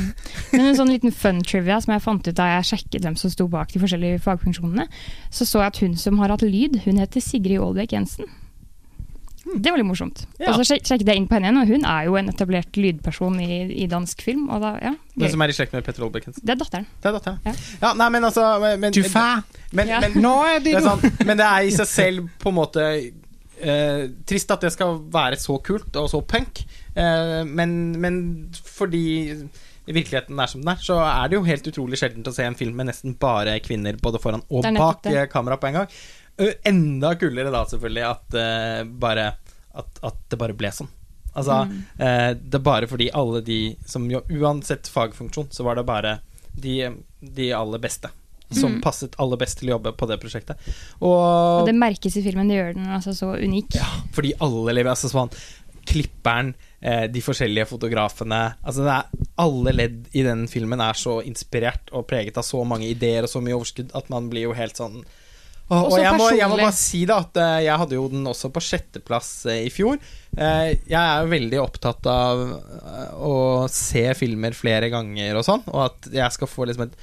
Men 0.52 0.60
en 0.60 0.76
sånn 0.76 0.88
liten 0.88 1.12
fun 1.12 1.42
trivia 1.44 1.80
som 1.80 1.92
jeg 1.92 2.02
fant 2.02 2.28
ut 2.28 2.36
da 2.36 2.42
jeg 2.42 2.64
sjekket 2.64 3.02
hvem 3.02 3.16
som 3.16 3.30
sto 3.30 3.46
bak 3.48 3.72
de 3.74 3.78
forskjellige 3.78 4.18
fagfunksjonene, 4.20 4.86
så 5.30 5.44
så 5.44 5.58
jeg 5.58 5.66
at 5.66 5.78
hun 5.78 5.96
som 5.96 6.18
har 6.18 6.28
hatt 6.28 6.42
lyd, 6.42 6.80
hun 6.84 6.98
heter 6.98 7.20
Sigrid 7.20 7.58
Aalbæk 7.58 7.92
Jensen. 7.92 8.24
Det 9.54 9.72
var 9.72 9.80
litt 9.80 9.88
morsomt. 9.88 10.24
Ja. 10.38 10.52
Og 10.52 10.60
så 10.60 10.72
sjek- 10.72 10.86
sjekket 10.88 11.10
jeg 11.12 11.20
inn 11.20 11.26
på 11.28 11.36
henne 11.36 11.50
igjen, 11.50 11.60
og 11.62 11.72
hun 11.72 11.84
er 11.88 12.06
jo 12.08 12.16
en 12.20 12.30
etablert 12.32 12.78
lydperson 12.78 13.40
i, 13.42 13.58
i 13.84 13.88
dansk 13.90 14.22
film. 14.24 14.46
Og 14.52 14.62
da, 14.64 14.74
ja, 14.82 14.94
Den 15.18 15.34
som 15.34 15.44
er 15.44 15.52
i 15.52 15.56
slekt 15.56 15.74
med 15.76 15.84
Petter 15.86 16.06
Olbecken. 16.06 16.36
Det 16.38 16.54
er 16.54 16.60
datteren. 16.60 16.86
Det 17.02 17.10
er 17.10 17.18
datteren. 17.18 17.42
Ja. 17.44 17.56
Ja, 17.82 17.92
nei, 17.98 18.08
men 18.14 18.28
altså 18.28 18.46
men, 18.62 18.78
men, 18.80 18.96
Du 18.96 19.02
fa! 19.04 19.42
men, 19.72 19.90
men, 19.90 20.24
er 20.24 20.60
Det 20.60 20.70
det 20.70 20.78
er 20.80 20.86
sant, 20.86 21.26
men 21.26 21.40
det 21.40 21.48
er 21.48 21.68
i 21.68 21.74
seg 21.74 21.90
selv 21.90 22.30
på 22.42 22.52
en 22.52 22.58
måte 22.60 22.86
eh, 22.92 24.06
trist 24.28 24.54
at 24.54 24.64
det 24.64 24.72
skal 24.74 25.02
være 25.12 25.38
så 25.40 25.58
kult 25.64 26.00
og 26.00 26.08
så 26.12 26.22
punk. 26.24 26.64
Eh, 26.94 27.42
men, 27.48 27.76
men 28.00 28.22
fordi 28.52 29.04
virkeligheten 29.86 30.38
er 30.38 30.50
som 30.50 30.62
den 30.62 30.72
er, 30.72 30.82
så 30.82 30.98
er 31.02 31.30
det 31.30 31.38
jo 31.38 31.44
helt 31.46 31.68
utrolig 31.72 31.98
sjeldent 31.98 32.28
å 32.30 32.34
se 32.34 32.46
en 32.46 32.58
film 32.58 32.76
med 32.78 32.92
nesten 32.92 33.16
bare 33.20 33.56
kvinner 33.64 33.98
både 34.00 34.20
foran 34.22 34.44
og 34.48 34.66
er 34.68 34.78
bak 34.78 35.08
kamera 35.32 35.58
på 35.58 35.70
en 35.70 35.80
gang. 35.80 35.96
Eh, 36.40 36.54
enda 36.64 37.14
kulere 37.20 37.50
da, 37.52 37.64
selvfølgelig, 37.68 38.04
at, 38.08 38.36
uh, 38.38 38.88
bare, 39.02 39.32
at, 39.74 39.98
at 40.02 40.16
det 40.28 40.38
bare 40.38 40.54
ble 40.56 40.68
sånn. 40.70 40.88
Altså, 41.34 41.62
Mm. 41.66 41.78
eh, 41.98 42.34
det 42.34 42.54
er 42.54 42.64
bare 42.66 42.86
fordi 42.86 43.10
alle 43.14 43.40
de 43.40 43.76
som 43.86 44.04
jo 44.10 44.20
Uansett 44.28 44.88
fagfunksjon, 44.92 45.48
så 45.50 45.64
var 45.64 45.76
det 45.76 45.86
bare 45.86 46.18
de, 46.54 46.90
de 47.22 47.52
aller 47.56 47.78
beste 47.78 48.10
som 48.52 48.74
Mm. 48.74 48.82
passet 48.82 49.14
aller 49.18 49.36
best 49.40 49.58
til 49.58 49.70
å 49.70 49.78
jobbe 49.78 49.92
på 49.96 50.06
det 50.06 50.20
prosjektet. 50.20 50.56
Og 51.00 51.62
Og, 51.62 51.66
det 51.66 51.74
merkes 51.74 52.16
i 52.18 52.22
filmen, 52.22 52.48
det 52.48 52.58
gjør 52.58 52.74
den 52.74 52.86
altså 52.92 53.14
så 53.16 53.32
unik. 53.40 53.74
ja, 53.74 53.88
fordi 54.12 54.34
alle 54.40 54.74
lever 54.74 54.90
altså 54.92 55.08
sånn 55.08 55.30
Klipperen, 55.84 56.54
eh, 56.80 57.08
de 57.08 57.20
forskjellige 57.20 57.66
fotografene 57.66 58.54
Altså 58.64 58.84
er 58.86 59.04
Alle 59.38 59.72
ledd 59.72 60.04
i 60.14 60.22
den 60.22 60.46
filmen 60.46 60.80
er 60.80 60.92
så 60.94 61.16
inspirert 61.26 61.88
og 61.92 62.06
preget 62.06 62.36
av 62.38 62.44
så 62.44 62.64
mange 62.64 62.86
ideer 62.86 63.24
og 63.24 63.28
så 63.32 63.40
mye 63.42 63.56
overskudd 63.56 63.90
at 63.94 64.08
man 64.10 64.28
blir 64.30 64.42
jo 64.42 64.52
helt 64.52 64.76
sånn 64.76 65.04
og, 65.70 65.92
Og 65.92 65.98
jeg, 66.02 66.12
må, 66.18 66.28
jeg 66.36 66.50
må 66.50 66.58
bare 66.58 66.74
si 66.76 67.02
da 67.08 67.20
at 67.22 67.38
eh, 67.40 67.58
jeg 67.66 67.80
hadde 67.82 67.96
jo 67.96 68.08
den 68.12 68.26
også 68.28 68.50
på 68.52 68.60
sjetteplass 68.64 69.30
eh, 69.48 69.62
i 69.68 69.70
fjor. 69.72 70.00
Eh, 70.36 70.72
jeg 70.90 70.98
er 70.98 71.22
jo 71.22 71.32
veldig 71.32 71.60
opptatt 71.62 72.08
av 72.12 72.42
å 73.16 73.36
se 73.72 74.04
filmer 74.18 74.56
flere 74.56 74.90
ganger 74.92 75.38
og 75.38 75.46
sånn, 75.46 75.64
og 75.72 75.86
at 75.86 76.10
jeg 76.12 76.36
skal 76.36 76.50
få 76.50 76.68
liksom 76.68 76.88
et 76.90 76.98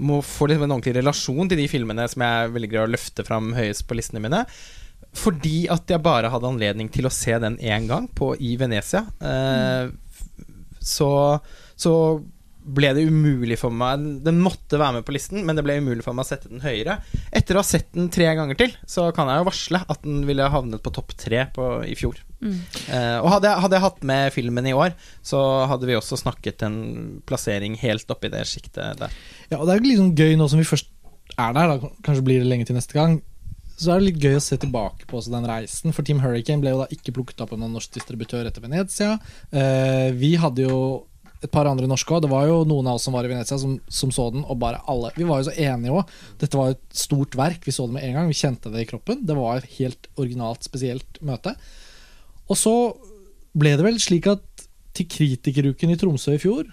må 0.00 0.20
få 0.24 0.46
liksom 0.48 0.64
en 0.64 0.74
ordentlig 0.74 0.96
relasjon 0.96 1.50
til 1.50 1.58
de 1.60 1.66
filmene 1.68 2.06
som 2.08 2.22
jeg 2.24 2.52
velger 2.54 2.84
å 2.84 2.90
løfte 2.90 3.24
fram 3.26 3.50
høyest 3.52 3.84
på 3.88 3.98
listene 3.98 4.22
mine. 4.24 4.46
Fordi 5.16 5.64
at 5.72 5.90
jeg 5.90 6.02
bare 6.04 6.30
hadde 6.32 6.48
anledning 6.48 6.90
til 6.92 7.08
å 7.08 7.12
se 7.12 7.34
den 7.42 7.58
én 7.58 7.88
gang 7.90 8.06
på, 8.16 8.32
i 8.38 8.54
Venezia. 8.60 9.04
Eh, 9.20 9.90
så, 10.80 11.10
så 11.76 11.94
ble 12.76 12.92
det 12.96 13.04
umulig 13.08 13.58
for 13.60 13.74
meg 13.74 14.02
Den 14.24 14.40
måtte 14.42 14.78
være 14.80 14.98
med 14.98 15.06
på 15.06 15.14
listen, 15.14 15.42
men 15.46 15.58
det 15.58 15.64
ble 15.66 15.78
umulig 15.80 16.04
for 16.06 16.16
meg 16.16 16.26
å 16.26 16.30
sette 16.30 16.50
den 16.50 16.62
høyere. 16.64 16.98
Etter 17.32 17.56
å 17.56 17.62
ha 17.62 17.66
sett 17.66 17.90
den 17.96 18.10
tre 18.12 18.28
ganger 18.38 18.58
til, 18.58 18.74
så 18.88 19.08
kan 19.16 19.30
jeg 19.30 19.42
jo 19.42 19.48
varsle 19.50 19.82
at 19.82 20.04
den 20.06 20.24
ville 20.28 20.50
havnet 20.52 20.82
på 20.84 20.92
topp 20.94 21.14
tre 21.18 21.46
på, 21.54 21.70
i 21.86 21.96
fjor. 21.98 22.20
Mm. 22.40 22.56
Eh, 22.88 23.18
og 23.20 23.28
hadde 23.34 23.50
jeg, 23.50 23.62
hadde 23.64 23.76
jeg 23.76 23.86
hatt 23.86 24.06
med 24.12 24.34
filmen 24.34 24.70
i 24.70 24.76
år, 24.76 24.94
så 25.26 25.40
hadde 25.70 25.90
vi 25.90 25.98
også 25.98 26.20
snakket 26.20 26.64
en 26.68 26.78
plassering 27.28 27.76
helt 27.82 28.12
oppi 28.12 28.32
det 28.32 28.46
sjiktet 28.48 29.00
der. 29.02 29.18
Ja, 29.50 29.60
og 29.60 29.66
det 29.68 29.76
er 29.76 29.82
jo 29.82 29.98
sånn 30.00 30.16
gøy 30.16 30.38
nå 30.40 30.48
som 30.50 30.62
vi 30.62 30.68
først 30.68 30.92
er 31.38 31.52
der, 31.56 31.74
da, 31.74 31.92
kanskje 32.06 32.24
blir 32.26 32.42
det 32.42 32.50
lenge 32.50 32.68
til 32.68 32.78
neste 32.78 32.96
gang. 32.96 33.20
Så 33.80 33.94
er 33.94 34.00
det 34.00 34.10
litt 34.10 34.24
gøy 34.24 34.36
å 34.36 34.42
se 34.44 34.58
tilbake 34.60 35.06
på 35.08 35.16
også 35.16 35.32
den 35.32 35.46
reisen, 35.48 35.94
for 35.96 36.04
Team 36.04 36.20
Hurricane 36.20 36.60
ble 36.60 36.74
jo 36.74 36.82
da 36.82 36.88
ikke 36.92 37.14
plukket 37.16 37.40
opp 37.40 37.54
av 37.54 37.62
noen 37.62 37.72
norsk 37.78 37.94
distributør 37.96 38.50
etter 38.50 38.64
Venezia. 38.64 39.14
Eh, 39.48 40.10
vi 40.16 40.34
hadde 40.40 40.66
jo 40.66 40.80
et 41.40 41.52
par 41.52 41.68
andre 41.70 41.88
norske 41.88 42.12
òg. 42.12 42.24
Det 42.24 42.30
var 42.32 42.48
jo 42.48 42.62
noen 42.68 42.90
av 42.90 42.98
oss 42.98 43.06
som 43.08 43.16
var 43.16 43.26
i 43.26 43.30
Venezia, 43.32 43.58
som, 43.60 43.78
som 43.88 44.12
så 44.14 44.28
den, 44.34 44.44
og 44.44 44.58
bare 44.60 44.82
alle 44.90 45.12
Vi 45.16 45.28
var 45.28 45.40
jo 45.40 45.48
så 45.48 45.56
enige 45.56 45.94
òg. 46.00 46.16
Dette 46.42 46.60
var 46.60 46.74
et 46.74 46.82
stort 47.02 47.36
verk. 47.38 47.64
Vi 47.64 47.74
så 47.74 47.86
det 47.88 47.96
med 47.96 48.06
en 48.06 48.18
gang. 48.18 48.28
Vi 48.30 48.40
kjente 48.40 48.72
det 48.72 48.84
i 48.84 48.90
kroppen. 48.90 49.22
Det 49.26 49.36
var 49.38 49.60
et 49.60 49.70
helt 49.78 50.10
originalt, 50.20 50.66
spesielt 50.66 51.22
møte. 51.24 51.54
Og 52.50 52.58
så 52.58 52.74
ble 53.56 53.76
det 53.78 53.86
vel 53.86 53.98
slik 54.02 54.28
at 54.30 54.44
til 54.96 55.06
kritikeruken 55.10 55.94
i 55.94 55.98
Tromsø 55.98 56.34
i 56.34 56.42
fjor 56.42 56.68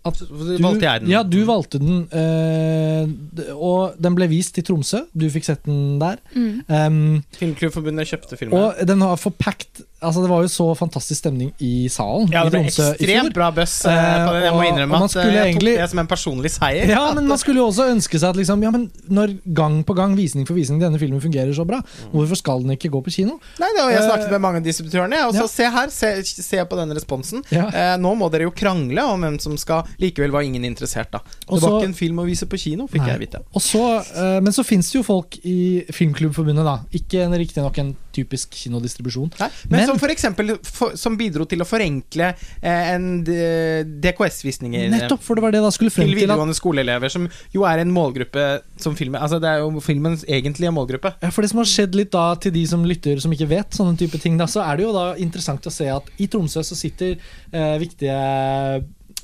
at 0.00 0.16
du, 0.16 0.54
valgte 0.64 0.86
jeg 0.86 1.02
den. 1.02 1.10
Ja, 1.12 1.20
du 1.28 1.42
valgte 1.44 1.78
den. 1.80 2.06
Øh, 2.08 3.52
og 3.52 3.98
den 4.00 4.16
ble 4.16 4.30
vist 4.30 4.56
i 4.56 4.64
Tromsø. 4.64 5.02
Du 5.12 5.26
fikk 5.32 5.44
sett 5.44 5.66
den 5.68 5.98
der. 6.00 6.22
Mm. 6.32 6.62
Um, 6.68 7.18
Filmklubbforbundet 7.36 8.08
kjøpte 8.08 8.38
filmen. 8.40 8.56
og 8.56 8.80
den 8.88 9.04
har 9.04 9.20
forpakt 9.20 9.82
Altså, 10.00 10.22
det 10.24 10.30
var 10.30 10.40
jo 10.44 10.48
så 10.48 10.66
fantastisk 10.78 11.18
stemning 11.20 11.50
i 11.60 11.86
salen 11.92 12.30
ja, 12.32 12.44
det 12.46 12.52
ble 12.54 12.60
ekstremt 12.70 13.34
bra 13.36 13.50
buzz 13.52 13.74
eh, 13.84 13.96
på 14.26 14.32
den. 14.32 14.44
Jeg 14.46 14.54
må 14.56 14.62
innrømme 14.64 15.00
at 15.04 15.16
eh, 15.20 15.26
jeg 15.34 15.54
egentlig- 15.54 15.74
tok 15.76 15.82
det 15.84 15.90
som 15.92 15.98
en 16.02 16.10
personlig 16.10 16.50
seier. 16.54 16.88
Ja, 16.88 17.02
men 17.14 17.26
man 17.28 17.38
skulle 17.38 17.60
jo 17.60 17.66
også 17.68 17.88
ønske 17.92 18.16
seg 18.18 18.30
at 18.30 18.36
liksom, 18.40 18.62
ja, 18.64 18.70
men 18.72 18.88
når 19.10 19.34
gang 19.52 19.82
på 19.84 19.94
gang, 19.98 20.14
visning 20.16 20.46
for 20.48 20.54
visning, 20.56 20.80
denne 20.80 20.98
filmen 20.98 21.20
fungerer 21.20 21.52
så 21.56 21.66
bra, 21.68 21.80
Mm. 21.80 22.12
hvorfor 22.14 22.36
skal 22.38 22.62
den 22.62 22.70
ikke 22.76 22.88
gå 22.92 23.00
på 23.04 23.10
kino? 23.12 23.38
Nei, 23.60 23.68
det 23.76 23.82
var 23.82 23.90
Jeg 23.90 24.00
Eh, 24.00 24.08
snakket 24.08 24.30
med 24.30 24.40
mange 24.40 24.56
av 24.60 24.64
distributørene. 24.64 25.20
Og 25.28 25.34
så 25.34 25.44
ja. 25.44 25.46
se 25.48 25.64
her, 25.70 25.88
se, 25.90 26.10
se 26.24 26.64
på 26.64 26.76
den 26.78 26.94
responsen. 26.96 27.42
Ja. 27.50 27.66
Eh, 27.68 27.96
nå 28.00 28.14
må 28.16 28.30
dere 28.32 28.46
jo 28.48 28.50
krangle 28.56 29.02
om 29.04 29.20
hvem 29.20 29.38
som 29.40 29.56
skal 29.60 29.84
Likevel 30.00 30.30
var 30.32 30.40
ingen 30.46 30.64
interessert, 30.64 31.10
da. 31.12 31.18
Det 31.18 31.60
Det 31.60 31.60
var 31.62 31.80
ikke 31.80 31.90
en 31.90 31.94
film 31.94 32.16
å 32.22 32.24
vise 32.26 32.46
på 32.46 32.56
kino, 32.58 32.86
fikk 32.88 33.04
Nei. 33.04 33.10
jeg 33.12 33.18
vite. 33.26 33.42
Og 33.54 33.60
så, 33.60 33.84
eh, 34.16 34.40
men 34.40 34.52
så 34.52 34.64
fins 34.64 34.90
det 34.90 35.00
jo 35.00 35.02
folk 35.04 35.36
i 35.44 35.84
Filmklubbforbundet, 35.92 36.64
da. 36.64 36.78
Ikke 36.94 37.28
riktignok 37.40 37.78
en 37.78 37.96
typisk 38.14 38.54
kinodistribusjon. 38.62 39.30
Nei, 39.40 39.48
men, 39.68 39.80
Men- 39.80 39.88
som 39.90 40.00
for 40.02 40.12
eksempel 40.12 40.56
for, 40.66 40.96
Som 40.98 41.16
bidro 41.16 41.46
til 41.48 41.62
å 41.62 41.66
forenkle 41.68 42.32
eh, 42.62 42.90
en 42.94 43.24
DKS-visninger 43.24 44.90
Nettopp, 44.92 45.22
for 45.24 45.38
det 45.38 45.44
var 45.44 45.54
det 45.54 45.62
da 45.64 45.70
skulle 45.74 45.92
frem 45.94 46.08
til 46.08 46.18
videregående 46.20 46.56
skoleelever, 46.56 47.12
som 47.12 47.28
jo 47.54 47.64
er 47.68 47.82
en 47.82 47.92
målgruppe 47.94 48.46
som 48.80 48.96
filmen 48.98 49.20
Altså, 49.20 49.40
det 49.42 49.50
er 49.50 49.62
jo 49.62 49.82
filmens 49.84 50.24
egentlige 50.28 50.72
målgruppe. 50.74 51.14
Ja, 51.22 51.30
for 51.34 51.44
det 51.44 51.50
som 51.52 51.60
har 51.62 51.68
skjedd 51.68 51.96
litt 51.98 52.12
da 52.14 52.34
til 52.40 52.54
de 52.54 52.66
som 52.68 52.84
lytter 52.86 53.20
som 53.22 53.32
ikke 53.34 53.50
vet 53.50 53.76
sånne 53.76 53.98
type 54.00 54.18
ting, 54.22 54.38
da, 54.40 54.48
så 54.50 54.64
er 54.64 54.78
det 54.80 54.86
jo 54.86 54.94
da 54.96 55.10
interessant 55.20 55.66
å 55.68 55.74
se 55.74 55.88
at 55.92 56.08
i 56.18 56.28
Tromsø 56.30 56.64
så 56.66 56.78
sitter 56.78 57.16
eh, 57.16 57.76
viktige 57.82 58.16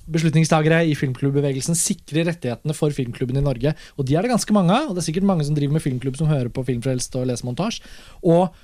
beslutningstagere 0.06 0.84
i 0.86 0.94
filmklubbbevegelsen 0.98 1.74
sikrer 1.78 2.28
rettighetene 2.30 2.74
for 2.76 2.94
filmklubben 2.94 3.40
i 3.40 3.44
Norge. 3.44 3.72
Og 3.98 4.06
de 4.06 4.14
er 4.14 4.22
det 4.22 4.30
ganske 4.30 4.54
mange 4.54 4.74
av, 4.74 4.90
og 4.90 4.94
det 4.94 5.02
er 5.02 5.08
sikkert 5.08 5.26
mange 5.26 5.46
som 5.46 5.56
driver 5.56 5.76
med 5.76 5.82
filmklubb 5.84 6.18
som 6.18 6.30
hører 6.30 6.52
på 6.54 6.62
Filmfrelst 6.68 7.16
og 7.18 7.26
leser 7.30 7.48
montasje. 7.48 7.82
Og 8.22 8.54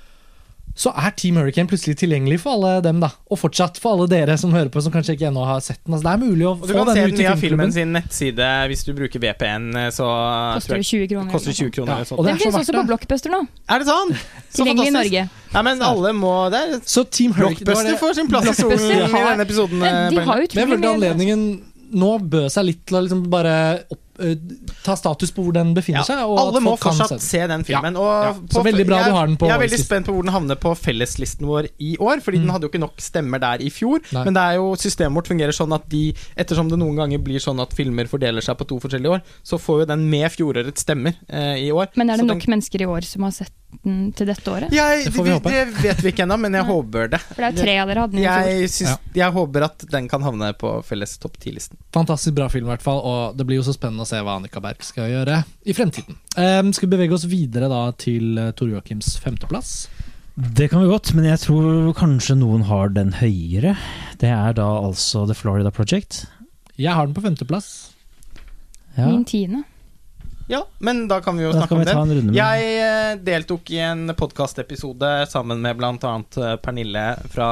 så 0.75 0.89
er 0.97 1.11
Team 1.13 1.35
Hurricane 1.37 1.69
plutselig 1.69 1.93
tilgjengelig 2.01 2.39
for 2.41 2.55
alle 2.57 2.81
dem. 2.81 2.99
da 3.03 3.11
Og 3.29 3.37
fortsatt 3.37 3.77
for 3.77 3.93
alle 3.93 4.07
dere 4.09 4.37
som 4.41 4.51
hører 4.55 4.71
på 4.73 4.81
som 4.81 4.91
kanskje 4.93 5.13
ikke 5.13 5.27
ennå 5.29 5.43
har 5.45 5.59
sett 5.61 5.77
den. 5.85 5.93
Altså, 5.93 6.07
det 6.07 6.13
er 6.13 6.21
mulig 6.23 6.47
å 6.49 6.53
Og 6.55 6.63
du 6.65 6.73
kan 6.73 6.89
se 6.89 6.95
den 6.97 7.13
ut 7.13 7.19
i 7.19 7.23
via 7.23 7.35
filmen 7.37 7.73
sin 7.75 7.91
nettside 7.93 8.47
hvis 8.71 8.81
du 8.87 8.93
bruker 8.97 9.21
VPN. 9.21 9.67
Så 9.93 10.07
Koster 10.57 10.81
det 10.81 10.87
20 10.89 11.07
kroner? 11.11 11.31
koster 11.31 11.53
20 11.53 11.71
kroner. 11.77 12.01
Ja, 12.01 12.17
og 12.17 12.25
det 12.25 12.31
Den 12.33 12.41
finnes 12.41 12.57
også 12.63 12.73
på. 12.79 12.85
Blockbuster 12.89 13.29
nå. 13.35 13.41
Er 13.69 13.83
det 13.83 13.87
sånn? 13.91 14.15
Tilgjengelig 14.57 14.89
i. 14.89 14.95
Norge. 14.97 15.27
Ja, 15.53 15.61
men 15.61 15.81
alle 15.85 16.13
må 16.17 16.33
Det 16.49 16.59
er 16.63 16.79
Så 16.89 17.03
Team 17.05 17.33
Hurricane 17.37 17.65
Blockbuster 17.69 17.99
får 18.01 18.17
sin 18.17 18.27
plass 18.33 18.49
i 18.49 18.55
solen 18.57 18.87
i 18.89 19.11
denne 19.13 19.45
episoden. 19.45 19.77
Men 19.77 19.93
eh, 19.93 20.09
de 20.09 20.15
Bjørn. 20.17 20.25
har 20.27 20.35
Men 20.35 20.41
jeg 20.41 20.49
utrolig 20.49 20.69
følte 20.73 20.81
mye 20.87 20.95
anledningen 20.97 21.45
nå 21.93 22.09
bød 22.25 22.49
seg 22.49 22.65
litt 22.65 22.79
til 22.89 22.97
å 22.97 23.01
liksom 23.05 23.19
bare 23.29 23.55
opp, 23.93 23.99
eh, 23.99 24.02
ta 24.83 24.95
status 24.95 25.31
på 25.33 25.43
hvor 25.43 25.53
den 25.55 25.73
befinner 25.73 26.03
Ja, 26.03 26.07
seg. 26.07 26.19
Og 26.29 26.37
alle 26.39 26.57
at 26.57 26.63
må 26.63 26.73
fortsatt 26.77 27.07
se 27.09 27.15
den. 27.15 27.19
se 27.19 27.47
den 27.47 27.63
filmen. 27.67 27.93
Ja, 27.97 28.33
på- 28.33 28.47
Så 28.53 28.63
veldig 28.63 28.85
bra 28.85 28.97
jeg, 29.01 29.05
du 29.09 29.15
har 29.17 29.27
den 29.27 29.37
på 29.37 29.47
Jeg 29.47 29.55
er 29.55 29.63
veldig 29.67 29.79
spent 29.85 30.05
på 30.05 30.13
hvor 30.13 30.23
den 30.23 30.33
havner 30.33 30.55
på 30.55 30.73
felleslisten 30.77 31.47
vår 31.47 31.67
i 31.79 31.97
år. 31.97 32.21
Fordi 32.21 32.37
den 32.37 32.45
Mm. 32.47 32.51
hadde 32.53 32.61
jo 32.63 32.69
ikke 32.69 32.79
nok 32.79 32.97
stemmer 32.97 33.39
der 33.39 33.57
i 33.65 33.69
fjor. 33.69 33.99
Nei. 34.13 34.23
Men 34.25 34.33
det 34.33 34.41
er 34.43 34.53
jo 34.55 34.75
systemet 34.75 35.15
vårt 35.17 35.27
fungerer 35.27 35.51
sånn 35.53 35.73
at 35.73 35.89
de 35.89 36.13
Ettersom 36.37 36.69
det 36.69 36.77
noen 36.79 36.95
ganger 36.95 37.17
blir 37.23 37.39
sånn 37.39 37.59
at 37.61 37.73
filmer 37.73 38.05
fordeler 38.07 38.41
seg 38.41 38.57
på 38.57 38.67
to 38.67 38.79
forskjellige 38.79 39.09
år, 39.09 39.21
så 39.43 39.57
får 39.59 39.79
jo 39.81 39.85
den 39.85 40.09
med 40.09 40.29
fjorårets 40.31 40.83
stemmer 40.85 41.15
eh, 41.29 41.55
i 41.67 41.71
år. 41.71 41.87
Men 41.95 42.09
er 42.09 42.17
det 42.17 42.25
Så 42.25 42.27
nok 42.27 42.41
den, 42.45 42.51
mennesker 42.53 42.81
i 42.81 42.85
år 42.85 43.03
som 43.03 43.23
har 43.23 43.31
sett 43.31 43.51
den 43.83 44.11
til 44.15 44.27
dette 44.29 44.51
året? 44.51 44.71
jeg, 44.73 45.03
Det 45.05 45.13
får 45.15 45.23
vi 45.25 45.29
det, 45.31 45.37
håpe. 45.39 45.53
det 45.53 45.83
vet 45.83 46.03
vi 46.03 46.11
ikke 46.13 46.23
ennå, 46.27 46.37
men 46.39 46.53
jeg 46.59 46.67
håper 46.67 47.09
det. 47.13 47.19
For 47.31 47.41
det 47.41 47.49
er 47.49 47.57
tre 47.63 47.75
av 47.81 47.91
dere 47.91 48.03
hadde 48.05 48.15
den 48.15 48.21
i 48.21 48.27
fjor. 48.27 48.49
Jeg, 48.53 48.69
syns, 48.75 48.99
jeg 49.17 49.35
håper 49.37 49.65
at 49.67 49.85
den 49.93 50.07
kan 50.11 50.23
havne 50.25 50.51
på 50.59 50.71
felles 50.87 51.17
topp 51.23 51.39
ti-listen. 51.43 51.77
Fantastisk 51.95 52.35
bra 52.37 52.47
film, 52.53 52.67
i 52.69 52.73
hvert 52.73 52.85
fall. 52.85 53.01
Og 53.01 53.37
det 53.39 53.47
blir 53.49 53.59
jo 53.61 53.65
så 53.67 53.75
spennende 53.75 54.05
å 54.05 54.09
se 54.09 54.21
hva 54.21 54.37
Annika 54.39 54.61
Berg 54.63 54.83
skal 54.85 55.09
gjøre 55.11 55.41
i 55.65 55.75
fremtiden. 55.77 56.17
Um, 56.37 56.71
skal 56.73 56.87
vi 56.89 56.95
bevege 56.95 57.17
oss 57.17 57.27
videre 57.29 57.69
da 57.71 57.83
til 57.97 58.37
uh, 58.39 58.51
Tor 58.57 58.71
Joakims 58.71 59.15
femteplass? 59.23 59.75
Det 60.33 60.65
kan 60.71 60.81
vi 60.81 60.89
godt, 60.89 61.11
men 61.13 61.27
jeg 61.29 61.43
tror 61.43 61.91
kanskje 61.97 62.33
noen 62.39 62.63
har 62.65 62.89
den 62.95 63.11
høyere. 63.19 63.75
Det 64.21 64.31
er 64.33 64.55
da 64.57 64.65
altså 64.81 65.27
The 65.29 65.35
Florida 65.37 65.69
Project. 65.69 66.23
Jeg 66.73 66.89
har 66.97 67.05
den 67.05 67.13
på 67.13 67.21
femteplass. 67.21 67.67
Ja, 68.97 69.07
Min 69.11 69.25
tiende. 69.29 69.63
Ja, 70.51 70.65
men 70.83 71.05
da 71.07 71.21
kan 71.23 71.37
vi 71.39 71.45
jo 71.45 71.53
da 71.53 71.63
snakke 71.63 71.77
om 71.77 72.07
den. 72.09 72.33
Jeg 72.35 72.69
eh, 72.83 73.15
deltok 73.23 73.71
i 73.71 73.79
en 73.85 74.11
podkastepisode 74.19 75.11
sammen 75.31 75.63
med 75.63 75.79
bl.a. 75.79 76.13
Pernille 76.63 77.05
fra 77.31 77.49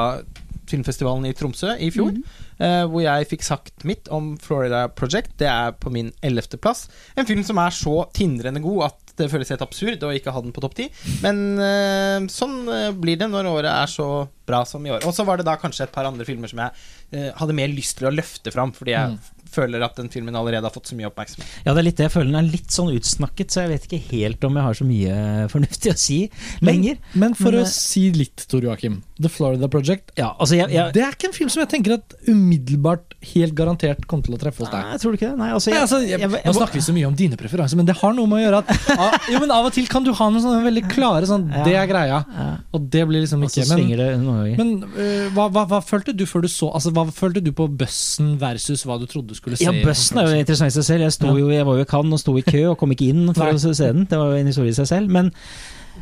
filmfestivalen 0.72 1.26
i 1.28 1.34
Tromsø 1.36 1.74
i 1.80 1.90
fjor. 1.92 2.14
Mm. 2.16 2.24
Uh, 2.62 2.84
hvor 2.92 3.02
jeg 3.02 3.26
fikk 3.32 3.42
sagt 3.42 3.86
mitt 3.88 4.08
om 4.14 4.34
Florida 4.40 4.84
Project. 4.92 5.34
Det 5.40 5.48
er 5.50 5.74
på 5.74 5.90
min 5.92 6.12
ellevteplass. 6.22 6.86
En 7.18 7.28
film 7.28 7.42
som 7.46 7.58
er 7.58 7.74
så 7.74 7.96
tindrende 8.14 8.62
god 8.62 8.86
at 8.90 9.14
det 9.18 9.28
føles 9.28 9.50
helt 9.52 9.64
absurd 9.64 10.04
å 10.06 10.12
ikke 10.14 10.32
ha 10.32 10.40
den 10.44 10.54
på 10.54 10.62
topp 10.64 10.76
ti. 10.78 10.86
Men 11.24 11.42
uh, 11.58 12.28
sånn 12.32 12.62
eh, 12.72 12.88
blir 12.96 13.18
det 13.20 13.28
når 13.32 13.50
året 13.50 13.72
er 13.72 13.90
så 13.90 14.08
bra 14.48 14.62
som 14.68 14.84
i 14.86 14.92
år. 14.94 15.04
Og 15.08 15.14
så 15.16 15.26
var 15.28 15.40
det 15.40 15.48
da 15.48 15.58
kanskje 15.60 15.88
et 15.88 15.94
par 15.94 16.08
andre 16.08 16.26
filmer 16.28 16.50
som 16.50 16.62
jeg 16.62 16.72
uh, 17.16 17.28
hadde 17.40 17.58
mer 17.58 17.72
lyst 17.72 17.98
til 17.98 18.08
å 18.08 18.14
løfte 18.14 18.54
fram, 18.54 18.74
fordi 18.76 18.96
jeg 18.96 19.00
Mm. 19.12 19.41
Føler 19.52 19.84
at 19.84 19.98
den 20.00 20.10
filmen 20.12 20.36
allerede 20.38 20.66
har 20.68 20.74
fått 20.74 20.90
så 20.90 20.98
mye 20.98 21.10
oppmerksomhet. 21.10 21.48
Ja, 21.66 21.72
det 21.72 21.82
er 21.82 21.88
litt 21.88 22.00
det 22.00 22.08
jeg 22.08 22.14
føler. 22.16 22.32
Den 22.32 22.40
er 22.40 22.50
litt 22.52 22.74
sånn 22.74 22.92
utsnakket, 22.94 23.52
så 23.52 23.64
jeg 23.64 23.72
vet 23.74 23.88
ikke 23.88 24.02
helt 24.10 24.46
om 24.48 24.58
jeg 24.58 24.66
har 24.68 24.78
så 24.78 24.88
mye 24.88 25.16
fornuftig 25.52 25.92
å 25.92 25.98
si 26.00 26.18
lenger. 26.64 27.00
Men 27.12 27.36
for 27.38 27.54
Men, 27.54 27.66
å 27.66 27.70
si 27.70 28.08
litt, 28.16 28.46
Tor 28.50 28.64
Joakim. 28.66 29.02
The 29.22 29.30
Florida 29.32 29.68
Project. 29.72 30.12
Ja, 30.18 30.32
altså 30.38 30.56
jeg, 30.58 30.68
jeg, 30.74 30.92
Det 30.96 31.02
er 31.06 31.14
ikke 31.16 31.28
en 31.30 31.36
film 31.36 31.50
som 31.52 31.62
jeg 31.62 31.70
tenker 31.72 31.94
at 31.96 32.16
umiddelbart, 32.28 33.14
helt 33.32 33.54
garantert, 33.58 34.02
kommer 34.10 34.26
til 34.26 34.34
å 34.36 34.40
treffe 34.42 34.64
hos 34.64 34.70
deg. 34.72 34.82
Nei, 34.90 34.98
tror 35.02 35.14
du 35.14 35.18
ikke 35.18 35.30
det? 35.30 35.38
Nei, 35.38 35.50
altså, 35.54 35.70
Nei, 35.72 35.80
altså, 35.84 36.00
jeg, 36.02 36.18
jeg- 36.20 36.30
jeg- 36.36 36.44
nå 36.48 36.54
snakker 36.56 36.78
vi 36.80 36.84
så 36.88 36.94
mye 36.96 37.06
om 37.06 37.14
dine 37.18 37.36
preferanser, 37.38 37.76
men 37.80 37.86
det 37.86 37.96
har 38.00 38.12
noe 38.16 38.26
med 38.26 38.40
å 38.40 38.42
gjøre 38.42 38.60
at 38.62 39.28
jo, 39.32 39.38
men 39.44 39.50
av 39.54 39.68
og 39.68 39.72
til 39.76 39.86
kan 39.90 40.04
du 40.04 40.12
ha 40.12 40.28
noen 40.30 40.42
sånne 40.42 40.64
veldig 40.66 40.84
klare 40.90 41.26
sånn 41.30 41.48
Ja. 41.52 41.62
Det 41.66 41.74
er 41.78 41.86
greia. 41.90 42.18
Ja, 42.26 42.48
Og 42.74 42.88
det 42.90 43.04
blir 43.08 43.22
liksom 43.24 43.42
ikke 43.46 43.66
Men, 43.70 43.84
det 43.98 44.08
noen 44.22 44.40
ganger. 44.42 44.56
men 44.58 44.72
uh, 44.96 45.28
hva, 45.36 45.48
hva, 45.54 45.64
hva 45.70 45.80
følte 45.84 46.14
du 46.16 46.24
før 46.26 46.42
du 46.42 46.48
så 46.50 46.72
Altså, 46.74 46.90
Hva 46.94 47.06
følte 47.12 47.42
du 47.44 47.52
på 47.52 47.68
bussen 47.68 48.36
versus 48.40 48.84
hva 48.88 48.98
du 49.00 49.06
trodde 49.06 49.28
du 49.32 49.34
skulle 49.38 49.56
se? 49.56 49.64
Ja, 49.64 49.72
Bøssen 49.72 50.16
Bussen 50.16 50.18
er 50.18 50.30
jo 50.32 50.40
interessant 50.42 50.72
i 50.72 50.76
seg 50.80 50.84
selv. 50.88 51.06
Jeg, 51.06 51.38
jo, 51.38 51.48
jeg 51.52 51.66
var 51.68 51.76
jo 51.78 51.84
i 51.86 51.88
Cannes 51.88 52.18
og 52.18 52.20
sto 52.22 52.34
i 52.38 52.42
kø 52.46 52.62
og 52.72 52.78
kom 52.80 52.90
ikke 52.94 53.08
inn 53.12 53.26
for 53.34 53.44
Nei. 53.44 53.54
å 53.54 53.74
se 53.74 53.86
den. 53.92 54.04
Det 54.10 54.18
var 54.18 54.32
jo 54.32 54.40
en 54.42 54.50
historie 54.50 54.72
i 54.72 54.76
seg 54.76 54.88
selv. 54.90 55.10
Men 55.12 55.30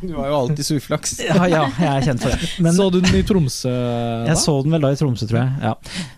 Du 0.01 0.15
har 0.17 0.31
jo 0.31 0.39
alltid 0.39 0.67
så 0.67 0.79
uflaks. 0.81 1.19
ja, 1.29 1.37
ja, 1.51 1.67
jeg 1.77 1.91
er 1.91 2.07
kjent 2.09 2.25
for 2.25 2.33
det. 2.33 2.49
Men 2.65 2.77
så 2.77 2.89
du 2.93 3.01
den 3.03 3.19
i 3.19 3.27
Tromsø 3.27 3.69
da? 3.75 4.31
jeg 4.33 4.41
så 4.41 4.57
den 4.65 4.77
vel 4.77 4.87
da 4.89 4.95
i 4.95 4.99
Tromsø, 5.01 5.29
tror 5.31 5.43
jeg. 5.43 5.71
Ja. 5.71 6.09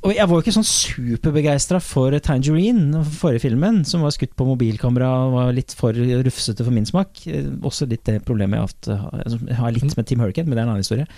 Og 0.00 0.14
jeg 0.16 0.24
var 0.30 0.38
jo 0.38 0.40
ikke 0.40 0.54
sånn 0.56 0.64
superbegeistra 0.64 1.76
for 1.84 2.14
Tangerine, 2.24 3.02
forrige 3.20 3.42
filmen, 3.44 3.82
som 3.84 4.00
var 4.06 4.14
skutt 4.16 4.32
på 4.38 4.46
mobilkamera 4.48 5.10
og 5.26 5.34
var 5.34 5.50
litt 5.52 5.74
for 5.76 5.92
rufsete 6.24 6.64
for 6.64 6.72
min 6.72 6.88
smak. 6.88 7.20
Eh, 7.28 7.50
Også 7.68 7.88
litt 7.90 8.06
det 8.08 8.22
problemet 8.24 8.88
Jeg 8.88 9.58
har 9.58 9.76
litt 9.76 9.96
med 9.98 10.08
Team 10.08 10.24
Hurricane, 10.24 10.48
men 10.48 10.56
det 10.56 10.62
er 10.62 10.68
en 10.68 10.72
annen 10.72 10.84
historie. 10.86 11.08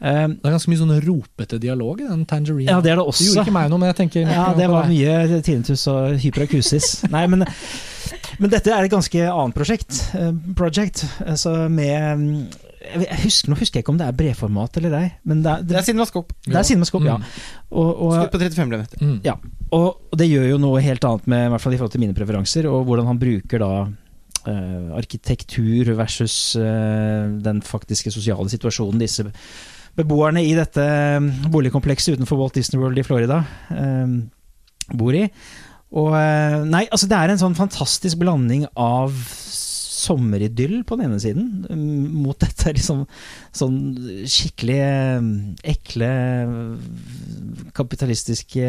Eh, 0.00 0.26
Det 0.28 0.44
er 0.44 0.56
ganske 0.56 0.70
mye 0.72 0.80
sånn 0.82 0.94
ropete 1.06 1.58
dialog 1.62 2.00
i 2.04 2.08
den 2.08 2.26
Tangerine. 2.28 2.68
Ja, 2.68 2.80
det 2.84 2.92
er 2.92 3.00
det 3.00 3.06
også. 3.06 3.22
Det 3.24 3.30
gjorde 3.30 3.46
ikke 3.46 3.56
meg 3.56 3.70
noe, 3.72 3.80
men 3.80 3.92
jeg 3.92 3.98
tenker 4.02 4.28
Ja, 4.28 4.50
det 4.56 4.68
var 4.68 4.90
mye 4.90 5.40
tinnitus 5.46 5.86
og 5.92 6.18
hyperakusis. 6.20 6.90
Nei, 7.14 7.24
men, 7.32 7.46
men 8.38 8.52
dette 8.52 8.74
er 8.74 8.84
et 8.84 8.92
ganske 8.92 9.26
annet 9.32 9.56
prosjekt. 9.56 10.02
eh, 10.18 10.32
project. 10.58 11.06
Altså 11.24 11.56
med 11.72 12.20
mm, 12.20 12.38
jeg 12.86 13.18
husker, 13.24 13.50
Nå 13.50 13.58
husker 13.58 13.80
jeg 13.80 13.84
ikke 13.84 13.94
om 13.94 13.98
det 13.98 14.06
er 14.06 14.16
brevformat 14.16 14.76
eller 14.78 14.96
ei, 15.00 15.06
men 15.26 15.40
det 15.42 15.50
er, 15.52 15.62
Det 15.64 15.72
det, 15.72 15.78
er 15.80 15.86
Cinemascope. 15.88 16.34
det 16.46 16.58
er 16.60 16.66
Cinemascope, 16.68 17.08
ja. 17.08 17.16
ja. 17.18 17.46
Og, 17.72 17.88
og, 18.06 18.12
Skutt 18.20 18.36
på 18.36 18.42
35 18.44 18.66
mm. 19.00 19.06
Mm. 19.08 19.20
ja. 19.24 19.34
Og, 19.74 19.88
og 20.12 20.18
det 20.20 20.28
gjør 20.30 20.50
jo 20.52 20.58
noe 20.62 20.82
helt 20.84 21.04
annet 21.08 21.26
med, 21.26 21.46
i 21.48 21.54
hvert 21.54 21.64
fall 21.64 21.74
i 21.74 21.80
forhold 21.80 21.94
til 21.96 22.04
mine 22.04 22.14
preferanser, 22.14 22.68
og 22.70 22.84
hvordan 22.86 23.08
han 23.10 23.18
bruker 23.18 23.64
da 23.64 23.70
uh, 24.46 24.92
arkitektur 25.00 25.90
versus 25.98 26.36
uh, 26.60 27.26
den 27.42 27.62
faktiske 27.66 28.12
sosiale 28.14 28.46
situasjonen 28.52 29.02
disse 29.02 29.26
beboerne 29.96 30.44
i 30.44 30.54
dette 30.56 30.82
eh, 30.82 31.30
boligkomplekset 31.52 32.16
utenfor 32.16 32.40
Walt 32.40 32.58
Disney 32.58 32.80
World 32.82 33.00
i 33.00 33.06
Florida 33.06 33.42
eh, 33.72 34.16
bor 34.96 35.16
i. 35.16 35.26
Og 35.96 36.16
eh, 36.18 36.62
Nei, 36.68 36.86
altså 36.90 37.08
det 37.10 37.18
er 37.18 37.32
en 37.32 37.42
sånn 37.42 37.58
fantastisk 37.58 38.20
blanding 38.22 38.66
av 38.74 39.14
sommeridyll 40.06 40.82
på 40.86 40.98
den 40.98 41.08
ene 41.08 41.18
siden, 41.22 41.46
mm, 41.66 42.16
mot 42.22 42.38
dette 42.38 42.74
liksom 42.76 43.02
sånn 43.56 43.78
skikkelig 44.28 44.76
ekle 45.72 46.10
kapitalistiske 47.76 48.68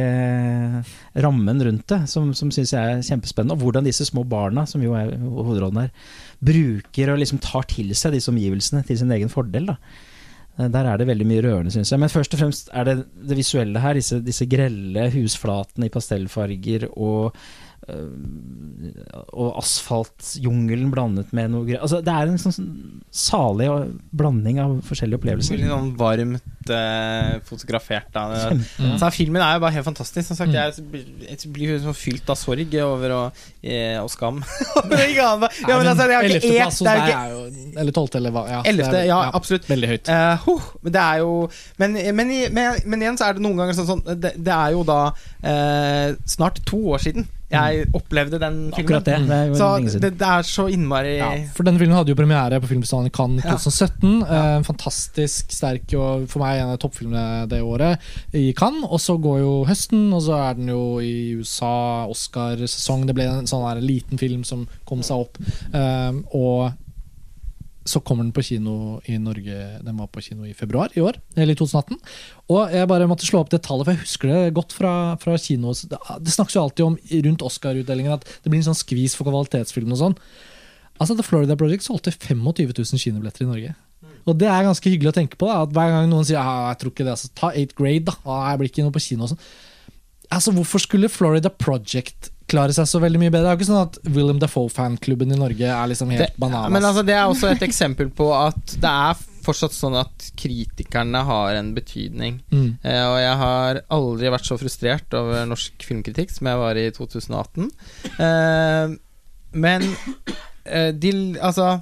rammen 1.28 1.64
rundt 1.68 1.88
det, 1.94 2.02
som, 2.10 2.32
som 2.38 2.52
syns 2.54 2.74
jeg 2.74 2.96
er 2.96 3.06
kjempespennende. 3.06 3.58
Og 3.58 3.68
hvordan 3.68 3.88
disse 3.88 4.08
små 4.08 4.24
barna, 4.28 4.66
som 4.70 4.84
jo 4.84 4.96
er 4.98 5.14
hovedrollen 5.20 5.84
her, 5.84 6.14
bruker 6.48 7.14
og 7.14 7.22
liksom 7.22 7.42
tar 7.44 7.68
til 7.70 7.94
seg 7.98 8.16
disse 8.16 8.32
omgivelsene 8.34 8.86
til 8.88 9.02
sin 9.02 9.14
egen 9.14 9.34
fordel. 9.34 9.74
da. 9.74 9.78
Eh, 10.58 10.70
Der 10.74 10.90
er 10.92 10.98
det 10.98 11.08
veldig 11.08 11.28
mye 11.28 11.44
rørende, 11.46 11.72
syns 11.72 11.92
jeg. 11.92 12.00
Men 12.00 12.10
først 12.10 12.34
og 12.34 12.40
fremst 12.40 12.70
er 12.74 12.84
det 12.84 12.98
det 13.30 13.38
visuelle 13.38 13.80
her. 13.80 13.94
Disse, 13.94 14.22
disse 14.24 14.46
grelle 14.50 15.10
husflatene 15.14 15.86
i 15.88 15.94
pastellfarger 15.94 16.90
og 16.98 17.36
og 17.88 19.58
asfaltjungelen 19.62 20.90
blandet 20.92 21.30
med 21.36 21.52
noe 21.54 21.64
greier. 21.68 21.80
Altså, 21.86 22.02
det 22.04 22.12
er 22.14 22.28
en 22.32 22.40
sånn 22.42 22.68
salig 23.16 23.70
blanding 24.18 24.60
av 24.60 24.74
forskjellige 24.88 25.20
opplevelser. 25.22 25.56
Veldig 25.56 25.70
sånn 25.72 25.92
varmt 26.00 26.72
eh, 26.74 27.38
fotografert. 27.48 28.10
Da. 28.14 28.26
Mm. 28.52 28.98
Så 29.00 29.12
filmen 29.16 29.44
er 29.44 29.56
jo 29.56 29.64
bare 29.64 29.76
helt 29.78 29.88
fantastisk. 29.88 30.28
Som 30.28 30.40
sagt, 30.40 30.48
Mm. 30.48 30.58
jeg, 30.58 31.28
jeg 31.28 31.52
blir 31.54 31.80
sånn 31.84 31.96
fylt 31.98 32.30
av 32.32 32.38
sorg 32.40 32.76
over 32.84 33.14
å, 33.16 33.22
eh, 33.64 33.96
og 34.02 34.12
skam. 34.14 34.42
Ja, 35.18 35.32
men 35.40 35.88
altså, 35.88 36.08
det 36.08 36.16
er 36.18 36.28
jo 36.28 36.38
ikke 36.38 36.52
Ellevteplass 36.52 36.58
et, 36.58 36.66
hos 36.68 36.80
det 36.80 36.92
deg 36.92 37.00
jo 37.00 37.08
ikke 37.08 37.32
jo 37.32 37.80
Eller 37.82 37.96
tolvte, 37.96 38.20
eller 38.20 38.34
hva. 38.36 38.44
Ja, 38.52 38.60
Ellevte, 38.68 38.92
det 38.94 39.02
er- 39.06 39.10
ja, 39.12 39.20
absolutt. 39.38 39.68
Veldig 39.70 39.90
høyt. 39.94 40.12
Uh, 40.12 40.36
huh, 40.46 40.68
men 40.84 40.96
det 40.96 41.02
er 41.04 41.24
jo 41.24 41.32
men, 41.82 41.98
men, 42.20 42.34
men, 42.54 42.80
men 42.86 43.04
igjen 43.06 43.18
så 43.20 43.30
er 43.30 43.38
det 43.38 43.44
noen 43.46 43.60
ganger 43.62 43.78
sånn, 43.78 43.90
sånn 43.94 44.04
det, 44.22 44.34
det 44.38 44.54
er 44.54 44.76
jo 44.76 44.84
da 44.88 45.00
eh, 45.44 46.16
snart 46.28 46.62
to 46.68 46.80
år 46.96 47.04
siden 47.04 47.28
jeg 47.52 47.86
opplevde 47.96 48.40
den 48.42 48.56
filmen. 48.76 48.98
Akkurat 48.98 49.06
det. 49.08 49.18
Det 49.28 49.36
er 49.38 49.54
Så 49.56 50.00
det, 50.04 50.10
det 50.20 50.28
er 50.28 50.42
så 50.44 50.66
innmari 50.68 51.14
Ja, 51.18 51.30
for 51.56 51.64
denne 51.64 51.80
filmen 51.80 51.96
hadde 51.96 52.12
jo 52.12 52.18
premiere 52.20 52.60
på 52.60 52.68
Filmfestivalen 52.68 53.08
i 53.08 53.14
Cannes 53.16 53.46
i 53.46 53.48
Ja. 53.48 53.56
2017. 53.56 54.18
Eh, 54.24 54.58
fantastisk 54.68 55.52
sterk 55.56 55.94
og 55.96 56.26
for 56.28 56.44
meg 56.44 56.60
en 56.60 56.74
av 56.74 56.80
toppfilmene 56.84 57.48
det 57.48 57.62
året 57.64 58.04
i 58.36 58.52
Cannes. 58.58 58.84
Og 58.92 59.00
så 59.00 59.16
går 59.22 59.40
jo 59.46 59.54
høsten, 59.70 60.10
og 60.14 60.22
så 60.28 60.36
er 60.50 60.58
den 60.60 60.68
jo 60.74 60.82
i 61.00 61.14
USA, 61.40 62.06
Oscar-sesong. 62.12 63.08
Det 63.08 63.16
ble 63.16 63.30
en 63.32 63.48
sånn 63.48 63.64
der 63.70 63.80
liten 63.86 64.20
film 64.20 64.44
som 64.48 64.68
kom 64.86 65.00
seg 65.06 65.24
opp. 65.28 65.40
Eh, 65.74 66.20
og 66.36 66.74
så 67.88 68.02
kommer 68.04 68.26
den 68.26 68.34
på 68.36 68.44
kino 68.46 69.00
i 69.08 69.18
Norge. 69.22 69.56
Den 69.84 69.98
var 70.00 70.10
på 70.12 70.24
kino 70.26 70.46
i 70.48 70.54
februar 70.58 70.94
i 70.98 71.04
år, 71.04 71.20
eller 71.36 71.56
i 71.56 71.60
2018. 71.60 71.98
Og 72.54 72.76
jeg 72.76 72.90
bare 72.92 73.08
måtte 73.10 73.28
slå 73.28 73.42
opp 73.44 73.52
det 73.54 73.62
tallet, 73.66 73.88
for 73.88 73.96
jeg 73.96 74.04
husker 74.04 74.34
det 74.34 74.54
godt 74.58 74.76
fra, 74.76 74.94
fra 75.22 75.38
kino. 75.42 75.74
Det, 75.74 76.34
snakkes 76.34 76.58
jo 76.58 76.64
alltid 76.64 76.86
om 76.86 77.00
rundt 77.28 77.48
Oscar-utdelingen 77.48 78.18
at 78.18 78.28
det 78.28 78.52
blir 78.52 78.62
en 78.62 78.70
sånn 78.70 78.80
skvis 78.80 79.18
for 79.18 79.30
kvalitetsfilm 79.30 79.96
og 79.96 80.02
sånn. 80.04 80.18
Altså 80.98 81.18
The 81.18 81.26
Florida 81.26 81.58
Project 81.60 81.86
solgte 81.86 82.14
25 82.16 82.74
000 82.74 83.04
kinobilletter 83.04 83.46
i 83.46 83.52
Norge. 83.52 83.76
Og 84.28 84.36
det 84.36 84.50
er 84.52 84.66
ganske 84.66 84.92
hyggelig 84.92 85.14
å 85.14 85.18
tenke 85.18 85.40
på. 85.40 85.48
Da, 85.48 85.64
at 85.64 85.76
Hver 85.76 85.94
gang 85.94 86.10
noen 86.12 86.28
sier 86.28 86.42
ah, 86.42 86.70
jeg 86.74 86.82
tror 86.82 86.94
ikke 86.94 87.06
det, 87.06 87.14
altså, 87.16 87.30
ta 87.38 87.52
8th 87.54 87.78
grade, 87.78 88.08
da. 88.10 88.18
Ah, 88.26 88.50
jeg 88.52 88.62
blir 88.62 88.72
ikke 88.74 88.88
noe 88.88 88.96
på 88.96 89.04
kino 89.06 89.28
og 89.28 89.32
sånn. 89.34 89.46
Altså, 90.36 90.54
Hvorfor 90.58 90.84
skulle 90.84 91.12
Florida 91.12 91.52
Project 91.54 92.32
klare 92.48 92.76
seg 92.76 92.88
så 92.90 93.02
veldig 93.04 93.22
mye 93.22 93.32
bedre? 93.34 93.46
Det 93.46 93.50
er 93.50 93.58
jo 93.58 93.62
ikke 93.62 93.70
sånn 93.70 93.88
at 93.88 93.98
William 94.16 94.42
Dafoe-fanklubben 94.42 95.34
i 95.36 95.40
Norge 95.40 95.72
er 95.72 95.90
liksom 95.92 96.14
helt 96.14 96.24
det, 96.26 96.30
bananas. 96.40 96.74
Men 96.74 96.88
altså, 96.90 97.04
det 97.08 97.16
er 97.18 97.26
også 97.28 97.52
et 97.52 97.66
eksempel 97.68 98.12
på 98.16 98.30
at 98.36 98.78
det 98.82 98.92
er 98.92 99.26
fortsatt 99.48 99.76
sånn 99.76 99.96
at 100.00 100.30
kritikerne 100.40 101.24
har 101.28 101.58
en 101.60 101.74
betydning. 101.76 102.42
Mm. 102.52 102.70
Eh, 102.82 103.04
og 103.08 103.18
jeg 103.22 103.36
har 103.42 103.82
aldri 103.96 104.32
vært 104.34 104.50
så 104.50 104.60
frustrert 104.60 105.18
over 105.18 105.48
norsk 105.48 105.88
filmkritikk 105.88 106.34
som 106.36 106.52
jeg 106.52 106.62
var 106.64 106.80
i 106.80 106.88
2018. 106.96 107.70
Eh, 108.28 108.96
men 109.58 109.86
eh, 110.68 110.92
de 110.92 111.12
Altså, 111.40 111.78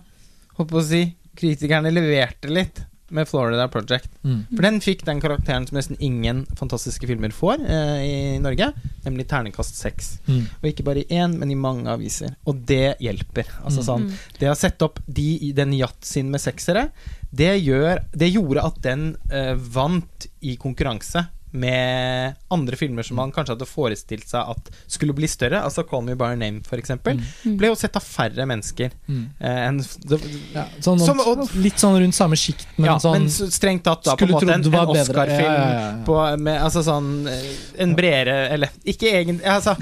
holdt 0.59 0.71
på 0.71 0.81
å 0.81 0.85
si 0.85 1.05
Kritikerne 1.35 1.91
leverte 1.91 2.47
litt 2.47 2.77
med 3.15 3.27
Florida 3.29 3.67
Project. 3.71 4.09
Mm. 4.25 4.41
For 4.51 4.65
den 4.67 4.79
fikk 4.83 5.05
den 5.07 5.21
karakteren 5.23 5.65
som 5.69 5.77
nesten 5.79 5.97
ingen 6.03 6.43
fantastiske 6.59 7.07
filmer 7.09 7.33
får 7.35 7.63
eh, 7.63 7.99
i 8.05 8.15
Norge, 8.43 8.71
nemlig 9.05 9.27
terningkast 9.31 9.79
seks. 9.79 10.15
Mm. 10.27 10.43
Og 10.61 10.69
ikke 10.71 10.85
bare 10.87 11.03
i 11.05 11.07
én, 11.21 11.37
men 11.39 11.51
i 11.53 11.57
mange 11.59 11.87
aviser. 11.91 12.35
Og 12.45 12.63
det 12.69 12.97
hjelper. 13.03 13.49
Altså 13.63 13.81
Mm. 13.85 13.87
sånn 13.87 14.05
Det 14.39 14.49
å 14.49 14.55
sette 14.57 14.85
opp 14.85 14.99
de 15.07 15.51
den 15.55 15.73
yatzien 15.77 16.29
med 16.31 16.41
seksere, 16.41 16.89
det, 17.35 17.51
gjør, 17.63 17.99
det 18.15 18.29
gjorde 18.31 18.63
at 18.63 18.77
den 18.83 19.17
eh, 19.31 19.53
vant 19.55 20.27
i 20.41 20.55
konkurranse 20.61 21.25
med 21.55 22.35
andre 22.53 22.77
filmer 22.79 23.05
som 23.07 23.17
man 23.19 23.31
kanskje 23.35 23.55
hadde 23.55 23.67
forestilt 23.69 24.27
seg 24.29 24.51
at 24.55 24.69
skulle 24.91 25.15
bli 25.17 25.27
større. 25.31 25.61
Altså 25.63 25.85
Call 25.87 26.03
Me 26.07 26.15
By 26.19 26.33
Your 26.33 26.39
Name, 26.41 26.61
for 26.67 26.81
eksempel. 26.81 27.19
Mm. 27.45 27.57
Ble 27.59 27.71
jo 27.71 27.77
sett 27.79 27.95
av 27.99 28.05
færre 28.05 28.45
mennesker. 28.49 28.91
Mm. 29.07 29.23
Eh, 29.39 29.61
enn 29.69 29.79
det, 29.79 30.19
Ja, 30.53 30.65
sånn, 30.79 30.99
Som- 30.99 31.19
og- 31.19 31.55
litt 31.55 31.79
sånn 31.81 31.99
rundt 31.99 32.15
samme 32.15 32.35
sjikt, 32.39 32.65
men 32.77 32.85
ja, 32.91 32.97
sånn 32.99 33.19
men 33.19 33.29
strengt 33.29 33.83
tatt 33.83 34.03
da 34.03 34.15
på 34.15 34.21
en 34.21 34.27
Skulle 34.27 34.33
måte 34.39 34.53
en, 34.53 34.61
det 34.61 34.71
var 34.71 34.83
en. 34.83 35.01
Oscar-film 35.01 35.39
Ja, 35.39 35.53
ja, 35.53 36.03
ja, 36.05 36.29
ja. 36.31 36.35
med, 36.37 36.61
Altså 36.61 36.83
sånn 36.83 37.27
eh, 37.27 37.81
En 37.83 37.95
bredere 37.95 38.49
Eller 38.51 38.69
ikke 38.85 39.11
egentlig 39.11 39.43
altså, 39.45 39.75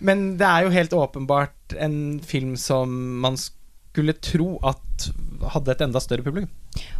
Men 0.00 0.36
det 0.38 0.46
er 0.46 0.62
jo 0.64 0.70
helt 0.70 0.90
åpenbart 0.90 1.74
en 1.78 2.20
film 2.20 2.56
som 2.56 3.20
man 3.20 3.36
skulle 3.36 4.12
tro 4.22 4.58
at 4.62 5.10
hadde 5.52 5.72
et 5.72 5.80
enda 5.80 6.00
større 6.00 6.22
publikum. 6.22 6.48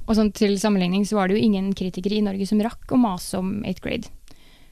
Og 0.08 0.16
sånn 0.16 0.32
til 0.34 0.56
sammenligning 0.58 1.04
så 1.06 1.18
var 1.18 1.28
det 1.28 1.36
jo 1.38 1.44
ingen 1.44 1.72
kritikere 1.76 2.18
i 2.18 2.24
Norge 2.24 2.46
som 2.48 2.60
rakk 2.64 2.90
å 2.94 2.98
mase 2.98 3.38
om 3.38 3.62
8th 3.62 3.80
grade. 3.84 4.10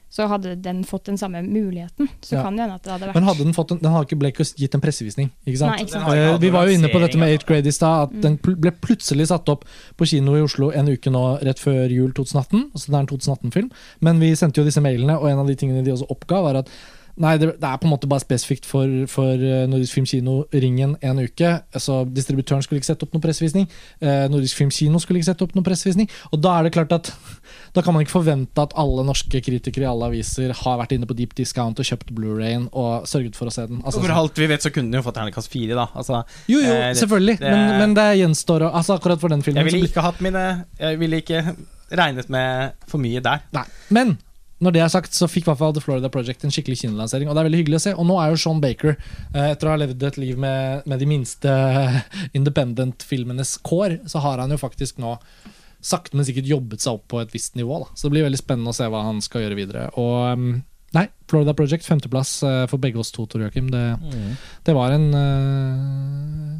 Så 0.09 0.23
hadde 0.31 0.53
den 0.63 0.83
fått 0.87 1.03
den 1.09 1.17
samme 1.19 1.41
muligheten, 1.43 2.07
så 2.23 2.37
Ja. 2.37 2.43
kan 2.43 2.55
det 2.55 2.61
hende 2.63 2.75
at 2.75 2.83
det 2.83 2.91
hadde 2.93 3.07
vært 3.09 3.15
Men 3.15 3.23
hadde 3.27 3.43
den 3.43 3.53
fått 3.53 3.71
en, 3.71 3.77
den 3.81 3.91
hadde 3.91 4.05
ikke 4.07 4.19
Blake 4.19 4.43
gitt 4.55 4.73
en 4.73 4.81
pressevisning, 4.81 5.31
ikke 5.45 5.57
sant? 5.59 5.71
Nei, 5.75 5.83
ikke 5.83 5.91
sant. 5.91 6.07
Ikke 6.07 6.33
Eh, 6.33 6.37
vi 6.39 6.49
var 6.49 6.65
jo 6.67 6.73
inne 6.77 6.87
på 6.93 6.99
dette 7.03 7.17
med 7.19 7.33
8th 7.39 7.45
grade 7.45 7.67
i 7.67 7.71
stad, 7.75 8.03
at 8.07 8.21
den 8.21 8.37
ble 8.37 8.71
plutselig 8.71 9.27
satt 9.27 9.49
opp 9.49 9.65
på 9.97 10.07
kino 10.07 10.35
i 10.37 10.41
Oslo 10.41 10.71
en 10.71 10.87
uke 10.87 11.11
nå 11.11 11.25
rett 11.43 11.59
før 11.59 11.89
jul 11.91 12.13
2018. 12.13 12.71
Altså 12.73 12.87
det 12.87 12.95
er 12.95 12.99
en 12.99 13.07
2018-film. 13.07 13.71
Men 14.01 14.19
vi 14.19 14.31
sendte 14.35 14.61
jo 14.61 14.63
disse 14.63 14.79
mailene, 14.81 15.19
og 15.19 15.27
en 15.29 15.39
av 15.39 15.47
de 15.47 15.55
tingene 15.55 15.83
de 15.83 15.91
også 15.91 16.07
oppga, 16.09 16.41
var 16.41 16.55
at 16.63 16.69
Nei, 17.17 17.33
det, 17.41 17.47
det 17.57 17.65
er 17.65 17.77
på 17.81 17.87
en 17.87 17.93
måte 17.95 18.07
bare 18.09 18.21
spesifikt 18.21 18.65
for, 18.69 18.85
for 19.09 19.33
eh, 19.41 19.63
Nordisk 19.69 19.95
Filmkino 19.97 20.43
Ringen 20.53 20.95
en 21.01 21.19
uke. 21.23 21.49
Altså, 21.73 22.03
Distributøren 22.13 22.61
skulle 22.61 22.77
ikke 22.81 22.91
sette 22.91 23.07
opp 23.07 23.15
noen 23.15 23.23
pressevisning. 23.23 23.65
Eh, 24.01 24.27
Nordisk 24.29 24.59
Filmkino 24.59 24.99
skulle 25.01 25.21
ikke 25.21 25.31
sette 25.31 25.45
opp 25.47 25.55
noen 25.57 25.65
pressevisning. 25.65 26.09
Og 26.31 26.41
da 26.45 26.59
er 26.59 26.67
det 26.67 26.73
klart 26.77 26.93
at 26.93 27.09
da 27.75 27.81
kan 27.81 27.95
man 27.95 28.05
ikke 28.05 28.13
forvente 28.19 28.61
at 28.61 28.75
alle 28.77 29.05
norske 29.07 29.41
kritikere 29.41 29.87
i 29.87 29.89
alle 29.89 30.11
aviser 30.11 30.53
har 30.61 30.77
vært 30.83 30.93
inne 30.97 31.09
på 31.09 31.17
deep 31.17 31.33
discount 31.37 31.79
og 31.81 31.89
kjøpt 31.89 32.13
Blu-rayen 32.17 32.67
og 32.71 33.07
sørget 33.09 33.35
for 33.39 33.49
å 33.49 33.55
se 33.55 33.65
den. 33.69 33.81
Altså, 33.83 34.03
For 34.05 34.13
alt 34.13 34.37
vi 34.43 34.49
vet, 34.53 34.61
så 34.65 34.71
kunne 34.73 34.91
den 34.93 35.01
jo 35.01 35.05
fått 35.07 35.17
terningkast 35.17 35.49
fire, 35.53 35.73
da. 35.77 35.87
Altså, 35.97 36.21
jo, 36.51 36.59
jo, 36.61 36.69
Eh, 36.77 36.91
det- 36.93 37.01
selvfølgelig, 37.01 37.39
det- 37.39 37.51
men, 37.55 37.79
men 37.81 37.93
det 37.97 38.07
gjenstår 38.21 38.67
å 38.67 38.73
Altså 38.77 38.93
Akkurat 38.97 39.19
for 39.19 39.29
den 39.33 39.41
filmen 39.41 39.63
jeg 39.65 39.71
ville 39.73 39.87
ikke 39.89 40.01
hatt 40.05 40.19
mine 40.21 40.43
Jeg 40.79 40.99
ville 40.99 41.17
ikke 41.21 41.41
regnet 41.97 42.29
med 42.29 42.73
for 42.87 42.99
mye 43.01 43.21
der. 43.23 43.41
Nei. 43.55 43.63
Men 43.89 44.17
når 44.63 44.73
det 44.73 44.81
er 44.81 44.89
sagt, 44.89 45.13
så 45.13 45.29
fikk 45.29 45.45
i 45.45 45.51
hvert 45.51 45.59
fall 45.59 45.73
The 45.75 45.83
Florida 45.83 46.09
Project 46.09 46.45
en 46.45 46.53
skikkelig 46.53 46.79
kinolansering. 46.81 47.29
Og 47.29 47.35
det 47.35 47.41
er 47.41 47.47
veldig 47.49 47.59
hyggelig 47.61 47.77
å 47.77 47.83
se. 47.83 47.93
Og 47.93 48.07
nå 48.09 48.15
er 48.21 48.31
jo 48.31 48.39
Sean 48.41 48.61
Baker, 48.63 48.95
eh, 49.33 49.51
etter 49.51 49.69
å 49.69 49.75
ha 49.75 49.81
levd 49.83 50.05
et 50.07 50.17
liv 50.21 50.39
med, 50.41 50.87
med 50.89 51.03
de 51.03 51.09
minste 51.09 51.53
independent-filmenes 52.37 53.57
kår, 53.67 53.99
så 54.09 54.23
har 54.25 54.41
han 54.41 54.53
jo 54.53 54.57
faktisk 54.61 54.97
nå 55.03 55.13
sakte, 55.87 56.17
men 56.17 56.25
sikkert 56.25 56.49
jobbet 56.49 56.81
seg 56.81 56.97
opp 56.97 57.05
på 57.13 57.21
et 57.21 57.35
visst 57.35 57.53
nivå. 57.59 57.83
Da. 57.83 57.91
Så 57.93 58.07
det 58.07 58.15
blir 58.15 58.25
veldig 58.25 58.41
spennende 58.41 58.73
å 58.73 58.77
se 58.77 58.89
hva 58.89 59.03
han 59.05 59.21
skal 59.21 59.45
gjøre 59.45 59.59
videre. 59.59 59.85
Og 60.01 60.15
um, 60.33 60.49
nei, 60.97 61.05
Florida 61.29 61.53
Project, 61.57 61.85
femteplass 61.85 62.33
eh, 62.47 62.63
for 62.71 62.81
begge 62.81 62.97
oss 63.03 63.13
to, 63.13 63.27
Tor 63.29 63.45
Joakim. 63.45 63.69
Det, 63.69 63.85
det 64.65 64.75
var 64.77 64.95
en 64.95 65.07
eh, 65.21 66.51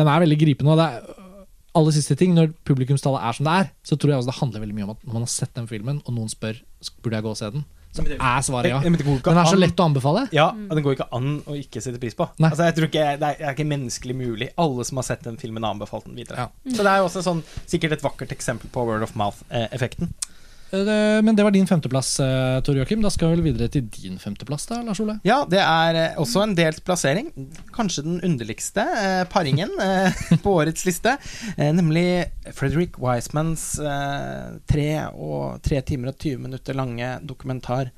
Den 0.00 0.10
er 0.10 0.26
veldig 0.26 0.42
gripende. 0.42 0.74
Og 0.74 0.82
det 0.82 0.90
er 0.90 1.27
aller 1.76 1.94
siste 1.94 2.16
ting, 2.18 2.34
når 2.36 2.52
publikumstallet 2.68 3.24
er 3.24 3.36
som 3.36 3.48
det 3.48 3.56
er, 3.62 3.72
så 3.86 3.96
tror 3.96 4.12
jeg 4.12 4.22
også 4.22 4.32
det 4.32 4.38
handler 4.40 4.64
veldig 4.64 4.76
mye 4.78 4.86
om 4.88 4.94
at 4.94 5.02
når 5.04 5.18
man 5.18 5.26
har 5.26 5.32
sett 5.32 5.52
den 5.56 5.68
filmen, 5.70 6.00
og 6.04 6.16
noen 6.16 6.30
spør 6.32 6.62
burde 7.02 7.18
jeg 7.18 7.26
gå 7.26 7.34
og 7.34 7.40
se 7.40 7.50
den, 7.56 7.66
så 7.98 8.04
er 8.04 8.42
svaret 8.44 8.68
ja. 8.70 8.78
Den 8.84 9.38
er 9.40 9.48
så 9.48 9.56
lett 9.58 9.80
å 9.80 9.86
anbefale. 9.88 10.26
Ja, 10.36 10.50
og 10.52 10.74
den 10.76 10.84
går 10.84 10.98
ikke 10.98 11.08
an 11.16 11.38
å 11.48 11.56
ikke 11.56 11.80
sette 11.82 12.00
pris 12.02 12.16
på. 12.18 12.26
Altså, 12.36 12.66
jeg 12.68 12.76
tror 12.76 12.88
ikke, 12.90 13.06
Det 13.20 13.30
er, 13.32 13.54
ikke 13.54 13.66
menneskelig 13.68 14.16
mulig. 14.16 14.50
Alle 14.60 14.84
som 14.86 15.00
har 15.00 15.08
sett 15.08 15.24
den 15.24 15.38
filmen, 15.40 15.64
har 15.64 15.74
anbefalt 15.74 16.06
den 16.06 16.18
videre. 16.18 16.46
Ja. 16.46 16.74
Så 16.76 16.84
det 16.84 16.92
er 16.92 17.00
jo 17.00 17.08
også 17.08 17.24
sånn, 17.24 17.40
sikkert 17.64 17.96
et 17.96 18.04
vakkert 18.04 18.34
eksempel 18.36 18.70
på 18.74 18.84
word 18.86 19.06
of 19.06 19.16
mouth-effekten. 19.18 20.12
Eh, 20.12 20.37
Men 20.70 21.36
det 21.36 21.42
var 21.46 21.50
din 21.54 21.66
femteplass, 21.66 22.20
eh, 22.20 22.60
Tor 22.60 22.76
Joakim. 22.76 23.00
Da 23.02 23.10
skal 23.10 23.30
vi 23.30 23.36
vel 23.38 23.44
videre 23.46 23.68
til 23.72 23.86
din 23.88 24.18
femteplass, 24.20 24.66
da, 24.68 24.82
Lars 24.84 25.00
Ole? 25.00 25.14
Ja, 25.24 25.38
det 25.48 25.60
er 25.62 25.96
eh, 25.96 26.18
også 26.20 26.42
en 26.44 26.52
delt 26.58 26.82
plassering. 26.84 27.30
Kanskje 27.72 28.04
den 28.04 28.18
underligste 28.26 28.84
eh, 28.84 29.22
paringen 29.32 29.70
eh, 29.80 30.12
på 30.44 30.56
årets 30.60 30.84
liste. 30.84 31.14
Eh, 31.56 31.70
nemlig 31.72 32.26
Frederick 32.52 32.98
Wisemans 33.00 33.78
eh, 33.80 34.58
tre, 34.68 34.88
og, 35.14 35.62
tre 35.64 35.80
timer 35.88 36.12
og 36.12 36.18
20 36.20 36.44
minutter 36.44 36.76
lange 36.76 37.14
dokumentar 37.24 37.88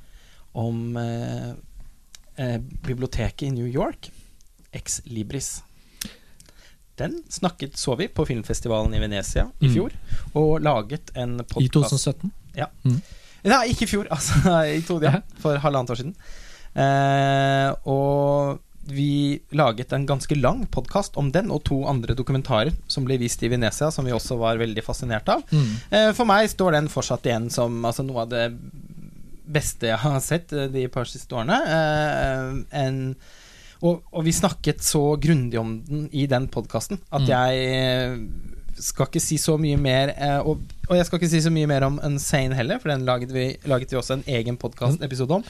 om 0.53 0.97
eh, 0.99 1.51
eh, 2.39 2.59
biblioteket 2.87 3.49
i 3.49 3.51
New 3.57 3.67
York, 3.67 4.13
Ex 4.71 5.01
Libris. 5.11 5.57
Den 7.01 7.23
snakket 7.33 7.77
så 7.81 7.95
vi 7.97 8.07
på 8.13 8.27
filmfestivalen 8.29 8.95
i 8.95 9.01
Venezia 9.01 9.47
i 9.59 9.67
Mm. 9.71 9.75
fjor, 9.75 9.95
og 10.37 10.61
laget 10.61 11.11
en 11.17 11.41
I 11.41 11.69
podkast 12.55 12.71
2017. 12.85 13.03
Nei, 13.51 13.61
ikke 13.73 13.87
i 13.87 13.89
fjor, 13.89 14.09
altså. 14.17 14.41
I 14.69 14.81
to, 14.85 14.99
ja, 15.05 15.21
for 15.41 15.57
halvannet 15.63 15.91
år 15.95 16.01
siden. 16.03 16.15
Eh, 16.77 17.71
og 17.89 18.59
vi 18.91 19.39
laget 19.55 19.93
en 19.95 20.05
ganske 20.09 20.35
lang 20.41 20.65
podkast 20.73 21.17
om 21.21 21.29
den 21.33 21.51
og 21.55 21.63
to 21.69 21.79
andre 21.89 22.15
dokumentarer 22.19 22.73
som 22.91 23.05
ble 23.07 23.17
vist 23.21 23.43
i 23.47 23.51
Venezia, 23.53 23.91
som 23.95 24.05
vi 24.09 24.13
også 24.17 24.37
var 24.41 24.59
veldig 24.61 24.83
fascinert 24.85 25.29
av. 25.31 25.45
Mm. 25.55 25.69
Eh, 25.91 26.11
for 26.17 26.27
meg 26.29 26.49
står 26.51 26.77
den 26.79 26.89
fortsatt 26.93 27.27
igjen 27.29 27.51
som 27.55 27.81
altså, 27.87 28.03
noe 28.07 28.25
av 28.27 28.33
det 28.33 28.47
beste 29.51 29.89
jeg 29.91 29.99
har 30.05 30.19
sett 30.23 30.53
eh, 30.55 30.69
de 30.73 30.85
par 30.93 31.09
siste 31.11 31.35
årene. 31.35 31.59
Eh, 31.77 32.81
en, 32.83 33.01
og, 33.81 34.03
og 34.13 34.27
vi 34.27 34.35
snakket 34.37 34.83
så 34.85 35.05
grundig 35.23 35.57
om 35.61 35.77
den 35.87 36.09
i 36.13 36.27
den 36.29 36.51
podkasten 36.53 37.01
at 37.09 37.23
Mm. 37.25 37.31
jeg 37.31 37.53
eh, 37.73 38.19
skal 38.83 39.09
ikke 39.11 39.23
si 39.23 39.37
så 39.41 39.57
mye 39.61 39.77
mer 39.81 40.13
eh, 40.17 40.39
og, 40.41 40.63
og 40.89 40.97
jeg 40.99 41.07
skal 41.09 41.21
ikke 41.21 41.31
si 41.33 41.43
så 41.45 41.53
mye 41.55 41.69
mer 41.71 41.87
om 41.87 42.01
Unsane 42.07 42.57
heller, 42.59 42.81
for 42.83 42.93
den 42.93 43.05
laget 43.09 43.33
vi, 43.35 43.51
laget 43.69 43.93
vi 43.93 43.99
også 44.01 44.19
en 44.19 44.27
egen 44.27 44.57
podkastepisode 44.61 45.41
om. 45.41 45.45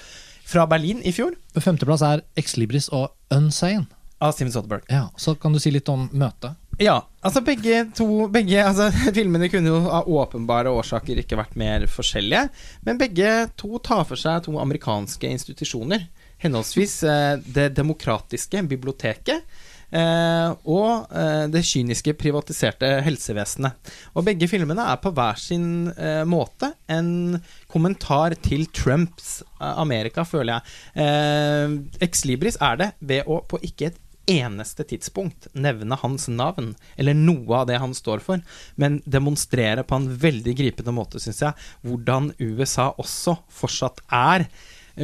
Fra 0.51 0.65
Berlin 0.67 1.03
i 1.07 1.13
fjor, 1.15 1.37
Femteplass 1.59 2.03
er 2.03 2.25
Ex 2.41 2.57
Libris 2.59 2.89
og 2.91 3.13
Unsane. 3.31 3.87
av 4.21 4.33
Steven 4.37 4.53
Soderberg. 4.53 4.83
Ja, 4.93 5.07
Så 5.17 5.35
kan 5.41 5.53
du 5.55 5.61
si 5.63 5.71
litt 5.73 5.89
om 5.89 6.09
møtet. 6.13 6.59
Ja, 6.81 6.99
altså 7.21 7.41
begge 7.45 7.87
to 7.97 8.27
begge, 8.33 8.61
altså, 8.65 8.89
Filmene 9.17 9.49
kunne 9.53 9.69
jo 9.73 9.79
av 9.93 10.09
åpenbare 10.09 10.73
årsaker 10.73 11.21
ikke 11.23 11.39
vært 11.41 11.57
mer 11.61 11.87
forskjellige. 11.89 12.49
Men 12.85 13.01
begge 13.01 13.49
to 13.61 13.79
tar 13.85 14.05
for 14.09 14.21
seg 14.21 14.45
to 14.47 14.57
amerikanske 14.61 15.29
institusjoner. 15.29 16.07
Henholdsvis 16.41 17.03
eh, 17.05 17.35
det 17.45 17.71
demokratiske 17.77 18.63
biblioteket 18.69 19.45
og 19.91 21.11
eh, 21.11 21.47
det 21.51 21.65
kyniske 21.67 22.15
privatiserte 22.19 22.93
helsevesenet. 23.07 23.91
Og 24.15 24.27
begge 24.27 24.49
filmene 24.51 24.87
er 24.93 25.01
på 25.03 25.13
hver 25.17 25.41
sin 25.41 25.91
eh, 25.97 26.23
måte 26.29 26.73
en 26.91 27.41
kommentar 27.71 28.37
til 28.45 28.67
Trumps 28.77 29.41
eh, 29.61 29.73
Amerika, 29.73 30.25
føler 30.29 30.59
jeg. 30.59 30.79
Eh, 31.07 31.81
Ex 32.07 32.25
Libris 32.29 32.61
er 32.63 32.81
det 32.81 32.93
ved 33.01 33.27
å 33.31 33.43
på 33.51 33.61
ikke 33.67 33.91
et 33.91 34.01
eneste 34.31 34.85
tidspunkt 34.87 35.49
nevne 35.59 35.97
hans 36.03 36.29
navn, 36.31 36.75
eller 37.01 37.17
noe 37.17 37.63
av 37.63 37.69
det 37.71 37.81
han 37.83 37.95
står 37.97 38.23
for, 38.23 38.43
men 38.81 39.01
demonstrere 39.09 39.83
på 39.83 39.99
en 39.99 40.11
veldig 40.23 40.55
gripende 40.61 40.95
måte, 40.95 41.19
syns 41.23 41.43
jeg, 41.43 41.71
hvordan 41.87 42.31
USA 42.39 42.91
også 43.01 43.41
fortsatt 43.61 44.05
er 44.07 44.47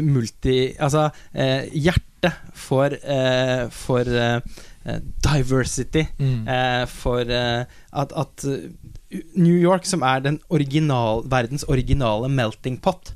multi... 0.04 0.74
Altså 0.78 1.08
eh, 1.32 1.68
hjertet 1.72 2.52
for, 2.56 2.92
eh, 2.92 3.66
for 3.72 4.08
eh, 4.08 4.40
diversity. 5.24 6.06
Mm. 6.18 6.40
Eh, 6.48 6.84
for 6.90 7.32
eh, 7.32 7.64
at, 7.92 8.16
at 8.16 8.46
eh, 8.50 8.70
New 9.38 9.54
York, 9.56 9.86
som 9.86 10.02
er 10.02 10.24
den 10.24 10.40
original, 10.50 11.22
verdens 11.30 11.66
originale 11.68 12.28
melting 12.32 12.80
pot, 12.82 13.14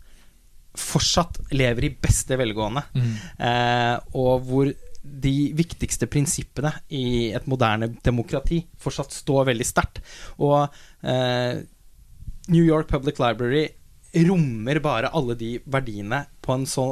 fortsatt 0.79 1.41
lever 1.53 1.89
i 1.89 1.97
beste 1.99 2.39
velgående. 2.39 2.85
Mm. 2.95 3.11
Eh, 3.49 3.97
og 4.15 4.47
hvor 4.47 4.71
de 5.01 5.35
viktigste 5.57 6.07
prinsippene 6.13 6.71
i 6.95 7.33
et 7.35 7.47
moderne 7.51 7.89
demokrati 8.05 8.61
fortsatt 8.79 9.15
står 9.17 9.49
veldig 9.51 9.67
sterkt. 9.67 10.03
Og 10.39 10.69
eh, 11.03 11.63
New 12.51 12.65
York 12.67 12.89
Public 12.91 13.19
Library 13.23 13.67
rommer 14.27 14.81
bare 14.83 15.13
alle 15.17 15.37
de 15.39 15.55
verdiene 15.71 16.25
på 16.43 16.57
en 16.57 16.67
så, 16.67 16.87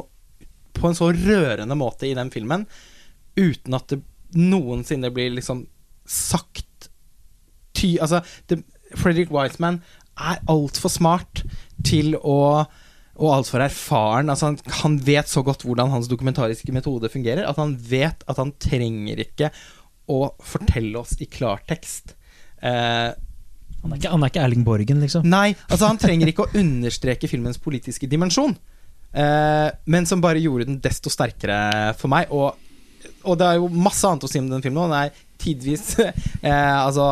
på 0.75 0.89
en 0.89 0.99
så 0.99 1.11
rørende 1.15 1.77
måte 1.79 2.09
i 2.09 2.17
den 2.19 2.31
filmen, 2.35 2.67
uten 3.39 3.79
at 3.79 3.89
det 3.93 4.03
noensinne 4.39 5.11
blir 5.15 5.33
liksom 5.35 5.65
sagt 6.09 6.91
ty... 7.77 7.97
Altså, 8.03 8.23
det, 8.51 8.63
Fredrik 8.97 9.33
Wiseman 9.35 9.83
er 10.19 10.41
altfor 10.51 10.93
smart 10.93 11.43
til 11.87 12.17
å 12.19 12.67
og 13.19 13.33
altfor 13.35 13.65
erfaren. 13.65 14.31
Altså 14.31 14.53
han, 14.53 14.59
han 14.83 14.97
vet 15.03 15.31
så 15.31 15.43
godt 15.47 15.65
hvordan 15.67 15.91
hans 15.91 16.07
dokumentariske 16.11 16.71
metode 16.75 17.11
fungerer, 17.11 17.43
at 17.51 17.59
han 17.59 17.75
vet 17.75 18.23
at 18.31 18.39
han 18.39 18.53
trenger 18.63 19.25
ikke 19.25 19.51
å 20.09 20.21
fortelle 20.39 21.01
oss 21.01 21.17
i 21.21 21.27
klartekst. 21.27 22.15
Eh, 22.63 23.11
Han 23.83 23.93
er 23.93 24.01
ikke, 24.01 24.11
han 24.11 24.25
er 24.25 24.33
ikke 24.33 24.43
Erling 24.43 24.65
Borgen, 24.67 25.03
liksom. 25.05 25.27
Nei, 25.29 25.53
altså 25.69 25.91
han 25.91 26.01
trenger 26.01 26.31
ikke 26.31 26.49
å 26.49 26.53
understreke 26.59 27.31
filmens 27.31 27.61
politiske 27.63 28.09
dimensjon, 28.11 28.57
eh, 29.15 29.69
men 29.87 30.09
som 30.09 30.23
bare 30.25 30.43
gjorde 30.43 30.67
den 30.71 30.81
desto 30.83 31.13
sterkere 31.13 31.95
for 31.99 32.11
meg. 32.13 32.33
Og, 32.35 32.59
og 33.23 33.39
det 33.39 33.47
er 33.47 33.61
jo 33.61 33.71
masse 33.71 34.09
annet 34.09 34.27
å 34.27 34.31
si 34.31 34.43
om 34.43 34.51
den 34.51 34.65
filmen, 34.65 34.91
den 34.91 34.99
er 34.99 35.25
tidvis 35.39 35.95
eh, 36.03 36.75
altså 36.75 37.07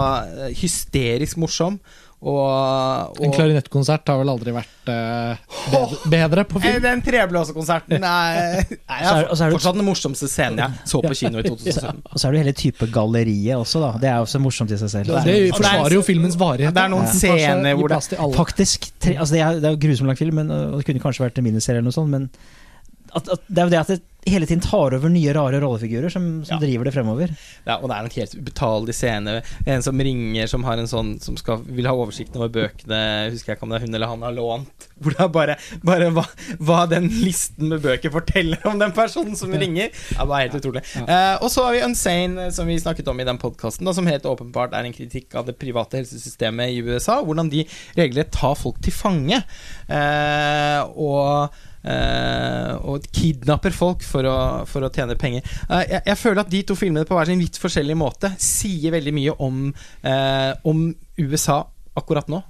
hysterisk 0.59 1.39
morsom. 1.43 1.79
Og, 2.27 3.19
En 3.21 3.29
og 3.29 3.35
klarinettkonsert 3.37 4.09
har 4.09 4.17
vel 4.19 4.31
aldri 4.33 4.53
vært 4.57 4.89
uh, 4.89 5.37
bedre, 5.71 5.99
bedre 6.11 6.45
på 6.49 6.59
Eh, 6.59 6.65
film. 6.65 6.79
Den 6.87 7.03
treblåsekonserten 7.05 8.07
er, 8.09 8.63
er, 8.65 9.05
er- 9.05 9.29
er 9.29 9.53
fortsatt 9.53 9.77
den 9.77 9.85
morsomste 9.87 10.27
scenen 10.33 10.63
jeg 10.65 10.89
så 10.89 11.03
på 11.05 11.13
kino 11.15 11.43
i 11.43 11.45
Så, 11.47 11.59
2017. 11.61 12.01
og 12.09 12.17
så 12.23 12.27
er 12.31 12.33
det 12.39 12.43
hele 12.47 12.57
type 12.57 12.89
galleriet 12.95 13.61
også, 13.61 13.83
da. 13.85 13.93
Det 14.03 14.11
er 14.15 14.25
også 14.25 14.41
morsomt 14.43 14.73
i 14.73 14.81
seg 14.81 14.91
selv. 14.95 15.13
Det, 15.13 15.25
det 15.29 15.37
er- 15.45 15.55
forsvarer 15.59 15.99
jo 15.99 16.03
filmens 16.09 16.39
varighet. 16.41 16.75
Det 16.75 16.83
er 16.87 16.95
noen 16.97 17.05
Ja. 17.07 17.15
scener 17.21 17.77
hvor 17.79 17.93
det-. 17.95 18.21
Faktisk, 18.41 18.89
tre, 18.99 19.19
altså 19.21 19.37
det, 19.37 19.43
er, 19.45 19.61
det 19.61 19.69
er 19.71 19.77
jo 19.77 19.83
grusomt 19.87 20.09
lang 20.15 20.19
film, 20.25 20.41
men, 20.41 20.51
og 20.57 20.81
det 20.81 20.89
kunne 20.89 21.05
kanskje 21.05 21.29
vært 21.29 21.39
en 21.45 21.47
miniserie 21.51 21.79
eller 21.83 21.91
noe 21.93 21.99
sånt, 22.01 22.11
men 22.17 22.31
at, 23.17 23.33
at 23.37 23.49
det 23.49 23.63
er 23.63 23.67
jo 23.71 23.75
det 23.77 23.83
at 23.85 23.95
det 23.97 24.03
hele 24.27 24.43
tiden 24.49 24.59
tar 24.65 24.91
over 24.97 25.11
nye, 25.15 25.31
rare 25.37 25.61
rollefigurer 25.63 26.11
som, 26.11 26.25
som 26.43 26.57
Ja. 26.57 26.59
driver 26.59 26.89
det 26.89 26.93
fremover. 26.97 27.31
Ja, 27.63 27.77
og 27.79 27.85
det 27.87 27.95
er 27.95 28.07
nok 28.09 28.15
helt 28.19 28.33
ubetalelig 28.35 28.95
scene. 28.99 29.35
En 29.71 29.85
som 29.87 30.01
ringer, 30.03 30.49
som 30.51 30.65
har 30.67 30.81
en 30.83 30.89
sånn 30.91 31.13
Som 31.23 31.37
skal, 31.39 31.61
vil 31.63 31.87
ha 31.87 31.93
oversikten 31.95 32.41
over 32.41 32.51
bøkene. 32.51 32.99
Husker 33.31 33.53
jeg 33.53 33.59
ikke 33.61 33.69
om 33.69 33.71
det 33.71 33.79
er 33.79 33.85
hun 33.87 33.95
eller 33.95 34.11
han 34.11 34.25
har 34.27 34.35
lånt. 34.35 34.89
Hvor 35.01 35.15
det 35.15 35.23
er 35.23 35.31
bare, 35.37 35.55
bare 35.87 36.09
hva, 36.17 36.25
hva 36.59 36.79
den 36.91 37.07
listen 37.23 37.71
med 37.71 37.85
bøker 37.87 38.11
forteller 38.17 38.67
om 38.67 38.81
den 38.83 38.91
personen 38.97 39.39
som 39.39 39.55
ringer. 39.55 39.95
Ja, 40.17 40.27
det 40.27 40.41
er 40.41 40.43
helt 40.49 40.59
utrolig. 40.59 40.83
Uh, 41.07 41.37
og 41.45 41.47
så 41.55 41.69
har 41.69 41.77
vi 41.77 41.85
Unsane, 41.87 42.49
som 42.57 42.67
vi 42.67 42.81
snakket 42.83 43.07
om 43.13 43.23
i 43.23 43.29
den 43.29 43.39
podkasten, 43.39 43.87
som 43.95 44.11
helt 44.11 44.27
åpenbart 44.27 44.75
er 44.75 44.89
en 44.91 44.97
kritikk 44.97 45.39
av 45.39 45.47
det 45.47 45.55
private 45.63 46.01
helsesystemet 46.03 46.75
i 46.75 46.83
USA. 46.83 47.21
Hvordan 47.23 47.53
de 47.55 47.63
regelrett 47.95 48.35
tar 48.35 48.59
folk 48.59 48.83
til 48.83 48.97
fange. 48.97 49.39
Uh, 49.87 50.83
og 50.99 51.63
og 52.83 53.07
kidnapper 53.15 53.75
folk 53.77 54.03
for 54.07 54.27
å, 54.27 54.37
for 54.67 54.87
å 54.87 54.91
tjene 54.93 55.17
penger. 55.21 55.43
Eh, 55.71 55.85
jeg, 55.93 56.03
jeg 56.11 56.19
føler 56.23 56.43
at 56.43 56.51
de 56.53 56.63
to 56.67 56.75
filmene 56.79 57.07
på 57.09 57.15
hver 57.19 57.31
sin 57.31 57.39
vidt 57.43 57.61
forskjellig 57.63 57.97
måte 58.01 58.33
sier 58.43 58.95
veldig 58.97 59.15
mye 59.17 59.37
om, 59.47 59.63
eh, 60.03 60.53
om 60.67 60.89
USA 61.23 61.63
akkurat 61.97 62.29
nå. 62.33 62.43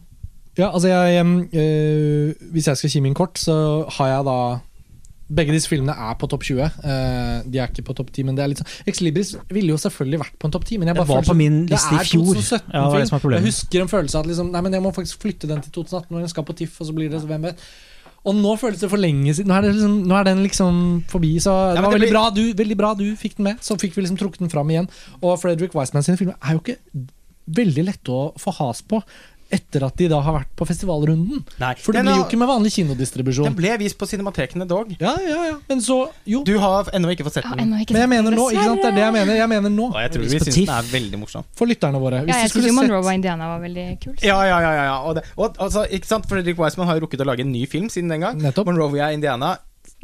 Ja, 0.56 0.70
altså 0.72 0.88
jeg 0.88 1.20
eh, 1.52 2.30
Hvis 2.54 2.64
jeg 2.70 2.78
skal 2.80 2.90
kime 2.94 3.10
inn 3.10 3.18
kort, 3.18 3.36
så 3.36 3.84
har 3.98 4.14
jeg 4.14 4.24
da 4.30 4.38
begge 5.26 5.50
disse 5.50 5.66
filmene 5.66 5.90
er 5.98 6.14
på 6.20 6.28
topp 6.30 6.44
20. 6.46 6.60
Eh, 6.86 7.38
de 7.50 7.58
er 7.58 7.66
ikke 7.72 7.82
på 7.88 7.96
topp 7.98 8.12
10, 8.14 8.28
men 8.28 8.36
det 8.38 8.44
er 8.44 8.50
litt 8.52 8.60
sånn 8.62 8.68
Ex 8.86 9.00
Libris 9.02 9.32
ville 9.50 9.72
jo 9.74 9.78
selvfølgelig 9.82 10.20
vært 10.22 10.36
på 10.38 10.46
en 10.46 10.54
topp 10.54 10.64
10, 10.68 10.78
men 10.78 10.86
jeg 10.86 10.94
Det 10.94 11.00
bare 11.02 11.08
var 11.10 11.16
føler 11.18 11.26
på 11.26 11.32
sånn- 11.32 11.40
min 11.40 11.56
det 11.66 11.74
liste 11.74 11.96
i 11.96 11.98
er 11.98 12.06
fjor. 12.06 12.28
2017 12.30 12.70
Ja, 12.72 12.84
det 12.86 13.00
er 13.00 13.10
det 13.10 13.18
er. 13.18 13.34
Jeg 13.40 13.46
husker 13.48 13.80
en 13.82 13.90
følelse 13.90 14.14
av 14.14 14.22
at 14.22 14.30
liksom, 14.30 14.52
Nei, 14.54 14.60
men 14.68 14.72
jeg 14.78 14.84
må 14.86 14.92
faktisk 14.94 15.18
flytte 15.26 15.50
den 15.50 15.60
til 15.66 15.72
2018 15.80 16.14
når 16.14 16.20
den 16.24 16.32
skal 16.32 16.46
på 16.46 16.56
TIFF, 16.62 16.80
og 16.80 16.86
så 16.86 16.94
blir 16.94 17.10
det 17.10 17.20
så 17.20 17.26
hvem 17.26 17.42
vet. 17.50 17.66
Og 18.26 18.34
nå 18.34 18.56
føles 18.58 18.80
det 18.82 18.90
for 18.90 19.00
lenge 19.00 19.34
siden. 19.38 19.52
Nå 19.52 19.58
er, 19.58 19.68
liksom, 19.70 19.98
nå 20.10 20.16
er 20.18 20.26
den 20.26 20.42
liksom 20.42 20.80
forbi. 21.10 21.36
Så 21.42 21.52
det 21.76 21.84
var 21.84 21.94
veldig, 21.94 22.10
bra 22.10 22.24
du, 22.34 22.42
veldig 22.58 22.78
bra 22.78 22.90
du 22.98 23.06
fikk 23.18 23.36
den 23.38 23.52
med. 23.52 23.62
Så 23.62 23.78
fikk 23.78 23.94
vi 23.94 24.02
liksom 24.02 24.18
trukket 24.18 24.42
den 24.42 24.50
fram 24.50 24.72
igjen. 24.72 24.88
Og 25.20 25.36
Frederick 25.42 25.76
Wiseman 25.78 26.06
sine 26.06 26.18
filmer 26.18 26.38
er 26.42 26.56
jo 26.56 26.64
ikke 26.64 26.80
veldig 27.46 27.84
lette 27.86 28.10
å 28.10 28.32
få 28.42 28.54
has 28.58 28.82
på 28.82 28.98
etter 29.52 29.84
at 29.86 29.96
de 29.98 30.08
da 30.10 30.18
har 30.24 30.34
vært 30.40 30.50
på 30.58 30.66
festivalrunden. 30.66 31.42
Nei, 31.62 31.72
For 31.78 31.94
det 31.94 32.02
blir 32.06 32.16
jo 32.18 32.24
ikke 32.24 32.38
med 32.40 32.48
vanlig 32.50 32.72
kinodistribusjon. 32.74 33.46
Den 33.50 33.56
ble 33.58 33.76
vist 33.82 33.98
på 34.00 34.08
Cinematekene 34.10 34.66
dog. 34.68 34.90
Ja, 34.98 35.12
ja, 35.22 35.42
ja. 35.52 35.56
Men 35.68 35.82
så 35.84 35.98
Jo. 36.26 36.42
Du 36.46 36.56
har 36.62 36.90
ennå 36.96 37.12
ikke 37.14 37.26
fått 37.28 37.38
sett 37.38 37.46
den. 37.50 37.70
Men 37.70 38.00
jeg 38.02 38.10
mener 38.10 38.34
nå. 38.34 38.48
ikke 38.50 38.64
sant? 38.64 38.82
Det 38.82 38.90
er 38.90 38.96
det 38.98 39.04
jeg 39.04 39.14
mener. 39.18 39.38
Jeg 39.38 39.50
mener 39.52 39.70
nå. 39.70 39.86
Og 39.92 40.00
jeg 40.02 40.14
tror 40.16 40.26
vi 40.26 40.40
på 40.40 40.48
syns 40.48 40.58
den 40.58 40.74
er 40.76 40.90
veldig 40.90 41.20
morsom. 41.22 41.46
For 41.58 41.70
lytterne 41.70 42.02
våre. 42.02 42.24
Hvis 42.26 42.34
Ja, 42.34 42.40
jeg 42.42 42.50
skulle 42.54 42.72
syns 42.72 42.80
sett 42.82 42.96
og 42.98 43.12
Indiana 43.14 43.52
var 43.54 43.62
veldig 43.62 43.86
kul. 44.02 44.16
Ja, 44.22 44.40
ja, 44.48 44.58
ja. 44.64 44.72
ja, 44.80 44.84
ja. 44.90 44.98
Og, 45.06 45.14
det, 45.20 45.24
og 45.36 45.62
altså, 45.62 45.86
ikke 45.90 46.10
sant? 46.10 46.26
Fredrik 46.30 46.58
Wiseman 46.58 46.90
har 46.90 46.98
jo 46.98 47.06
rukket 47.06 47.22
å 47.22 47.28
lage 47.30 47.46
en 47.46 47.52
ny 47.54 47.64
film 47.70 47.88
siden 47.92 48.10
den 48.12 48.26
gang. 48.26 48.42
Nettopp. 48.42 48.66
Monrovia, 48.66 49.12
Indiana. 49.14 49.54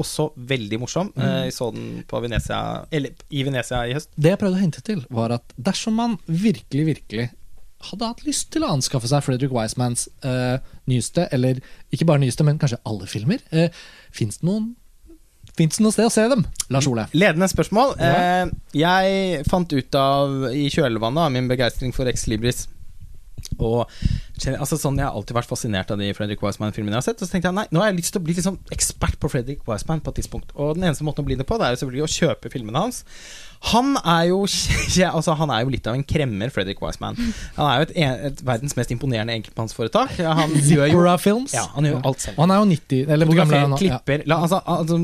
Også 0.00 0.30
veldig 0.38 0.78
morsom. 0.80 1.10
Mm. 1.16 1.22
Eh, 1.26 1.44
Jeg 1.50 1.54
så 1.58 1.68
den 1.74 1.88
på 2.08 2.20
Venezia 2.22 2.86
Eller 2.94 3.10
i 3.34 3.42
Venezia 3.44 3.82
i 3.90 3.92
høst. 3.98 4.08
Det 4.16 4.30
jeg 4.32 4.40
prøvde 4.40 4.56
å 4.56 4.62
hente 4.62 4.80
til, 4.86 5.02
var 5.12 5.34
at 5.36 5.52
dersom 5.58 5.98
man 5.98 6.14
virkelig, 6.30 6.86
virkelig 6.94 7.28
hadde 7.90 8.10
hatt 8.12 8.22
lyst 8.26 8.50
til 8.54 8.64
å 8.66 8.72
anskaffe 8.76 9.10
seg 9.10 9.24
Fredrik 9.26 9.52
Wisemans 9.54 10.06
eh, 10.26 10.58
nyeste, 10.90 11.26
eller 11.34 11.58
ikke 11.94 12.06
bare 12.08 12.22
nyeste, 12.22 12.46
men 12.46 12.60
kanskje 12.62 12.80
alle 12.88 13.08
filmer, 13.10 13.42
eh, 13.50 13.74
fins 14.14 14.40
det 14.40 14.48
noen 14.50 14.72
Fins 15.52 15.76
det 15.76 15.82
noe 15.84 15.92
sted 15.92 16.06
å 16.08 16.12
se 16.12 16.22
dem? 16.32 16.46
Lars 16.72 16.86
Ole. 16.88 17.02
Ledende 17.12 17.44
spørsmål. 17.50 17.90
Ja. 18.00 18.12
Eh, 18.16 18.52
jeg 18.80 19.42
fant 19.50 19.74
ut 19.76 19.98
av 20.00 20.46
i 20.48 20.70
kjølvannet 20.72 21.26
av 21.26 21.34
min 21.34 21.50
begeistring 21.50 21.92
for 21.92 22.08
Ex 22.08 22.24
Libris 22.30 22.62
og 23.58 23.90
altså 24.58 24.78
sånn, 24.80 24.98
Jeg 24.98 25.06
har 25.06 25.14
alltid 25.18 25.36
vært 25.36 25.48
fascinert 25.50 25.90
av 25.94 25.98
de 26.02 26.10
Fredrik 26.16 26.42
Wiseman-filmene 26.42 26.96
jeg 26.96 27.00
har 27.02 27.06
sett. 27.08 27.22
Og 27.22 27.28
så 27.28 27.32
tenkte 27.36 27.48
jeg 27.52 27.58
nei, 27.60 27.66
nå 27.70 27.80
har 27.82 27.90
jeg 27.92 28.00
lyst 28.00 28.12
til 28.16 28.22
å 28.22 28.26
bli 28.26 28.34
liksom 28.38 28.58
ekspert 28.74 29.18
på 29.22 29.30
Fredrik 29.32 29.62
Wiseman 29.68 30.00
på 30.02 30.10
et 30.12 30.20
tidspunkt. 30.22 30.52
Og 30.56 30.74
den 30.76 30.84
eneste 30.90 31.06
måten 31.06 31.24
å 31.24 31.28
bli 31.30 31.38
det 31.38 31.46
på, 31.48 31.58
det 31.60 31.68
er 31.70 31.76
jo 31.76 31.82
selvfølgelig 31.84 32.06
å 32.08 32.12
kjøpe 32.18 32.52
filmene 32.52 32.82
hans. 32.86 33.04
Han 33.70 33.92
er 34.02 34.24
jo 34.32 34.40
altså, 35.14 35.36
Han 35.38 35.50
er 35.54 35.60
jo 35.62 35.70
litt 35.70 35.86
av 35.86 35.94
en 35.94 36.02
kremmer, 36.02 36.50
Fredrik 36.50 36.80
Wiseman. 36.82 37.14
Han 37.56 37.68
er 37.68 37.76
jo 37.78 37.86
et, 37.86 37.92
et 38.32 38.40
verdens 38.46 38.74
mest 38.78 38.90
imponerende 38.90 39.36
enkeltmannsforetak. 39.38 40.16
Han 40.18 40.56
gjør 40.72 40.90
jo 40.90 41.04
Films. 41.22 41.52
ja, 41.54 41.62
han 41.76 41.86
gjør 41.86 42.00
alt 42.08 42.20
selv. 42.24 42.38
Og 42.38 42.42
han 42.48 42.50
er 42.56 42.58
jo 42.62 42.66
90 42.72 43.12
Eller 43.14 43.28
hvor 43.28 43.36
gammel 43.38 43.54
er 43.54 43.60
han 43.66 43.70
nå? 43.70 43.78
Ja. 43.78 43.98
Klipper 44.00 44.24
la, 44.26 44.40
altså, 44.42 44.58
altså, 44.66 44.98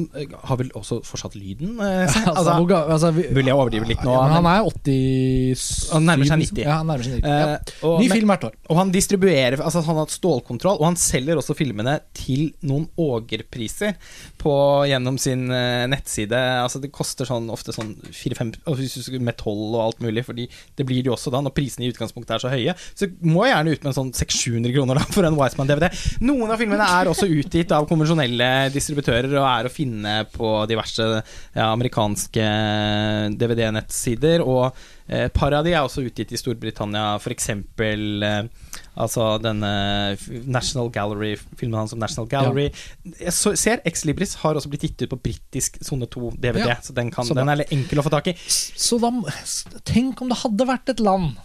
Har 0.49 0.59
vel 0.59 0.73
også 0.75 0.99
fortsatt 1.07 1.37
lyden? 1.39 1.77
eh, 1.79 2.03
Altså, 2.29 2.33
altså, 2.35 2.81
altså, 2.97 3.11
vi, 3.15 3.27
vil 3.39 3.47
jeg 3.47 3.55
overdrive 3.55 3.87
litt 3.93 4.03
nå. 4.03 4.11
ja, 4.17 4.25
men 4.27 4.37
han 4.41 4.49
er 4.51 4.67
87 4.67 5.93
Han 5.95 6.09
nærmer 6.09 6.29
seg 6.33 6.43
liksom. 6.43 6.59
90. 6.59 6.67
Ja, 6.67 6.79
nærmer 6.83 7.07
seg 7.07 7.15
90. 7.21 7.29
Ja. 7.29 7.55
Eh, 7.55 7.73
og, 7.87 7.95
Ny 8.03 8.09
men- 8.09 8.17
film 8.19 8.33
hvert 8.35 8.49
år. 8.51 8.57
og 8.69 8.81
han 8.81 8.91
distribuerer 8.95 9.28
Altså 9.29 9.83
Han 9.85 9.97
har 9.97 10.07
hatt 10.07 10.15
stålkontroll, 10.17 10.79
og 10.81 10.89
han 10.91 10.99
selger 11.01 11.39
også 11.41 11.57
filmene 11.59 11.99
til 12.17 12.51
noen 12.67 12.87
ågerpriser 12.99 13.97
gjennom 14.89 15.19
sin 15.21 15.49
eh, 15.55 15.87
nettside. 15.91 16.39
Altså 16.63 16.81
Det 16.83 16.93
koster 16.95 17.29
sånn 17.29 17.49
ofte 17.53 17.75
sånn 17.75 17.95
4-5 18.09 19.19
med 19.19 19.39
toll 19.41 19.75
og 19.75 19.83
alt 19.83 20.03
mulig, 20.05 20.25
Fordi 20.27 20.49
det 20.49 20.87
blir 20.87 21.03
det 21.03 21.11
jo 21.11 21.17
også 21.17 21.33
da, 21.35 21.43
når 21.45 21.55
prisene 21.57 21.87
i 21.87 21.93
utgangspunktet 21.93 22.37
er 22.37 22.45
så 22.45 22.53
høye. 22.53 22.75
Så 22.95 23.11
må 23.25 23.47
jeg 23.47 23.55
gjerne 23.55 23.75
ut 23.75 23.85
med 23.85 23.91
en 23.93 23.99
sånn 24.01 24.13
600-700 24.17 24.75
kroner 24.77 25.01
da 25.01 25.07
for 25.17 25.29
en 25.29 25.39
Wiseman-DVD. 25.39 25.91
Noen 26.27 26.53
av 26.53 26.61
filmene 26.61 26.89
er 26.99 27.11
også 27.11 27.29
utgitt 27.29 27.75
av 27.75 27.89
konvensjonelle 27.91 28.51
distributører 28.75 29.33
og 29.37 29.49
er 29.49 29.69
å 29.69 29.73
finne 29.73 30.15
på 30.33 30.53
diverse 30.71 31.09
ja, 31.09 31.71
amerikanske 31.71 32.47
DVD-nettsider. 33.39 34.45
Og 34.45 34.73
eh, 35.09 35.27
et 35.27 35.35
par 35.35 35.55
av 35.57 35.67
de 35.67 35.73
er 35.75 35.81
også 35.83 36.05
utgitt 36.07 36.33
i 36.33 36.39
Storbritannia, 36.41 37.17
f.eks. 37.19 37.49
Eh, 37.51 38.39
altså 38.99 39.29
denne 39.43 39.73
National 40.47 40.91
Gallery, 40.95 41.35
filmen 41.59 41.81
hans 41.81 41.95
om 41.97 42.03
National 42.03 42.29
Gallery. 42.31 42.69
Jeg 43.19 43.35
så, 43.37 43.55
ser 43.59 43.83
Ex 43.89 44.05
Libris 44.09 44.37
har 44.43 44.59
også 44.59 44.71
blitt 44.73 44.89
gitt 44.89 45.05
ut 45.07 45.13
på 45.15 45.21
britisk 45.29 45.81
sone 45.85 46.09
2-DVD, 46.11 46.65
Ja, 46.67 46.79
så, 46.83 46.95
den, 46.97 47.13
kan, 47.15 47.27
så 47.27 47.37
den 47.39 47.51
er 47.53 47.67
enkel 47.69 48.03
å 48.03 48.07
få 48.07 48.15
tak 48.15 48.33
i. 48.33 48.39
Så 48.49 49.01
da 49.03 49.13
Tenk 49.89 50.21
om 50.23 50.31
det 50.31 50.43
hadde 50.43 50.67
vært 50.69 50.91
et 50.93 51.01
land 51.03 51.39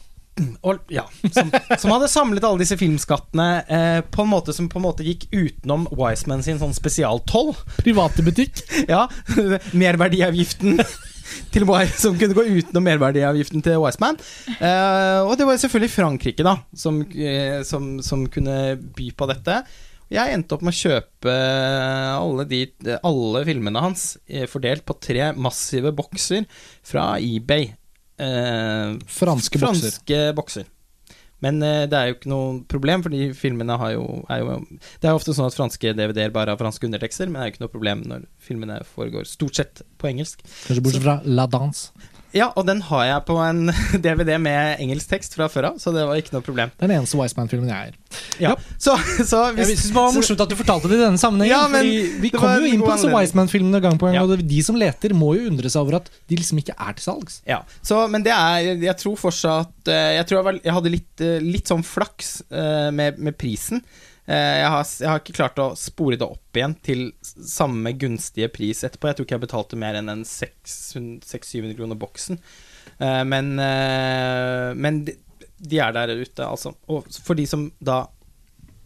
Og, 0.65 0.81
ja, 0.91 1.03
som, 1.31 1.51
som 1.79 1.93
hadde 1.93 2.09
samlet 2.11 2.45
alle 2.47 2.63
disse 2.63 2.77
filmskattene 2.79 3.47
eh, 3.63 3.99
på 4.01 4.25
en 4.25 4.31
måte 4.31 4.55
som 4.55 4.67
på 4.71 4.79
en 4.81 4.87
måte 4.87 5.05
gikk 5.05 5.27
utenom 5.31 5.85
Wiseman 5.93 6.41
sin 6.45 6.57
sånn 6.61 6.73
spesialtoll. 6.75 7.53
Private 7.79 8.25
butikk. 8.25 8.63
Ja, 8.93 9.05
merverdiavgiften 9.77 10.81
til 11.53 11.65
Wise, 11.69 11.97
som 12.01 12.17
kunne 12.19 12.35
gå 12.37 12.45
utenom 12.59 12.85
merverdiavgiften 12.87 13.63
til 13.65 13.79
Wiseman. 13.83 14.19
Uh, 14.59 15.23
og 15.27 15.37
det 15.39 15.47
var 15.47 15.61
selvfølgelig 15.61 15.93
Frankrike 15.93 16.45
da 16.45 16.57
som, 16.77 17.01
eh, 17.13 17.61
som, 17.67 17.97
som 18.03 18.27
kunne 18.31 18.75
by 18.97 19.09
på 19.17 19.27
dette. 19.31 19.61
Jeg 20.13 20.35
endte 20.35 20.53
opp 20.55 20.65
med 20.65 20.75
å 20.75 20.77
kjøpe 20.77 21.33
alle, 21.33 22.45
de, 22.49 22.65
alle 22.99 23.43
filmene 23.47 23.81
hans 23.81 24.11
eh, 24.27 24.45
fordelt 24.49 24.85
på 24.85 24.97
tre 25.01 25.31
massive 25.33 25.93
bokser 25.95 26.45
fra 26.85 27.13
eBay. 27.17 27.71
Uh, 28.21 28.99
Franske 29.09 29.57
bokser. 29.57 29.89
franske 29.97 30.21
bokser. 30.37 30.69
Men 31.43 31.59
eh, 31.65 31.83
det 31.91 31.99
er 31.99 32.09
jo 32.09 32.17
ikke 32.17 32.31
noe 32.31 32.55
problem, 32.71 33.03
fordi 33.05 33.27
filmene 33.37 33.77
har 33.79 33.93
jo, 33.95 34.05
er 34.31 34.43
jo 34.43 34.57
Det 34.71 35.09
er 35.09 35.11
jo 35.13 35.19
ofte 35.19 35.35
sånn 35.35 35.49
at 35.49 35.57
franske 35.57 35.95
DVD-er 35.97 36.33
bare 36.35 36.55
har 36.55 36.61
franske 36.61 36.87
undertekster, 36.87 37.27
men 37.29 37.41
det 37.41 37.43
er 37.43 37.51
jo 37.51 37.55
ikke 37.55 37.65
noe 37.65 37.75
problem 37.75 38.03
når 38.09 38.27
filmene 38.43 38.79
foregår 38.87 39.27
stort 39.29 39.59
sett 39.59 39.83
på 39.99 40.11
engelsk. 40.13 40.43
Kanskje 40.67 40.85
bortsett 40.85 41.05
fra 41.05 41.19
La 41.25 41.47
Danse. 41.51 41.91
Ja, 42.33 42.47
og 42.57 42.65
den 42.65 42.79
har 42.87 43.03
jeg 43.05 43.23
på 43.27 43.35
en 43.45 43.67
DVD 44.03 44.35
med 44.41 44.79
engelsk 44.81 45.11
tekst 45.11 45.35
fra 45.37 45.45
før 45.53 45.67
av, 45.71 45.75
så 45.81 45.93
det 45.93 46.05
var 46.09 46.17
ikke 46.17 46.33
noe 46.33 46.45
problem. 46.45 46.71
Det 46.73 46.85
er 46.87 46.89
den 46.91 46.95
eneste 47.01 47.19
Wiseman-filmen 47.19 47.69
jeg 47.69 47.91
er. 47.91 47.97
Ja. 48.41 48.53
Så, 48.81 48.95
så 49.25 49.43
Jeg 49.57 49.67
synes 49.69 49.83
det 49.89 49.95
var 49.95 50.13
morsomt 50.15 50.41
at 50.45 50.49
du 50.51 50.55
fortalte 50.57 50.89
det 50.89 50.97
i 50.97 51.03
denne 51.03 51.21
sammenhengen. 51.21 51.53
Ja, 51.53 51.67
men 51.69 51.85
fordi 51.85 52.23
vi 52.23 52.31
kommer 52.33 52.63
jo 52.65 52.71
inn 52.73 52.81
på 52.81 52.89
disse. 52.93 53.11
Wiseman-filmene 53.13 53.81
gang 53.85 53.99
på 54.01 54.09
gang, 54.09 54.17
Ja. 54.17 54.23
og 54.25 54.41
de 54.49 54.61
som 54.65 54.77
leter, 54.81 55.13
må 55.17 55.33
jo 55.37 55.47
undre 55.51 55.69
seg 55.69 55.83
over 55.85 55.99
at 56.01 56.09
de 56.29 56.39
liksom 56.39 56.61
ikke 56.63 56.73
er 56.77 56.97
til 56.97 57.05
salgs. 57.05 57.39
Ja, 57.49 57.61
så, 57.85 58.03
men 58.09 58.25
det 58.25 58.33
er 58.33 58.73
Jeg 58.81 58.95
tror 59.01 59.17
fortsatt 59.19 59.89
eh, 59.91 60.15
Jeg 60.17 60.25
tror 60.29 60.39
jeg, 60.39 60.45
var, 60.47 60.57
jeg 60.65 60.75
hadde 60.79 60.91
litt, 60.93 61.13
eh, 61.21 61.37
litt 61.43 61.69
sånn 61.69 61.85
flaks 61.85 62.39
eh, 62.49 62.89
med, 62.95 63.21
med 63.21 63.37
prisen. 63.37 63.83
Eh, 64.25 64.57
Jeg 64.61 64.69
har, 64.71 64.85
jeg 65.01 65.09
har 65.11 65.19
ikke 65.19 65.35
klart 65.35 65.59
å 65.59 65.71
spore 65.79 66.15
det 66.19 66.27
opp 66.27 66.55
igjen 66.59 66.75
til 66.85 67.01
samme 67.23 67.91
gunstige 67.99 68.47
pris 68.53 68.83
etterpå. 68.87 69.09
Jeg 69.09 69.17
tror 69.19 69.27
ikke 69.27 69.37
jeg 69.37 69.45
betalte 69.47 69.79
mer 69.79 69.99
enn 69.99 70.11
en 70.13 70.23
600-700 70.27 71.75
kroner 71.79 71.99
boksen. 71.99 72.39
Eh, 72.99 73.23
Men, 73.27 73.53
eh, 73.59 74.73
men 74.79 75.03
de, 75.05 75.17
de 75.59 75.79
er 75.79 75.91
der 75.95 76.15
ute, 76.15 76.45
altså. 76.45 76.75
Og 76.87 77.07
for 77.23 77.35
de 77.39 77.45
som 77.49 77.67
da 77.83 78.05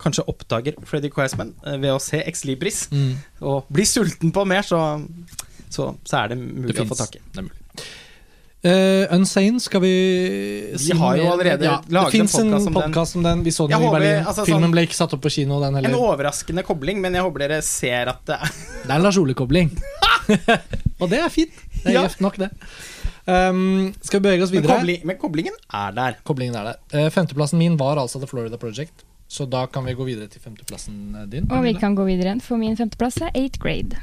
kanskje 0.01 0.25
oppdager 0.29 0.75
Freddy 0.85 1.09
eh, 1.09 1.77
ved 1.81 1.91
å 1.93 1.99
se 2.01 2.19
Ex 2.21 2.43
Libris 2.45 2.87
og 3.41 3.65
blir 3.73 3.85
sulten 3.89 4.31
på 4.31 4.45
mer, 4.45 4.61
så, 4.61 5.01
så, 5.69 5.95
så 6.05 6.17
er 6.23 6.33
det 6.33 6.37
mulig 6.41 6.77
å 6.81 6.85
få 6.89 6.97
tak 6.97 7.15
i. 7.17 7.21
Det 7.33 7.41
er 7.41 7.47
mulig. 7.49 7.87
Eh, 8.65 9.05
Unsane 9.13 9.59
skal 9.61 9.81
vi 9.83 9.91
Vi 10.77 10.95
har 10.97 11.17
jo 11.17 11.27
allerede 11.31 11.63
ja, 11.63 11.75
laget 11.93 12.15
en 12.15 12.25
podcast 12.27 12.39
om 12.41 12.51
den. 12.65 12.73
podkast 12.73 13.15
om 13.15 13.23
den. 13.23 13.43
Vi 13.45 13.51
så 13.51 13.67
den 13.67 13.75
Jeg 13.77 13.81
i 13.81 13.85
håper- 13.85 13.99
Berlin. 13.99 14.25
altså, 14.25 14.45
Filmen 14.45 14.63
sånn- 14.63 14.71
ble 14.73 14.81
ikke 14.87 14.95
satt 14.97 15.13
opp 15.13 15.21
på 15.21 15.29
kino. 15.31 15.59
Den 15.61 15.75
En 15.85 15.93
overraskende 15.93 16.63
kobling, 16.65 16.99
men 17.01 17.13
jeg 17.13 17.21
håper 17.23 17.39
dere 17.47 17.61
ser 17.61 18.07
at 18.09 18.25
det 18.25 18.35
er 18.35 18.49
Det 18.83 18.89
er 18.89 18.95
en 18.95 19.03
Lars 19.03 19.17
Ole-kobling. 19.17 19.69
og 21.01 21.09
det 21.09 21.19
er 21.19 21.29
fint. 21.29 21.51
Det 21.83 21.85
er 21.85 21.93
Ja. 21.93 22.07
gjevt 22.07 22.21
nok, 22.21 22.37
det. 22.37 22.49
Um, 23.27 23.93
skal 24.01 24.19
vi 24.21 24.29
bevege 24.29 24.43
oss 24.43 24.51
men, 24.51 24.61
videre? 24.63 24.77
kobling, 24.79 25.05
men 25.05 25.17
koblingen 25.17 25.53
er 25.73 25.91
der. 25.91 26.15
Koblingen 26.25 26.55
er 26.55 26.63
der. 26.73 27.05
Uh, 27.05 27.09
femteplassen 27.09 27.57
min 27.59 27.77
var 27.77 27.97
altså 27.97 28.19
The 28.19 28.27
Florida 28.27 28.57
Project. 28.57 29.03
Så 29.29 29.45
da 29.49 29.65
kan 29.67 29.83
vi 29.85 29.93
gå 29.93 30.05
videre 30.05 30.27
til 30.31 30.39
femteplassen 30.41 31.13
eh, 31.21 31.25
din. 31.27 31.51
Og 31.51 31.61
vi 31.61 31.73
kan 31.73 31.93
gå 31.95 32.05
videre 32.07 32.29
igjen, 32.31 32.41
for 32.41 32.55
min 32.57 32.77
femteplass 32.77 33.17
er 33.21 33.29
8th 33.35 33.59
grade. 33.59 33.97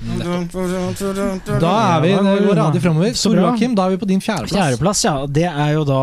Da 0.00 1.72
er 1.96 2.00
vi 2.04 2.12
det 2.14 2.36
går 2.46 2.56
radig 2.56 2.80
framover. 2.80 3.12
Joakim, 3.12 3.74
da 3.76 3.84
er 3.86 3.94
vi 3.94 4.00
på 4.00 4.08
din 4.08 4.22
fjerdeplass. 4.24 4.56
Fjerdeplass, 4.56 5.04
ja. 5.04 5.14
Det 5.28 5.44
er 5.50 5.74
jo 5.74 5.84
da 5.88 6.00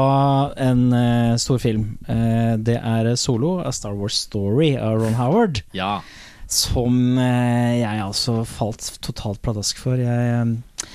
en 0.67 0.83
uh, 0.93 1.33
stor 1.41 1.57
film. 1.63 1.97
Uh, 2.05 2.53
det 2.61 2.77
er 2.77 3.09
Solo, 3.17 3.57
A 3.65 3.73
Star 3.73 3.97
Wars 3.97 4.19
Story 4.27 4.75
av 4.77 5.01
Ron 5.01 5.17
Howard. 5.17 5.63
Ja. 5.77 5.97
Som 6.45 7.17
uh, 7.17 7.73
jeg 7.79 8.05
altså 8.05 8.43
falt 8.45 8.99
totalt 9.01 9.41
pladask 9.41 9.81
for. 9.81 9.97
Jeg, 9.97 10.07
eh, 10.45 10.87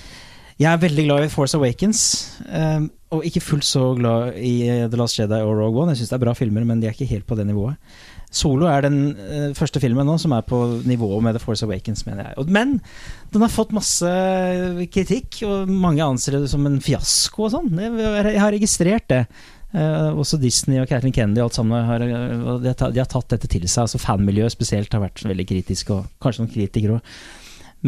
jeg 0.63 0.71
er 0.71 0.83
veldig 0.83 1.05
glad 1.09 1.27
i 1.27 1.33
Force 1.33 1.59
Awakens. 1.59 2.03
eh, 2.47 2.87
og 3.13 3.27
ikke 3.29 3.43
fullt 3.45 3.67
så 3.67 3.91
glad 3.99 4.39
i 4.41 4.55
eh, 4.69 4.87
The 4.89 4.97
Last 4.97 5.19
Jedi 5.19 5.41
og 5.45 5.53
Rogue 5.59 5.83
One. 5.83 5.93
Jeg 5.93 6.01
syns 6.01 6.13
det 6.15 6.17
er 6.17 6.25
bra 6.25 6.33
filmer, 6.39 6.65
men 6.65 6.81
de 6.81 6.89
er 6.89 6.95
ikke 6.97 7.11
helt 7.11 7.27
på 7.29 7.37
det 7.37 7.45
nivået. 7.51 7.77
Solo 8.33 8.69
er 8.73 8.87
den 8.87 8.99
eh, 9.13 9.49
første 9.57 9.81
filmen 9.83 10.09
nå 10.09 10.15
som 10.21 10.33
er 10.33 10.45
på 10.49 10.59
nivået 10.89 11.25
med 11.27 11.37
The 11.37 11.43
Force 11.43 11.67
Awakens, 11.67 12.07
mener 12.09 12.31
jeg. 12.31 12.47
Men 12.49 12.79
den 13.33 13.45
har 13.45 13.53
fått 13.53 13.75
masse 13.77 14.13
kritikk, 14.93 15.43
og 15.45 15.69
mange 15.69 16.05
anser 16.05 16.39
det 16.41 16.49
som 16.53 16.65
en 16.69 16.81
fiasko 16.81 17.49
og 17.49 17.53
sånn. 17.53 17.69
Jeg, 17.77 17.93
jeg 18.01 18.41
har 18.41 18.57
registrert 18.57 19.11
det. 19.13 19.27
Uh, 19.73 20.13
også 20.21 20.37
Disney 20.37 20.77
og 20.83 20.89
Kathleen 20.91 21.15
Kennedy 21.17 21.41
og 21.41 21.47
alt 21.47 21.57
sammen 21.57 21.87
har, 21.89 22.03
eh, 22.05 22.33
de, 22.61 22.75
har 22.77 22.91
de 22.93 23.01
har 23.01 23.09
tatt 23.09 23.31
dette 23.33 23.49
til 23.49 23.63
seg. 23.65 23.87
Altså 23.87 24.01
Fanmiljøet 24.03 24.53
spesielt 24.53 24.93
har 24.93 25.01
vært 25.01 25.23
veldig 25.25 25.47
kritisk, 25.49 25.95
og 25.95 26.11
kanskje 26.21 26.45
noen 26.45 26.53
kritikere 26.53 26.99
òg. 26.99 27.15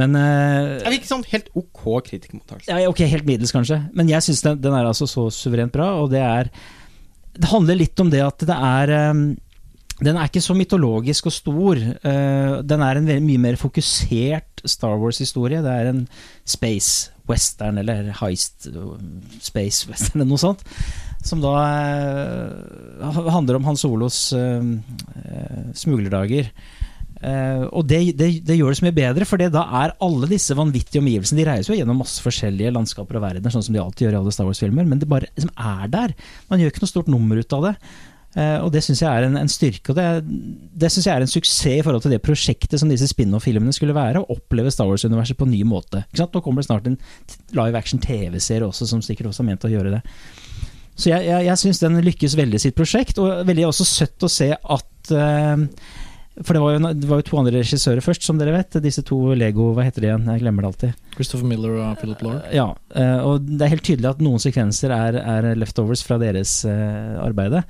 Men 0.00 0.16
uh, 0.18 0.80
Er 0.80 0.88
det 0.88 0.96
ikke 1.02 1.10
sånn 1.12 1.26
helt 1.30 1.50
ok 1.54 1.82
kritikermottakelse? 2.08 2.72
ja, 2.72 2.88
Ok, 2.90 3.04
helt 3.12 3.28
middels, 3.28 3.52
kanskje. 3.54 3.82
Men 3.94 4.08
jeg 4.10 4.24
syns 4.26 4.40
den, 4.46 4.56
den 4.64 4.74
er 4.74 4.88
altså 4.88 5.06
så 5.10 5.28
suverent 5.30 5.74
bra, 5.76 5.92
og 6.00 6.08
det 6.14 6.24
er 6.24 6.50
Det 7.36 7.50
handler 7.52 7.78
litt 7.78 8.00
om 8.02 8.10
det 8.10 8.24
at 8.24 8.42
det 8.48 8.56
er 8.56 8.94
eh, 8.94 9.22
Den 10.02 10.18
er 10.18 10.26
ikke 10.26 10.42
så 10.42 10.56
mytologisk 10.58 11.28
og 11.30 11.34
stor. 11.34 11.78
eh, 11.78 12.54
den 12.66 12.82
er 12.82 12.98
en 12.98 13.26
mye 13.26 13.38
mer 13.38 13.56
fokusert 13.60 14.64
Star 14.66 14.96
Wars-historie. 14.98 15.62
Det 15.62 15.70
er 15.70 15.90
en 15.92 16.08
space 16.44 17.10
western, 17.28 17.78
eller 17.78 18.10
heist 18.20 18.66
uh, 18.74 18.98
space 19.40 19.88
western, 19.88 20.20
eller 20.20 20.32
noe 20.32 20.42
sånt. 20.42 20.64
Som 21.24 21.40
da 21.40 21.54
eh, 21.64 23.28
handler 23.32 23.56
om 23.56 23.64
Hans 23.64 23.80
Solos 23.80 24.32
eh, 24.36 24.66
eh, 25.24 25.68
smuglerdager. 25.72 26.50
Eh, 27.24 27.62
og 27.70 27.86
det, 27.88 28.00
det, 28.18 28.28
det 28.44 28.58
gjør 28.58 28.74
det 28.74 28.80
så 28.80 28.84
mye 28.84 28.96
bedre, 28.98 29.28
for 29.28 29.40
da 29.40 29.62
er 29.84 29.94
alle 30.04 30.28
disse 30.28 30.56
vanvittige 30.58 31.00
omgivelsene 31.00 31.40
De 31.40 31.46
reiser 31.48 31.72
jo 31.72 31.78
gjennom 31.78 32.02
masse 32.02 32.20
forskjellige 32.20 32.74
landskaper 32.74 33.16
og 33.16 33.24
verdener, 33.24 33.54
sånn 33.54 33.64
som 33.64 33.76
de 33.76 33.80
alltid 33.80 34.08
gjør 34.08 34.18
i 34.18 34.20
alle 34.20 34.34
Star 34.36 34.50
Wars-filmer, 34.50 34.84
men 34.90 35.00
det 35.00 35.08
bare 35.08 35.30
liksom 35.32 35.54
er 35.54 35.86
der. 35.94 36.12
Man 36.50 36.60
gjør 36.60 36.74
ikke 36.74 36.84
noe 36.84 36.92
stort 36.92 37.08
nummer 37.14 37.40
ut 37.40 37.56
av 37.56 37.70
det. 37.70 37.74
Eh, 38.34 38.58
og 38.64 38.72
det 38.74 38.82
syns 38.82 39.02
jeg 39.04 39.06
er 39.06 39.28
en, 39.28 39.36
en 39.38 39.50
styrke, 39.50 39.92
og 39.92 39.98
det, 39.98 40.06
det 40.74 40.90
syns 40.90 41.06
jeg 41.06 41.14
er 41.14 41.22
en 41.22 41.30
suksess 41.30 41.68
i 41.70 41.82
forhold 41.86 42.02
til 42.02 42.14
det 42.16 42.22
prosjektet 42.24 42.80
som 42.82 42.90
disse 42.90 43.06
spin-off-filmene 43.12 43.74
skulle 43.74 43.94
være, 43.94 44.24
å 44.24 44.34
oppleve 44.34 44.72
Star 44.74 44.88
Wars-universet 44.90 45.38
på 45.38 45.46
en 45.46 45.54
ny 45.54 45.62
måte. 45.68 46.02
Nå 46.18 46.42
kommer 46.42 46.62
det 46.62 46.68
snart 46.68 46.88
en 46.90 46.98
live 47.54 47.78
action 47.78 48.02
TV-serie 48.02 48.66
også, 48.66 48.90
som 48.90 49.04
sikkert 49.04 49.30
også 49.30 49.44
er 49.44 49.50
ment 49.52 49.68
å 49.68 49.70
gjøre 49.70 49.94
det. 49.94 50.02
Så 50.94 51.10
jeg, 51.10 51.26
jeg, 51.26 51.46
jeg 51.48 51.60
syns 51.62 51.82
den 51.82 52.02
lykkes 52.06 52.34
veldig 52.38 52.60
sitt 52.62 52.76
prosjekt, 52.78 53.20
og 53.22 53.46
veldig 53.46 53.68
også 53.68 53.86
søtt 53.86 54.26
å 54.26 54.30
se 54.30 54.50
at 54.54 55.14
uh, 55.14 55.62
For 56.38 56.54
det 56.54 56.62
var, 56.62 56.74
jo, 56.74 56.92
det 56.98 57.08
var 57.10 57.20
jo 57.20 57.26
to 57.26 57.40
andre 57.40 57.56
regissører 57.58 58.02
først, 58.02 58.26
som 58.26 58.38
dere 58.38 58.54
vet. 58.54 58.78
Disse 58.82 59.02
to 59.06 59.18
Lego 59.38 59.72
Hva 59.74 59.86
heter 59.86 60.02
de 60.02 60.10
igjen? 60.10 60.28
Jeg 60.34 60.42
glemmer 60.42 60.66
det 60.66 60.70
alltid. 60.70 61.02
Christopher 61.16 61.50
Miller 61.50 61.80
og 61.82 61.98
Philip 62.02 62.22
Lord. 62.26 62.46
Ja, 62.54 62.68
eh, 62.94 63.18
og 63.26 63.46
det 63.46 63.66
er 63.66 63.74
helt 63.74 63.86
tydelig 63.86 64.10
at 64.10 64.22
noen 64.22 64.42
sekvenser 64.42 64.94
er, 64.94 65.18
er 65.18 65.50
leftovers 65.58 66.02
fra 66.06 66.18
deres 66.22 66.60
uh, 66.66 67.18
arbeide. 67.22 67.62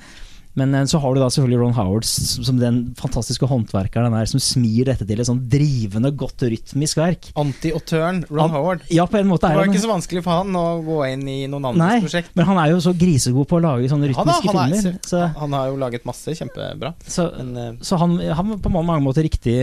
Men 0.56 0.74
eh, 0.78 0.84
så 0.86 1.00
har 1.02 1.14
du 1.14 1.18
da 1.20 1.26
selvfølgelig 1.34 1.58
Ron 1.64 1.72
Howard 1.74 2.04
som 2.06 2.58
den 2.60 2.76
fantastiske 2.94 3.46
håndverkeren 3.50 4.06
han 4.06 4.14
er, 4.20 4.28
som 4.30 4.38
smir 4.38 4.84
dette 4.86 5.02
til 5.08 5.18
et 5.18 5.26
sånn 5.26 5.40
drivende, 5.50 6.12
godt 6.14 6.44
rytmisk 6.46 7.00
verk. 7.00 7.30
Anti-autøren 7.40 8.20
Ron 8.30 8.44
An- 8.44 8.54
Howard. 8.54 8.84
Ja, 8.94 9.06
på 9.10 9.18
en 9.18 9.26
måte 9.32 9.48
Det 9.48 9.50
er 9.50 9.58
var 9.58 9.66
han 9.66 9.74
ikke 9.74 9.82
så 9.82 9.90
vanskelig 9.90 10.22
for 10.22 10.44
han 10.44 10.54
å 10.60 10.64
gå 10.86 11.00
inn 11.12 11.26
i 11.28 11.38
noen 11.50 11.70
andres 11.72 11.82
Nei, 11.82 12.00
prosjekt. 12.06 12.30
men 12.38 12.46
han 12.46 12.60
er 12.62 12.70
jo 12.70 12.78
så 12.86 12.94
grisegod 12.94 13.48
på 13.50 13.58
å 13.58 13.64
lage 13.66 13.90
sånne 13.90 14.12
Ja 14.12 14.14
da, 14.14 14.22
rytmiske 14.22 14.54
han 14.54 14.60
er- 14.62 14.76
filmer. 14.78 14.98
Så, 15.10 15.24
Han 15.42 15.52
har 15.58 15.66
jo 15.72 15.76
laget 15.82 16.04
masse 16.06 16.36
kjempebra. 16.38 16.94
så, 17.06 17.30
Men, 17.36 17.56
eh, 17.56 17.72
så 17.82 17.98
han, 17.98 18.18
han 18.18 18.58
på 18.62 18.70
mange 18.70 19.02
måter 19.02 19.26
riktig, 19.26 19.58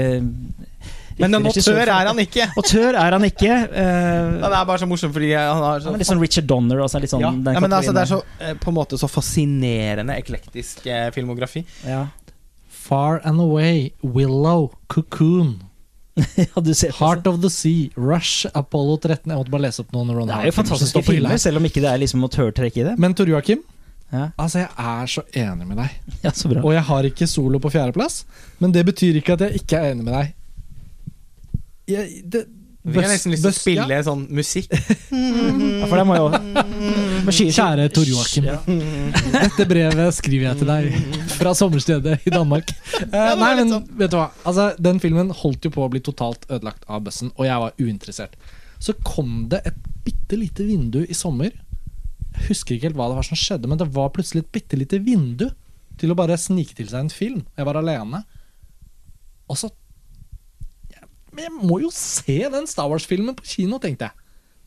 men 1.22 1.38
en 1.40 1.48
autør 1.51 1.82
er 1.88 2.09
han 2.09 2.19
ikke! 2.24 2.48
Autør 2.58 2.98
er 3.00 3.16
han 3.17 3.25
ikke. 3.27 3.51
eh, 3.83 4.32
Han 4.43 4.56
er 4.58 4.66
bare 4.69 4.82
så 4.82 4.88
morsom 4.90 5.14
fordi 5.16 5.32
han 5.38 5.61
har 5.64 5.80
så 5.83 5.91
han 5.93 6.00
litt 6.01 6.09
sånn 6.09 6.22
Richard 6.22 6.48
Donner. 6.50 6.82
Altså 6.85 7.01
litt 7.03 7.14
sånn, 7.14 7.22
ja. 7.24 7.32
den 7.32 7.53
ja, 7.58 7.64
men 7.64 7.74
altså, 7.77 7.93
det 7.95 8.03
er 8.06 8.11
så 8.11 8.22
eh, 8.40 8.53
på 8.61 8.72
en 8.74 8.77
måte 8.82 8.98
så 9.01 9.08
fascinerende 9.11 10.17
eklektisk 10.22 10.85
eh, 10.90 11.09
filmografi. 11.16 11.66
ja. 11.88 12.08
Far 12.82 13.22
and 13.24 13.40
Away, 13.40 13.91
Willow, 14.03 14.72
Cocoon, 14.91 15.61
ja, 16.35 16.59
du 16.59 16.74
ser 16.75 16.91
Heart 16.98 17.27
of 17.30 17.38
the 17.43 17.50
Sea, 17.50 17.88
Rush, 17.95 18.45
Apollo 18.53 18.98
13 19.06 19.30
Jeg 19.32 19.38
måtte 19.38 19.53
bare 19.53 19.64
lese 19.64 19.80
opp 19.85 19.93
noen 19.95 20.09
Ron 20.11 20.27
Det 20.27 20.35
er 20.41 20.50
jo 20.50 20.56
fantastiske 20.58 21.03
filmer, 21.08 21.38
selv 21.40 21.61
om 21.61 21.67
ikke 21.69 21.80
det 21.85 21.88
er 21.93 22.01
liksom 22.01 22.25
autørtrekk 22.27 22.82
i 22.82 22.83
det. 22.90 22.95
Men 23.00 23.16
Tor 23.16 23.30
Joakim, 23.32 23.61
Ja, 24.11 24.25
altså 24.35 24.59
jeg 24.66 24.67
er 24.75 25.08
så 25.14 25.24
enig 25.40 25.69
med 25.69 25.77
deg. 25.80 25.93
ja 26.25 26.33
så 26.35 26.50
bra. 26.51 26.59
Og 26.67 26.74
jeg 26.75 26.83
har 26.90 27.08
ikke 27.14 27.27
solo 27.32 27.61
på 27.64 27.72
fjerdeplass, 27.72 28.25
men 28.59 28.74
det 28.75 28.83
betyr 28.90 29.22
ikke 29.22 29.38
at 29.38 29.45
jeg 29.48 29.61
ikke 29.61 29.80
er 29.80 29.93
enig 29.93 30.03
med 30.09 30.17
deg. 30.17 30.33
Jeg, 31.92 32.22
det, 32.32 32.45
Vi 32.86 32.98
har 32.98 33.11
nesten 33.11 33.34
lyst 33.34 33.45
til 33.45 33.52
å 33.52 33.56
spille 33.56 33.98
ja. 33.98 34.03
sånn 34.06 34.26
musikk. 34.34 34.72
Ja, 35.82 35.88
for 35.90 35.98
det 36.00 36.03
må 36.08 36.16
jo 36.16 36.28
Kjære 37.58 37.88
Tor 37.94 38.08
Joakim. 38.08 38.48
Dette 39.36 39.66
brevet 39.70 40.16
skriver 40.16 40.48
jeg 40.48 40.61
til 40.61 40.70
deg 40.70 41.28
fra 41.36 41.53
sommerstedet 41.58 42.20
i 42.30 42.34
Danmark. 42.34 42.72
Eh, 43.02 43.34
nei, 43.38 43.52
men 43.60 43.74
sånn. 43.76 43.88
vet 44.00 44.14
du 44.14 44.18
hva? 44.20 44.30
Altså, 44.48 44.72
den 44.82 45.02
filmen 45.03 45.34
holdt 45.42 45.68
jo 45.68 45.74
på 45.74 45.86
å 45.86 45.90
bli 45.92 46.02
totalt 46.06 46.48
ødelagt 46.50 46.86
av 46.88 47.03
bøssen, 47.06 47.34
og 47.36 47.50
jeg 47.50 47.66
var 47.66 47.76
uinteressert. 47.82 48.38
Så 48.82 48.95
kom 49.06 49.50
det 49.52 49.61
et 49.70 49.78
bitte 50.06 50.40
lite 50.40 50.66
vindu 50.66 51.02
i 51.03 51.18
sommer. 51.18 51.52
Jeg 52.38 52.48
husker 52.48 52.78
ikke 52.78 52.90
helt 52.90 53.00
hva 53.00 53.11
det 53.11 53.20
var 53.20 53.28
som 53.28 53.40
skjedde, 53.40 53.70
men 53.70 53.82
det 53.82 53.90
var 53.94 54.14
plutselig 54.16 54.45
et 54.45 54.53
bitte 54.56 54.80
lite 54.80 55.02
vindu 55.03 55.50
til 56.02 56.14
å 56.14 56.18
bare 56.18 56.40
snike 56.40 56.78
til 56.78 56.90
seg 56.90 57.06
en 57.06 57.14
film. 57.14 57.44
Jeg 57.58 57.68
var 57.68 57.78
alene. 57.78 58.24
Og 59.52 59.60
så 59.60 59.70
Men 61.32 61.48
jeg 61.48 61.69
må 61.69 61.80
jo 61.84 61.92
se 61.95 62.38
den 62.51 62.68
Star 62.69 62.90
Wars-filmen 62.92 63.38
på 63.38 63.48
kino, 63.53 63.80
tenkte 63.82 64.10
jeg. 64.10 64.18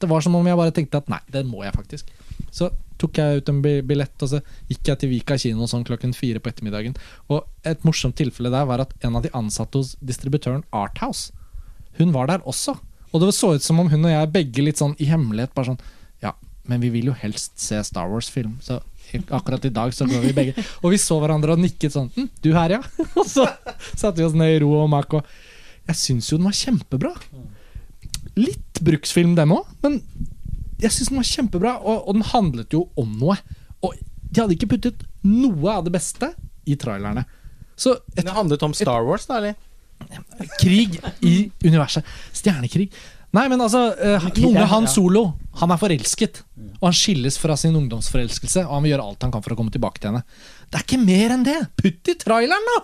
Det 0.01 0.09
var 0.10 0.25
som 0.25 0.34
om 0.36 0.47
jeg 0.49 0.59
bare 0.59 0.75
tenkte 0.75 1.01
at 1.01 1.10
nei, 1.12 1.20
det 1.33 1.44
må 1.47 1.62
jeg 1.65 1.76
faktisk. 1.76 2.10
Så 2.55 2.70
tok 3.01 3.18
jeg 3.18 3.41
ut 3.41 3.51
en 3.51 3.60
billett, 3.62 4.15
og 4.23 4.31
så 4.31 4.41
gikk 4.70 4.91
jeg 4.91 5.01
til 5.01 5.10
Vika 5.12 5.36
kino 5.41 5.68
sånn 5.70 5.84
klokken 5.86 6.15
fire 6.17 6.43
på 6.43 6.51
ettermiddagen. 6.51 6.97
Og 7.33 7.44
et 7.67 7.84
morsomt 7.86 8.17
tilfelle 8.18 8.52
der 8.52 8.67
var 8.68 8.84
at 8.84 8.94
en 9.05 9.18
av 9.18 9.25
de 9.25 9.33
ansatte 9.36 9.81
hos 9.81 9.94
distributøren 10.05 10.65
Arthouse, 10.75 11.34
hun 11.99 12.15
var 12.15 12.31
der 12.31 12.44
også. 12.49 12.76
Og 13.12 13.23
det 13.23 13.34
så 13.36 13.55
ut 13.55 13.62
som 13.62 13.78
om 13.83 13.91
hun 13.91 14.09
og 14.09 14.12
jeg 14.12 14.33
begge 14.34 14.65
litt 14.67 14.81
sånn 14.81 14.97
i 14.99 15.07
hemmelighet 15.07 15.55
bare 15.55 15.70
sånn 15.70 15.83
Ja, 16.25 16.33
men 16.67 16.83
vi 16.83 16.91
vil 16.91 17.12
jo 17.12 17.15
helst 17.15 17.60
se 17.62 17.78
Star 17.86 18.10
Wars-film, 18.10 18.57
så 18.65 18.81
akkurat 19.31 19.65
i 19.68 19.70
dag 19.75 19.94
så 19.94 20.09
går 20.10 20.25
vi 20.25 20.33
begge. 20.34 20.65
Og 20.83 20.94
vi 20.94 20.99
så 20.99 21.20
hverandre 21.23 21.55
og 21.55 21.62
nikket 21.62 21.94
sånn 21.94 22.10
hm, 22.17 22.31
Du 22.43 22.51
her, 22.57 22.78
ja? 22.78 22.81
Og 23.20 23.26
så 23.31 23.47
satte 23.94 24.18
vi 24.18 24.26
oss 24.26 24.34
ned 24.39 24.57
i 24.57 24.62
ro 24.65 24.73
og 24.81 24.89
mak, 24.91 25.15
og 25.15 25.53
jeg 25.91 26.01
syns 26.01 26.31
jo 26.33 26.39
den 26.41 26.49
var 26.49 26.57
kjempebra. 26.57 27.13
Litt 28.39 28.81
bruksfilm, 28.85 29.35
dem 29.39 29.53
òg, 29.55 29.69
men 29.85 30.01
jeg 30.83 30.93
syns 30.95 31.13
den 31.13 31.21
var 31.21 31.29
kjempebra, 31.29 31.77
og, 31.83 32.09
og 32.09 32.19
den 32.19 32.27
handlet 32.33 32.75
jo 32.75 32.87
om 33.01 33.13
noe. 33.21 33.37
Og 33.85 33.95
de 34.25 34.41
hadde 34.43 34.57
ikke 34.57 34.73
puttet 34.75 35.05
noe 35.25 35.79
av 35.79 35.85
det 35.87 35.95
beste 35.95 36.33
i 36.69 36.77
trailerne. 36.81 37.27
Så 37.77 37.97
et 38.15 38.25
Det 38.25 38.35
handlet 38.35 38.63
om 38.63 38.75
Star 38.77 39.05
Wars, 39.07 39.27
da, 39.31 39.41
eller? 39.43 39.55
krig 40.61 40.99
i 41.23 41.51
universet. 41.65 42.07
Stjernekrig. 42.35 42.89
Nei, 43.35 43.45
men 43.51 43.63
altså, 43.63 43.89
uh, 43.95 44.27
krig, 44.31 44.47
unge 44.51 44.67
Han. 44.71 44.87
Solo 44.91 45.25
Han 45.61 45.73
er 45.75 45.81
forelsket. 45.81 46.43
Og 46.81 46.89
han 46.89 46.97
skilles 46.97 47.39
fra 47.41 47.57
sin 47.59 47.75
ungdomsforelskelse, 47.79 48.67
og 48.67 48.77
han 48.77 48.85
vil 48.85 48.95
gjøre 48.95 49.07
alt 49.09 49.25
han 49.27 49.33
kan 49.35 49.45
for 49.45 49.55
å 49.55 49.59
komme 49.59 49.75
tilbake 49.75 50.03
til 50.03 50.13
henne. 50.13 50.25
Det 50.69 50.81
er 50.81 50.85
ikke 50.87 51.01
mer 51.03 51.35
enn 51.35 51.47
det! 51.47 51.57
Putt 51.81 52.11
i 52.11 52.17
traileren, 52.21 52.69
da! 52.73 52.81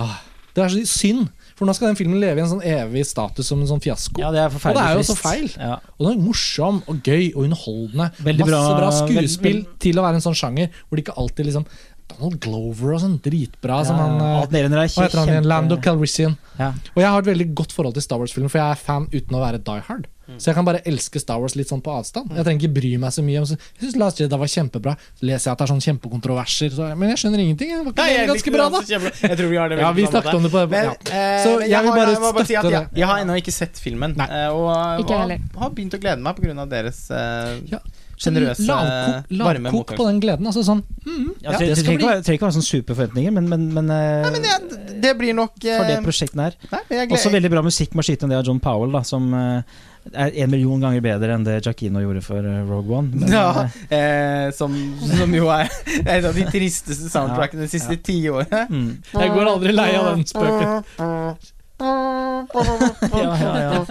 Ah, 0.00 0.16
det 0.56 0.64
er 0.64 0.72
så 0.74 0.82
synd. 0.88 1.28
For 1.60 1.68
nå 1.68 1.74
skal 1.76 1.90
den 1.92 1.98
filmen 2.00 2.16
leve 2.22 2.40
i 2.40 2.44
en 2.46 2.48
sånn 2.48 2.62
evig 2.64 3.02
status 3.04 3.44
som 3.52 3.60
en 3.60 3.68
sånn 3.68 3.82
fiasko. 3.84 4.16
Ja, 4.22 4.30
det 4.32 4.40
er 4.40 4.48
og 4.48 4.62
det 4.78 4.80
er 4.80 4.96
jo 4.96 5.04
så 5.04 5.16
feil. 5.20 5.44
Ja. 5.60 5.74
Og 6.00 6.06
den 6.08 6.14
er 6.16 6.22
morsom 6.24 6.78
og 6.88 7.02
gøy 7.04 7.34
og 7.34 7.44
underholdende. 7.44 8.06
Veldig 8.24 8.46
Masse 8.46 8.50
bra- 8.56 8.78
bra, 8.80 8.90
skuespill 8.96 9.58
veld- 9.60 9.78
til 9.84 10.00
å 10.00 10.04
være 10.08 10.16
en 10.22 10.24
sånn 10.24 10.38
sjanger 10.40 10.70
hvor 10.88 10.96
det 10.96 11.04
ikke 11.04 11.18
alltid 11.20 11.50
liksom 11.50 11.66
Donald 12.10 12.40
Glover 12.42 12.94
og 12.96 13.00
sånn, 13.04 13.18
dritbra. 13.22 13.84
som 13.86 13.96
Ja, 14.00 14.06
han, 14.08 14.16
eh, 14.42 14.46
nedenunder 14.50 14.80
er 14.82 14.88
hva 14.88 15.04
heter 15.04 15.18
han 15.20 15.28
igjen? 15.28 15.44
Lando 15.46 15.76
Calrissian. 15.76 16.38
Ja. 16.58 16.72
Og 16.96 17.02
jeg 17.04 17.06
har 17.12 17.18
et 17.20 17.28
veldig 17.28 17.54
godt 17.54 17.72
forhold 17.76 17.94
til 17.94 18.02
Star 18.02 18.18
Wars-filmen, 18.18 18.48
for 18.50 18.58
jeg 18.58 18.70
er 18.72 18.80
fan 18.80 19.06
uten 19.12 19.36
å 19.36 19.44
være 19.44 19.62
die 19.62 19.80
hard. 19.86 20.08
Så 20.38 20.50
jeg 20.50 20.54
kan 20.54 20.64
bare 20.64 20.80
elske 20.86 21.20
Star 21.20 21.40
Wars 21.40 21.56
litt 21.56 21.68
sånn 21.68 21.80
på 21.82 21.90
avstand. 21.92 22.30
Jeg 22.36 22.44
trenger 22.44 22.62
ikke 22.68 22.74
bry 22.80 22.92
meg 23.02 23.10
så 23.16 23.22
mye 23.24 23.40
om 23.42 23.46
Jeg 23.50 23.58
syns 23.82 23.96
Last 23.96 24.20
Jedi 24.20 24.36
var 24.38 24.46
kjempebra. 24.46 24.94
Så 25.18 25.26
leser 25.26 25.50
jeg 25.50 25.52
at 25.52 25.58
det 25.58 25.66
er 25.66 25.72
sånn 25.74 25.84
kjempekontroverser, 25.86 26.70
så, 26.76 26.90
men 26.96 27.08
jeg 27.14 27.18
skjønner 27.24 27.42
ingenting. 27.44 27.70
Det 27.70 27.84
var 27.84 27.92
ikke 27.92 28.04
Nei, 28.04 28.12
jeg 28.14 28.30
ganske 28.30 28.54
bra, 28.54 28.68
da. 28.70 28.80
Jeg 28.90 29.36
tror 29.40 29.48
vi 29.50 29.56
har 29.56 29.68
det 29.72 29.78
Ja, 29.80 29.88
veldig 29.90 29.96
vi 29.96 30.04
på 30.06 30.10
samme 30.10 30.22
snakket 30.22 30.36
om 30.38 30.42
det 30.42 30.52
på 30.54 30.66
Men, 30.70 30.84
ja. 30.84 30.92
eh, 30.92 31.42
Så 31.44 31.56
men 31.58 31.70
jeg 31.70 31.82
vil 31.82 31.90
har- 31.90 31.98
bare 31.98 32.20
må 32.20 32.44
si 32.46 32.54
at 32.54 32.64
støtte 32.64 32.70
jeg, 32.70 32.88
det. 32.90 32.98
jeg 33.00 33.06
har 33.10 33.18
ennå 33.24 33.34
ikke 33.40 33.52
sett 33.52 33.76
filmen, 33.80 34.14
Nei. 34.16 34.28
eh, 34.28 34.48
og, 34.48 35.00
Ikke 35.04 35.16
og 35.16 35.60
har 35.64 35.70
begynt 35.70 35.94
å 35.94 36.00
glede 36.00 36.20
meg 36.20 36.36
pga. 36.36 36.68
deres 36.70 37.10
uh, 37.10 37.58
Ja. 37.70 37.78
sjenerøse, 38.20 38.66
Lavkok, 38.68 39.30
varme 39.40 39.70
lavkok 39.72 39.94
på 39.96 40.06
den 40.06 40.20
gleden. 40.20 40.46
Altså 40.46 40.60
sånn 40.62 40.82
mm, 41.06 41.28
Ja, 41.40 41.52
ja, 41.52 41.58
det, 41.58 41.68
det 41.70 41.76
trenger 41.78 41.80
ikke 41.80 41.96
bli 41.96 42.06
være- 42.06 42.40
være 42.44 42.52
sånn 42.58 42.66
superforventninger, 42.68 43.32
men, 43.32 43.48
men, 43.48 43.72
men, 43.72 43.86
Nei, 43.86 44.30
Men 44.30 44.42
jeg, 44.44 45.00
det 45.00 45.14
blir 45.16 45.32
nok 45.34 45.54
for 45.56 45.84
det 45.88 46.02
prosjektet 46.04 46.40
her. 46.40 46.54
Nei, 46.70 47.06
Også 47.16 47.30
veldig 47.32 47.50
bra 47.50 47.62
musikk 47.64 47.94
med 47.94 48.04
å 48.04 48.06
skyte 48.10 48.24
en 48.28 48.34
del 48.34 48.38
av 48.42 48.44
John 48.46 48.60
Powell, 48.60 48.92
da, 48.92 49.00
som 49.02 49.32
eh, 49.32 49.62
er 50.12 50.32
en 50.42 50.50
million 50.50 50.80
ganger 50.80 51.02
bedre 51.04 51.34
enn 51.34 51.44
det 51.46 51.58
Giacchino 51.64 52.02
gjorde 52.02 52.22
for 52.24 52.40
eh, 52.46 52.62
Rogue 52.68 52.96
One. 52.98 53.12
Men, 53.14 53.32
ja, 53.34 53.66
eh, 53.88 53.98
eh, 53.98 54.48
som, 54.56 54.74
som 55.12 55.34
jo 55.36 55.50
er 55.52 55.70
en 56.16 56.28
av 56.30 56.34
de 56.36 56.46
tristeste 56.50 57.12
soundtrackene 57.12 57.66
de 57.66 57.72
siste 57.72 57.96
ti 58.04 58.22
årene. 58.32 58.66
mm. 58.70 58.90
Jeg 59.14 59.34
går 59.36 59.54
aldri 59.54 59.76
lei 59.76 59.90
av 59.98 60.12
den 60.12 60.26
spøken. 60.28 61.48
ja, 61.80 63.36
ja, 63.40 63.52
ja. 63.60 63.86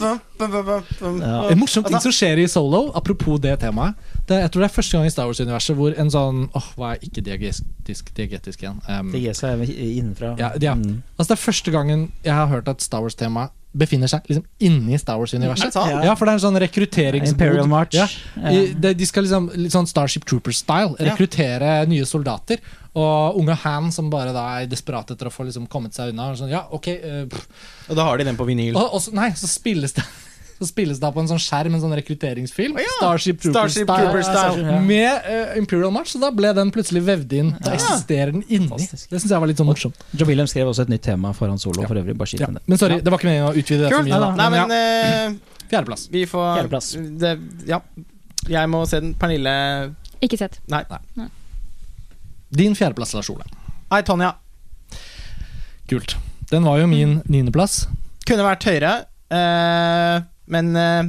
Ja. 0.00 1.50
En 1.50 1.58
morsom 1.60 1.84
ting 1.84 2.00
som 2.00 2.12
skjer 2.14 2.40
i 2.40 2.46
Solo, 2.48 2.86
apropos 2.96 3.40
det 3.42 3.58
temaet 3.60 3.98
det, 4.28 4.38
Jeg 4.40 4.50
tror 4.52 4.62
det 4.62 4.68
er 4.70 4.74
første 4.74 4.96
gang 4.96 5.06
i 5.08 5.12
Star 5.12 5.28
Wars-universet 5.28 5.76
hvor 5.76 5.96
en 6.00 6.12
sånn 6.12 6.42
Åh, 6.56 6.68
hva 6.78 6.94
er 6.94 7.04
ikke 7.04 7.24
diagetisk, 7.26 8.12
diagetisk 8.16 8.64
igjen? 8.64 8.80
Um, 8.88 9.12
er 9.12 9.64
gir 9.66 9.80
innenfra. 10.00 10.34
Ja, 10.40 10.52
ja. 10.60 10.74
Mm. 10.78 11.02
Altså 11.18 11.34
Det 11.34 11.36
er 11.36 11.44
første 11.44 11.74
gangen 11.76 12.08
jeg 12.24 12.34
har 12.34 12.48
hørt 12.48 12.70
at 12.72 12.84
Star 12.84 13.04
Wars-temaet 13.04 13.52
befinner 13.72 14.10
seg 14.10 14.26
liksom 14.26 14.44
inni 14.66 14.98
Star 14.98 15.14
Er 15.14 15.22
Wars-universet. 15.22 15.74
Ja. 15.74 16.00
Ja, 16.08 16.14
for 16.18 16.26
det 16.26 16.32
er 16.32 16.40
en 16.40 16.42
sånn 16.42 16.58
rekrutteringsbod. 16.58 17.36
Imperial 17.36 17.68
March. 17.70 17.94
Ja. 17.94 18.08
Ja. 18.36 18.50
I, 18.50 18.72
de 18.74 19.06
skal 19.06 19.22
liksom 19.26 19.50
litt 19.54 19.74
sånn 19.74 19.86
Starship 19.86 20.24
Troopers-style 20.26 20.96
Ja. 20.98 21.12
rekruttere 21.12 21.86
nye 21.90 22.06
soldater. 22.08 22.58
Og 22.98 23.36
unge 23.38 23.54
Han 23.62 23.92
som 23.94 24.10
bare 24.10 24.32
da 24.34 24.60
er 24.60 24.66
desperat 24.66 25.10
etter 25.14 25.28
å 25.28 25.30
få 25.30 25.46
liksom 25.46 25.68
kommet 25.70 25.94
seg 25.94 26.10
unna. 26.10 26.32
Og 26.32 26.40
sånn, 26.40 26.50
ja, 26.50 26.64
ok 26.70 26.88
uh. 26.98 27.38
Og 27.90 27.96
da 27.96 28.08
har 28.08 28.18
de 28.18 28.24
den 28.24 28.36
på 28.36 28.48
vinyl. 28.48 28.74
og, 28.76 28.94
og 28.94 29.00
så, 29.04 29.14
Nei, 29.14 29.30
så 29.38 29.46
spilles 29.46 29.94
det 29.94 30.02
Så 30.60 30.66
spilles 30.68 30.98
det 31.00 31.08
på 31.14 31.22
en 31.22 31.28
sånn 31.30 31.40
skjerm, 31.40 31.72
en 31.72 31.80
sånn 31.80 31.94
rekrutteringsfilm. 31.96 32.74
Oh, 32.76 32.82
ja. 32.84 32.90
Starship. 32.98 33.40
Troopers-style. 33.40 34.60
Ja. 34.66 34.80
Med 34.84 35.24
uh, 35.24 35.54
Imperial 35.56 35.88
March, 35.94 36.10
så 36.12 36.20
da 36.20 36.28
ble 36.36 36.50
den 36.52 36.68
plutselig 36.74 37.00
vevd 37.06 37.32
inn. 37.38 37.52
Da 37.64 37.72
eksisterer 37.78 38.34
den 38.36 38.42
inni. 38.44 38.68
Fantastisk. 38.68 39.08
Det 39.08 39.22
syns 39.22 39.32
jeg 39.32 39.40
var 39.40 39.48
litt 39.48 39.62
sånn 39.62 39.70
morsomt. 39.70 40.04
Joe 40.12 40.28
William 40.28 40.50
skrev 40.50 40.68
også 40.68 40.84
et 40.84 40.92
nytt 40.92 41.06
tema 41.08 41.32
for 41.32 41.48
Han 41.48 41.56
Solo, 41.62 41.80
Ja. 41.80 41.88
for 41.88 41.96
øvrig. 41.96 42.12
Bare 42.20 42.28
skyt 42.28 42.44
Ja. 42.44 42.50
med 42.52 42.60
det. 42.60 42.68
Men 42.68 42.78
sorry, 42.82 43.00
det 43.00 43.08
var 43.10 43.18
ikke 43.18 43.30
meningen 43.30 43.48
å 43.48 43.56
utvide 43.56 43.88
det 43.88 43.92
så 43.96 44.02
mye. 44.04 44.20
Da. 44.20 44.30
Nei, 44.36 44.48
men 44.50 44.60
ja, 44.60 44.76
eh, 44.76 45.64
Fjerdeplass. 45.70 46.08
vi 46.12 46.26
får 46.28 46.46
Fjerdeplass. 46.58 46.92
Det, 47.24 47.32
ja. 47.72 47.80
Jeg 48.48 48.68
må 48.68 48.84
se 48.88 49.00
den. 49.00 49.14
Pernille 49.14 49.94
Ikke 50.20 50.36
sett. 50.36 50.60
Nei. 50.68 50.84
Din 52.50 52.74
fjerdeplass, 52.74 53.14
Lars 53.14 53.30
Ole. 53.30 53.44
Nei, 53.90 54.02
Tonja. 54.02 54.34
Kult. 55.88 56.16
Den 56.50 56.64
var 56.64 56.78
jo 56.82 56.86
min 56.90 57.22
niendeplass. 57.30 57.86
Kunne 58.26 58.44
vært 58.44 58.64
høyere, 58.68 59.06
eh, 59.30 60.20
men 60.52 60.70
uh, 60.76 61.08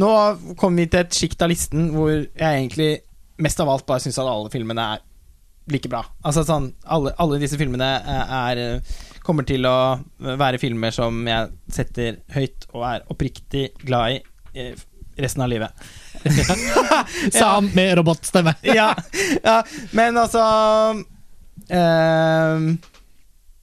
nå 0.00 0.12
kommer 0.60 0.84
vi 0.84 0.88
til 0.92 1.02
et 1.02 1.18
sjikt 1.18 1.42
av 1.44 1.52
listen 1.52 1.90
hvor 1.94 2.12
jeg 2.12 2.46
egentlig 2.46 2.90
mest 3.42 3.60
av 3.60 3.70
alt 3.72 3.86
bare 3.88 4.02
syns 4.04 4.18
at 4.20 4.28
alle 4.28 4.52
filmene 4.52 4.86
er 4.96 5.04
like 5.72 5.90
bra. 5.90 6.04
Altså 6.22 6.44
sånn, 6.46 6.70
alle, 6.94 7.12
alle 7.20 7.40
disse 7.42 7.58
filmene 7.58 7.88
er, 7.98 8.60
er 8.62 9.16
kommer 9.26 9.46
til 9.46 9.66
å 9.66 9.98
være 10.38 10.60
filmer 10.62 10.94
som 10.94 11.24
jeg 11.26 11.50
setter 11.72 12.20
høyt 12.36 12.68
og 12.72 12.84
er 12.86 13.06
oppriktig 13.12 13.70
glad 13.82 14.14
i 14.14 14.20
eh, 14.54 14.84
resten 15.18 15.42
av 15.42 15.50
livet. 15.50 15.86
Sa 17.36 17.56
han 17.56 17.70
med 17.74 17.96
robotstemme. 17.98 18.54
ja, 18.62 18.92
ja, 19.42 19.58
men 19.96 20.18
altså 20.20 20.44
ehm, 21.72 22.76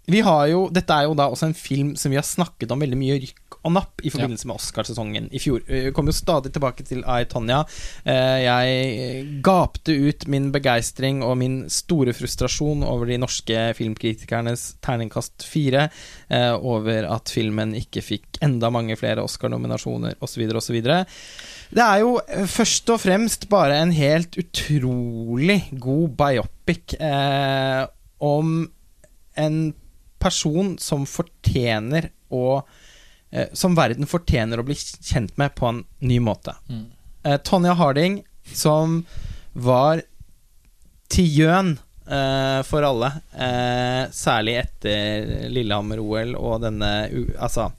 Vi 0.10 0.20
har 0.26 0.48
jo 0.52 0.66
Dette 0.74 0.96
er 0.96 1.08
jo 1.08 1.16
da 1.18 1.30
også 1.32 1.50
en 1.50 1.58
film 1.58 1.94
som 2.00 2.12
vi 2.12 2.20
har 2.20 2.28
snakket 2.28 2.72
om 2.74 2.84
veldig 2.84 3.00
mye 3.00 3.20
rykk 3.24 3.44
og 3.64 3.72
napp 3.72 4.02
i 4.04 4.12
forbindelse 4.12 4.48
med 4.50 4.60
Oscarsesongen 4.60 5.30
i 5.32 5.40
fjor. 5.40 5.62
Vi 5.64 5.92
kommer 5.96 6.12
jo 6.12 6.18
stadig 6.18 6.52
tilbake 6.52 6.84
til 6.84 7.00
I, 7.00 7.24
Tonja. 7.32 7.62
Eh, 8.04 8.42
jeg 8.44 9.22
gapte 9.46 9.96
ut 9.96 10.26
min 10.28 10.50
begeistring 10.52 11.22
og 11.24 11.38
min 11.40 11.62
store 11.72 12.12
frustrasjon 12.16 12.84
over 12.84 13.08
de 13.08 13.22
norske 13.24 13.62
filmkritikernes 13.78 14.66
terningkast 14.84 15.46
fire, 15.48 15.86
eh, 16.28 16.52
over 16.60 17.08
at 17.08 17.32
filmen 17.32 17.72
ikke 17.80 18.04
fikk 18.04 18.42
enda 18.44 18.68
mange 18.74 18.98
flere 19.00 19.24
Oscar-nominasjoner 19.24 20.20
osv. 20.20 20.44
osv. 20.60 20.82
Det 20.84 21.86
er 21.86 22.02
jo 22.04 22.18
eh, 22.28 22.44
først 22.52 22.92
og 22.92 23.00
fremst 23.06 23.48
bare 23.54 23.80
en 23.80 23.96
helt 23.96 24.36
utrolig 24.44 25.62
god 25.80 26.20
biopic 26.20 26.98
eh, 27.00 27.86
om 28.20 28.58
en 29.40 29.64
person 30.24 30.74
som 30.82 31.06
fortjener 31.10 32.10
å 32.34 32.64
eh, 33.30 33.50
Som 33.54 33.76
verden 33.76 34.10
fortjener 34.10 34.62
å 34.62 34.66
bli 34.66 34.78
kjent 34.78 35.36
med 35.42 35.56
på 35.58 35.68
en 35.70 35.84
ny 36.00 36.20
måte. 36.24 36.56
Mm. 36.70 36.86
Eh, 37.24 37.38
Tonja 37.46 37.76
Harding, 37.78 38.22
som 38.54 39.02
var 39.54 40.02
tigjøn 41.14 41.76
eh, 42.08 42.62
for 42.66 42.86
alle, 42.88 43.12
eh, 43.34 44.10
særlig 44.12 44.58
etter 44.64 45.30
Lillehammer-OL 45.54 46.36
og 46.40 46.60
denne 46.66 46.92
Altså 47.38 47.70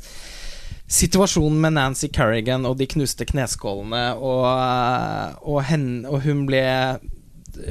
Situasjonen 0.94 1.58
med 1.62 1.74
Nancy 1.74 2.10
Kerrigan 2.12 2.66
og 2.68 2.76
de 2.78 2.86
knuste 2.86 3.24
kneskålene, 3.26 4.02
og, 4.20 4.44
eh, 4.52 5.39
og, 5.42 5.62
hen, 5.70 5.86
og 6.06 6.20
hun 6.26 6.44
ble 6.47 6.64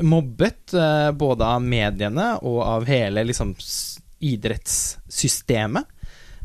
mobbet 0.01 0.73
eh, 0.73 1.11
både 1.11 1.45
av 1.55 1.61
mediene 1.61 2.33
og 2.41 2.59
av 2.65 2.87
hele 2.89 3.23
liksom, 3.29 3.53
idrettssystemet. 4.23 5.89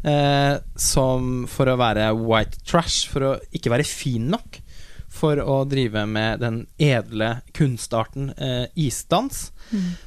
Eh, 0.07 0.55
som 0.79 1.43
for 1.51 1.67
å 1.67 1.79
være 1.81 2.13
white 2.15 2.61
trash, 2.63 3.09
for 3.11 3.25
å 3.27 3.31
ikke 3.51 3.73
være 3.73 3.87
fin 3.87 4.29
nok 4.31 4.61
for 5.09 5.41
å 5.41 5.63
drive 5.69 6.05
med 6.07 6.43
den 6.43 6.59
edle 6.79 7.39
kunstarten 7.57 8.31
eh, 8.37 8.67
isdans. 8.79 9.49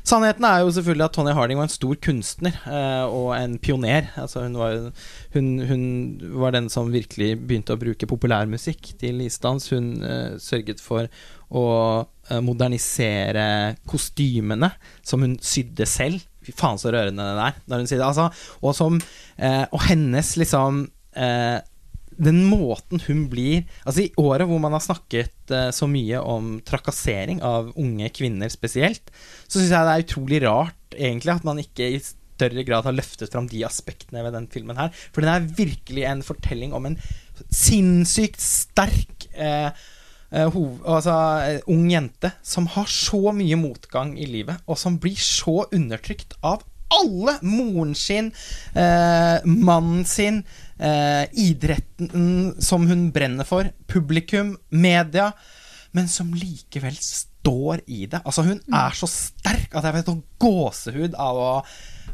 Sannheten 0.08 0.46
er 0.48 0.62
jo 0.64 0.72
selvfølgelig 0.74 1.06
at 1.06 1.16
Tony 1.18 1.34
Harding 1.38 1.60
var 1.60 1.68
en 1.68 1.74
stor 1.74 1.98
kunstner 2.02 2.56
eh, 2.70 3.04
og 3.10 3.34
en 3.36 3.58
pioner. 3.62 4.10
Altså 4.22 4.46
hun, 4.46 4.58
var, 4.58 4.78
hun, 5.36 5.50
hun 5.70 5.84
var 6.42 6.56
den 6.56 6.70
som 6.74 6.94
virkelig 6.94 7.36
begynte 7.42 7.76
å 7.76 7.82
bruke 7.82 8.10
populærmusikk 8.10 8.94
til 9.02 9.22
isdans. 9.26 9.70
Hun 9.74 9.94
eh, 10.06 10.40
sørget 10.42 10.82
for 10.84 11.10
å 11.52 11.66
eh, 12.30 12.42
modernisere 12.46 13.78
kostymene 13.90 14.72
som 15.06 15.26
hun 15.26 15.38
sydde 15.44 15.90
selv. 15.90 16.26
Faen 16.58 16.80
så 16.82 16.94
rørende 16.94 17.26
det 17.26 17.42
der. 17.42 17.60
Når 17.72 17.84
hun 17.84 17.90
sier 17.90 18.02
det. 18.02 18.08
Altså, 18.08 18.30
og, 18.62 18.74
som, 18.78 19.02
eh, 19.38 19.66
og 19.72 19.84
hennes 19.88 20.34
liksom 20.42 20.86
eh, 21.18 21.60
den 22.22 22.42
måten 22.46 23.02
hun 23.08 23.26
blir 23.32 23.64
Altså 23.88 24.04
I 24.04 24.12
året 24.20 24.50
hvor 24.50 24.60
man 24.62 24.76
har 24.76 24.84
snakket 24.84 25.54
eh, 25.54 25.70
så 25.74 25.88
mye 25.90 26.22
om 26.22 26.58
trakassering 26.68 27.42
av 27.46 27.72
unge 27.80 28.12
kvinner 28.14 28.52
spesielt, 28.52 29.14
så 29.48 29.60
syns 29.60 29.72
jeg 29.74 29.88
det 29.88 29.94
er 29.94 30.06
utrolig 30.06 30.42
rart 30.46 30.98
egentlig 30.98 31.36
at 31.38 31.48
man 31.48 31.62
ikke 31.64 31.94
i 31.96 32.02
større 32.02 32.66
grad 32.66 32.88
har 32.88 32.96
løftet 32.98 33.32
fram 33.32 33.48
de 33.50 33.64
aspektene 33.68 34.24
ved 34.26 34.34
den 34.36 34.48
filmen 34.52 34.80
her. 34.80 34.94
For 35.14 35.24
den 35.24 35.34
er 35.34 35.50
virkelig 35.58 36.06
en 36.10 36.24
fortelling 36.26 36.74
om 36.78 36.90
en 36.90 36.98
sinnssykt 37.50 38.42
sterk 38.42 39.28
eh, 39.34 39.70
hov, 40.32 40.80
altså, 40.88 41.14
eh, 41.44 41.62
ung 41.68 41.90
jente 41.92 42.32
som 42.44 42.68
har 42.72 42.88
så 42.88 43.34
mye 43.36 43.58
motgang 43.60 44.14
i 44.16 44.28
livet, 44.30 44.62
og 44.66 44.80
som 44.80 45.00
blir 45.02 45.20
så 45.20 45.66
undertrykt 45.72 46.38
av 46.42 46.64
alle! 46.92 47.38
Moren 47.42 47.96
sin, 47.96 48.32
eh, 48.76 49.40
mannen 49.46 50.06
sin, 50.06 50.44
eh, 50.80 51.26
idretten 51.34 52.56
som 52.62 52.88
hun 52.88 53.12
brenner 53.12 53.48
for, 53.48 53.72
publikum, 53.88 54.58
media. 54.70 55.32
Men 55.94 56.08
som 56.08 56.34
likevel 56.34 56.96
står 56.96 57.82
i 57.88 58.06
det. 58.06 58.22
Altså 58.24 58.44
Hun 58.44 58.62
er 58.72 58.92
så 58.96 59.08
sterk 59.08 59.74
at 59.76 59.84
jeg 59.84 59.94
vet 59.94 60.06
sånn 60.06 60.24
gåsehud 60.40 61.16
av 61.20 61.36
å 61.36 61.50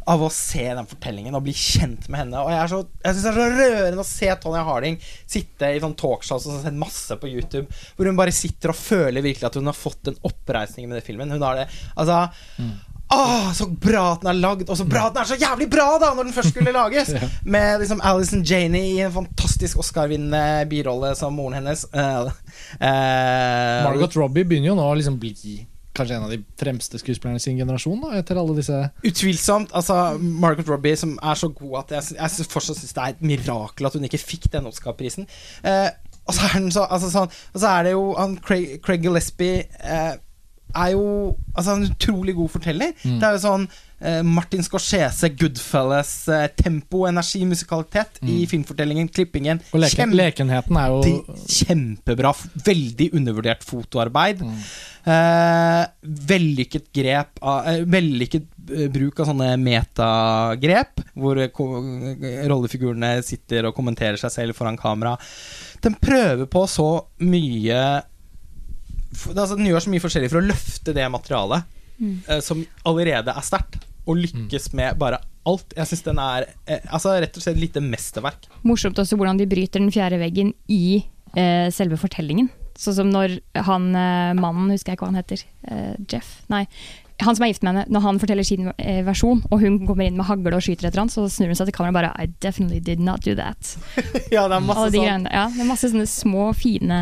av 0.08 0.24
å 0.24 0.30
se 0.32 0.64
den 0.64 0.88
fortellingen 0.88 1.36
og 1.36 1.44
bli 1.45 1.53
kjent 1.58 2.08
med 2.08 2.22
henne. 2.24 2.42
Og 2.42 2.52
Jeg, 2.53 2.72
så, 2.72 2.82
jeg 3.03 3.16
synes 3.16 3.26
det 3.26 3.32
er 3.32 3.38
så 3.38 3.48
rørende 3.60 4.03
å 4.03 4.08
se 4.08 4.34
Tonja 4.44 4.64
Harding 4.68 5.00
sitte 5.03 5.72
i 5.74 5.82
sånn 5.84 5.98
talkshows 6.00 6.48
og 6.48 6.61
sett 6.64 6.80
masse 6.80 7.18
på 7.19 7.32
YouTube, 7.32 7.68
hvor 7.98 8.08
hun 8.08 8.19
bare 8.19 8.36
sitter 8.36 8.72
og 8.72 8.80
føler 8.80 9.26
virkelig 9.26 9.50
at 9.50 9.60
hun 9.60 9.68
har 9.68 9.77
fått 9.77 10.11
en 10.11 10.22
oppreisning 10.27 10.88
med 10.88 11.00
den 11.00 11.08
filmen. 11.08 11.34
Hun 11.36 11.44
har 11.44 11.60
det 11.60 11.68
Altså 11.98 12.27
Åh, 13.10 13.53
så 13.56 13.69
bra 13.72 14.02
at 14.14 14.24
den 14.24 14.34
er 14.34 14.40
lagd, 14.42 14.68
og 14.68 14.76
så 14.76 14.84
bra 14.88 15.06
at 15.08 15.14
den 15.16 15.24
er 15.24 15.30
så 15.30 15.38
jævlig 15.40 15.69
bra, 15.72 15.86
da, 16.02 16.10
når 16.11 16.27
den 16.27 16.36
først 16.36 16.52
skulle 16.52 16.74
lages! 16.76 17.14
Med 17.56 17.80
liksom 17.80 18.02
Alison 18.03 18.44
Janey 18.44 18.98
i 18.98 19.06
en 19.06 19.14
fantastisk 19.16 19.80
Oscar-vinnende 19.80 20.68
birolle 20.68 21.14
som 21.16 21.38
moren 21.40 21.56
hennes. 21.61 21.86
Uh, 21.95 22.27
uh, 22.27 23.88
Margot 23.88 24.19
Robbie 24.19 24.44
begynner 24.44 24.74
jo 24.74 24.77
nå 24.82 24.90
å 24.92 24.98
liksom 25.00 25.16
bli 25.22 25.32
kanskje 25.98 26.17
en 26.17 26.27
av 26.27 26.34
de 26.34 26.40
fremste 26.59 27.00
skuespillerne 27.01 27.42
i 27.42 27.43
sin 27.43 27.59
generasjon, 27.59 28.00
da, 28.03 28.14
etter 28.19 28.40
alle 28.40 28.58
disse 28.58 28.82
Utvilsomt. 29.08 29.74
Altså, 29.77 30.17
Margot 30.22 30.69
Robbie, 30.69 30.98
som 31.00 31.16
er 31.22 31.40
så 31.40 31.50
god 31.53 31.80
at 31.84 31.95
jeg, 31.98 32.17
jeg 32.19 32.50
fortsatt 32.51 32.80
syns 32.80 32.95
det 32.98 33.03
er 33.03 33.16
et 33.16 33.26
mirakel 33.34 33.90
at 33.90 33.98
hun 33.98 34.08
ikke 34.08 34.22
fikk 34.22 34.48
den 34.53 34.69
Oscar-prisen. 34.69 35.27
Eh, 35.67 35.90
og, 36.27 36.35
så 36.35 36.48
er 36.48 36.56
den 36.59 36.72
så, 36.76 36.85
altså, 36.85 37.11
sånn, 37.14 37.35
og 37.53 37.59
så 37.64 37.74
er 37.74 37.88
det 37.88 37.98
jo 37.98 38.08
han 38.17 38.38
Craig, 38.43 38.77
Craig 38.85 39.06
Gillespie 39.06 39.66
eh, 39.80 40.16
er 40.76 40.93
jo 40.93 41.35
altså, 41.56 41.76
en 41.76 41.90
utrolig 41.90 42.35
god 42.35 42.50
forteller. 42.50 42.95
Mm. 43.03 43.19
Det 43.19 43.27
er 43.27 43.38
jo 43.38 43.43
sånn 43.45 43.67
Martin 44.24 44.61
Scorsese, 44.61 45.32
Goodfellas, 45.34 46.27
eh, 46.30 46.48
tempo, 46.53 47.08
energi, 47.09 47.40
musikalitet 47.50 48.19
i 48.22 48.43
filmfortellingen, 48.45 49.08
klippingen. 49.09 49.58
Mm. 49.58 49.72
Og 49.74 49.82
leken, 49.82 49.98
Kjempe- 49.98 50.19
lekenheten 50.19 50.77
er 50.77 50.92
jo 50.93 51.38
Kjempebra. 51.50 52.34
Veldig 52.67 53.08
undervurdert 53.17 53.66
fotoarbeid. 53.66 54.43
Mm. 54.45 54.59
Eh, 55.08 55.88
vellykket 56.30 56.92
grep 56.93 57.42
av, 57.42 57.66
eh, 57.72 57.82
Vellykket 57.90 58.45
eh, 58.69 58.88
bruk 58.93 59.19
av 59.24 59.32
sånne 59.32 59.53
metagrep, 59.58 61.01
hvor 61.16 61.40
eh, 61.42 62.45
rollefigurene 62.51 63.16
sitter 63.26 63.66
og 63.66 63.76
kommenterer 63.77 64.19
seg 64.22 64.32
selv 64.35 64.59
foran 64.59 64.77
kamera. 64.77 65.16
Den 65.82 65.95
prøver 65.98 66.45
på 66.45 66.67
så 66.69 66.90
mye 67.24 67.82
altså, 69.35 69.56
Den 69.56 69.66
gjør 69.69 69.84
så 69.85 69.90
mye 69.93 70.03
forskjellig 70.03 70.30
for 70.30 70.42
å 70.42 70.48
løfte 70.51 70.93
det 70.93 71.06
materialet 71.14 71.74
eh, 72.00 72.42
som 72.43 72.64
allerede 72.88 73.34
er 73.34 73.45
sterkt, 73.45 73.82
og 74.08 74.22
lykkes 74.24 74.72
med 74.77 75.00
bare 75.01 75.19
alt. 75.48 75.74
Jeg 75.76 75.90
syns 75.90 76.06
den 76.06 76.22
er 76.22 76.48
eh, 76.67 76.84
altså, 76.93 77.16
rett 77.19 77.35
og 77.35 77.43
slett 77.43 77.58
et 77.58 77.66
lite 77.66 77.84
mesterverk. 77.84 78.48
Morsomt 78.67 79.00
også 79.00 79.19
hvordan 79.19 79.40
de 79.40 79.50
bryter 79.50 79.84
den 79.84 79.92
fjerde 79.93 80.19
veggen 80.22 80.53
i 80.72 81.01
eh, 81.35 81.67
selve 81.74 82.00
fortellingen. 82.00 82.50
Sånn 82.77 82.95
som 83.00 83.11
når 83.11 83.40
han 83.67 83.90
eh, 83.98 84.38
mannen, 84.38 84.72
husker 84.74 84.93
jeg 84.93 85.00
ikke 85.00 85.08
hva 85.08 85.14
han 85.16 85.22
heter, 85.24 85.43
eh, 85.72 85.93
Jeff, 86.11 86.38
nei, 86.53 86.66
han 87.26 87.34
som 87.34 87.48
er 87.48 87.50
gift 87.50 87.64
med 87.66 87.74
henne, 87.74 87.85
når 87.90 88.03
han 88.03 88.19
forteller 88.22 88.45
sin 88.45 88.69
eh, 88.77 89.01
versjon, 89.06 89.42
og 89.50 89.61
hun 89.64 89.80
kommer 89.88 90.06
inn 90.06 90.19
med 90.19 90.27
hagle 90.27 90.53
og 90.53 90.61
skyter 90.61 90.90
etter 90.90 91.01
han, 91.01 91.09
så 91.09 91.26
snur 91.32 91.50
hun 91.50 91.58
seg 91.58 91.72
til 91.72 91.77
kameraet 91.80 91.95
og 91.95 91.98
bare 91.98 92.11
I 92.22 92.30
definitely 92.45 92.80
did 92.84 93.01
not 93.01 93.26
do 93.26 93.34
that. 93.40 93.74
ja, 94.35 94.45
det 94.45 94.59
er 94.59 94.66
masse 94.67 94.92
de 94.93 95.01
sånn. 95.01 95.26
Ja, 95.34 95.48
det 95.53 95.64
er 95.64 95.72
masse 95.72 95.90
sånne 95.90 96.06
små, 96.11 96.51
fine 96.58 97.00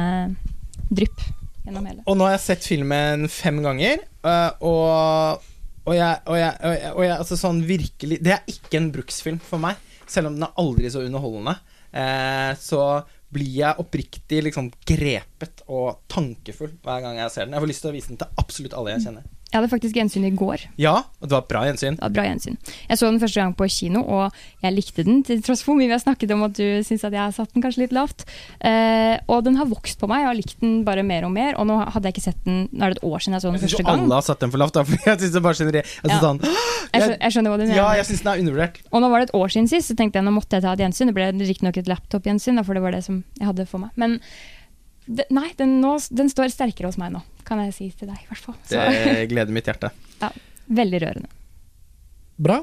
drypp 0.88 1.20
gjennom 1.66 1.90
hele. 1.90 2.06
Og 2.06 2.18
nå 2.18 2.28
har 2.28 2.36
jeg 2.36 2.46
sett 2.46 2.68
filmen 2.70 3.28
fem 3.32 3.62
ganger, 3.66 4.06
øh, 4.26 4.66
og, 4.70 5.46
og 5.86 5.98
jeg, 5.98 6.22
og 6.30 6.40
jeg, 6.40 6.80
og 6.94 7.04
jeg 7.06 7.16
altså 7.16 7.38
sånn 7.40 7.62
virkelig 7.68 8.20
Det 8.24 8.34
er 8.36 8.52
ikke 8.52 8.80
en 8.80 8.92
bruksfilm 8.96 9.42
for 9.44 9.62
meg, 9.62 9.82
selv 10.10 10.30
om 10.30 10.38
den 10.38 10.48
er 10.48 10.62
aldri 10.62 10.92
så 10.94 11.04
underholdende. 11.06 11.58
Eh, 11.96 12.52
så 12.60 12.82
blir 13.36 13.52
jeg 13.58 13.82
oppriktig 13.82 14.42
liksom 14.46 14.70
grepet 14.88 15.64
og 15.72 16.06
tankefull 16.12 16.76
hver 16.84 17.02
gang 17.04 17.20
jeg 17.20 17.34
ser 17.34 17.48
den. 17.48 17.56
Jeg 17.56 17.64
får 17.64 17.72
lyst 17.72 17.84
til 17.86 17.92
å 17.92 17.96
vise 17.96 18.12
den 18.12 18.22
til 18.22 18.42
absolutt 18.42 18.76
alle 18.78 18.96
jeg 18.96 19.06
kjenner. 19.08 19.26
Jeg 19.56 19.62
hadde 19.62 19.72
faktisk 19.72 19.96
gjensyn 19.96 20.26
i 20.28 20.34
går. 20.36 20.66
Ja, 20.84 20.98
og 21.24 21.30
det 21.30 21.32
var 21.32 21.46
bra 21.48 21.62
gjensyn. 21.64 21.96
Det 21.96 22.04
var 22.04 22.12
bra 22.18 22.24
gjensyn. 22.28 22.58
Jeg 22.90 23.00
så 23.00 23.08
den 23.08 23.22
første 23.22 23.40
gang 23.40 23.54
på 23.56 23.68
kino, 23.72 24.02
og 24.04 24.36
jeg 24.66 24.76
likte 24.76 25.06
den, 25.08 25.22
til 25.24 25.40
tross 25.46 25.62
for 25.64 25.72
hvor 25.72 25.80
mye 25.80 25.88
vi 25.88 25.96
har 25.96 26.02
snakket 26.04 26.34
om 26.36 26.44
at 26.44 26.58
du 26.58 26.66
syns 26.84 27.06
at 27.08 27.16
jeg 27.16 27.22
har 27.24 27.32
satt 27.32 27.54
den 27.56 27.64
kanskje 27.64 27.86
litt 27.86 27.96
lavt. 27.96 28.26
Eh, 28.60 29.16
og 29.32 29.46
den 29.48 29.56
har 29.56 29.70
vokst 29.72 30.02
på 30.02 30.10
meg, 30.12 30.26
jeg 30.26 30.28
har 30.28 30.38
likt 30.42 30.60
den 30.60 30.74
bare 30.84 31.06
mer 31.08 31.24
og 31.24 31.32
mer. 31.32 31.56
Og 31.56 31.70
nå 31.70 31.78
hadde 31.88 32.12
jeg 32.12 32.18
ikke 32.18 32.26
sett 32.28 32.42
den 32.44 32.66
Nå 32.76 32.84
er 32.84 32.92
det 32.92 33.00
et 33.00 33.08
år 33.08 33.24
siden 33.24 33.38
jeg 33.38 33.46
så 33.46 33.48
den 33.48 33.56
Jeg 33.56 33.64
syns 33.64 33.76
første 33.78 33.86
gang. 33.88 34.04
alle 34.04 34.20
har 34.20 34.26
satt 34.28 34.44
den 34.44 34.52
for 34.52 34.60
lavt. 34.66 34.76
Da, 34.76 34.84
for 34.90 35.08
jeg 35.08 35.20
synes 35.24 35.38
det 35.38 35.44
bare 35.48 35.60
generelt 35.62 35.94
altså, 36.04 36.16
Ja. 36.16 36.20
sånn, 36.26 36.42
Jeg 36.96 37.02
skjønner, 37.02 37.18
jeg 37.24 37.32
skjønner 37.36 37.52
hva 37.52 37.58
du 37.60 37.64
mener. 37.66 37.76
Ja, 37.80 37.88
jeg 38.00 38.06
syns 38.12 38.22
den 38.26 38.32
er 38.34 38.42
undervurdert. 38.44 38.78
Og 38.92 39.02
nå 39.04 39.10
var 39.12 39.20
det 39.24 39.30
et 39.30 39.36
år 39.40 39.52
siden 39.56 39.68
sist, 39.72 39.90
så 39.92 39.96
tenkte 40.00 40.20
jeg 40.20 40.28
nå 40.28 40.32
måtte 40.36 40.56
jeg 40.60 40.64
ta 40.68 40.76
et 40.76 40.84
gjensyn. 40.84 41.10
Det 41.12 41.16
ble 41.18 41.26
riktignok 41.48 41.80
et 41.82 41.90
laptop-gjensyn, 41.92 42.62
for 42.68 42.78
det 42.78 42.84
var 42.86 42.96
det 42.96 43.02
som 43.08 43.24
jeg 43.40 43.48
hadde 43.50 43.66
for 43.72 43.84
meg. 43.84 43.92
Men 44.00 44.20
det, 45.06 45.28
nei, 45.34 45.52
den, 45.58 45.80
nå, 45.82 45.96
den 46.10 46.30
står 46.32 46.52
sterkere 46.54 46.90
hos 46.90 47.00
meg 47.02 47.14
nå, 47.14 47.22
kan 47.48 47.62
jeg 47.66 47.76
si 47.76 47.90
til 47.94 48.10
deg, 48.10 48.20
i 48.24 48.30
hvert 48.30 48.46
fall. 48.48 48.58
Så, 48.66 48.80
Det 48.80 49.26
gleder 49.32 49.54
mitt 49.56 49.70
hjerte. 49.70 49.92
ja, 50.24 50.32
veldig 50.82 51.02
rørende. 51.06 51.32
Bra. 52.36 52.62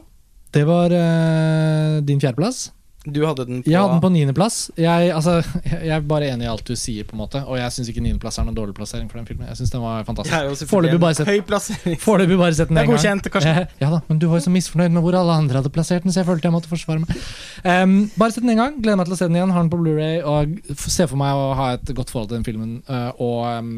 Det 0.53 0.67
var 0.69 0.93
uh, 0.93 2.01
din 2.05 2.21
fjerdeplass. 2.21 2.67
Du 3.03 3.19
hadde 3.27 3.45
den 3.49 3.63
på 3.65 3.71
Jeg 3.71 3.81
hadde 3.81 3.97
den 3.97 4.03
på 4.05 4.11
niendeplass. 4.15 4.57
Jeg, 4.79 5.09
altså, 5.11 5.41
jeg 5.71 5.91
er 5.97 6.05
bare 6.07 6.29
enig 6.31 6.47
i 6.47 6.51
alt 6.53 6.63
du 6.69 6.77
sier, 6.79 7.03
på 7.09 7.17
en 7.17 7.23
måte 7.25 7.41
og 7.43 7.57
jeg 7.59 7.75
syns 7.75 7.89
ikke 7.91 8.03
niendeplass 8.05 8.39
er 8.39 8.47
noen 8.47 8.55
dårlig 8.55 8.77
plassering 8.77 9.09
for 9.11 9.19
den 9.19 9.27
filmen. 9.27 9.49
Jeg 9.51 9.59
synes 9.59 9.73
den 9.75 9.83
var 9.83 10.05
fantastisk. 10.07 10.69
Foreløpig 10.71 11.01
bare 11.03 11.17
sett. 11.19 11.89
Foreløpig 12.05 12.39
bare 12.39 12.55
sett 12.55 12.71
den 12.71 12.79
en 12.79 12.93
gang. 12.93 13.25
Eh, 13.43 13.65
Ja 13.83 13.91
da, 13.91 13.99
men 14.07 14.21
du 14.23 14.29
var 14.31 14.39
jo 14.39 14.45
så 14.47 14.53
misfornøyd 14.55 14.95
med 14.95 15.03
hvor 15.03 15.19
alle 15.19 15.35
andre 15.43 15.59
hadde 15.59 15.73
plassert 15.75 16.07
den, 16.07 16.15
så 16.15 16.23
jeg 16.23 16.29
følte 16.31 16.47
jeg 16.47 16.55
måtte 16.55 16.71
forsvare 16.71 17.03
meg. 17.03 17.25
Um, 17.67 17.97
bare 18.21 18.37
sett 18.37 18.47
den 18.47 18.55
en 18.55 18.63
gang. 18.63 18.79
Gleder 18.79 19.01
meg 19.03 19.11
til 19.11 19.17
å 19.17 19.19
se 19.19 19.29
den 19.31 19.41
igjen. 19.41 19.55
Har 19.57 19.67
den 19.67 19.73
på 19.73 19.83
Blu-ray 19.83 20.23
og 20.23 20.79
ser 20.79 21.11
for 21.11 21.19
meg 21.21 21.35
å 21.35 21.51
ha 21.59 21.73
et 21.81 21.95
godt 21.97 22.15
forhold 22.15 22.31
til 22.31 22.39
den 22.39 22.47
filmen. 22.47 22.79
Uh, 22.87 23.11
og 23.19 23.43
um, 23.59 23.75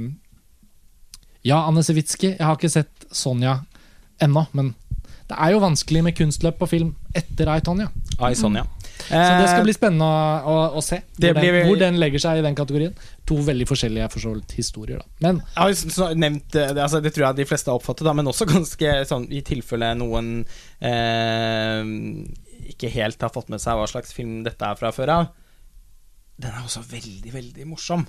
ja, 1.44 1.62
Anne 1.64 1.82
Sewitsky. 1.84 2.34
Jeg 2.34 2.44
har 2.44 2.56
ikke 2.60 2.72
sett 2.72 3.08
Sonja 3.14 3.62
ennå, 4.22 4.44
men 4.56 4.74
det 5.28 5.36
er 5.40 5.54
jo 5.54 5.60
vanskelig 5.64 6.02
med 6.04 6.16
kunstløp 6.16 6.58
på 6.60 6.68
film 6.68 6.92
etter 7.16 7.48
Ai 7.52 7.60
Tonja. 7.64 7.88
Ai, 8.20 8.34
Sonja. 8.36 8.64
ja. 8.64 8.83
Så 9.08 9.32
det 9.40 9.48
skal 9.50 9.66
bli 9.66 9.74
spennende 9.76 10.06
å, 10.06 10.44
å, 10.48 10.56
å 10.78 10.82
se 10.84 11.00
hvor, 11.02 11.36
den, 11.38 11.58
hvor 11.68 11.80
den 11.80 12.00
legger 12.00 12.22
seg 12.24 12.40
i 12.40 12.44
den 12.46 12.56
kategorien. 12.58 12.94
To 13.28 13.38
veldig 13.44 13.66
forskjellige 13.68 14.08
for 14.12 14.24
så 14.24 14.34
vidt 14.36 14.56
historier, 14.58 15.02
da. 15.02 15.08
Men 15.26 15.42
jo 15.44 16.08
nevnt 16.18 16.56
eh, 16.58 16.72
det, 16.74 16.82
altså, 16.84 17.02
det 17.04 17.14
tror 17.14 17.28
jeg 17.28 17.40
de 17.42 17.48
fleste 17.48 17.72
har 17.72 17.80
oppfattet, 17.80 18.06
da, 18.08 18.16
men 18.16 18.30
også 18.32 18.48
ganske 18.54 18.96
sånn 19.10 19.28
i 19.32 19.44
tilfelle 19.46 19.92
noen 20.00 20.34
eh, 20.80 21.80
ikke 22.74 22.92
helt 22.96 23.22
har 23.24 23.32
fått 23.34 23.50
med 23.52 23.62
seg 23.62 23.78
hva 23.78 23.88
slags 23.90 24.14
film 24.16 24.42
dette 24.46 24.68
er 24.68 24.78
fra 24.80 24.92
før 24.94 25.14
av. 25.18 25.32
Den 26.34 26.50
er 26.50 26.64
også 26.64 26.80
veldig, 26.90 27.30
veldig 27.30 27.64
morsom. 27.70 28.00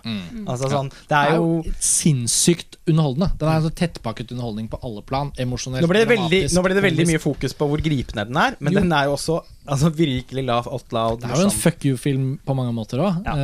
Altså 0.50 0.70
sånn 0.72 0.88
Det 1.06 1.18
er 1.18 1.36
jo 1.38 1.60
sinnssykt 1.78 2.80
underholdende. 2.90 3.28
Den 3.38 3.52
er 3.52 3.60
så 3.62 3.70
tettpakket 3.70 4.34
underholdning 4.34 4.70
på 4.72 4.80
alle 4.82 5.04
plan. 5.06 5.30
Emosjonelt, 5.38 5.86
nå 5.86 5.92
ble, 5.92 6.02
det 6.02 6.10
veldig, 6.10 6.40
nå 6.56 6.64
ble 6.66 6.78
det 6.78 6.86
veldig 6.88 7.06
mye 7.12 7.22
fokus 7.22 7.54
på 7.58 7.68
hvor 7.70 7.84
gripende 7.86 8.26
den 8.26 8.40
er, 8.42 8.58
men 8.58 8.74
Jo. 8.74 8.82
den 8.82 8.96
er 8.98 9.12
jo 9.12 9.14
også 9.20 9.44
altså, 9.66 9.92
virkelig 9.96 10.46
laugh 10.46 10.70
out 10.72 10.96
loud 10.96 11.22
Det 11.22 11.30
er 11.32 11.44
jo 11.44 11.50
en 11.50 11.54
fuck 11.54 11.86
you-film 11.86 12.26
på 12.46 12.56
mange 12.58 12.74
måter 12.76 13.02
òg. 13.04 13.22
Ja. 13.26 13.36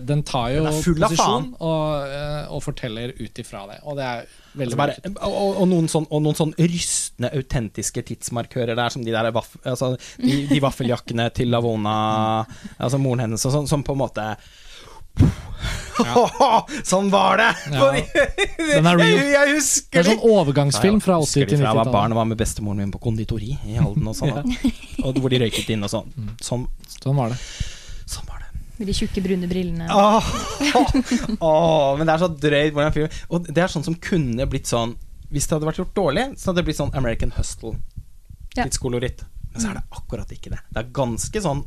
den 0.00 0.24
tar 0.26 0.50
jo 0.54 0.66
Den 0.66 0.82
posisjon 1.02 1.52
og, 1.58 2.10
uh, 2.10 2.42
og 2.54 2.62
forteller 2.64 3.14
ut 3.18 3.40
ifra 3.42 3.66
det. 3.70 3.80
Og 3.84 3.98
det 3.98 4.08
er 4.08 4.26
veldig 4.56 4.76
Altså 4.76 4.80
bare, 4.80 4.96
og, 5.20 5.32
og, 5.32 5.56
og, 5.62 5.66
noen 5.70 5.88
sånn, 5.90 6.06
og 6.10 6.22
noen 6.24 6.38
sånn 6.38 6.54
rystende 6.58 7.32
autentiske 7.36 8.04
tidsmarkører 8.10 8.76
der, 8.78 8.92
som 8.92 9.04
de 9.04 9.14
der 9.14 9.30
vaff, 9.36 9.56
altså, 9.64 9.94
de, 10.22 10.44
de 10.50 10.60
vaffeljakkene 10.64 11.28
til 11.36 11.52
Lavona, 11.52 11.96
altså 12.84 13.00
moren 13.02 13.26
hennes, 13.26 13.44
og 13.48 13.56
sånn, 13.58 13.68
som 13.70 13.84
på 13.86 13.96
en 13.96 14.02
måte 14.06 14.30
sånn 16.90 17.08
var 17.10 17.40
det! 17.40 17.48
Ja. 17.72 17.86
Real. 17.90 19.00
Jeg, 19.00 19.54
husker 19.56 19.96
Det 19.96 20.02
er 20.02 20.08
sånn 20.10 20.24
overgangsfilm 20.28 20.98
fra 21.04 21.16
80- 21.22 21.24
Husker 21.24 21.48
til 21.48 21.56
de 21.56 21.62
fra 21.62 21.70
jeg 21.72 21.78
var 21.80 21.92
barn 21.94 22.12
og 22.14 22.20
var 22.20 22.28
med 22.28 22.38
bestemoren 22.40 22.82
min 22.82 22.92
på 22.92 23.00
konditori 23.02 23.54
i 23.64 23.78
Halden 23.80 24.10
og 24.10 24.16
sånn. 24.18 24.52
Og 25.06 25.20
hvor 25.22 25.32
de 25.32 25.40
røyket 25.40 25.70
inn 25.72 25.86
og 25.86 25.92
sånn. 25.92 26.12
Sånn, 26.44 26.66
Sånn 26.98 27.16
var 27.16 27.32
det. 27.32 27.38
sånn 28.08 28.28
var 28.28 28.42
det. 28.44 28.50
Med 28.76 28.90
de 28.90 28.96
tjukke, 28.98 29.22
brune 29.24 29.48
brillene. 29.48 29.86
Åh, 29.88 30.26
åh, 31.40 31.96
men 31.96 32.04
det 32.04 32.12
er 32.16 32.22
så 32.24 32.28
drøyt 32.28 32.74
hvordan 32.76 32.92
film 32.92 33.20
Og 33.32 33.48
det 33.48 33.62
er 33.64 33.72
sånn 33.72 33.86
som 33.86 33.96
kunne 34.04 34.44
blitt 34.52 34.68
sånn 34.68 34.92
Hvis 35.32 35.48
det 35.48 35.56
hadde 35.56 35.70
vært 35.70 35.80
gjort 35.80 35.94
dårlig, 35.96 36.26
så 36.36 36.50
hadde 36.50 36.60
det 36.60 36.66
blitt 36.68 36.80
sånn 36.82 36.92
American 36.98 37.32
Hustle. 37.38 37.72
Litt 38.56 38.76
skoloritt. 38.76 39.24
Men 39.52 39.62
så 39.64 39.70
er 39.72 39.78
det 39.80 39.86
akkurat 39.96 40.30
ikke 40.36 40.52
det. 40.52 40.60
Det 40.68 40.82
er 40.84 40.92
ganske 41.00 41.40
sånn 41.48 41.64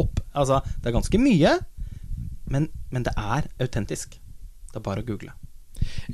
opp 0.00 0.22
Altså, 0.32 0.62
det 0.80 0.88
er 0.88 0.94
ganske 0.94 1.18
mye, 1.20 1.50
men, 2.50 2.68
men 2.90 3.04
det 3.06 3.12
er 3.18 3.48
autentisk. 3.62 4.18
Det 4.72 4.80
er 4.80 4.84
bare 4.84 5.02
å 5.04 5.06
google. 5.06 5.32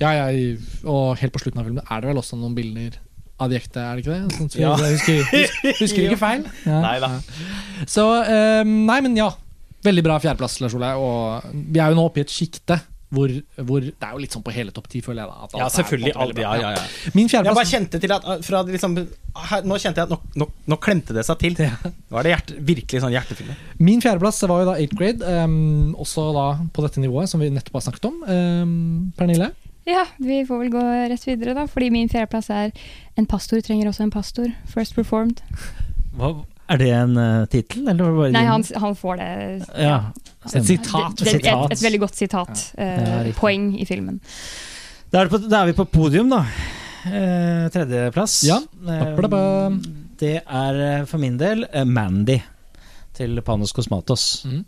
Ja, 0.01 0.11
jeg, 0.17 0.59
og 0.89 1.19
helt 1.21 1.35
på 1.35 1.41
slutten 1.43 1.61
av 1.61 1.69
filmen 1.69 1.85
er 1.85 2.01
det 2.03 2.09
vel 2.11 2.21
også 2.21 2.39
noen 2.41 2.55
bilder 2.57 2.97
av 3.39 3.51
de 3.53 3.59
ekte, 3.61 3.79
er 3.79 3.99
det 3.99 4.03
ikke 4.03 4.15
det? 4.17 4.37
Sånn, 4.37 4.49
så 4.51 4.59
Ja. 4.63 4.71
Husker, 4.81 5.21
husker, 5.31 5.75
husker 5.79 6.07
ikke 6.09 6.21
feil. 6.27 6.47
Ja. 6.67 6.81
Neida. 6.83 7.11
da. 7.19 7.85
Så 7.87 8.07
um, 8.09 8.73
Nei, 8.89 8.99
men 9.05 9.15
ja. 9.19 9.29
Veldig 9.87 10.03
bra 10.03 10.17
fjerdeplass, 10.19 10.57
Lars 10.65 10.75
Ole. 10.75 10.89
Og 10.99 11.53
vi 11.55 11.79
er 11.79 11.93
jo 11.93 11.99
nå 12.01 12.09
oppe 12.09 12.19
i 12.19 12.25
et 12.27 12.33
sjikte 12.35 12.81
Hvor, 13.09 13.33
hvor 13.65 13.81
Det 13.81 14.05
er 14.05 14.11
jo 14.13 14.21
litt 14.21 14.35
sånn 14.37 14.43
på 14.45 14.53
hele 14.53 14.73
topp 14.77 14.89
ti, 14.93 15.01
føler 15.01 15.23
jeg. 15.23 15.31
da 15.31 15.45
at 15.47 15.55
alt 15.55 15.63
Ja, 15.63 15.69
selvfølgelig. 15.73 16.13
veldig 16.19 16.43
Ja, 16.45 16.55
ja, 16.61 16.73
ja. 16.77 17.13
Min 17.17 17.31
Jeg 17.33 17.45
bare 17.47 17.71
kjente 17.71 18.01
til 18.03 18.13
at 18.13 18.27
uh, 18.29 18.35
fra 18.45 18.61
liksom, 18.69 18.97
her, 19.49 19.63
Nå 19.65 19.79
kjente 19.81 20.03
jeg 20.03 20.09
at 20.09 20.13
nå, 20.13 20.19
nå, 20.43 20.49
nå 20.69 20.77
klemte 20.77 21.17
det 21.17 21.25
seg 21.25 21.39
til. 21.41 21.57
Ja. 21.65 21.79
Nå 22.11 22.21
er 22.21 22.27
det 22.29 22.35
hjerte, 22.35 22.59
virkelig 22.73 23.01
sånn 23.05 23.15
hjertefilm. 23.15 23.55
Min 23.81 24.05
fjerdeplass 24.05 24.43
var 24.45 24.61
jo 24.65 24.69
da 24.69 24.77
8th 24.77 24.99
grade, 25.01 25.39
um, 25.47 25.95
også 25.97 26.27
da 26.37 26.45
på 26.75 26.85
dette 26.85 27.01
nivået 27.01 27.33
som 27.33 27.41
vi 27.41 27.49
nettopp 27.55 27.81
har 27.81 27.87
snakket 27.89 28.11
om. 28.11 28.21
Um, 28.29 28.77
Pernille? 29.17 29.53
Ja, 29.89 30.05
vi 30.21 30.43
får 30.45 30.61
vel 30.61 30.71
gå 30.75 30.85
rett 30.85 31.25
videre, 31.25 31.55
da. 31.57 31.65
Fordi 31.71 31.89
min 31.95 32.11
fjerdeplass 32.13 32.51
er 32.53 32.73
'En 33.17 33.27
pastor 33.27 33.61
trenger 33.65 33.89
også 33.89 34.05
en 34.05 34.13
pastor'. 34.13 34.53
First 34.69 34.95
performed. 34.95 35.41
Hva, 36.17 36.45
er 36.69 36.81
det 36.81 36.89
en 36.95 37.15
uh, 37.17 37.47
tittel, 37.51 37.87
eller 37.89 38.05
var 38.05 38.11
det 38.11 38.19
bare 38.21 38.33
Nei, 38.37 38.45
han, 38.49 38.65
han 38.83 38.97
får 38.99 39.21
det 39.21 39.29
Ja, 39.81 39.99
Et 40.49 40.67
sitat. 40.67 41.17
Det, 41.19 41.39
det, 41.39 41.53
et, 41.53 41.73
et 41.75 41.85
veldig 41.85 42.01
godt 42.05 42.19
sitat. 42.19 42.65
Ja, 42.77 43.23
riktig. 43.25 43.37
poeng 43.41 43.71
i 43.81 43.87
filmen. 43.89 44.21
Da 45.09 45.23
er, 45.23 45.29
det 45.29 45.33
på, 45.33 45.41
da 45.49 45.63
er 45.63 45.71
vi 45.71 45.79
på 45.79 45.89
podium, 45.89 46.33
da. 46.33 46.43
Uh, 47.09 47.69
tredjeplass. 47.73 48.43
Ja. 48.49 48.61
Uh, 48.85 49.79
det 50.19 50.37
er 50.43 51.09
for 51.09 51.23
min 51.23 51.39
del 51.41 51.65
Mandy 51.87 52.41
til 53.19 53.41
Panos 53.43 53.73
Cosmatos. 53.75 54.45
Mhm. 54.47 54.65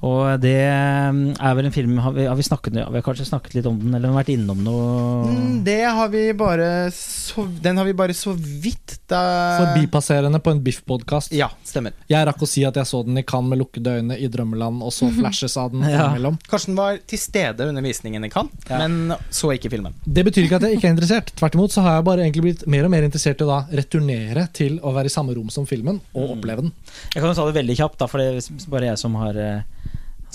Og 0.00 0.40
det 0.40 0.54
eh, 0.56 1.16
er 1.36 1.54
vel 1.58 1.66
en 1.68 1.74
film 1.74 1.98
Har 2.00 2.14
vi, 2.16 2.24
har 2.24 2.34
vi, 2.38 2.42
snakket, 2.46 2.72
vi 2.72 2.80
har 2.96 3.02
kanskje 3.04 3.26
snakket 3.28 3.58
litt 3.58 3.66
om 3.68 3.76
den, 3.78 3.92
eller 3.98 4.14
vært 4.16 4.30
innom 4.32 4.62
noe 4.64 5.26
Mm, 5.28 5.58
det 5.66 5.82
har 5.84 6.08
vi 6.08 6.22
bare 6.34 6.88
så, 6.96 7.44
Den 7.62 7.76
har 7.76 7.84
vi 7.84 7.92
bare 7.94 8.14
så 8.16 8.32
vidt 8.34 8.96
da 9.12 9.20
Forbipasserende 9.60 10.40
på 10.42 10.50
en 10.54 10.62
Biff-podkast. 10.64 11.34
Ja, 11.36 11.50
stemmer. 11.68 11.92
Jeg 12.08 12.24
rakk 12.26 12.40
å 12.42 12.48
si 12.48 12.62
at 12.64 12.78
jeg 12.80 12.88
så 12.88 13.02
den 13.04 13.20
i 13.20 13.24
Cannes 13.28 13.50
med 13.52 13.60
lukkede 13.60 13.92
øyne 14.00 14.16
i 14.16 14.28
drømmeland, 14.32 14.80
og 14.82 14.92
så 14.96 15.10
flashes 15.18 15.56
av 15.60 15.70
den 15.74 15.84
Ja. 15.84 16.06
innimellom. 16.06 16.38
Karsten 16.48 16.74
var 16.78 16.96
til 17.06 17.20
stede 17.20 17.66
under 17.68 17.84
visningen 17.84 18.24
i 18.24 18.30
Cannes, 18.32 18.56
Ja. 18.70 18.80
men 18.80 19.12
så 19.30 19.52
ikke 19.52 19.70
filmen. 19.74 19.92
Det 20.08 20.24
betyr 20.26 20.46
ikke 20.48 20.56
at 20.62 20.66
jeg 20.70 20.78
ikke 20.80 20.88
er 20.88 20.94
interessert. 20.96 21.32
Tvert 21.36 21.58
imot 21.58 21.74
så 21.76 21.84
har 21.84 21.98
jeg 21.98 22.06
bare 22.08 22.24
egentlig 22.24 22.46
blitt 22.46 22.64
mer 22.72 22.88
og 22.88 22.94
mer 22.96 23.04
interessert 23.06 23.44
i 23.44 23.46
å 23.46 23.50
da 23.52 23.60
returnere 23.82 24.46
til 24.56 24.80
å 24.80 24.94
være 24.96 25.12
i 25.12 25.14
samme 25.18 25.36
rom 25.36 25.52
som 25.52 25.68
filmen 25.68 26.00
og 26.14 26.22
Mm. 26.30 26.32
oppleve 26.38 26.64
den. 26.64 26.72
Jeg 27.12 27.20
kan 27.20 27.28
jo 27.28 27.36
ta 27.36 27.46
det 27.52 27.58
veldig 27.60 27.76
kjapt, 27.82 27.98
da, 28.00 28.06
for 28.08 28.18
det 28.18 28.30
er 28.40 28.70
bare 28.72 28.88
jeg 28.94 28.98
som 29.04 29.14
har 29.20 29.36
eh, 29.36 29.60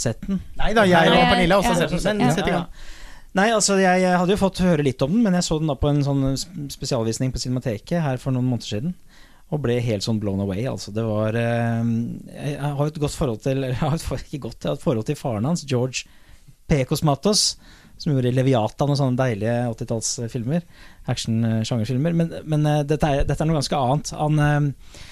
sett 0.02 0.22
den. 0.28 0.40
Nei 0.60 0.72
da, 0.78 0.86
jeg 0.88 1.12
og 1.12 1.26
Pernille 1.32 1.58
har 1.58 1.66
også 1.66 1.82
sett 1.82 1.98
den. 2.10 2.24
Men 2.24 2.36
sett 2.36 2.50
i 2.50 2.56
gang. 2.56 2.70
Nei, 3.38 3.50
altså 3.54 3.76
jeg, 3.78 4.02
jeg 4.02 4.18
hadde 4.18 4.34
jo 4.34 4.40
fått 4.40 4.64
høre 4.66 4.86
litt 4.86 5.04
om 5.06 5.12
den, 5.14 5.24
men 5.26 5.36
jeg 5.38 5.46
så 5.46 5.60
den 5.62 5.70
da 5.70 5.76
på 5.78 5.92
en 5.92 6.00
sånn 6.06 6.24
spesialvisning 6.74 7.34
på 7.34 7.42
Cinemateket 7.44 8.02
her 8.02 8.22
for 8.22 8.34
noen 8.34 8.48
måneder 8.48 8.72
siden. 8.72 8.96
Og 9.54 9.62
ble 9.64 9.78
helt 9.84 10.04
sånn 10.04 10.20
blown 10.20 10.42
away. 10.44 10.64
Altså. 10.68 10.92
Det 10.96 11.04
var 11.08 11.38
eh, 11.40 11.92
Jeg 12.34 12.58
har 12.60 12.80
jo 12.82 12.90
et 12.92 13.02
godt 13.04 13.16
forhold 13.16 13.44
til 13.46 13.60
eller 13.60 13.72
Jeg 13.76 13.82
har 13.84 13.96
et, 13.96 14.24
ikke 14.26 14.46
godt, 14.48 14.58
jeg 14.64 14.72
har 14.72 14.80
et 14.80 14.84
forhold 14.84 15.08
til 15.08 15.20
faren 15.20 15.48
hans, 15.48 15.64
George 15.68 16.08
P. 16.68 16.82
Cosmatos, 16.90 17.44
som 17.98 18.12
gjorde 18.12 18.34
Leviatan 18.36 18.92
og 18.92 18.98
sånne 19.00 19.20
deilige 19.22 19.54
80-tallsfilmer. 19.72 20.66
Action-sjangerfilmer. 21.14 22.18
Men, 22.18 22.34
men 22.44 22.68
eh, 22.68 22.82
dette, 22.90 23.14
er, 23.14 23.28
dette 23.28 23.46
er 23.46 23.52
noe 23.52 23.60
ganske 23.62 23.84
annet. 23.86 24.12
Han 24.18 24.44
eh, 24.44 25.06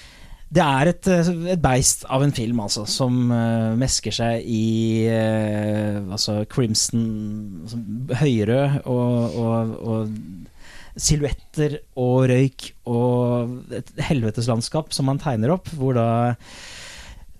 det 0.46 0.62
er 0.62 0.90
et, 0.92 1.08
eh, 1.10 1.28
et 1.56 1.62
beist 1.62 2.04
av 2.12 2.22
en 2.22 2.34
film, 2.34 2.60
altså, 2.62 2.84
som 2.86 3.32
uh, 3.32 3.74
mesker 3.78 4.14
seg 4.14 4.44
i 4.46 5.08
uh, 5.10 6.06
altså 6.14 6.44
crimson 6.50 7.06
altså, 7.64 7.80
Høyrød 8.20 8.86
og, 8.86 9.40
og, 9.42 9.72
og 9.82 11.00
silhuetter 11.02 11.80
og 12.00 12.28
røyk 12.30 12.70
og 12.88 13.74
et 13.74 13.90
helveteslandskap 14.06 14.94
som 14.94 15.10
han 15.10 15.20
tegner 15.20 15.52
opp, 15.56 15.68
hvor 15.76 15.98
da 15.98 16.08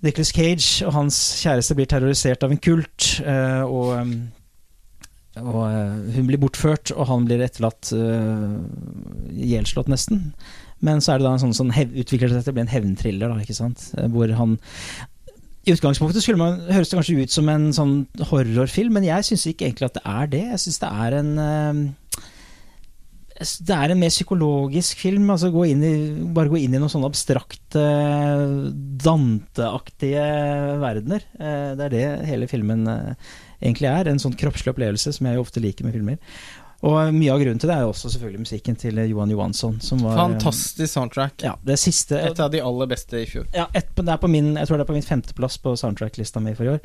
Nicholas 0.04 0.34
Cage 0.34 0.84
og 0.84 0.92
hans 0.98 1.20
kjæreste 1.40 1.78
blir 1.78 1.88
terrorisert 1.88 2.42
av 2.44 2.52
en 2.52 2.60
kult, 2.60 3.12
uh, 3.22 3.62
og, 3.70 3.94
um, 4.02 5.46
og 5.46 5.62
hun 6.16 6.26
blir 6.26 6.42
bortført, 6.42 6.90
og 6.90 7.06
han 7.06 7.24
blir 7.28 7.46
etterlatt 7.46 7.94
uh, 7.94 8.58
ihjelslått, 9.30 9.88
nesten. 9.94 10.32
Men 10.84 11.00
så 11.00 11.14
er 11.14 11.18
det 11.20 11.24
da 11.26 11.32
en 11.36 11.40
sånn 11.40 11.55
som 11.56 11.70
hev, 11.72 11.94
utvikler 11.96 12.28
seg 12.34 12.42
til 12.44 12.52
å 12.52 12.56
bli 12.58 12.64
en 12.66 12.72
hevntriller, 12.72 13.30
da, 13.32 13.40
ikke 13.40 13.56
sant? 13.56 13.90
Eh, 13.96 14.08
Hvor 14.12 14.28
han 14.36 14.58
I 15.66 15.72
utgangspunktet 15.74 16.22
skulle 16.22 16.38
man, 16.38 16.60
høres 16.70 16.90
det 16.92 16.98
kanskje 17.00 17.22
ut 17.24 17.32
som 17.32 17.48
en 17.50 17.70
sånn 17.74 17.94
horrorfilm, 18.30 18.92
men 18.94 19.06
jeg 19.08 19.24
syns 19.26 19.46
ikke 19.50 19.66
egentlig 19.66 19.88
at 19.88 19.96
det 19.98 20.02
er 20.06 20.26
det. 20.34 20.42
Jeg 20.52 20.60
syns 20.62 20.78
det 20.84 20.90
er 21.06 21.16
en 21.22 21.32
eh, 21.42 21.80
det 23.36 23.74
er 23.76 23.92
en 23.92 23.98
mer 24.00 24.08
psykologisk 24.08 24.96
film. 25.02 25.26
Altså 25.28 25.50
gå 25.52 25.66
i, 25.68 25.74
bare 26.32 26.48
gå 26.48 26.56
inn 26.62 26.72
i 26.72 26.78
noen 26.80 26.88
sånne 26.88 27.10
abstrakte, 27.10 27.82
Dante-aktige 29.05 30.22
verdener. 30.80 31.26
Eh, 31.36 31.74
Det 31.76 31.84
er 31.84 31.92
det 31.92 32.06
hele 32.30 32.48
filmen 32.48 32.86
egentlig 33.60 33.90
er. 33.90 34.08
En 34.08 34.22
sånn 34.22 34.36
kroppslig 34.38 34.72
opplevelse 34.72 35.12
som 35.12 35.26
jeg 35.28 35.36
jo 35.36 35.44
ofte 35.44 35.60
liker 35.60 35.84
med 35.84 35.96
filmer. 35.98 36.16
Og 36.84 37.14
mye 37.16 37.32
av 37.32 37.40
grunnen 37.40 37.60
til 37.60 37.70
det 37.70 37.76
er 37.78 37.84
jo 37.86 37.92
også 37.92 38.10
selvfølgelig 38.12 38.42
musikken 38.42 38.76
til 38.76 38.98
Johan 39.08 39.30
Johansson. 39.32 39.78
Som 39.80 40.02
var, 40.05 40.12
eh, 40.12 40.20
Fantastisk 40.20 40.92
soundtrack. 40.92 41.42
Ja, 41.42 41.55
det 41.64 41.78
siste 41.80 42.18
Et 42.20 42.40
av 42.40 42.50
de 42.52 42.60
aller 42.60 42.86
beste 42.86 43.22
i 43.22 43.26
fjor. 43.26 43.46
ja, 43.55 43.66
et, 43.72 43.88
det 43.96 44.08
er 44.08 44.20
på 44.20 44.28
min, 44.28 44.55
jeg 44.56 44.66
tror 44.66 44.76
det 44.76 44.84
er 44.84 44.92
på 44.92 44.98
min 44.98 45.02
femteplass 45.02 45.56
på 45.58 45.76
soundtrack-lista 45.76 46.40
mi 46.40 46.55
for 46.55 46.64
i 46.64 46.74
år. 46.76 46.80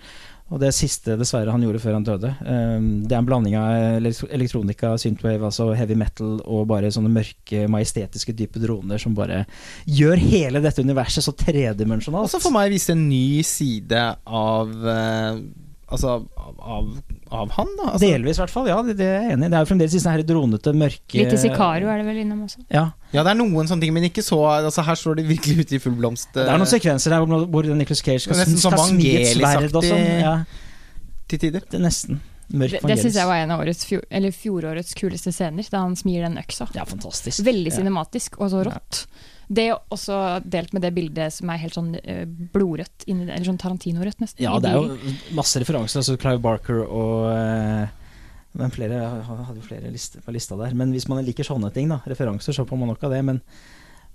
Og 0.52 0.60
det 0.60 0.74
siste 0.76 1.16
dessverre 1.16 1.52
han 1.52 1.64
gjorde 1.64 1.80
før 1.80 1.94
han 1.96 2.04
døde. 2.04 2.34
Um, 2.44 3.04
det 3.08 3.16
er 3.16 3.20
en 3.20 3.28
blanding 3.28 3.56
av 3.56 4.04
elektronika, 4.36 4.98
synthwave, 5.00 5.46
altså 5.48 5.70
heavy 5.74 5.96
metal 5.96 6.42
og 6.44 6.68
bare 6.68 6.92
sånne 6.92 7.12
mørke, 7.12 7.68
majestetiske, 7.72 8.36
dype 8.36 8.60
droner 8.60 9.00
som 9.00 9.16
bare 9.16 9.46
gjør 9.88 10.20
hele 10.20 10.60
dette 10.64 10.84
universet 10.84 11.24
så 11.24 11.32
tredimensjonalt. 11.32 12.28
Også 12.28 12.44
for 12.44 12.52
meg 12.52 12.72
viste 12.72 12.92
en 12.92 13.08
ny 13.08 13.42
side 13.48 14.04
av 14.28 14.88
eh, 14.92 15.40
Altså 15.92 16.08
av, 16.16 16.24
av, 16.64 16.86
av 17.36 17.50
han, 17.58 17.72
da. 17.76 17.86
Altså, 17.92 18.00
Delvis, 18.06 18.38
i 18.40 18.42
hvert 18.46 18.54
fall. 18.54 18.70
Ja, 18.72 18.78
det, 18.88 18.96
det 19.02 19.08
er 19.10 19.26
jeg 19.26 19.36
enig 19.36 19.48
i. 19.48 19.52
Det 19.52 19.58
er 19.60 19.66
jo 19.66 19.70
fremdeles 19.74 19.96
disse 19.98 20.14
her 20.14 20.24
dronete, 20.24 20.72
mørke 20.80 21.20
Litt 21.20 21.36
i 21.36 21.40
Sicario 21.42 21.92
er 21.92 22.00
det 22.00 22.08
vel 22.08 22.22
innom 22.24 22.46
også. 22.46 22.64
Ja. 22.72 22.86
ja, 23.12 23.26
det 23.28 23.34
er 23.34 23.40
noen 23.42 23.68
sånne 23.68 23.84
ting, 23.84 23.94
men 23.98 24.08
ikke 24.08 24.24
så 24.24 24.40
altså, 24.48 24.86
Her 24.88 25.00
står 25.00 25.20
de 25.20 25.28
virkelig 25.28 25.66
ute 25.66 25.76
i 25.76 25.82
full 25.84 25.98
blomst. 26.00 26.32
Det 26.38 26.48
er 26.48 26.62
noen 26.62 26.72
sekvenser 26.72 27.12
der 27.16 27.26
hvor, 27.26 27.44
hvor 27.52 27.68
Nicholas 27.76 28.04
Cage 28.06 28.24
skal, 28.24 28.40
Nesten 28.40 28.62
skal 28.64 28.84
smi 28.94 29.10
et 29.20 29.34
sverd 29.36 29.76
og 29.76 29.84
sånn. 29.84 30.08
Ja, 30.24 30.36
til 31.32 31.44
tider. 31.44 31.68
det 31.68 31.80
er 31.80 31.86
nesten. 31.86 32.22
Mørk 32.52 32.82
Det, 32.82 32.88
det 32.92 32.98
syns 33.00 33.16
jeg 33.20 33.28
var 33.30 33.44
en 33.44 33.52
av 33.56 33.62
årets 33.64 33.86
fjor, 33.88 34.02
eller 34.12 34.34
fjorårets 34.36 34.96
kuleste 35.00 35.32
scener, 35.32 35.68
da 35.72 35.84
han 35.86 35.94
smir 36.00 36.26
den 36.26 36.40
øksa. 36.42 36.68
Ja, 36.76 36.84
fantastisk. 36.88 37.44
Veldig 37.48 37.72
Ja. 37.72 37.78
cinematisk 37.80 38.40
og 38.40 38.52
så 38.52 38.66
rått. 38.68 39.06
Det 39.52 39.66
er 39.68 39.80
også 39.92 40.18
delt 40.48 40.72
med 40.72 40.86
det 40.86 40.94
bildet 40.96 41.36
som 41.36 41.50
er 41.52 41.60
helt 41.60 41.76
sånn 41.76 41.90
eh, 42.00 42.24
blodrødt, 42.54 43.04
eller 43.12 43.48
sånn 43.48 43.60
Tarantino-rødt 43.60 44.22
nesten. 44.24 44.44
Ja, 44.46 44.56
det 44.64 44.72
er 44.72 44.80
jo 44.80 45.16
masse 45.36 45.60
referanser. 45.60 46.00
Altså 46.00 46.16
Clive 46.22 46.40
Barker 46.44 46.80
og 46.86 47.28
eh, 47.34 47.92
Men 48.56 48.72
flere 48.72 49.02
jeg 49.02 49.26
hadde 49.28 49.60
jo 49.60 49.66
flere 49.66 49.92
liste, 49.92 50.24
på 50.24 50.34
lista 50.36 50.56
der. 50.60 50.76
Men 50.78 50.96
hvis 50.96 51.10
man 51.12 51.24
liker 51.28 51.48
sånne 51.48 51.72
ting, 51.76 51.92
da, 51.92 52.00
referanser, 52.08 52.56
så 52.56 52.68
får 52.68 52.80
man 52.80 52.94
nok 52.94 53.04
av 53.08 53.16
det. 53.16 53.22
Men, 53.28 53.44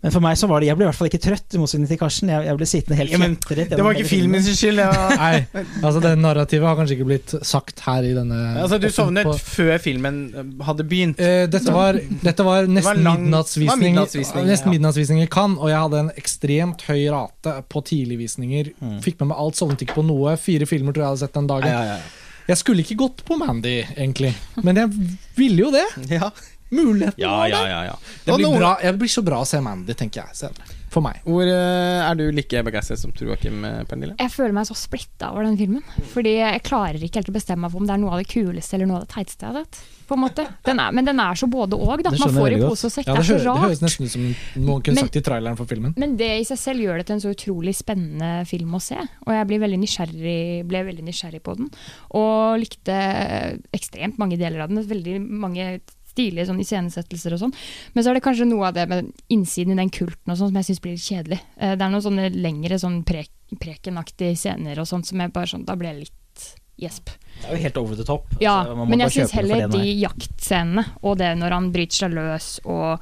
men 0.04 0.12
for 0.12 0.22
meg 0.22 0.36
så 0.38 0.46
var 0.46 0.60
det 0.60 0.68
Jeg 0.68 0.76
ble 0.78 0.84
i 0.84 0.88
hvert 0.90 0.98
fall 0.98 1.08
ikke 1.08 1.18
trøtt, 1.24 1.54
i 1.56 1.58
motsetning 1.58 1.88
til 1.90 1.98
Karsten. 1.98 2.28
Jeg, 2.30 2.44
jeg 2.46 2.58
ble 2.60 2.66
sittende 2.68 2.96
helt 3.00 3.10
Ja, 3.14 3.18
men 3.18 3.32
fjetret 3.40 3.72
Det 3.72 3.82
var 3.82 3.96
ikke 3.96 4.08
filmen. 4.10 4.42
filmens 4.44 4.58
skyld. 4.60 4.82
Ja. 4.84 5.06
Nei, 5.22 5.64
altså 5.80 6.02
det 6.04 6.12
narrativet 6.20 6.68
har 6.68 6.76
kanskje 6.78 6.98
ikke 6.98 7.06
blitt 7.08 7.32
sagt 7.48 7.80
her 7.86 8.06
i 8.06 8.12
denne 8.14 8.38
Altså, 8.60 8.78
du 8.82 8.86
sovnet 8.92 9.26
på- 9.26 9.34
før 9.40 9.80
filmen 9.82 10.18
eh, 10.36 10.50
hadde 10.68 10.86
begynt. 10.86 11.18
Eh, 11.22 11.46
dette, 11.50 11.72
var, 11.74 11.98
dette 12.22 12.46
var 12.46 12.68
nesten 12.68 12.90
var 12.92 13.02
lang- 13.08 13.24
midnattsvisning, 13.24 13.82
midnattsvisning, 13.88 14.46
nesten 14.52 14.70
ja. 14.70 14.74
midnattsvisning 14.76 15.22
i 15.24 15.30
Cannes, 15.32 15.58
og 15.64 15.72
jeg 15.72 15.80
hadde 15.86 16.02
en 16.04 16.12
ekstremt 16.22 16.84
høy 16.90 17.00
rate 17.16 17.56
på 17.72 17.82
tidligvisninger. 17.90 18.70
Mm. 18.78 18.98
Fikk 19.06 19.18
med 19.24 19.32
meg 19.32 19.40
alt, 19.42 19.58
sovnet 19.58 19.82
ikke 19.86 19.98
på 19.98 20.06
noe. 20.06 20.36
Fire 20.38 20.68
filmer 20.70 20.92
tror 20.94 21.06
jeg 21.06 21.12
hadde 21.14 21.24
sett 21.24 21.40
den 21.40 21.48
dagen. 21.50 21.72
Ja, 21.72 21.96
ja, 21.96 21.98
Jeg 22.52 22.60
skulle 22.60 22.84
ikke 22.84 22.98
gått 23.00 23.24
på 23.26 23.40
Mandy, 23.40 23.80
egentlig, 23.96 24.34
men 24.62 24.76
jeg 24.78 24.92
ville 25.40 25.64
jo 25.66 25.72
det. 25.74 25.86
ja. 26.20 26.30
Muligheten 26.70 27.20
ja, 27.22 27.30
var 27.36 27.48
ja, 27.48 27.60
der. 27.62 27.70
ja, 27.70 27.82
ja. 27.92 27.98
Det 28.24 28.34
blir, 28.34 28.46
noen- 28.48 28.58
bra, 28.58 28.72
det 28.82 28.96
blir 28.98 29.12
så 29.12 29.22
bra 29.22 29.38
å 29.44 29.46
se 29.46 29.60
Mandy, 29.62 29.94
tenker 29.94 30.24
jeg 30.26 30.34
selv 30.34 30.72
For 30.90 31.04
meg. 31.04 31.18
Hvor 31.26 31.44
eh, 31.46 32.00
er 32.08 32.14
du 32.18 32.24
like 32.32 32.62
begeistret 32.66 32.98
som 32.98 33.12
Joakim 33.14 33.64
eh, 33.68 33.82
Pernille? 33.86 34.14
Jeg 34.18 34.32
føler 34.32 34.54
meg 34.56 34.66
så 34.66 34.74
splitta 34.78 35.28
over 35.34 35.44
den 35.44 35.58
filmen. 35.60 35.82
Fordi 36.14 36.32
jeg 36.38 36.62
klarer 36.66 37.02
ikke 37.04 37.20
helt 37.20 37.28
å 37.30 37.34
bestemme 37.36 37.66
meg 37.66 37.74
for 37.74 37.82
om 37.82 37.86
det 37.90 37.94
er 37.94 38.00
noe 38.00 38.14
av 38.16 38.22
det 38.22 38.28
kuleste 38.30 38.78
eller 38.78 38.88
noe 38.90 39.02
av 39.02 39.04
det 39.06 39.12
teiteste 39.12 39.44
jeg 39.46 39.52
har 39.52 39.66
sett. 39.66 39.80
På 40.06 40.14
en 40.14 40.22
måte. 40.22 40.44
Den 40.64 40.78
er, 40.80 40.92
men 40.94 41.04
den 41.04 41.18
er 41.20 41.34
så 41.36 41.48
både 41.50 41.74
og. 41.76 42.00
da. 42.06 42.12
Man 42.14 42.32
får 42.38 42.54
i 42.54 42.60
pose 42.62 42.86
og 42.88 42.94
sekk. 42.94 43.10
Ja, 43.10 43.16
det 43.18 43.26
det, 43.26 43.34
er 43.34 43.42
så 43.42 43.48
rart. 43.50 43.58
det 43.60 43.66
høres 43.66 43.82
nesten 43.84 44.06
ut 44.06 44.12
som 44.14 44.24
noen 44.62 44.84
kunne 44.86 44.94
Men- 45.00 45.08
sagt 45.10 45.18
i 45.20 45.24
traileren 45.26 45.58
for 45.58 45.66
filmen. 45.70 45.94
Men 45.98 46.14
det 46.16 46.30
i 46.40 46.46
seg 46.48 46.60
selv 46.62 46.80
gjør 46.86 47.02
det 47.02 47.06
til 47.10 47.18
en 47.18 47.24
så 47.26 47.34
utrolig 47.34 47.74
spennende 47.76 48.30
film 48.48 48.72
å 48.78 48.80
se. 48.80 48.96
Og 49.26 49.34
jeg 49.34 49.50
blir 49.50 49.62
veldig 49.66 49.80
nysgjerrig, 49.82 50.38
ble 50.70 50.84
veldig 50.88 51.06
nysgjerrig 51.10 51.42
på 51.44 51.58
den. 51.58 51.68
Og 52.16 52.56
likte 52.62 52.96
ekstremt 53.76 54.16
mange 54.22 54.38
deler 54.40 54.64
av 54.64 54.72
den. 54.72 54.80
Veldig 54.86 55.18
mange 55.26 55.68
stilige 56.16 56.48
sånn 56.48 56.60
iscenesettelser 56.64 57.36
og 57.36 57.42
sånn. 57.44 57.54
Men 57.94 58.04
så 58.04 58.10
er 58.10 58.18
det 58.18 58.24
kanskje 58.24 58.48
noe 58.48 58.70
av 58.70 58.76
det 58.76 58.88
med 58.90 59.12
innsiden 59.32 59.76
i 59.76 59.80
den 59.82 59.92
kulten 59.92 60.32
og 60.32 60.38
sånn 60.40 60.50
som 60.50 60.60
jeg 60.60 60.70
syns 60.70 60.84
blir 60.84 60.96
litt 60.96 61.06
kjedelig. 61.06 61.40
Eh, 61.60 61.74
Det 61.76 61.84
er 61.84 61.92
noen 61.92 62.06
sånne 62.08 62.30
lengre 62.34 62.80
sånn 62.80 63.02
pre 63.06 63.26
prekenaktige 63.62 64.34
scener 64.34 64.80
og 64.82 64.88
sånt 64.90 65.06
som 65.06 65.20
jeg 65.22 65.30
bare 65.30 65.46
sånn 65.46 65.62
Da 65.68 65.76
ble 65.78 65.86
jeg 65.92 66.00
litt 66.00 66.46
gjesp. 66.82 67.12
Det 67.40 67.46
er 67.46 67.54
jo 67.54 67.62
helt 67.62 67.78
over 67.78 67.96
the 67.96 68.04
top. 68.04 68.34
Ja, 68.42 68.56
Altså, 68.64 68.88
men 68.90 69.04
jeg 69.04 69.14
syns 69.14 69.34
heller 69.36 69.68
de 69.70 69.84
jaktscenene 70.02 70.84
og 71.02 71.16
det 71.20 71.30
når 71.38 71.54
han 71.54 71.70
bryter 71.72 72.00
seg 72.02 72.16
løs 72.16 72.48
og 72.64 72.98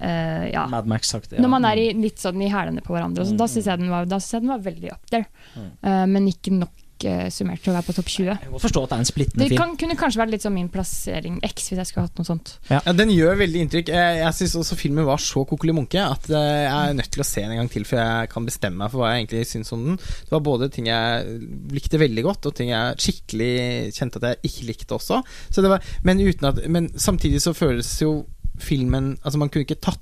uh, 0.00 0.44
ja. 0.48 0.66
Mad 0.70 0.88
Max 0.88 1.10
sagt 1.12 1.34
ja. 1.34 1.42
Når 1.42 1.52
man 1.52 1.66
er 1.68 1.82
i, 1.82 1.88
litt 1.98 2.22
sånn 2.22 2.40
i 2.40 2.50
hælene 2.52 2.84
på 2.84 2.94
hverandre, 2.94 3.24
og 3.24 3.28
sånn, 3.28 3.40
da 3.40 3.48
syns 3.50 3.66
jeg, 3.66 3.80
jeg 3.82 4.40
den 4.44 4.52
var 4.54 4.62
veldig 4.64 4.92
up 4.94 5.10
there. 5.10 5.26
Mm. 5.56 5.70
Uh, 5.82 6.04
men 6.14 6.30
ikke 6.30 6.54
nok 6.56 6.86
eh, 7.06 7.28
summert 7.34 7.62
til 7.62 7.72
å 7.72 7.76
være 7.76 7.86
på 7.86 7.94
topp 7.96 8.08
20. 8.10 8.30
Jeg 8.44 8.52
må 8.52 8.60
forstå 8.62 8.82
at 8.84 8.90
det 8.90 8.96
er 8.96 9.02
en 9.04 9.08
splittende 9.08 9.42
Det 9.44 9.48
film. 9.52 9.60
kan, 9.60 9.74
kunne 9.82 9.96
kanskje 10.00 10.20
vært 10.22 10.32
litt 10.34 10.46
som 10.46 10.54
min 10.56 10.70
plassering 10.72 11.36
X, 11.46 11.68
hvis 11.70 11.80
jeg 11.82 11.90
skulle 11.90 12.06
hatt 12.08 12.18
noe 12.18 12.28
sånt. 12.28 12.54
Ja, 12.70 12.80
Den 12.92 13.12
gjør 13.14 13.38
veldig 13.42 13.62
inntrykk. 13.66 13.92
Jeg, 13.94 14.16
jeg 14.22 14.36
syns 14.38 14.56
også 14.62 14.78
filmen 14.80 15.06
var 15.08 15.22
så 15.22 15.44
kokkelig 15.48 15.76
munke 15.78 16.02
at 16.02 16.30
eh, 16.30 16.48
jeg 16.64 16.72
er 16.72 16.96
nødt 16.98 17.12
til 17.14 17.24
å 17.24 17.28
se 17.28 17.44
den 17.44 17.54
en 17.54 17.62
gang 17.62 17.70
til 17.76 17.86
før 17.88 18.02
jeg 18.02 18.32
kan 18.34 18.48
bestemme 18.48 18.82
meg 18.82 18.92
for 18.94 19.02
hva 19.04 19.12
jeg 19.12 19.24
egentlig 19.24 19.44
syns 19.52 19.74
om 19.76 19.84
den. 19.90 20.00
Det 20.00 20.34
var 20.34 20.44
både 20.48 20.70
ting 20.74 20.90
jeg 20.90 21.38
likte 21.76 22.00
veldig 22.02 22.26
godt, 22.26 22.50
og 22.50 22.56
ting 22.58 22.72
jeg 22.72 22.98
skikkelig 23.04 23.52
kjente 23.94 24.22
at 24.22 24.28
jeg 24.32 24.50
ikke 24.50 24.68
likte 24.72 24.98
også. 24.98 25.22
Så 25.50 25.64
det 25.64 25.70
var, 25.74 25.84
men, 26.02 26.24
uten 26.24 26.50
at, 26.50 26.64
men 26.68 26.90
samtidig 26.98 27.42
så 27.44 27.54
føles 27.56 27.92
jo 28.02 28.18
filmen 28.58 29.12
Altså, 29.22 29.38
man 29.38 29.50
kunne 29.54 29.62
ikke 29.62 29.78
tatt 29.78 30.00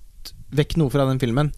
vekk 0.55 0.77
noe 0.81 0.93
fra 0.93 1.07
den 1.09 1.21
filmen. 1.23 1.51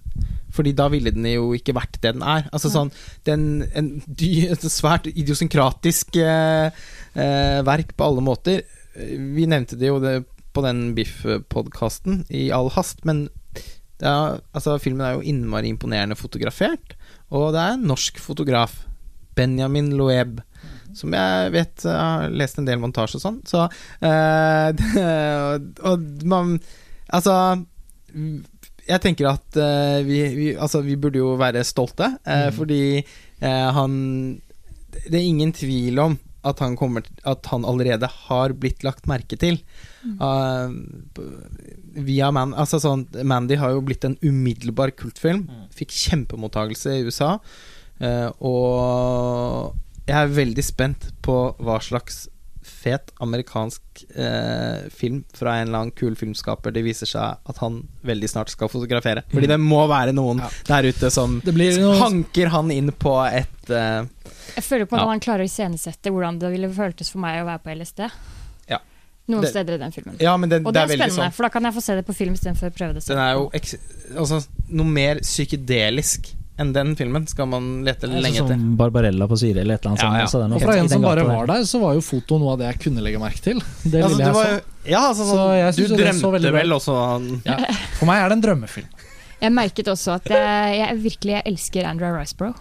Fordi 0.55 0.73
da 0.77 0.89
ville 0.93 1.13
den 1.13 1.27
jo 1.29 1.53
ikke 1.57 1.77
vært 1.77 1.99
det 2.01 2.15
den 2.17 2.25
er. 2.25 2.49
Altså 2.55 2.71
sånn 2.73 2.91
den, 3.29 3.67
en 3.77 3.91
et 4.09 4.67
svært 4.73 5.09
idiosynkratisk 5.11 6.17
eh, 6.23 6.73
eh, 7.15 7.61
verk 7.69 7.95
på 7.97 8.09
alle 8.09 8.25
måter. 8.25 8.65
Vi 8.97 9.47
nevnte 9.47 9.79
det 9.79 9.93
jo 9.93 10.01
det 10.03 10.23
på 10.57 10.65
den 10.65 10.93
Biff-podkasten 10.97 12.25
i 12.35 12.49
all 12.55 12.73
hast, 12.75 13.05
men 13.07 13.29
er, 13.99 14.39
altså, 14.55 14.79
filmen 14.83 15.05
er 15.05 15.17
jo 15.17 15.25
innmari 15.27 15.71
imponerende 15.71 16.17
fotografert. 16.19 16.97
Og 17.35 17.53
det 17.55 17.63
er 17.63 17.77
en 17.77 17.89
norsk 17.91 18.19
fotograf, 18.23 18.81
Benjamin 19.39 19.93
Loeb, 19.99 20.41
som 20.97 21.13
jeg 21.15 21.53
vet 21.55 21.85
jeg 21.85 21.95
har 21.95 22.33
lest 22.35 22.59
en 22.59 22.67
del 22.67 22.81
montasje 22.83 23.21
og 23.21 23.25
sånn. 23.27 23.41
Så 23.47 23.67
eh, 24.03 24.71
og 25.93 26.27
man 26.29 26.59
Altså 27.09 27.33
jeg 28.89 29.03
tenker 29.05 29.29
at 29.31 29.59
uh, 29.61 29.99
vi, 30.07 30.21
vi, 30.37 30.47
altså, 30.57 30.81
vi 30.85 30.97
burde 31.01 31.21
jo 31.21 31.35
være 31.41 31.65
stolte, 31.69 32.15
uh, 32.25 32.49
Mm. 32.49 32.55
fordi 32.57 32.83
uh, 33.43 33.69
han 33.77 33.93
Det 35.05 35.15
er 35.19 35.27
ingen 35.29 35.53
tvil 35.53 35.99
om 36.01 36.19
at 36.49 36.61
han, 36.63 36.77
kommer, 36.79 37.03
at 37.29 37.47
han 37.51 37.65
allerede 37.67 38.09
har 38.09 38.55
blitt 38.57 38.85
lagt 38.87 39.07
merke 39.11 39.37
til. 39.37 39.59
Uh, 40.23 40.71
via 41.99 42.31
Man, 42.33 42.55
altså 42.55 42.79
sånn, 42.81 43.03
Mandy 43.27 43.59
har 43.61 43.75
jo 43.75 43.83
blitt 43.85 44.07
en 44.07 44.17
umiddelbar 44.23 44.95
kultfilm. 44.97 45.45
Fikk 45.77 45.93
kjempemottagelse 45.93 46.95
i 46.95 47.05
USA. 47.05 47.35
og 48.41 49.75
jeg 50.09 50.17
er 50.17 50.33
veldig 50.39 50.65
spent 50.65 51.11
på 51.27 51.37
hva 51.61 51.77
slags 51.85 52.29
fet 52.69 53.11
amerikansk 53.25 54.03
eh, 54.15 54.89
film 54.95 55.25
fra 55.35 55.57
en 55.59 55.69
eller 55.69 55.79
annen 55.83 55.95
kul 55.97 56.15
filmskaper 56.19 56.73
det 56.75 56.85
viser 56.87 57.09
seg 57.11 57.39
at 57.49 57.61
han 57.63 57.81
veldig 58.07 58.29
snart 58.31 58.53
skal 58.53 58.71
fotografere. 58.73 59.25
Fordi 59.33 59.49
det 59.51 59.59
må 59.61 59.81
være 59.91 60.13
noen 60.17 60.39
Ja. 60.45 60.49
der 60.69 60.89
ute 60.93 61.11
som 61.11 61.41
Det 61.45 61.55
hanker 62.01 62.49
han 62.55 62.71
inn 62.71 62.93
på 62.93 63.17
et 63.33 63.71
eh, 63.71 64.05
Jeg 64.57 64.65
føler 64.65 64.87
på 64.87 64.97
at 64.97 65.03
Ja. 65.03 65.09
han 65.09 65.21
klarer 65.21 65.45
å 65.45 65.49
iscenesette 65.51 66.11
hvordan 66.13 66.39
det 66.39 66.51
ville 66.53 66.69
føltes 66.73 67.11
for 67.11 67.19
meg 67.21 67.43
å 67.43 67.47
være 67.49 67.63
på 67.65 67.75
LSD. 67.77 68.09
Ja. 68.69 68.79
Noen 69.29 69.43
Det- 69.43 69.51
steder 69.51 69.75
i 69.75 69.79
den 69.79 69.93
filmen. 69.93 70.17
Ja, 70.21 70.37
men 70.37 70.49
det, 70.49 70.65
Og 70.65 70.73
det 70.73 70.75
det 70.75 70.81
er 70.81 70.93
er 71.05 71.09
spennende, 71.11 71.29
sånn 71.29 71.33
for 71.35 71.43
da 71.43 71.49
kan 71.51 71.63
jeg 71.65 71.75
få 71.75 71.83
se 71.83 71.95
det 71.97 72.07
på 72.07 72.15
film 72.15 72.35
istedenfor 72.35 72.71
å 72.71 72.75
prøve 72.75 72.95
det 72.95 73.03
selv. 73.03 73.17
Den 73.17 73.25
er 73.27 73.33
jo 73.35 73.51
eks 73.53 73.75
altså, 74.17 74.47
noe 74.71 74.87
mer 74.87 75.21
psykedelisk 75.21 76.35
enn 76.59 76.73
den 76.75 76.95
filmen 76.99 77.27
skal 77.31 77.47
man 77.51 77.67
lete 77.87 78.09
lenge 78.11 78.35
sånn 78.41 78.49
etter. 78.51 78.59
som 78.59 78.77
Barbarella 78.77 79.29
på 79.31 79.37
Syre 79.39 79.61
eller 79.63 79.79
et 79.79 79.85
eller 79.87 79.95
annet 79.95 80.03
Ja, 80.03 80.21
ja. 80.25 80.27
sånt. 80.27 80.43
det 80.43 80.51
er 80.51 80.57
Og 80.59 80.63
fra 80.69 80.77
en 80.83 80.89
som 80.93 81.03
bare 81.07 81.25
var 81.29 81.47
der, 81.47 81.65
så 81.71 81.81
var 81.81 81.95
jo 81.95 82.01
foto 82.03 82.39
noe 82.43 82.53
av 82.53 82.59
det 82.59 82.67
jeg 82.73 82.81
kunne 82.87 83.05
legge 83.07 83.19
merke 83.23 83.41
til. 83.45 83.63
Det 83.85 84.03
Altså, 84.03 84.17
lille 84.19 84.25
jeg 84.27 84.35
var, 84.35 84.45
så. 84.45 84.89
ja, 84.91 85.03
altså, 85.09 85.25
Så 85.25 85.37
sånn, 85.39 85.53
jeg 85.59 85.75
du 85.89 85.97
drømte 85.97 86.53
vel 86.59 86.73
også 86.79 86.97
Ja. 87.47 87.59
For 87.99 88.07
meg 88.11 88.23
er 88.25 88.29
det 88.29 88.39
en 88.39 88.47
drømmefilm. 88.49 88.89
Jeg 89.41 89.53
merket 89.55 89.87
også 89.87 90.17
at 90.19 90.25
jeg, 90.35 90.79
jeg 90.81 90.97
virkelig 91.05 91.33
jeg 91.39 91.43
elsker 91.47 91.85
Andrea 91.87 92.11
Riceborough, 92.19 92.57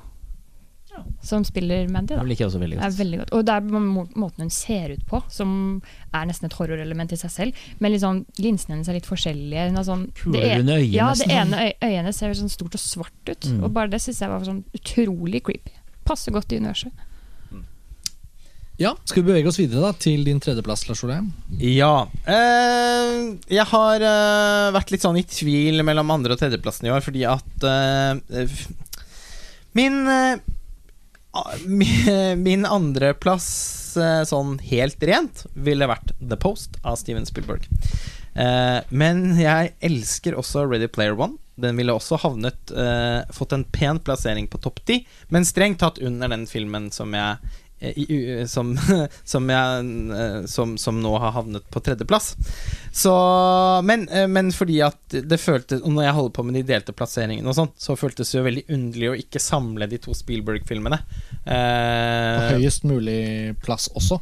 som 1.24 1.44
spiller 1.48 1.88
Mandy. 1.92 2.14
Da. 2.16 2.22
Det 2.22 2.30
liker 2.32 2.46
jeg 2.46 2.52
også 2.52 2.62
veldig 2.62 2.78
Det 2.80 2.86
er 2.88 2.96
veldig 2.98 3.20
godt. 3.22 3.34
Og 3.38 3.46
det 3.46 3.54
er 3.56 3.62
må- 3.62 4.08
måten 4.16 4.46
hun 4.46 4.50
ser 4.54 4.92
ut 4.94 5.06
på, 5.10 5.22
som 5.32 5.82
er 6.14 6.26
nesten 6.30 6.46
et 6.50 6.54
horrorelement 6.60 7.12
i 7.12 7.20
seg 7.20 7.32
selv. 7.32 7.54
Men 7.80 7.92
liksom, 7.96 8.26
linsene 8.40 8.76
hennes 8.76 8.88
er 8.90 8.94
litt 9.00 9.10
forskjellige. 9.10 9.68
Hun 9.70 9.76
har 9.82 9.84
sånn, 9.88 10.06
det, 10.08 10.22
Kulere 10.22 10.78
øye, 10.78 10.92
ja, 10.94 11.14
det 11.14 11.28
ene 11.32 11.58
øy, 11.68 11.74
øyet 11.90 12.14
ser 12.16 12.34
sånn 12.34 12.50
stort 12.54 12.76
og 12.76 12.82
svart 12.82 13.30
ut. 13.34 13.50
Mm. 13.52 13.64
Og 13.64 13.74
bare 13.74 13.90
det 13.90 14.02
syns 14.02 14.20
jeg 14.22 14.30
var 14.30 14.46
sånn 14.48 14.64
utrolig 14.74 15.44
creepy. 15.44 15.72
Passer 16.08 16.32
godt 16.32 16.52
i 16.54 16.58
universet. 16.62 16.92
Ja, 18.78 18.92
Skal 19.10 19.24
vi 19.24 19.32
bevege 19.32 19.50
oss 19.50 19.58
videre 19.58 19.82
da 19.82 19.92
til 19.98 20.22
din 20.24 20.38
tredjeplass, 20.40 20.84
Lars 20.88 21.00
Ole? 21.04 21.16
Ja. 21.58 22.06
Eh, 22.30 23.16
jeg 23.50 23.66
har 23.72 24.04
eh, 24.06 24.68
vært 24.76 24.92
litt 24.94 25.02
sånn 25.02 25.18
i 25.18 25.24
tvil 25.26 25.82
mellom 25.82 26.12
andre- 26.14 26.36
og 26.36 26.42
tredjeplassen 26.44 26.86
i 26.86 26.92
år, 26.94 27.02
fordi 27.02 27.24
at 27.26 27.66
eh, 27.66 28.46
Min 29.74 29.98
eh, 30.08 30.38
Min 32.38 32.66
andreplass 32.66 33.48
uh, 34.00 34.24
sånn 34.28 34.58
helt 34.70 35.04
rent 35.04 35.46
ville 35.54 35.90
vært 35.90 36.14
The 36.22 36.38
Post 36.40 36.78
av 36.84 37.00
Steven 37.02 37.28
Spielberg. 37.30 37.68
Eh, 38.38 38.80
men 38.94 39.32
jeg 39.40 39.74
elsker 39.82 40.38
også 40.38 40.68
Ready 40.70 40.90
Player 40.92 41.18
One. 41.18 41.40
Den 41.58 41.80
ville 41.80 41.96
også 41.98 42.20
havnet 42.22 42.70
eh, 42.70 43.24
fått 43.34 43.56
en 43.56 43.66
pen 43.74 43.98
plassering 44.06 44.46
på 44.52 44.60
topp 44.62 44.84
ti, 44.86 45.00
men 45.34 45.48
strengt 45.48 45.82
tatt 45.82 45.98
under 45.98 46.30
den 46.30 46.46
filmen 46.50 46.92
som 46.94 47.16
jeg 47.18 47.40
eh, 47.40 47.56
som, 48.50 48.72
som, 49.24 49.50
jeg, 49.50 49.90
eh, 50.18 50.46
som, 50.50 50.74
som 50.82 50.98
nå 51.02 51.12
har 51.22 51.36
havnet 51.36 51.66
på 51.70 51.82
tredjeplass. 51.86 52.32
Så, 52.90 53.14
men, 53.86 54.08
eh, 54.10 54.26
men 54.32 54.50
fordi 54.56 54.80
at 54.86 54.98
det 55.14 55.38
føltes 55.42 55.84
når 55.86 56.08
jeg 56.08 56.16
holder 56.18 56.36
på 56.38 56.46
med 56.48 56.58
de 56.58 56.64
delte 56.72 56.96
plasseringene 56.98 57.52
og 57.52 57.58
sånn, 57.58 57.74
så 57.78 57.98
føltes 58.00 58.32
det 58.32 58.40
jo 58.40 58.46
veldig 58.48 58.66
underlig 58.74 59.12
å 59.12 59.18
ikke 59.22 59.42
samle 59.44 59.90
de 59.92 60.00
to 60.02 60.16
Spielberg-filmene. 60.18 61.02
På 61.48 61.54
Eh, 61.54 62.56
høyest 62.58 62.84
mulig 62.84 63.56
plass 63.64 63.88
også. 63.96 64.18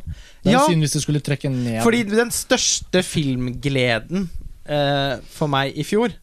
Er 0.45 0.51
Ja. 0.51 0.66
hvis 0.67 0.93
du 0.93 1.00
skulle 1.01 1.24
trekke 1.25 1.50
ned 1.50 1.82
fordi 1.82 2.03
den 2.03 2.30
største 2.30 3.01
filmgleden 3.01 4.27
eh, 4.69 5.17
for 5.25 5.50
meg 5.50 5.74
i 5.74 5.82
fjor 5.84 6.14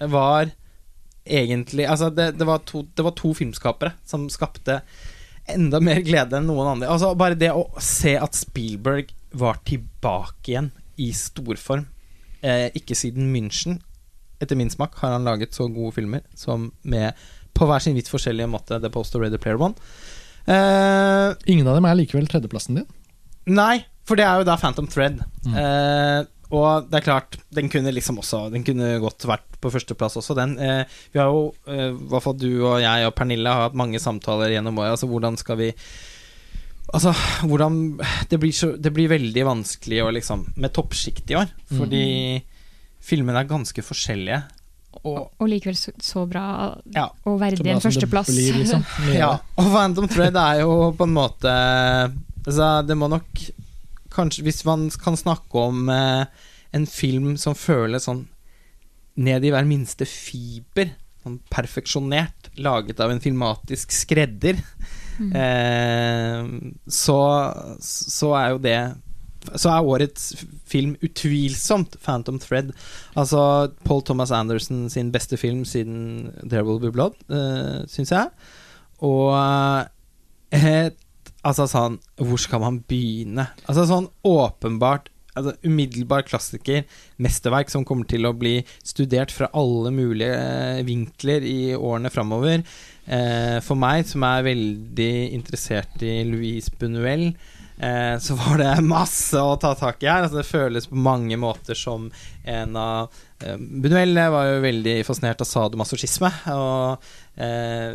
var 0.00 0.50
egentlig 1.30 1.86
Altså, 1.86 2.10
det, 2.10 2.38
det, 2.38 2.46
var 2.46 2.64
to, 2.66 2.82
det 2.82 3.04
var 3.04 3.14
to 3.14 3.30
filmskapere 3.36 3.92
som 4.08 4.26
skapte 4.32 4.80
enda 5.56 5.80
mer 5.84 6.00
glede 6.06 6.38
enn 6.38 6.48
noen 6.48 6.74
andre. 6.74 6.90
Altså, 6.92 7.12
bare 7.18 7.38
det 7.38 7.50
å 7.54 7.66
se 7.82 8.16
at 8.18 8.36
Spielberg 8.38 9.10
var 9.40 9.60
tilbake 9.68 10.52
igjen 10.52 10.70
i 11.00 11.10
storform. 11.16 11.86
Eh, 12.40 12.68
ikke 12.78 12.96
siden 12.96 13.28
München, 13.34 13.78
etter 14.40 14.56
min 14.56 14.70
smak, 14.72 14.96
har 15.02 15.14
han 15.16 15.26
laget 15.28 15.54
så 15.56 15.68
gode 15.68 15.94
filmer 15.98 16.24
som 16.38 16.70
med 16.82 17.12
på 17.56 17.66
hver 17.68 17.82
sin 17.84 17.96
vidt 17.98 18.08
forskjellige 18.08 18.48
måte 18.48 18.78
The 18.80 18.90
Post 18.92 19.16
og 19.18 19.24
Ready 19.24 19.38
Player 19.42 19.60
One. 19.60 19.76
Eh, 20.46 21.34
Ingen 21.52 21.68
av 21.68 21.76
dem 21.76 21.88
er 21.88 21.98
likevel 21.98 22.28
tredjeplassen 22.30 22.80
din. 22.80 22.88
Nei, 23.50 23.82
for 24.08 24.18
det 24.18 24.24
er 24.26 24.40
jo 24.40 24.46
da 24.48 24.56
Phantom 24.60 24.88
Thread. 24.90 25.20
Mm. 25.46 25.56
Eh, 25.60 26.20
og 26.50 26.88
det 26.90 26.98
er 27.00 27.04
klart, 27.06 27.36
den 27.54 27.68
kunne 27.70 27.92
liksom 27.94 28.18
også 28.18 28.50
Den 28.50 28.64
kunne 28.66 28.96
godt 29.02 29.26
vært 29.28 29.46
på 29.60 29.70
førsteplass 29.70 30.16
også, 30.18 30.34
den. 30.38 30.56
Eh, 30.58 30.84
vi 31.12 31.20
har 31.20 31.28
jo, 31.30 31.52
eh, 31.68 31.90
i 31.92 32.08
hvert 32.10 32.24
fall 32.24 32.38
du 32.40 32.48
og 32.66 32.80
jeg 32.82 33.06
og 33.06 33.14
Pernille, 33.14 33.48
har 33.52 33.68
hatt 33.68 33.76
mange 33.78 34.00
samtaler 34.02 34.54
gjennom 34.56 34.78
året. 34.80 34.96
Altså, 34.96 35.06
hvordan 35.10 35.36
skal 35.38 35.60
vi 35.60 35.72
Altså, 36.92 37.12
hvordan 37.46 38.00
Det 38.30 38.40
blir, 38.42 38.50
så, 38.50 38.72
det 38.76 38.90
blir 38.92 39.06
veldig 39.12 39.44
vanskelig 39.46 40.00
å 40.02 40.08
liksom 40.10 40.40
Med 40.56 40.72
toppsjikt 40.74 41.30
i 41.30 41.36
år, 41.38 41.52
fordi 41.70 42.06
filmene 43.00 43.38
er 43.44 43.46
ganske 43.48 43.82
forskjellige. 43.84 44.40
Og 45.04 45.20
Og 45.38 45.46
likevel 45.48 45.76
så, 45.78 45.92
så 46.02 46.24
bra 46.28 46.74
ja, 46.92 47.06
og 47.24 47.38
verdig 47.40 47.70
en 47.70 47.80
førsteplass. 47.80 48.28
liksom. 48.34 48.82
Ja, 49.14 49.36
og 49.56 49.70
Phantom 49.70 50.08
Thread 50.10 50.36
er 50.36 50.64
jo 50.64 50.90
på 50.98 51.06
en 51.06 51.14
måte 51.14 51.54
Altså, 52.40 52.82
det 52.88 52.96
må 52.98 53.06
nok 53.12 53.28
Kanskje 54.10 54.44
hvis 54.46 54.64
man 54.66 54.88
kan 55.02 55.16
snakke 55.18 55.54
om 55.68 55.88
eh, 55.92 56.24
en 56.76 56.86
film 56.86 57.36
som 57.40 57.54
føles 57.58 58.06
sånn 58.08 58.24
ned 59.20 59.44
i 59.44 59.50
hver 59.52 59.66
minste 59.68 60.06
fiber, 60.08 60.92
sånn 61.22 61.40
perfeksjonert, 61.52 62.48
laget 62.56 63.00
av 63.04 63.10
en 63.12 63.20
filmatisk 63.22 63.92
skredder, 63.94 64.60
Mm. 65.20 65.34
eh, 65.36 66.70
så, 66.88 67.16
så 67.84 68.30
er 68.38 68.46
jo 68.54 68.60
det 68.64 68.76
Så 69.58 69.68
er 69.68 69.84
årets 69.84 70.30
film 70.64 70.94
utvilsomt 71.04 71.98
Phantom 72.00 72.38
Thread. 72.40 72.70
Altså 73.16 73.68
Paul 73.84 74.00
Thomas 74.02 74.30
Anderson 74.32 74.86
sin 74.88 75.10
beste 75.12 75.36
film 75.36 75.66
siden 75.68 76.30
There 76.48 76.64
Will 76.64 76.80
Be 76.80 76.90
Blood, 76.92 77.18
uh, 77.28 77.84
syns 77.88 78.12
jeg. 78.12 78.28
Og 79.04 79.36
et, 80.56 80.96
Altså 81.46 81.66
sånn 81.70 81.96
Hvor 82.20 82.40
skal 82.40 82.62
man 82.64 82.82
begynne? 82.88 83.48
Altså 83.64 83.86
sånn 83.88 84.10
åpenbart 84.26 85.08
altså, 85.34 85.54
Umiddelbar 85.66 86.26
klassiker, 86.28 86.84
mesterverk 87.22 87.72
som 87.72 87.86
kommer 87.88 88.08
til 88.10 88.28
å 88.28 88.34
bli 88.36 88.58
studert 88.84 89.32
fra 89.34 89.50
alle 89.56 89.92
mulige 89.94 90.36
eh, 90.36 90.82
vinkler 90.86 91.46
i 91.46 91.60
årene 91.76 92.12
framover. 92.12 92.64
Eh, 93.06 93.56
for 93.64 93.78
meg, 93.80 94.04
som 94.08 94.26
er 94.26 94.46
veldig 94.50 95.14
interessert 95.36 96.02
i 96.06 96.20
Louise 96.28 96.72
Bunuel, 96.80 97.30
eh, 97.78 98.16
så 98.22 98.36
var 98.38 98.60
det 98.60 98.74
masse 98.86 99.40
å 99.40 99.56
ta 99.60 99.74
tak 99.78 100.02
i 100.04 100.10
her. 100.10 100.26
Altså, 100.26 100.40
det 100.40 100.48
føles 100.50 100.90
på 100.90 101.00
mange 101.08 101.38
måter 101.40 101.78
som 101.78 102.10
en 102.44 102.78
av 102.78 103.20
eh, 103.44 103.56
Bunuel 103.56 104.18
var 104.34 104.54
jo 104.54 104.64
veldig 104.66 105.00
fascinert 105.08 105.44
av 105.44 105.50
sadomasochisme, 105.50 106.32
og 106.56 107.12
eh, 107.40 107.94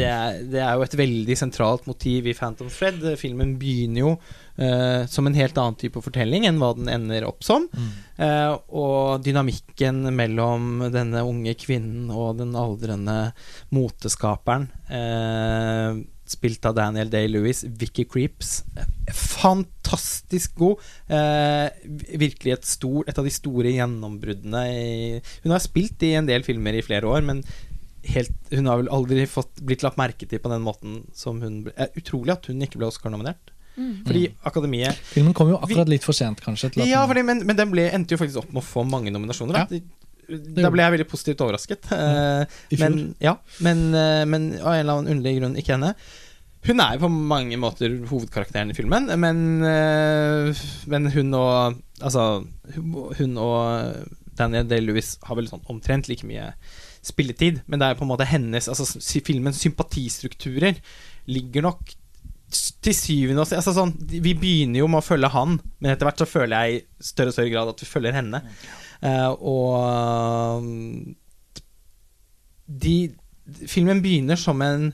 det 0.00 0.08
er, 0.08 0.38
det 0.52 0.62
er 0.64 0.76
jo 0.76 0.84
et 0.86 0.98
veldig 0.98 1.36
sentralt 1.38 1.88
motiv 1.90 2.28
i 2.30 2.36
Phantom 2.36 2.70
Fred. 2.72 3.02
Filmen 3.20 3.54
begynner 3.60 4.02
jo 4.02 4.12
uh, 4.16 5.06
som 5.10 5.28
en 5.28 5.36
helt 5.36 5.58
annen 5.60 5.78
type 5.80 6.02
fortelling 6.04 6.46
enn 6.48 6.60
hva 6.60 6.72
den 6.78 6.90
ender 6.92 7.28
opp 7.28 7.44
som. 7.46 7.68
Eh, 8.20 8.52
og 8.76 9.22
dynamikken 9.24 10.02
mellom 10.12 10.86
denne 10.92 11.22
unge 11.24 11.54
kvinnen 11.60 12.10
og 12.12 12.40
den 12.42 12.52
aldrende 12.58 13.30
moteskaperen, 13.72 14.68
uh, 14.92 16.00
spilt 16.30 16.66
av 16.68 16.76
Daniel 16.78 17.10
Day-Lewis, 17.10 17.64
Vicky 17.80 18.04
Creeps, 18.06 18.60
fantastisk 19.14 20.54
god. 20.60 20.84
Eh, 21.10 21.88
virkelig 22.20 22.54
et, 22.54 22.68
stor, 22.68 23.02
et 23.08 23.18
av 23.18 23.26
de 23.26 23.32
store 23.34 23.72
gjennombruddene 23.74 24.62
i 24.70 25.18
Hun 25.42 25.54
har 25.54 25.64
spilt 25.64 26.02
i 26.06 26.14
en 26.18 26.28
del 26.28 26.46
filmer 26.46 26.78
i 26.78 26.84
flere 26.86 27.10
år, 27.10 27.24
men 27.26 27.42
helt, 28.04 28.32
hun 28.52 28.66
har 28.66 28.80
vel 28.80 28.88
aldri 28.88 29.26
fått, 29.28 29.60
blitt 29.66 29.82
lagt 29.82 29.98
merke 30.00 30.26
til 30.28 30.38
på 30.42 30.50
den 30.52 30.62
måten 30.64 31.02
som 31.16 31.40
hun 31.44 31.62
ble. 31.66 31.72
Eh, 31.76 31.88
utrolig 32.00 32.32
at 32.32 32.46
hun 32.50 32.60
ikke 32.64 32.78
ble 32.80 32.88
Oscar-nominert. 32.90 33.52
Fordi 33.80 34.26
Akademiet 34.44 34.98
Filmen 35.08 35.32
kom 35.32 35.48
jo 35.48 35.56
akkurat 35.56 35.88
litt 35.88 36.04
for 36.04 36.12
sent, 36.12 36.42
kanskje. 36.44 36.68
Til 36.74 36.82
at 36.82 36.88
Ja, 36.90 37.04
fordi, 37.08 37.22
men, 37.24 37.38
men 37.48 37.56
den 37.56 37.70
ble, 37.72 37.86
endte 37.94 38.12
jo 38.12 38.18
faktisk 38.20 38.42
opp 38.42 38.50
med 38.52 38.60
å 38.60 38.66
få 38.66 38.82
mange 38.84 39.12
nominasjoner. 39.14 39.56
Ja. 39.56 39.64
Da. 39.70 39.78
Da 40.60 40.68
ble 40.70 40.84
jeg 40.84 40.92
veldig 40.98 41.06
positivt 41.10 41.40
overrasket. 41.46 41.88
Mm. 41.88 42.50
Fjor. 42.74 42.82
men, 42.82 42.98
ja, 43.24 43.32
men, 43.64 43.80
eh, 43.96 44.24
men 44.28 44.50
av 44.60 44.74
en 44.74 44.80
eller 44.82 44.98
annen 44.98 45.14
underlig 45.14 45.38
grunn 45.40 45.56
ikke 45.58 45.74
henne. 45.78 45.94
Hun 46.68 46.82
er 46.84 46.98
jo 46.98 47.06
på 47.06 47.10
mange 47.32 47.56
måter 47.56 47.94
hovedkarakteren 48.10 48.70
i 48.70 48.76
filmen, 48.76 49.08
men, 49.18 49.40
eh, 49.64 50.64
men 50.92 51.06
hun 51.16 51.34
og 51.34 51.78
Altså, 52.00 52.44
hun- 52.74 53.12
hun 53.16 53.34
og 53.36 54.06
Daniel 54.36 54.64
Day-Lewis 54.64 55.18
har 55.28 55.36
vel 55.36 55.48
sånn 55.50 55.60
omtrent 55.68 56.08
like 56.08 56.24
mye 56.24 56.54
spilletid, 57.04 57.62
men 57.66 57.80
det 57.80 57.88
er 57.88 57.96
på 57.96 58.04
en 58.04 58.10
måte 58.10 58.28
hennes 58.28 58.66
Altså 58.68 58.84
filmens 59.24 59.62
sympatistrukturer 59.62 60.80
ligger 61.30 61.64
nok 61.64 61.94
til 62.82 62.96
syvende 62.96 63.44
og 63.44 63.48
sist 63.48 63.60
altså 63.60 63.76
sånn, 63.76 63.94
Vi 64.10 64.34
begynner 64.34 64.82
jo 64.82 64.88
med 64.90 65.00
å 65.00 65.06
følge 65.06 65.30
han, 65.32 65.56
men 65.78 65.92
etter 65.92 66.08
hvert 66.08 66.20
så 66.20 66.28
føler 66.28 66.54
jeg 66.56 66.80
i 66.80 67.08
større 67.10 67.32
og 67.32 67.36
større 67.36 67.52
grad 67.54 67.70
at 67.72 67.82
vi 67.82 67.88
følger 67.88 68.16
henne. 68.16 68.42
Uh, 69.00 69.30
og 69.38 69.76
um, 70.60 71.14
de, 72.66 72.96
Filmen 73.70 74.02
begynner 74.02 74.38
som 74.40 74.60
en 74.62 74.90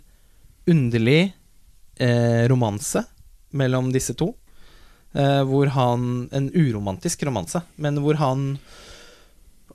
underlig 0.67 1.33
eh, 2.03 2.45
romanse 2.51 3.03
mellom 3.55 3.93
disse 3.95 4.17
to. 4.19 4.33
Eh, 5.17 5.43
hvor 5.49 5.71
han 5.73 6.29
En 6.33 6.51
uromantisk 6.53 7.23
romanse, 7.29 7.63
men 7.77 8.01
hvor 8.05 8.19
han 8.21 8.59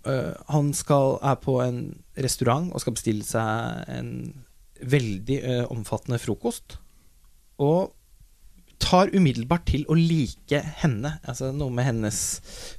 eh, 0.09 0.33
Han 0.53 0.71
skal, 0.77 1.17
er 1.21 1.39
på 1.41 1.59
en 1.63 1.81
restaurant 2.17 2.71
og 2.71 2.83
skal 2.83 2.95
bestille 2.97 3.25
seg 3.27 3.89
en 3.91 4.13
veldig 4.81 5.35
uh, 5.45 5.65
omfattende 5.69 6.17
frokost. 6.17 6.79
Og 7.61 7.91
tar 8.81 9.11
umiddelbart 9.13 9.67
til 9.69 9.83
å 9.85 9.93
like 9.93 10.57
henne. 10.81 11.13
Altså 11.29 11.51
noe 11.53 11.69
med 11.73 11.85
hennes 11.85 12.21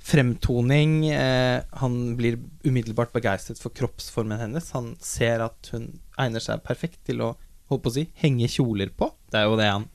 fremtoning. 0.02 0.97
Uh, 1.15 1.62
han 1.78 2.17
blir 2.18 2.41
umiddelbart 2.67 3.15
begeistret 3.15 3.62
for 3.62 3.75
kroppsformen 3.76 4.42
hennes. 4.42 4.73
Han 4.75 4.97
ser 5.02 5.47
at 5.47 5.70
hun 5.75 5.92
egner 6.20 6.42
seg 6.42 6.67
perfekt 6.67 7.05
til 7.07 7.23
å 7.23 7.33
holdt 7.73 7.84
på 7.84 7.92
å 7.92 7.97
si, 7.97 8.07
henge 8.23 8.49
kjoler 8.51 8.92
på. 8.97 9.09
Det 9.33 9.41
er 9.41 9.49
jo 9.49 9.59
det 9.59 9.68
han 9.70 9.86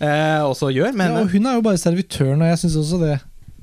eh, 0.00 0.42
også 0.46 0.70
gjør. 0.72 0.94
Men 0.96 1.12
ja, 1.12 1.22
og 1.22 1.34
hun 1.34 1.48
er 1.48 1.58
jo 1.58 1.64
bare 1.66 1.80
servitøren, 1.80 2.44
og 2.44 2.52
jeg 2.52 2.60
syns 2.62 2.78
også 2.82 3.00
det 3.02 3.16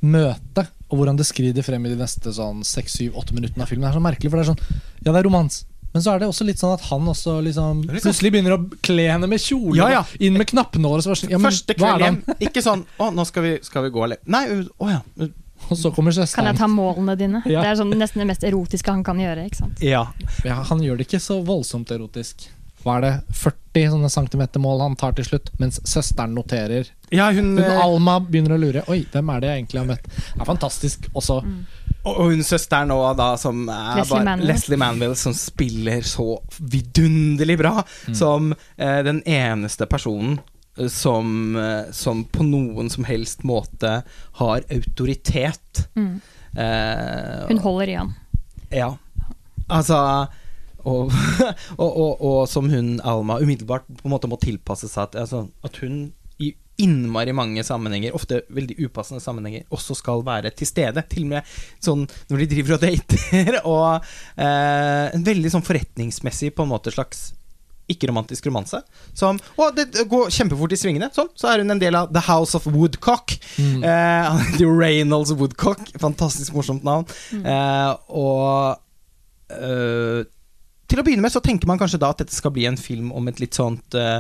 møtet 0.06 0.72
og 0.90 1.00
hvordan 1.00 1.18
det 1.18 1.26
skrider 1.28 1.66
frem 1.66 1.86
i 1.88 1.94
de 1.94 1.98
neste 2.00 2.32
sånn 2.36 2.62
6-7-8 2.66 3.34
minuttene 3.34 3.66
av 3.66 3.72
filmen, 3.72 3.88
er 3.90 3.96
så 3.98 4.04
merkelig. 4.04 4.30
For 4.32 4.40
det 4.40 4.46
er 4.46 4.52
sånn 4.54 4.82
Ja, 5.06 5.12
det 5.12 5.18
er 5.20 5.28
romans. 5.28 5.64
Men 5.96 6.04
så 6.04 6.12
er 6.12 6.20
det 6.20 6.28
også 6.28 6.44
litt 6.44 6.60
sånn 6.60 6.74
at 6.76 6.84
han 6.90 7.06
også 7.08 7.38
liksom 7.46 7.86
Det 7.86 8.02
sånn- 8.02 8.04
plutselig 8.04 8.32
begynner 8.34 8.58
å 8.58 8.82
kle 8.84 9.06
henne 9.10 9.30
med 9.32 9.40
kjole. 9.40 9.78
Ja, 9.80 9.88
ja. 9.90 10.04
Inn 10.20 10.36
med 10.38 10.48
knappenåler. 10.48 11.02
Så 11.02 11.16
sånn, 11.16 11.32
ja, 11.32 11.40
Første 11.40 11.74
kveld 11.74 12.04
hjem. 12.04 12.18
Ikke 12.40 12.62
sånn 12.62 12.86
'Å, 13.00 13.14
nå 13.16 13.26
skal 13.26 13.44
vi, 13.44 13.60
skal 13.64 13.84
vi 13.84 13.90
gå 13.90 14.04
alene'. 14.04 14.28
Nei, 14.28 14.46
å 14.78 14.90
ja. 14.92 15.02
Og 15.72 15.78
så 15.78 15.90
kommer 15.96 16.12
Kan 16.12 16.46
jeg 16.46 16.58
ta 16.58 16.68
målene 16.68 17.18
dine? 17.18 17.42
Ja. 17.46 17.62
Det 17.64 17.70
er 17.72 17.76
sånn 17.80 17.94
nesten 17.96 18.20
det 18.20 18.28
mest 18.28 18.44
erotiske 18.44 18.92
han 18.92 19.04
kan 19.04 19.18
gjøre. 19.18 19.46
ikke 19.48 19.56
sant? 19.56 19.80
Ja. 19.82 20.12
Ja, 20.44 20.62
han 20.62 20.80
gjør 20.80 20.98
det 20.98 21.08
ikke 21.08 21.22
så 21.24 21.44
voldsomt 21.44 21.90
erotisk. 21.90 22.50
Hva 22.86 23.00
er 23.00 23.02
det? 23.02 23.14
40 23.34 23.88
sånne 23.96 24.10
centimeter 24.14 24.62
mål 24.62 24.84
han 24.84 24.96
tar 25.00 25.16
til 25.18 25.26
slutt, 25.26 25.50
mens 25.60 25.80
søsteren 25.90 26.36
noterer. 26.38 26.92
ja, 27.10 27.32
hun 27.34 27.56
Hun 27.58 27.64
eh, 27.64 27.80
Alma 27.82 28.20
begynner 28.22 28.54
å 28.56 28.60
lure. 28.62 28.84
Oi, 28.94 29.00
hvem 29.12 29.32
er 29.34 29.42
det 29.42 29.50
jeg 29.50 29.64
egentlig 29.64 29.82
har 29.82 29.88
møtt? 29.90 30.06
Det 30.14 30.42
er 30.44 30.50
fantastisk 30.52 31.08
også. 31.14 31.40
Og 32.06 32.20
og 32.20 32.28
hun 32.30 32.44
søsteren 32.46 32.92
nå, 32.94 33.00
da, 33.18 33.32
som 33.42 33.64
er 33.66 33.96
Leslie 33.98 34.12
bare 34.12 34.26
Manville. 34.28 34.52
Leslie 34.54 34.78
Manville, 34.78 35.16
som 35.18 35.34
spiller 35.34 36.06
så 36.06 36.28
vidunderlig 36.62 37.58
bra. 37.58 37.80
Som 38.14 38.52
eh, 38.78 39.00
den 39.08 39.24
eneste 39.26 39.88
personen 39.90 40.38
eh, 40.78 40.86
som, 40.94 41.56
eh, 41.58 41.90
som 41.92 42.22
på 42.30 42.46
noen 42.46 42.92
som 42.94 43.10
helst 43.10 43.42
måte 43.44 44.04
har 44.38 44.70
autoritet. 44.78 45.88
Mm. 45.98 46.22
Eh, 46.54 47.48
Hun 47.50 47.64
holder 47.66 47.90
i 47.90 47.98
han. 47.98 48.14
Ja. 48.70 48.92
Altså 49.68 49.98
og, 51.82 51.90
og, 51.90 52.12
og, 52.22 52.40
som 52.50 52.70
hun 52.72 53.00
Alma 53.04 53.40
umiddelbart 53.42 53.88
på 53.88 54.08
en 54.08 54.14
måte 54.14 54.30
må 54.32 54.40
tilpasse 54.42 54.90
seg 54.92 55.10
at, 55.10 55.18
altså, 55.26 55.46
at 55.66 55.82
hun 55.84 56.08
i 56.44 56.52
innmari 56.84 57.32
mange 57.32 57.64
sammenhenger, 57.64 58.16
ofte 58.18 58.42
veldig 58.52 58.76
upassende 58.84 59.24
sammenhenger, 59.24 59.64
også 59.74 59.96
skal 59.96 60.26
være 60.28 60.52
til 60.52 60.68
stede. 60.68 61.06
Til 61.08 61.24
og 61.24 61.32
med 61.32 61.56
sånn 61.84 62.04
når 62.30 62.44
de 62.44 62.50
driver 62.52 62.76
og 62.76 62.84
dater, 62.84 63.60
og 63.74 63.88
eh, 64.36 65.16
en 65.16 65.26
veldig 65.26 65.54
sånn 65.56 65.66
forretningsmessig 65.66 66.52
på 66.56 66.66
en 66.66 66.74
måte 66.76 66.94
slags 66.94 67.30
ikke-romantisk 67.92 68.48
romanse. 68.50 68.80
Som 69.18 69.40
Å, 69.62 69.70
det 69.76 70.06
går 70.10 70.32
kjempefort 70.34 70.74
i 70.74 70.80
svingene. 70.80 71.12
Sånn, 71.14 71.30
så 71.38 71.52
er 71.52 71.62
hun 71.62 71.76
en 71.76 71.82
del 71.82 71.98
av 71.98 72.12
The 72.14 72.24
House 72.28 72.58
of 72.58 72.66
Woodcock. 72.74 73.36
Mm. 73.62 73.84
Eh, 73.86 74.46
Reynolds 74.82 75.36
Woodcock. 75.38 75.84
Fantastisk 76.02 76.56
morsomt 76.58 76.86
navn. 76.88 77.06
Eh, 77.38 77.92
og 78.10 79.54
eh, 79.54 80.26
til 80.86 81.02
å 81.02 81.06
begynne 81.06 81.26
med 81.26 81.34
så 81.34 81.42
tenker 81.44 81.70
man 81.70 81.80
kanskje 81.82 82.00
da 82.02 82.12
at 82.14 82.20
dette 82.22 82.36
skal 82.36 82.54
bli 82.54 82.68
en 82.70 82.78
film 82.78 83.10
om 83.16 83.26
et 83.30 83.40
litt 83.42 83.58
sånt 83.58 83.96
eh, 83.98 84.20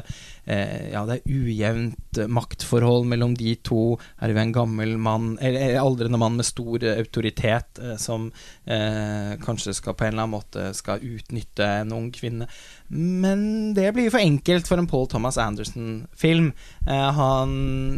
eh, 0.49 0.87
Ja, 0.93 1.03
det 1.05 1.19
er 1.19 1.35
ujevnt 1.35 2.19
eh, 2.21 2.29
maktforhold 2.31 3.05
mellom 3.11 3.35
de 3.37 3.53
to. 3.65 3.97
Her 4.21 4.31
er 4.31 4.37
vi 4.37 4.43
en 4.43 4.55
gammel 4.55 4.95
mann, 5.01 5.35
eller, 5.37 5.77
aldrende 5.81 6.19
mann 6.21 6.39
med 6.39 6.47
stor 6.47 6.81
eh, 6.81 6.97
autoritet, 7.03 7.81
eh, 7.81 7.97
som 8.01 8.31
eh, 8.65 9.35
kanskje 9.43 9.75
skal 9.77 9.97
på 9.97 10.07
en 10.07 10.15
eller 10.15 10.25
annen 10.25 10.35
måte 10.37 10.71
skal 10.77 11.05
utnytte 11.05 11.69
en 11.83 11.93
ung 11.93 12.09
kvinne. 12.15 12.49
Men 12.89 13.75
det 13.77 13.91
blir 13.93 14.09
for 14.13 14.23
enkelt 14.23 14.69
for 14.69 14.81
en 14.81 14.89
Paul 14.89 15.05
Thomas 15.11 15.37
Anderson-film. 15.41 16.51
Han 16.85 17.53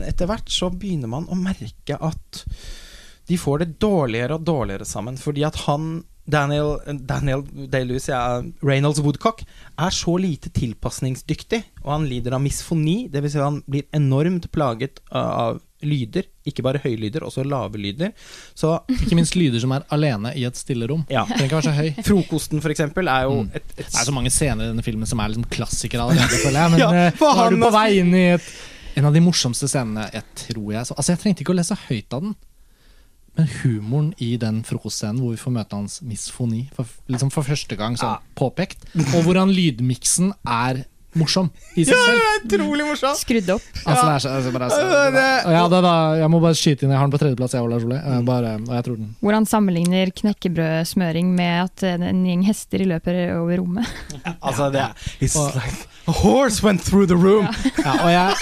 Etter 0.07 0.29
hvert 0.29 0.51
så 0.51 0.69
begynner 0.71 1.11
man 1.11 1.27
å 1.27 1.35
merke 1.39 1.97
at 1.99 2.43
de 3.27 3.35
får 3.39 3.63
det 3.63 3.73
dårligere 3.83 4.37
og 4.37 4.45
dårligere 4.47 4.87
sammen, 4.87 5.17
fordi 5.19 5.43
at 5.47 5.59
han 5.65 5.97
Daniel, 6.27 6.73
Daniel 7.07 7.41
Day-Lewis, 7.71 8.09
ja, 8.11 8.41
Reynolds 8.61 8.99
Woodcock, 8.99 9.43
er 9.79 9.93
så 9.95 10.17
lite 10.19 10.49
tilpasningsdyktig, 10.51 11.61
og 11.85 11.93
han 11.93 12.07
lider 12.09 12.35
av 12.35 12.41
misfoni, 12.43 13.07
dvs. 13.13 13.31
Si 13.37 13.39
han 13.39 13.61
blir 13.69 13.85
enormt 13.95 14.49
plaget 14.51 14.99
av, 15.15 15.61
lyder, 15.85 16.25
ikke 16.49 16.63
bare 16.65 16.79
høylyder, 16.81 17.21
også 17.23 17.43
lave 17.45 17.77
lyder. 17.77 18.11
Så 18.57 18.71
Ikke 18.89 19.15
minst 19.19 19.35
lyder 19.37 19.61
som 19.61 19.71
er 19.75 19.83
alene 19.93 20.31
i 20.35 20.43
et 20.47 20.57
stillerom. 20.57 21.03
ja, 21.13 21.21
Trenger 21.29 21.45
ikke 21.51 21.59
være 21.59 21.67
så 21.69 21.75
høy. 21.77 21.89
Frokosten, 22.07 22.61
for 22.65 22.73
eksempel, 22.73 23.07
er 23.13 23.27
jo 23.29 23.43
Mm. 23.43 23.51
et, 23.53 23.63
et 23.77 23.85
Det 23.85 23.99
er 24.01 24.07
så 24.09 24.15
mange 24.15 24.31
scener 24.33 24.65
i 24.65 24.71
denne 24.73 24.83
filmen 24.83 25.05
som 25.07 25.19
er 25.21 25.29
liksom 25.29 25.45
klassikere 25.53 26.01
allerede, 26.07 26.39
føler 26.45 26.59
jeg. 26.63 26.71
Men 26.73 26.79
Ja, 26.81 26.89
eh, 27.05 27.21
nå 27.21 27.45
er 27.45 27.53
du 27.53 27.61
på 27.61 27.71
vei 27.77 27.87
inn 28.01 28.13
i 28.17 28.25
et, 28.33 28.49
en 28.97 29.05
av 29.05 29.13
de 29.13 29.21
morsomste 29.21 29.69
scenene, 29.69 30.09
jeg 30.11 30.23
tror 30.47 30.71
jeg 30.73 30.85
så, 30.89 30.97
Altså, 30.97 31.13
jeg 31.13 31.19
trengte 31.21 31.45
ikke 31.45 31.53
å 31.53 31.59
lese 31.61 31.77
høyt 31.87 32.13
av 32.17 32.25
den. 32.25 32.35
Men 33.37 33.49
humoren 33.61 34.11
i 34.23 34.31
den 34.41 34.63
frokostscenen 34.65 35.21
hvor 35.21 35.35
vi 35.35 35.41
får 35.41 35.53
møte 35.59 35.77
hans 35.77 35.99
misfoni 36.01 36.63
for, 36.73 36.89
liksom 37.11 37.29
for 37.33 37.45
første 37.45 37.77
gang 37.77 37.97
sånn 37.99 38.17
påpekt, 38.37 38.87
og 39.13 39.27
hvordan 39.27 39.53
lydmiksen 39.53 40.33
er 40.43 40.85
morsom 41.19 41.49
i 41.75 41.83
seg 41.85 41.93
Ja, 41.95 42.03
selv. 42.05 42.21
det 42.47 42.57
er 42.59 42.63
utrolig 42.63 42.85
morsom! 42.87 43.15
Skrudd 43.19 43.49
opp. 43.55 43.65
Altså, 43.83 44.05
det 44.07 44.13
er 44.13 44.23
så, 44.23 44.29
altså, 44.37 44.53
bare, 44.55 44.69
Ja, 44.77 45.51
ja, 45.57 45.63
det, 45.73 45.81
da, 45.87 45.93
jeg 46.21 46.29
må 46.33 46.39
bare 46.43 46.57
skyte 46.59 46.85
inn, 46.87 46.93
jeg 46.93 46.99
har 47.01 47.07
den 47.09 47.15
på 47.17 47.21
tredjeplass, 47.23 47.53
jeg, 47.57 47.65
Ola. 47.67 47.77
Jeg 47.77 48.23
Hvordan 48.27 48.65
og 48.67 48.73
jeg 48.77 48.85
tror 48.87 48.97
den 49.01 49.11
Hvor 49.21 49.37
han 49.37 49.45
sammenligner 49.49 50.11
knekkebrødsmøring 50.21 51.33
med 51.35 51.53
at 51.67 51.85
en 52.07 52.23
gjeng 52.27 52.45
hester 52.47 52.85
løper 52.87 53.21
over 53.37 53.57
rommet. 53.61 53.93
Altså, 54.41 54.71
det 54.73 54.81
er 54.85 55.07
It's 55.21 55.35
Og- 55.39 55.53
like 55.55 55.87
A 56.07 56.13
horse 56.21 56.63
went 56.63 56.79
through 56.87 57.05
the 57.05 57.17
room! 57.19 57.47
Ja, 57.83 57.93
og 57.99 58.11
jeg, 58.13 58.35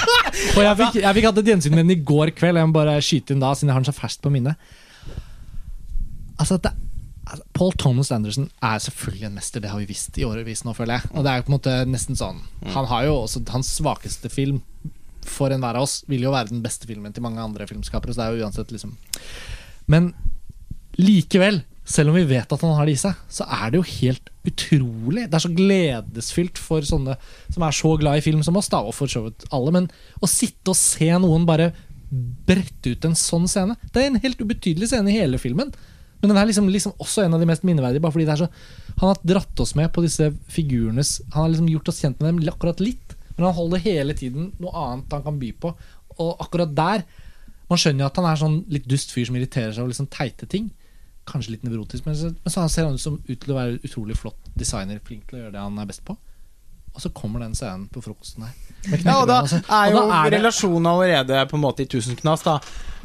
og 0.56 0.62
jeg 0.64 0.76
fikk, 0.78 0.94
jeg 1.02 1.14
fikk 1.18 1.26
hatt 1.28 1.40
et 1.42 1.50
gjensyn 1.52 1.74
med 1.76 1.82
den 1.84 1.90
i 1.98 2.02
går 2.08 2.30
kveld. 2.32 2.56
Jeg 2.56 2.70
må 2.70 2.72
bare 2.78 2.94
skyte 3.04 3.34
inn 3.34 3.42
da, 3.42 3.50
siden 3.52 3.68
jeg 3.68 3.76
har 3.76 3.82
den 3.84 3.92
så 3.92 3.96
ferskt 3.98 4.22
på 4.24 4.32
minnet. 4.32 4.56
Altså, 6.40 6.56
det, 6.64 6.72
altså, 7.30 7.46
Paul 7.56 7.74
Thomas 7.78 8.12
Anderson 8.14 8.48
er 8.66 8.82
selvfølgelig 8.84 9.28
en 9.28 9.36
mester, 9.38 9.62
det 9.62 9.72
har 9.72 9.80
vi 9.82 9.88
visst 9.90 10.18
i 10.18 10.26
årevis 10.26 10.64
nå, 10.66 10.74
føler 10.76 10.98
jeg. 10.98 11.12
Og 11.14 11.24
det 11.24 11.32
er 11.32 11.40
jo 11.40 11.46
på 11.46 11.52
en 11.52 11.58
måte 11.58 11.76
nesten 11.88 12.18
sånn 12.18 12.42
Han 12.74 12.88
har 12.90 13.06
jo 13.06 13.16
også 13.22 13.44
Hans 13.54 13.72
svakeste 13.78 14.30
film 14.32 14.60
for 15.26 15.52
enhver 15.52 15.76
av 15.76 15.84
oss 15.84 16.00
vil 16.08 16.24
jo 16.24 16.32
være 16.32 16.48
den 16.48 16.62
beste 16.64 16.88
filmen 16.88 17.12
til 17.12 17.24
mange 17.24 17.42
andre 17.42 17.66
filmskapere, 17.68 18.14
så 18.14 18.22
det 18.22 18.26
er 18.26 18.38
jo 18.38 18.46
uansett 18.46 18.72
liksom 18.72 18.94
Men 19.92 20.14
likevel 21.00 21.60
selv 21.90 22.12
om 22.12 22.18
vi 22.18 22.26
vet 22.28 22.52
at 22.52 22.62
han 22.62 22.76
har 22.76 22.86
det 22.86 22.94
i 22.94 23.00
seg, 23.00 23.18
så 23.32 23.46
er 23.50 23.72
det 23.72 23.80
jo 23.80 23.86
helt 23.88 24.28
utrolig. 24.46 25.24
Det 25.26 25.36
er 25.36 25.42
så 25.42 25.52
gledesfylt 25.52 26.60
for 26.60 26.86
sånne 26.86 27.16
som 27.50 27.64
er 27.66 27.74
så 27.74 27.94
glad 27.98 28.20
i 28.20 28.24
film 28.24 28.44
som 28.46 28.58
oss, 28.60 28.70
da, 28.70 28.82
og 28.84 28.94
for 28.94 29.10
så 29.10 29.24
vidt 29.24 29.46
alle. 29.54 29.72
Men 29.74 29.88
å 30.22 30.30
sitte 30.30 30.70
og 30.70 30.78
se 30.78 31.10
noen 31.18 31.48
bare 31.48 31.72
brette 32.10 32.94
ut 32.94 33.04
en 33.06 33.14
sånn 33.14 33.44
scene 33.46 33.76
Det 33.94 34.00
er 34.00 34.08
en 34.08 34.22
helt 34.22 34.40
ubetydelig 34.42 34.88
scene 34.90 35.12
i 35.12 35.18
hele 35.18 35.38
filmen. 35.42 35.72
Men 36.20 36.32
den 36.32 36.40
er 36.40 36.48
liksom, 36.50 36.68
liksom 36.68 36.96
også 37.00 37.24
en 37.24 37.34
av 37.36 37.40
de 37.40 37.48
mest 37.48 37.64
minneverdige. 37.64 38.02
Bare 38.04 38.14
fordi 38.14 38.26
det 38.28 38.34
er 38.34 38.42
så 38.42 38.50
Han 39.00 39.08
har 39.08 39.22
dratt 39.24 39.62
oss 39.64 39.74
med 39.78 39.88
på 39.94 40.02
disse 40.04 40.26
figurenes 40.52 41.20
Han 41.32 41.44
har 41.44 41.52
liksom 41.54 41.70
gjort 41.72 41.88
oss 41.88 42.02
kjent 42.02 42.20
med 42.20 42.28
dem 42.28 42.52
akkurat 42.52 42.82
litt, 42.84 43.16
men 43.36 43.46
han 43.46 43.56
holder 43.56 43.84
hele 43.86 44.16
tiden 44.16 44.50
noe 44.60 44.74
annet 44.76 45.16
han 45.16 45.24
kan 45.24 45.38
by 45.40 45.52
på. 45.62 45.72
Og 46.20 46.44
akkurat 46.44 46.74
der 46.76 47.06
Man 47.70 47.80
skjønner 47.80 48.04
jo 48.04 48.10
at 48.10 48.20
han 48.20 48.28
er 48.28 48.40
sånn 48.40 48.60
litt 48.68 48.88
dust 48.90 49.14
fyr 49.14 49.28
som 49.28 49.38
irriterer 49.38 49.72
seg 49.72 49.84
over 49.84 49.94
liksom 49.94 50.10
teite 50.10 50.48
ting. 50.50 50.72
Kanskje 51.30 51.54
litt 51.54 51.62
nevrotisk, 51.62 52.02
men 52.08 52.16
så, 52.18 52.32
men 52.34 52.52
så 52.52 52.64
ser 52.66 52.88
han 52.88 52.96
ut, 52.98 53.02
som, 53.02 53.20
ut 53.28 53.38
til 53.38 53.52
å 53.54 53.58
være 53.60 53.78
utrolig 53.86 54.16
flott 54.18 54.48
designer. 54.58 54.98
Flink 55.06 55.28
til 55.28 55.38
å 55.38 55.42
gjøre 55.44 55.54
det 55.54 55.62
han 55.62 55.78
er 55.78 55.86
best 55.86 56.02
på. 56.02 56.16
Og 56.90 57.04
så 57.04 57.12
kommer 57.14 57.44
den 57.44 57.54
scenen 57.54 57.86
på 57.92 58.02
frokosten 58.02 58.48
her. 58.48 58.56
Ja, 59.04 59.20
og 59.20 59.28
da 59.30 59.42
altså. 59.44 59.60
er 59.62 59.92
jo 59.92 60.00
Og 60.00 60.10
da 60.10 60.22
er 60.24 60.34
relasjonen 60.34 60.90
allerede 60.90 61.44
på 61.46 61.58
en 61.60 61.62
måte 61.62 61.84
i 61.84 61.90
tusenknas, 61.90 62.42
da. 62.42 62.56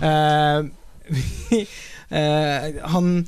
Eh, 0.02 1.68
eh, 2.10 2.82
han 2.94 3.28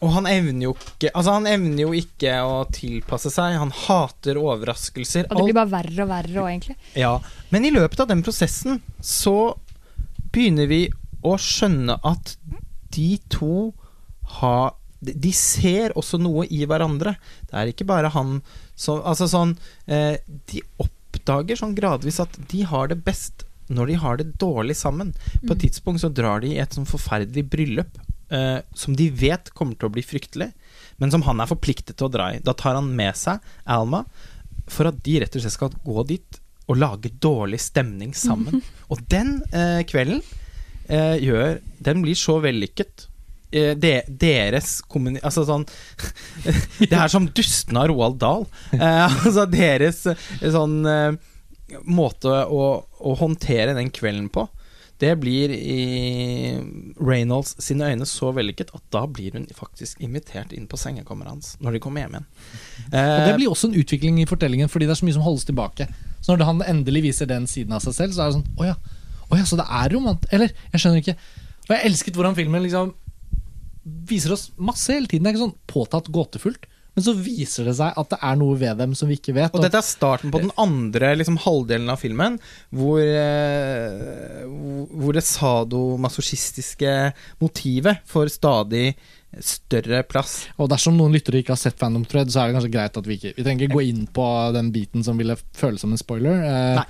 Og 0.00 0.12
han 0.14 0.26
evner 0.26 0.64
jo 0.64 0.74
ikke 0.74 1.10
Altså, 1.14 1.32
han 1.36 1.46
evner 1.46 1.82
jo 1.82 1.90
ikke 1.92 2.38
å 2.46 2.64
tilpasse 2.72 3.28
seg. 3.34 3.58
Han 3.60 3.70
hater 3.86 4.38
overraskelser. 4.40 5.26
Og 5.28 5.36
det 5.36 5.44
blir 5.50 5.58
bare 5.58 5.74
verre 5.74 6.04
og 6.06 6.08
verre 6.08 6.40
òg, 6.40 6.48
egentlig. 6.54 6.76
Ja, 6.96 7.18
men 7.52 7.64
i 7.68 7.72
løpet 7.74 8.00
av 8.00 8.08
den 8.08 8.22
prosessen 8.24 8.80
så 9.04 9.34
begynner 10.32 10.66
vi 10.70 10.86
å 11.26 11.34
skjønne 11.36 11.98
at 12.06 12.36
de 12.96 13.18
to 13.28 13.74
har 14.40 14.72
de- 15.04 15.32
ser 15.32 15.92
også 15.96 16.18
noe 16.20 16.46
i 16.48 16.64
hverandre. 16.68 17.16
Det 17.50 17.54
er 17.56 17.68
ikke 17.72 17.86
bare 17.88 18.08
han 18.12 18.40
som 18.76 19.00
Altså 19.04 19.26
sånn 19.28 19.54
eh, 19.86 20.16
De 20.48 20.60
oppdager 20.80 21.56
sånn 21.56 21.74
gradvis 21.76 22.20
at 22.20 22.36
de 22.48 22.62
har 22.68 22.88
det 22.88 23.02
best 23.04 23.44
når 23.70 23.86
de 23.86 23.94
har 24.02 24.16
det 24.16 24.32
dårlig 24.40 24.74
sammen. 24.76 25.12
På 25.46 25.52
et 25.54 25.60
tidspunkt 25.62 26.00
så 26.02 26.08
drar 26.12 26.40
de 26.40 26.54
i 26.56 26.58
et 26.58 26.72
sånn 26.74 26.88
forferdelig 26.88 27.44
bryllup 27.52 27.98
eh, 28.30 28.58
som 28.74 28.96
de 28.96 29.08
vet 29.10 29.50
kommer 29.56 29.78
til 29.78 29.90
å 29.90 29.94
bli 29.94 30.04
fryktelig, 30.06 30.50
men 31.02 31.12
som 31.12 31.24
han 31.26 31.40
er 31.42 31.50
forpliktet 31.50 31.96
til 31.98 32.08
å 32.08 32.12
dra 32.12 32.30
i. 32.34 32.42
Da 32.44 32.54
tar 32.56 32.78
han 32.78 32.92
med 32.96 33.16
seg 33.18 33.40
Alma 33.64 34.04
for 34.70 34.90
at 34.90 35.00
de 35.04 35.18
rett 35.22 35.36
og 35.36 35.42
slett 35.42 35.56
skal 35.56 35.74
gå 35.84 36.04
dit 36.08 36.40
og 36.70 36.78
lage 36.78 37.10
dårlig 37.18 37.58
stemning 37.62 38.14
sammen. 38.14 38.62
Og 38.92 39.02
den 39.10 39.40
eh, 39.50 39.80
kvelden 39.88 40.20
eh, 40.86 41.16
gjør 41.18 41.58
Den 41.82 42.04
blir 42.04 42.18
så 42.18 42.38
vellykket. 42.42 43.08
Eh, 43.50 43.72
de, 43.74 43.96
deres 44.06 44.78
kommuni... 44.86 45.18
Altså 45.26 45.42
sånn 45.48 45.66
Det 46.78 46.94
er 46.94 47.10
som 47.10 47.26
dustene 47.34 47.82
av 47.82 47.90
Roald 47.90 48.20
Dahl. 48.22 48.46
Eh, 48.76 49.18
altså 49.26 49.46
deres 49.50 50.04
eh, 50.12 50.30
sånn 50.46 50.84
måte 51.86 52.30
å, 52.50 52.62
å 52.82 53.18
håndtere 53.18 53.76
den 53.78 53.92
kvelden 53.94 54.30
på. 54.32 54.46
Det 55.00 55.14
blir 55.20 55.52
i 55.54 55.78
Reynolds 57.00 57.54
sine 57.64 57.88
øyne 57.88 58.06
så 58.08 58.30
vellykket 58.36 58.72
at 58.76 58.82
da 58.92 59.06
blir 59.08 59.32
hun 59.36 59.46
faktisk 59.56 60.00
invitert 60.04 60.52
inn 60.56 60.66
på 60.68 60.78
sengekammeret 60.80 61.32
hans 61.32 61.54
når 61.64 61.76
de 61.76 61.82
kommer 61.82 62.04
hjem 62.04 62.18
igjen. 62.18 62.28
Og 62.92 62.96
Eh, 63.00 63.26
Det 63.28 63.36
blir 63.38 63.50
også 63.52 63.70
en 63.70 63.76
utvikling 63.80 64.20
i 64.20 64.26
fortellingen, 64.28 64.68
fordi 64.68 64.86
det 64.88 64.94
er 64.96 65.00
så 65.00 65.06
mye 65.08 65.16
som 65.16 65.24
holdes 65.24 65.46
tilbake. 65.48 65.86
Så 66.20 66.34
når 66.34 66.44
han 66.48 66.62
endelig 66.68 67.02
viser 67.08 67.28
den 67.30 67.46
siden 67.48 67.72
av 67.76 67.84
seg 67.84 67.94
selv, 67.96 68.16
så 68.16 68.24
er 68.24 68.30
det 68.32 68.38
sånn 68.40 68.58
Å 68.60 68.66
ja, 68.72 68.74
å 69.30 69.38
ja 69.38 69.44
så 69.46 69.56
det 69.60 69.66
er 69.68 69.92
romant... 69.94 70.26
Eller, 70.34 70.52
jeg 70.72 70.82
skjønner 70.82 71.00
ikke. 71.04 71.14
Og 71.68 71.72
jeg 71.76 71.86
elsket 71.86 72.18
hvordan 72.18 72.36
filmen 72.36 72.64
liksom 72.66 72.92
viser 74.10 74.34
oss 74.34 74.48
masse 74.58 74.92
hele 74.92 75.06
tiden. 75.08 75.24
Det 75.24 75.30
er 75.30 75.36
ikke 75.38 75.46
sånn 75.46 75.58
påtatt 75.70 76.10
gåtefullt. 76.12 76.66
Men 76.96 77.04
så 77.06 77.14
viser 77.14 77.68
det 77.70 77.76
seg 77.78 77.94
at 77.96 78.08
det 78.10 78.18
er 78.26 78.36
noe 78.40 78.56
ved 78.58 78.76
dem 78.82 78.94
som 78.98 79.08
vi 79.10 79.16
ikke 79.20 79.34
vet. 79.36 79.54
Og 79.54 79.62
dette 79.62 79.78
er 79.78 79.86
starten 79.86 80.32
på 80.34 80.40
den 80.42 80.50
andre 80.58 81.12
liksom, 81.16 81.36
halvdelen 81.44 81.88
av 81.92 82.00
filmen, 82.02 82.38
hvor, 82.74 82.98
eh, 83.00 84.42
hvor- 84.90 85.14
det 85.14 85.22
sadomasochistiske 85.26 87.12
motivet 87.40 88.02
får 88.10 88.30
stadig 88.34 88.94
større 89.38 90.02
plass. 90.10 90.48
Og 90.58 90.68
dersom 90.72 90.96
noen 90.98 91.14
lyttere 91.14 91.40
ikke 91.42 91.54
har 91.54 91.60
sett 91.62 91.78
Phantom 91.78 92.04
Thread, 92.04 92.32
så 92.32 92.42
er 92.42 92.50
det 92.50 92.56
kanskje 92.58 92.72
greit 92.74 92.96
at 92.98 93.06
vi 93.06 93.16
ikke 93.18 93.34
Vi 93.36 93.44
trenger 93.46 93.68
ikke 93.68 93.76
gå 93.78 93.84
inn 93.88 94.06
på 94.10 94.26
den 94.56 94.72
biten 94.74 95.04
som 95.06 95.16
ville 95.20 95.36
føles 95.54 95.80
som 95.80 95.92
en 95.94 95.98
spoiler. 96.00 96.42
Eh, 96.42 96.74
Nei. 96.80 96.86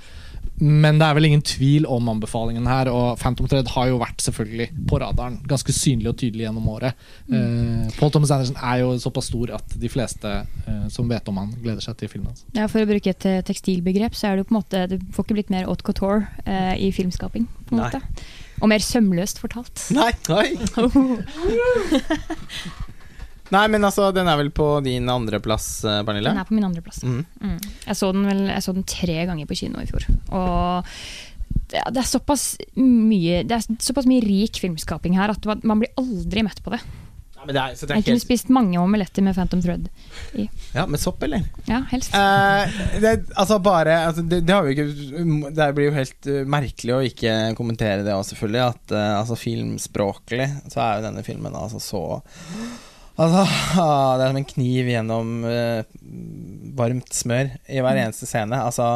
Men 0.61 0.99
det 1.01 1.07
er 1.07 1.15
vel 1.17 1.25
ingen 1.25 1.41
tvil 1.41 1.87
om 1.89 2.09
anbefalingen 2.11 2.67
her, 2.69 2.89
og 2.93 3.17
Phantom 3.17 3.47
Thread 3.49 3.71
har 3.73 3.87
jo 3.89 3.97
vært 4.01 4.21
selvfølgelig 4.21 4.67
på 4.89 4.99
radaren. 5.01 5.39
Ganske 5.49 5.73
synlig 5.73 6.11
og 6.11 6.19
tydelig 6.21 6.45
gjennom 6.45 6.67
året. 6.69 6.99
Eh, 7.33 7.87
Paul 7.97 8.13
Thomas 8.13 8.33
Anderson 8.35 8.59
er 8.61 8.83
jo 8.83 8.91
såpass 9.01 9.31
stor 9.31 9.55
at 9.57 9.73
de 9.81 9.89
fleste 9.89 10.35
uh, 10.45 10.85
som 10.93 11.09
vet 11.09 11.31
om 11.31 11.39
han, 11.41 11.55
gleder 11.63 11.81
seg 11.81 11.97
til 11.97 12.11
filmen 12.13 12.29
hans. 12.29 12.45
Ja, 12.53 12.67
for 12.69 12.83
å 12.83 12.89
bruke 12.89 13.09
et 13.09 13.25
eh, 13.25 13.41
tekstilbegrep, 13.47 14.13
så 14.17 14.29
er 14.29 14.37
det 14.37 14.45
jo 14.45 14.51
på 14.51 14.55
en 14.55 14.61
måte 14.61 14.85
Det 14.91 15.01
får 15.15 15.27
ikke 15.27 15.39
blitt 15.39 15.53
mer 15.53 15.65
haute 15.65 15.87
couture 15.87 16.29
uh, 16.45 16.75
i 16.77 16.91
filmskaping. 16.93 17.49
på 17.65 17.75
en 17.75 17.81
Nei. 17.81 17.89
måte. 17.89 18.29
Og 18.61 18.69
mer 18.69 18.85
sømløst 18.85 19.41
fortalt. 19.41 19.87
Nei, 19.97 20.13
oi! 20.29 20.49
Nei, 23.51 23.65
men 23.71 23.83
altså, 23.83 24.11
den 24.15 24.29
er 24.31 24.39
vel 24.39 24.51
på 24.55 24.67
din 24.85 25.09
andreplass, 25.11 25.83
eh, 25.83 25.99
Pernille? 26.07 26.31
Den 26.31 26.39
er 26.39 26.47
på 26.47 26.55
min 26.55 26.67
andreplass. 26.67 27.03
Mm. 27.03 27.25
Mm. 27.41 27.59
Jeg, 27.87 27.97
så 27.99 28.13
den 28.15 28.29
vel, 28.29 28.45
jeg 28.53 28.63
så 28.63 28.75
den 28.77 28.87
tre 28.87 29.17
ganger 29.27 29.49
på 29.49 29.59
kino 29.59 29.83
i 29.83 29.89
fjor. 29.89 30.07
Og 30.31 30.87
det, 31.71 31.83
det 31.91 32.03
er 32.03 32.79
mye 32.79 33.43
Det 33.47 33.57
er 33.57 33.79
såpass 33.83 34.07
mye 34.07 34.23
rik 34.23 34.59
filmskaping 34.59 35.17
her 35.19 35.33
at 35.33 35.47
man, 35.63 35.81
blir 35.83 35.91
aldri 35.99 36.43
mett 36.47 36.63
på 36.63 36.73
det. 36.73 36.79
Men 37.41 37.55
det 37.55 37.61
er, 37.61 37.75
så 37.75 37.87
det 37.87 37.95
er 37.95 37.97
Jeg 37.97 38.05
kunne 38.05 38.19
helt, 38.19 38.23
spist 38.23 38.51
mange 38.53 38.77
omeletter 38.77 39.25
med 39.25 39.33
Phantom 39.33 39.63
Thread. 39.65 39.87
ja, 40.75 40.83
med 40.85 41.01
sopp, 41.01 41.23
eller? 41.25 41.47
Ja, 41.65 41.81
helst. 41.89 42.13
Eh, 42.13 42.75
det, 43.01 43.15
altså 43.33 43.57
bare 43.59 43.95
altså 44.05 44.21
det, 44.21 44.43
det 44.45 44.53
har 44.53 44.67
vi 44.67 44.75
ikke 44.75 45.49
Det 45.57 45.67
blir 45.73 45.89
jo 45.89 45.95
helt 45.95 46.29
eh, 46.29 46.45
merkelig 46.45 46.93
å 46.93 47.01
ikke 47.07 47.33
kommentere 47.57 48.05
det 48.05 48.13
òg, 48.13 48.23
selvfølgelig. 48.29 48.61
At 48.75 48.93
uh, 48.93 49.17
altså 49.23 49.39
filmspråklig 49.41 50.47
så 50.69 50.85
er 50.85 50.99
jo 50.99 51.07
denne 51.09 51.25
filmen 51.25 51.57
altså 51.57 51.81
så 51.81 52.03
Altså, 53.21 53.43
det 54.17 54.25
er 54.25 54.31
som 54.31 54.39
en 54.41 54.51
kniv 54.51 54.91
gjennom 54.91 55.33
eh, 55.49 55.81
varmt 56.77 57.11
smør 57.15 57.51
i 57.69 57.81
hver 57.83 57.99
eneste 58.01 58.29
scene. 58.29 58.61
Altså 58.61 58.95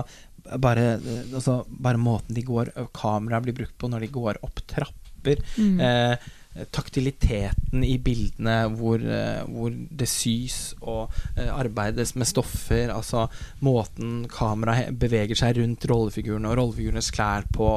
bare, 0.62 0.95
altså, 1.34 1.64
bare 1.70 2.02
måten 2.02 2.38
de 2.38 2.45
går 2.45 2.72
Kameraet 2.95 3.48
blir 3.48 3.60
brukt 3.64 3.78
på 3.82 3.90
når 3.92 4.06
de 4.06 4.16
går 4.16 4.42
opp 4.45 4.64
trapper. 4.70 5.42
Mm. 5.58 5.80
Eh, 5.82 6.32
taktiliteten 6.72 7.84
i 7.84 7.98
bildene 8.00 8.70
hvor, 8.78 9.02
eh, 9.02 9.42
hvor 9.52 9.74
det 9.74 10.08
sys 10.08 10.60
og 10.80 11.12
eh, 11.36 11.50
arbeides 11.52 12.16
med 12.16 12.30
stoffer. 12.30 12.94
Altså 12.94 13.26
måten 13.66 14.24
kameraet 14.32 14.95
beveger 15.00 15.36
seg 15.40 15.60
rundt 15.60 15.88
rollefigurene 15.92 16.52
og 16.52 16.60
rollefigurenes 16.62 17.12
klær 17.16 17.48
på. 17.52 17.70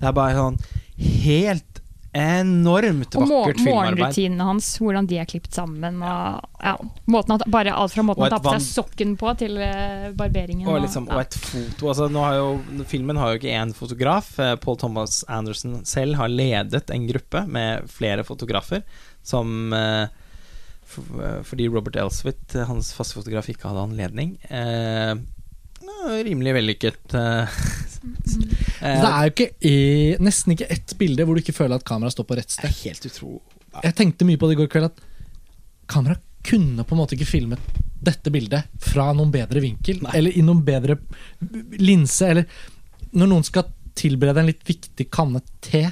Det 0.00 0.10
er 0.10 0.18
bare 0.18 0.40
sånn 0.40 0.60
helt 1.24 1.83
enormt 2.14 3.16
vakkert 3.16 3.58
filmarbeid. 3.58 3.58
Og 3.58 3.66
morgenrutinene 3.66 4.46
hans, 4.46 4.68
hvordan 4.78 5.08
de 5.10 5.18
er 5.18 5.28
klippet 5.28 5.56
sammen. 5.56 5.98
Og, 5.98 6.44
ja, 6.62 6.74
at, 6.78 7.46
bare 7.50 7.74
alt 7.74 7.94
fra 7.96 8.04
måten 8.06 8.26
han 8.26 8.36
tar 8.36 8.44
på 8.44 8.54
seg 8.54 8.66
sokken 8.68 9.16
på, 9.20 9.32
til 9.40 9.58
eh, 9.58 10.08
barberingen. 10.16 10.68
Og, 10.70 10.78
liksom, 10.86 11.08
og 11.10 11.18
ja. 11.18 11.26
et 11.26 11.38
foto 11.42 11.90
altså, 11.90 12.08
har 12.14 12.38
jo, 12.38 12.84
Filmen 12.90 13.18
har 13.20 13.32
jo 13.32 13.42
ikke 13.42 13.56
én 13.58 13.74
fotograf. 13.76 14.30
Eh, 14.38 14.54
Paul 14.62 14.78
Thomas 14.80 15.22
Anderson 15.26 15.80
selv 15.88 16.20
har 16.20 16.30
ledet 16.30 16.86
en 16.94 17.08
gruppe 17.10 17.44
med 17.50 17.90
flere 17.90 18.26
fotografer 18.26 18.86
som 19.24 19.74
eh, 19.74 20.06
for, 20.86 21.42
Fordi 21.48 21.66
Robert 21.72 21.96
Elswit, 21.98 22.54
eh, 22.54 22.68
hans 22.68 22.92
faste 22.94 23.18
fotograf, 23.18 23.50
ikke 23.50 23.70
hadde 23.72 23.88
anledning. 23.88 24.36
Ja, 25.84 26.16
rimelig 26.24 26.54
vellykket. 26.56 27.14
Eh, 27.14 27.40
eh, 28.82 29.00
Det 29.00 29.10
er 29.10 29.24
jo 29.24 29.32
ikke 29.32 29.48
i, 29.68 29.78
nesten 30.22 30.54
ikke 30.54 30.70
ett 30.72 30.94
bilde 31.00 31.26
hvor 31.26 31.36
du 31.36 31.44
ikke 31.44 31.56
føler 31.56 31.78
at 31.78 31.86
kameraet 31.88 32.16
står 32.16 32.28
på 32.28 32.38
rett 32.40 32.54
sted. 32.54 32.78
helt 32.84 33.08
utro... 33.10 33.38
Jeg 33.82 33.96
tenkte 33.98 34.26
mye 34.28 34.38
på 34.38 34.48
det 34.48 34.54
i 34.54 34.60
går 34.60 34.70
kveld 34.70 34.90
at 34.92 35.02
kameraet 35.90 36.22
kunne 36.44 36.84
på 36.84 36.94
en 36.94 37.00
måte 37.00 37.16
ikke 37.16 37.28
filmet 37.28 37.80
dette 38.04 38.30
bildet 38.30 38.68
fra 38.84 39.08
noen 39.16 39.32
bedre 39.32 39.62
vinkel, 39.64 40.02
eller 40.12 40.36
i 40.36 40.42
noen 40.44 40.60
bedre 40.64 40.98
linse, 41.80 42.28
eller 42.28 42.44
Når 43.14 43.28
noen 43.30 43.46
skal 43.46 43.68
tilberede 43.94 44.42
en 44.42 44.48
litt 44.50 44.64
viktig 44.66 45.06
kanne 45.14 45.40
te, 45.62 45.86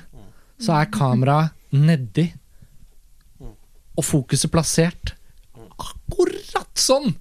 så 0.61 0.75
er 0.81 0.91
kameraet 0.93 1.55
nedi, 1.73 2.27
og 3.93 4.05
fokuset 4.05 4.51
plassert 4.53 5.15
akkurat 5.83 6.71
sånn 6.79 7.13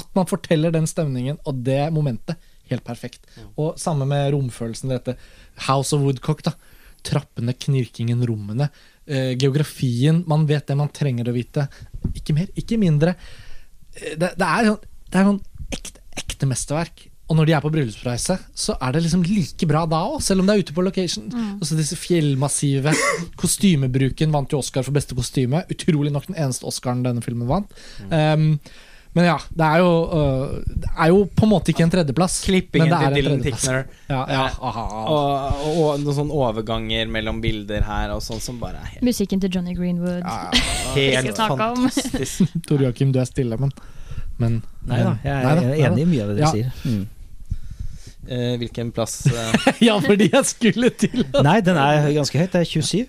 at 0.00 0.08
man 0.18 0.28
forteller 0.30 0.72
den 0.74 0.88
stemningen 0.90 1.38
og 1.46 1.60
det 1.66 1.82
momentet 1.94 2.38
helt 2.70 2.84
perfekt. 2.86 3.24
Og 3.58 3.78
samme 3.80 4.06
med 4.06 4.30
romfølelsen, 4.34 4.92
dette 4.94 5.16
House 5.66 5.94
of 5.96 6.04
Woodcock. 6.06 6.44
da 6.46 6.54
Trappene, 7.02 7.54
knirkingen, 7.56 8.20
rommene. 8.28 8.68
Eh, 9.08 9.32
geografien. 9.40 10.22
Man 10.30 10.44
vet 10.46 10.68
det 10.68 10.76
man 10.78 10.90
trenger 10.94 11.30
å 11.30 11.34
vite. 11.34 11.64
Ikke 12.14 12.36
mer, 12.36 12.50
ikke 12.54 12.78
mindre. 12.78 13.16
Eh, 13.96 14.14
Det, 14.20 14.34
det 14.38 14.46
er 14.46 14.68
sånn, 14.68 14.82
det 15.10 15.18
er 15.18 15.30
sånn 15.30 15.40
ekte, 15.74 16.04
ekte 16.20 16.46
mesterverk. 16.50 17.06
Og 17.30 17.36
når 17.38 17.46
de 17.46 17.52
er 17.54 17.62
på 17.62 17.70
bryllupsreise, 17.70 18.36
så 18.58 18.74
er 18.82 18.92
det 18.92 19.04
liksom 19.04 19.22
like 19.22 19.66
bra 19.70 19.84
da 19.86 20.00
òg, 20.12 20.20
selv 20.22 20.42
om 20.42 20.48
det 20.48 20.54
er 20.56 20.62
ute 20.64 20.74
på 20.74 20.82
location. 20.82 21.28
Og 21.60 21.66
så 21.66 21.76
disse 21.78 21.94
fjellmassive 21.98 22.90
Kostymebruken 23.38 24.32
vant 24.34 24.50
jo 24.50 24.58
Oscar 24.58 24.82
for 24.86 24.94
beste 24.96 25.14
kostyme. 25.14 25.62
Utrolig 25.70 26.10
nok 26.12 26.26
den 26.26 26.38
eneste 26.42 26.66
Oscaren 26.66 27.04
denne 27.06 27.22
filmen 27.24 27.46
vant. 27.50 27.70
Um, 28.10 28.58
men 29.12 29.26
ja, 29.26 29.36
det 29.58 29.66
er 29.66 29.80
jo 29.82 29.90
uh, 30.06 30.50
Det 30.62 30.90
er 30.94 31.08
jo 31.10 31.22
på 31.34 31.46
en 31.46 31.50
måte 31.50 31.72
ikke 31.72 31.82
en 31.82 31.90
tredjeplass. 31.90 32.36
Klippingen 32.46 32.92
men 32.92 32.94
det 32.94 33.06
er 33.08 33.14
til 33.16 33.26
Dylan. 33.26 33.40
Tickner. 33.42 33.80
Ja, 34.06 34.20
ja. 34.30 34.44
Og, 34.62 34.76
og, 35.10 35.70
og 35.70 36.04
noen 36.04 36.16
sånne 36.20 36.36
overganger 36.46 37.10
mellom 37.10 37.40
bilder 37.42 37.86
her 37.88 38.14
og 38.14 38.22
sånn 38.22 38.42
som 38.42 38.60
bare 38.62 38.78
er 38.78 38.92
helt, 38.94 39.06
Musikken 39.06 39.42
til 39.42 39.50
Johnny 39.56 39.74
Greenwood. 39.74 40.22
Helt 40.94 41.40
fantastisk. 41.40 42.54
Tor 42.68 42.86
Joakim, 42.86 43.10
du 43.14 43.18
er 43.22 43.26
stille, 43.26 43.58
men, 43.58 43.74
men 44.38 44.60
Nei 44.86 45.02
da, 45.02 45.16
jeg 45.26 45.34
er 45.34 45.48
Nei 45.48 45.56
da, 45.58 45.72
enig 45.88 46.04
i 46.06 46.10
mye 46.14 46.26
av 46.26 46.30
det 46.30 46.38
dere 46.38 46.46
Ja. 46.46 46.52
sier. 46.54 46.70
Mm. 46.86 47.08
Uh, 48.30 48.54
hvilken 48.60 48.90
plass 48.94 49.24
uh... 49.26 49.70
Ja, 49.88 49.96
fordi 50.04 50.28
jeg 50.30 50.46
skulle 50.46 50.92
til 50.94 51.24
Nei, 51.42 51.58
den 51.66 51.80
er 51.80 52.12
ganske 52.14 52.38
høyt. 52.38 52.52
Det 52.54 52.62
er 52.62 52.70
27. 52.78 53.08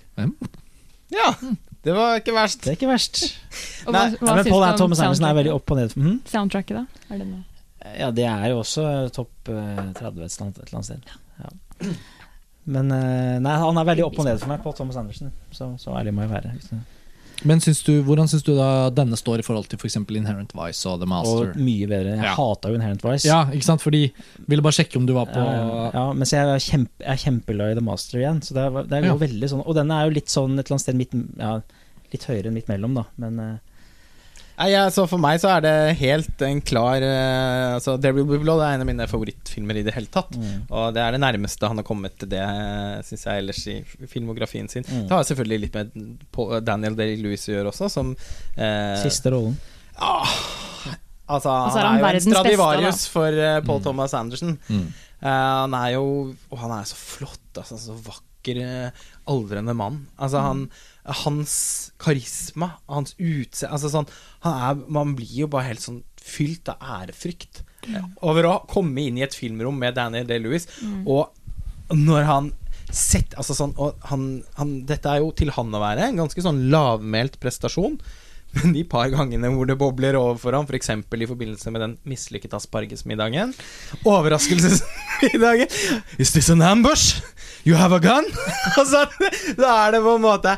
Ja, 1.13 1.35
det 1.85 1.95
var 1.97 2.19
ikke 2.21 2.33
verst. 2.35 2.63
Det 2.63 2.73
er 2.73 2.77
ikke 2.77 2.91
verst. 2.91 3.21
Og 3.87 3.93
hva, 3.93 4.03
Nei, 4.05 4.19
hva 4.21 4.35
men 4.37 4.49
Paul 4.49 4.65
Thomas 4.77 5.01
Anderson 5.01 5.29
er 5.29 5.37
veldig 5.39 5.53
opp 5.55 5.73
og 5.73 5.79
ned. 5.81 5.95
Mhm. 5.97 6.19
Soundtracket, 6.29 6.81
da? 6.81 7.05
Er 7.09 7.21
det 7.23 7.27
noe? 7.29 7.43
Ja, 7.97 8.11
det 8.13 8.25
er 8.29 8.43
jo 8.51 8.59
også 8.61 8.85
topp 9.15 9.49
eh, 9.49 9.85
30 9.97 9.97
et 9.97 10.01
eller 10.05 10.43
annet, 10.45 10.57
et 10.61 10.67
eller 10.67 10.79
annet 10.79 10.89
sted. 10.91 11.13
Ja. 11.41 11.93
Men 12.71 12.91
eh, 12.93 13.37
nei, 13.41 13.55
han 13.63 13.81
er 13.81 13.87
veldig 13.89 14.05
opp 14.05 14.19
og 14.21 14.27
ned 14.27 14.41
for 14.41 14.51
meg, 14.53 14.61
Paul 14.61 14.75
Thomas 14.77 14.99
Anderson. 15.01 15.31
Så, 15.49 15.71
så 15.81 15.95
ærlig 15.97 16.13
må 16.13 16.27
jeg 16.27 16.33
være. 16.35 16.53
Men 17.47 17.59
syns 17.63 17.79
du, 17.83 18.03
hvordan 18.05 18.27
syns 18.29 18.43
du 18.45 18.51
da 18.57 18.89
denne 18.93 19.17
står 19.17 19.39
i 19.41 19.45
forhold 19.45 19.67
til 19.71 19.79
f.eks. 19.81 19.95
Inherent 20.13 20.51
Vice 20.53 20.85
og 20.89 20.99
The 21.01 21.07
Master? 21.09 21.51
Og 21.55 21.57
mye 21.57 21.87
bedre. 21.89 22.15
Jeg 22.17 22.23
Ja. 22.23 22.35
hata 22.37 22.69
jo 22.69 22.75
Inherent 22.77 23.01
Vice. 23.03 23.25
Ja, 23.27 23.45
ikke 23.49 23.63
sant? 23.65 23.81
Fordi 23.81 24.11
Ville 24.47 24.61
bare 24.61 24.77
sjekke 24.77 24.97
om 24.97 25.05
du 25.09 25.13
var 25.13 25.25
på 25.25 25.41
Ja, 25.41 25.91
ja, 25.93 26.05
mens 26.13 26.31
jeg 26.31 26.45
er, 26.45 26.59
kjempe, 26.59 26.91
jeg 26.99 27.09
er 27.15 27.23
kjempeglad 27.25 27.71
i 27.71 27.75
The 27.79 27.81
Master 27.81 28.19
igjen. 28.19 28.41
Så 28.45 28.53
det 28.53 28.61
er, 28.67 28.83
det 28.83 29.03
jo 29.07 29.13
Ja. 29.13 29.17
veldig 29.27 29.49
sånn 29.49 29.65
Og 29.65 29.75
denne 29.75 29.91
er 29.99 30.05
jo 30.09 30.15
litt 30.19 30.27
sånn 30.29 30.59
et 30.59 30.65
eller 30.69 30.75
annet 30.77 30.81
sted 30.81 30.95
midt, 30.95 31.37
ja, 31.39 31.61
litt 32.13 32.23
høyere 32.29 32.47
enn 32.47 32.53
midt 32.53 32.67
mellom, 32.67 32.93
da. 32.95 33.05
Men 33.17 33.39
eh, 33.39 33.57
Nei, 34.61 34.67
jeg, 34.75 34.91
så 34.93 35.07
for 35.09 35.17
meg 35.21 35.39
så 35.41 35.49
er 35.55 35.63
det 35.65 35.73
helt 35.97 36.41
en 36.45 36.59
klar 36.61 37.01
eh, 37.01 37.73
altså, 37.79 37.95
There 37.97 38.13
Will 38.13 38.27
Be 38.29 38.37
Blood 38.43 38.61
er 38.61 38.75
en 38.75 38.83
av 38.83 38.89
mine 38.91 39.07
favorittfilmer 39.09 39.79
i 39.79 39.83
det 39.87 39.95
hele 39.95 40.11
tatt. 40.13 40.35
mm. 40.37 40.67
Og 40.69 40.91
det 40.93 41.01
er 41.01 41.15
det 41.15 41.21
nærmeste 41.23 41.65
han 41.71 41.81
har 41.81 41.87
kommet 41.87 42.13
til 42.21 42.29
det, 42.29 42.43
syns 43.07 43.25
jeg, 43.25 43.41
ellers 43.41 43.61
i 43.73 43.79
filmografien 44.11 44.69
sin. 44.69 44.85
Mm. 44.85 45.07
Det 45.09 45.17
har 45.17 45.25
selvfølgelig 45.31 45.61
litt 45.65 45.79
med 45.79 46.65
Daniel 46.67 46.97
Day-Lewis 46.99 47.47
å 47.49 47.55
gjøre 47.55 47.73
også, 47.73 47.89
som 47.89 48.13
eh, 48.13 48.99
Siste 49.01 49.33
rollen. 49.33 49.57
ah, 49.97 50.29
Altså, 51.31 51.47
altså, 51.49 51.71
så 51.71 51.79
er 51.79 51.85
han 51.87 51.95
han 51.95 52.05
er 52.05 52.17
jo 52.17 52.19
en 52.19 52.25
Stradivarius 52.35 52.97
beste, 52.99 53.11
for 53.13 53.37
uh, 53.39 53.57
Paul 53.63 53.79
Mm. 53.79 53.83
Thomas 53.85 54.13
Anderson. 54.19 54.57
Mm. 54.67 54.87
Eh, 55.21 55.27
han 55.63 55.73
er 55.79 55.89
jo 55.95 56.05
Og 56.51 56.57
han 56.59 56.73
er 56.75 56.89
så 56.89 56.97
flott, 56.99 57.45
altså. 57.55 57.77
Så 57.79 57.95
vakker, 58.03 58.59
eh, 58.65 59.05
aldrende 59.31 59.73
mann. 59.77 60.01
Altså, 60.19 60.41
han 60.43 60.65
Hans 61.23 61.53
karisma, 62.01 62.75
hans 62.85 63.15
utseende 63.17 63.73
Altså 63.73 63.89
sånn 63.89 64.09
han 64.45 64.83
Man 64.85 65.15
blir 65.17 65.31
jo 65.43 65.47
bare 65.49 65.71
helt 65.71 65.81
sånn 65.81 66.03
fylt 66.21 66.69
av 66.69 66.83
ærefrykt 67.01 67.63
over 68.21 68.45
å 68.45 68.55
komme 68.69 69.07
inn 69.07 69.17
i 69.17 69.23
et 69.25 69.33
filmrom 69.33 69.79
med 69.81 69.95
Daniel 69.97 70.27
Day-Lewis, 70.29 70.67
og 71.09 71.31
når 71.97 72.27
han 72.27 72.51
sett, 72.91 73.35
altså 73.39 73.55
sånn, 73.55 73.73
han, 74.09 74.25
han, 74.57 74.73
Dette 74.87 75.09
er 75.09 75.23
jo 75.23 75.31
til 75.35 75.51
han 75.55 75.73
å 75.73 75.81
være 75.81 76.09
en 76.09 76.19
ganske 76.21 76.43
sånn 76.43 76.67
lavmælt 76.71 77.39
prestasjon. 77.41 77.97
Men 78.51 78.73
de 78.75 78.81
par 78.83 79.07
gangene 79.13 79.47
hvor 79.53 79.67
det 79.69 79.77
bobler 79.79 80.17
over 80.19 80.35
for 80.41 80.55
ham, 80.57 80.65
f.eks. 80.67 80.89
For 81.07 81.23
i 81.23 81.27
forbindelse 81.29 81.71
med 81.71 81.85
den 81.85 81.93
mislykkede 82.03 82.57
aspargesmiddagen 82.59 83.53
Overraskelsesmiddagen 84.03 85.71
Is 86.19 86.33
this 86.35 86.49
an 86.51 86.61
ambush? 86.61 87.21
You 87.63 87.77
have 87.79 87.95
a 87.95 88.01
gun? 88.03 88.27
altså, 88.79 89.05
da 89.55 89.75
er 89.85 89.95
det 89.95 90.03
på 90.03 90.17
en 90.17 90.25
måte 90.25 90.57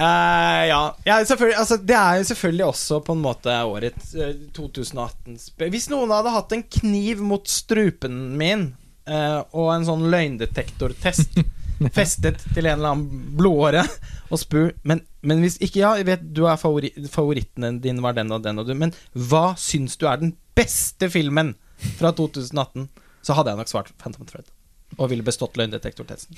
eh, 0.00 0.64
ja, 0.70 0.80
ja 1.04 1.18
altså, 1.20 1.76
det 1.76 1.96
er 1.96 2.18
jo 2.20 2.26
selvfølgelig 2.30 2.66
også 2.66 3.00
på 3.06 3.16
en 3.16 3.24
måte 3.24 3.54
året 3.68 3.98
uh, 4.16 4.34
2018 4.56 5.38
Hvis 5.72 5.88
noen 5.92 6.12
hadde 6.14 6.34
hatt 6.34 6.54
en 6.56 6.66
kniv 6.80 7.22
mot 7.24 7.48
strupen 7.50 8.20
min 8.40 8.70
uh, 9.10 9.40
og 9.50 9.72
en 9.74 9.88
sånn 9.88 10.06
løgndetektortest 10.12 11.40
festet 11.96 12.42
til 12.52 12.66
en 12.66 12.78
eller 12.78 12.92
annen 12.92 13.26
blodåre 13.38 13.86
og 14.30 14.40
spurt 14.40 14.78
men, 14.86 15.02
men 15.26 15.40
hvis 15.44 15.58
ikke 15.64 15.82
Ja, 15.82 15.94
jeg 15.98 16.08
vet 16.10 16.24
du 16.36 16.44
er 16.48 16.60
favori, 16.60 16.92
favoritten 17.12 17.80
din 17.84 18.02
var 18.04 18.16
den 18.18 18.32
og 18.34 18.44
den 18.44 18.60
og 18.60 18.68
du, 18.68 18.74
men 18.76 18.94
hva 19.14 19.52
syns 19.60 19.96
du 20.00 20.06
er 20.10 20.20
den 20.22 20.34
beste 20.58 21.08
filmen 21.12 21.54
fra 21.96 22.12
2018? 22.12 22.90
Så 23.24 23.36
hadde 23.36 23.52
jeg 23.52 23.60
nok 23.60 23.70
svart 23.72 23.94
Phantom 24.00 24.28
Thread 24.28 24.48
og 24.98 25.10
ville 25.12 25.24
bestått 25.24 25.56
løgndetektortesten. 25.60 26.36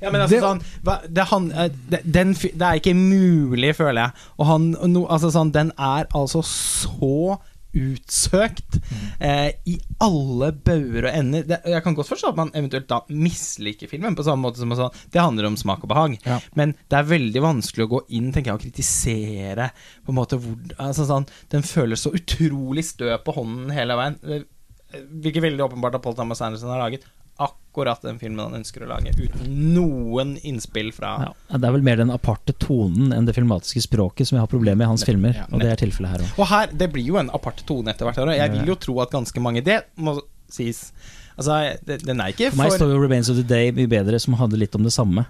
Ja, 0.00 0.10
men 0.10 0.20
altså 0.24 0.36
Det- 0.36 0.42
sånn 0.44 0.62
hva, 0.86 0.98
det, 1.08 1.24
han, 1.30 1.50
eh, 1.52 1.70
det, 1.92 2.02
den, 2.04 2.32
det 2.34 2.62
er 2.66 2.80
ikke 2.80 2.94
mulig, 2.96 3.74
føler 3.76 4.06
jeg. 4.08 4.26
Og 4.38 4.46
han, 4.46 4.70
no, 4.92 5.06
altså 5.12 5.30
sånn, 5.34 5.52
den 5.52 5.72
er 5.78 6.06
altså 6.16 6.42
så 6.46 7.38
utsøkt 7.70 8.80
eh, 9.22 9.52
i 9.70 9.76
alle 10.02 10.48
bauger 10.66 11.06
og 11.06 11.12
ender. 11.14 11.44
Det, 11.46 11.58
jeg 11.70 11.84
kan 11.84 11.94
godt 11.94 12.08
forstå 12.10 12.32
at 12.32 12.38
man 12.40 12.50
eventuelt 12.58 12.88
da 12.90 12.98
misliker 13.14 13.86
filmen, 13.90 14.16
på 14.18 14.24
samme 14.26 14.42
måte 14.42 14.58
som 14.58 14.74
sånn, 14.74 14.96
det 15.14 15.22
handler 15.22 15.46
om 15.50 15.58
smak 15.60 15.84
og 15.86 15.92
behag. 15.92 16.16
Ja. 16.26 16.40
Men 16.58 16.74
det 16.90 16.98
er 16.98 17.06
veldig 17.12 17.44
vanskelig 17.44 17.86
å 17.86 17.92
gå 17.92 18.00
inn 18.18 18.32
tenker 18.34 18.50
jeg, 18.50 18.58
og 18.58 18.64
kritisere 18.66 19.70
på 20.02 20.10
en 20.14 20.18
måte 20.18 20.40
hvor, 20.42 20.56
altså 20.82 21.06
sånn, 21.08 21.28
Den 21.54 21.62
føles 21.66 22.02
så 22.02 22.10
utrolig 22.16 22.84
stø 22.90 23.12
på 23.22 23.36
hånden 23.38 23.70
hele 23.74 23.94
veien. 24.00 24.18
Hvilket 24.24 25.22
virker 25.22 25.44
veldig 25.46 25.62
åpenbart 25.68 25.94
at 26.00 26.02
Paul 26.02 26.16
Thomas 26.18 26.40
Anderson 26.42 26.72
har 26.74 26.82
laget 26.82 27.04
akkurat 27.40 28.02
den 28.04 28.18
filmen 28.20 28.42
han 28.42 28.58
ønsker 28.60 28.84
å 28.84 28.88
lage, 28.90 29.12
uten 29.16 29.54
noen 29.74 30.34
innspill 30.46 30.90
fra 30.92 31.12
Ja, 31.28 31.58
det 31.58 31.68
er 31.68 31.74
vel 31.76 31.86
mer 31.86 32.00
den 32.00 32.12
aparte 32.14 32.54
tonen 32.60 33.14
enn 33.16 33.28
det 33.28 33.36
filmatiske 33.36 33.84
språket 33.86 34.28
som 34.28 34.36
jeg 34.38 34.44
har 34.44 34.50
problemer 34.50 34.82
med 34.82 34.88
i 34.88 34.90
hans 34.92 35.06
filmer. 35.08 35.38
ja, 35.38 35.46
Og 35.50 35.62
det 35.62 35.70
er 35.72 35.80
tilfellet 35.80 36.14
her 36.14 36.26
òg. 36.26 36.34
Og 36.36 36.50
her, 36.50 36.74
det 36.82 36.90
blir 36.92 37.06
jo 37.06 37.20
en 37.22 37.30
apart 37.36 37.62
tone 37.68 37.94
etter 37.94 38.08
hvert. 38.08 38.20
jeg 38.36 38.54
vil 38.56 38.72
jo 38.74 38.78
tro 38.86 39.00
at 39.04 39.14
ganske 39.14 39.40
mange 39.40 39.64
Det 39.64 39.82
må 39.96 40.18
sies. 40.50 40.90
Altså, 41.38 41.76
det, 41.86 42.02
den 42.04 42.20
er 42.20 42.34
ikke 42.34 42.50
For 42.50 42.56
For 42.58 42.62
meg 42.64 42.74
står 42.76 42.90
jo 42.92 43.00
'Remains 43.00 43.30
of 43.32 43.36
the 43.38 43.46
Day' 43.46 43.72
mye 43.72 43.88
bedre, 43.88 44.18
som 44.20 44.34
hadde 44.34 44.58
litt 44.60 44.74
om 44.74 44.82
det 44.84 44.92
samme. 44.92 45.24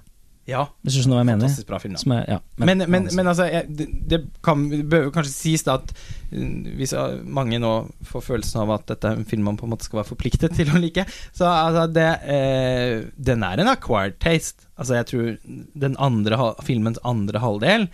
Ja, 0.50 0.64
Hvis 0.82 0.96
du 0.96 1.00
skjønner 1.00 1.20
hva 1.20 1.22
jeg 1.22 1.28
mener? 1.30 1.46
fantastisk 1.46 1.68
bra 1.68 1.78
film. 1.82 1.96
Da. 1.96 2.16
Er, 2.16 2.24
ja, 2.34 2.38
Men, 2.60 2.84
men, 2.90 3.08
men 3.14 3.30
altså, 3.30 3.46
jeg, 3.50 3.88
det, 4.10 4.20
kan, 4.44 4.66
bør 4.90 5.10
kanskje 5.14 5.34
sies 5.34 5.64
da 5.66 5.78
at 5.78 5.92
mm, 6.32 6.72
hvis 6.80 6.94
mange 7.38 7.60
nå 7.62 7.72
får 8.10 8.26
følelsen 8.26 8.64
av 8.64 8.74
at 8.78 8.88
dette 8.90 9.10
er 9.10 9.20
en 9.20 9.28
film 9.28 9.46
man 9.48 9.60
på 9.60 9.68
en 9.68 9.74
måte 9.74 9.86
skal 9.88 10.02
være 10.02 10.10
forpliktet 10.10 10.56
til 10.58 10.72
å 10.72 10.80
like, 10.82 11.06
så 11.36 11.48
altså, 11.48 11.86
det, 11.94 12.08
eh, 12.34 12.94
den 13.16 13.46
er 13.46 13.62
en 13.62 13.72
acquired 13.72 14.18
taste. 14.22 14.66
Altså, 14.80 14.98
jeg 14.98 15.10
tror 15.10 15.60
den 15.86 15.98
andre, 16.00 16.54
filmens 16.66 17.00
andre 17.06 17.42
halvdel 17.42 17.90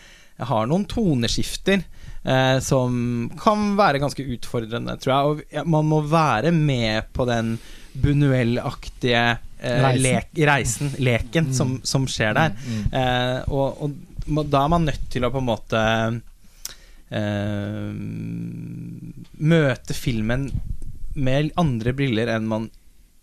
har 0.46 0.68
noen 0.68 0.84
toneskifter 0.88 1.80
eh, 1.80 2.58
som 2.64 3.30
kan 3.40 3.72
være 3.78 4.02
ganske 4.02 4.26
utfordrende, 4.36 4.96
tror 5.00 5.12
jeg. 5.12 5.64
Og 5.64 5.72
man 5.72 5.88
må 5.88 6.02
være 6.08 6.52
med 6.52 7.08
på 7.16 7.26
den 7.28 7.56
Bunuel-aktige 7.96 9.38
eh, 9.66 9.82
Reisen. 9.82 10.06
lek, 10.06 10.30
reisen, 10.48 10.94
leken, 11.02 11.52
som, 11.56 11.76
som 11.86 12.06
skjer 12.10 12.36
der. 12.38 12.56
Eh, 12.92 13.38
og, 13.50 13.84
og 13.86 14.40
da 14.50 14.64
er 14.64 14.72
man 14.72 14.86
nødt 14.88 15.10
til 15.12 15.26
å 15.26 15.32
på 15.34 15.42
en 15.42 15.48
måte 15.50 15.82
eh, 17.10 17.92
møte 19.52 19.96
filmen 19.96 20.48
med 21.16 21.52
andre 21.60 21.94
briller 21.96 22.34
enn 22.34 22.48
man 22.48 22.68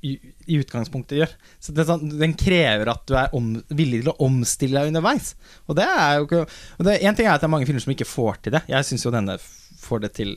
i, 0.04 0.18
i 0.52 0.58
utgangspunktet 0.60 1.20
gjør. 1.22 1.34
Så 1.64 1.74
det 1.76 1.86
sånn, 1.88 2.10
Den 2.20 2.34
krever 2.40 2.92
at 2.92 3.06
du 3.08 3.16
er 3.16 3.32
om, 3.38 3.54
villig 3.72 4.02
til 4.04 4.12
å 4.12 4.18
omstille 4.26 4.82
deg 4.82 4.92
underveis. 4.92 5.34
Og 5.68 5.78
det 5.80 5.88
er 5.88 6.18
jo 6.18 6.28
ikke 6.28 6.42
og 6.44 6.88
det, 6.88 6.98
En 7.00 7.16
ting 7.16 7.30
er 7.30 7.38
at 7.38 7.44
det 7.44 7.48
er 7.48 7.54
mange 7.54 7.70
filmer 7.70 7.86
som 7.86 7.94
ikke 7.96 8.10
får 8.10 8.42
til 8.44 8.58
det. 8.58 8.66
Jeg 8.72 8.90
syns 8.90 9.08
jo 9.08 9.14
denne 9.14 9.38
får 9.84 10.04
det 10.04 10.12
til 10.20 10.36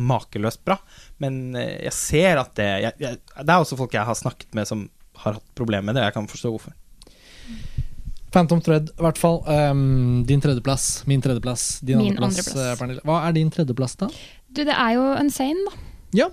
makeløst 0.00 0.62
bra. 0.66 0.78
Men 1.22 1.56
eh, 1.58 1.80
jeg 1.88 1.96
ser 1.96 2.42
at 2.44 2.54
det 2.58 2.70
jeg, 2.86 2.96
jeg, 3.02 3.20
Det 3.34 3.50
er 3.50 3.58
også 3.58 3.78
folk 3.80 3.98
jeg 3.98 4.06
har 4.06 4.18
snakket 4.18 4.54
med 4.56 4.70
som 4.70 4.86
har 5.24 5.38
hatt 5.38 5.46
problemer 5.58 5.90
med 5.90 5.94
det. 6.00 6.04
Jeg 6.08 6.14
kan 6.18 6.26
forstå 6.30 6.50
hvorfor. 6.54 6.72
Phantom 8.30 8.60
Thread, 8.62 8.92
i 8.94 9.02
hvert 9.02 9.18
fall. 9.18 9.40
Um, 9.50 10.22
din 10.28 10.40
tredjeplass, 10.42 11.02
min 11.10 11.22
tredjeplass, 11.24 11.80
din 11.82 11.98
Min 11.98 12.12
andreplass. 12.14 12.38
andreplass. 12.38 12.66
eh, 12.66 12.76
Pernille. 12.78 13.02
Hva 13.08 13.16
er 13.26 13.34
din 13.34 13.50
tredjeplass, 13.50 13.96
da? 13.98 14.06
Du, 14.54 14.62
det 14.64 14.70
er 14.76 14.92
jo 14.94 15.02
Unsane, 15.18 15.64
da. 15.66 15.72
Ja, 16.14 16.28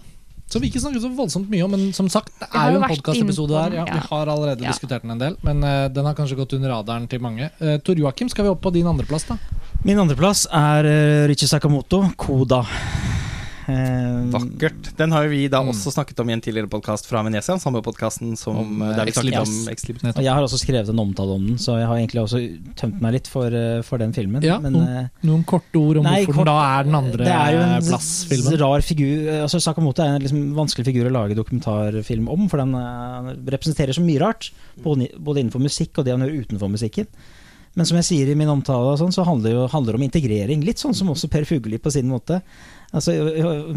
som 0.47 0.61
vi 0.63 0.69
ikke 0.69 0.79
snakket 0.79 1.01
så 1.03 1.09
voldsomt 1.17 1.49
mye 1.51 1.65
om, 1.65 1.73
men 1.73 1.89
som 1.97 2.07
sagt, 2.09 2.29
det 2.39 2.47
er 2.55 2.71
jo 2.75 2.77
en 2.83 2.85
podkastepisode 2.93 3.51
der. 3.57 3.73
Ja, 3.81 3.85
ja. 3.89 3.97
Vi 3.97 4.05
har 4.11 4.29
allerede 4.31 4.63
Ja. 4.63 4.69
diskutert 4.71 5.01
den 5.03 5.11
en 5.11 5.19
del, 5.19 5.35
men 5.43 5.63
uh, 5.65 5.87
den 5.91 6.05
har 6.05 6.13
kanskje 6.15 6.37
gått 6.39 6.53
under 6.53 6.69
radaren 6.71 7.07
til 7.09 7.19
mange. 7.19 7.49
Uh, 7.59 7.77
Tor 7.83 7.97
Joakim, 7.99 8.29
skal 8.29 8.45
vi 8.45 8.53
opp 8.53 8.61
på 8.61 8.71
din 8.77 8.85
andreplass, 8.87 9.25
da? 9.27 9.35
Min 9.83 9.97
andreplass 9.99 10.45
er 10.53 10.85
uh, 10.85 11.27
Richie 11.27 11.49
Sakamoto, 11.49 12.03
'Koda'. 12.15 12.61
Eh, 13.67 14.29
Vakkert. 14.31 14.93
Den 14.95 15.11
har 15.11 15.25
jo 15.25 15.29
vi 15.33 15.47
da 15.51 15.59
Mm. 15.61 15.69
også 15.73 15.91
snakket 15.91 16.19
om 16.21 16.29
i 16.29 16.33
en 16.33 16.39
tidligere 16.41 16.69
podkast 16.71 17.05
fra 17.05 17.21
Venezia. 17.21 17.57
Samme 17.59 17.81
podkasten 17.83 18.37
som 18.37 18.55
Om, 18.57 18.81
eh, 18.81 18.95
der 18.95 19.05
vi 19.05 19.11
snakket 19.11 19.41
om 19.47 19.67
Ex 19.67 19.83
Libris. 19.89 20.15
Og 20.15 20.23
jeg 20.23 20.33
har 20.33 20.41
også 20.41 20.57
skrevet 20.57 20.89
en 20.89 20.99
omtale 20.99 21.35
om 21.35 21.45
den, 21.47 21.57
så 21.57 21.77
jeg 21.77 21.87
har 21.87 21.95
egentlig 21.97 22.21
også 22.23 22.39
tømt 22.75 23.01
meg 23.01 23.13
litt 23.13 23.27
for, 23.27 23.47
eh, 23.47 23.81
for 23.81 23.97
den 23.97 24.13
filmen. 24.13 24.41
Ja, 24.41 24.57
men, 24.59 24.71
noen, 24.73 24.87
eh, 24.87 25.07
noen 25.27 25.43
korte 25.45 25.75
ord 25.75 25.97
om 25.97 26.03
Nei, 26.03 26.23
hvorfor 26.23 26.33
kort- 26.33 26.45
den 26.45 26.55
da 26.55 26.79
er 26.79 26.83
den 26.83 26.95
andre 26.95 27.17
det 27.17 27.27
er 27.27 27.51
jo 27.51 27.59
en 27.59 27.81
plass, 27.81 28.59
rar 28.59 28.79
figur 28.81 29.43
altså 29.43 29.59
Sakamoto 29.61 29.99
er 29.99 30.15
en 30.15 30.21
liksom 30.21 30.53
vanskelig 30.55 30.85
figur 30.85 31.09
å 31.09 31.11
lage 31.11 31.35
dokumentarfilm 31.35 32.29
om, 32.29 32.47
for 32.47 32.57
den 32.57 32.73
eh, 32.73 33.35
representerer 33.51 33.93
så 33.93 34.01
mye 34.01 34.19
rart. 34.19 34.51
Både, 34.81 35.11
både 35.19 35.39
innenfor 35.43 35.59
musikk 35.59 35.97
og 35.97 36.05
det 36.05 36.11
han 36.17 36.21
gjør 36.21 36.45
utenfor 36.45 36.69
musikken. 36.71 37.07
Men 37.75 37.85
som 37.85 37.95
jeg 37.97 38.05
sier 38.05 38.31
i 38.31 38.33
min 38.33 38.47
omtale, 38.47 38.93
og 38.93 38.97
sånn, 38.97 39.13
så 39.13 39.23
handler 39.23 39.43
det 39.43 39.53
jo 39.53 39.67
handler 39.67 39.91
det 39.93 39.95
om 40.01 40.09
integrering. 40.09 40.63
Litt 40.65 40.77
sånn 40.77 40.95
som 40.95 41.09
også 41.09 41.29
Per 41.29 41.43
Fugelli 41.43 41.77
på 41.77 41.91
sin 41.91 42.07
måte. 42.09 42.41
Altså 42.95 43.13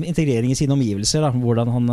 Integrering 0.06 0.52
i 0.52 0.58
sine 0.58 0.76
omgivelser. 0.76 1.24
Da. 1.24 1.30
Hvordan 1.34 1.70
han, 1.74 1.88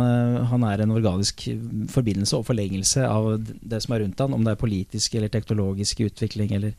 han 0.52 0.66
er 0.68 0.84
en 0.84 0.94
organisk 0.94 1.48
forbindelse 1.90 2.38
og 2.38 2.46
forlengelse 2.46 3.06
av 3.08 3.32
det 3.42 3.82
som 3.82 3.94
er 3.94 4.04
rundt 4.04 4.22
han, 4.22 4.36
om 4.36 4.44
det 4.46 4.54
er 4.54 4.60
politisk 4.60 5.18
eller 5.18 5.32
teknologisk 5.32 6.04
utvikling 6.06 6.54
eller 6.58 6.76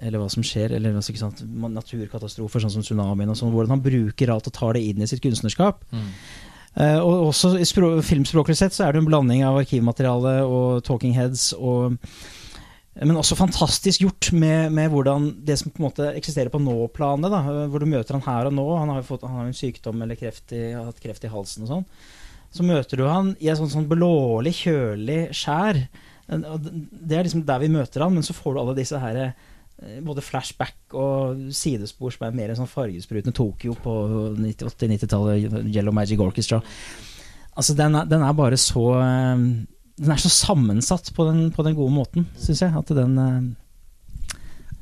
eller 0.00 0.18
hva 0.18 0.26
som 0.30 0.42
skjer, 0.42 0.74
eller 0.76 0.96
altså, 0.98 1.28
naturkatastrofer 1.46 2.64
sånn 2.64 2.72
som 2.74 2.82
tsunamien. 2.82 3.30
og 3.30 3.38
sånn, 3.38 3.52
Hvordan 3.54 3.76
han 3.76 3.84
bruker 3.84 4.32
alt 4.34 4.48
og 4.50 4.54
tar 4.56 4.74
det 4.74 4.82
inn 4.82 5.02
i 5.02 5.06
sitt 5.06 5.22
kunstnerskap. 5.22 5.84
Mm. 5.94 6.08
Uh, 6.76 6.98
og 7.00 7.30
også 7.30 7.54
i 7.56 7.66
filmspråklig 8.04 8.56
sett 8.58 8.74
så 8.76 8.84
er 8.84 8.92
det 8.92 9.00
en 9.00 9.08
blanding 9.08 9.46
av 9.46 9.60
arkivmateriale 9.62 10.40
og 10.44 10.82
talking 10.84 11.14
heads. 11.16 11.52
Og, 11.56 11.96
men 13.04 13.18
også 13.20 13.36
fantastisk 13.36 14.06
gjort 14.06 14.30
med, 14.32 14.70
med 14.72 14.88
hvordan 14.88 15.28
det 15.44 15.58
som 15.60 15.72
på 15.72 15.82
en 15.82 15.86
måte 15.90 16.06
eksisterer 16.16 16.48
på 16.52 16.60
nå-planet. 16.62 17.34
Hvor 17.68 17.82
du 17.82 17.88
møter 17.90 18.16
han 18.16 18.24
her 18.24 18.48
og 18.48 18.54
nå. 18.56 18.64
Han 18.72 18.92
har 18.92 19.02
jo 19.02 19.08
fått, 19.10 19.26
han 19.28 19.42
har 19.42 19.50
en 19.50 19.56
sykdom 19.56 20.00
eller 20.00 20.16
kreft 20.16 20.54
i, 20.56 20.70
hatt 20.72 21.02
kreft 21.02 21.26
i 21.28 21.32
halsen 21.32 21.66
og 21.66 21.72
sånn. 21.72 21.84
Så 22.56 22.64
møter 22.64 22.96
du 22.96 23.04
han 23.04 23.34
i 23.36 23.50
et 23.52 23.60
sånn, 23.60 23.68
sånn 23.68 23.90
blålig, 23.90 24.54
kjølig 24.62 25.18
skjær. 25.36 25.82
Det 26.26 27.18
er 27.18 27.28
liksom 27.28 27.44
der 27.44 27.60
vi 27.66 27.70
møter 27.74 28.06
han, 28.06 28.16
men 28.16 28.24
så 28.24 28.36
får 28.36 28.56
du 28.56 28.62
alle 28.62 28.78
disse 28.78 29.00
her 29.02 29.20
eh, 29.26 30.00
både 30.06 30.24
flashback 30.24 30.96
og 30.96 31.50
sidespor 31.54 32.16
som 32.16 32.24
er 32.26 32.38
mer 32.38 32.54
en 32.54 32.62
sånn 32.62 32.70
fargesprutende 32.70 33.36
Tokyo 33.36 33.76
på 33.76 33.98
80-90-tallet, 34.40 35.68
Yellow 35.68 35.92
Magic 35.94 36.22
Orchestra. 36.24 36.62
Altså 37.56 37.76
den 37.76 38.00
er, 38.00 38.08
den 38.08 38.24
er 38.24 38.40
bare 38.40 38.56
så 38.60 38.88
eh, 39.02 39.44
Den 39.96 40.12
er 40.12 40.20
så 40.20 40.28
sammensatt 40.32 41.12
på 41.16 41.24
den, 41.30 41.46
på 41.56 41.64
den 41.64 41.74
gode 41.78 41.94
måten, 41.94 42.26
syns 42.36 42.60
jeg. 42.66 42.74
At 42.76 42.90
den 42.92 43.16
eh, 43.18 43.38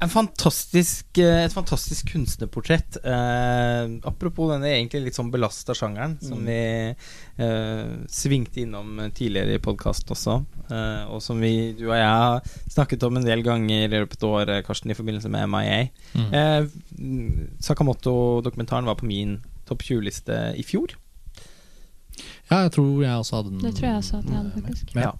En 0.02 0.10
fantastisk, 0.10 1.07
eh, 1.23 1.44
et 1.47 1.52
fantastisk 1.55 2.10
kunstnerportrett. 2.10 2.99
Eh, 3.07 3.84
apropos 4.10 4.51
denne 4.51 4.73
egentlig 4.75 5.05
litt 5.07 5.17
sånn 5.17 5.31
belasta 5.33 5.73
sjangeren 5.78 6.17
som 6.20 6.43
Mm. 6.43 6.49
vi 6.51 7.44
eh, 7.44 7.93
svingte 8.10 8.60
innom 8.65 8.99
tidligere 9.15 9.55
i 9.55 9.62
podkast 9.62 10.10
også. 10.10 10.34
Eh, 10.68 11.05
og 11.15 11.23
som 11.23 11.39
vi, 11.41 11.73
du 11.78 11.86
og 11.86 11.94
jeg, 11.97 12.10
har 12.10 12.43
snakket 12.75 13.07
om 13.07 13.17
en 13.17 13.25
del 13.25 13.43
ganger 13.47 13.86
i 13.86 13.93
løpet 13.94 14.26
av 14.26 14.34
året, 14.43 14.67
Karsten, 14.67 14.91
i 14.91 14.99
forbindelse 14.99 15.31
med 15.31 15.49
MIA. 15.49 15.81
Mm. 16.18 16.34
Eh, 16.34 17.55
Sakamoto-dokumentaren 17.65 18.84
var 18.91 18.99
på 18.99 19.07
min 19.09 19.39
topp 19.65 19.83
20-liste 19.86 20.52
i 20.59 20.67
fjor. 20.67 20.99
Ja, 22.51 22.62
jeg 22.67 22.73
tror 22.76 22.91
jeg 23.02 23.12
også 23.20 23.36
hadde 23.39 23.51
den. 23.51 23.60
Det 23.65 23.75
tror 23.78 23.89
jeg 23.89 23.97
også 24.02 24.18
at 24.18 24.25
jeg 24.31 24.36
hadde, 24.36 24.62
faktisk. 24.62 24.94
Ja. 24.94 25.12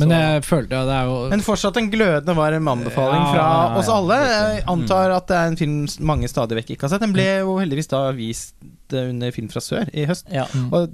Men 0.00 0.12
jeg 0.14 0.42
følte 0.46 0.72
ja, 0.78 0.84
det 0.86 0.92
er 0.96 1.04
jo 1.10 1.16
Men 1.28 1.40
fortsatt 1.44 1.76
en 1.76 1.90
glødende 1.92 2.34
varm 2.38 2.68
anbefaling 2.72 3.20
Ja, 3.26 3.32
fra 3.32 3.40
ja, 3.42 3.56
ja. 3.74 3.78
oss 3.82 3.88
alle. 3.92 4.14
Jeg 4.30 4.62
Mm. 4.64 4.68
antar 4.72 5.10
at 5.16 5.26
det 5.28 5.36
er 5.36 5.46
en 5.50 5.56
film 5.60 5.88
mange 6.06 6.28
stadig 6.30 6.56
vekk 6.56 6.70
ikke 6.76 6.86
har 6.86 6.92
sett. 6.94 7.02
Den 7.02 7.12
ble 7.12 7.26
jo 7.42 7.58
heldigvis 7.58 7.88
da 7.90 8.10
vist 8.16 8.54
eh, 8.94 9.08
under 9.10 9.30
Film 9.34 9.48
fra 9.52 9.60
sør 9.60 9.90
i 9.92 10.06
høst. 10.06 10.26
ja. 10.32 10.46
Mm. 10.54 10.72
Og 10.72 10.88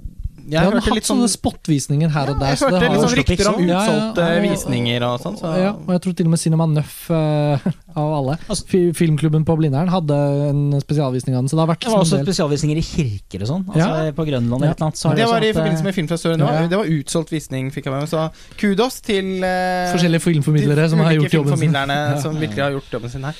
Jeg 0.47 0.63
har 0.63 0.75
hatt 0.77 0.85
litt 0.95 1.03
sånn 1.07 1.17
sånne 1.17 1.29
spotvisninger 1.31 2.11
her 2.13 2.29
og 2.31 2.39
der. 2.39 2.53
Jeg 2.55 2.71
hørte 2.71 2.89
litt 2.93 3.01
sånn 3.03 3.15
rykter 3.19 3.49
om 3.51 3.57
utsolgte 3.65 4.27
visninger 4.45 5.03
og 5.07 5.19
sånn. 5.23 5.35
Så. 5.41 5.51
Ja, 5.59 5.71
og 5.75 5.91
jeg 5.91 6.01
tror 6.05 6.15
til 6.19 6.29
og 6.29 6.33
med 6.33 6.39
Cinema 6.39 6.67
Nøff 6.71 6.95
eh, 7.11 7.67
av 8.01 8.13
alle. 8.19 8.37
Altså- 8.47 8.81
Filmklubben 8.97 9.43
på 9.47 9.57
Blindern 9.59 9.91
hadde 9.91 10.17
en 10.49 10.61
spesialvisning 10.81 11.35
av 11.35 11.43
den, 11.43 11.51
så 11.51 11.59
det 11.59 11.65
har 11.65 11.71
vært 11.73 11.83
Det 11.83 11.91
var 11.91 12.05
også 12.05 12.19
del. 12.21 12.25
spesialvisninger 12.29 12.79
i 12.79 12.85
kirker 12.87 13.43
og 13.43 13.51
sånn. 13.51 13.65
Altså 13.67 13.87
Ja. 14.07 14.11
På 14.17 14.27
Grønland 14.27 14.61
eller 14.61 14.71
Ja. 14.71 14.71
et 14.71 14.77
eller 14.81 14.87
annet. 14.87 14.97
Så 15.03 15.09
har 15.09 15.15
det 15.19 15.27
var 15.27 15.41
i 15.43 15.49
eh, 15.49 15.53
forbindelse 15.59 15.83
med 15.83 15.95
Film 15.95 16.07
nå. 16.39 16.47
Ja. 16.47 16.67
Det 16.67 16.77
var 16.77 16.85
utsolgt 16.85 17.31
visning, 17.35 17.71
fikk 17.71 17.85
jeg 17.85 17.93
med 17.93 18.01
meg. 18.05 18.09
Så 18.09 18.31
kudos 18.57 19.01
til 19.01 19.43
eh, 19.43 19.91
Forskjellige 19.91 20.23
filmformidlere 20.23 20.89
som 20.89 20.99
har 20.99 21.11
gjort 21.13 21.33
jobben 21.41 21.57
sin. 21.57 21.73
som 22.23 22.39
virkelig 22.39 22.63
har 22.63 22.71
gjort 22.71 22.91
jobben 22.93 23.09
sin 23.09 23.23
her. 23.27 23.35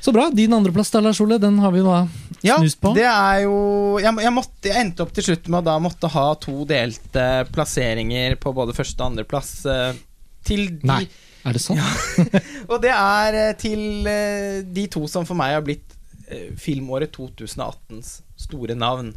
Så 0.00 0.12
bra. 0.14 0.28
Din 0.32 0.52
andreplass 0.54 0.90
da, 0.94 1.00
Lars 1.02 1.20
Ole, 1.20 1.38
den 1.42 1.58
har 1.58 1.72
vi 1.74 1.80
da 1.82 2.06
Ja, 2.46 2.58
Snust 2.60 2.80
på? 2.80 2.92
det 2.94 3.06
er 3.08 3.40
jo 3.44 3.98
jeg, 3.98 4.14
jeg, 4.22 4.32
måtte, 4.34 4.68
jeg 4.70 4.84
endte 4.84 5.02
opp 5.02 5.14
til 5.16 5.26
slutt 5.26 5.48
med 5.50 5.58
å 5.58 5.66
da 5.72 5.78
måtte 5.82 6.10
ha 6.12 6.26
to 6.38 6.62
delte 6.70 7.24
plasseringer 7.50 8.36
på 8.38 8.52
både 8.54 8.76
første 8.76 9.02
og 9.02 9.10
andreplass. 9.12 9.50
Eh, 9.66 9.98
til 10.46 10.68
de 10.78 10.86
Nei. 10.88 11.02
Er 11.46 11.56
det 11.56 11.62
sånn? 11.62 11.80
Og 12.70 12.78
det 12.82 12.92
er 12.94 13.40
eh, 13.42 13.52
til 13.58 14.06
eh, 14.06 14.60
de 14.62 14.86
to 14.92 15.02
som 15.10 15.26
for 15.26 15.38
meg 15.38 15.56
har 15.58 15.66
blitt 15.66 15.94
filmåret 16.60 17.14
2018s 17.16 18.18
store 18.36 18.74
navn. 18.76 19.14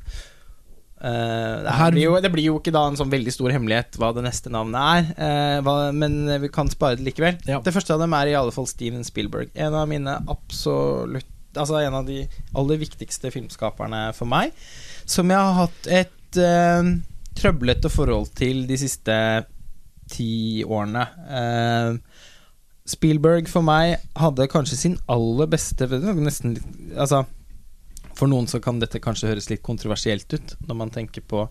Eh, 1.02 1.64
det, 1.66 1.92
blir 1.96 2.04
jo, 2.04 2.14
det 2.22 2.30
blir 2.30 2.46
jo 2.46 2.58
ikke 2.60 2.74
da 2.76 2.84
en 2.86 2.98
sånn 3.00 3.10
veldig 3.10 3.34
stor 3.34 3.54
hemmelighet 3.56 3.98
hva 3.98 4.12
det 4.14 4.22
neste 4.22 4.52
navnet 4.54 4.78
er, 4.78 5.08
uh, 5.18 5.58
hva, 5.66 5.76
men 5.98 6.20
vi 6.44 6.52
kan 6.54 6.70
spare 6.70 7.00
det 7.00 7.08
likevel. 7.08 7.40
Ja. 7.50 7.58
Det 7.66 7.74
første 7.74 7.96
av 7.96 8.04
dem 8.04 8.14
er 8.14 8.30
i 8.30 8.38
alle 8.38 8.54
fall 8.54 8.70
Steven 8.70 9.06
Spielberg. 9.08 9.50
En 9.58 9.78
av 9.78 9.90
mine 9.92 10.20
absolutt 10.30 11.28
Altså 11.52 11.82
en 11.82 11.96
av 11.98 12.06
de 12.08 12.22
aller 12.56 12.78
viktigste 12.80 13.28
filmskaperne 13.28 14.14
for 14.16 14.24
meg. 14.32 14.54
Som 15.04 15.34
jeg 15.34 15.36
har 15.36 15.58
hatt 15.58 15.90
et 15.92 16.38
uh, 16.40 16.94
trøblete 17.36 17.92
forhold 17.92 18.30
til 18.40 18.62
de 18.70 18.78
siste 18.80 19.18
ti 20.14 20.64
årene. 20.64 21.04
Uh, 21.28 22.00
Spielberg 22.88 23.52
for 23.52 23.68
meg 23.68 23.98
hadde 24.16 24.48
kanskje 24.52 24.80
sin 24.80 24.96
aller 25.12 25.52
beste 25.52 25.86
Nesten 25.92 26.56
Altså 26.96 27.26
For 28.22 28.30
noen 28.30 28.46
så 28.46 28.60
kan 28.62 28.78
dette 28.78 29.00
kanskje 29.02 29.32
høres 29.32 29.48
litt 29.50 29.64
kontroversielt 29.66 30.30
ut, 30.30 30.52
når 30.70 30.78
man 30.78 30.92
tenker 30.94 31.24
på 31.26 31.48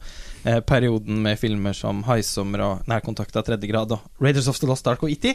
eh, 0.46 0.60
perioden 0.62 1.18
med 1.24 1.40
filmer 1.40 1.74
som 1.74 2.04
'Haisommer' 2.06 2.62
og 2.62 2.84
'Nærkontakt 2.86 3.34
av 3.34 3.48
tredje 3.48 3.66
grad' 3.66 3.90
og 3.96 4.04
'Raiders 4.22 4.46
of 4.46 4.60
the 4.60 4.68
Lost 4.70 4.86
Ark' 4.86 5.02
og 5.02 5.10
'Itty'. 5.10 5.34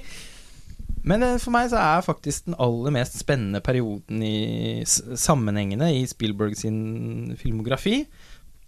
Men 1.03 1.23
eh, 1.23 1.35
for 1.37 1.51
meg 1.51 1.67
så 1.73 1.81
er 1.81 2.05
faktisk 2.07 2.45
den 2.45 2.55
aller 2.57 2.93
mest 2.95 3.19
spennende 3.19 3.59
perioden 3.59 4.23
i 4.23 4.85
sammenhengene 4.87 5.91
i 5.97 6.05
Spielberg 6.07 6.55
sin 6.55 7.35
filmografi 7.35 8.05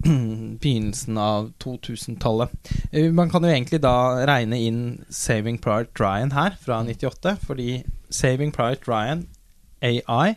begynnelsen 0.62 1.18
av 1.18 1.54
2000-tallet. 1.64 2.74
Eh, 2.92 3.08
Man 3.14 3.32
kan 3.32 3.48
jo 3.48 3.50
egentlig 3.50 3.80
da 3.82 4.26
regne 4.28 4.60
inn 4.60 5.06
'Saving 5.10 5.58
Private 5.64 6.04
Ryan' 6.04 6.36
her, 6.36 6.60
fra 6.60 6.84
98, 6.84 7.38
fordi 7.48 7.84
'Saving 8.12 8.52
Private 8.52 8.92
Ryan', 8.92 9.26
AI, 9.82 10.36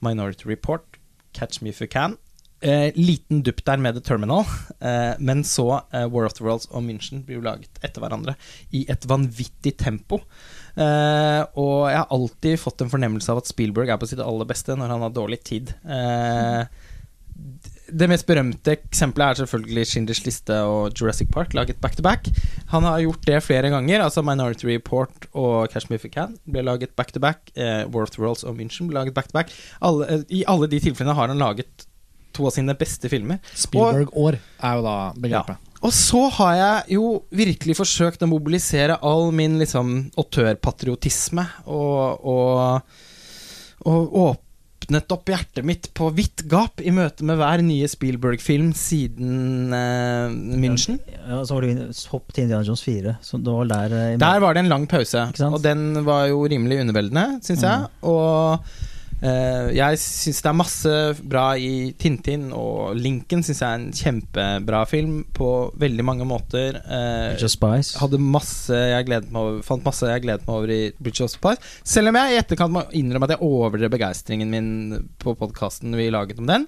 'Minority 0.00 0.46
Report', 0.46 0.89
'Catch 1.32 1.62
Me 1.62 1.70
If 1.70 1.80
You 1.80 1.88
Can', 1.88 2.16
eh, 2.60 2.92
liten 2.94 3.42
dupp 3.42 3.64
der 3.64 3.80
med 3.80 3.96
The 3.96 4.02
Terminal, 4.04 4.44
eh, 4.80 5.14
men 5.18 5.44
så 5.44 5.82
eh, 5.92 6.06
'War 6.06 6.26
of 6.26 6.34
the 6.34 6.44
Worlds' 6.44 6.68
og 6.70 6.82
'München' 6.82 7.24
blir 7.24 7.40
jo 7.40 7.46
laget 7.46 7.80
etter 7.82 8.00
hverandre 8.00 8.36
i 8.72 8.84
et 8.88 9.06
vanvittig 9.08 9.76
tempo. 9.76 10.20
Eh, 10.76 11.42
og 11.58 11.90
jeg 11.90 11.98
har 11.98 12.12
alltid 12.14 12.60
fått 12.60 12.80
en 12.82 12.92
fornemmelse 12.92 13.32
av 13.32 13.42
at 13.42 13.50
Spielberg 13.50 13.88
er 13.88 13.98
på 13.98 14.08
sitt 14.08 14.22
aller 14.22 14.48
beste 14.48 14.76
når 14.76 14.94
han 14.94 15.02
har 15.06 15.10
dårlig 15.16 15.42
tid. 15.44 15.74
Eh, 15.84 16.64
det 17.92 18.08
mest 18.10 18.26
berømte 18.28 18.74
eksempelet 18.76 19.26
er 19.26 19.40
selvfølgelig 19.42 19.86
Schindlers 19.90 20.22
liste 20.26 20.56
og 20.66 20.94
Jurassic 20.94 21.30
Park, 21.32 21.54
laget 21.54 21.80
back 21.82 21.96
to 21.96 22.02
back. 22.02 22.28
Han 22.72 22.86
har 22.86 23.00
gjort 23.04 23.26
det 23.26 23.42
flere 23.42 23.70
ganger. 23.72 24.04
Altså 24.04 24.22
Minority 24.22 24.66
Report 24.66 25.28
og 25.32 25.68
Cashmere 25.72 26.00
You 26.04 26.12
Can 26.14 26.36
ble 26.50 26.64
laget 26.66 26.94
back 26.96 27.12
to 27.12 27.20
back. 27.20 27.50
Eh, 27.56 27.86
War 27.90 28.02
of 28.02 28.10
the 28.14 28.22
Worlds 28.22 28.44
og 28.44 28.56
München 28.58 28.88
ble 28.88 29.00
laget 29.00 29.14
back 29.14 29.30
to 29.30 29.38
back. 29.38 29.54
Alle, 29.82 30.08
eh, 30.08 30.26
I 30.28 30.44
alle 30.48 30.70
de 30.70 30.80
tilfellene 30.80 31.16
har 31.16 31.28
han 31.28 31.38
laget 31.38 31.86
to 32.32 32.46
av 32.46 32.54
sine 32.54 32.74
beste 32.78 33.10
filmer. 33.10 33.40
Spielberg-år 33.54 34.38
er 34.38 34.78
jo 34.78 34.86
da 34.86 34.96
begrepet. 35.18 35.66
Og 35.80 35.92
så 35.96 36.26
har 36.36 36.54
jeg 36.58 36.96
jo 36.98 37.22
virkelig 37.32 37.78
forsøkt 37.78 38.22
å 38.22 38.28
mobilisere 38.28 38.98
all 39.00 39.30
min 39.32 39.56
liksom 39.58 40.10
autørpatriotisme 40.20 41.46
og, 41.72 42.26
og, 42.28 42.98
og 43.88 44.36
åpnet 44.90 45.12
opp 45.14 45.28
hjertet 45.30 45.64
mitt 45.64 45.86
på 45.94 46.08
vidt 46.10 46.42
gap 46.50 46.80
i 46.82 46.90
møte 46.90 47.22
med 47.22 47.38
hver 47.38 47.62
nye 47.62 47.86
Spielberg-film 47.86 48.72
siden 48.74 49.70
eh, 49.76 50.32
München. 50.58 50.98
Ja, 51.28 51.44
så 51.46 51.54
var 51.54 51.66
det 51.66 51.94
hopp 52.10 52.32
til 52.34 52.48
Indiana 52.48 52.66
Jones 52.66 52.82
4. 52.82 53.14
Så 53.22 53.38
det 53.38 53.54
var 53.54 53.70
der, 53.70 53.94
eh, 53.94 54.18
Der 54.18 54.40
var 54.42 54.54
det 54.54 54.64
en 54.64 54.72
lang 54.72 54.88
pause, 54.90 55.28
og 55.46 55.62
den 55.62 56.04
var 56.04 56.26
jo 56.26 56.42
rimelig 56.42 56.80
underveldende, 56.82 57.38
syns 57.46 57.62
jeg. 57.62 57.86
Og 58.02 58.58
Eh, 58.60 58.89
jeg 59.20 59.98
syns 60.00 60.40
det 60.40 60.48
er 60.48 60.56
masse 60.56 60.92
bra 61.20 61.44
i 61.60 61.92
Tintin, 62.00 62.48
og 62.56 62.96
Lincoln 62.96 63.44
syns 63.44 63.60
jeg 63.60 63.68
er 63.68 63.78
en 63.80 63.90
kjempebra 63.92 64.80
film 64.88 65.18
på 65.36 65.50
veldig 65.80 66.06
mange 66.06 66.26
måter. 66.28 66.78
Eh, 66.80 67.36
hadde 68.00 68.22
masse 68.22 68.76
jeg 68.76 69.08
gledet 69.10 69.28
meg 69.34 69.42
over, 69.42 69.60
fant 69.66 69.84
masse 69.84 70.08
jeg 70.08 70.24
gledet 70.24 70.48
meg 70.48 70.56
over 70.56 70.72
i 70.72 70.80
Bridge 70.96 71.26
of 71.26 71.32
Spice. 71.34 71.60
Selv 71.84 72.12
om 72.12 72.20
jeg 72.20 72.32
i 72.32 72.40
etterkant 72.40 72.74
må 72.74 72.86
innrømme 72.96 73.28
at 73.28 73.36
jeg 73.36 73.44
overdrev 73.50 73.92
begeistringen 73.92 74.52
min 74.52 74.72
på 75.20 75.36
podkasten 75.38 75.96
vi 75.98 76.10
laget 76.12 76.40
om 76.40 76.48
den. 76.48 76.66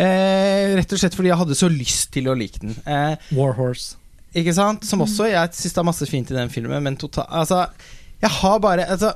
Eh, 0.00 0.72
rett 0.78 0.92
og 0.94 1.00
slett 1.02 1.16
fordi 1.18 1.32
jeg 1.32 1.40
hadde 1.42 1.58
så 1.58 1.68
lyst 1.72 2.12
til 2.16 2.30
å 2.30 2.36
like 2.38 2.62
den. 2.62 2.76
War 2.86 3.18
Warhorse. 3.34 3.98
ikke 4.32 4.54
sant? 4.56 4.86
Som 4.86 5.02
også 5.04 5.28
Jeg 5.28 5.52
syns 5.52 5.74
det 5.74 5.82
er 5.82 5.90
masse 5.90 6.06
fint 6.08 6.30
i 6.30 6.38
den 6.38 6.52
filmen, 6.52 6.82
men 6.82 6.96
total, 6.96 7.26
altså, 7.28 7.66
jeg 8.22 8.30
har 8.40 8.62
bare 8.62 8.86
altså, 8.88 9.14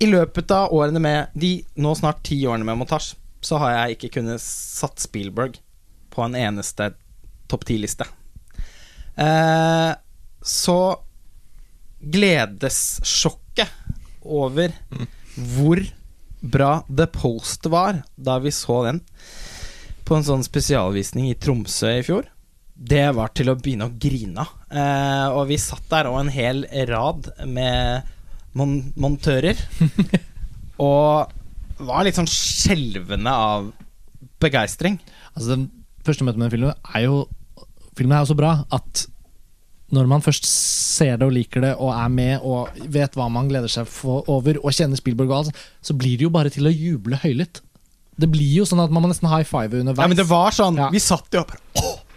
I 0.00 0.08
løpet 0.08 0.52
av 0.56 0.72
årene 0.72 1.00
med 1.02 1.34
de 1.36 1.58
nå 1.76 1.92
snart 1.98 2.22
ti 2.24 2.38
årene 2.48 2.64
med 2.64 2.78
montasje, 2.80 3.18
så 3.40 3.58
har 3.60 3.72
jeg 3.74 3.96
ikke 3.96 4.14
kunnet 4.18 4.40
satt 4.42 5.00
Spielberg 5.00 5.58
på 6.12 6.24
en 6.24 6.36
eneste 6.36 6.90
topp 7.50 7.66
ti-liste. 7.68 8.06
Eh, 9.20 9.92
så 10.40 10.80
gledessjokket 12.00 13.68
over 14.24 14.72
hvor 15.36 15.82
bra 16.40 16.72
The 16.88 17.06
Post 17.12 17.68
var 17.68 18.02
da 18.16 18.38
vi 18.40 18.52
så 18.56 18.82
den 18.86 19.02
på 20.08 20.16
en 20.16 20.24
sånn 20.26 20.44
spesialvisning 20.44 21.28
i 21.30 21.36
Tromsø 21.38 21.92
i 22.00 22.02
fjor, 22.02 22.24
det 22.74 23.04
var 23.14 23.30
til 23.36 23.52
å 23.52 23.54
begynne 23.58 23.86
å 23.86 23.94
grine 24.00 24.42
av. 24.42 24.56
Eh, 24.72 25.26
og 25.36 25.44
vi 25.52 25.60
satt 25.60 25.84
der 25.92 26.08
og 26.10 26.16
en 26.22 26.32
hel 26.32 26.64
rad 26.88 27.28
med 27.46 28.08
mon 28.58 28.78
montører. 29.00 29.58
og 30.90 31.30
var 31.80 32.04
litt 32.04 32.18
sånn 32.18 32.28
skjelvende 32.28 33.32
av 33.32 33.70
begeistring. 34.42 34.98
Altså 35.34 35.54
Den 35.54 35.68
første 36.06 36.26
møtet 36.26 36.40
med 36.40 36.48
den 36.48 36.56
filmen 36.56 36.92
er 36.94 37.06
jo 37.06 37.22
Filmen 37.98 38.14
er 38.16 38.22
jo 38.22 38.30
så 38.30 38.36
bra 38.38 38.52
at 38.72 39.06
når 39.90 40.06
man 40.06 40.22
først 40.22 40.46
ser 40.46 41.16
det 41.18 41.26
og 41.26 41.34
liker 41.34 41.64
det 41.64 41.72
og 41.74 41.90
er 41.90 42.12
med 42.14 42.44
og 42.46 42.76
vet 42.94 43.16
hva 43.18 43.26
man 43.32 43.48
gleder 43.50 43.68
seg 43.72 43.90
over, 44.06 44.60
og 44.62 44.76
kjenner 44.76 45.00
Spielberg 45.00 45.32
og 45.32 45.36
alt, 45.40 45.58
så 45.82 45.96
blir 45.98 46.14
det 46.14 46.28
jo 46.28 46.30
bare 46.32 46.52
til 46.54 46.70
å 46.70 46.72
juble 46.72 47.18
høylytt. 47.18 47.58
Det 48.20 48.28
blir 48.30 48.60
jo 48.60 48.66
sånn 48.68 48.82
at 48.84 48.94
man 48.94 49.02
må 49.02 49.10
nesten 49.10 49.28
high 49.32 49.42
five 49.48 49.74
underveis. 49.74 50.04
Ja, 50.04 50.12
men 50.12 50.20
det 50.20 50.28
var 50.30 50.54
sånn 50.54 50.78
Ja. 50.78 50.88
Vi 50.94 51.02
satt 51.02 51.34
jo 51.34 51.42
og 51.42 51.50
bare 51.50 51.60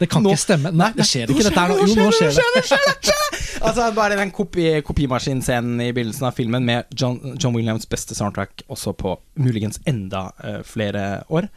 Det 0.04 0.10
kan 0.12 0.24
Nå- 0.26 0.34
ikke 0.36 0.42
stemme. 0.42 0.72
Nei, 0.76 0.90
det 0.98 1.06
skjer 1.08 1.32
ikke 1.32 1.46
dette 1.48 1.62
her 1.62 1.72
nå. 1.72 1.78
Jo, 1.88 1.96
nå 1.96 2.12
skjer 2.12 2.36
det. 2.36 3.14
Altså 3.64 3.86
Bare 3.96 4.18
den 4.20 4.34
kopi 4.36 4.66
kopimaskinscenen 4.84 5.80
i 5.80 5.94
begynnelsen 5.96 6.26
av 6.28 6.36
filmen 6.36 6.66
med 6.68 6.90
John, 7.00 7.38
John 7.40 7.56
Williams' 7.56 7.88
beste 7.88 8.18
soundtrack 8.18 8.66
også 8.68 8.92
på 9.00 9.14
muligens 9.40 9.80
enda 9.88 10.26
uh, 10.44 10.60
flere 10.68 11.24
år. 11.32 11.48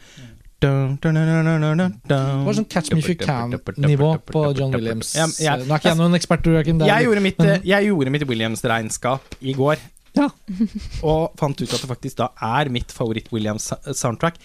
Det 0.62 2.20
var 2.46 2.56
sånn 2.56 2.68
Catch 2.70 2.92
Me 2.94 3.02
If 3.02 3.10
You 3.10 3.18
Can-nivå 3.20 4.12
på 4.30 4.44
John 4.56 4.76
Williams. 4.76 5.10
Ja, 5.18 5.26
ja. 5.42 5.56
Nå 5.58 5.66
er 5.66 5.82
ikke 5.82 5.90
jeg 5.90 5.98
noen 5.98 6.16
ekspert, 6.20 6.46
det 6.46 6.62
er 6.62 6.86
Jeg 6.92 7.08
gjorde 7.08 7.24
mitt, 7.26 7.42
jeg 7.66 7.90
gjorde 7.90 8.14
mitt 8.14 8.26
Williams-regnskap 8.30 9.36
i 9.42 9.56
går. 9.58 9.82
Ja. 10.16 10.30
Og 11.10 11.34
fant 11.42 11.58
ut 11.58 11.66
at 11.66 11.82
det 11.82 11.90
faktisk 11.90 12.22
da 12.22 12.30
er 12.54 12.70
mitt 12.72 12.94
favoritt-Williams-soundtrack 12.94 14.38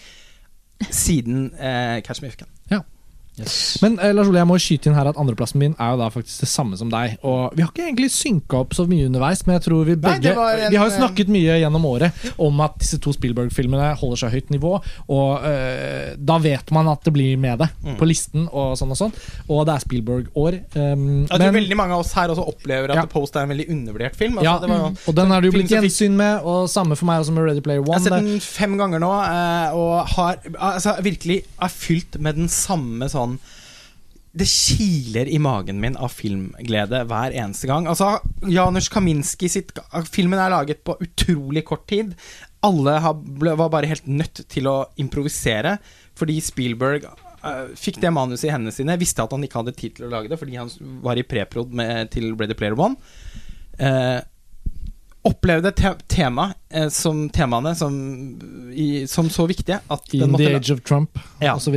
siden 0.90 1.52
eh, 1.54 2.02
Catch 2.02 2.20
Me 2.24 2.32
If 2.32 2.34
You 2.34 2.42
Can. 2.42 2.50
Men 3.82 3.94
eh, 3.98 4.12
Lars 4.12 4.28
Ole, 4.28 4.40
jeg 4.42 4.48
må 4.50 4.56
skyte 4.60 4.90
inn 4.90 4.96
her 4.96 5.08
at 5.08 5.16
andreplassen 5.16 5.56
min 5.62 5.72
er 5.80 5.94
jo 5.94 6.00
da 6.02 6.08
faktisk 6.12 6.42
det 6.44 6.48
samme 6.52 6.76
som 6.76 6.90
deg. 6.92 7.14
Og 7.24 7.54
Vi 7.56 7.62
har 7.64 7.70
ikke 7.72 7.86
egentlig 7.88 8.10
synka 8.12 8.58
opp 8.60 8.74
så 8.76 8.84
mye 8.90 9.06
underveis, 9.08 9.40
men 9.46 9.56
jeg 9.56 9.64
tror 9.66 9.86
vi 9.88 9.94
begge 9.96 10.34
Nei, 10.36 10.50
en- 10.66 10.70
Vi 10.74 10.76
har 10.76 10.90
jo 10.90 10.96
snakket 10.98 11.28
mye 11.32 11.56
gjennom 11.62 11.86
året 11.88 12.12
om 12.38 12.60
at 12.60 12.76
disse 12.82 12.98
to 13.00 13.12
Spielberg-filmene 13.16 13.94
holder 13.96 14.20
seg 14.20 14.34
høyt 14.36 14.50
nivå. 14.52 14.74
Og 15.08 15.44
eh, 15.48 16.12
da 16.18 16.36
vet 16.44 16.70
man 16.76 16.88
at 16.92 17.02
det 17.08 17.12
blir 17.16 17.38
med 17.38 17.58
det 17.64 17.70
Mm. 17.82 17.96
på 17.98 18.06
listen, 18.06 18.44
og 18.52 18.76
sånn 18.78 18.90
og 18.92 18.96
sånn. 19.00 19.12
Og 19.48 19.64
det 19.66 19.74
er 19.74 19.80
Spielberg-år. 19.86 20.58
Um, 20.76 21.26
Jeg 21.26 21.40
tror 21.40 21.52
veldig 21.56 21.76
mange 21.76 21.92
av 21.96 22.00
oss 22.04 22.12
her 22.12 22.28
også 22.28 22.44
opplever 22.46 22.90
at 22.90 22.96
Ja. 23.00 23.06
Post 23.06 23.34
er 23.36 23.40
en 23.42 23.48
veldig 23.48 23.66
undervurdert 23.70 24.14
film. 24.14 24.36
Altså, 24.38 24.44
ja, 24.44 24.58
det 24.58 24.68
var 24.68 24.92
og 25.08 25.14
den 25.14 25.30
har 25.30 25.40
det 25.40 25.50
jo 25.52 25.56
blitt 25.58 25.70
gjensyn 25.72 26.12
med, 26.16 26.42
og 26.44 26.68
samme 26.68 26.96
for 26.96 27.06
meg 27.06 27.20
også 27.24 27.32
med 27.32 27.44
Ready 27.48 27.60
Player 27.64 27.80
One. 27.80 27.96
Jeg 27.98 28.10
har 28.12 28.20
sett 28.20 28.24
den 28.28 28.40
fem 28.40 28.76
ganger 28.78 29.00
nå, 29.02 29.10
eh, 29.24 29.74
og 29.74 30.06
har 30.14 30.36
altså, 30.60 30.94
virkelig 31.02 31.44
er 31.60 31.68
fylt 31.68 32.20
med 32.20 32.36
den 32.36 32.48
samme 32.48 33.08
sånn 33.08 33.21
Det 34.32 34.46
kiler 34.48 35.28
i 35.28 35.36
magen 35.44 35.80
min 35.82 35.96
av 36.00 36.08
filmglede 36.16 37.02
hver 37.10 37.34
eneste 37.36 37.68
gang. 37.68 37.84
Altså, 37.90 38.14
Janusz 38.48 38.88
Kaminski 38.88 39.50
sitt 39.52 39.74
Filmen 40.08 40.40
er 40.40 40.54
laget 40.54 40.80
på 40.88 40.94
utrolig 41.04 41.66
kort 41.68 41.84
tid. 41.90 42.14
Alle 42.64 42.94
var 43.02 43.68
bare 43.68 43.90
helt 43.90 44.06
nødt 44.08 44.44
til 44.48 44.70
å 44.70 44.76
improvisere, 45.02 45.74
fordi 46.16 46.38
Spielberg 46.40 47.04
eh, 47.10 47.74
fikk 47.76 48.00
det 48.00 48.12
manuset 48.14 48.48
i 48.48 48.52
hendene 48.54 48.72
sine. 48.72 48.96
Visste 49.00 49.20
at 49.26 49.34
han 49.36 49.44
ikke 49.44 49.60
hadde 49.60 49.76
tid 49.76 49.98
til 49.98 50.08
å 50.08 50.12
lage 50.14 50.32
det, 50.32 50.38
fordi 50.40 50.56
han 50.56 50.70
var 51.04 51.20
i 51.20 51.26
preprod 51.28 51.74
til 52.14 52.32
Ready 52.40 52.56
Player 52.56 52.78
One. 52.78 52.96
Eh, 53.82 54.20
opplevde 55.28 55.70
te 55.76 55.92
tema, 56.10 56.48
eh, 56.72 56.88
som 56.88 57.26
temaene 57.30 57.74
som, 57.78 57.94
i, 58.72 59.04
som 59.10 59.28
så 59.30 59.44
viktige 59.50 59.78
at 59.92 60.08
den, 60.10 60.30
In 60.30 60.40
the 60.40 60.54
Age 60.56 60.72
of 60.72 60.80
Trump, 60.88 61.20
Ja. 61.42 61.52
og 61.54 61.60
så 61.62 61.74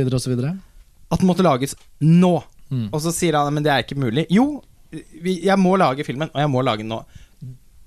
at 1.10 1.22
den 1.22 1.28
måtte 1.28 1.46
lages 1.46 1.76
nå. 2.02 2.38
Mm. 2.70 2.88
Og 2.90 2.98
så 3.02 3.12
sier 3.14 3.38
han 3.38 3.54
men 3.54 3.66
det 3.66 3.72
er 3.72 3.84
ikke 3.84 3.98
mulig. 4.00 4.26
Jo, 4.32 4.62
vi, 4.90 5.38
jeg 5.44 5.58
må 5.60 5.76
lage 5.80 6.06
filmen, 6.06 6.32
og 6.32 6.42
jeg 6.42 6.50
må 6.52 6.64
lage 6.66 6.84
den 6.84 6.92
nå. 6.94 7.02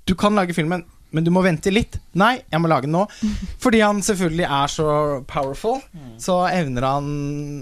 Du 0.07 0.15
kan 0.17 0.37
lage 0.37 0.55
filmen, 0.57 0.85
men 1.09 1.25
du 1.25 1.31
må 1.33 1.41
vente 1.45 1.71
litt. 1.73 1.97
Nei, 2.17 2.35
jeg 2.51 2.61
må 2.61 2.69
lage 2.69 2.87
den 2.87 2.95
nå. 2.95 3.03
Fordi 3.63 3.81
han 3.83 4.01
selvfølgelig 4.05 4.45
er 4.45 4.71
så 4.71 4.87
powerful, 5.29 5.81
så 6.21 6.39
evner 6.51 6.87
han 6.87 7.09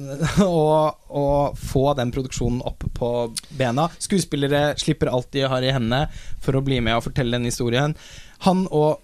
å, 0.45 0.61
å 1.07 1.25
få 1.57 1.87
den 1.99 2.13
produksjonen 2.15 2.61
opp 2.67 2.85
på 2.97 3.11
bena. 3.57 3.89
Skuespillere 4.03 4.71
slipper 4.79 5.11
alt 5.13 5.31
de 5.35 5.47
har 5.47 5.65
i 5.65 5.73
hendene 5.73 6.05
for 6.43 6.57
å 6.57 6.63
bli 6.65 6.79
med 6.83 6.99
og 6.99 7.07
fortelle 7.09 7.37
den 7.39 7.49
historien. 7.49 7.97
Han 8.45 8.65
og 8.69 9.03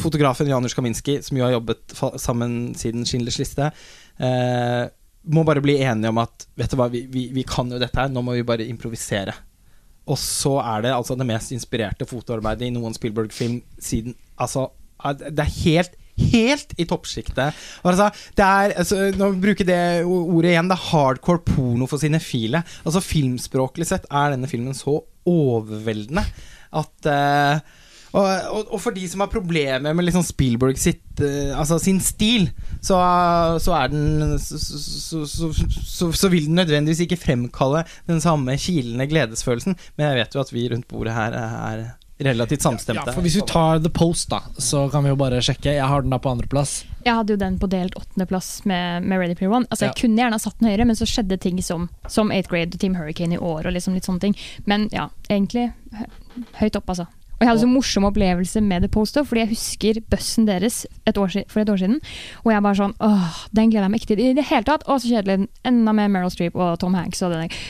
fotografen 0.00 0.48
Janusz 0.48 0.74
Kaminski, 0.74 1.18
som 1.22 1.36
jo 1.36 1.44
har 1.44 1.58
jobbet 1.58 1.92
sammen 2.20 2.72
siden 2.78 3.04
Schindlers 3.04 3.36
liste, 3.36 3.68
eh, 4.16 4.84
må 5.32 5.44
bare 5.46 5.62
bli 5.64 5.78
enige 5.80 6.12
om 6.12 6.20
at 6.22 6.46
Vet 6.58 6.72
du 6.72 6.78
hva, 6.78 6.90
vi, 6.92 7.04
vi, 7.10 7.28
vi 7.34 7.44
kan 7.48 7.70
jo 7.72 7.80
dette 7.80 7.98
her, 7.98 8.12
nå 8.12 8.22
må 8.24 8.36
vi 8.36 8.46
bare 8.46 8.66
improvisere. 8.68 9.34
Og 10.10 10.18
så 10.20 10.58
er 10.60 10.84
det 10.84 10.94
altså 10.94 11.16
det 11.16 11.26
mest 11.28 11.54
inspirerte 11.54 12.06
fotoarbeidet 12.08 12.68
i 12.68 12.74
noen 12.74 12.96
Spielberg-film 12.96 13.60
siden 13.80 14.16
Altså, 14.34 14.68
det 15.30 15.46
er 15.46 15.54
helt 15.64 16.00
Helt 16.14 16.76
i 16.78 16.84
toppsjiktet. 16.86 17.56
Altså, 17.82 18.04
det 18.38 18.44
er, 18.46 18.74
altså, 18.78 19.00
nå 19.18 19.32
bruker 19.42 19.66
det 19.66 19.78
ordet 20.06 20.52
igjen. 20.52 20.68
Det 20.70 20.76
er 20.76 20.84
hardcore 20.92 21.42
porno 21.42 21.88
for 21.90 21.98
sine 21.98 22.20
file. 22.22 22.60
Altså, 22.86 23.02
filmspråklig 23.02 23.88
sett 23.88 24.06
er 24.06 24.30
denne 24.36 24.46
filmen 24.46 24.76
så 24.78 25.00
overveldende 25.26 26.22
at 26.74 27.08
eh, 27.10 27.64
og, 28.14 28.26
og, 28.54 28.68
og 28.76 28.80
for 28.84 28.94
de 28.94 29.08
som 29.10 29.24
har 29.24 29.30
problemer 29.32 29.94
med 29.96 30.06
liksom 30.06 30.22
Spielberg 30.26 30.78
sitt, 30.78 31.02
eh, 31.18 31.50
altså 31.58 31.80
sin 31.82 31.98
stil, 32.04 32.46
så, 32.84 32.98
så 33.64 33.74
er 33.80 33.90
den 33.92 34.38
så, 34.38 34.58
så, 34.60 35.24
så, 35.26 35.50
så, 35.82 36.12
så 36.14 36.30
vil 36.32 36.46
den 36.46 36.56
nødvendigvis 36.60 37.02
ikke 37.08 37.18
fremkalle 37.20 37.82
den 38.10 38.22
samme 38.24 38.54
kilende 38.60 39.08
gledesfølelsen. 39.10 39.74
Men 39.98 40.08
jeg 40.12 40.20
vet 40.22 40.34
jo 40.38 40.44
at 40.44 40.54
vi 40.54 40.68
rundt 40.72 40.86
bordet 40.90 41.16
her 41.16 41.34
er 41.42 41.84
relativt 42.24 42.62
samstemte. 42.62 43.02
Ja, 43.08 43.12
for 43.16 43.24
Hvis 43.26 43.34
vi 43.40 43.42
tar 43.50 43.80
The 43.82 43.90
Post, 43.90 44.28
da, 44.30 44.38
så 44.62 44.84
kan 44.92 45.02
vi 45.02 45.10
jo 45.10 45.16
bare 45.18 45.40
sjekke. 45.42 45.72
Jeg 45.74 45.88
har 45.90 46.04
den 46.06 46.14
da 46.14 46.20
på 46.22 46.30
andreplass. 46.30 46.76
Jeg 47.04 47.18
hadde 47.18 47.34
jo 47.34 47.40
den 47.40 47.56
på 47.60 47.66
delt 47.72 47.96
åttendeplass 47.98 48.52
med, 48.70 49.02
med 49.10 49.18
Ready 49.20 49.34
Player 49.34 49.50
One. 49.58 49.66
Altså, 49.66 49.88
jeg 49.88 49.96
Ja. 49.96 50.00
kunne 50.04 50.22
gjerne 50.22 50.38
ha 50.38 50.44
satt 50.44 50.60
den 50.62 50.70
høyere, 50.70 50.86
men 50.86 50.96
så 50.96 51.08
skjedde 51.10 51.40
ting 51.42 51.58
som, 51.66 51.88
som 52.06 52.30
8th 52.30 52.52
Grade 52.54 52.78
og 52.78 52.80
Team 52.80 52.94
Hurricane 52.94 53.34
i 53.34 53.42
år. 53.42 53.66
Og 53.66 53.74
liksom 53.74 53.98
litt 53.98 54.06
sånne 54.06 54.22
ting 54.22 54.38
Men 54.70 54.86
ja, 54.94 55.08
egentlig 55.28 55.66
høyt 56.62 56.78
opp, 56.78 56.94
altså. 56.94 57.08
Og 57.34 57.42
jeg 57.42 57.48
hadde 57.50 57.62
så 57.64 57.68
morsom 57.70 58.06
opplevelse 58.08 58.60
med 58.62 58.84
The 58.86 58.90
Post 58.94 59.18
fordi 59.18 59.42
jeg 59.42 59.50
husker 59.52 60.00
bussen 60.12 60.46
deres 60.46 60.82
et 61.06 61.18
år, 61.18 61.32
for 61.50 61.62
et 61.64 61.70
år 61.72 61.80
siden. 61.80 61.96
Og 62.44 62.52
jeg 62.52 62.64
bare 62.66 62.78
sånn 62.78 62.94
Åh, 63.02 63.40
den 63.56 63.72
gleder 63.72 63.88
jeg 63.88 63.94
meg 63.94 64.02
ikke 64.04 64.10
til 64.14 64.22
i 64.22 64.34
det 64.38 64.46
hele 64.50 64.66
tatt. 64.68 64.86
Å, 64.86 64.98
så 65.02 65.10
kjedelig. 65.10 65.48
Enda 65.66 65.94
mer 65.96 66.12
Meryl 66.14 66.30
Streep 66.32 66.54
og 66.56 66.76
Tom 66.82 66.94
Hanks 66.98 67.24
og 67.26 67.34
det 67.34 67.40
der. 67.42 67.64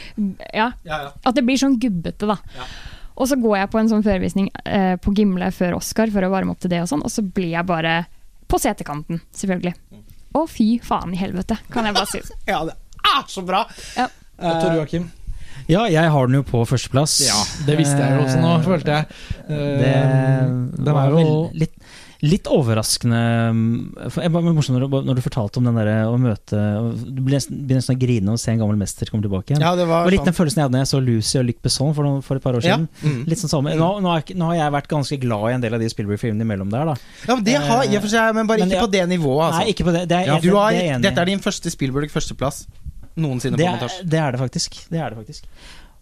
Ja, 0.53 0.69
Ja, 0.85 1.01
ja. 1.09 1.15
at 1.25 1.39
det 1.39 1.47
blir 1.49 1.61
sånn 1.61 1.79
gubbete, 1.81 2.29
da. 2.29 2.37
Ja. 2.59 2.69
Og 3.15 3.29
så 3.31 3.39
går 3.39 3.57
jeg 3.61 3.71
på 3.71 3.79
en 3.79 3.89
sånn 3.93 4.03
førvisning 4.05 4.49
eh, 4.67 4.95
på 4.99 5.13
Gimle 5.15 5.49
før 5.55 5.77
Oscar 5.79 6.11
for 6.11 6.27
å 6.27 6.33
varme 6.33 6.51
opp 6.55 6.63
til 6.65 6.73
det, 6.73 6.81
og 6.83 6.89
sånn, 6.91 7.05
og 7.07 7.13
så 7.15 7.23
blir 7.23 7.53
jeg 7.53 7.67
bare 7.69 8.01
på 8.51 8.59
setekanten, 8.59 9.21
selvfølgelig. 9.39 9.75
Å, 10.35 10.43
fy 10.51 10.67
faen 10.83 11.15
i 11.15 11.21
helvete, 11.21 11.57
kan 11.71 11.87
jeg 11.87 11.95
bare 11.95 12.11
si. 12.11 12.23
ja, 12.53 12.65
det 12.67 12.75
er 13.15 13.29
så 13.31 13.45
bra! 13.47 13.63
Ja. 13.95 14.09
Hva 14.35 14.57
tror 14.59 14.81
Joakim? 14.81 15.07
Ja, 15.69 15.87
jeg 15.89 16.11
har 16.13 16.27
den 16.29 16.37
jo 16.41 16.45
på 16.45 16.65
førsteplass. 16.69 17.19
Ja, 17.27 17.41
det 17.67 17.79
visste 17.81 17.97
jeg 18.01 18.19
jo 18.19 18.25
også 18.27 18.41
nå, 18.43 18.55
følte 18.67 18.99
jeg. 18.99 19.07
Det 19.49 19.93
Eh, 19.95 20.49
den 20.85 20.95
var 20.95 21.07
er 21.09 21.21
jo 21.21 21.51
litt, 21.55 21.73
Litt 22.25 22.47
overraskende 22.49 23.19
mm, 23.53 24.09
for 24.09 24.23
jeg 24.25 24.33
var 24.33 24.45
morsomt 24.47 24.79
når, 24.79 24.85
du- 24.89 25.03
når 25.11 25.17
du 25.19 25.21
fortalte 25.21 25.59
om 25.61 25.65
den 25.69 25.75
der 25.77 26.07
å 26.09 26.15
møte 26.17 26.57
Du 27.05 27.21
blir 27.21 27.35
nesten, 27.37 27.67
nesten 27.69 27.93
å 27.93 28.01
grine 28.01 28.33
å 28.33 28.39
se 28.41 28.51
en 28.55 28.63
gammel 28.63 28.79
mester 28.81 29.05
komme 29.13 29.21
tilbake 29.27 29.53
igjen. 29.53 29.61
Ja, 29.61 29.75
det 29.77 29.83
det 29.85 29.89
var, 29.91 30.07
og 30.07 30.11
litt 30.15 30.25
den 30.25 30.33
sånn. 30.33 30.39
følelsen 30.39 30.57
jeg 30.63 30.65
hadde 30.65 30.73
når 30.79 30.85
jeg 30.87 30.91
så 30.95 31.01
Lucy 31.05 31.39
og 31.39 31.45
Luc 31.51 31.59
Besson 31.67 31.93
for, 31.93 32.03
noen, 32.07 32.23
for 32.25 32.37
et 32.41 32.43
par 32.47 32.55
år 32.57 32.65
Ja. 32.65 32.79
siden. 32.79 32.89
Mm. 33.03 33.27
Litt 33.29 33.39
sånn 33.43 33.53
samme. 33.53 33.75
Nå, 33.77 33.91
nå, 34.01 34.09
har 34.09 34.23
jeg, 34.23 34.37
nå 34.41 34.45
har 34.49 34.55
jeg 34.57 34.73
vært 34.73 34.89
ganske 34.89 35.21
glad 35.21 35.45
i 35.51 35.53
en 35.59 35.61
del 35.67 35.75
av 35.77 35.81
de 35.85 35.91
Spielberg-filmene 35.93 36.47
imellom 36.49 36.71
der, 36.73 36.85
da. 36.87 36.95
ja, 37.29 37.35
men 37.35 37.45
det 37.45 37.59
har 37.61 37.85
jeg 37.85 38.01
for 38.01 38.09
seg, 38.09 38.35
men 38.35 38.47
bare 38.47 38.59
Men 38.65 38.69
ikke 38.73 38.81
ja. 38.81 38.87
på 38.87 38.91
det 38.97 39.05
nivået, 39.13 39.45
altså. 39.51 39.61
Nei, 39.61 39.69
ikke 39.75 39.85
på 39.85 39.93
det. 39.93 40.09
det 40.09 40.17
er, 40.17 40.25
Ja, 40.33 40.35
det, 40.41 40.49
du 40.49 40.57
har, 40.57 40.71
det 40.73 40.89
er 40.95 40.99
dette 41.11 41.21
er 41.21 41.25
din 41.27 41.41
første 41.45 41.69
Spielberg 41.77 42.09
førsteplass 42.11 42.65
noensinne 43.15 43.57
det 43.57 43.67
på 43.67 43.71
montasje. 43.77 44.05
det 44.11 44.21
er 44.21 44.33
det 44.33 44.39
faktisk. 44.39 44.79
Det 44.91 44.99
er 44.99 45.11
det 45.11 45.17
faktisk. 45.23 45.49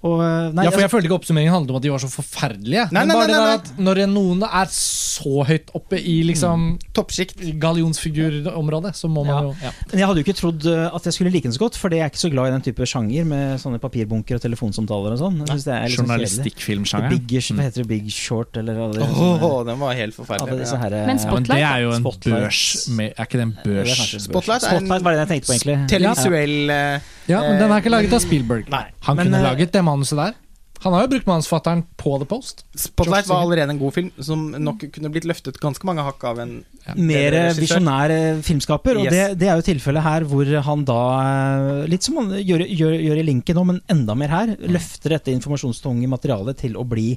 Og, 0.02 0.18
eh, 0.20 0.50
nei, 0.52 0.64
Ja, 0.64 0.70
for 0.74 0.80
jeg 0.82 0.90
følte 0.90 1.06
ikke 1.06 1.14
oppsummeringen 1.20 1.52
handlet 1.54 1.70
om 1.70 1.76
at 1.76 1.82
de 1.82 1.90
var 1.92 1.98
så 2.02 2.08
forferdelige. 2.10 2.88
Nei, 2.90 3.04
Men 3.04 3.14
bare 3.14 3.26
nei, 3.26 3.26
det 3.28 3.36
nei, 3.38 3.46
der 3.46 3.54
at 3.54 3.68
når 3.78 4.00
noen 4.10 4.42
er 4.42 4.66
så 4.74 5.44
høyt 5.46 5.68
oppe 5.78 5.94
i 6.02 6.22
liksom 6.26 6.78
Toppsjikt. 6.92 7.38
gallionsfigurområdet, 7.62 8.94
så 8.98 9.08
må 9.08 9.24
man 9.24 9.30
Ja. 9.32 9.40
jo 9.42 9.54
ja. 9.62 9.70
men 9.92 9.98
jeg 10.00 10.06
hadde 10.08 10.18
jo 10.18 10.24
ikke 10.26 10.36
trodd 10.40 10.66
eh, 10.66 10.90
at 10.94 11.04
jeg 11.04 11.12
skulle 11.14 11.30
like 11.30 11.44
den 11.44 11.52
så 11.52 11.58
godt, 11.62 11.76
for 11.78 11.88
jeg 11.90 12.00
er 12.00 12.10
ikke 12.10 12.18
så 12.18 12.30
glad 12.32 12.48
i 12.48 12.50
den 12.56 12.62
type 12.66 12.82
sjanger 12.84 13.24
med 13.24 13.60
sånne 13.62 13.78
papirbunker 13.78 14.34
og 14.36 14.42
telefonsamtaler 14.42 15.12
og 15.14 15.18
sånn. 15.22 15.38
Liksom 15.46 15.70
Journalistikkfilmsjanger. 15.70 15.86
det 15.86 15.94
sånn 15.94 16.06
Journalistikkfilmsjangeren. 16.06 17.10
Big, 17.10 17.28
hva 17.52 17.62
heter 17.62 17.82
det, 17.82 17.88
Big 17.88 18.10
Short, 18.10 18.56
eller 18.56 18.74
alle, 18.82 19.00
Åh, 19.06 19.38
sånne- 19.38 19.66
den 19.66 19.78
var 19.78 19.94
helt 19.94 20.14
forferdelig. 20.14 20.58
disse 20.58 20.72
Ja. 20.74 20.78
her, 20.82 20.90
men 20.90 21.06
Men 21.06 21.18
Ja, 21.22 21.30
men 21.32 21.42
det 21.44 21.50
er 21.62 21.80
jo 21.82 21.90
en 21.92 22.02
Spotlight. 22.02 22.42
børs 22.42 22.88
med, 22.88 23.12
Er 23.18 23.24
ikke 23.24 23.38
det 23.38 23.40
en 23.42 23.58
det 23.62 23.66
er 23.66 23.84
børs? 23.84 23.98
kanskje 23.98 24.14
en 24.14 24.20
Spotlight 24.20 24.62
er 24.62 24.78
Spotlight 24.78 25.02
var 25.02 25.12
det 25.12 25.28
jeg 25.28 25.42
tenkte 25.42 25.46
på, 25.46 25.54
egentlig. 25.54 25.88
Televisuell 25.88 26.66
ja. 26.66 27.00
Ja, 27.28 27.40
men 27.40 27.58
den 27.60 27.70
er 27.70 27.80
ikke 27.80 27.90
laget 27.90 28.12
av 28.12 28.18
Spielberg. 28.20 28.68
Nei. 28.68 28.84
Han 29.02 29.16
Men, 29.16 29.26
kunne 29.30 29.38
eh, 29.38 29.42
laget 29.54 29.70
det 29.72 29.84
manuset 29.92 30.18
der. 30.24 30.40
Han 30.82 30.96
har 30.96 31.04
jo 31.04 31.10
brukt 31.12 31.28
manusfatteren 31.30 31.84
på 32.00 32.16
The 32.18 32.26
Post. 32.26 32.64
Spotlight 32.74 33.28
var 33.30 33.44
allerede 33.44 33.70
en 33.70 33.78
god 33.78 33.92
film 33.94 34.08
som 34.18 34.48
nok 34.50 34.80
kunne 34.96 35.12
blitt 35.14 35.28
løftet 35.30 35.60
ganske 35.62 35.86
mange 35.86 36.02
hakk 36.02 36.24
av 36.26 36.40
en 36.42 36.56
Mer 36.96 37.30
TV-regissør. 37.36 37.60
visjonær 37.62 38.14
filmskaper, 38.42 38.98
og 38.98 39.06
Yes. 39.06 39.14
det, 39.14 39.38
det 39.38 39.46
er 39.52 39.60
jo 39.60 39.66
tilfellet 39.68 40.02
her 40.02 40.26
hvor 40.26 40.50
han 40.66 40.82
da, 40.88 40.98
eh, 41.22 41.86
litt 41.92 42.02
som 42.02 42.18
han 42.18 42.32
gjør, 42.34 42.64
gjør, 42.66 42.96
gjør 42.98 43.20
i 43.22 43.26
Linken 43.28 43.60
nå, 43.60 43.64
men 43.70 43.78
enda 43.94 44.16
mer 44.18 44.34
her, 44.34 44.56
løfter 44.58 45.14
dette 45.14 45.30
informasjonstunge 45.36 46.10
materialet 46.10 46.58
til 46.66 46.74
å 46.74 46.82
bli 46.88 47.12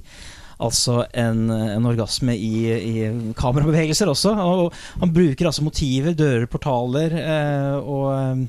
Altså 0.55 1.01
en, 1.11 1.49
en 1.51 1.83
orgasme 1.89 2.31
i, 2.31 2.59
i 2.71 3.33
kamerabevegelser 3.35 4.07
også. 4.07 4.31
Og 4.39 4.77
han 5.01 5.11
bruker 5.11 5.49
altså 5.49 5.65
motiver, 5.65 6.13
dører, 6.15 6.45
portaler, 6.47 7.11
eh, 7.19 7.75
og 7.81 8.05
eh, 8.13 8.45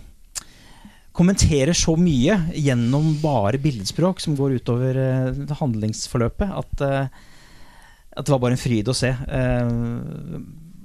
kommenterer 1.16 1.76
så 1.76 1.96
mye 1.98 2.36
gjennom 2.54 3.14
bare 3.22 3.60
billedspråk 3.62 4.20
som 4.22 4.36
går 4.38 4.58
utover 4.60 4.98
eh, 5.00 5.56
handlingsforløpet, 5.60 6.52
at, 6.60 6.84
eh, 6.84 7.08
at 8.16 8.26
det 8.26 8.34
var 8.34 8.42
bare 8.42 8.56
en 8.58 8.60
fryd 8.60 8.90
å 8.92 8.96
se. 8.96 9.12
Eh, 9.12 9.70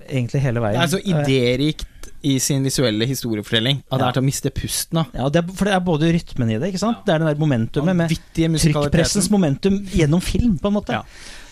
egentlig 0.07 0.43
hele 0.43 0.63
veien. 0.63 0.79
Det 0.79 0.87
er 0.87 0.93
så 0.95 1.01
idérikt 1.03 2.09
i 2.21 2.35
sin 2.43 2.63
visuelle 2.65 3.05
historiefortelling 3.09 3.79
at 3.89 3.97
det 3.97 4.07
er 4.07 4.15
til 4.17 4.23
å 4.23 4.27
miste 4.27 4.51
pusten 4.53 5.01
av. 5.01 5.13
Ja, 5.17 5.27
det 5.33 5.41
er, 5.41 5.53
for 5.57 5.67
det 5.67 5.75
er 5.75 5.85
både 5.85 6.11
rytmen 6.13 6.53
i 6.53 6.57
det, 6.61 6.71
ikke 6.71 6.83
sant? 6.83 7.01
Det 7.05 7.15
er 7.15 7.23
den 7.23 7.31
der 7.31 7.41
momentumet 7.41 7.97
med 7.97 8.11
trykkpressens 8.61 9.31
momentum 9.33 9.79
gjennom 9.89 10.21
film, 10.23 10.57
på 10.61 10.69
en 10.69 10.77
måte. 10.77 11.01
Ja. 11.01 11.05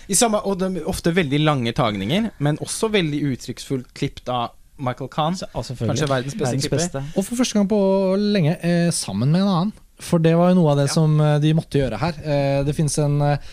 I 0.09 0.17
samme, 0.17 0.41
og 0.45 0.58
det 0.61 0.72
er 0.72 0.88
ofte 0.90 1.14
veldig 1.14 1.41
lange 1.43 1.74
tagninger, 1.77 2.32
men 2.41 2.58
også 2.66 2.90
veldig 2.93 3.19
uttrykksfullt 3.33 3.91
klippet 3.98 4.32
av 4.33 4.56
Michael 4.80 5.09
Kahn. 5.14 5.38
Så, 5.38 5.48
ja, 5.53 5.64
selvfølgelig. 5.67 5.93
Kanskje 5.93 6.09
verdens 6.14 6.38
beste 6.40 6.69
klipper. 6.69 7.14
Og 7.16 7.25
for 7.27 7.40
første 7.40 7.59
gang 7.59 7.69
på 7.69 7.80
lenge 8.19 8.58
eh, 8.66 8.90
sammen 8.95 9.32
med 9.33 9.43
en 9.43 9.53
annen. 9.53 9.74
For 9.99 10.22
det 10.24 10.35
var 10.40 10.53
jo 10.53 10.59
noe 10.61 10.74
av 10.74 10.80
det 10.80 10.90
som 10.93 11.17
eh, 11.19 11.38
de 11.43 11.53
måtte 11.58 11.82
gjøre 11.82 11.99
her. 11.99 12.19
Eh, 12.24 12.59
det 12.67 12.75
fins 12.77 12.95
en, 13.03 13.17
eh, 13.25 13.49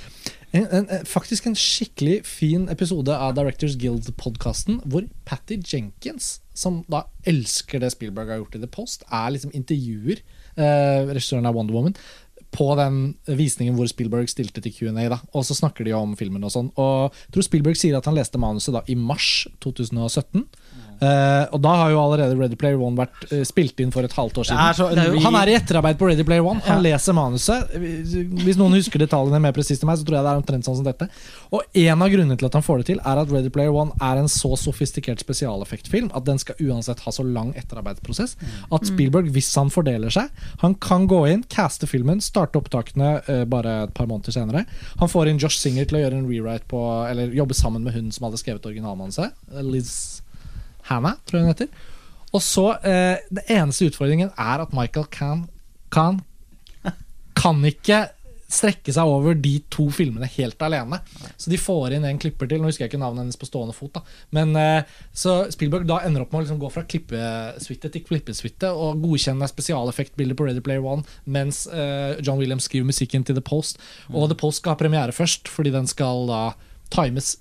en, 0.55 0.67
en, 0.67 0.89
eh, 0.95 1.07
faktisk 1.09 1.49
en 1.51 1.59
skikkelig 1.59 2.21
fin 2.29 2.69
episode 2.73 3.11
av 3.15 3.35
Directors 3.39 3.75
Guild-podkasten 3.83 4.79
hvor 4.87 5.09
Patty 5.27 5.59
Jenkins, 5.59 6.37
som 6.57 6.85
da 6.91 7.05
elsker 7.27 7.83
det 7.83 7.91
Spielberg 7.97 8.31
har 8.31 8.45
gjort 8.45 8.55
i 8.61 8.63
The 8.63 8.71
Post, 8.71 9.03
er 9.11 9.35
liksom 9.35 9.55
intervjuer 9.59 10.23
eh, 10.55 11.03
regissøren 11.11 11.51
av 11.51 11.59
Wonder 11.59 11.75
Woman 11.77 11.99
på 12.57 12.71
den 12.79 13.01
visningen 13.27 13.77
hvor 13.77 13.89
Spielberg 13.91 14.31
stilte 14.31 14.63
til 14.65 14.73
Q&A. 14.73 15.09
da 15.11 15.19
Og 15.35 15.45
så 15.45 15.57
snakker 15.59 15.85
de 15.85 15.93
om 15.97 16.15
filmen 16.17 16.45
og 16.47 16.53
sånn. 16.55 16.71
Og 16.81 17.11
jeg 17.11 17.35
tror 17.35 17.45
Spielberg 17.45 17.79
sier 17.79 17.99
at 17.99 18.07
han 18.09 18.17
leste 18.17 18.41
manuset 18.41 18.73
da 18.77 18.85
i 18.89 18.97
mars 18.97 19.47
2017. 19.65 20.47
Eh, 20.97 21.45
og 21.53 21.61
da 21.65 21.73
har 21.83 21.91
jo 21.93 22.01
allerede 22.01 22.37
Ready 22.39 22.57
Player 22.59 22.81
One 22.81 22.97
vært 22.97 23.27
uh, 23.33 23.43
spilt 23.45 23.81
inn 23.85 23.93
for 23.93 24.07
et 24.07 24.15
halvt 24.17 24.39
år 24.41 24.49
siden. 24.49 24.61
er 24.63 24.77
så, 24.79 24.89
er 24.93 25.11
jo, 25.13 25.21
han 25.25 25.37
er 25.41 25.53
i 25.53 25.57
etterarbeid 25.59 25.99
på 26.01 26.09
Ready 26.09 26.25
Player 26.25 26.45
One. 26.47 26.63
Han 26.67 26.81
Ja. 26.81 26.93
leser 26.93 27.17
manuset. 27.17 27.75
Hvis 27.77 28.57
noen 28.61 28.77
husker 28.79 29.03
detaljene 29.03 29.41
mer 29.43 29.53
presist 29.57 29.83
enn 29.85 29.91
meg, 29.91 29.99
så 30.01 30.07
tror 30.09 30.19
jeg 30.19 30.27
det 30.27 30.33
er 30.33 30.41
omtrent 30.43 30.69
sånn 30.69 30.79
som 30.81 30.87
dette. 30.87 31.09
Og 31.53 31.63
en 31.75 32.03
av 32.03 32.11
grunnene 32.13 32.39
til 32.39 32.49
at 32.49 32.57
han 32.57 32.65
får 32.65 32.83
det 32.83 32.87
til, 32.93 33.01
er 33.05 33.21
at 33.23 33.31
Ready 33.33 33.53
Player 33.53 33.73
One 33.75 33.93
er 34.01 34.23
en 34.23 34.29
så 34.29 34.55
sofistikert 34.57 35.21
spesialeffektfilm 35.21 36.11
at 36.15 36.25
den 36.25 36.39
skal 36.39 36.57
uansett 36.61 37.01
ha 37.05 37.13
så 37.13 37.25
lang 37.27 37.53
etterarbeidsprosess 37.57 38.37
at 38.73 38.87
Spielberg, 38.89 39.31
hvis 39.35 39.53
han 39.57 39.71
fordeler 39.71 40.11
seg, 40.13 40.31
han 40.63 40.75
kan 40.75 41.07
gå 41.07 41.21
inn, 41.31 41.45
caste 41.53 41.87
filmen, 41.87 42.21
starte 42.25 42.59
opptakene 42.59 43.21
uh, 43.29 43.45
bare 43.45 43.85
et 43.85 43.95
par 43.95 44.09
måneder 44.11 44.33
senere. 44.33 44.65
Han 45.01 45.09
får 45.13 45.29
inn 45.31 45.39
Josh 45.43 45.61
Singer 45.61 45.85
til 45.89 45.99
å 45.99 46.05
gjøre 46.05 46.21
en 46.21 46.29
rewrite 46.31 46.67
på 46.71 46.81
Eller 47.11 47.33
jobbe 47.35 47.55
sammen 47.55 47.83
med 47.85 47.95
hun 47.95 48.11
som 48.15 48.27
hadde 48.29 48.39
skrevet 48.41 48.67
originalmanuset. 48.67 49.35
Liz 49.67 50.16
Hannah, 50.91 51.19
tror 51.27 51.41
jeg 51.41 51.47
hun 51.47 51.55
heter. 51.55 51.69
Og 52.35 52.43
så, 52.43 52.67
eh, 52.83 53.19
Det 53.33 53.47
eneste 53.49 53.91
utfordringen 53.91 54.33
er 54.37 54.63
at 54.63 54.73
Michael 54.77 55.07
kan, 55.11 55.49
Kahn 55.91 56.23
kan 57.37 57.65
ikke 57.65 58.09
strekke 58.47 58.93
seg 58.95 59.11
over 59.11 59.35
de 59.35 59.57
to 59.75 59.89
filmene 59.91 60.29
helt 60.37 60.61
alene. 60.63 61.01
Så 61.37 61.51
de 61.51 61.59
får 61.59 61.97
inn 61.97 62.07
en 62.07 62.21
klipper 62.23 62.49
til. 62.49 62.61
Nå 62.63 62.71
husker 62.71 62.85
jeg 62.85 62.93
ikke 62.93 63.01
navnet 63.03 63.25
hennes 63.25 63.39
på 63.41 63.49
stående 63.49 63.75
fot. 63.75 63.97
da 63.97 64.03
Men 64.37 64.55
eh, 64.57 64.85
Så 65.17 65.51
Spielberg 65.55 65.89
da 65.89 65.99
ender 66.07 66.23
opp 66.23 66.33
med 66.33 66.41
å 66.41 66.45
liksom 66.45 66.61
gå 66.63 66.71
fra 66.73 66.85
klippesuite 66.87 67.91
til 67.93 68.05
klippesuite 68.07 68.71
og 68.71 69.03
godkjenne 69.03 69.51
spesialeffektbilder 69.51 70.39
på 70.39 70.47
Ready 70.47 70.63
Player 70.63 70.85
One, 70.85 71.03
mens 71.27 71.65
eh, 71.67 72.21
John 72.23 72.39
Williams 72.39 72.71
skriver 72.71 72.87
musikken 72.87 73.27
til 73.27 73.39
The 73.39 73.45
Post. 73.45 73.83
Og 74.15 74.31
The 74.31 74.39
Post 74.39 74.63
skal 74.63 74.77
ha 74.77 74.81
premiere 74.81 75.17
først, 75.17 75.51
fordi 75.51 75.75
den 75.75 75.91
skal 75.91 76.27
da 76.31 76.43
times 76.91 77.37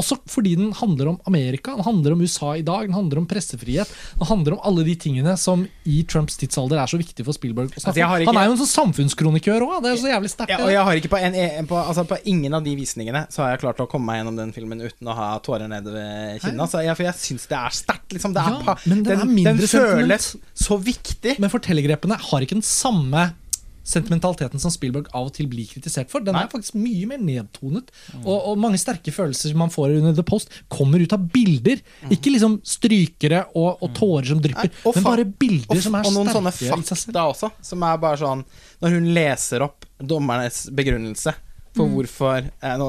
Også 0.00 0.16
fordi 0.30 0.54
den 0.56 0.70
handler 0.72 1.10
om 1.10 1.18
Amerika, 1.28 1.74
den 1.76 1.84
handler 1.84 2.14
om 2.14 2.22
USA 2.24 2.54
i 2.56 2.62
dag, 2.64 2.86
den 2.88 2.94
handler 2.96 3.18
om 3.20 3.26
pressefrihet. 3.28 3.90
Den 4.16 4.26
handler 4.26 4.54
om 4.56 4.62
alle 4.64 4.84
de 4.86 4.94
tingene 4.96 5.34
som 5.36 5.66
i 5.84 5.98
Trumps 6.08 6.38
tidsalder 6.40 6.80
er 6.80 6.88
så 6.88 6.96
viktig 6.96 7.26
for 7.26 7.36
Spielberg. 7.36 7.74
Altså, 7.76 7.92
ikke- 7.92 8.24
Han 8.30 8.38
er 8.40 8.46
jo 8.48 8.54
en 8.54 8.62
sånn 8.62 8.72
samfunnskronikør 8.72 9.60
òg, 9.66 9.82
det 9.84 9.92
er 9.92 10.00
så 10.00 10.08
jævlig 10.14 10.30
sterkt. 10.32 10.54
Ja, 10.54 10.62
og 10.64 10.70
jeg 10.72 10.80
har 10.88 10.94
ikke 10.96 11.10
på, 11.12 11.20
en, 11.20 11.66
på, 11.68 11.76
altså 11.76 12.06
på 12.08 12.16
ingen 12.24 12.54
av 12.54 12.64
de 12.64 12.72
visningene 12.74 13.26
Så 13.30 13.42
har 13.44 13.50
jeg 13.52 13.60
klart 13.60 13.84
å 13.84 13.86
komme 13.86 14.06
meg 14.08 14.22
gjennom 14.22 14.36
den 14.40 14.52
filmen 14.56 14.80
uten 14.80 15.06
å 15.12 15.14
ha 15.14 15.38
tårer 15.44 15.68
nede 15.68 15.92
ved 15.92 16.40
kinna. 16.40 16.64
Så 16.66 16.82
jeg, 16.82 16.96
for 16.96 17.04
jeg 17.04 17.14
syns 17.20 17.46
det 17.52 17.58
er 17.60 17.76
sterkt. 17.82 18.08
Liksom. 18.16 18.32
Det 18.32 18.40
er, 18.40 18.64
Ja, 18.64 18.74
men 18.86 19.02
den 19.04 19.20
er 19.20 19.24
den 19.52 19.58
føles 19.68 20.36
så 20.56 20.80
viktig. 20.80 21.38
Men 21.38 21.50
fortellergrepene 21.52 22.16
har 22.18 22.40
ikke 22.40 22.56
den 22.56 22.62
samme 22.64 23.34
sentimentaliteten 23.82 24.62
som 24.62 24.72
Spielberg 24.72 25.10
av 25.12 25.28
og 25.28 25.34
til 25.36 25.48
blir 25.50 25.66
kritisert 25.66 26.10
for. 26.12 26.22
Den 26.24 26.36
Nei. 26.36 26.44
er 26.46 26.52
faktisk 26.52 26.76
mye 26.78 27.08
mer 27.10 27.22
nedtonet. 27.22 27.90
Og, 28.22 28.36
og 28.36 28.60
mange 28.62 28.80
sterke 28.80 29.14
følelser 29.14 29.56
man 29.58 29.72
får 29.74 29.96
under 29.98 30.14
The 30.16 30.24
Post, 30.26 30.52
kommer 30.72 31.02
ut 31.02 31.14
av 31.16 31.24
bilder. 31.34 31.82
Ikke 32.14 32.32
liksom 32.34 32.60
strykere 32.66 33.44
og, 33.52 33.82
og 33.82 33.94
tårer 33.98 34.32
som 34.32 34.42
drypper, 34.42 34.70
Nei, 34.70 34.92
men 34.96 35.06
bare 35.06 35.26
bilder 35.26 35.76
Og, 35.76 35.82
som 35.82 35.96
er 35.98 36.04
sterke. 36.04 36.10
og 36.12 36.18
noen 36.18 36.34
sånne 36.36 36.52
fakta 36.56 37.24
også, 37.32 37.52
som 37.64 37.86
er 37.86 38.02
bare 38.02 38.20
sånn 38.20 38.44
Når 38.82 38.94
hun 38.96 39.08
leser 39.16 39.64
opp 39.66 39.88
dommernes 39.98 40.64
begrunnelse 40.74 41.34
for 41.72 41.88
hvorfor 41.88 42.42
eh, 42.44 42.74
nå, 42.76 42.88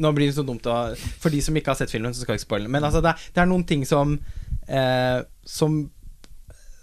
nå 0.00 0.12
blir 0.16 0.30
det 0.30 0.36
så 0.38 0.44
dumt 0.46 0.64
å 0.70 0.78
For 1.20 1.28
de 1.28 1.42
som 1.44 1.56
ikke 1.60 1.74
har 1.74 1.76
sett 1.76 1.92
filmen, 1.92 2.14
så 2.14 2.22
skal 2.24 2.34
jeg 2.34 2.40
ikke 2.40 2.46
spoile. 2.48 2.70
Men 2.72 2.86
altså, 2.86 3.02
det, 3.04 3.12
er, 3.12 3.26
det 3.36 3.42
er 3.42 3.50
noen 3.50 3.66
ting 3.68 3.84
som 3.88 4.14
eh, 4.64 5.18
Som 5.44 5.90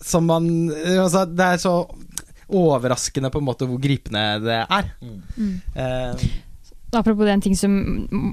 Som 0.06 0.30
man 0.30 0.46
altså, 0.70 1.26
Det 1.26 1.48
er 1.48 1.58
så 1.64 1.74
overraskende 2.58 3.32
på 3.34 3.42
en 3.42 3.48
måte 3.48 3.68
hvor 3.70 3.82
gripende 3.82 4.24
det 4.44 4.58
er. 4.64 4.90
Eh, 5.76 6.26
Apropos 6.92 7.24
det, 7.24 7.32
en 7.32 7.44
ting 7.44 7.56
som 7.56 7.76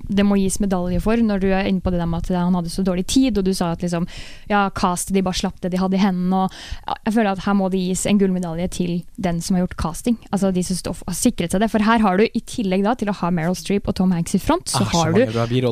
det 0.09 0.25
må 0.27 0.39
gis 0.41 0.59
medalje 0.63 0.99
for, 1.03 1.21
når 1.23 1.43
du 1.43 1.49
er 1.53 1.69
inne 1.69 1.83
på 1.85 1.93
det 1.95 2.01
der 2.01 2.09
med 2.11 2.25
at 2.25 2.33
han 2.35 2.57
hadde 2.59 2.73
så 2.73 2.83
dårlig 2.87 3.07
tid, 3.07 3.39
og 3.39 3.47
du 3.47 3.53
sa 3.55 3.71
at 3.75 3.85
liksom, 3.85 4.09
ja, 4.51 4.65
castet 4.75 5.15
de 5.15 5.23
bare 5.23 5.39
slapp 5.39 5.61
det 5.63 5.71
de 5.75 5.81
hadde 5.81 5.99
i 5.99 6.03
hendene. 6.03 6.45
Og, 6.45 6.97
jeg 7.07 7.15
føler 7.15 7.31
at 7.33 7.45
her 7.45 7.57
må 7.59 7.69
det 7.73 7.83
gis 7.85 8.05
en 8.11 8.19
gullmedalje 8.19 8.69
til 8.75 8.93
den 9.17 9.41
som 9.45 9.57
har 9.57 9.67
gjort 9.67 9.79
casting. 9.79 10.19
Altså 10.33 10.51
de 10.55 10.65
som 10.67 10.95
har 11.07 11.19
sikret 11.19 11.55
seg 11.55 11.63
det. 11.63 11.71
For 11.71 11.87
her 11.87 12.03
har 12.03 12.19
du, 12.19 12.27
i 12.27 12.43
tillegg 12.51 12.83
da 12.87 12.97
til 12.99 13.13
å 13.13 13.17
ha 13.21 13.31
Meryl 13.35 13.57
Streep 13.59 13.89
og 13.91 13.99
Tom 14.01 14.13
Hanks 14.17 14.35
i 14.35 14.43
front, 14.43 14.71
så 14.73 14.83
ah, 14.83 14.95
har 14.97 15.15
du. 15.15 15.23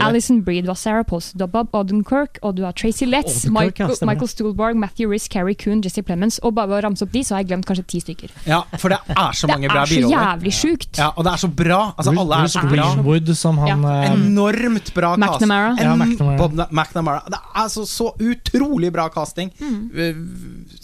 Alison 0.00 0.42
Breed, 0.46 0.66
var 0.70 0.78
Sarah 0.78 1.06
Post, 1.06 1.36
Bob 1.38 1.74
Odenkirk, 1.76 2.40
og 2.42 2.56
du 2.58 2.64
har 2.66 2.76
Tracy 2.76 3.08
Letts, 3.08 3.44
Odenkirk, 3.46 3.82
ja, 3.82 3.86
Michael, 3.90 3.94
Stuhlborg, 3.96 4.12
Michael 4.12 4.32
Stuhlbarg, 4.32 4.80
Matthew 4.84 5.10
Riss, 5.10 5.28
Carrie 5.32 5.58
Coon, 5.58 5.82
Jesse 5.84 6.06
Plemons. 6.06 6.38
Og 6.46 6.54
bare 6.56 6.70
ved 6.70 6.78
å 6.78 6.84
ramse 6.86 7.06
opp 7.06 7.14
de, 7.14 7.24
så 7.26 7.36
har 7.36 7.44
jeg 7.44 7.50
glemt 7.50 7.66
kanskje 7.68 7.86
ti 7.90 8.02
stykker. 8.04 8.34
Ja, 8.46 8.62
for 8.78 8.94
det 8.94 9.02
er 9.10 9.36
så 9.36 9.50
mange 9.50 9.70
bra 9.72 9.82
er 9.82 9.90
så 9.90 10.14
jævlig 10.14 10.54
sjukt. 10.54 10.92
Ja, 11.00 11.10
og 11.14 11.26
det 11.26 11.34
er 11.34 11.42
så 11.42 11.50
bra. 11.50 11.80
Altså, 11.96 12.14
alle 12.14 12.42
er 12.46 12.52
så 12.52 12.64
bra. 12.66 12.75
Greenwood 12.76 13.36
som 13.36 13.58
han 13.58 13.82
ja. 13.82 14.12
Enormt 14.12 14.92
bra 14.94 15.16
cast. 15.16 15.40
McNamara. 15.40 15.70
En- 15.78 15.84
Ja, 15.86 15.94
McNamara. 15.96 16.36
Bob 16.38 16.52
McNamara. 16.72 17.22
Det 17.26 17.34
er 17.38 17.62
altså 17.62 17.84
så 17.86 18.12
utrolig 18.20 18.92
bra 18.92 19.08
casting. 19.08 19.50
Mm. 19.60 19.90
Eh, 19.98 20.14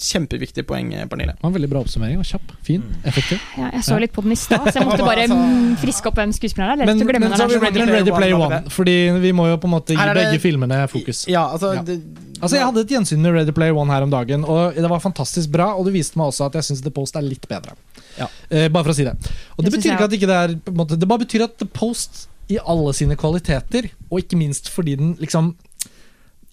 Kjempeviktig 0.02 0.64
poeng, 0.66 0.92
eh, 0.94 1.06
Pernille. 1.06 1.32
det 1.36 1.42
var 1.42 1.50
en 1.50 1.54
veldig 1.54 1.70
bra 1.70 1.80
oppsummering. 1.84 2.18
og 2.18 2.24
Kjapp, 2.24 2.52
fin, 2.62 2.82
effektiv. 3.04 3.38
Ja, 3.58 3.70
jeg 3.72 3.82
så 3.84 3.98
litt 4.00 4.12
på 4.12 4.22
den 4.22 4.32
i 4.32 4.36
stad, 4.36 4.66
så 4.72 4.78
jeg 4.80 4.86
måtte 4.88 5.04
bare 5.10 5.22
Altså- 5.26 5.36
mm, 5.36 5.76
friske 5.78 6.06
opp 6.06 6.18
en 6.18 6.32
skuespilleren 6.32 6.80
er. 6.80 6.82
Er 6.82 6.86
Men, 6.94 7.06
men 7.20 7.32
så 7.32 7.42
har 7.42 7.48
vi 7.48 7.58
Ready. 7.58 7.80
Ready 7.90 8.10
Player 8.10 8.34
One, 8.34 8.44
One, 8.56 8.70
fordi 8.70 8.96
vi 9.20 9.32
må 9.32 9.46
jo 9.48 9.56
på 9.56 9.64
en 9.70 9.74
måte 9.76 9.94
gi 9.94 9.96
det- 9.96 10.14
begge 10.16 10.40
filmene 10.40 10.88
fokus. 10.88 11.26
Ja, 11.28 11.46
altså 11.52 11.74
Ja. 11.74 11.82
Det, 11.82 12.00
Altså 12.42 12.58
Jeg 12.58 12.66
hadde 12.66 12.82
et 12.82 12.90
gjensyn 12.90 13.22
med 13.22 13.36
Ready 13.36 13.54
Player 13.54 13.76
One 13.78 13.92
her 13.94 14.02
om 14.02 14.10
dagen, 14.10 14.42
og 14.42 14.74
det 14.74 14.88
var 14.90 15.02
fantastisk 15.02 15.52
bra. 15.54 15.68
Og 15.78 15.86
det 15.86 15.94
viste 15.94 16.18
meg 16.18 16.32
også 16.32 16.48
at 16.48 16.58
jeg 16.58 16.66
syns 16.66 16.82
The 16.82 16.90
Post 16.94 17.14
er 17.18 17.22
litt 17.22 17.46
bedre. 17.50 17.76
Ja. 18.18 18.26
Eh, 18.50 18.66
bare 18.66 18.82
for 18.82 18.92
å 18.92 18.96
si 18.98 19.06
det. 19.06 19.14
Og 19.54 19.62
det, 19.62 19.70
Det 19.70 19.74
betyr 19.76 19.94
ikke 19.94 20.08
at 20.08 20.16
ikke 20.18 20.30
det 20.30 20.38
er 20.40 20.56
måte, 20.74 20.98
Det 20.98 21.08
bare 21.08 21.22
betyr 21.22 21.46
at 21.46 21.54
The 21.62 21.68
Post 21.70 22.24
i 22.50 22.58
alle 22.58 22.90
sine 22.98 23.14
kvaliteter, 23.16 23.86
og 24.10 24.18
ikke 24.24 24.40
minst 24.40 24.68
fordi 24.74 24.96
den 24.98 25.14
liksom 25.22 25.54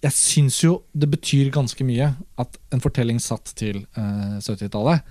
Jeg 0.00 0.14
syns 0.16 0.62
jo 0.62 0.78
det 0.96 1.10
betyr 1.12 1.50
ganske 1.52 1.84
mye 1.84 2.14
at 2.40 2.54
en 2.72 2.80
fortelling 2.80 3.18
satt 3.20 3.50
til 3.58 3.82
eh, 3.98 4.38
70-tallet 4.40 5.02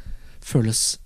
føles 0.42 0.98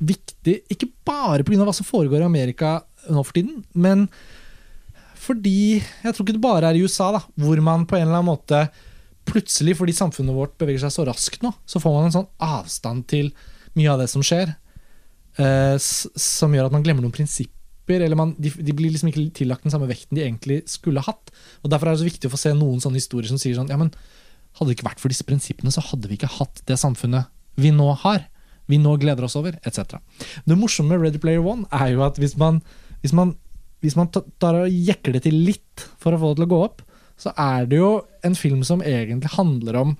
viktig, 0.00 0.62
ikke 0.72 0.88
bare 1.04 1.44
pga. 1.44 1.60
hva 1.60 1.74
som 1.76 1.84
foregår 1.84 2.22
i 2.22 2.28
Amerika 2.30 2.78
nå 3.10 3.20
for 3.20 3.36
tiden, 3.36 3.64
men 3.74 4.06
fordi 5.30 5.78
Jeg 5.78 6.14
tror 6.14 6.24
ikke 6.24 6.34
det 6.34 6.42
bare 6.42 6.70
er 6.70 6.78
i 6.78 6.82
USA, 6.82 7.12
da, 7.14 7.20
hvor 7.38 7.60
man 7.62 7.86
på 7.86 7.98
en 7.98 8.08
eller 8.08 8.18
annen 8.18 8.32
måte 8.32 8.64
plutselig, 9.30 9.76
fordi 9.78 9.94
samfunnet 9.94 10.34
vårt 10.34 10.56
beveger 10.58 10.82
seg 10.82 10.94
så 10.94 11.06
raskt 11.06 11.44
nå, 11.44 11.52
så 11.68 11.78
får 11.82 11.94
man 11.94 12.08
en 12.08 12.16
sånn 12.16 12.28
avstand 12.42 13.06
til 13.10 13.30
mye 13.78 13.92
av 13.92 14.00
det 14.02 14.08
som 14.10 14.24
skjer, 14.26 14.56
eh, 15.38 15.76
som 15.78 16.56
gjør 16.56 16.66
at 16.66 16.74
man 16.74 16.82
glemmer 16.82 17.04
noen 17.04 17.14
prinsipper. 17.14 18.02
Eller 18.02 18.18
man, 18.18 18.32
de, 18.42 18.50
de 18.50 18.74
blir 18.74 18.90
liksom 18.90 19.10
ikke 19.10 19.28
tillagt 19.42 19.66
den 19.66 19.74
samme 19.74 19.88
vekten 19.90 20.18
de 20.18 20.24
egentlig 20.24 20.60
skulle 20.70 21.04
hatt. 21.04 21.30
Og 21.62 21.70
Derfor 21.70 21.90
er 21.90 21.94
det 21.94 22.02
så 22.02 22.08
viktig 22.08 22.30
å 22.30 22.34
få 22.34 22.42
se 22.42 22.54
noen 22.56 22.82
sånne 22.82 22.98
historier 22.98 23.30
som 23.30 23.38
sier 23.40 23.54
sånn 23.58 23.70
Ja, 23.70 23.78
men 23.78 23.92
hadde 24.58 24.70
det 24.70 24.78
ikke 24.78 24.88
vært 24.88 25.02
for 25.02 25.12
disse 25.12 25.26
prinsippene, 25.26 25.70
så 25.74 25.84
hadde 25.92 26.10
vi 26.10 26.18
ikke 26.18 26.32
hatt 26.40 26.62
det 26.66 26.78
samfunnet 26.80 27.30
vi 27.60 27.70
nå 27.74 27.92
har. 28.02 28.24
Vi 28.70 28.78
nå 28.82 28.96
gleder 29.02 29.26
oss 29.26 29.36
over, 29.38 29.56
etc. 29.66 29.98
Det 30.46 30.58
morsomme 30.58 30.94
med 30.94 31.04
Ready 31.04 31.22
Player 31.22 31.42
One 31.42 31.66
er 31.74 31.92
jo 31.94 32.02
at 32.06 32.18
hvis 32.18 32.36
man, 32.38 32.60
hvis 33.02 33.14
man, 33.16 33.34
hvis 33.80 33.96
man 33.98 34.10
tar 34.12 34.60
og 34.62 34.70
jekker 34.70 35.16
det 35.16 35.24
til 35.26 35.40
litt 35.46 35.88
for 36.00 36.14
å 36.14 36.20
få 36.20 36.32
det 36.32 36.40
til 36.40 36.48
å 36.48 36.52
gå 36.52 36.60
opp, 36.66 36.84
så 37.20 37.32
er 37.36 37.66
det 37.68 37.80
jo 37.80 37.90
en 38.24 38.36
film 38.36 38.62
som 38.64 38.84
egentlig 38.84 39.34
handler 39.36 39.80
om 39.80 39.96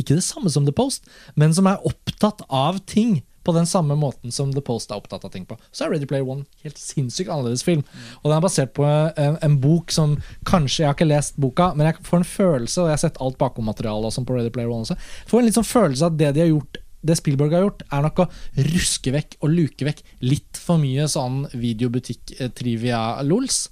ikke 0.00 0.16
det 0.16 0.24
samme 0.24 0.50
som 0.50 0.64
The 0.66 0.74
Post, 0.74 1.04
men 1.36 1.52
som 1.54 1.68
er 1.68 1.82
opptatt 1.86 2.42
av 2.48 2.80
ting 2.88 3.20
på 3.42 3.52
den 3.52 3.66
samme 3.66 3.94
måten 3.98 4.32
som 4.32 4.52
The 4.54 4.62
Post 4.64 4.92
er 4.92 5.00
opptatt 5.00 5.24
av 5.26 5.32
ting 5.34 5.44
på. 5.46 5.56
Så 5.74 5.84
er 5.84 5.92
Ready 5.92 6.06
Player 6.06 6.26
One 6.26 6.46
helt 6.62 6.78
sinnssykt 6.78 7.30
annerledes 7.30 7.64
film. 7.66 7.82
Og 8.22 8.30
den 8.30 8.36
er 8.36 8.44
basert 8.44 8.74
på 8.76 8.86
en, 8.86 9.38
en 9.42 9.56
bok 9.62 9.90
som 9.94 10.14
kanskje 10.48 10.84
Jeg 10.84 10.88
har 10.88 10.96
ikke 10.96 11.10
lest 11.10 11.40
boka, 11.42 11.72
men 11.74 11.90
jeg 11.90 12.06
får 12.06 12.22
en 12.22 12.28
følelse, 12.28 12.78
og 12.80 12.90
jeg 12.90 12.96
har 12.96 13.02
sett 13.02 13.20
alt 13.24 13.38
bakom-materialet 13.42 14.10
og 14.10 14.14
sånn 14.14 14.28
på 14.28 14.38
Ready 14.38 14.52
Player 14.54 14.70
One 14.70 14.86
også, 14.86 14.98
får 15.30 15.42
en 15.42 15.50
litt 15.50 15.58
sånn 15.58 15.68
følelse 15.68 16.06
av 16.06 16.14
at 16.14 16.22
det 16.22 16.32
de 16.36 16.44
har 16.44 16.52
gjort 16.52 16.81
det 17.02 17.16
Spielberg 17.18 17.56
har 17.56 17.64
gjort, 17.66 17.82
er 17.90 18.04
nok 18.04 18.24
å 18.24 18.28
ruske 18.72 19.14
vekk 19.14 19.38
og 19.42 19.52
luke 19.52 19.88
vekk 19.88 20.04
litt 20.24 20.60
for 20.60 20.80
mye 20.82 21.08
sånn 21.10 21.46
videobutikk-trivia-lols. 21.52 23.64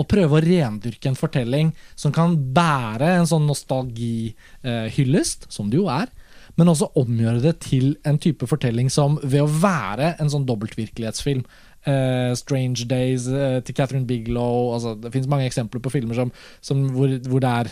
Og 0.00 0.08
prøve 0.08 0.38
å 0.38 0.42
rendyrke 0.42 1.10
en 1.10 1.18
fortelling 1.18 1.74
som 1.94 2.14
kan 2.16 2.34
bære 2.56 3.10
en 3.18 3.28
sånn 3.28 3.46
nostalgihyllest, 3.46 5.50
som 5.52 5.68
det 5.70 5.78
jo 5.78 5.90
er, 5.92 6.08
men 6.56 6.68
også 6.68 6.90
omgjøre 7.00 7.42
det 7.44 7.54
til 7.64 7.94
en 8.08 8.18
type 8.20 8.46
fortelling 8.48 8.90
som 8.92 9.18
ved 9.22 9.44
å 9.44 9.52
være 9.62 10.14
en 10.20 10.32
sånn 10.32 10.48
dobbeltvirkelighetsfilm 10.48 11.44
Uh, 11.82 12.30
Strange 12.38 12.84
Days 12.86 13.24
uh, 13.26 13.58
til 13.66 13.74
Catherine 13.74 14.06
Bigelow 14.06 14.70
altså, 14.70 14.92
Det 14.94 15.10
finnes 15.10 15.26
mange 15.26 15.48
eksempler 15.50 15.82
på 15.82 15.90
filmer 15.90 16.14
som, 16.14 16.30
som 16.62 16.84
hvor, 16.94 17.10
hvor 17.26 17.42
det 17.42 17.50
er 17.50 17.70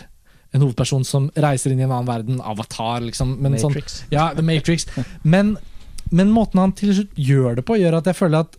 en 0.51 0.63
hovedperson 0.65 1.03
som 1.07 1.29
reiser 1.39 1.71
inn 1.73 1.79
i 1.79 1.85
en 1.85 1.93
annen 1.93 2.09
verden. 2.09 2.41
Avatar, 2.43 3.03
liksom. 3.05 3.37
Men 3.43 3.57
sånn, 3.61 3.77
ja, 4.11 4.31
The 4.35 4.43
Matrix. 4.45 4.87
Men, 5.35 5.55
men 6.11 6.33
måten 6.33 6.59
han 6.59 6.73
til 6.75 6.91
slutt 6.97 7.15
gjør 7.15 7.61
det 7.61 7.63
på, 7.67 7.77
gjør 7.79 8.01
at 8.01 8.09
jeg 8.09 8.17
føler 8.17 8.43
at 8.43 8.57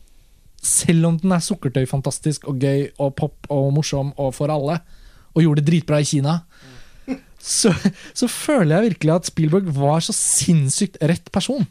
selv 0.63 1.09
om 1.11 1.19
den 1.21 1.35
er 1.35 1.43
sukkertøy 1.43 1.83
fantastisk 1.91 2.47
og 2.49 2.63
gøy 2.63 2.87
og 3.03 3.13
pop 3.19 3.51
og 3.53 3.73
morsom 3.77 4.15
og 4.17 4.31
for 4.37 4.53
alle, 4.55 4.79
og 5.35 5.43
gjorde 5.45 5.61
det 5.61 5.69
dritbra 5.69 5.99
i 6.01 6.07
Kina, 6.09 6.39
så, 7.43 7.73
så 8.15 8.29
føler 8.31 8.77
jeg 8.77 8.93
virkelig 8.93 9.15
at 9.17 9.29
Spielberg 9.29 9.71
var 9.75 10.05
så 10.07 10.15
sinnssykt 10.15 11.01
rett 11.03 11.29
person. 11.35 11.67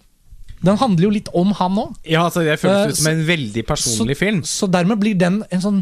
Den 0.61 0.77
handler 0.77 1.07
jo 1.07 1.13
litt 1.15 1.29
om 1.37 1.53
han 1.57 1.79
òg. 1.81 1.93
Ja, 2.05 2.27
altså 2.27 2.43
Det 2.45 2.53
Eh, 2.53 2.61
føles 2.61 2.93
ut 2.93 3.01
som 3.01 3.11
en 3.13 3.23
veldig 3.25 3.63
personlig 3.65 4.17
film. 4.19 4.43
Så 4.45 4.69
dermed 4.69 4.99
blir 5.01 5.17
den 5.17 5.41
en 5.49 5.63
sånn 5.63 5.79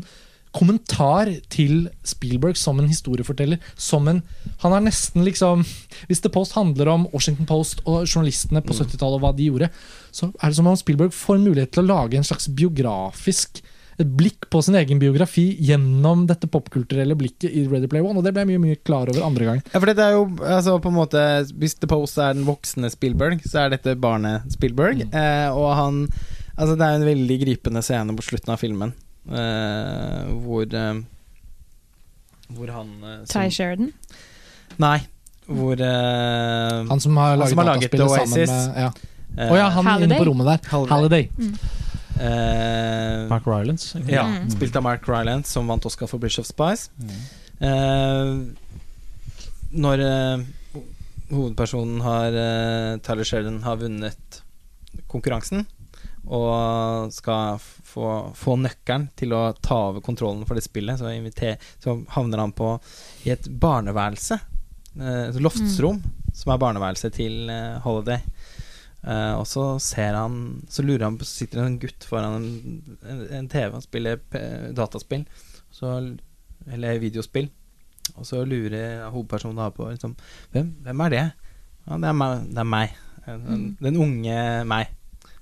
kommentar 0.55 1.29
til 1.51 1.87
Spielberg 2.07 2.57
som 2.57 2.79
en 2.81 2.89
historieforteller. 2.89 3.61
Som 3.77 4.07
en 4.09 4.21
Han 4.63 4.73
er 4.73 4.85
nesten 4.89 5.23
liksom 5.25 5.65
Hvis 6.07 6.21
The 6.21 6.31
Post 6.33 6.55
handler 6.57 6.89
om 6.89 7.07
Washington 7.13 7.45
Post 7.49 7.83
og 7.85 8.07
journalistene 8.07 8.63
på 8.65 8.73
70-tallet 8.73 9.19
og 9.19 9.25
hva 9.25 9.33
de 9.35 9.49
gjorde, 9.49 9.69
så 10.11 10.31
er 10.31 10.49
det 10.49 10.57
som 10.57 10.69
om 10.69 10.77
Spielberg 10.79 11.13
får 11.13 11.41
mulighet 11.43 11.73
til 11.75 11.83
å 11.85 11.91
lage 11.91 12.17
en 12.17 12.27
slags 12.27 12.49
biografisk 12.49 13.61
et 13.99 14.11
blikk 14.15 14.47
på 14.47 14.61
sin 14.63 14.77
egen 14.79 14.99
biografi 15.01 15.43
gjennom 15.59 16.23
dette 16.29 16.47
popkulturelle 16.47 17.17
blikket 17.19 17.51
i 17.51 17.65
Ready 17.67 17.89
Play 17.91 17.99
One. 17.99 18.15
Og 18.15 18.23
det 18.23 18.31
ble 18.31 18.45
jeg 18.45 18.51
mye 18.53 18.61
mye 18.63 18.79
klar 18.87 19.11
over 19.11 19.25
andre 19.27 19.49
gang. 19.49 19.59
Ja, 19.73 19.75
for 19.75 19.91
det 19.91 20.05
er 20.05 20.15
jo 20.15 20.23
altså, 20.39 20.77
på 20.79 20.91
en 20.91 20.95
måte 20.95 21.23
Hvis 21.59 21.75
The 21.81 21.89
Post 21.91 22.21
er 22.23 22.37
den 22.37 22.47
voksne 22.47 22.91
Spielberg, 22.93 23.43
så 23.43 23.65
er 23.65 23.75
dette 23.75 23.97
barnet 23.99 24.47
Spielberg. 24.55 25.03
Mm. 25.09 25.17
Eh, 25.19 25.49
og 25.51 25.73
han 25.75 26.05
Altså, 26.59 26.73
det 26.75 26.83
er 26.83 26.97
en 26.97 27.07
veldig 27.07 27.35
gripende 27.39 27.79
scene 27.83 28.11
på 28.17 28.23
slutten 28.25 28.51
av 28.51 28.59
filmen 28.59 28.91
hvor 29.25 30.73
eh, 30.73 31.01
Hvor 32.55 32.71
han 32.73 32.87
eh, 33.03 33.25
som- 33.25 33.41
Ty 33.41 33.49
Sheridan. 33.49 33.91
Nei. 34.77 34.99
Hvor 35.49 35.73
eh, 35.81 36.87
Han 36.89 36.99
som 36.99 37.17
har 37.17 37.35
laget 37.37 37.49
som 37.49 37.57
har 37.57 37.65
laget 37.65 37.91
dataspillet 37.91 38.09
sammen 38.09 38.39
Oasis. 38.39 38.49
med 38.49 38.77
ja. 38.77 38.91
eh, 39.37 39.51
oh, 39.51 39.57
ja, 39.57 39.69
han 39.69 39.85
Halliday. 39.85 40.05
inne 40.17 40.17
på 40.25 40.29
rommet 40.29 40.45
der. 40.47 40.69
Halliday. 40.69 40.95
Halliday. 40.95 41.29
eh, 42.19 43.27
Mark 43.29 43.45
Rylance. 43.47 43.97
Okay. 43.99 44.13
Ja, 44.15 44.23
Mm. 44.27 44.49
spilt 44.51 44.75
av 44.75 44.83
Mark 44.83 45.07
Rylance, 45.07 45.51
som 45.51 45.67
vant 45.67 45.85
Oscar 45.85 46.07
for 46.07 46.17
Bridge 46.19 46.39
of 46.39 46.45
Spice. 46.47 46.89
Mm. 46.99 47.09
Uh, 47.61 48.47
når 49.71 49.99
uh, 49.99 50.43
hovedpersonen 51.29 51.99
har 52.01 52.27
eh, 52.33 52.97
Tyler 53.05 53.23
Sheridan 53.23 53.61
har 53.63 53.75
vunnet 53.77 54.41
konkurransen 55.07 55.65
og 56.25 57.11
skal 57.13 57.59
få, 57.89 58.09
få 58.37 58.55
nøkkelen 58.61 59.09
til 59.19 59.33
å 59.35 59.41
ta 59.65 59.77
over 59.89 60.03
kontrollen 60.05 60.45
for 60.47 60.57
det 60.59 60.63
spillet, 60.65 60.99
så, 61.01 61.09
inviter, 61.13 61.57
så 61.81 61.97
havner 62.15 62.43
han 62.43 62.53
på 62.55 62.75
i 63.25 63.33
et 63.33 63.49
barneværelse. 63.61 64.39
eh, 64.99 65.27
et 65.29 65.41
loftsrom, 65.41 66.01
som 66.33 66.53
er 66.53 66.61
barneværelset 66.61 67.17
til 67.17 67.49
eh, 67.49 67.79
Holiday. 67.85 68.21
Uh, 68.99 69.39
og 69.39 69.45
så 69.47 69.61
ser 69.79 70.11
han 70.11 70.33
Så 70.67 70.83
lurer 70.83 71.05
han 71.05 71.15
på 71.15 71.23
sitter 71.23 71.61
en 71.63 71.77
gutt 71.79 72.03
foran 72.03 72.33
en, 72.35 72.97
en, 73.07 73.21
en 73.37 73.45
TV 73.47 73.77
og 73.77 73.85
spiller 73.85 74.19
dataspill. 74.75 75.23
Så, 75.71 75.93
eller 76.67 76.99
videospill. 76.99 77.47
Og 78.17 78.27
så 78.27 78.41
lurer 78.43 79.05
hovedpersonen 79.13 79.61
da 79.61 79.69
på 79.71 79.87
liksom, 79.87 80.17
hvem, 80.51 80.73
hvem 80.83 81.05
er 81.05 81.13
det? 81.15 81.23
Ja, 81.87 81.95
det 82.03 82.09
er 82.11 82.17
meg. 82.19 82.43
Det 82.51 82.59
er 82.65 82.67
meg. 82.75 82.97
Den, 83.29 83.45
Mm. 83.47 83.65
den 83.79 83.97
unge 84.03 84.37
meg. 84.67 84.91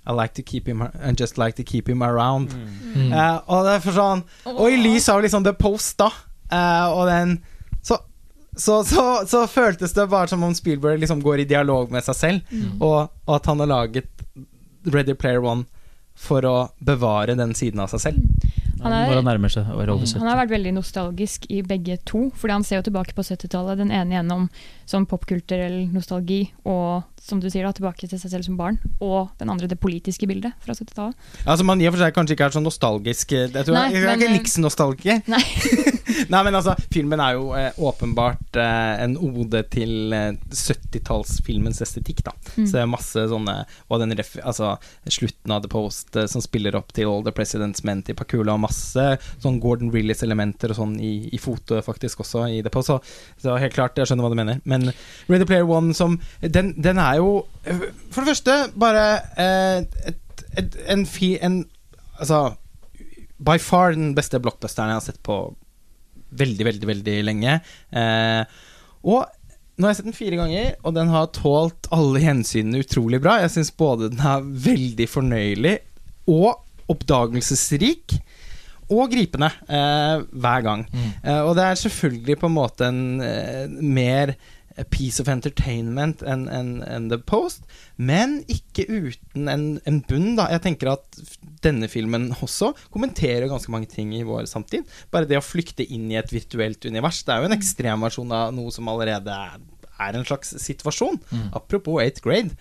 I 0.07 0.13
like 0.15 0.33
to 0.35 0.43
keep 0.43 0.67
him 0.71 0.81
I 0.81 1.11
just 1.19 1.37
like 1.37 1.55
to 1.57 1.63
keep 1.67 1.89
him 1.89 2.01
around. 2.01 2.53
Mm. 2.95 3.11
Uh, 3.11 3.41
og 3.51 3.65
det 3.67 3.73
er 3.75 3.81
for 3.83 3.91
sånn 3.97 4.21
Og 4.53 4.71
i 4.71 4.77
lys 4.79 5.09
av 5.11 5.19
liksom 5.25 5.43
The 5.43 5.51
Post, 5.59 5.97
da, 5.99 6.07
uh, 6.53 6.87
og 6.95 7.07
den 7.11 7.33
så, 7.83 7.97
så, 8.55 8.79
så, 8.87 9.03
så 9.27 9.43
føltes 9.51 9.93
det 9.93 10.07
bare 10.09 10.27
som 10.31 10.43
om 10.47 10.53
Spielberg 10.55 10.99
liksom 11.03 11.19
går 11.21 11.43
i 11.43 11.49
dialog 11.49 11.91
med 11.91 12.03
seg 12.07 12.15
selv, 12.15 12.41
Mm. 12.51 12.81
og, 12.81 13.11
og 13.27 13.35
at 13.35 13.45
han 13.51 13.59
har 13.59 13.67
laget 13.69 14.07
Ready 14.87 15.13
Player 15.13 15.43
One 15.43 15.65
for 16.17 16.41
å 16.47 16.55
bevare 16.79 17.35
den 17.37 17.53
siden 17.53 17.79
av 17.83 17.91
seg 17.93 18.01
selv. 18.07 18.47
Han 18.83 18.93
er- 18.93 19.07
han 19.15 19.27
70. 20.05 20.19
Han 20.19 20.27
har 20.27 20.37
vært 20.45 20.53
veldig 20.53 20.73
nostalgisk 20.77 21.45
i 21.49 21.61
begge 21.61 21.97
to, 22.05 22.29
fordi 22.35 22.51
han 22.51 22.63
ser 22.63 22.81
jo 22.81 22.87
tilbake 22.91 23.13
på 23.17 23.23
70-tallet. 23.25 23.77
Den 23.77 23.91
ene 23.91 24.15
gjennom 24.17 24.49
sånn 24.85 25.05
popkulturell 25.09 25.87
nostalgi, 25.91 26.51
og 26.65 27.03
som 27.21 27.39
du 27.39 27.49
sier 27.49 27.63
da, 27.65 27.71
tilbake 27.71 28.07
til 28.07 28.19
seg 28.19 28.31
selv 28.31 28.43
som 28.45 28.57
barn. 28.57 28.77
Og 29.01 29.29
den 29.39 29.49
andre 29.49 29.67
det 29.67 29.79
politiske 29.79 30.27
bildet 30.27 30.53
fra 30.63 30.73
70-tallet. 30.73 31.15
Altså 31.45 31.65
Man 31.65 31.81
i 31.81 31.87
og 31.87 31.93
for 31.95 32.03
seg 32.05 32.13
kanskje 32.15 32.37
ikke 32.37 32.45
er 32.45 32.55
så 32.57 32.63
nostalgisk. 32.63 33.31
Jeg, 33.31 33.51
tror 33.51 33.73
Nei, 33.73 33.91
jeg, 33.91 34.01
jeg 34.01 34.03
er 34.03 34.07
men, 34.07 34.19
ikke 34.19 34.29
eh, 34.29 34.37
Nixon-nostalgiker. 34.37 35.21
Nei. 36.31 36.43
Men 36.47 36.57
altså, 36.59 36.75
filmen 36.93 37.21
er 37.23 37.35
jo 37.37 37.51
eh, 37.57 37.77
åpenbart 37.77 38.59
eh, 38.61 38.93
en 39.03 39.17
ode 39.19 39.63
til 39.73 40.13
eh, 40.15 40.31
70-tallsfilmens 40.51 41.81
estetikk, 41.83 42.23
da. 42.27 42.35
Mm. 42.55 42.65
Så 42.65 42.69
det 42.71 42.83
er 42.83 42.89
masse 42.89 43.25
sånne 43.31 43.57
Og 43.91 44.01
den 44.01 44.15
ref, 44.17 44.35
altså, 44.41 44.75
slutten 45.11 45.53
av 45.53 45.63
The 45.65 45.71
Post 45.71 46.17
eh, 46.19 46.29
som 46.31 46.43
spiller 46.43 46.77
opp 46.79 46.93
til 46.95 47.09
All 47.11 47.25
the 47.25 47.33
President's 47.35 47.83
Men 47.87 48.03
til 48.07 48.17
Pakula, 48.17 48.55
og 48.55 48.63
masse 48.67 49.07
sånn 49.43 49.59
Gordon 49.63 49.91
Rillis-elementer 49.93 50.73
og 50.73 50.81
sånn 50.81 50.97
i, 51.03 51.13
i 51.33 51.41
foto 51.41 51.81
faktisk 51.85 52.23
også 52.23 52.47
i 52.53 52.61
The 52.65 52.73
Post. 52.73 52.87
Så, 52.87 52.99
så 53.43 53.57
helt 53.59 53.75
klart, 53.75 53.97
jeg 53.99 54.07
skjønner 54.07 54.23
hva 54.23 54.31
du 54.31 54.39
mener. 54.39 54.61
Men 54.63 54.91
Ready 55.27 55.47
Player 55.47 55.67
One 55.67 55.93
som 55.97 56.19
Den, 56.41 56.73
den 56.81 56.97
er 57.01 57.19
jo 57.19 57.41
eh, 57.65 57.89
For 58.11 58.23
det 58.23 58.35
første 58.35 58.57
bare 58.79 59.03
eh, 59.35 59.83
et, 60.07 60.45
et, 60.57 60.79
en, 60.87 61.05
fi, 61.05 61.35
en 61.43 61.65
Altså 62.17 62.55
by 63.37 63.59
far 63.61 63.93
den 63.93 64.15
beste 64.17 64.39
blockbusteren 64.41 64.89
jeg 64.89 64.97
har 64.97 65.05
sett 65.05 65.19
på 65.25 65.35
veldig, 66.29 66.67
veldig, 66.71 66.87
veldig 66.91 67.17
lenge. 67.27 67.59
Eh, 67.91 68.61
og 69.07 69.25
nå 69.77 69.85
har 69.85 69.93
jeg 69.93 69.99
sett 69.99 70.09
den 70.09 70.17
fire 70.17 70.39
ganger, 70.39 70.71
og 70.81 70.95
den 70.95 71.11
har 71.13 71.29
tålt 71.35 71.89
alle 71.93 72.21
hensynene 72.23 72.81
utrolig 72.81 73.19
bra. 73.21 73.37
Jeg 73.43 73.53
syns 73.53 73.75
både 73.77 74.09
den 74.09 74.23
er 74.25 74.47
veldig 74.67 75.05
fornøyelig 75.11 75.75
og 76.33 76.89
oppdagelsesrik. 76.91 78.17
Og 78.87 79.11
gripende 79.11 79.49
eh, 79.67 80.21
hver 80.31 80.61
gang. 80.63 80.85
Eh, 81.19 81.41
og 81.43 81.57
det 81.57 81.65
er 81.65 81.79
selvfølgelig 81.81 82.37
på 82.39 82.47
en 82.47 82.55
måte 82.55 82.87
en 82.87 83.01
eh, 83.19 83.65
mer 83.83 84.31
piece 84.85 85.21
of 85.21 85.29
entertainment 85.31 86.21
enn 86.21 86.47
en, 86.53 86.71
en 86.85 87.07
The 87.09 87.17
Post, 87.17 87.63
men 87.97 88.41
ikke 88.51 88.85
uten 88.89 89.49
en, 89.49 89.65
en 89.89 90.01
bunn, 90.07 90.35
da. 90.37 90.49
Jeg 90.53 90.63
tenker 90.67 90.91
at 90.93 91.21
denne 91.65 91.89
filmen 91.89 92.29
også 92.37 92.73
kommenterer 92.93 93.49
ganske 93.49 93.71
mange 93.73 93.89
ting 93.91 94.13
i 94.15 94.25
vår 94.27 94.45
samtid. 94.49 94.85
Bare 95.13 95.29
det 95.29 95.39
å 95.39 95.45
flykte 95.45 95.85
inn 95.85 96.11
i 96.11 96.19
et 96.19 96.33
virtuelt 96.33 96.85
univers. 96.85 97.23
Det 97.25 97.33
er 97.33 97.41
jo 97.41 97.49
en 97.49 97.57
ekstremversjon 97.57 98.35
av 98.37 98.53
noe 98.55 98.73
som 98.75 98.89
allerede 98.91 99.33
er, 99.33 99.57
er 99.97 100.19
en 100.19 100.27
slags 100.27 100.53
situasjon. 100.61 101.17
Apropos 101.57 101.97
8th 102.03 102.21
grade. 102.25 102.53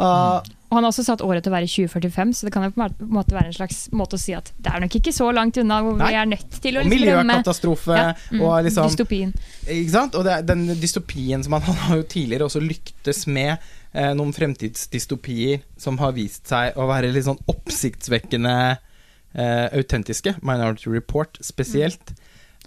Ah, 0.00 0.40
Og 0.70 0.76
han 0.76 0.84
har 0.86 0.92
også 0.92 1.02
satt 1.02 1.22
året 1.26 1.42
til 1.42 1.50
å 1.50 1.56
være 1.56 1.66
2045, 1.66 2.32
så 2.38 2.46
det 2.46 2.52
kan 2.54 2.62
jo 2.62 2.70
på 2.76 2.84
en 2.84 3.08
måte 3.10 3.34
være 3.34 3.50
en 3.50 3.56
slags 3.56 3.80
måte 3.96 4.14
å 4.14 4.20
si 4.22 4.36
at 4.38 4.52
det 4.62 4.70
er 4.70 4.84
nok 4.84 4.94
ikke 5.00 5.12
så 5.14 5.26
langt 5.34 5.58
unna 5.58 5.80
hvor 5.82 5.96
Nei. 5.98 6.12
vi 6.12 6.18
er 6.20 6.28
nødt 6.30 6.58
til 6.62 6.78
å 6.78 6.84
liksom 6.84 6.94
miljøkatastrofe 6.94 7.96
Ja, 7.98 8.12
mm, 8.30 8.44
og 8.46 8.54
liksom 8.68 8.86
dystopien. 8.86 9.32
Ikke 9.66 9.94
sant? 9.96 10.14
Og 10.14 10.28
det 10.28 10.36
den 10.46 10.62
dystopien 10.78 11.42
som 11.42 11.58
han, 11.58 11.66
han 11.66 11.80
har 11.88 11.98
jo 11.98 12.06
tidligere 12.14 12.46
også 12.46 12.62
lyktes 12.62 13.24
med 13.26 13.56
eh, 13.56 14.12
noen 14.14 14.30
fremtidsdystopier 14.36 15.66
som 15.80 15.98
har 15.98 16.14
vist 16.14 16.46
seg 16.52 16.78
å 16.78 16.86
være 16.90 17.10
litt 17.10 17.26
sånn 17.26 17.42
oppsiktsvekkende 17.50 18.56
eh, 18.70 19.66
autentiske. 19.74 20.36
Minority 20.38 20.94
Report 20.94 21.42
spesielt. 21.42 22.14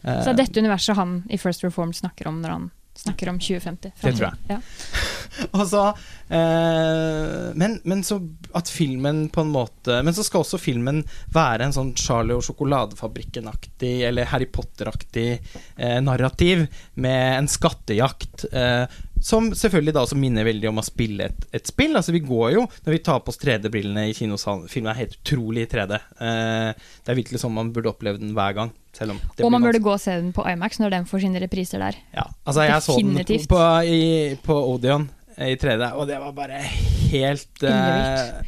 Mm. 0.03 0.19
Så 0.19 0.27
det 0.27 0.33
er 0.33 0.41
dette 0.43 0.59
universet 0.59 0.99
han 0.99 1.22
i 1.32 1.40
First 1.40 1.64
Reformed 1.64 1.95
snakker 1.95 2.27
om 2.27 2.43
når 2.43 2.57
han 2.57 2.72
snakker 2.95 3.30
om 3.30 3.39
2050. 3.39 3.91
Det 4.01 4.13
tror 4.15 4.27
jeg. 4.27 4.35
Ja. 4.47 4.59
Og 5.57 5.63
så, 5.69 5.83
eh, 6.30 7.47
men, 7.57 7.80
men 7.89 8.03
så 8.05 8.19
at 8.53 8.69
filmen 8.69 9.25
på 9.33 9.41
en 9.41 9.49
måte 9.49 9.95
Men 10.05 10.13
så 10.13 10.22
skal 10.22 10.43
også 10.43 10.59
filmen 10.61 10.99
være 11.33 11.65
en 11.65 11.73
sånn 11.73 11.89
Charlie 11.97 12.38
og 12.38 12.45
sjokoladefabrikken-aktig 12.45 13.95
eller 14.09 14.30
Harry 14.30 14.45
Potter-aktig 14.45 15.27
eh, 15.33 15.97
narrativ 16.05 16.67
med 16.93 17.39
en 17.39 17.49
skattejakt. 17.49 18.45
Eh, 18.53 18.85
som 19.23 19.45
selvfølgelig 19.55 19.93
da 19.95 20.01
også 20.03 20.17
minner 20.19 20.43
veldig 20.43 20.67
om 20.67 20.81
å 20.81 20.83
spille 20.83 21.29
et, 21.29 21.45
et 21.55 21.69
spill. 21.69 21.95
Altså 21.95 22.11
Vi 22.11 22.19
går 22.25 22.57
jo, 22.57 22.65
når 22.83 22.95
vi 22.97 23.01
tar 23.07 23.21
på 23.23 23.31
oss 23.31 23.39
3D-brillene 23.39 24.09
i 24.09 24.15
kinosalen 24.17 24.67
Filmen 24.71 24.91
er 24.91 24.99
helt 24.99 25.15
utrolig 25.21 25.63
i 25.63 25.69
3D. 25.71 25.95
Eh, 25.95 26.71
det 26.75 27.13
er 27.13 27.19
virkelig 27.21 27.39
sånn 27.39 27.55
man 27.55 27.71
burde 27.75 27.93
oppleve 27.93 28.19
den 28.19 28.33
hver 28.35 28.57
gang. 28.57 28.73
Selv 28.93 29.15
om 29.15 29.21
det 29.23 29.45
Og 29.47 29.53
man 29.55 29.63
burde 29.63 29.81
gå 29.83 29.95
og 29.95 30.01
se 30.03 30.17
den 30.19 30.33
på 30.35 30.43
IMAX 30.51 30.81
når 30.83 30.97
den 30.97 31.07
får 31.09 31.23
sine 31.23 31.41
repriser 31.41 31.81
der. 31.85 32.01
Ja, 32.11 32.27
altså 32.43 32.67
jeg 32.67 32.83
så 32.83 32.99
den 32.99 33.47
på, 33.49 33.63
i, 33.87 34.03
på 34.43 34.59
Odeon 34.73 35.07
eh, 35.37 35.53
i 35.55 35.59
3D, 35.61 35.93
og 35.95 36.11
det 36.11 36.19
var 36.19 36.35
bare 36.43 36.59
helt 37.13 37.63
eh, 37.63 38.43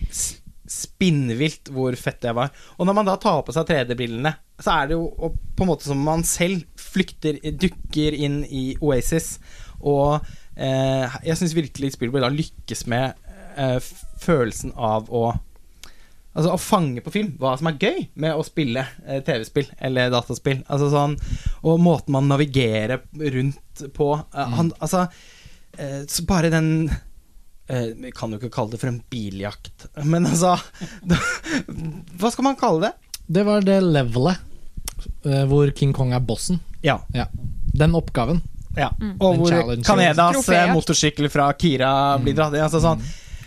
Spinnvilt. 0.76 1.72
hvor 1.72 1.96
fett 1.96 2.20
det 2.26 2.36
var. 2.36 2.52
Og 2.76 2.88
når 2.90 3.00
man 3.00 3.08
da 3.08 3.16
tar 3.22 3.46
på 3.48 3.56
seg 3.56 3.70
3D-brillene, 3.72 4.36
så 4.60 4.82
er 4.82 4.92
det 4.92 5.00
jo 5.00 5.32
på 5.56 5.64
en 5.64 5.72
måte 5.72 5.88
som 5.88 6.04
man 6.04 6.28
selv 6.28 6.68
flykter, 6.80 7.40
dukker 7.64 8.16
inn 8.18 8.42
i 8.44 8.74
Oasis. 8.84 9.38
Og 9.80 10.20
jeg 10.56 11.36
syns 11.40 11.56
virkelig 11.58 11.94
Spielberg 11.96 12.24
da 12.24 12.30
lykkes 12.32 12.86
med 12.92 13.14
eh, 13.58 13.80
følelsen 14.24 14.74
av 14.76 15.12
å 15.12 15.28
Altså 16.36 16.52
å 16.52 16.60
fange 16.60 17.00
på 17.00 17.14
film 17.14 17.30
hva 17.40 17.54
som 17.56 17.70
er 17.70 17.78
gøy 17.80 18.00
med 18.20 18.36
å 18.36 18.44
spille 18.44 18.82
eh, 19.08 19.22
TV-spill 19.24 19.70
eller 19.88 20.10
dataspill. 20.12 20.66
Altså 20.68 20.90
sånn 20.92 21.14
Og 21.64 21.80
måten 21.80 22.12
man 22.12 22.28
navigerer 22.28 23.06
rundt 23.38 23.84
på. 23.96 24.10
Eh, 24.36 24.50
han, 24.58 24.74
altså 24.84 25.06
eh, 25.80 26.02
Så 26.12 26.26
bare 26.28 26.52
den 26.52 26.90
eh, 27.72 27.94
Vi 27.96 28.12
kan 28.12 28.36
jo 28.36 28.42
ikke 28.42 28.52
kalle 28.58 28.76
det 28.76 28.82
for 28.84 28.92
en 28.92 29.00
biljakt, 29.12 29.88
men 30.04 30.28
altså 30.28 30.58
Hva 32.20 32.34
skal 32.34 32.50
man 32.50 32.60
kalle 32.60 32.90
det? 32.90 32.92
Det 33.40 33.46
var 33.48 33.64
det 33.64 33.80
levelet 33.86 34.44
eh, 35.24 35.46
hvor 35.48 35.72
King 35.72 35.96
Kong 35.96 36.12
er 36.14 36.20
bossen. 36.22 36.60
Ja. 36.84 37.00
Ja. 37.16 37.30
Den 37.80 37.96
oppgaven. 37.98 38.44
Ja. 38.78 38.90
Mm. 39.00 39.14
Og 39.20 39.38
hvor 39.42 39.76
Canedas 39.86 40.50
eh, 40.50 40.66
motorsykkel 40.74 41.30
fra 41.34 41.52
Kira 41.60 41.92
blir 42.22 42.38
dratt 42.38 42.56
i. 42.58 42.64
Altså 42.64 42.82
sånn 42.84 43.04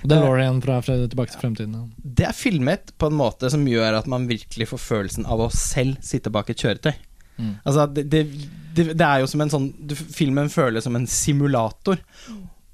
DeLorean 0.09 0.61
fra 0.63 0.79
Tilbake 0.83 1.33
til 1.33 1.41
fremtiden. 1.41 1.75
ja. 1.75 2.13
Det 2.19 2.29
er 2.29 2.37
filmet 2.37 2.93
på 2.99 3.11
en 3.11 3.19
måte 3.19 3.51
som 3.51 3.67
gjør 3.67 3.99
at 3.99 4.09
man 4.11 4.29
virkelig 4.31 4.71
får 4.71 4.83
følelsen 4.85 5.27
av 5.27 5.43
å 5.43 5.51
selv 5.55 5.99
sitte 6.05 6.31
bak 6.35 6.51
et 6.51 6.63
kjøretøy. 6.63 6.95
Mm. 7.39 7.55
Altså, 7.63 7.87
det, 7.95 8.05
det, 8.11 8.23
det, 8.75 8.85
det 8.99 9.07
er 9.07 9.23
jo 9.23 9.29
som 9.31 9.43
en 9.45 9.53
sånn 9.53 9.67
du, 9.79 9.95
Filmen 9.95 10.51
føles 10.51 10.87
som 10.87 10.97
en 10.99 11.07
simulator. 11.11 12.01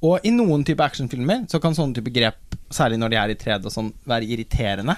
Og 0.04 0.26
i 0.26 0.30
noen 0.34 0.64
type 0.68 0.84
actionfilmer 0.84 1.46
så 1.48 1.60
kan 1.62 1.72
sånne 1.76 1.96
type 1.96 2.12
grep, 2.12 2.58
særlig 2.74 2.98
når 3.00 3.12
de 3.14 3.16
er 3.22 3.32
i 3.32 3.36
3D 3.40 3.70
og 3.70 3.72
sånn, 3.72 3.92
være 4.10 4.26
irriterende. 4.28 4.96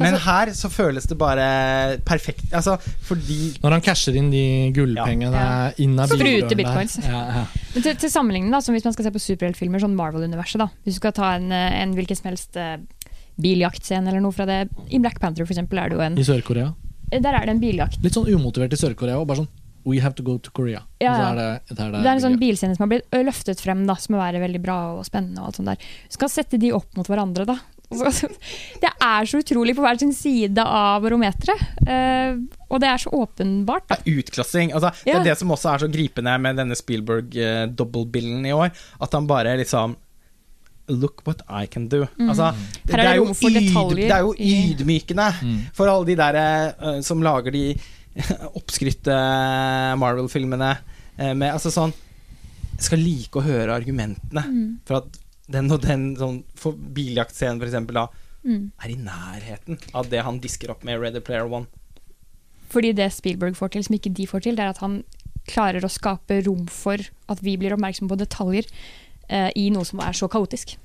Men 0.00 0.16
her 0.24 0.50
så 0.56 0.70
føles 0.72 1.04
det 1.06 1.16
bare 1.20 1.44
perfekt. 2.08 2.46
Altså, 2.56 2.78
fordi 3.06 3.52
Når 3.62 3.74
han 3.76 3.84
casher 3.84 4.16
inn 4.16 4.30
de 4.32 4.42
gullpengene 4.74 5.30
Ja. 5.36 5.70
inn 5.78 5.98
av 6.00 6.08
der. 6.08 6.56
bitcoins. 6.56 6.98
Ja, 7.04 7.20
ja. 7.36 7.44
Men 7.74 7.82
til, 7.84 7.94
til 8.00 8.10
sammenligning, 8.10 8.50
da, 8.50 8.60
som 8.64 8.74
hvis 8.74 8.86
man 8.88 8.96
skal 8.96 9.06
se 9.06 9.12
på 9.14 9.20
superheltfilmer, 9.22 9.82
sånn 9.84 9.94
Marvel-universet, 9.98 10.58
da. 10.64 10.70
Hvis 10.84 10.96
du 10.96 11.02
skal 11.04 11.12
ta 11.12 11.34
en, 11.36 11.52
eh, 11.52 11.82
en 11.82 11.94
hvilken 11.94 12.16
som 12.16 12.30
helst 12.32 12.56
eh, 12.56 12.78
biljaktscene 13.40 14.08
eller 14.08 14.24
noe 14.24 14.32
fra 14.34 14.46
det 14.48 14.62
I 14.90 14.98
Black 14.98 15.20
Panther, 15.20 15.44
for 15.46 15.54
eksempel, 15.54 15.78
er 15.78 15.90
det 15.92 15.98
jo 16.00 16.04
en 16.08 16.18
I 16.18 16.26
Sør-Korea. 16.26 16.72
Der 17.10 17.34
er 17.34 17.46
det 17.46 17.54
en 17.56 17.60
biljakt. 17.62 18.00
Litt 18.02 18.14
sånn 18.14 18.28
umotivert 18.30 18.72
i 18.72 18.78
Sør-Korea 18.80 19.18
òg, 19.20 19.26
bare 19.30 19.42
sånn 19.44 19.48
We 19.86 19.98
have 20.00 20.14
to 20.16 20.22
go 20.22 20.38
to 20.38 20.50
Korea. 20.52 20.82
Ja, 21.00 21.14
ja. 21.16 21.28
er 21.32 21.36
det, 21.36 21.74
det, 21.76 21.78
er 21.80 21.90
Det 21.96 22.06
er 22.06 22.12
en 22.18 22.20
sånn 22.26 22.38
bilscene 22.40 22.74
som 22.76 22.84
har 22.84 22.90
blitt 22.92 23.10
løftet 23.24 23.60
frem, 23.64 23.86
da, 23.88 23.94
som 23.96 24.14
må 24.14 24.20
være 24.20 24.40
veldig 24.42 24.60
bra 24.62 24.78
og 24.98 25.04
spennende. 25.08 25.40
og 25.40 25.46
alt 25.48 25.56
sånt 25.60 25.70
der. 25.72 25.76
Du 26.10 26.16
skal 26.18 26.28
sette 26.28 26.58
de 26.60 26.72
opp 26.76 26.96
mot 26.98 27.06
hverandre, 27.08 27.46
da. 27.48 27.58
Det 27.90 28.90
er 29.02 29.24
så 29.26 29.40
utrolig 29.42 29.72
på 29.74 29.82
hver 29.82 29.98
sin 29.98 30.12
side 30.14 30.62
av 30.62 31.02
barometeret. 31.02 31.64
eh, 31.88 32.36
og 32.70 32.78
det 32.84 32.86
er 32.92 33.00
så 33.02 33.10
åpenbart. 33.10 33.88
Da. 33.88 33.96
det 34.04 34.12
er 34.12 34.20
utklassing. 34.22 34.70
Altså, 34.76 34.92
Det 35.04 35.10
Ja. 35.14 35.18
er 35.20 35.24
det 35.24 35.38
som 35.38 35.50
også 35.50 35.72
er 35.74 35.78
så 35.78 35.88
gripende 35.90 36.36
med 36.38 36.56
denne 36.60 36.76
Spielberg-dobbeltbillen 36.78 38.46
i 38.46 38.52
år. 38.54 38.70
At 39.00 39.12
han 39.12 39.26
bare 39.26 39.56
liksom 39.60 39.96
Look 40.90 41.20
what 41.24 41.42
I 41.48 41.66
can 41.70 41.84
do. 41.88 42.00
Altså, 42.18 42.48
det, 42.84 42.94
er, 42.98 42.98
er 43.12 43.14
jo 43.20 43.26
yd- 43.30 43.94
det 43.94 44.10
er 44.10 44.24
jo 44.24 44.32
ydmykende 44.34 45.28
Mm. 45.42 45.58
for 45.72 45.86
alle 45.86 46.06
de 46.06 46.16
der 46.16 46.74
uh, 46.82 47.00
som 47.00 47.22
lager 47.22 47.52
de 47.54 47.78
oppskrytte 48.58 49.14
Marvel-filmene 50.00 50.70
eh, 51.16 51.34
med 51.34 51.52
Altså 51.54 51.70
sånn 51.74 51.92
Jeg 52.76 52.86
skal 52.88 53.02
like 53.04 53.38
å 53.38 53.44
høre 53.44 53.74
argumentene 53.76 54.42
Mm. 54.46 54.78
for 54.88 54.96
at 55.02 55.18
den 55.50 55.70
og 55.74 55.80
den 55.82 56.14
sånn, 56.16 56.44
for 56.54 56.72
biljaktscenen, 56.72 57.58
for 57.58 57.66
eksempel, 57.66 57.94
da, 57.94 58.06
Mm. 58.46 58.70
er 58.82 58.88
i 58.88 58.94
nærheten 58.96 59.76
av 59.94 60.08
det 60.08 60.22
han 60.24 60.38
disker 60.40 60.70
opp 60.72 60.82
med 60.84 60.98
Ready 60.98 61.20
Player 61.20 61.44
One. 61.44 61.66
Fordi 62.70 62.92
det 62.96 63.10
Spielberg 63.12 63.52
får 63.58 63.72
til, 63.74 63.84
som 63.84 63.96
ikke 63.98 64.14
de 64.14 64.26
får 64.30 64.40
til, 64.46 64.56
det 64.56 64.64
er 64.64 64.70
at 64.70 64.78
han 64.80 65.02
klarer 65.50 65.84
å 65.84 65.90
skape 65.90 66.38
rom 66.46 66.64
for 66.70 66.96
at 67.28 67.42
vi 67.42 67.56
blir 67.60 67.74
oppmerksom 67.74 68.08
på 68.08 68.16
detaljer 68.16 68.64
eh, 69.28 69.50
i 69.56 69.68
noe 69.74 69.84
som 69.84 70.00
er 70.00 70.12
så 70.16 70.28
kaotisk. 70.30 70.76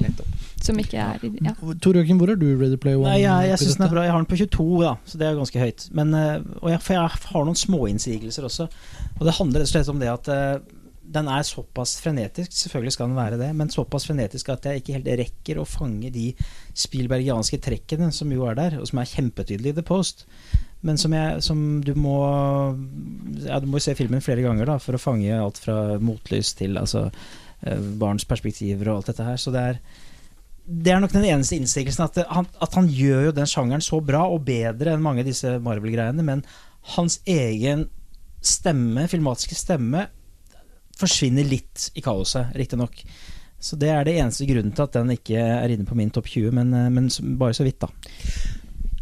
Nettopp. 0.00 0.26
Som 0.64 0.78
ikke 0.80 0.96
er 0.98 1.20
ja. 1.44 1.52
Tor 1.84 1.98
Joakim, 1.98 2.18
hvor 2.20 2.30
er 2.32 2.38
du 2.40 2.46
Ready 2.56 2.78
Play 2.80 2.96
One? 2.96 3.10
Nei, 3.10 3.20
jeg, 3.20 3.50
jeg 3.50 3.60
syns 3.60 3.76
den 3.76 3.86
er 3.86 3.92
bra. 3.92 4.06
Jeg 4.06 4.14
har 4.14 4.22
den 4.22 4.30
på 4.30 4.38
22, 4.40 4.64
da, 4.82 4.94
så 5.04 5.20
det 5.20 5.28
er 5.28 5.36
ganske 5.36 5.60
høyt. 5.60 5.84
Men, 5.98 6.16
eh, 6.16 6.48
og 6.62 6.72
jeg, 6.72 6.80
for 6.82 6.96
jeg 6.96 7.20
har 7.34 7.46
noen 7.46 7.60
småinnsigelser 7.60 8.48
også. 8.48 8.66
Og 9.18 9.22
det 9.28 9.36
handler 9.36 9.62
rett 9.62 9.70
og 9.70 9.74
slett 9.74 9.92
om 9.92 10.02
det 10.02 10.10
at 10.10 10.32
eh, 10.32 10.56
den 11.06 11.28
er 11.30 11.44
såpass 11.46 11.96
frenetisk, 12.02 12.52
selvfølgelig 12.52 12.94
skal 12.96 13.10
den 13.10 13.18
være 13.18 13.38
det, 13.38 13.50
men 13.56 13.70
såpass 13.70 14.08
frenetisk 14.08 14.48
at 14.50 14.66
jeg 14.66 14.82
ikke 14.82 14.96
helt 14.96 15.10
rekker 15.20 15.60
å 15.60 15.66
fange 15.68 16.10
de 16.10 16.32
spielbergianske 16.76 17.60
trekkene 17.62 18.10
som 18.14 18.32
jo 18.34 18.46
er 18.50 18.58
der, 18.58 18.78
og 18.80 18.88
som 18.90 19.00
er 19.02 19.12
kjempetydelige 19.12 19.76
i 19.76 19.78
The 19.78 19.86
Post. 19.86 20.26
Men 20.86 20.98
som, 21.00 21.14
jeg, 21.16 21.42
som 21.42 21.60
du 21.82 21.94
må 21.98 22.16
Ja, 23.46 23.58
du 23.62 23.66
må 23.66 23.80
jo 23.80 23.86
se 23.86 23.94
filmen 23.98 24.22
flere 24.22 24.44
ganger 24.44 24.68
da 24.68 24.76
for 24.82 24.94
å 24.94 25.00
fange 25.00 25.32
alt 25.34 25.58
fra 25.62 25.96
motlys 26.02 26.52
til 26.58 26.76
altså, 26.78 27.06
eh, 27.62 27.80
barns 28.00 28.26
perspektiver 28.28 28.90
og 28.90 29.00
alt 29.00 29.12
dette 29.12 29.26
her. 29.26 29.40
Så 29.40 29.54
det 29.54 29.62
er 29.62 29.80
det 30.66 30.92
er 30.92 31.02
nok 31.02 31.14
den 31.14 31.26
eneste 31.28 31.56
innsigelsen. 31.56 32.08
At, 32.08 32.18
han, 32.32 32.48
at 32.62 32.74
han 32.74 32.88
gjør 32.90 33.28
jo 33.28 33.36
den 33.36 33.48
sjangeren 33.50 33.84
så 33.84 34.00
bra 34.02 34.24
og 34.26 34.42
bedre 34.46 34.94
enn 34.94 35.04
mange 35.04 35.22
av 35.22 35.28
disse 35.28 35.56
Marvel-greiene, 35.62 36.24
men 36.26 36.42
hans 36.96 37.20
egen 37.30 37.86
stemme, 38.46 39.06
filmatiske 39.10 39.56
stemme, 39.58 40.06
forsvinner 40.96 41.46
litt 41.46 41.90
i 41.98 42.02
kaoset, 42.04 42.54
riktignok. 42.56 43.02
Så 43.62 43.78
det 43.80 43.90
er 43.92 44.04
det 44.06 44.16
eneste 44.20 44.46
grunnen 44.48 44.74
til 44.76 44.84
at 44.84 44.96
den 44.96 45.12
ikke 45.14 45.40
er 45.40 45.72
inne 45.72 45.86
på 45.88 45.96
min 45.98 46.12
topp 46.14 46.28
20, 46.32 46.52
men, 46.56 46.72
eh, 46.76 46.90
men 46.92 47.08
bare 47.40 47.56
så 47.56 47.66
vidt, 47.66 47.80
da. 47.82 47.90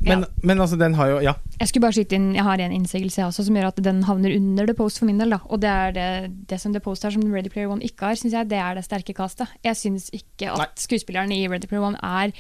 Men, 0.04 0.20
Ja. 0.20 0.26
men 0.42 0.58
altså, 0.60 0.76
den 0.78 0.94
har 0.94 1.08
jo 1.08 1.18
Ja. 1.22 1.34
Jeg 1.60 1.68
skulle 1.68 1.82
bare 1.82 1.92
skyte 1.96 2.12
inn, 2.18 2.34
jeg 2.34 2.42
har 2.44 2.60
en 2.60 2.72
innsigelse 2.72 3.22
også, 3.26 3.44
som 3.46 3.54
gjør 3.56 3.66
at 3.72 3.76
den 3.82 4.02
havner 4.04 4.34
under 4.36 4.66
The 4.66 4.74
Post 4.74 4.98
for 4.98 5.06
min 5.06 5.18
del. 5.18 5.30
Da. 5.30 5.38
Og 5.48 5.60
det 5.60 5.70
er 5.70 5.92
det, 5.92 6.48
det 6.48 6.60
som 6.60 6.72
The 6.72 6.80
Post 6.80 7.02
har, 7.04 7.10
som 7.10 7.22
Ready 7.32 7.48
Player 7.50 7.68
One 7.70 7.82
ikke 7.82 8.00
har, 8.10 8.14
syns 8.20 8.32
jeg, 8.32 8.48
det 8.50 8.58
er 8.58 8.74
det 8.74 8.84
sterke 8.84 9.14
castet. 9.14 9.48
Jeg 9.64 9.74
syns 9.76 10.10
ikke 10.12 10.50
at 10.52 10.58
Nei. 10.58 10.66
skuespilleren 10.76 11.32
i 11.32 11.46
Ready 11.48 11.66
Player 11.66 11.82
One 11.84 11.96
er 12.02 12.32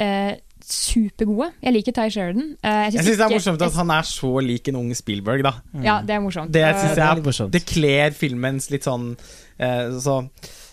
eh, 0.00 0.36
supergode. 0.62 1.50
Jeg 1.62 1.72
liker 1.72 1.92
Ty 1.96 2.08
Sheridan. 2.12 2.56
Eh, 2.62 2.90
Jeg 2.92 2.92
syns 3.00 3.06
det 3.16 3.20
er 3.26 3.32
morsomt 3.34 3.62
at 3.62 3.74
han 3.78 3.90
er 3.94 4.02
så 4.02 4.30
lik 4.44 4.68
en 4.68 4.76
ung 4.76 4.92
Spielberg, 4.94 5.42
da. 5.46 5.52
Ja, 5.82 6.00
det 6.02 6.10
er 6.16 6.20
morsomt. 6.20 6.52
Det 6.52 6.62
Eh, 6.62 6.74
syns 6.74 6.94
det 6.94 7.04
er 7.04 7.42
jeg. 7.44 7.50
Det 7.52 7.64
kler 7.66 8.10
filmens 8.16 8.70
litt 8.70 8.84
sånn 8.84 9.16
eh, 9.58 9.90
så 9.98 10.28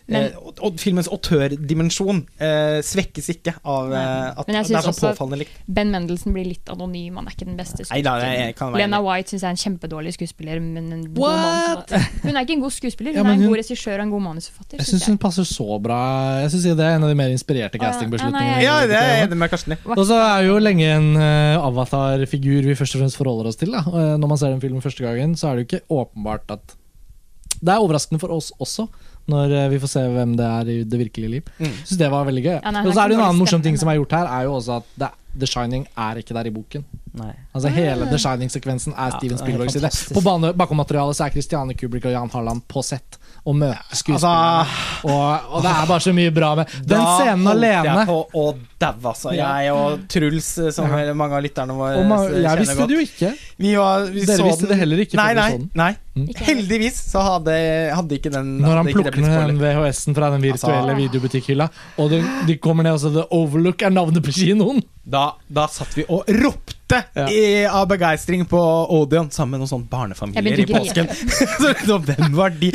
Men- 0.08 0.28
eh, 0.30 0.38
og, 0.38 0.60
og 0.62 0.76
filmens 0.78 1.08
autørdimensjon 1.10 2.20
eh, 2.38 2.80
svekkes 2.86 3.30
ikke 3.34 3.56
av 3.66 3.94
eh, 3.94 4.38
at 4.38 4.46
det 4.52 4.58
er 4.62 4.86
så 4.86 4.94
påfallende 4.94 5.40
likt. 5.42 5.56
Ben 5.66 5.90
Mendelsen 5.94 6.34
blir 6.36 6.46
litt 6.46 6.70
anonym, 6.70 7.16
han 7.18 7.26
er 7.26 7.34
ikke 7.34 7.48
den 7.48 7.58
beste 7.58 7.86
være 8.76 8.84
Lena. 8.84 9.00
White 9.02 9.34
syns 9.34 9.42
jeg 9.42 9.50
er 9.50 9.56
en 9.56 9.62
kjempedårlig 9.64 10.14
skuespiller. 10.14 10.62
Men 10.62 10.92
en 10.94 11.06
god 11.14 11.24
What? 11.26 11.96
hun 12.22 12.36
er 12.36 12.42
ikke 12.46 12.58
en 12.60 12.62
god 12.68 12.76
skuespiller, 12.76 13.16
hun 13.16 13.22
Ja, 13.24 13.26
er 13.32 13.34
en 13.34 13.42
hun- 13.42 13.50
god 13.50 13.58
regissør 13.64 13.98
og 13.98 14.06
en 14.06 14.14
god 14.14 14.22
manusforfatter. 14.28 14.78
Jeg 14.78 14.86
syns 14.92 15.08
hun 15.10 15.18
passer 15.18 15.44
så 15.50 15.80
bra. 15.82 16.00
Jeg 16.46 16.52
synes 16.54 16.64
Det 16.76 16.86
er 16.86 16.96
en 17.00 17.04
av 17.04 17.10
de 17.10 17.16
mer 17.16 17.30
inspirerte 17.34 17.80
castingbeslutningene. 17.82 18.62
Ja, 18.62 18.76
Ja, 18.76 18.88
det 18.88 18.96
er 19.02 19.10
jeg 19.16 19.28
enig 19.30 19.38
med 19.38 19.50
Karsten 19.50 19.74
i. 19.74 19.78
Og 19.96 20.06
så 20.06 20.22
er 20.22 20.46
jo 20.46 20.60
lenge 20.60 20.86
en 20.86 21.16
uh, 21.18 21.66
avatar-figur 21.66 22.62
vi 22.70 22.76
først 22.78 22.96
og 22.96 23.02
fremst 23.02 23.18
forholder 23.18 23.48
oss 23.50 23.56
til. 23.58 23.72
Da. 23.72 23.80
Eh, 23.80 24.18
når 24.22 24.28
man 24.28 24.38
ser 24.38 24.50
den 24.54 24.62
filmen 24.62 24.82
første 24.82 25.02
gangen, 25.06 25.36
så 25.36 25.50
er 25.50 25.56
det 25.56 25.66
jo 25.66 25.70
ikke 25.78 25.86
åpenbart 25.90 26.52
at 26.52 26.76
Det 27.56 27.72
er 27.72 27.80
overraskende 27.80 28.20
for 28.20 28.30
oss 28.36 28.52
også, 28.60 28.88
når 29.32 29.54
eh, 29.58 29.68
vi 29.74 29.82
får 29.82 29.92
se 29.92 30.04
hvem 30.16 30.36
det 30.38 30.48
er 30.48 30.72
i 30.72 30.78
det 30.86 31.00
virkelige 31.02 31.32
liv. 31.38 31.54
Mm. 31.58 31.76
Synes 31.82 32.00
det 32.02 32.10
var 32.14 32.28
veldig 32.28 32.44
gøy. 32.46 32.58
Ja, 32.60 32.74
nei, 32.76 32.84
og 32.86 32.94
så 32.94 33.04
er 33.04 33.12
det 33.12 33.18
en 33.18 33.26
annen 33.26 33.42
morsom 33.42 33.64
ting 33.66 33.78
som 33.82 33.90
er 33.90 33.98
gjort 34.00 34.18
her, 34.18 34.30
er 34.30 34.50
jo 34.50 34.58
også 34.60 34.80
at 34.80 34.92
det, 35.02 35.12
The 35.36 35.50
Shining 35.50 35.84
er 36.00 36.22
ikke 36.22 36.36
der 36.38 36.48
i 36.48 36.54
boken. 36.56 36.86
Nei. 37.20 37.34
Altså 37.56 37.72
Hele 37.76 38.08
The 38.08 38.20
Shining-sekvensen 38.22 38.94
er 38.96 39.10
Ja, 39.12 39.18
Steven 39.18 39.42
Spielbergs 39.42 39.76
er 39.76 39.84
fantastisk. 39.84 40.16
På 40.16 40.24
bakgrunnsmaterialet 40.24 41.24
er 41.26 41.34
Christiane 41.34 41.76
Kubrick 41.76 42.08
og 42.08 42.16
Jan 42.16 42.32
Harland 42.32 42.64
på 42.72 42.84
sett 42.86 43.20
og 43.46 43.56
møte 43.56 43.98
skuespillerne. 44.00 44.66
Altså, 44.66 45.10
og, 45.10 45.52
og 45.54 45.62
det 45.66 45.72
er 45.72 45.90
bare 45.92 46.02
så 46.02 46.14
mye 46.18 46.32
bra 46.34 46.50
med 46.58 46.72
Den 46.82 46.88
da 46.96 47.02
scenen 47.20 47.46
holdt 47.46 47.64
alene. 47.64 47.92
jeg 48.00 48.08
på 48.10 48.16
å 48.42 48.46
daue, 48.82 49.12
altså. 49.12 49.34
Jeg 49.38 49.72
og 49.76 50.06
Truls, 50.10 50.48
eh, 50.58 50.72
som 50.76 50.90
Ja. 50.90 51.14
mange 51.14 51.38
av 51.38 51.44
lytterne 51.46 51.76
våre 51.78 52.00
Og 52.02 52.06
man, 52.10 52.26
eh, 52.34 52.42
jeg 52.42 52.60
visste 52.60 52.76
godt. 52.80 52.90
det 52.90 52.98
jo 52.98 53.04
ikke. 53.06 53.32
Vi 53.58 53.76
var, 53.76 54.06
vi 54.12 54.26
Dere 54.26 54.38
så 54.38 54.44
visste 54.48 54.62
den- 54.66 54.70
det 54.70 54.78
heller 54.80 54.98
ikke 55.06 55.16
Nei, 55.22 55.34
nei, 55.34 55.70
nei. 55.76 55.92
Mm. 56.16 56.28
Heldigvis 56.36 57.00
så 57.12 57.22
hadde, 57.22 57.56
hadde 57.96 58.18
ikke 58.18 58.32
den 58.32 58.58
Når 58.62 58.76
han 58.82 58.86
plukker 58.88 59.22
ned 59.22 59.48
den 59.48 59.60
VHS-en 59.60 60.16
fra 60.16 60.30
den 60.32 60.42
virtuelle 60.42 60.92
Altså- 60.96 61.02
videobutikkhylla, 61.02 61.70
og 62.00 62.10
de, 62.10 62.22
de 62.48 62.58
kommer 62.58 62.84
ned 62.84 62.94
og 62.94 63.00
så 63.00 63.12
The 63.14 63.26
Overlook 63.32 63.82
er 63.84 63.90
navnet 63.92 64.24
på 64.24 64.32
kinoen! 64.32 64.82
Da, 65.06 65.32
da 65.52 65.68
satt 65.68 65.94
vi 65.94 66.04
og 66.10 66.26
ropte 66.28 66.75
Ja. 67.16 67.26
i, 67.34 67.66
av 67.66 67.88
begeistring 67.90 68.44
på 68.46 68.60
Odeon 68.94 69.32
sammen 69.34 69.56
med 69.56 69.64
noen 69.64 69.72
sånne 69.72 69.90
barnefamilier 69.90 70.60
i 70.62 70.66
påsken. 70.70 71.08
så, 71.62 71.72
så 71.82 71.98
hvem 72.06 72.36
var 72.38 72.54
de? 72.62 72.70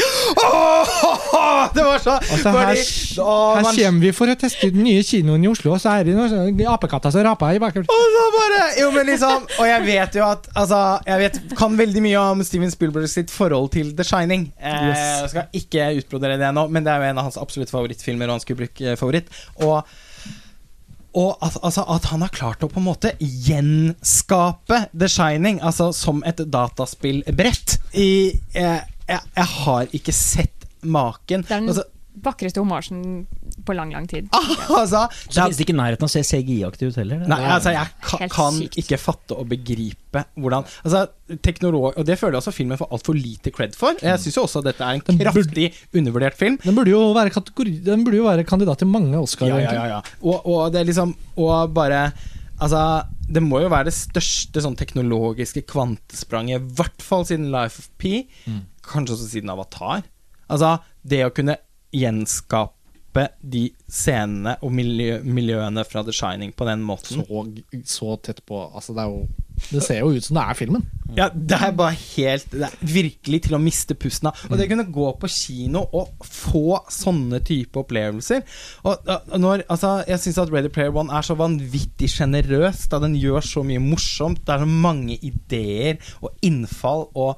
Åh, 0.51 1.69
det 1.75 1.85
var 1.85 1.99
så 2.03 2.11
Altså, 2.19 2.51
her, 2.51 2.75
her 2.75 3.63
man- 3.63 3.77
kommer 3.77 4.01
vi 4.03 4.13
for 4.17 4.33
å 4.33 4.37
teste 4.41 4.67
ut 4.67 4.75
den 4.75 4.83
nye 4.87 5.03
kinoen 5.07 5.45
i 5.45 5.51
Oslo, 5.51 5.75
og 5.77 5.81
så 5.83 5.93
er 6.01 6.09
det 6.09 6.17
noen 6.17 6.59
apekatter 6.73 7.15
som 7.15 7.25
raper 7.27 7.55
i 7.59 7.63
bakgrunnen. 7.63 7.91
Og 7.91 8.17
så 8.17 8.25
bare 8.37 8.61
Jo, 8.81 8.91
men 8.95 9.07
liksom 9.13 9.47
Og 9.61 9.67
jeg 9.69 9.87
vet 9.87 10.19
jo 10.19 10.25
at 10.27 10.49
Altså, 10.57 10.81
jeg 11.07 11.23
vet, 11.25 11.39
kan 11.59 11.79
veldig 11.79 12.03
mye 12.05 12.25
om 12.35 12.43
Steven 12.47 12.71
Spielberg 12.75 13.09
sitt 13.11 13.31
forhold 13.31 13.71
til 13.77 13.95
The 13.97 14.05
Shining. 14.07 14.49
Eh, 14.59 14.79
Yes. 14.91 14.99
Jeg 15.21 15.31
skal 15.31 15.59
ikke 15.61 15.89
utbrodere 16.01 16.39
det 16.41 16.49
nå, 16.57 16.67
men 16.73 16.85
det 16.87 16.93
er 16.93 17.03
jo 17.03 17.11
en 17.13 17.19
av 17.21 17.27
hans 17.29 17.37
absolutt 17.39 17.71
favorittfilmer, 17.71 18.27
og 18.31 18.39
hans 18.39 18.47
Kubrick-favoritt. 18.49 19.29
Og 19.67 19.85
og 21.19 21.39
at, 21.43 21.57
altså, 21.63 21.83
at 21.91 22.05
han 22.13 22.23
har 22.23 22.31
klart 22.35 22.63
å 22.63 22.69
på 22.71 22.79
en 22.79 22.87
måte 22.87 23.11
gjenskape 23.19 24.85
The 24.95 25.09
Shining 25.11 25.59
Altså 25.67 25.91
som 25.97 26.23
et 26.27 26.39
dataspillbrett. 26.39 27.79
I, 27.99 28.11
eh, 28.55 28.83
jeg, 29.09 29.21
jeg 29.37 29.49
har 29.57 29.97
ikke 29.97 30.15
sett 30.15 30.69
maken. 30.83 31.43
Det 31.43 31.57
er 31.57 31.65
den 31.65 31.73
Altså, 31.73 31.85
vakreste 32.23 32.63
homasjen 32.63 33.27
på 33.67 33.75
lang, 33.77 33.93
lang 33.95 34.07
tid. 34.11 34.29
altså 34.81 35.07
Så 35.11 35.35
det 35.35 35.45
finnes 35.45 35.61
det 35.61 35.67
ikke 35.67 35.77
nærheten 35.79 36.07
av 36.07 36.11
å 36.11 36.15
se 36.15 36.23
CGI-aktig 36.27 36.91
ut 36.91 36.99
heller. 37.01 37.23
Nei, 37.31 37.39
altså 37.57 37.75
jeg 37.75 37.93
kan, 38.07 38.33
kan 38.33 38.59
sykt. 38.59 38.79
ikke 38.83 38.99
fatte 39.01 39.39
og 39.39 39.49
begripe 39.51 40.25
hvordan 40.41 40.67
Altså, 40.81 41.05
teknolog 41.45 41.99
Og 42.01 42.07
det 42.07 42.17
føler 42.19 42.35
jeg 42.35 42.41
også 42.43 42.55
filmen 42.55 42.79
får 42.81 42.91
altfor 42.97 43.15
lite 43.15 43.53
cred 43.55 43.77
for. 43.79 43.95
Jeg 44.03 44.19
syns 44.23 44.39
jo 44.41 44.47
også 44.49 44.63
at 44.65 44.71
dette 44.73 44.87
er 44.89 44.99
en 44.99 45.21
kraftig 45.23 45.69
undervurdert 45.95 46.39
film. 46.39 46.59
Den 46.65 46.75
burde 46.79 46.91
jo 46.93 47.05
være, 47.17 47.31
kategori, 47.35 47.77
den 47.87 48.05
burde 48.07 48.19
jo 48.19 48.27
være 48.27 48.47
kandidat 48.49 48.83
til 48.83 48.91
mange 48.91 49.21
Oscar. 49.21 49.53
Ja, 49.53 49.61
ja, 49.63 49.73
ja, 49.77 49.87
ja. 49.97 50.03
Og, 50.25 50.43
og 50.47 50.73
det 50.75 50.83
er 50.83 50.91
liksom 50.91 51.15
Og 51.41 51.73
bare 51.77 52.11
Altså, 52.61 53.07
det 53.25 53.41
må 53.41 53.63
jo 53.63 53.71
være 53.73 53.89
det 53.89 53.97
største 53.97 54.61
sånn 54.61 54.77
teknologiske 54.77 55.63
kvantespranget, 55.71 56.61
i 56.61 56.75
hvert 56.77 57.01
fall 57.01 57.25
siden 57.25 57.49
Life 57.55 57.81
of 57.81 57.87
P. 57.97 58.27
Mm. 58.45 58.59
Kanskje 58.85 59.15
også 59.17 59.29
siden 59.31 59.53
Avatar. 59.55 60.03
Altså, 60.51 60.75
det 61.01 61.23
å 61.25 61.33
kunne 61.33 61.57
gjenskape 61.97 62.77
de 63.43 63.69
scenene 63.91 64.57
og 64.63 64.73
miljø, 64.75 65.21
miljøene 65.27 65.85
fra 65.89 66.03
The 66.07 66.15
Shining 66.15 66.55
på 66.57 66.67
den 66.69 66.83
måten. 66.87 67.23
Så, 67.27 67.45
så 67.85 68.17
tett 68.23 68.45
på 68.47 68.63
altså 68.69 68.95
det, 68.95 69.05
er 69.05 69.11
jo, 69.11 69.47
det 69.71 69.83
ser 69.85 70.01
jo 70.03 70.13
ut 70.15 70.27
som 70.27 70.39
det 70.39 70.45
er 70.45 70.59
filmen. 70.59 70.85
Ja, 71.17 71.27
det 71.35 71.57
er 71.59 71.73
bare 71.75 71.97
helt 71.99 72.53
Det 72.53 72.69
er 72.69 72.75
virkelig 72.87 73.41
til 73.49 73.57
å 73.57 73.63
miste 73.63 73.97
pusten 73.99 74.29
av. 74.31 74.45
Og 74.47 74.61
det 74.61 74.69
kunne 74.71 74.87
gå 74.95 75.09
på 75.19 75.31
kino 75.33 75.83
og 75.97 76.23
få 76.23 76.79
sånne 76.93 77.41
type 77.43 77.81
opplevelser 77.83 78.45
Og 78.87 79.09
og 79.11 79.35
når, 79.43 79.65
altså, 79.67 80.05
Jeg 80.07 80.23
syns 80.23 80.39
at 80.45 80.53
Ready 80.55 80.71
Player 80.71 80.95
One 80.95 81.11
er 81.11 81.27
så 81.27 81.35
vanvittig 81.35 82.13
sjenerøs. 82.15 82.87
Da 82.93 83.01
den 83.03 83.19
gjør 83.19 83.43
så 83.43 83.65
mye 83.67 83.83
morsomt. 83.83 84.45
Det 84.47 84.55
er 84.55 84.63
så 84.63 84.71
mange 84.71 85.19
ideer 85.19 85.99
og 86.23 86.31
innfall. 86.47 87.09
Og 87.19 87.35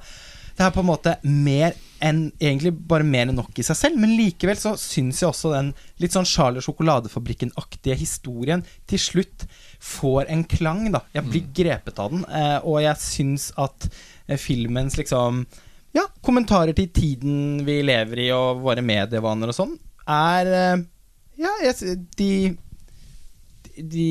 det 0.53 0.67
er 0.67 0.75
på 0.75 0.83
en 0.83 0.91
måte 0.91 1.17
mer 1.25 1.73
enn 2.03 2.23
Egentlig 2.41 2.73
bare 2.89 3.05
mer 3.07 3.29
enn 3.29 3.37
nok 3.37 3.59
i 3.59 3.65
seg 3.65 3.77
selv. 3.79 3.99
Men 4.01 4.15
likevel 4.17 4.59
så 4.59 4.73
syns 4.79 5.21
jeg 5.21 5.29
også 5.29 5.53
den 5.53 5.71
litt 6.03 6.15
sånn 6.15 6.27
Charlie 6.27 6.59
og 6.61 6.67
sjokoladefabrikken-aktige 6.67 7.95
historien 7.99 8.63
til 8.89 9.01
slutt 9.01 9.45
får 9.83 10.31
en 10.31 10.43
klang, 10.49 10.87
da. 10.93 11.03
Jeg 11.15 11.27
blir 11.29 11.47
grepet 11.55 11.99
av 11.99 12.11
den, 12.13 12.25
eh, 12.27 12.57
og 12.63 12.81
jeg 12.83 13.03
syns 13.03 13.49
at 13.59 13.87
eh, 14.27 14.39
filmens 14.39 14.97
liksom 14.99 15.45
Ja, 15.93 16.07
kommentarer 16.25 16.73
til 16.73 16.89
tiden 16.89 17.61
vi 17.67 17.81
lever 17.85 18.23
i, 18.25 18.29
og 18.33 18.63
våre 18.65 18.81
medievaner 18.81 19.51
og 19.51 19.57
sånn, 19.57 19.75
er 20.09 20.53
eh, 20.59 20.85
Ja, 21.43 21.51
jeg, 21.65 21.97
de, 22.17 22.31
de 23.77 24.09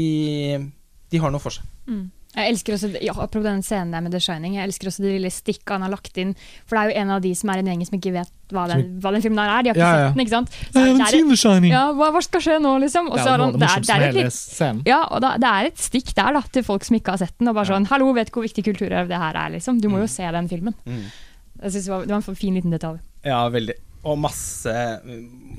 De 1.11 1.21
har 1.23 1.33
noe 1.33 1.43
for 1.43 1.55
seg. 1.55 1.67
Mm. 1.87 2.07
Jeg 2.33 2.49
elsker 2.49 2.73
også, 2.79 2.89
ja, 3.05 3.13
Apropos 3.13 3.45
den 3.45 3.61
scenen 3.63 3.91
der 3.93 4.01
med 4.01 4.15
The 4.15 4.21
Shining, 4.25 4.55
jeg 4.57 4.65
elsker 4.65 4.89
også 4.89 5.03
de 5.05 5.11
lille 5.19 5.29
stikka 5.31 5.75
han 5.77 5.83
har 5.85 5.91
lagt 5.93 6.17
inn. 6.17 6.31
For 6.65 6.79
det 6.79 6.81
er 6.81 6.89
jo 6.95 7.01
en 7.03 7.11
av 7.13 7.21
de 7.27 7.33
som 7.37 7.51
er 7.53 7.61
en 7.61 7.69
gjeng 7.69 7.83
som 7.85 7.99
ikke 7.99 8.13
vet 8.15 8.31
hva 8.53 8.65
den, 8.71 8.87
hva 9.05 9.13
den 9.13 9.25
filmen 9.25 9.37
der 9.41 9.53
er. 9.53 9.63
De 9.67 9.69
har 9.69 9.77
ikke 9.77 9.83
Ja, 9.85 9.91
ja. 9.93 10.07
sett 10.09 10.17
den, 10.17 10.25
ikke 10.25 10.35
sant? 10.37 10.49
Så 10.73 10.81
I 10.81 10.87
haven't 10.87 11.03
det 11.13 11.21
er- 11.21 11.29
The 11.29 11.37
Shining! 11.43 11.73
ja, 11.77 11.83
hva, 11.93 12.09
hva 12.17 12.23
skal 12.25 12.41
skje 12.41 12.57
nå, 12.65 12.73
liksom? 12.87 13.11
Og 13.13 13.19
så 13.21 13.29
er 13.35 13.45
han, 13.45 13.53
det 13.53 13.69
er, 13.69 13.85
det 13.85 13.91
er 13.91 14.25
et 14.25 14.89
ja, 14.89 15.03
og 15.13 15.21
da, 15.21 15.35
det 15.37 15.51
er 15.53 15.69
et 15.69 15.77
stikk 15.85 16.15
der 16.17 16.33
da, 16.33 16.43
til 16.57 16.65
folk 16.65 16.85
som 16.89 16.97
ikke 16.97 17.11
har 17.17 17.19
sett 17.21 17.37
den. 17.39 17.49
Og 17.53 17.55
bare 17.61 17.69
sånn, 17.69 17.87
hallo, 17.93 18.13
vet 18.17 18.33
du 18.33 18.39
hvor 18.41 18.49
viktig 18.49 18.65
kulturarv 18.65 19.09
det 19.13 19.21
her 19.21 19.37
er, 19.37 19.51
liksom? 19.59 19.81
Du 19.85 19.89
må 19.93 20.01
jo 20.01 20.09
se 20.09 20.25
den 20.25 20.49
filmen. 20.49 20.73
Jeg 20.89 21.71
synes 21.71 21.85
det, 21.85 21.93
var, 21.93 22.01
det 22.09 22.17
var 22.17 22.25
en 22.33 22.35
fin 22.37 22.55
liten 22.57 22.71
detalj. 22.73 22.99
Ja, 23.29 23.45
veldig. 23.53 23.77
Og 24.03 24.17
masse 24.19 24.67
eh, 24.73 25.13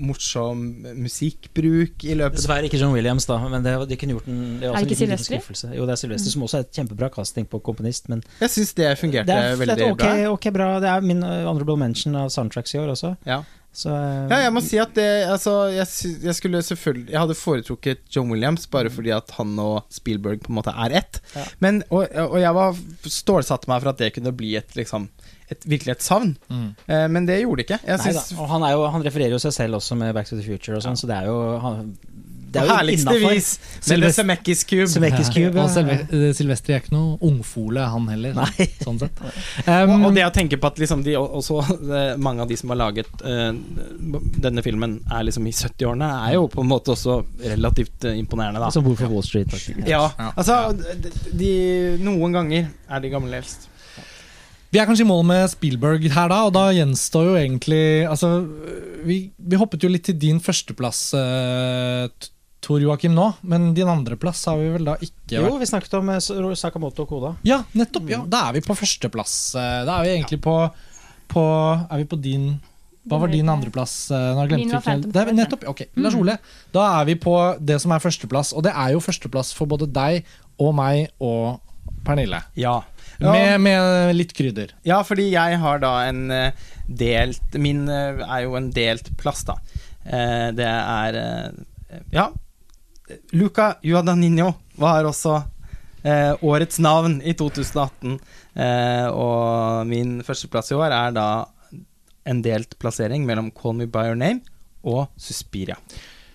morsom 0.03 0.63
musikkbruk 0.99 2.03
i 2.03 2.15
løpet 2.19 2.41
Dessverre 2.41 2.67
ikke 2.67 2.79
John 2.81 2.91
Williams, 2.95 3.23
da. 3.29 3.37
Men 3.47 3.63
det, 3.63 3.75
de 3.87 3.97
kunne 4.01 4.17
gjort 4.17 4.27
en, 4.27 4.41
det 4.59 4.67
Er 4.67 4.75
er 4.75 4.83
det 4.83 4.91
ikke 4.91 4.99
Sylvester? 4.99 5.71
Jo, 5.77 5.85
det 5.87 5.95
er 5.95 6.01
Sylvester, 6.01 6.33
som 6.33 6.43
også 6.43 6.59
er 6.59 6.65
et 6.67 6.75
kjempebra 6.75 7.07
casting 7.13 7.47
på 7.47 7.61
komponist. 7.63 8.09
Men 8.11 8.23
Jeg 8.41 8.51
syns 8.57 8.73
det 8.75 8.91
fungerte 8.99 9.29
det 9.31 9.37
er, 9.39 9.53
det 9.53 9.59
veldig 9.63 9.77
er 9.87 9.91
ok, 9.93 10.03
bra. 10.03 10.13
ok 10.35 10.47
bra. 10.59 10.69
Det 10.83 10.91
er 10.91 11.05
min 11.07 11.23
honorable 11.23 11.77
mention 11.79 12.19
av 12.19 12.33
soundtracks 12.35 12.75
i 12.75 12.81
år 12.83 12.91
også. 12.97 13.15
Ja. 13.29 13.43
Så, 13.73 13.89
uh, 13.89 14.27
Ja, 14.29 14.37
jeg 14.43 14.53
må 14.53 14.61
si 14.61 14.77
at 14.77 14.91
det 14.93 15.07
Altså, 15.25 15.53
jeg, 15.73 15.87
jeg 16.21 16.35
skulle 16.37 16.59
selvfølgelig 16.61 17.09
Jeg 17.09 17.17
hadde 17.23 17.33
foretrukket 17.39 18.03
John 18.13 18.29
Williams 18.29 18.67
bare 18.69 18.91
fordi 18.93 19.09
at 19.15 19.31
han 19.39 19.55
og 19.57 19.87
Spielberg 19.89 20.43
på 20.45 20.51
en 20.53 20.59
måte 20.59 20.75
er 20.85 20.93
ett. 20.99 21.17
Ja. 21.33 21.47
Men, 21.63 21.81
og, 21.89 22.05
og 22.27 22.37
jeg 22.43 22.53
var 22.53 22.77
stålsatte 23.07 23.71
meg 23.71 23.81
for 23.81 23.93
at 23.95 24.03
det 24.03 24.11
kunne 24.19 24.35
bli 24.37 24.51
et 24.59 24.75
liksom 24.77 25.09
et, 25.51 25.65
virkelig 25.67 25.91
et 25.97 26.03
savn. 26.05 26.35
Mm. 26.49 26.67
Eh, 26.87 27.07
men 27.11 27.25
det 27.29 27.41
gjorde 27.41 27.63
det 27.63 27.67
ikke. 27.69 27.81
Jeg 27.87 27.97
Nei. 28.05 28.25
Og 28.39 28.49
han, 28.49 28.63
er 28.63 28.71
jo, 28.77 28.87
han 28.95 29.03
refererer 29.05 29.35
jo 29.35 29.39
seg 29.43 29.53
selv 29.53 29.75
også 29.81 29.95
med 29.99 30.13
Back 30.15 30.27
to 30.29 30.35
the 30.39 30.45
Future 30.45 30.77
og 30.79 30.83
sånn, 30.85 30.97
så 30.99 31.07
det 31.09 31.17
er 31.23 31.31
jo 31.31 31.39
han, 31.63 31.95
Det 32.53 32.61
er 32.61 32.67
jo 32.69 32.73
herligste 32.77 33.13
vis 33.17 33.47
med 33.57 33.85
Sylvester- 33.87 34.13
Zemeckis 34.21 34.59
Cube. 34.69 34.85
Semekis 34.87 35.29
Cube, 35.33 35.57
Og 35.57 35.73
ja. 35.73 35.81
Og 36.05 36.13
eh, 36.13 36.33
Sylvester 36.37 36.75
er 36.75 36.83
ikke 36.83 36.93
noe 36.93 37.15
ungfole, 37.25 37.81
han 37.89 38.05
heller. 38.11 38.35
Nei. 38.37 38.67
Sånn 38.83 38.99
sett. 39.01 39.23
Og, 39.25 39.39
Um, 39.73 40.05
og 40.05 40.13
det 40.13 40.25
å 40.27 40.29
tenke 40.35 40.59
på 40.61 40.69
at 40.69 40.77
liksom 40.81 41.01
de, 41.05 41.15
også, 41.17 41.57
eh, 41.81 42.13
mange 42.21 42.43
av 42.45 42.49
de 42.51 42.57
som 42.59 42.69
har 42.73 42.77
laget 42.83 43.09
uh, 43.25 43.49
denne 44.43 44.61
filmen, 44.65 44.99
er 45.09 45.25
liksom 45.25 45.47
i 45.49 45.53
70-årene, 45.55 46.09
er 46.27 46.35
jo 46.37 46.45
på 46.53 46.61
en 46.61 46.69
måte 46.69 46.93
også 46.93 47.17
relativt 47.41 48.05
imponerende, 48.13 48.61
da. 48.61 48.69
Som 48.75 48.85
bor 48.85 48.95
på 48.99 49.09
Wall 49.11 49.25
Street. 49.25 49.49
faktisk. 49.51 49.81
Ja, 49.89 50.03
Ja. 50.19 50.31
altså 50.37 50.59
de, 50.77 51.11
de, 51.33 51.51
Noen 52.03 52.33
ganger 52.37 52.69
er 52.89 52.99
de 53.03 53.09
gamle 53.13 53.39
eldst. 53.41 53.69
Vi 54.73 54.79
er 54.81 54.87
kanskje 54.89 55.05
i 55.05 55.09
mål 55.09 55.21
med 55.29 55.49
Spielberg 55.51 56.05
her, 56.09 56.29
da, 56.31 56.39
og 56.47 56.53
da 56.55 56.63
gjenstår 56.73 57.27
jo 57.29 57.33
egentlig 57.37 57.81
Altså, 58.09 58.29
vi, 59.05 59.17
vi 59.37 59.59
hoppet 59.61 59.83
jo 59.85 59.91
litt 59.91 60.07
til 60.07 60.17
din 60.17 60.39
førsteplass, 60.41 61.01
uh, 61.13 62.07
Tor 62.63 62.79
Joakim, 62.81 63.13
nå, 63.13 63.27
men 63.51 63.73
din 63.77 63.89
andreplass 63.91 64.45
har 64.49 64.57
vi 64.57 64.69
vel 64.73 64.87
da 64.87 64.95
ikke 65.03 65.35
Jo, 65.43 65.51
vi 65.59 65.67
snakket 65.67 65.97
om 65.99 66.09
eh, 66.13 66.21
Sakamoto 66.55 67.03
og 67.03 67.09
Koda. 67.11 67.31
Ja, 67.45 67.57
nettopp. 67.75 68.07
ja, 68.09 68.21
Da 68.25 68.45
er 68.49 68.55
vi 68.55 68.61
på 68.63 68.75
førsteplass. 68.79 69.33
eh, 69.59 69.81
Da 69.85 69.97
er 69.99 70.07
vi 70.07 70.13
egentlig 70.15 70.39
på, 70.45 70.53
på 71.33 71.43
Er 71.91 71.99
vi 71.99 72.07
på 72.13 72.19
din 72.23 72.45
Hva 73.03 73.19
var 73.19 73.27
din 73.33 73.51
andreplass? 73.51 73.97
Nå 74.15 74.15
har 74.39 74.47
jeg 74.47 74.53
glemt 74.53 74.63
Min 74.63 74.71
var 74.71 74.79
hvilken- 74.79 75.03
Phantom 75.03 75.11
Det 75.11 75.21
er 75.27 75.37
Nettopp, 75.41 75.67
ok, 75.73 75.81
Lars 75.99 76.15
Ole, 76.15 76.37
da 76.71 76.87
er 77.01 77.05
vi 77.11 77.17
på 77.19 77.35
det 77.59 77.81
som 77.83 77.91
er 77.91 77.99
førsteplass. 77.99 78.53
Og 78.55 78.63
det 78.63 78.71
er 78.71 78.93
jo 78.95 79.03
førsteplass 79.03 79.51
for 79.53 79.67
både 79.67 79.91
deg 79.91 80.23
og 80.57 80.71
meg 80.79 81.09
og 81.19 81.59
Pernille. 82.05 82.41
Ja. 82.59 82.77
Ja. 83.21 83.31
Med, 83.31 83.61
med 83.61 84.15
litt 84.17 84.33
krydder. 84.35 84.73
Ja, 84.87 85.01
fordi 85.05 85.29
jeg 85.31 85.59
har 85.61 85.79
da 85.83 85.91
en 86.09 86.25
eh, 86.33 86.51
delt 86.89 87.55
Min 87.61 87.85
eh, 87.91 88.19
er 88.25 88.45
jo 88.47 88.55
en 88.59 88.71
delt 88.73 89.11
plass, 89.21 89.43
da. 89.47 89.57
Eh, 90.03 90.49
det 90.57 90.67
er 90.67 91.19
eh, 91.21 91.99
Ja. 92.15 92.29
Luca 93.35 93.75
Juadaninho 93.85 94.53
var 94.79 95.05
også 95.05 95.35
eh, 96.03 96.33
årets 96.41 96.79
navn 96.81 97.19
i 97.21 97.35
2018. 97.37 98.17
Eh, 98.55 99.07
og 99.11 99.85
min 99.89 100.17
førsteplass 100.25 100.71
i 100.73 100.77
år 100.79 100.95
er 100.95 101.13
da 101.15 101.27
en 102.25 102.41
delt 102.41 102.77
plassering 102.79 103.25
mellom 103.27 103.51
Call 103.51 103.75
Me 103.77 103.85
By 103.91 104.07
Your 104.09 104.17
Name 104.19 104.41
og 104.87 105.05
Suspiria. 105.19 105.77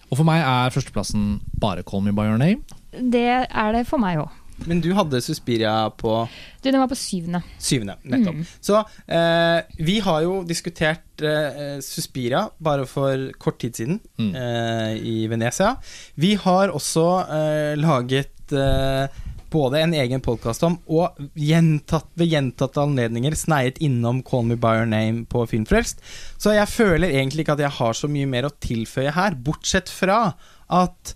Og 0.09 0.21
for 0.21 0.29
meg 0.29 0.41
er 0.45 0.73
førsteplassen 0.73 1.39
bare 1.61 1.83
Call 1.89 2.05
Me 2.07 2.13
By 2.17 2.29
Your 2.31 2.41
Name. 2.41 2.63
Det 2.93 3.27
er 3.49 3.73
det 3.77 3.87
for 3.89 4.01
meg 4.01 4.21
òg. 4.23 4.31
Men 4.67 4.81
du 4.83 4.89
hadde 4.97 5.21
Suspiria 5.23 5.91
på 5.95 6.29
Du, 6.63 6.71
den 6.71 6.81
var 6.81 6.89
på 6.91 6.97
syvende. 6.99 7.43
Syvende, 7.63 7.95
nettopp. 8.03 8.41
Så 8.61 8.81
eh, 9.07 9.61
vi 9.79 9.99
har 10.03 10.23
jo 10.27 10.41
diskutert 10.49 11.23
eh, 11.23 11.79
Suspiria 11.85 12.49
bare 12.59 12.87
for 12.91 13.29
kort 13.39 13.61
tid 13.63 13.77
siden 13.79 14.01
Mm. 14.19 14.33
eh, 14.35 14.93
i 14.99 15.17
Venezia. 15.31 15.77
Vi 16.19 16.35
har 16.35 16.69
også 16.75 17.07
eh, 17.31 17.77
laget 17.79 18.53
eh, 18.53 19.07
både 19.49 19.81
en 19.81 19.95
egen 19.97 20.21
podkast 20.21 20.63
om, 20.67 20.75
og 20.93 21.17
gjentatt, 21.39 22.11
ved 22.21 22.29
gjentatte 22.29 22.83
anledninger 22.83 23.33
sneiet 23.39 23.79
innom 23.81 24.19
Call 24.27 24.45
Me 24.51 24.59
By 24.61 24.75
Your 24.83 24.91
Name 24.91 25.23
på 25.31 25.47
Filmfrelst. 25.49 26.03
Så 26.37 26.53
jeg 26.53 26.69
føler 26.69 27.09
egentlig 27.15 27.47
ikke 27.47 27.55
at 27.57 27.63
jeg 27.65 27.77
har 27.79 27.97
så 27.97 28.11
mye 28.13 28.29
mer 28.29 28.51
å 28.51 28.53
tilføye 28.61 29.15
her, 29.17 29.39
bortsett 29.39 29.89
fra 29.89 30.35
at 30.69 31.15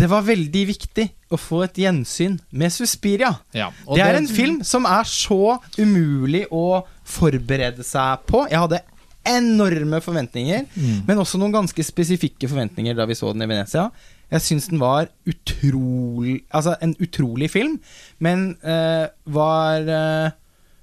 det 0.00 0.08
var 0.08 0.24
veldig 0.26 0.62
viktig 0.70 1.04
å 1.30 1.38
få 1.38 1.62
et 1.66 1.78
gjensyn 1.84 2.38
med 2.56 2.72
Suspiria. 2.72 3.34
Ja, 3.54 3.68
og 3.86 3.98
Det 3.98 4.04
er 4.06 4.16
en 4.18 4.28
film 4.30 4.62
som 4.66 4.86
er 4.88 5.04
så 5.08 5.58
umulig 5.78 6.46
å 6.50 6.82
forberede 7.04 7.84
seg 7.86 8.24
på. 8.30 8.46
Jeg 8.50 8.62
hadde 8.62 8.80
enorme 9.28 10.00
forventninger, 10.00 10.64
Mm. 10.74 11.02
men 11.06 11.18
også 11.20 11.38
noen 11.38 11.52
ganske 11.52 11.84
spesifikke 11.84 12.48
forventninger 12.48 12.96
da 12.96 13.04
vi 13.06 13.14
så 13.18 13.32
den 13.34 13.44
i 13.44 13.50
Venezia. 13.50 13.90
Jeg 14.30 14.40
syns 14.40 14.68
den 14.70 14.78
var 14.78 15.08
utrolig 15.26 16.44
Altså, 16.54 16.76
en 16.80 16.94
utrolig 17.02 17.50
film, 17.50 17.80
men 18.18 18.56
uh, 18.64 19.08
var 19.26 19.80
uh, 19.90 20.30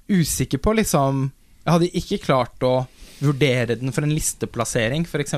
usikker 0.08 0.58
på 0.58 0.74
liksom 0.76 1.30
Jeg 1.64 1.72
hadde 1.72 1.90
ikke 1.96 2.22
klart 2.24 2.62
å 2.62 2.86
vurdere 3.20 3.74
den 3.76 3.90
for 3.92 4.06
en 4.06 4.14
listeplassering, 4.14 5.02
f.eks., 5.04 5.34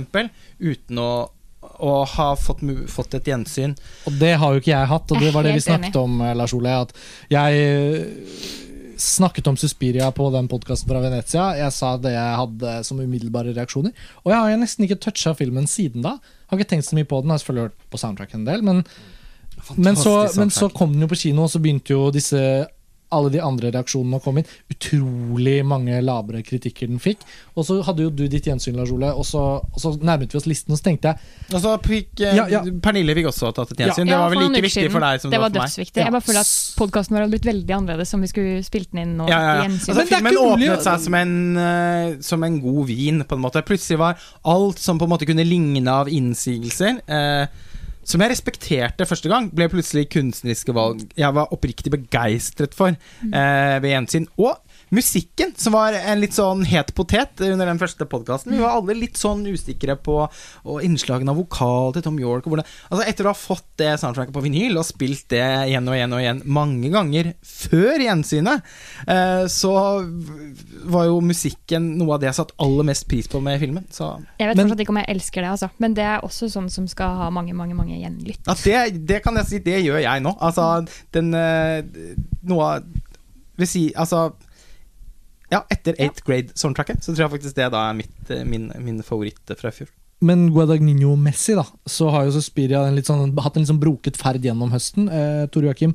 uten 0.60 0.98
å 1.00 1.30
å 1.60 1.92
har 2.08 2.38
fått, 2.40 2.62
fått 2.88 3.14
et 3.18 3.28
gjensyn. 3.28 3.74
Og 4.08 4.16
det 4.20 4.32
har 4.40 4.54
jo 4.54 4.62
ikke 4.62 4.72
jeg 4.72 4.90
hatt, 4.90 5.12
og 5.12 5.20
det 5.20 5.30
var 5.34 5.44
det 5.44 5.54
vi 5.56 5.64
snakket 5.64 5.96
om, 6.00 6.20
eh, 6.24 6.34
Lars 6.36 6.54
Ole. 6.56 6.72
At 6.86 6.94
jeg 7.32 7.62
eh, 7.64 8.50
snakket 9.00 9.48
om 9.48 9.56
Suspiria 9.60 10.10
på 10.12 10.28
den 10.32 10.48
podkasten 10.48 10.88
fra 10.90 11.02
Venezia. 11.04 11.50
Jeg 11.58 11.72
sa 11.76 11.94
det 12.00 12.14
jeg 12.14 12.40
hadde 12.42 12.74
som 12.86 13.00
umiddelbare 13.00 13.54
reaksjoner. 13.56 13.94
Og 14.24 14.32
jeg 14.32 14.40
har 14.40 14.60
nesten 14.60 14.86
ikke 14.86 15.00
toucha 15.00 15.34
filmen 15.36 15.68
siden 15.70 16.04
da. 16.04 16.18
Har 16.50 16.60
ikke 16.60 16.74
tenkt 16.74 16.88
så 16.88 16.98
mye 16.98 17.08
på 17.08 17.22
den, 17.22 17.32
har 17.32 17.40
selvfølgelig 17.40 17.70
hørt 17.70 17.88
på 17.92 18.02
soundtracken 18.02 18.42
en 18.42 18.50
del. 18.50 18.64
Men, 18.66 18.84
men, 19.76 19.96
så, 19.96 20.14
men 20.36 20.52
så 20.52 20.68
kom 20.72 20.92
den 20.94 21.04
jo 21.04 21.12
på 21.12 21.20
kino, 21.22 21.46
og 21.46 21.52
så 21.52 21.62
begynte 21.62 21.96
jo 21.96 22.10
disse 22.14 22.40
alle 23.10 23.32
de 23.34 23.40
andre 23.42 23.72
reaksjonene 23.74 24.20
kom 24.22 24.40
inn. 24.40 24.48
Utrolig 24.70 25.58
mange 25.66 25.98
labre 26.04 26.42
kritikker 26.46 26.90
den 26.90 27.00
fikk. 27.02 27.24
Og 27.58 27.66
så 27.66 27.80
hadde 27.86 28.06
jo 28.06 28.12
du 28.14 28.24
ditt 28.30 28.46
gjensyn, 28.46 28.78
Lars 28.78 28.92
Ole, 28.94 29.10
og 29.12 29.26
så, 29.26 29.42
og 29.60 29.82
så 29.82 29.92
nærmet 29.98 30.32
vi 30.32 30.40
oss 30.40 30.48
listen, 30.48 30.74
og 30.74 30.80
så 30.80 30.86
tenkte 30.90 31.12
jeg 31.12 31.56
Og 31.56 31.62
så 31.64 31.74
fikk 31.84 32.22
eh, 32.22 32.36
Ja, 32.38 32.46
ja. 32.50 32.62
Pernille 32.82 33.16
fikk 33.18 33.30
også 33.32 33.50
tatt 33.56 33.74
et 33.74 33.84
gjensyn. 33.84 34.08
det 34.10 34.18
var 34.18 34.32
vel 34.32 34.44
like 34.46 34.64
viktig 34.68 34.86
for 34.92 35.04
deg 35.04 35.22
som 35.22 35.32
det 35.32 35.36
det 35.36 35.42
var 35.42 35.54
var 35.56 35.66
for 35.66 35.80
meg. 35.80 35.90
Ja. 35.90 36.04
Jeg 36.06 36.14
bare 36.14 36.26
føler 36.28 36.42
at 36.44 36.52
podkasten 36.80 37.16
vår 37.16 37.24
hadde 37.24 37.34
blitt 37.34 37.48
veldig 37.50 37.76
annerledes 37.76 38.14
om 38.16 38.24
vi 38.24 38.30
skulle 38.30 38.60
spilt 38.66 38.92
den 38.92 39.02
inn 39.04 39.16
nå. 39.20 39.28
Ja, 39.30 39.40
ja, 39.40 39.56
ja. 39.60 39.70
Altså, 39.70 40.06
filmen 40.10 40.38
åpnet 40.40 40.86
seg 40.86 41.04
som 41.06 41.18
en, 41.18 41.34
uh, 41.58 42.20
som 42.24 42.46
en 42.46 42.60
god 42.62 42.84
vin, 42.90 43.24
på 43.26 43.38
en 43.38 43.44
måte. 43.44 43.64
Plutselig 43.66 44.00
var 44.00 44.30
alt 44.54 44.80
som 44.82 45.00
på 45.00 45.08
en 45.08 45.14
måte 45.14 45.28
kunne 45.28 45.46
ligne 45.46 45.90
av 45.90 46.08
innsigelser, 46.10 47.02
eh, 47.10 47.66
som 48.06 48.22
jeg 48.22 48.32
respekterte 48.32 49.06
første 49.08 49.30
gang, 49.30 49.50
ble 49.54 49.68
plutselig 49.70 50.08
kunstneriske 50.12 50.74
valg 50.76 51.04
jeg 51.18 51.36
var 51.36 51.52
oppriktig 51.54 51.92
begeistret 51.92 52.74
for 52.76 52.94
eh, 52.94 53.76
ved 53.82 53.90
gjensyn. 53.92 54.28
Og 54.40 54.56
musikken, 54.90 55.52
som 55.56 55.74
var 55.76 55.94
en 55.94 56.20
litt 56.20 56.34
sånn 56.34 56.64
het 56.66 56.92
potet 56.98 57.40
under 57.46 57.68
den 57.68 57.78
første 57.80 58.06
podkasten. 58.10 58.56
Vi 58.56 58.62
var 58.62 58.78
alle 58.78 58.96
litt 58.98 59.18
sånn 59.20 59.44
usikre 59.46 59.94
på 60.00 60.16
innslagene 60.82 61.30
av 61.30 61.38
vokal 61.38 61.94
til 61.94 62.04
Tom 62.06 62.18
York. 62.20 62.48
Hvordan, 62.50 62.66
altså 62.90 63.06
etter 63.06 63.28
å 63.28 63.32
ha 63.32 63.38
fått 63.38 63.68
det 63.80 63.92
soundtracket 64.02 64.34
på 64.34 64.42
vinyl 64.44 64.80
og 64.80 64.86
spilt 64.88 65.28
det 65.30 65.44
igjen 65.70 65.86
og 65.86 65.96
igjen 65.96 66.16
og 66.16 66.22
igjen 66.24 66.42
mange 66.50 66.90
ganger 66.92 67.32
før 67.46 68.02
gjensynet, 68.02 68.66
eh, 69.06 69.44
så 69.50 69.74
var 70.90 71.06
jo 71.06 71.20
musikken 71.24 71.92
noe 72.00 72.16
av 72.16 72.22
det 72.22 72.30
jeg 72.32 72.40
satte 72.40 72.58
aller 72.62 72.90
mest 72.90 73.06
pris 73.10 73.30
på 73.30 73.42
med 73.44 73.60
filmen. 73.62 73.86
Så 73.94 74.10
Jeg 74.40 74.50
vet 74.50 74.62
fortsatt 74.64 74.84
ikke 74.86 74.96
om 74.96 75.02
jeg 75.02 75.12
elsker 75.14 75.46
det, 75.46 75.52
altså. 75.54 75.70
men 75.78 75.94
det 75.98 76.06
er 76.06 76.26
også 76.26 76.50
sånn 76.50 76.70
som 76.72 76.88
skal 76.90 77.14
ha 77.20 77.30
mange 77.30 77.54
mange, 77.54 77.76
mange 77.78 77.98
gjenlytt. 78.00 78.42
Ja, 78.46 78.58
det, 78.58 79.06
det 79.06 79.22
kan 79.22 79.38
jeg 79.38 79.48
si, 79.48 79.62
det 79.62 79.84
gjør 79.84 80.02
jeg 80.02 80.26
nå. 80.26 80.34
Altså, 80.40 80.72
den 81.14 81.32
eh, 81.36 81.86
Noe 82.50 82.66
av 82.66 83.66
si, 83.68 83.90
altså 83.92 84.30
Ja, 85.50 85.64
etter 85.70 85.94
8th 85.98 86.22
grade-soundtracket, 86.26 87.02
så 87.02 87.12
tror 87.14 87.26
jeg 87.28 87.34
faktisk 87.40 87.54
det 87.56 87.70
da 87.72 87.88
er 87.90 87.94
mitt, 87.94 88.30
eh, 88.30 88.44
min, 88.44 88.70
min 88.78 89.02
favoritt 89.02 89.56
fra 89.58 89.68
i 89.68 89.72
fjor. 89.72 89.88
Men 90.22 90.50
Guadagnino-messig 90.52 91.54
da 91.56 91.62
Så 91.88 92.10
har 92.12 92.26
jo 92.26 92.32
Suspiria 92.34 92.82
en 92.84 92.94
litt 92.94 93.06
sånn, 93.08 93.30
hatt 93.40 93.54
en 93.56 93.62
litt 93.62 93.70
sånn 93.70 93.78
broket 93.80 94.18
ferd 94.20 94.44
gjennom 94.44 94.68
høsten. 94.70 95.06
Eh, 95.08 95.46
Tore 95.48 95.70
Joakim, 95.70 95.94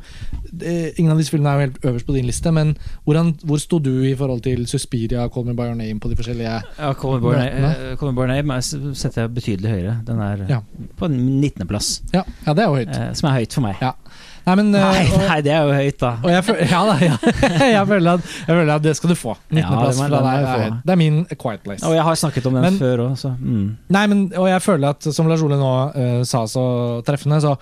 eh, 0.66 0.88
ingen 0.98 1.12
av 1.14 1.20
disse 1.22 1.30
filmene 1.30 1.52
er 1.52 1.60
jo 1.60 1.66
helt 1.68 1.86
øverst 1.92 2.08
på 2.08 2.16
din 2.16 2.26
liste, 2.26 2.52
men 2.52 2.72
hvordan, 3.06 3.36
hvor 3.46 3.60
sto 3.62 3.78
du 3.80 3.92
i 4.10 4.16
forhold 4.18 4.42
til 4.42 4.66
Suspiria, 4.66 5.28
Call 5.30 5.46
Me 5.46 5.54
By 5.54 5.68
Your 5.70 5.76
Name 5.78 6.00
på 6.02 6.10
de 6.10 6.16
forskjellige 6.18 6.56
Ja, 6.80 6.94
Call 6.98 7.14
Me 7.14 7.22
By 7.22 7.36
Your 7.36 7.38
Name- 7.38 7.92
eh, 7.92 7.96
Call 8.02 8.10
Me 8.12 8.16
By 8.16 8.22
Your 8.26 8.34
Name 8.34 8.58
er- 8.58 8.96
setter 8.96 9.22
jeg 9.28 9.36
betydelig 9.36 9.70
høyere. 9.76 9.96
Den 10.10 10.20
er 10.20 10.46
Ja. 10.50 10.62
på 10.98 11.06
19.-plass, 11.08 12.02
Ja, 12.12 12.24
ja 12.48 12.54
det 12.54 12.64
er 12.66 12.68
jo 12.68 12.76
høyt. 12.82 12.96
eh, 12.98 13.14
som 13.14 13.30
er 13.30 13.40
høyt 13.46 13.54
for 13.54 13.62
meg. 13.62 13.76
Ja. 13.80 13.94
Nei, 14.46 14.56
men 14.60 14.68
eh, 14.78 14.84
Nei, 14.86 15.06
nei, 15.26 15.38
det 15.42 15.54
er 15.56 15.64
jo 15.66 15.74
høyt, 15.74 15.98
da. 16.02 16.12
og 16.22 16.30
jeg, 16.30 16.44
føl- 16.46 16.60
ja, 16.70 16.82
da, 16.86 16.96
ja. 17.02 17.16
jeg, 17.76 17.88
føler 17.90 18.20
at, 18.20 18.28
jeg 18.46 18.52
føler 18.60 18.74
at 18.76 18.84
det 18.86 18.94
skal 19.00 19.10
du 19.10 19.16
få. 19.18 19.34
19. 19.50 19.58
Ja, 19.58 20.12
det 20.14 20.68
Det 20.86 20.94
er 20.94 21.00
min 21.02 21.18
Quiet 21.34 21.64
Place. 21.66 21.82
Og 21.88 21.96
jeg 21.98 22.06
har 22.06 22.20
snakket 22.22 22.46
om 22.46 22.60
den 22.60 22.68
Men- 22.68 22.78
før 22.80 23.04
òg, 23.08 23.18
så 23.18 23.34
mm. 23.40 23.66
Nei, 23.98 24.06
men, 24.12 24.24
og 24.38 24.50
jeg 24.52 24.62
føler 24.62 24.94
at, 24.94 25.10
som 25.18 25.32
Lars 25.32 25.42
Ole 25.46 25.58
nå 25.58 25.72
uh, 25.96 26.22
sa 26.30 26.44
så 26.50 26.66
treffende, 27.08 27.42
så, 27.42 27.56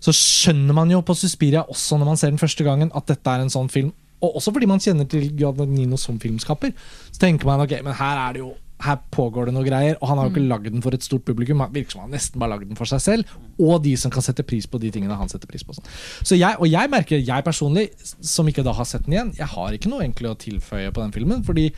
så 0.00 0.16
skjønner 0.16 0.76
man 0.80 0.90
jo 0.90 1.02
på 1.04 1.16
Suspiria 1.18 1.66
også 1.68 2.00
når 2.00 2.12
man 2.14 2.20
ser 2.22 2.32
den 2.32 2.40
første 2.40 2.64
gangen, 2.64 2.92
at 2.96 3.12
dette 3.12 3.36
er 3.36 3.44
en 3.44 3.52
sånn 3.52 3.68
film. 3.72 3.92
Og 4.24 4.40
også 4.40 4.52
fordi 4.52 4.68
man 4.68 4.80
kjenner 4.80 5.08
til 5.08 5.28
Guadagnino 5.36 5.96
som 6.00 6.18
filmskaper. 6.20 6.72
Så 7.10 7.20
tenker 7.20 7.48
man 7.48 7.62
ok, 7.64 7.78
men 7.84 7.96
her 7.96 8.24
er 8.28 8.36
det 8.36 8.42
jo 8.46 8.54
her 8.84 8.98
pågår 9.12 9.48
det 9.48 9.54
noe 9.56 9.66
greier, 9.66 9.98
og 10.00 10.10
han 10.10 10.20
har 10.20 10.28
jo 10.28 10.34
ikke 10.34 10.48
lagd 10.48 10.70
den 10.72 10.84
for 10.84 10.96
et 10.96 11.04
stort 11.04 11.24
publikum. 11.28 11.60
Han 11.64 11.74
virker 11.74 11.96
som 11.96 12.04
han 12.04 12.14
nesten 12.14 12.40
bare 12.40 12.54
lagd 12.54 12.68
den 12.70 12.78
for 12.78 12.88
seg 12.88 13.02
selv, 13.04 13.34
og 13.60 13.82
de 13.84 13.92
som 14.00 14.12
kan 14.12 14.24
sette 14.24 14.46
pris 14.46 14.68
på 14.70 14.80
de 14.80 14.92
tingene 14.94 15.18
han 15.18 15.30
setter 15.32 15.50
pris 15.50 15.64
på. 15.66 15.76
sånn. 15.76 15.90
Så 16.24 16.38
jeg, 16.38 16.56
og 16.56 16.70
jeg 16.70 16.92
merker, 16.92 17.20
jeg 17.20 17.46
personlig, 17.46 17.90
som 18.04 18.48
ikke 18.48 18.64
da 18.66 18.74
har 18.76 18.88
sett 18.88 19.04
den 19.06 19.18
igjen, 19.18 19.34
jeg 19.38 19.50
har 19.52 19.76
ikke 19.76 19.92
noe 19.92 20.04
egentlig 20.04 20.32
å 20.32 20.38
tilføye 20.46 20.94
på 20.94 21.04
den 21.04 21.14
filmen. 21.16 21.44
fordi 21.44 21.70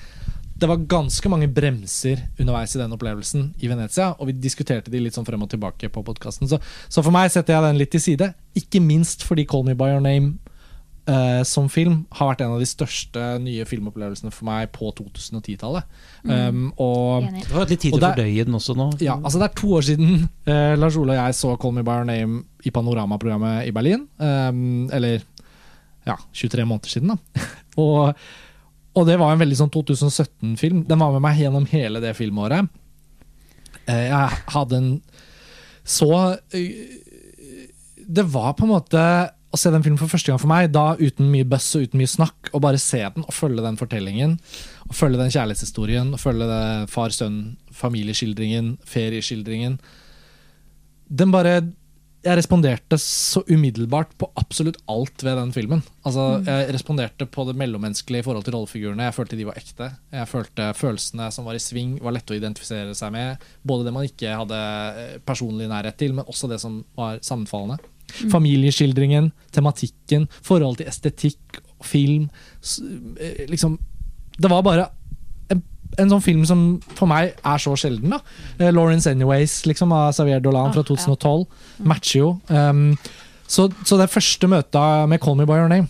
det 0.62 0.68
var 0.70 0.84
ganske 0.86 1.26
mange 1.26 1.48
bremser 1.50 2.20
underveis 2.38 2.76
i 2.76 2.78
den 2.78 2.92
opplevelsen 2.94 3.48
i 3.58 3.70
Venezia, 3.70 4.12
og 4.14 4.28
vi 4.28 4.36
diskuterte 4.38 4.92
de 4.92 5.00
litt 5.02 5.16
sånn 5.16 5.26
frem 5.26 5.42
og 5.42 5.50
tilbake 5.50 5.90
på 5.90 6.04
podkasten. 6.06 6.46
Så, 6.46 6.60
så 6.86 7.02
for 7.02 7.10
meg 7.14 7.32
setter 7.34 7.56
jeg 7.56 7.64
den 7.66 7.80
litt 7.80 7.90
til 7.90 8.04
side. 8.04 8.28
Ikke 8.54 8.78
minst 8.84 9.26
fordi 9.26 9.42
Call 9.48 9.66
Me 9.66 9.74
By 9.74 9.90
Your 9.90 10.04
Name 10.04 10.36
eh, 11.10 11.42
som 11.48 11.68
film 11.72 12.02
har 12.14 12.30
vært 12.32 12.44
en 12.44 12.54
av 12.54 12.62
de 12.62 12.68
største 12.68 13.22
nye 13.42 13.64
filmopplevelsene 13.68 14.32
for 14.34 14.46
meg 14.48 14.70
på 14.74 14.90
2010-tallet. 14.98 15.88
Um, 16.22 16.68
og 16.80 17.26
det 17.26 17.50
var 17.54 17.70
litt 17.70 17.82
tid 17.82 17.96
til 17.96 17.98
å 17.98 18.02
det 18.04 18.12
fordøye 18.12 18.46
den 18.46 18.58
også 18.58 18.76
nå. 18.78 18.88
ja, 19.02 19.16
altså 19.18 19.40
Det 19.42 19.48
er 19.48 19.56
to 19.58 19.72
år 19.78 19.86
siden 19.88 20.12
uh, 20.46 20.74
Lars 20.78 20.98
Ole 21.00 21.16
og 21.16 21.20
jeg 21.20 21.38
så 21.40 21.56
Call 21.62 21.74
Me 21.76 21.84
By 21.86 21.98
Your 22.00 22.08
Name 22.08 22.42
i 22.62 22.74
Panorama-programmet 22.74 23.66
i 23.66 23.74
Berlin. 23.74 24.06
Um, 24.22 24.86
eller 24.94 25.24
ja, 26.06 26.16
23 26.34 26.66
måneder 26.66 26.94
siden, 26.94 27.14
da. 27.14 27.50
og, 27.82 28.24
og 28.94 29.08
det 29.08 29.18
var 29.20 29.34
en 29.34 29.42
veldig 29.42 29.58
sånn 29.58 29.74
2017-film. 29.74 30.86
Den 30.88 31.02
var 31.02 31.14
med 31.16 31.24
meg 31.26 31.42
gjennom 31.42 31.66
hele 31.72 32.02
det 32.04 32.14
filmåret. 32.18 32.70
Uh, 33.88 34.06
jeg 34.06 34.42
hadde 34.54 34.78
en 34.78 34.92
så 35.82 36.36
Det 38.06 38.22
var 38.30 38.52
på 38.54 38.62
en 38.62 38.70
måte 38.70 39.00
å 39.52 39.60
se 39.60 39.72
den 39.72 39.84
filmen 39.84 40.00
for 40.00 40.10
første 40.10 40.32
gang 40.32 40.40
for 40.40 40.50
meg, 40.50 40.70
da 40.72 40.94
uten 40.96 41.28
mye 41.32 41.46
buzz 41.48 41.74
og 41.76 41.86
uten 41.86 42.00
mye 42.00 42.10
snakk, 42.10 42.52
og 42.52 42.62
bare 42.64 42.80
se 42.80 43.02
den 43.02 43.26
og 43.26 43.34
følge 43.36 43.64
den 43.64 43.76
fortellingen. 43.80 44.38
Og 44.88 44.96
følge 44.96 45.20
den 45.20 45.32
kjærlighetshistorien, 45.34 46.14
og 46.16 46.22
følge 46.22 46.48
det 46.48 46.64
far-sønn, 46.92 47.38
familieskildringen, 47.76 48.74
ferieskildringen. 48.88 49.78
Den 51.12 51.34
bare 51.34 51.60
jeg 52.22 52.38
responderte 52.38 52.94
så 53.02 53.40
umiddelbart 53.48 54.12
på 54.14 54.28
absolutt 54.38 54.76
alt 54.90 55.24
ved 55.26 55.34
den 55.40 55.50
filmen. 55.54 55.80
Altså, 56.06 56.38
Jeg 56.46 56.68
responderte 56.76 57.26
på 57.26 57.44
det 57.48 57.56
mellommenneskelige 57.58 58.22
i 58.22 58.26
forhold 58.26 58.44
til 58.46 58.54
rollefigurene. 58.54 59.08
Jeg 59.08 59.16
følte 59.16 59.38
de 59.40 59.46
var 59.48 59.58
ekte. 59.58 59.88
Jeg 60.12 60.28
følte 60.30 60.68
følelsene 60.78 61.30
som 61.34 61.44
var 61.44 61.58
i 61.58 61.62
sving, 61.62 61.96
var 61.98 62.14
lette 62.14 62.30
å 62.30 62.38
identifisere 62.38 62.94
seg 62.94 63.10
med. 63.16 63.42
Både 63.66 63.88
det 63.88 63.94
man 63.96 64.06
ikke 64.06 64.36
hadde 64.38 64.60
eh, 65.02 65.16
personlig 65.26 65.66
nærhet 65.66 65.98
til, 65.98 66.14
men 66.14 66.28
også 66.30 66.50
det 66.52 66.60
som 66.62 66.84
var 66.94 67.18
sammenfallende. 67.26 67.82
Familieskildringen, 68.32 69.30
tematikken, 69.52 70.28
forholdet 70.42 70.84
til 70.84 70.92
estetikk, 70.92 71.60
film. 71.82 72.28
eh, 73.20 73.46
Liksom, 73.50 73.78
det 74.38 74.50
var 74.50 74.62
bare 74.62 74.86
en, 75.50 75.62
en 75.98 76.08
sånn 76.12 76.22
film 76.22 76.44
som 76.46 76.60
for 76.94 77.06
meg 77.10 77.34
er 77.44 77.58
så 77.58 77.74
sjelden. 77.76 78.10
da 78.14 78.20
Eh, 78.58 78.70
Lawrence 78.72 79.10
Anyways 79.10 79.64
liksom, 79.66 79.92
av 79.92 80.12
Xavier 80.14 80.40
Dolan 80.40 80.70
Ah, 80.70 80.72
fra 80.72 80.82
2012 80.82 81.46
matcher 81.84 82.18
jo. 82.20 82.30
Um, 82.48 82.96
så, 83.46 83.66
så 83.84 83.98
det 84.00 84.08
første 84.10 84.48
møtet 84.48 85.08
med 85.10 85.20
Call 85.20 85.36
Me 85.36 85.44
By 85.44 85.58
Your 85.60 85.68
Name 85.68 85.88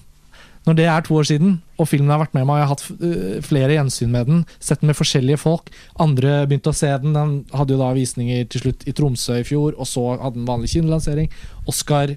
når 0.67 0.77
det 0.79 0.87
er 0.87 1.03
to 1.03 1.17
år 1.19 1.27
siden, 1.27 1.57
og 1.81 1.89
filmen 1.91 2.13
har 2.13 2.21
vært 2.23 2.37
med 2.37 2.47
meg, 2.47 2.55
og 2.55 2.61
jeg 2.61 2.69
har 2.69 2.73
hatt 2.77 3.09
øh, 3.09 3.41
flere 3.43 3.75
gjensyn 3.75 4.13
med 4.15 4.29
den, 4.31 4.45
sett 4.63 4.83
den 4.83 4.93
med 4.93 4.99
forskjellige 4.99 5.41
folk, 5.43 5.73
andre 6.03 6.43
begynte 6.47 6.71
å 6.71 6.79
se 6.79 6.93
den, 7.03 7.17
den 7.17 7.35
hadde 7.51 7.75
jo 7.75 7.83
da 7.83 7.91
visninger 7.97 8.47
til 8.53 8.67
slutt 8.67 8.87
i 8.87 8.95
Tromsø 8.95 9.41
i 9.41 9.49
fjor, 9.49 9.75
og 9.75 9.89
så 9.91 10.07
hadde 10.15 10.39
den 10.39 10.49
vanlig 10.49 10.71
kinolansering, 10.77 11.33
Oscar 11.71 12.15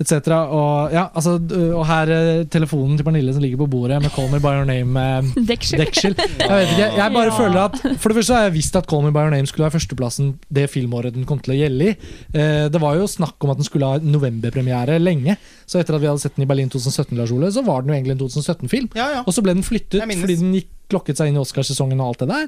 etc. 0.00 0.28
Og, 0.52 0.92
ja, 0.92 1.06
altså, 1.14 1.36
og 1.76 1.86
her 1.88 2.10
øh, 2.16 2.46
telefonen 2.52 2.96
til 2.98 3.04
Pernille 3.06 3.32
som 3.32 3.42
ligger 3.42 3.60
på 3.62 3.66
bordet 3.72 4.00
med 4.02 4.10
Call 4.14 4.28
Me 4.32 4.40
By 4.40 4.52
Your 4.58 4.66
Name-deksel. 4.68 5.78
Dekkskill. 5.82 6.16
Jeg 6.18 6.50
vet 6.50 6.72
ikke, 6.74 6.90
jeg 7.00 7.12
bare 7.16 7.24
Ja. 7.30 7.36
føler 7.38 7.60
at 7.64 7.78
For 8.02 8.08
det 8.12 8.16
første 8.20 8.34
har 8.36 8.42
jeg 8.48 8.56
visst 8.58 8.76
at 8.76 8.86
Call 8.90 9.02
Me 9.06 9.12
By 9.12 9.24
Your 9.24 9.30
Name 9.36 9.46
skulle 9.50 9.64
være 9.68 9.76
førsteplassen 9.78 10.34
det 10.52 10.68
filmåret 10.70 11.14
den 11.16 11.24
kom 11.28 11.40
til 11.40 11.54
å 11.54 11.58
gjelde 11.58 11.90
i. 11.90 11.96
Eh, 12.36 12.68
det 12.72 12.80
var 12.82 12.96
jo 13.00 13.06
snakk 13.10 13.40
om 13.44 13.50
at 13.54 13.60
den 13.62 13.68
skulle 13.68 13.86
ha 13.94 13.98
novemberpremiere 14.02 14.98
lenge. 15.02 15.36
Så 15.66 15.80
etter 15.80 15.96
at 15.96 16.02
vi 16.04 16.08
hadde 16.10 16.20
sett 16.22 16.36
den 16.36 16.44
i 16.46 16.50
Berlin 16.50 16.68
2017, 16.72 17.16
Lars 17.18 17.32
Ole, 17.34 17.50
så 17.52 17.64
var 17.66 17.82
den 17.82 17.92
jo 17.94 17.98
egentlig 17.98 18.16
en 18.18 18.24
2017-film. 18.26 18.88
Ja, 18.98 19.08
ja. 19.18 19.24
Og 19.26 19.32
så 19.34 19.42
ble 19.44 19.54
den 19.56 19.66
flyttet 19.66 20.02
fordi 20.04 20.36
den 20.40 20.54
gikk 20.60 20.72
klokket 20.86 21.18
seg 21.18 21.32
inn 21.32 21.38
i 21.38 21.42
Oscarsesongen 21.42 21.98
og 21.98 22.12
alt 22.12 22.20
det 22.22 22.28
der. 22.30 22.44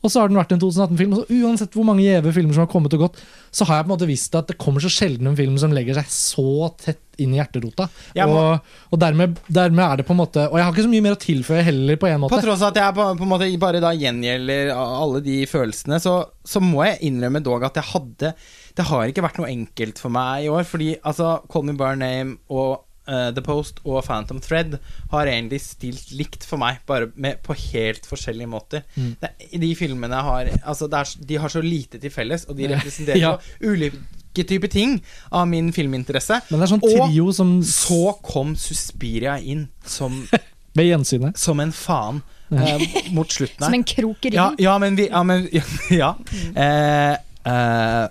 Og 0.00 0.08
så 0.08 0.22
har 0.22 0.30
den 0.30 0.38
vært 0.40 0.52
en 0.54 0.60
2018-film. 0.62 1.12
Og 1.12 1.18
så 1.26 1.38
uansett 1.44 1.74
hvor 1.76 1.84
mange 1.84 2.06
gjeve 2.06 2.30
filmer 2.32 2.56
som 2.56 2.62
har 2.64 2.70
kommet 2.72 2.94
og 2.96 3.02
gått, 3.04 3.18
så 3.52 3.66
har 3.68 3.80
jeg 3.80 3.84
på 3.84 3.90
en 3.90 3.94
måte 3.98 4.08
visst 4.08 4.36
at 4.38 4.48
det 4.48 4.56
kommer 4.62 4.80
så 4.80 4.88
sjelden 4.92 5.28
en 5.28 5.36
film 5.36 5.58
som 5.60 5.74
legger 5.76 5.98
seg 5.98 6.08
så 6.14 6.70
tett 6.80 7.02
inn 7.20 7.34
i 7.34 7.40
hjerterota. 7.40 7.84
Må- 8.16 8.38
Og, 8.40 8.70
og 8.94 8.98
dermed, 9.02 9.36
dermed 9.52 9.84
er 9.84 10.00
det 10.00 10.06
på 10.08 10.14
en 10.16 10.20
måte 10.22 10.46
Og 10.48 10.56
jeg 10.56 10.64
har 10.64 10.72
ikke 10.72 10.86
så 10.86 10.92
mye 10.94 11.04
mer 11.04 11.16
å 11.18 11.20
tilføye 11.20 11.64
heller, 11.66 11.98
på 12.00 12.08
en 12.08 12.20
måte. 12.22 12.32
På 12.32 12.40
tross 12.46 12.62
av 12.64 12.72
at 12.72 12.80
jeg 12.80 12.96
på, 12.96 13.08
på 13.20 13.26
en 13.28 13.32
måte 13.34 13.50
bare 13.60 13.82
da 13.84 13.90
gjengjelder 13.92 14.72
alle 14.72 15.20
de 15.26 15.38
følelsene, 15.50 16.00
så, 16.00 16.14
så 16.48 16.62
må 16.64 16.86
jeg 16.88 17.02
innrømme 17.10 17.42
dog 17.44 17.66
at 17.68 17.76
jeg 17.76 17.90
hadde 17.92 18.32
Det 18.80 18.86
har 18.88 19.04
ikke 19.10 19.26
vært 19.26 19.42
noe 19.42 19.50
enkelt 19.52 20.00
for 20.00 20.08
meg 20.16 20.46
i 20.46 20.48
år. 20.48 20.64
Fordi 20.64 20.94
altså 21.04 21.42
Call 21.52 21.68
Me 21.68 21.76
By 21.76 21.90
Your 21.92 22.00
Name 22.00 22.38
og 22.48 22.86
eh, 23.10 23.30
The 23.34 23.42
Post 23.44 23.80
og 23.84 24.04
Phantom 24.06 24.38
Thread 24.40 24.78
har 25.10 25.26
egentlig 25.26 25.58
stilt 25.64 26.12
likt 26.16 26.46
for 26.46 26.60
meg, 26.62 26.78
bare 26.88 27.10
med, 27.16 27.40
på 27.42 27.56
helt 27.72 28.06
forskjellige 28.08 28.48
måter. 28.50 28.84
Mm. 28.96 29.12
Det, 29.20 29.30
de 29.60 29.72
filmene 29.78 30.22
har 30.30 30.50
Altså, 30.62 30.86
det 30.90 31.02
er, 31.02 31.26
de 31.26 31.38
har 31.42 31.52
så 31.52 31.62
lite 31.64 31.98
til 32.00 32.10
felles, 32.14 32.46
og 32.48 32.56
de 32.56 32.68
representerer 32.74 33.20
Ja. 33.20 33.34
ulike 33.60 34.46
typer 34.46 34.70
ting 34.70 35.00
av 35.34 35.48
min 35.50 35.72
filminteresse. 35.74 36.40
Men 36.50 36.60
det 36.62 36.68
er 36.68 36.72
sånn 36.76 36.84
Og 36.86 37.34
som 37.34 37.56
Så 37.66 38.14
kom 38.22 38.54
Suspiria 38.56 39.38
inn 39.42 39.66
som, 39.84 40.22
Ved 40.78 40.86
gjensynet. 40.92 41.36
som 41.38 41.58
en 41.60 41.72
faen 41.74 42.22
eh, 42.54 42.84
mot 43.10 43.26
slutten 43.30 43.58
her. 43.64 43.66
Som 43.66 43.74
en 43.74 43.84
krok 43.84 44.24
i 44.26 44.34
Ja, 44.36 44.50
ryggen. 44.52 44.64
ja, 44.64 44.78
men 44.78 44.96
vi 44.96 45.08
Ja. 45.10 45.22
Men, 45.26 45.48
ja, 45.52 45.64
ja. 45.90 46.14
Eh, 46.54 47.16
eh, 47.50 48.08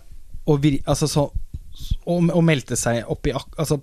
og 0.50 0.62
vi, 0.64 0.80
altså 0.88 1.08
så 1.08 1.30
og, 2.10 2.30
og 2.34 2.46
meldte 2.46 2.78
seg 2.80 3.08
opp 3.10 3.30
i 3.30 3.36
Altså, 3.36 3.80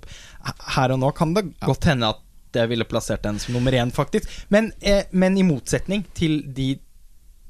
her 0.76 0.94
og 0.94 1.02
nå 1.02 1.12
kan 1.16 1.34
det 1.36 1.48
godt 1.64 1.88
hende 1.90 2.12
at 2.14 2.22
jeg 2.56 2.70
ville 2.70 2.88
plassert 2.88 3.24
den 3.26 3.38
som 3.42 3.56
nummer 3.56 3.74
én, 3.76 3.92
faktisk. 3.92 4.30
Men, 4.52 4.70
eh, 4.80 5.04
men 5.12 5.36
i 5.36 5.44
motsetning 5.44 6.06
til 6.16 6.40
de 6.56 6.74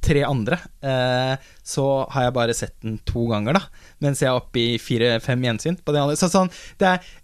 tre 0.07 0.23
andre, 0.27 0.59
eh, 0.83 1.37
så 1.63 2.07
har 2.11 2.27
jeg 2.27 2.35
bare 2.37 2.57
sett 2.57 2.75
den 2.83 2.99
to 3.07 3.27
ganger, 3.31 3.59
da. 3.59 3.63
Mens 4.03 4.23
jeg 4.23 4.31
er 4.31 4.41
oppe 4.41 4.63
i 4.63 4.81
fire-fem 4.83 5.47
gjensyn 5.47 5.79
på 5.83 5.95
de 5.95 6.03
andre. 6.03 6.19
Så 6.19 6.31
sånn, 6.33 6.51
det 6.81 6.93
er 6.95 7.15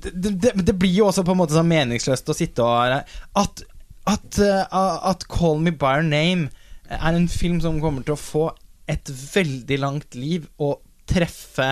det, 0.00 0.30
det, 0.40 0.52
det 0.64 0.76
blir 0.80 0.94
jo 0.94 1.10
også 1.10 1.24
på 1.26 1.34
en 1.34 1.42
måte 1.42 1.52
sånn 1.52 1.68
meningsløst 1.68 2.30
å 2.32 2.36
sitte 2.36 2.64
og 2.64 2.94
At, 3.36 3.62
at, 4.08 4.38
uh, 4.40 5.10
at 5.10 5.26
Call 5.28 5.60
Me 5.60 5.74
By 5.76 5.98
Your 5.98 6.06
Name 6.08 6.48
er 6.88 7.14
en 7.14 7.28
film 7.28 7.60
som 7.60 7.82
kommer 7.82 8.06
til 8.06 8.16
å 8.16 8.20
få 8.20 8.46
et 8.90 9.10
veldig 9.10 9.76
langt 9.82 10.16
liv 10.16 10.48
og 10.58 10.80
treffe 11.10 11.68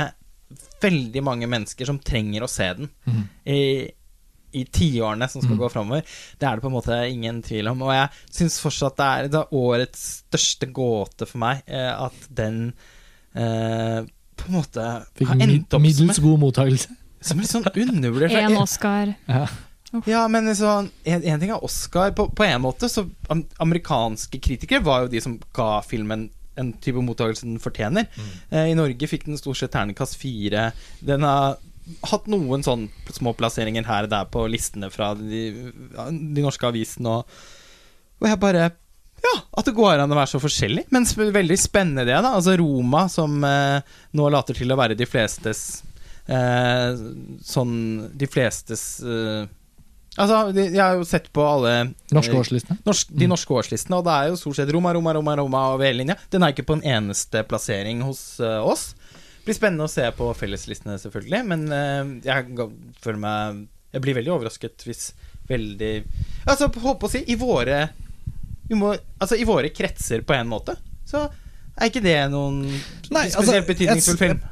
veldig 0.82 1.22
mange 1.24 1.48
mennesker 1.50 1.88
som 1.88 2.00
trenger 2.00 2.44
å 2.44 2.50
se 2.50 2.68
den 2.78 2.90
Mm. 3.08 3.22
i, 3.44 3.62
i 4.58 4.64
tiårene 4.64 5.28
som 5.28 5.42
skal 5.42 5.56
mm. 5.56 5.60
gå 5.60 5.70
framover. 5.72 6.18
Det 6.38 6.46
er 6.48 6.56
det 6.56 6.64
på 6.64 6.70
en 6.70 6.76
måte 6.76 6.98
ingen 7.08 7.42
tvil 7.44 7.68
om. 7.68 7.82
Og 7.84 7.92
jeg 7.92 8.08
syns 8.30 8.60
fortsatt 8.62 8.96
det 8.96 9.08
er, 9.08 9.30
det 9.32 9.42
er 9.42 9.58
årets 9.60 10.04
største 10.24 10.70
gåte 10.72 11.28
for 11.28 11.42
meg 11.42 11.62
eh, 11.66 11.92
at 11.92 12.28
den 12.30 12.72
eh, 13.34 14.06
på 14.38 14.48
en 14.48 14.58
måte 14.60 14.88
Fikk 15.18 15.32
har 15.32 15.44
endt 15.44 15.66
opp 15.66 15.78
som 15.78 15.84
middels 15.84 16.20
god 16.24 16.42
mottakelse. 16.46 16.98
som 17.20 17.40
litt 17.42 17.50
sånn 17.50 17.66
undervurdert. 17.66 18.32
Én 18.32 18.46
En 18.52 18.62
Oscar. 18.62 19.16
Ja. 19.26 19.46
Ja, 20.04 20.26
men 20.28 20.50
sånn, 20.56 20.90
en, 21.08 21.22
en 21.24 21.40
ting 21.40 21.52
er 21.52 21.64
Oscar. 21.64 22.12
På, 22.16 22.28
på 22.28 22.44
en 22.44 22.60
måte 22.60 22.90
så 22.92 23.06
Amerikanske 23.32 24.40
kritikere 24.44 24.84
var 24.84 25.06
jo 25.06 25.12
de 25.14 25.22
som 25.24 25.38
ga 25.56 25.78
filmen 25.84 26.28
en 26.58 26.72
type 26.84 27.02
mottakelse 27.04 27.46
den 27.46 27.62
fortjener. 27.62 28.08
Eh, 28.50 28.70
I 28.72 28.76
Norge 28.78 29.10
fikk 29.10 29.28
den 29.28 29.40
stort 29.40 29.60
sett 29.60 29.74
ternekast 29.74 30.18
fire. 30.20 30.70
Den 31.04 31.26
har 31.26 31.56
hatt 32.10 32.26
noen 32.28 32.64
sånn 32.66 32.88
små 33.14 33.32
plasseringer 33.36 33.86
her 33.88 34.08
og 34.08 34.12
der 34.12 34.28
på 34.28 34.44
listene 34.50 34.90
fra 34.92 35.14
de, 35.16 35.46
de 35.88 36.44
norske 36.44 36.68
avisene, 36.68 37.20
og, 37.20 37.40
og 38.20 38.28
jeg 38.28 38.40
bare 38.42 38.68
ja, 39.18 39.34
at 39.58 39.66
det 39.66 39.74
går 39.74 39.98
an 39.98 40.12
å 40.14 40.18
være 40.18 40.30
så 40.30 40.40
forskjellig. 40.42 40.84
Men 40.94 41.06
veldig 41.08 41.58
spennende 41.58 42.04
det, 42.06 42.14
da. 42.22 42.36
Altså 42.38 42.54
Roma, 42.60 43.06
som 43.10 43.40
eh, 43.44 43.80
nå 44.14 44.28
later 44.30 44.54
til 44.54 44.70
å 44.70 44.78
være 44.78 44.94
de 44.98 45.08
flestes 45.10 45.82
eh, 46.30 47.00
Sånn 47.42 47.72
De 48.14 48.28
flestes 48.30 48.84
eh, 49.02 49.48
Altså, 50.18 50.38
de, 50.52 50.64
jeg 50.74 50.82
har 50.82 50.96
jo 50.98 51.04
sett 51.06 51.28
på 51.32 51.44
alle 51.46 51.72
Norske 52.10 52.32
eh, 52.34 52.40
årslistene. 52.40 52.78
norsk, 52.86 53.12
de 53.20 53.28
norske 53.30 53.54
årslistene, 53.54 54.00
og 54.00 54.06
det 54.08 54.14
er 54.16 54.30
jo 54.32 54.38
stort 54.40 54.58
sett 54.58 54.72
Roma, 54.74 54.92
Roma, 54.96 55.14
Roma, 55.14 55.36
Roma 55.38 55.62
over 55.74 55.86
hele 55.86 56.02
linja. 56.02 56.16
Den 56.32 56.42
er 56.42 56.54
ikke 56.54 56.66
på 56.68 56.78
en 56.78 56.84
eneste 56.96 57.44
plassering 57.46 58.02
hos 58.06 58.22
uh, 58.42 58.58
oss. 58.66 58.90
Blir 59.46 59.56
spennende 59.56 59.86
å 59.86 59.92
se 59.92 60.04
på 60.18 60.26
felleslistene, 60.36 60.98
selvfølgelig, 61.00 61.42
men 61.52 61.64
uh, 61.70 62.10
jeg 62.26 62.68
føler 63.04 63.22
meg 63.22 63.62
Jeg 63.94 64.04
blir 64.04 64.18
veldig 64.18 64.34
overrasket 64.34 64.84
hvis 64.84 65.06
veldig 65.48 65.94
Altså, 66.44 66.68
holdt 66.82 67.00
på 67.00 67.08
å 67.08 67.12
si, 67.14 67.22
i 67.32 67.38
våre 67.40 67.86
må, 68.76 68.90
Altså, 69.16 69.38
i 69.40 69.46
våre 69.48 69.70
kretser, 69.72 70.20
på 70.28 70.34
en 70.36 70.50
måte, 70.50 70.74
så 71.08 71.24
er 71.78 71.88
ikke 71.88 72.02
det 72.04 72.18
noen 72.34 72.64
Nei, 72.66 73.28
altså, 73.30 73.44
spesielt 73.46 73.70
betydningsfull 73.70 74.18
jeg- 74.18 74.34
film. 74.34 74.42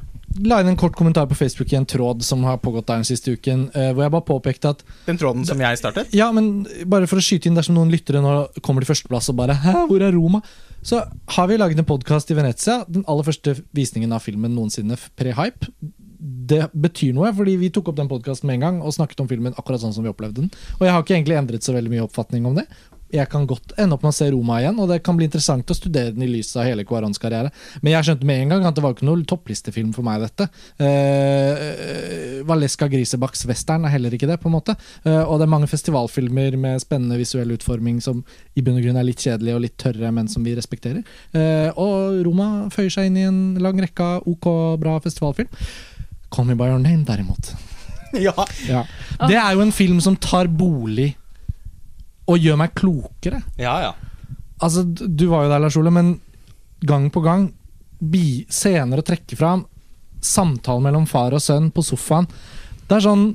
La 0.44 0.58
inn 0.60 0.68
en 0.68 0.76
kort 0.76 0.97
kommentar 0.98 1.26
på 1.31 1.36
Facebook 1.39 1.73
i 1.73 1.78
en 1.78 1.86
tråd 1.89 2.24
som 2.24 2.42
har 2.44 2.58
pågått 2.60 2.89
der 2.89 3.00
den 3.00 3.08
siste 3.08 3.32
uken, 3.32 3.70
eh, 3.74 3.92
hvor 3.94 4.05
jeg 4.05 4.12
bare 4.12 4.26
påpekte 4.26 4.73
at 4.74 4.82
Den 5.06 5.18
tråden 5.20 5.47
som 5.48 5.60
jeg 5.60 5.78
startet. 5.81 6.12
Ja, 6.16 6.31
men 6.32 6.66
bare 6.84 7.08
for 7.08 7.20
å 7.20 7.24
skyte 7.24 7.48
inn 7.48 7.56
dersom 7.56 7.76
noen 7.78 7.92
lyttere 7.92 8.20
nå 8.24 8.34
kommer 8.60 8.84
til 8.84 8.92
førsteplass 8.92 9.31
og 9.32 9.39
bare 9.40 9.56
Hæ, 9.62 9.86
hvor 9.89 10.02
er 10.02 10.12
Roma? 10.12 10.42
Så 10.86 11.00
har 11.34 11.47
vi 11.48 11.56
laget 11.58 11.78
en 11.78 11.89
podkast 11.89 12.31
i 12.31 12.36
Venezia. 12.39 12.84
Den 12.89 13.06
aller 13.08 13.26
første 13.26 13.56
visningen 13.74 14.12
av 14.12 14.23
filmen 14.23 14.52
noensinne, 14.55 14.98
pre-hype. 15.18 15.70
Det 16.18 16.68
betyr 16.73 17.15
noe, 17.16 17.32
fordi 17.34 17.56
vi 17.58 17.70
tok 17.74 17.90
opp 17.90 17.97
den 17.98 18.10
podkasten 18.10 18.47
med 18.47 18.60
en 18.60 18.66
gang 18.66 18.82
og 18.82 18.94
snakket 18.94 19.24
om 19.24 19.31
filmen 19.31 19.56
akkurat 19.56 19.82
sånn 19.82 19.94
som 19.97 20.06
vi 20.06 20.12
opplevde 20.12 20.44
den. 20.44 20.52
Og 20.78 20.86
jeg 20.86 20.94
har 20.94 21.02
ikke 21.02 21.16
egentlig 21.16 21.40
endret 21.40 21.66
så 21.66 21.74
veldig 21.74 21.92
mye 21.92 22.05
oppfatning 22.06 22.47
om 22.47 22.60
det. 22.60 22.66
Jeg 23.15 23.28
kan 23.31 23.44
godt 23.47 23.75
ende 23.78 23.94
opp 23.94 24.02
med 24.02 24.10
å 24.10 24.17
se 24.17 24.26
Roma 24.33 24.59
igjen, 24.59 24.78
og 24.83 24.91
det 24.91 24.99
kan 25.07 25.17
bli 25.18 25.28
interessant 25.28 25.70
å 25.70 25.76
studere 25.76 26.10
den 26.15 26.25
i 26.26 26.31
lys 26.31 26.51
av 26.59 26.67
hele 26.67 26.85
Cuarons 26.86 27.20
karriere. 27.23 27.52
Men 27.85 27.94
jeg 27.94 28.09
skjønte 28.09 28.26
med 28.26 28.41
en 28.43 28.55
gang 28.55 28.67
at 28.67 28.76
det 28.76 28.83
var 28.83 28.97
ikke 28.97 29.07
noen 29.07 29.23
topplistefilm 29.28 29.93
for 29.94 30.07
meg, 30.07 30.25
dette. 30.25 30.49
Uh, 30.81 32.43
Valeska 32.49 32.89
Grisebakks 32.91 33.47
western 33.47 33.86
er 33.86 33.94
heller 33.94 34.17
ikke 34.17 34.28
det, 34.31 34.41
på 34.43 34.51
en 34.51 34.57
måte. 34.57 34.75
Uh, 35.07 35.23
og 35.23 35.39
det 35.39 35.47
er 35.47 35.52
mange 35.55 35.70
festivalfilmer 35.70 36.59
med 36.60 36.83
spennende 36.83 37.20
visuell 37.20 37.55
utforming 37.55 38.01
som 38.05 38.25
i 38.59 38.65
bunn 38.65 38.81
og 38.81 38.89
grunn 38.89 38.99
er 38.99 39.07
litt 39.07 39.23
kjedelige 39.23 39.59
og 39.59 39.62
litt 39.68 39.78
tørre, 39.81 40.10
men 40.15 40.31
som 40.33 40.47
vi 40.47 40.57
respekterer. 40.59 41.05
Uh, 41.36 41.70
og 41.78 42.25
Roma 42.26 42.49
føyer 42.75 42.91
seg 42.99 43.10
inn 43.10 43.20
i 43.20 43.28
en 43.28 43.41
lang 43.62 43.78
rekke 43.85 44.10
av 44.17 44.26
ok 44.26 44.51
bra 44.83 44.99
festivalfilm. 45.05 45.52
Call 46.35 46.51
Me 46.51 46.59
By 46.59 46.73
Your 46.73 46.83
Name, 46.83 47.07
derimot. 47.07 47.55
Ja. 48.17 48.33
Ja. 48.65 48.85
Det 49.28 49.36
er 49.36 49.51
jo 49.52 49.60
en 49.60 49.75
film 49.75 49.99
som 50.01 50.15
tar 50.17 50.47
bolig 50.49 51.10
og 52.27 52.43
gjør 52.43 52.59
meg 52.61 52.75
klokere. 52.79 53.43
ja, 53.61 53.79
ja. 53.89 53.95
Altså, 54.63 54.83
Du 54.85 55.27
var 55.29 55.45
jo 55.45 55.51
der, 55.53 55.61
Lars 55.61 55.77
Ole, 55.77 55.91
men 55.93 56.15
gang 56.81 57.11
på 57.13 57.21
gang 57.25 57.51
bi 58.01 58.47
scener 58.49 59.01
å 59.01 59.05
trekke 59.05 59.37
fram. 59.37 59.67
Samtalen 60.25 60.83
mellom 60.87 61.07
far 61.07 61.35
og 61.37 61.43
sønn 61.45 61.71
på 61.71 61.85
sofaen. 61.85 62.27
Det 62.89 62.97
er 62.97 63.05
sånn 63.05 63.27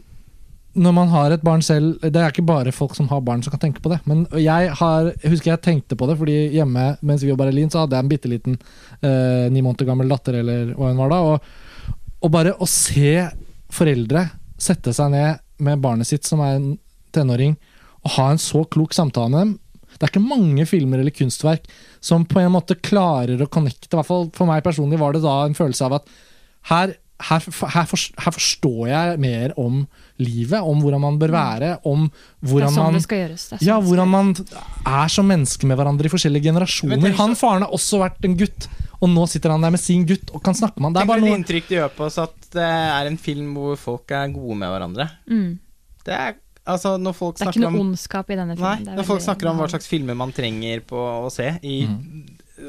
når 0.71 0.93
man 0.95 1.09
har 1.11 1.33
et 1.35 1.41
barn 1.43 1.59
selv 1.59 1.97
Det 1.99 2.15
er 2.15 2.31
ikke 2.31 2.45
bare 2.47 2.71
folk 2.71 2.93
som 2.95 3.09
har 3.11 3.19
barn 3.27 3.41
som 3.43 3.51
kan 3.51 3.59
tenke 3.59 3.81
på 3.83 3.91
det. 3.91 3.99
Men 4.07 4.23
jeg, 4.39 4.69
har, 4.79 5.11
jeg 5.21 5.33
husker 5.33 5.51
jeg 5.51 5.63
tenkte 5.65 5.97
på 5.99 6.07
det, 6.07 6.15
fordi 6.17 6.37
hjemme 6.55 6.93
mens 7.03 7.25
vi 7.27 7.33
var 7.35 7.51
i 7.51 7.55
Lien, 7.55 7.69
så 7.69 7.83
hadde 7.83 7.97
jeg 7.97 8.05
en 8.05 8.11
bitte 8.11 8.31
liten 8.31 8.55
eh, 9.03 9.49
ni 9.51 9.61
måneder 9.61 9.89
gammel 9.89 10.09
datter, 10.11 10.39
eller 10.39 10.71
hva 10.77 10.93
hun 10.93 11.01
var 11.03 11.11
da. 11.11 11.19
Og, 11.27 11.97
Og 12.21 12.31
bare 12.31 12.55
å 12.55 12.67
se 12.69 13.27
foreldre 13.71 14.29
sette 14.61 14.93
seg 14.93 15.11
ned 15.11 15.41
med 15.61 15.81
barnet 15.83 16.07
sitt, 16.07 16.23
som 16.27 16.39
er 16.45 16.55
en 16.55 16.71
tenåring, 17.11 17.57
og 18.05 18.15
ha 18.17 18.31
en 18.31 18.41
så 18.41 18.63
klok 18.71 18.95
samtale 18.97 19.31
med 19.33 19.41
dem 19.43 19.53
Det 19.93 20.07
er 20.07 20.11
ikke 20.13 20.23
mange 20.23 20.65
filmer 20.69 21.01
eller 21.01 21.13
kunstverk 21.13 21.69
som 22.01 22.25
på 22.25 22.41
en 22.41 22.53
måte 22.55 22.77
klarer 22.81 23.41
å 23.43 23.49
connecte. 23.51 23.91
I 23.91 23.99
hvert 23.99 24.09
fall 24.09 24.29
for 24.33 24.49
meg 24.49 24.63
personlig 24.65 24.99
var 25.01 25.13
det 25.13 25.21
da 25.25 25.43
en 25.45 25.57
følelse 25.57 25.85
av 25.85 25.99
at 25.99 26.07
her, 26.71 26.93
her, 27.27 27.45
her, 27.75 27.91
her 28.25 28.33
forstår 28.33 28.89
jeg 28.89 29.19
mer 29.21 29.53
om 29.61 29.83
livet, 30.21 30.59
om 30.61 30.81
hvordan 30.81 31.01
man 31.03 31.17
bør 31.21 31.33
være, 31.35 31.71
om 31.89 32.07
hvordan 32.45 32.73
sånn 32.73 32.89
man 32.89 32.97
det 32.97 33.03
skal 33.05 33.23
gjøres. 33.23 33.47
Det 33.47 33.55
er 33.55 33.61
sånn 33.61 33.69
ja, 33.69 33.79
hvordan 33.85 34.11
man 34.11 34.33
er 34.37 35.13
som 35.13 35.29
mennesker 35.29 35.69
med 35.69 35.81
hverandre 35.81 36.09
i 36.09 36.13
forskjellige 36.13 36.49
generasjoner. 36.49 37.17
Han 37.21 37.37
faren 37.37 37.65
har 37.65 37.73
også 37.77 38.01
vært 38.01 38.29
en 38.29 38.37
gutt, 38.39 38.69
og 39.01 39.09
nå 39.13 39.25
sitter 39.29 39.53
han 39.53 39.65
der 39.65 39.73
med 39.73 39.81
sin 39.81 40.05
gutt 40.09 40.33
og 40.33 40.43
kan 40.45 40.57
snakke 40.57 40.81
med 40.81 40.91
han. 40.91 40.99
Det 40.99 41.03
er 41.05 41.11
bare 41.13 41.25
noe 41.25 41.41
inntrykk 41.41 41.69
det 41.69 41.79
gjør 41.79 41.97
på 41.97 42.07
oss 42.07 42.21
at 42.21 42.53
det 42.53 42.69
er 42.69 43.09
en 43.09 43.19
film 43.21 43.53
hvor 43.57 43.77
folk 43.81 44.13
er 44.17 44.33
gode 44.33 44.57
med 44.61 44.73
hverandre. 44.73 45.09
Mm. 45.29 45.51
Det 46.05 46.17
er 46.17 46.37
altså 46.75 46.95
når 47.01 47.15
folk 47.17 47.37
Det 47.39 47.47
er 47.47 47.51
ikke 47.53 47.63
noe 47.65 47.73
om 47.73 47.81
ondskap 47.87 48.29
i 48.31 48.37
denne 48.39 48.55
filmen. 48.59 48.85
det 48.85 48.93
er 48.93 49.01
når 49.01 49.07
folk 49.09 49.25
snakker 49.25 49.51
om 49.51 49.59
hva 49.61 49.69
slags 49.71 49.89
filmer 49.91 50.17
man 50.17 50.31
trenger 50.35 50.81
på 50.87 50.97
å 51.25 51.29
se 51.33 51.51
i 51.63 51.81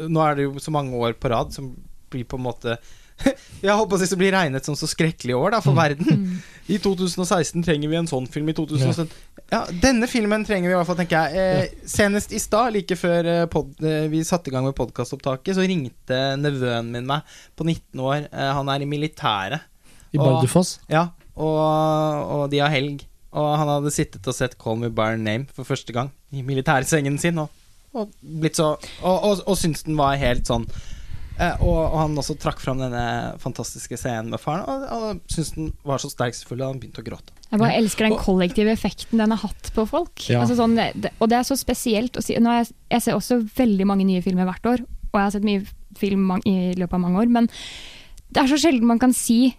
Nå 0.08 0.22
er 0.24 0.38
det 0.38 0.44
jo 0.48 0.58
så 0.62 0.72
mange 0.72 0.96
år 0.96 1.14
på 1.20 1.28
rad 1.32 1.52
som 1.52 1.72
blir 2.12 2.24
på 2.28 2.38
en 2.40 2.44
måte 2.46 2.76
Jeg 3.62 3.74
håper 3.76 3.94
å 3.94 4.00
si 4.00 4.06
så 4.08 4.16
blir 4.18 4.32
regnet 4.34 4.64
som 4.66 4.74
så 4.78 4.88
skrekkelige 4.90 5.36
år 5.38 5.52
da 5.54 5.58
for 5.62 5.76
verden. 5.76 6.24
I 6.72 6.78
2016 6.82 7.62
trenger 7.62 7.90
vi 7.92 7.98
en 8.00 8.08
sånn 8.10 8.24
film. 8.26 8.48
I 8.50 8.54
2017 8.56 9.12
Ja, 9.52 9.60
denne 9.84 10.08
filmen 10.10 10.42
trenger 10.48 10.70
vi 10.70 10.74
i 10.74 10.78
hvert 10.78 10.88
fall, 10.88 10.98
tenker 10.98 11.28
jeg. 11.28 11.36
Eh, 11.68 11.84
senest 11.86 12.32
i 12.34 12.40
stad, 12.42 12.72
like 12.74 12.96
før 12.98 13.28
eh, 13.30 13.44
pod, 13.52 13.70
eh, 13.84 14.08
vi 14.10 14.24
satte 14.26 14.50
i 14.50 14.54
gang 14.56 14.66
med 14.66 14.74
podkastopptaket, 14.78 15.54
så 15.54 15.62
ringte 15.68 16.18
nevøen 16.40 16.88
min 16.96 17.06
meg 17.06 17.28
på 17.54 17.68
19 17.68 18.02
år. 18.02 18.26
Eh, 18.32 18.50
han 18.58 18.72
er 18.74 18.82
i 18.82 18.88
militæret. 18.90 19.68
i 20.10 20.18
Bardufoss. 20.18 20.78
Ja, 20.90 21.10
og, 21.36 21.62
og 22.40 22.44
de 22.52 22.64
har 22.64 22.72
helg. 22.74 23.04
Og 23.32 23.52
han 23.56 23.70
hadde 23.70 23.92
sittet 23.94 24.26
og 24.28 24.36
sett 24.36 24.58
Call 24.60 24.80
Me 24.80 24.90
By 24.92 25.14
Your 25.14 25.20
Name 25.22 25.48
for 25.52 25.68
første 25.68 25.94
gang 25.94 26.10
i 26.32 26.42
militærsengen 26.44 27.18
sin, 27.20 27.38
og, 27.40 27.52
og 27.96 28.10
blitt 28.20 28.58
så 28.60 28.74
Og, 29.02 29.16
og, 29.16 29.44
og 29.46 29.56
syntes 29.60 29.86
den 29.86 29.96
var 29.96 30.18
helt 30.20 30.48
sånn 30.48 30.66
eh, 31.38 31.54
og, 31.64 31.76
og 31.78 31.96
han 31.96 32.18
også 32.20 32.36
trakk 32.40 32.60
fram 32.60 32.80
denne 32.80 33.04
fantastiske 33.40 33.96
scenen 34.00 34.32
med 34.32 34.40
faren, 34.42 34.66
og, 34.68 34.84
og 34.92 35.32
syntes 35.32 35.54
den 35.56 35.70
var 35.88 36.02
så 36.02 36.12
sterk, 36.12 36.36
selvfølgelig, 36.36 36.66
at 36.66 36.74
han 36.74 36.82
begynte 36.82 37.04
å 37.04 37.08
gråte. 37.08 37.38
Jeg 37.52 37.60
bare 37.60 37.78
elsker 37.80 38.08
den 38.08 38.20
kollektive 38.20 38.72
effekten 38.72 39.20
den 39.20 39.32
har 39.34 39.42
hatt 39.42 39.72
på 39.76 39.84
folk. 39.88 40.24
Ja. 40.24 40.40
Altså 40.40 40.56
sånn, 40.56 40.76
og 40.78 41.26
det 41.28 41.36
er 41.36 41.48
så 41.48 41.56
spesielt 41.60 42.16
å 42.16 42.24
si 42.24 42.36
nå 42.40 42.58
jeg, 42.60 42.70
jeg 42.94 43.04
ser 43.04 43.16
også 43.16 43.42
veldig 43.56 43.88
mange 43.88 44.08
nye 44.08 44.24
filmer 44.24 44.48
hvert 44.48 44.68
år, 44.70 44.84
og 45.12 45.18
jeg 45.18 45.26
har 45.26 45.34
sett 45.34 45.48
mye 45.48 45.64
film 46.00 46.30
i 46.48 46.72
løpet 46.80 46.96
av 46.96 47.02
mange 47.02 47.24
år, 47.24 47.32
men 47.32 47.48
det 48.32 48.40
er 48.40 48.48
så 48.48 48.60
sjelden 48.60 48.88
man 48.88 49.00
kan 49.00 49.12
si 49.16 49.54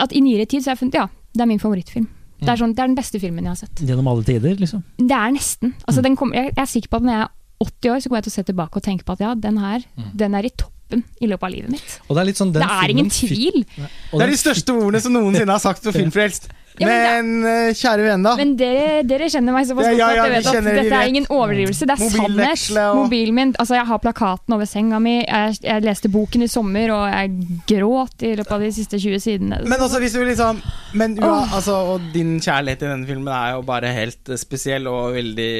at 0.00 0.12
i 0.12 0.20
nyere 0.24 0.44
tid 0.48 0.64
så 0.64 0.72
har 0.72 0.76
jeg 0.76 0.86
funnet 0.86 1.00
Ja, 1.00 1.06
det 1.32 1.44
er 1.44 1.48
min 1.48 1.60
favorittfilm. 1.62 2.08
Det 2.42 2.50
er, 2.52 2.58
sånn, 2.60 2.74
det 2.74 2.82
er 2.82 2.90
den 2.90 2.96
beste 2.98 3.20
filmen 3.22 3.44
jeg 3.46 3.52
har 3.54 3.60
sett. 3.62 3.82
Gjennom 3.86 4.08
alle 4.12 4.24
tider, 4.26 4.56
liksom. 4.58 4.82
Det 4.98 5.14
er 5.18 5.30
nesten. 5.34 5.74
Altså, 5.86 6.02
den 6.02 6.16
kommer- 6.18 6.34
jeg, 6.40 6.52
jeg 6.56 6.62
er 6.62 6.70
sikker 6.72 6.88
på 6.92 6.96
at 7.00 7.02
når 7.06 7.12
jeg 7.16 7.22
er 7.22 7.30
80 7.62 7.90
år, 7.92 7.98
så 8.02 8.08
kommer 8.10 8.18
jeg 8.22 8.26
til 8.26 8.32
å 8.32 8.36
se 8.38 8.42
tilbake 8.50 8.76
og 8.80 8.82
tenke 8.82 9.04
på 9.06 9.12
at 9.14 9.20
ja, 9.22 9.34
den 9.38 9.58
her, 9.62 9.84
den 10.18 10.34
er 10.34 10.48
i 10.48 10.50
toppen 10.50 11.04
i 11.22 11.26
løpet 11.30 11.46
av 11.46 11.52
livet 11.54 11.70
mitt. 11.70 12.00
Og 12.08 12.16
det 12.16 12.20
er 12.22 12.26
litt 12.26 12.40
sånn 12.40 12.50
den 12.52 12.62
det 12.64 12.70
er 12.82 12.90
ingen 12.90 13.08
tvil. 13.14 13.62
Det 13.78 14.20
er 14.26 14.32
de 14.34 14.40
største 14.40 14.74
ordene 14.74 15.00
som 15.00 15.12
noensinne 15.14 15.54
har 15.54 15.62
sagt 15.62 15.84
på 15.86 15.92
Filmfrelst. 15.98 16.48
Ja, 16.80 16.88
men 16.88 17.32
Men 17.42 17.48
eh, 17.48 17.74
kjære 17.76 18.04
venn, 18.06 18.24
da. 18.24 18.32
Men 18.38 18.54
dere, 18.56 19.02
dere 19.06 19.28
kjenner 19.32 19.54
meg 19.54 19.66
såpass 19.68 19.88
godt 19.90 19.98
ja, 19.98 20.08
ja, 20.16 20.22
at 20.24 20.30
dere 20.30 20.38
vet 20.38 20.48
at 20.48 20.68
dette 20.78 21.00
er 21.00 21.10
ingen 21.10 21.26
overdrivelse. 21.28 21.88
Det 21.88 21.96
er 21.96 22.12
sannhet. 22.14 22.64
Mobilen 22.96 23.36
min 23.36 23.52
Altså, 23.60 23.76
jeg 23.76 23.86
har 23.90 24.00
plakaten 24.02 24.56
over 24.56 24.68
senga 24.68 25.00
mi. 25.02 25.18
Jeg, 25.20 25.58
jeg 25.66 25.84
leste 25.84 26.10
boken 26.12 26.46
i 26.46 26.48
sommer, 26.50 26.94
og 26.94 27.04
jeg 27.10 27.58
gråt 27.68 28.24
i 28.24 28.32
løpet 28.38 28.54
av 28.56 28.64
de 28.64 28.70
siste 28.74 29.00
20 29.02 29.22
sidene. 29.22 29.60
Men 29.68 29.84
også 29.84 30.00
hvis 30.02 30.16
du 30.16 30.22
liksom 30.26 30.62
Men 30.98 31.16
ua, 31.20 31.42
altså, 31.54 31.76
Og 31.94 32.08
din 32.14 32.34
kjærlighet 32.42 32.84
i 32.84 32.90
denne 32.90 33.08
filmen 33.08 33.30
er 33.32 33.56
jo 33.56 33.62
bare 33.66 33.92
helt 33.94 34.32
eh, 34.32 34.40
spesiell 34.40 34.88
og 34.90 35.14
veldig 35.16 35.52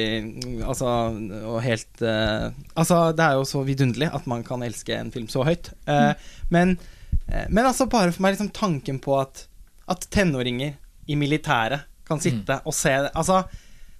Altså 0.67 0.89
Og 1.49 1.59
helt 1.65 2.03
uh, 2.03 2.49
Altså, 2.75 3.05
det 3.15 3.25
er 3.25 3.39
jo 3.39 3.47
så 3.47 3.63
vidunderlig 3.65 4.09
at 4.13 4.27
man 4.29 4.43
kan 4.45 4.63
elske 4.65 4.95
en 4.97 5.11
film 5.13 5.27
så 5.29 5.43
høyt. 5.45 5.69
Eh, 5.87 6.13
men, 6.53 6.77
uh, 7.29 7.45
men 7.49 7.65
altså, 7.65 7.85
bare 7.89 8.11
for 8.11 8.25
meg 8.25 8.35
liksom 8.35 8.53
tanken 8.55 8.99
på 9.03 9.19
at 9.21 9.45
At 9.89 10.07
tenåringer 10.11 10.73
i 11.07 11.17
militæret 11.19 11.87
kan 12.07 12.19
sitte 12.19 12.59
og 12.67 12.75
se 12.75 12.91
Altså, 13.15 13.43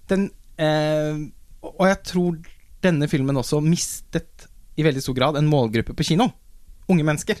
den 0.08 0.30
eh, 0.60 1.16
Og 1.62 1.86
jeg 1.88 2.02
tror 2.04 2.36
denne 2.84 3.08
filmen 3.08 3.36
også 3.40 3.60
mistet 3.64 4.48
i 4.76 4.84
veldig 4.84 5.02
stor 5.02 5.14
grad 5.16 5.38
en 5.38 5.48
målgruppe 5.48 5.94
på 5.96 6.04
kino. 6.04 6.28
Unge 6.88 7.04
mennesker. 7.06 7.38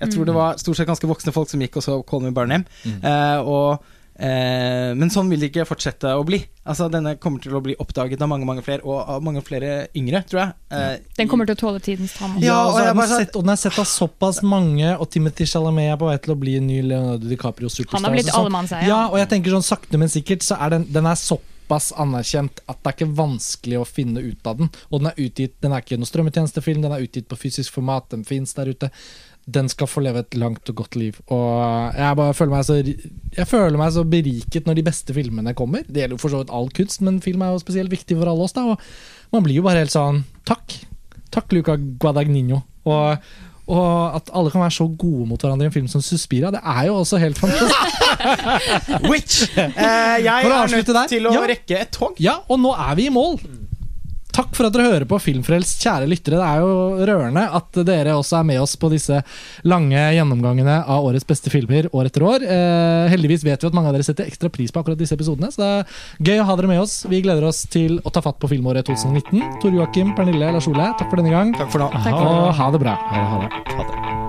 Jeg 0.00 0.12
tror 0.12 0.24
det 0.24 0.34
var 0.36 0.56
stort 0.60 0.78
sett 0.78 0.88
ganske 0.88 1.08
voksne 1.08 1.32
folk 1.32 1.50
som 1.50 1.60
gikk 1.60 1.76
og 1.76 1.84
så 1.84 1.96
Call 2.08 2.22
Me 2.24 2.32
By 2.32 2.46
Name. 2.48 2.64
Eh, 2.86 3.38
og, 3.40 3.84
eh, 4.18 4.94
men 4.96 5.10
sånn 5.12 5.28
vil 5.30 5.40
det 5.42 5.50
ikke 5.52 5.66
fortsette 5.68 6.12
å 6.16 6.24
bli. 6.26 6.40
Altså 6.66 6.88
Denne 6.90 7.14
kommer 7.22 7.42
til 7.42 7.54
å 7.54 7.60
bli 7.62 7.76
oppdaget 7.78 8.22
av 8.24 8.28
mange 8.32 8.46
mange 8.48 8.62
flere, 8.66 8.82
og 8.84 8.98
av 9.16 9.22
mange 9.22 9.42
flere 9.46 9.86
yngre, 9.96 10.22
tror 10.28 10.40
jeg. 10.42 10.54
Eh, 10.72 10.96
Den 11.20 11.28
kommer 11.30 11.46
til 11.46 11.54
å 11.58 11.60
tåle 11.60 11.80
tidens 11.84 12.14
tann. 12.18 12.38
Ja, 12.42 12.46
Ja, 12.56 12.60
og, 12.66 12.74
og 12.80 13.02
den 13.02 13.08
sett, 13.12 13.36
og 13.36 13.44
den 13.46 13.52
er 13.54 13.60
sett 13.60 13.78
av 13.78 13.86
såpass 13.90 14.42
mange, 14.42 14.94
og 14.98 15.10
Timothy 15.10 15.46
Chalamet 15.46 15.92
er 15.92 16.00
på 16.00 16.08
vei 16.10 16.16
til 16.24 16.34
å 16.34 16.38
bli 16.40 16.56
en 16.60 16.66
ny 16.66 16.80
Leonardo 16.82 17.28
DiCaprio 17.28 17.68
superstar. 17.68 17.98
Han 18.00 18.08
har 18.10 18.16
blitt 18.16 18.26
så 18.30 18.38
sånn- 18.38 18.46
allemannseie. 18.48 18.86
Ja, 18.88 19.02
og 19.10 19.18
jeg 19.20 19.28
tenker 19.34 19.50
sånn 19.58 19.66
sakte, 19.66 19.98
men 20.00 20.08
sikkert 20.08 20.42
så 20.46 20.58
er 20.60 20.70
den, 20.78 20.88
den 20.92 21.06
er 21.06 21.14
såpass 21.20 21.92
anerkjent 21.98 22.60
at 22.70 22.78
det 22.82 22.90
er 22.92 22.96
ikke 22.96 23.14
vanskelig 23.18 23.78
å 23.80 23.86
finne 23.86 24.22
ut 24.22 24.46
av 24.46 24.58
den. 24.60 24.68
Og 24.90 25.00
den 25.02 25.08
er 25.10 25.16
utgitt, 25.18 25.56
den 25.60 25.72
er 25.74 25.82
ikke 25.82 25.98
noen 25.98 26.06
strømmetjenestefilm, 26.10 26.82
den 26.82 26.92
er 26.94 27.02
utgitt 27.02 27.26
på 27.28 27.38
fysisk 27.40 27.74
format, 27.74 28.08
den 28.14 28.22
fins 28.24 28.54
der 28.54 28.70
ute. 28.70 28.90
Den 29.46 29.68
skal 29.70 29.86
få 29.86 30.02
leve 30.02 30.24
et 30.24 30.34
langt 30.34 30.66
og 30.72 30.80
godt 30.82 30.96
liv. 30.98 31.18
Og 31.30 31.94
jeg 31.94 32.18
bare 32.18 32.34
føler 32.34 32.54
meg 32.56 32.64
så 32.66 32.80
Jeg 32.82 33.46
føler 33.46 33.78
meg 33.78 33.92
så 33.94 34.02
beriket 34.02 34.66
når 34.66 34.78
de 34.80 34.86
beste 34.88 35.14
filmene 35.14 35.54
kommer. 35.54 35.86
Det 35.86 36.02
gjelder 36.02 36.18
jo 36.18 36.22
for 36.22 36.34
så 36.34 36.42
vidt 36.42 36.54
all 36.54 36.70
kunst, 36.74 37.02
men 37.06 37.20
film 37.22 37.44
er 37.46 37.54
jo 37.54 37.62
spesielt 37.62 37.92
viktig 37.94 38.18
for 38.18 38.30
alle 38.30 38.46
oss. 38.48 38.56
da 38.56 38.64
Og 38.72 38.80
man 39.32 39.46
blir 39.46 39.60
jo 39.60 39.66
bare 39.66 39.84
helt 39.84 39.94
sånn 39.94 40.24
Takk. 40.46 40.80
Takk, 41.30 41.52
Luca 41.54 41.76
Guadagnino. 41.76 42.62
Og, 42.86 43.22
og 43.66 44.16
at 44.18 44.30
alle 44.34 44.50
kan 44.50 44.62
være 44.64 44.76
så 44.78 44.88
gode 44.98 45.28
mot 45.30 45.42
hverandre 45.42 45.66
i 45.66 45.70
en 45.70 45.74
film 45.74 45.88
som 45.90 46.02
Suspira, 46.02 46.52
det 46.54 46.62
er 46.62 46.86
jo 46.88 46.98
også 47.02 47.18
helt 47.22 47.38
fantastisk. 47.38 48.02
Which 49.10 49.46
eh, 49.58 50.18
Jeg 50.22 50.50
er 50.50 50.74
nødt 50.74 50.90
til 51.10 51.26
å 51.26 51.34
ja. 51.34 51.46
rekke 51.50 51.80
et 51.82 51.94
tog. 51.94 52.18
Ja, 52.22 52.38
og 52.48 52.62
nå 52.62 52.74
er 52.74 52.98
vi 52.98 53.08
i 53.10 53.14
mål. 53.14 53.38
Takk 54.36 54.52
for 54.52 54.68
at 54.68 54.74
dere 54.74 54.90
hører 54.90 55.06
på 55.08 55.16
Filmfrelst, 55.22 55.78
kjære 55.80 56.08
lyttere. 56.10 56.36
Det 56.36 56.44
er 56.44 56.60
jo 56.60 57.06
rørende 57.08 57.46
at 57.56 57.78
dere 57.88 58.18
også 58.18 58.36
er 58.42 58.48
med 58.50 58.60
oss 58.60 58.74
på 58.76 58.90
disse 58.92 59.22
lange 59.64 60.02
gjennomgangene 60.12 60.82
av 60.84 61.06
årets 61.08 61.24
beste 61.24 61.48
filmer 61.52 61.88
år 61.96 62.10
etter 62.10 62.26
år. 62.26 62.44
Eh, 62.44 63.06
heldigvis 63.14 63.46
vet 63.46 63.64
vi 63.64 63.70
at 63.70 63.76
mange 63.76 63.88
av 63.88 63.96
dere 63.96 64.04
setter 64.04 64.28
ekstra 64.28 64.52
pris 64.52 64.74
på 64.74 64.82
akkurat 64.82 65.00
disse 65.00 65.16
episodene, 65.16 65.48
så 65.54 65.62
det 65.62 65.70
er 65.70 66.28
gøy 66.28 66.42
å 66.42 66.48
ha 66.50 66.58
dere 66.60 66.72
med 66.74 66.84
oss. 66.84 66.98
Vi 67.08 67.22
gleder 67.24 67.48
oss 67.48 67.64
til 67.72 67.96
å 68.04 68.12
ta 68.12 68.20
fatt 68.24 68.36
på 68.42 68.52
filmåret 68.52 68.84
2019. 68.90 69.56
Tor 69.64 69.80
Joakim, 69.80 70.12
Pernille, 70.18 70.52
Lars 70.52 70.68
Ole, 70.68 70.92
takk 71.00 71.08
for 71.08 71.22
denne 71.22 71.32
gang. 71.32 71.56
Takk 71.56 71.72
for 71.72 71.86
nå. 71.86 71.88
Takk 71.96 72.12
for 72.12 72.44
Og 72.44 72.54
ha 72.60 72.70
det 72.76 72.84
bra. 72.84 73.00
Ha 73.08 73.24
det. 73.24 73.26
Ha 73.32 73.42
det. 73.46 73.74
Ha 73.80 73.88
det. 73.88 74.25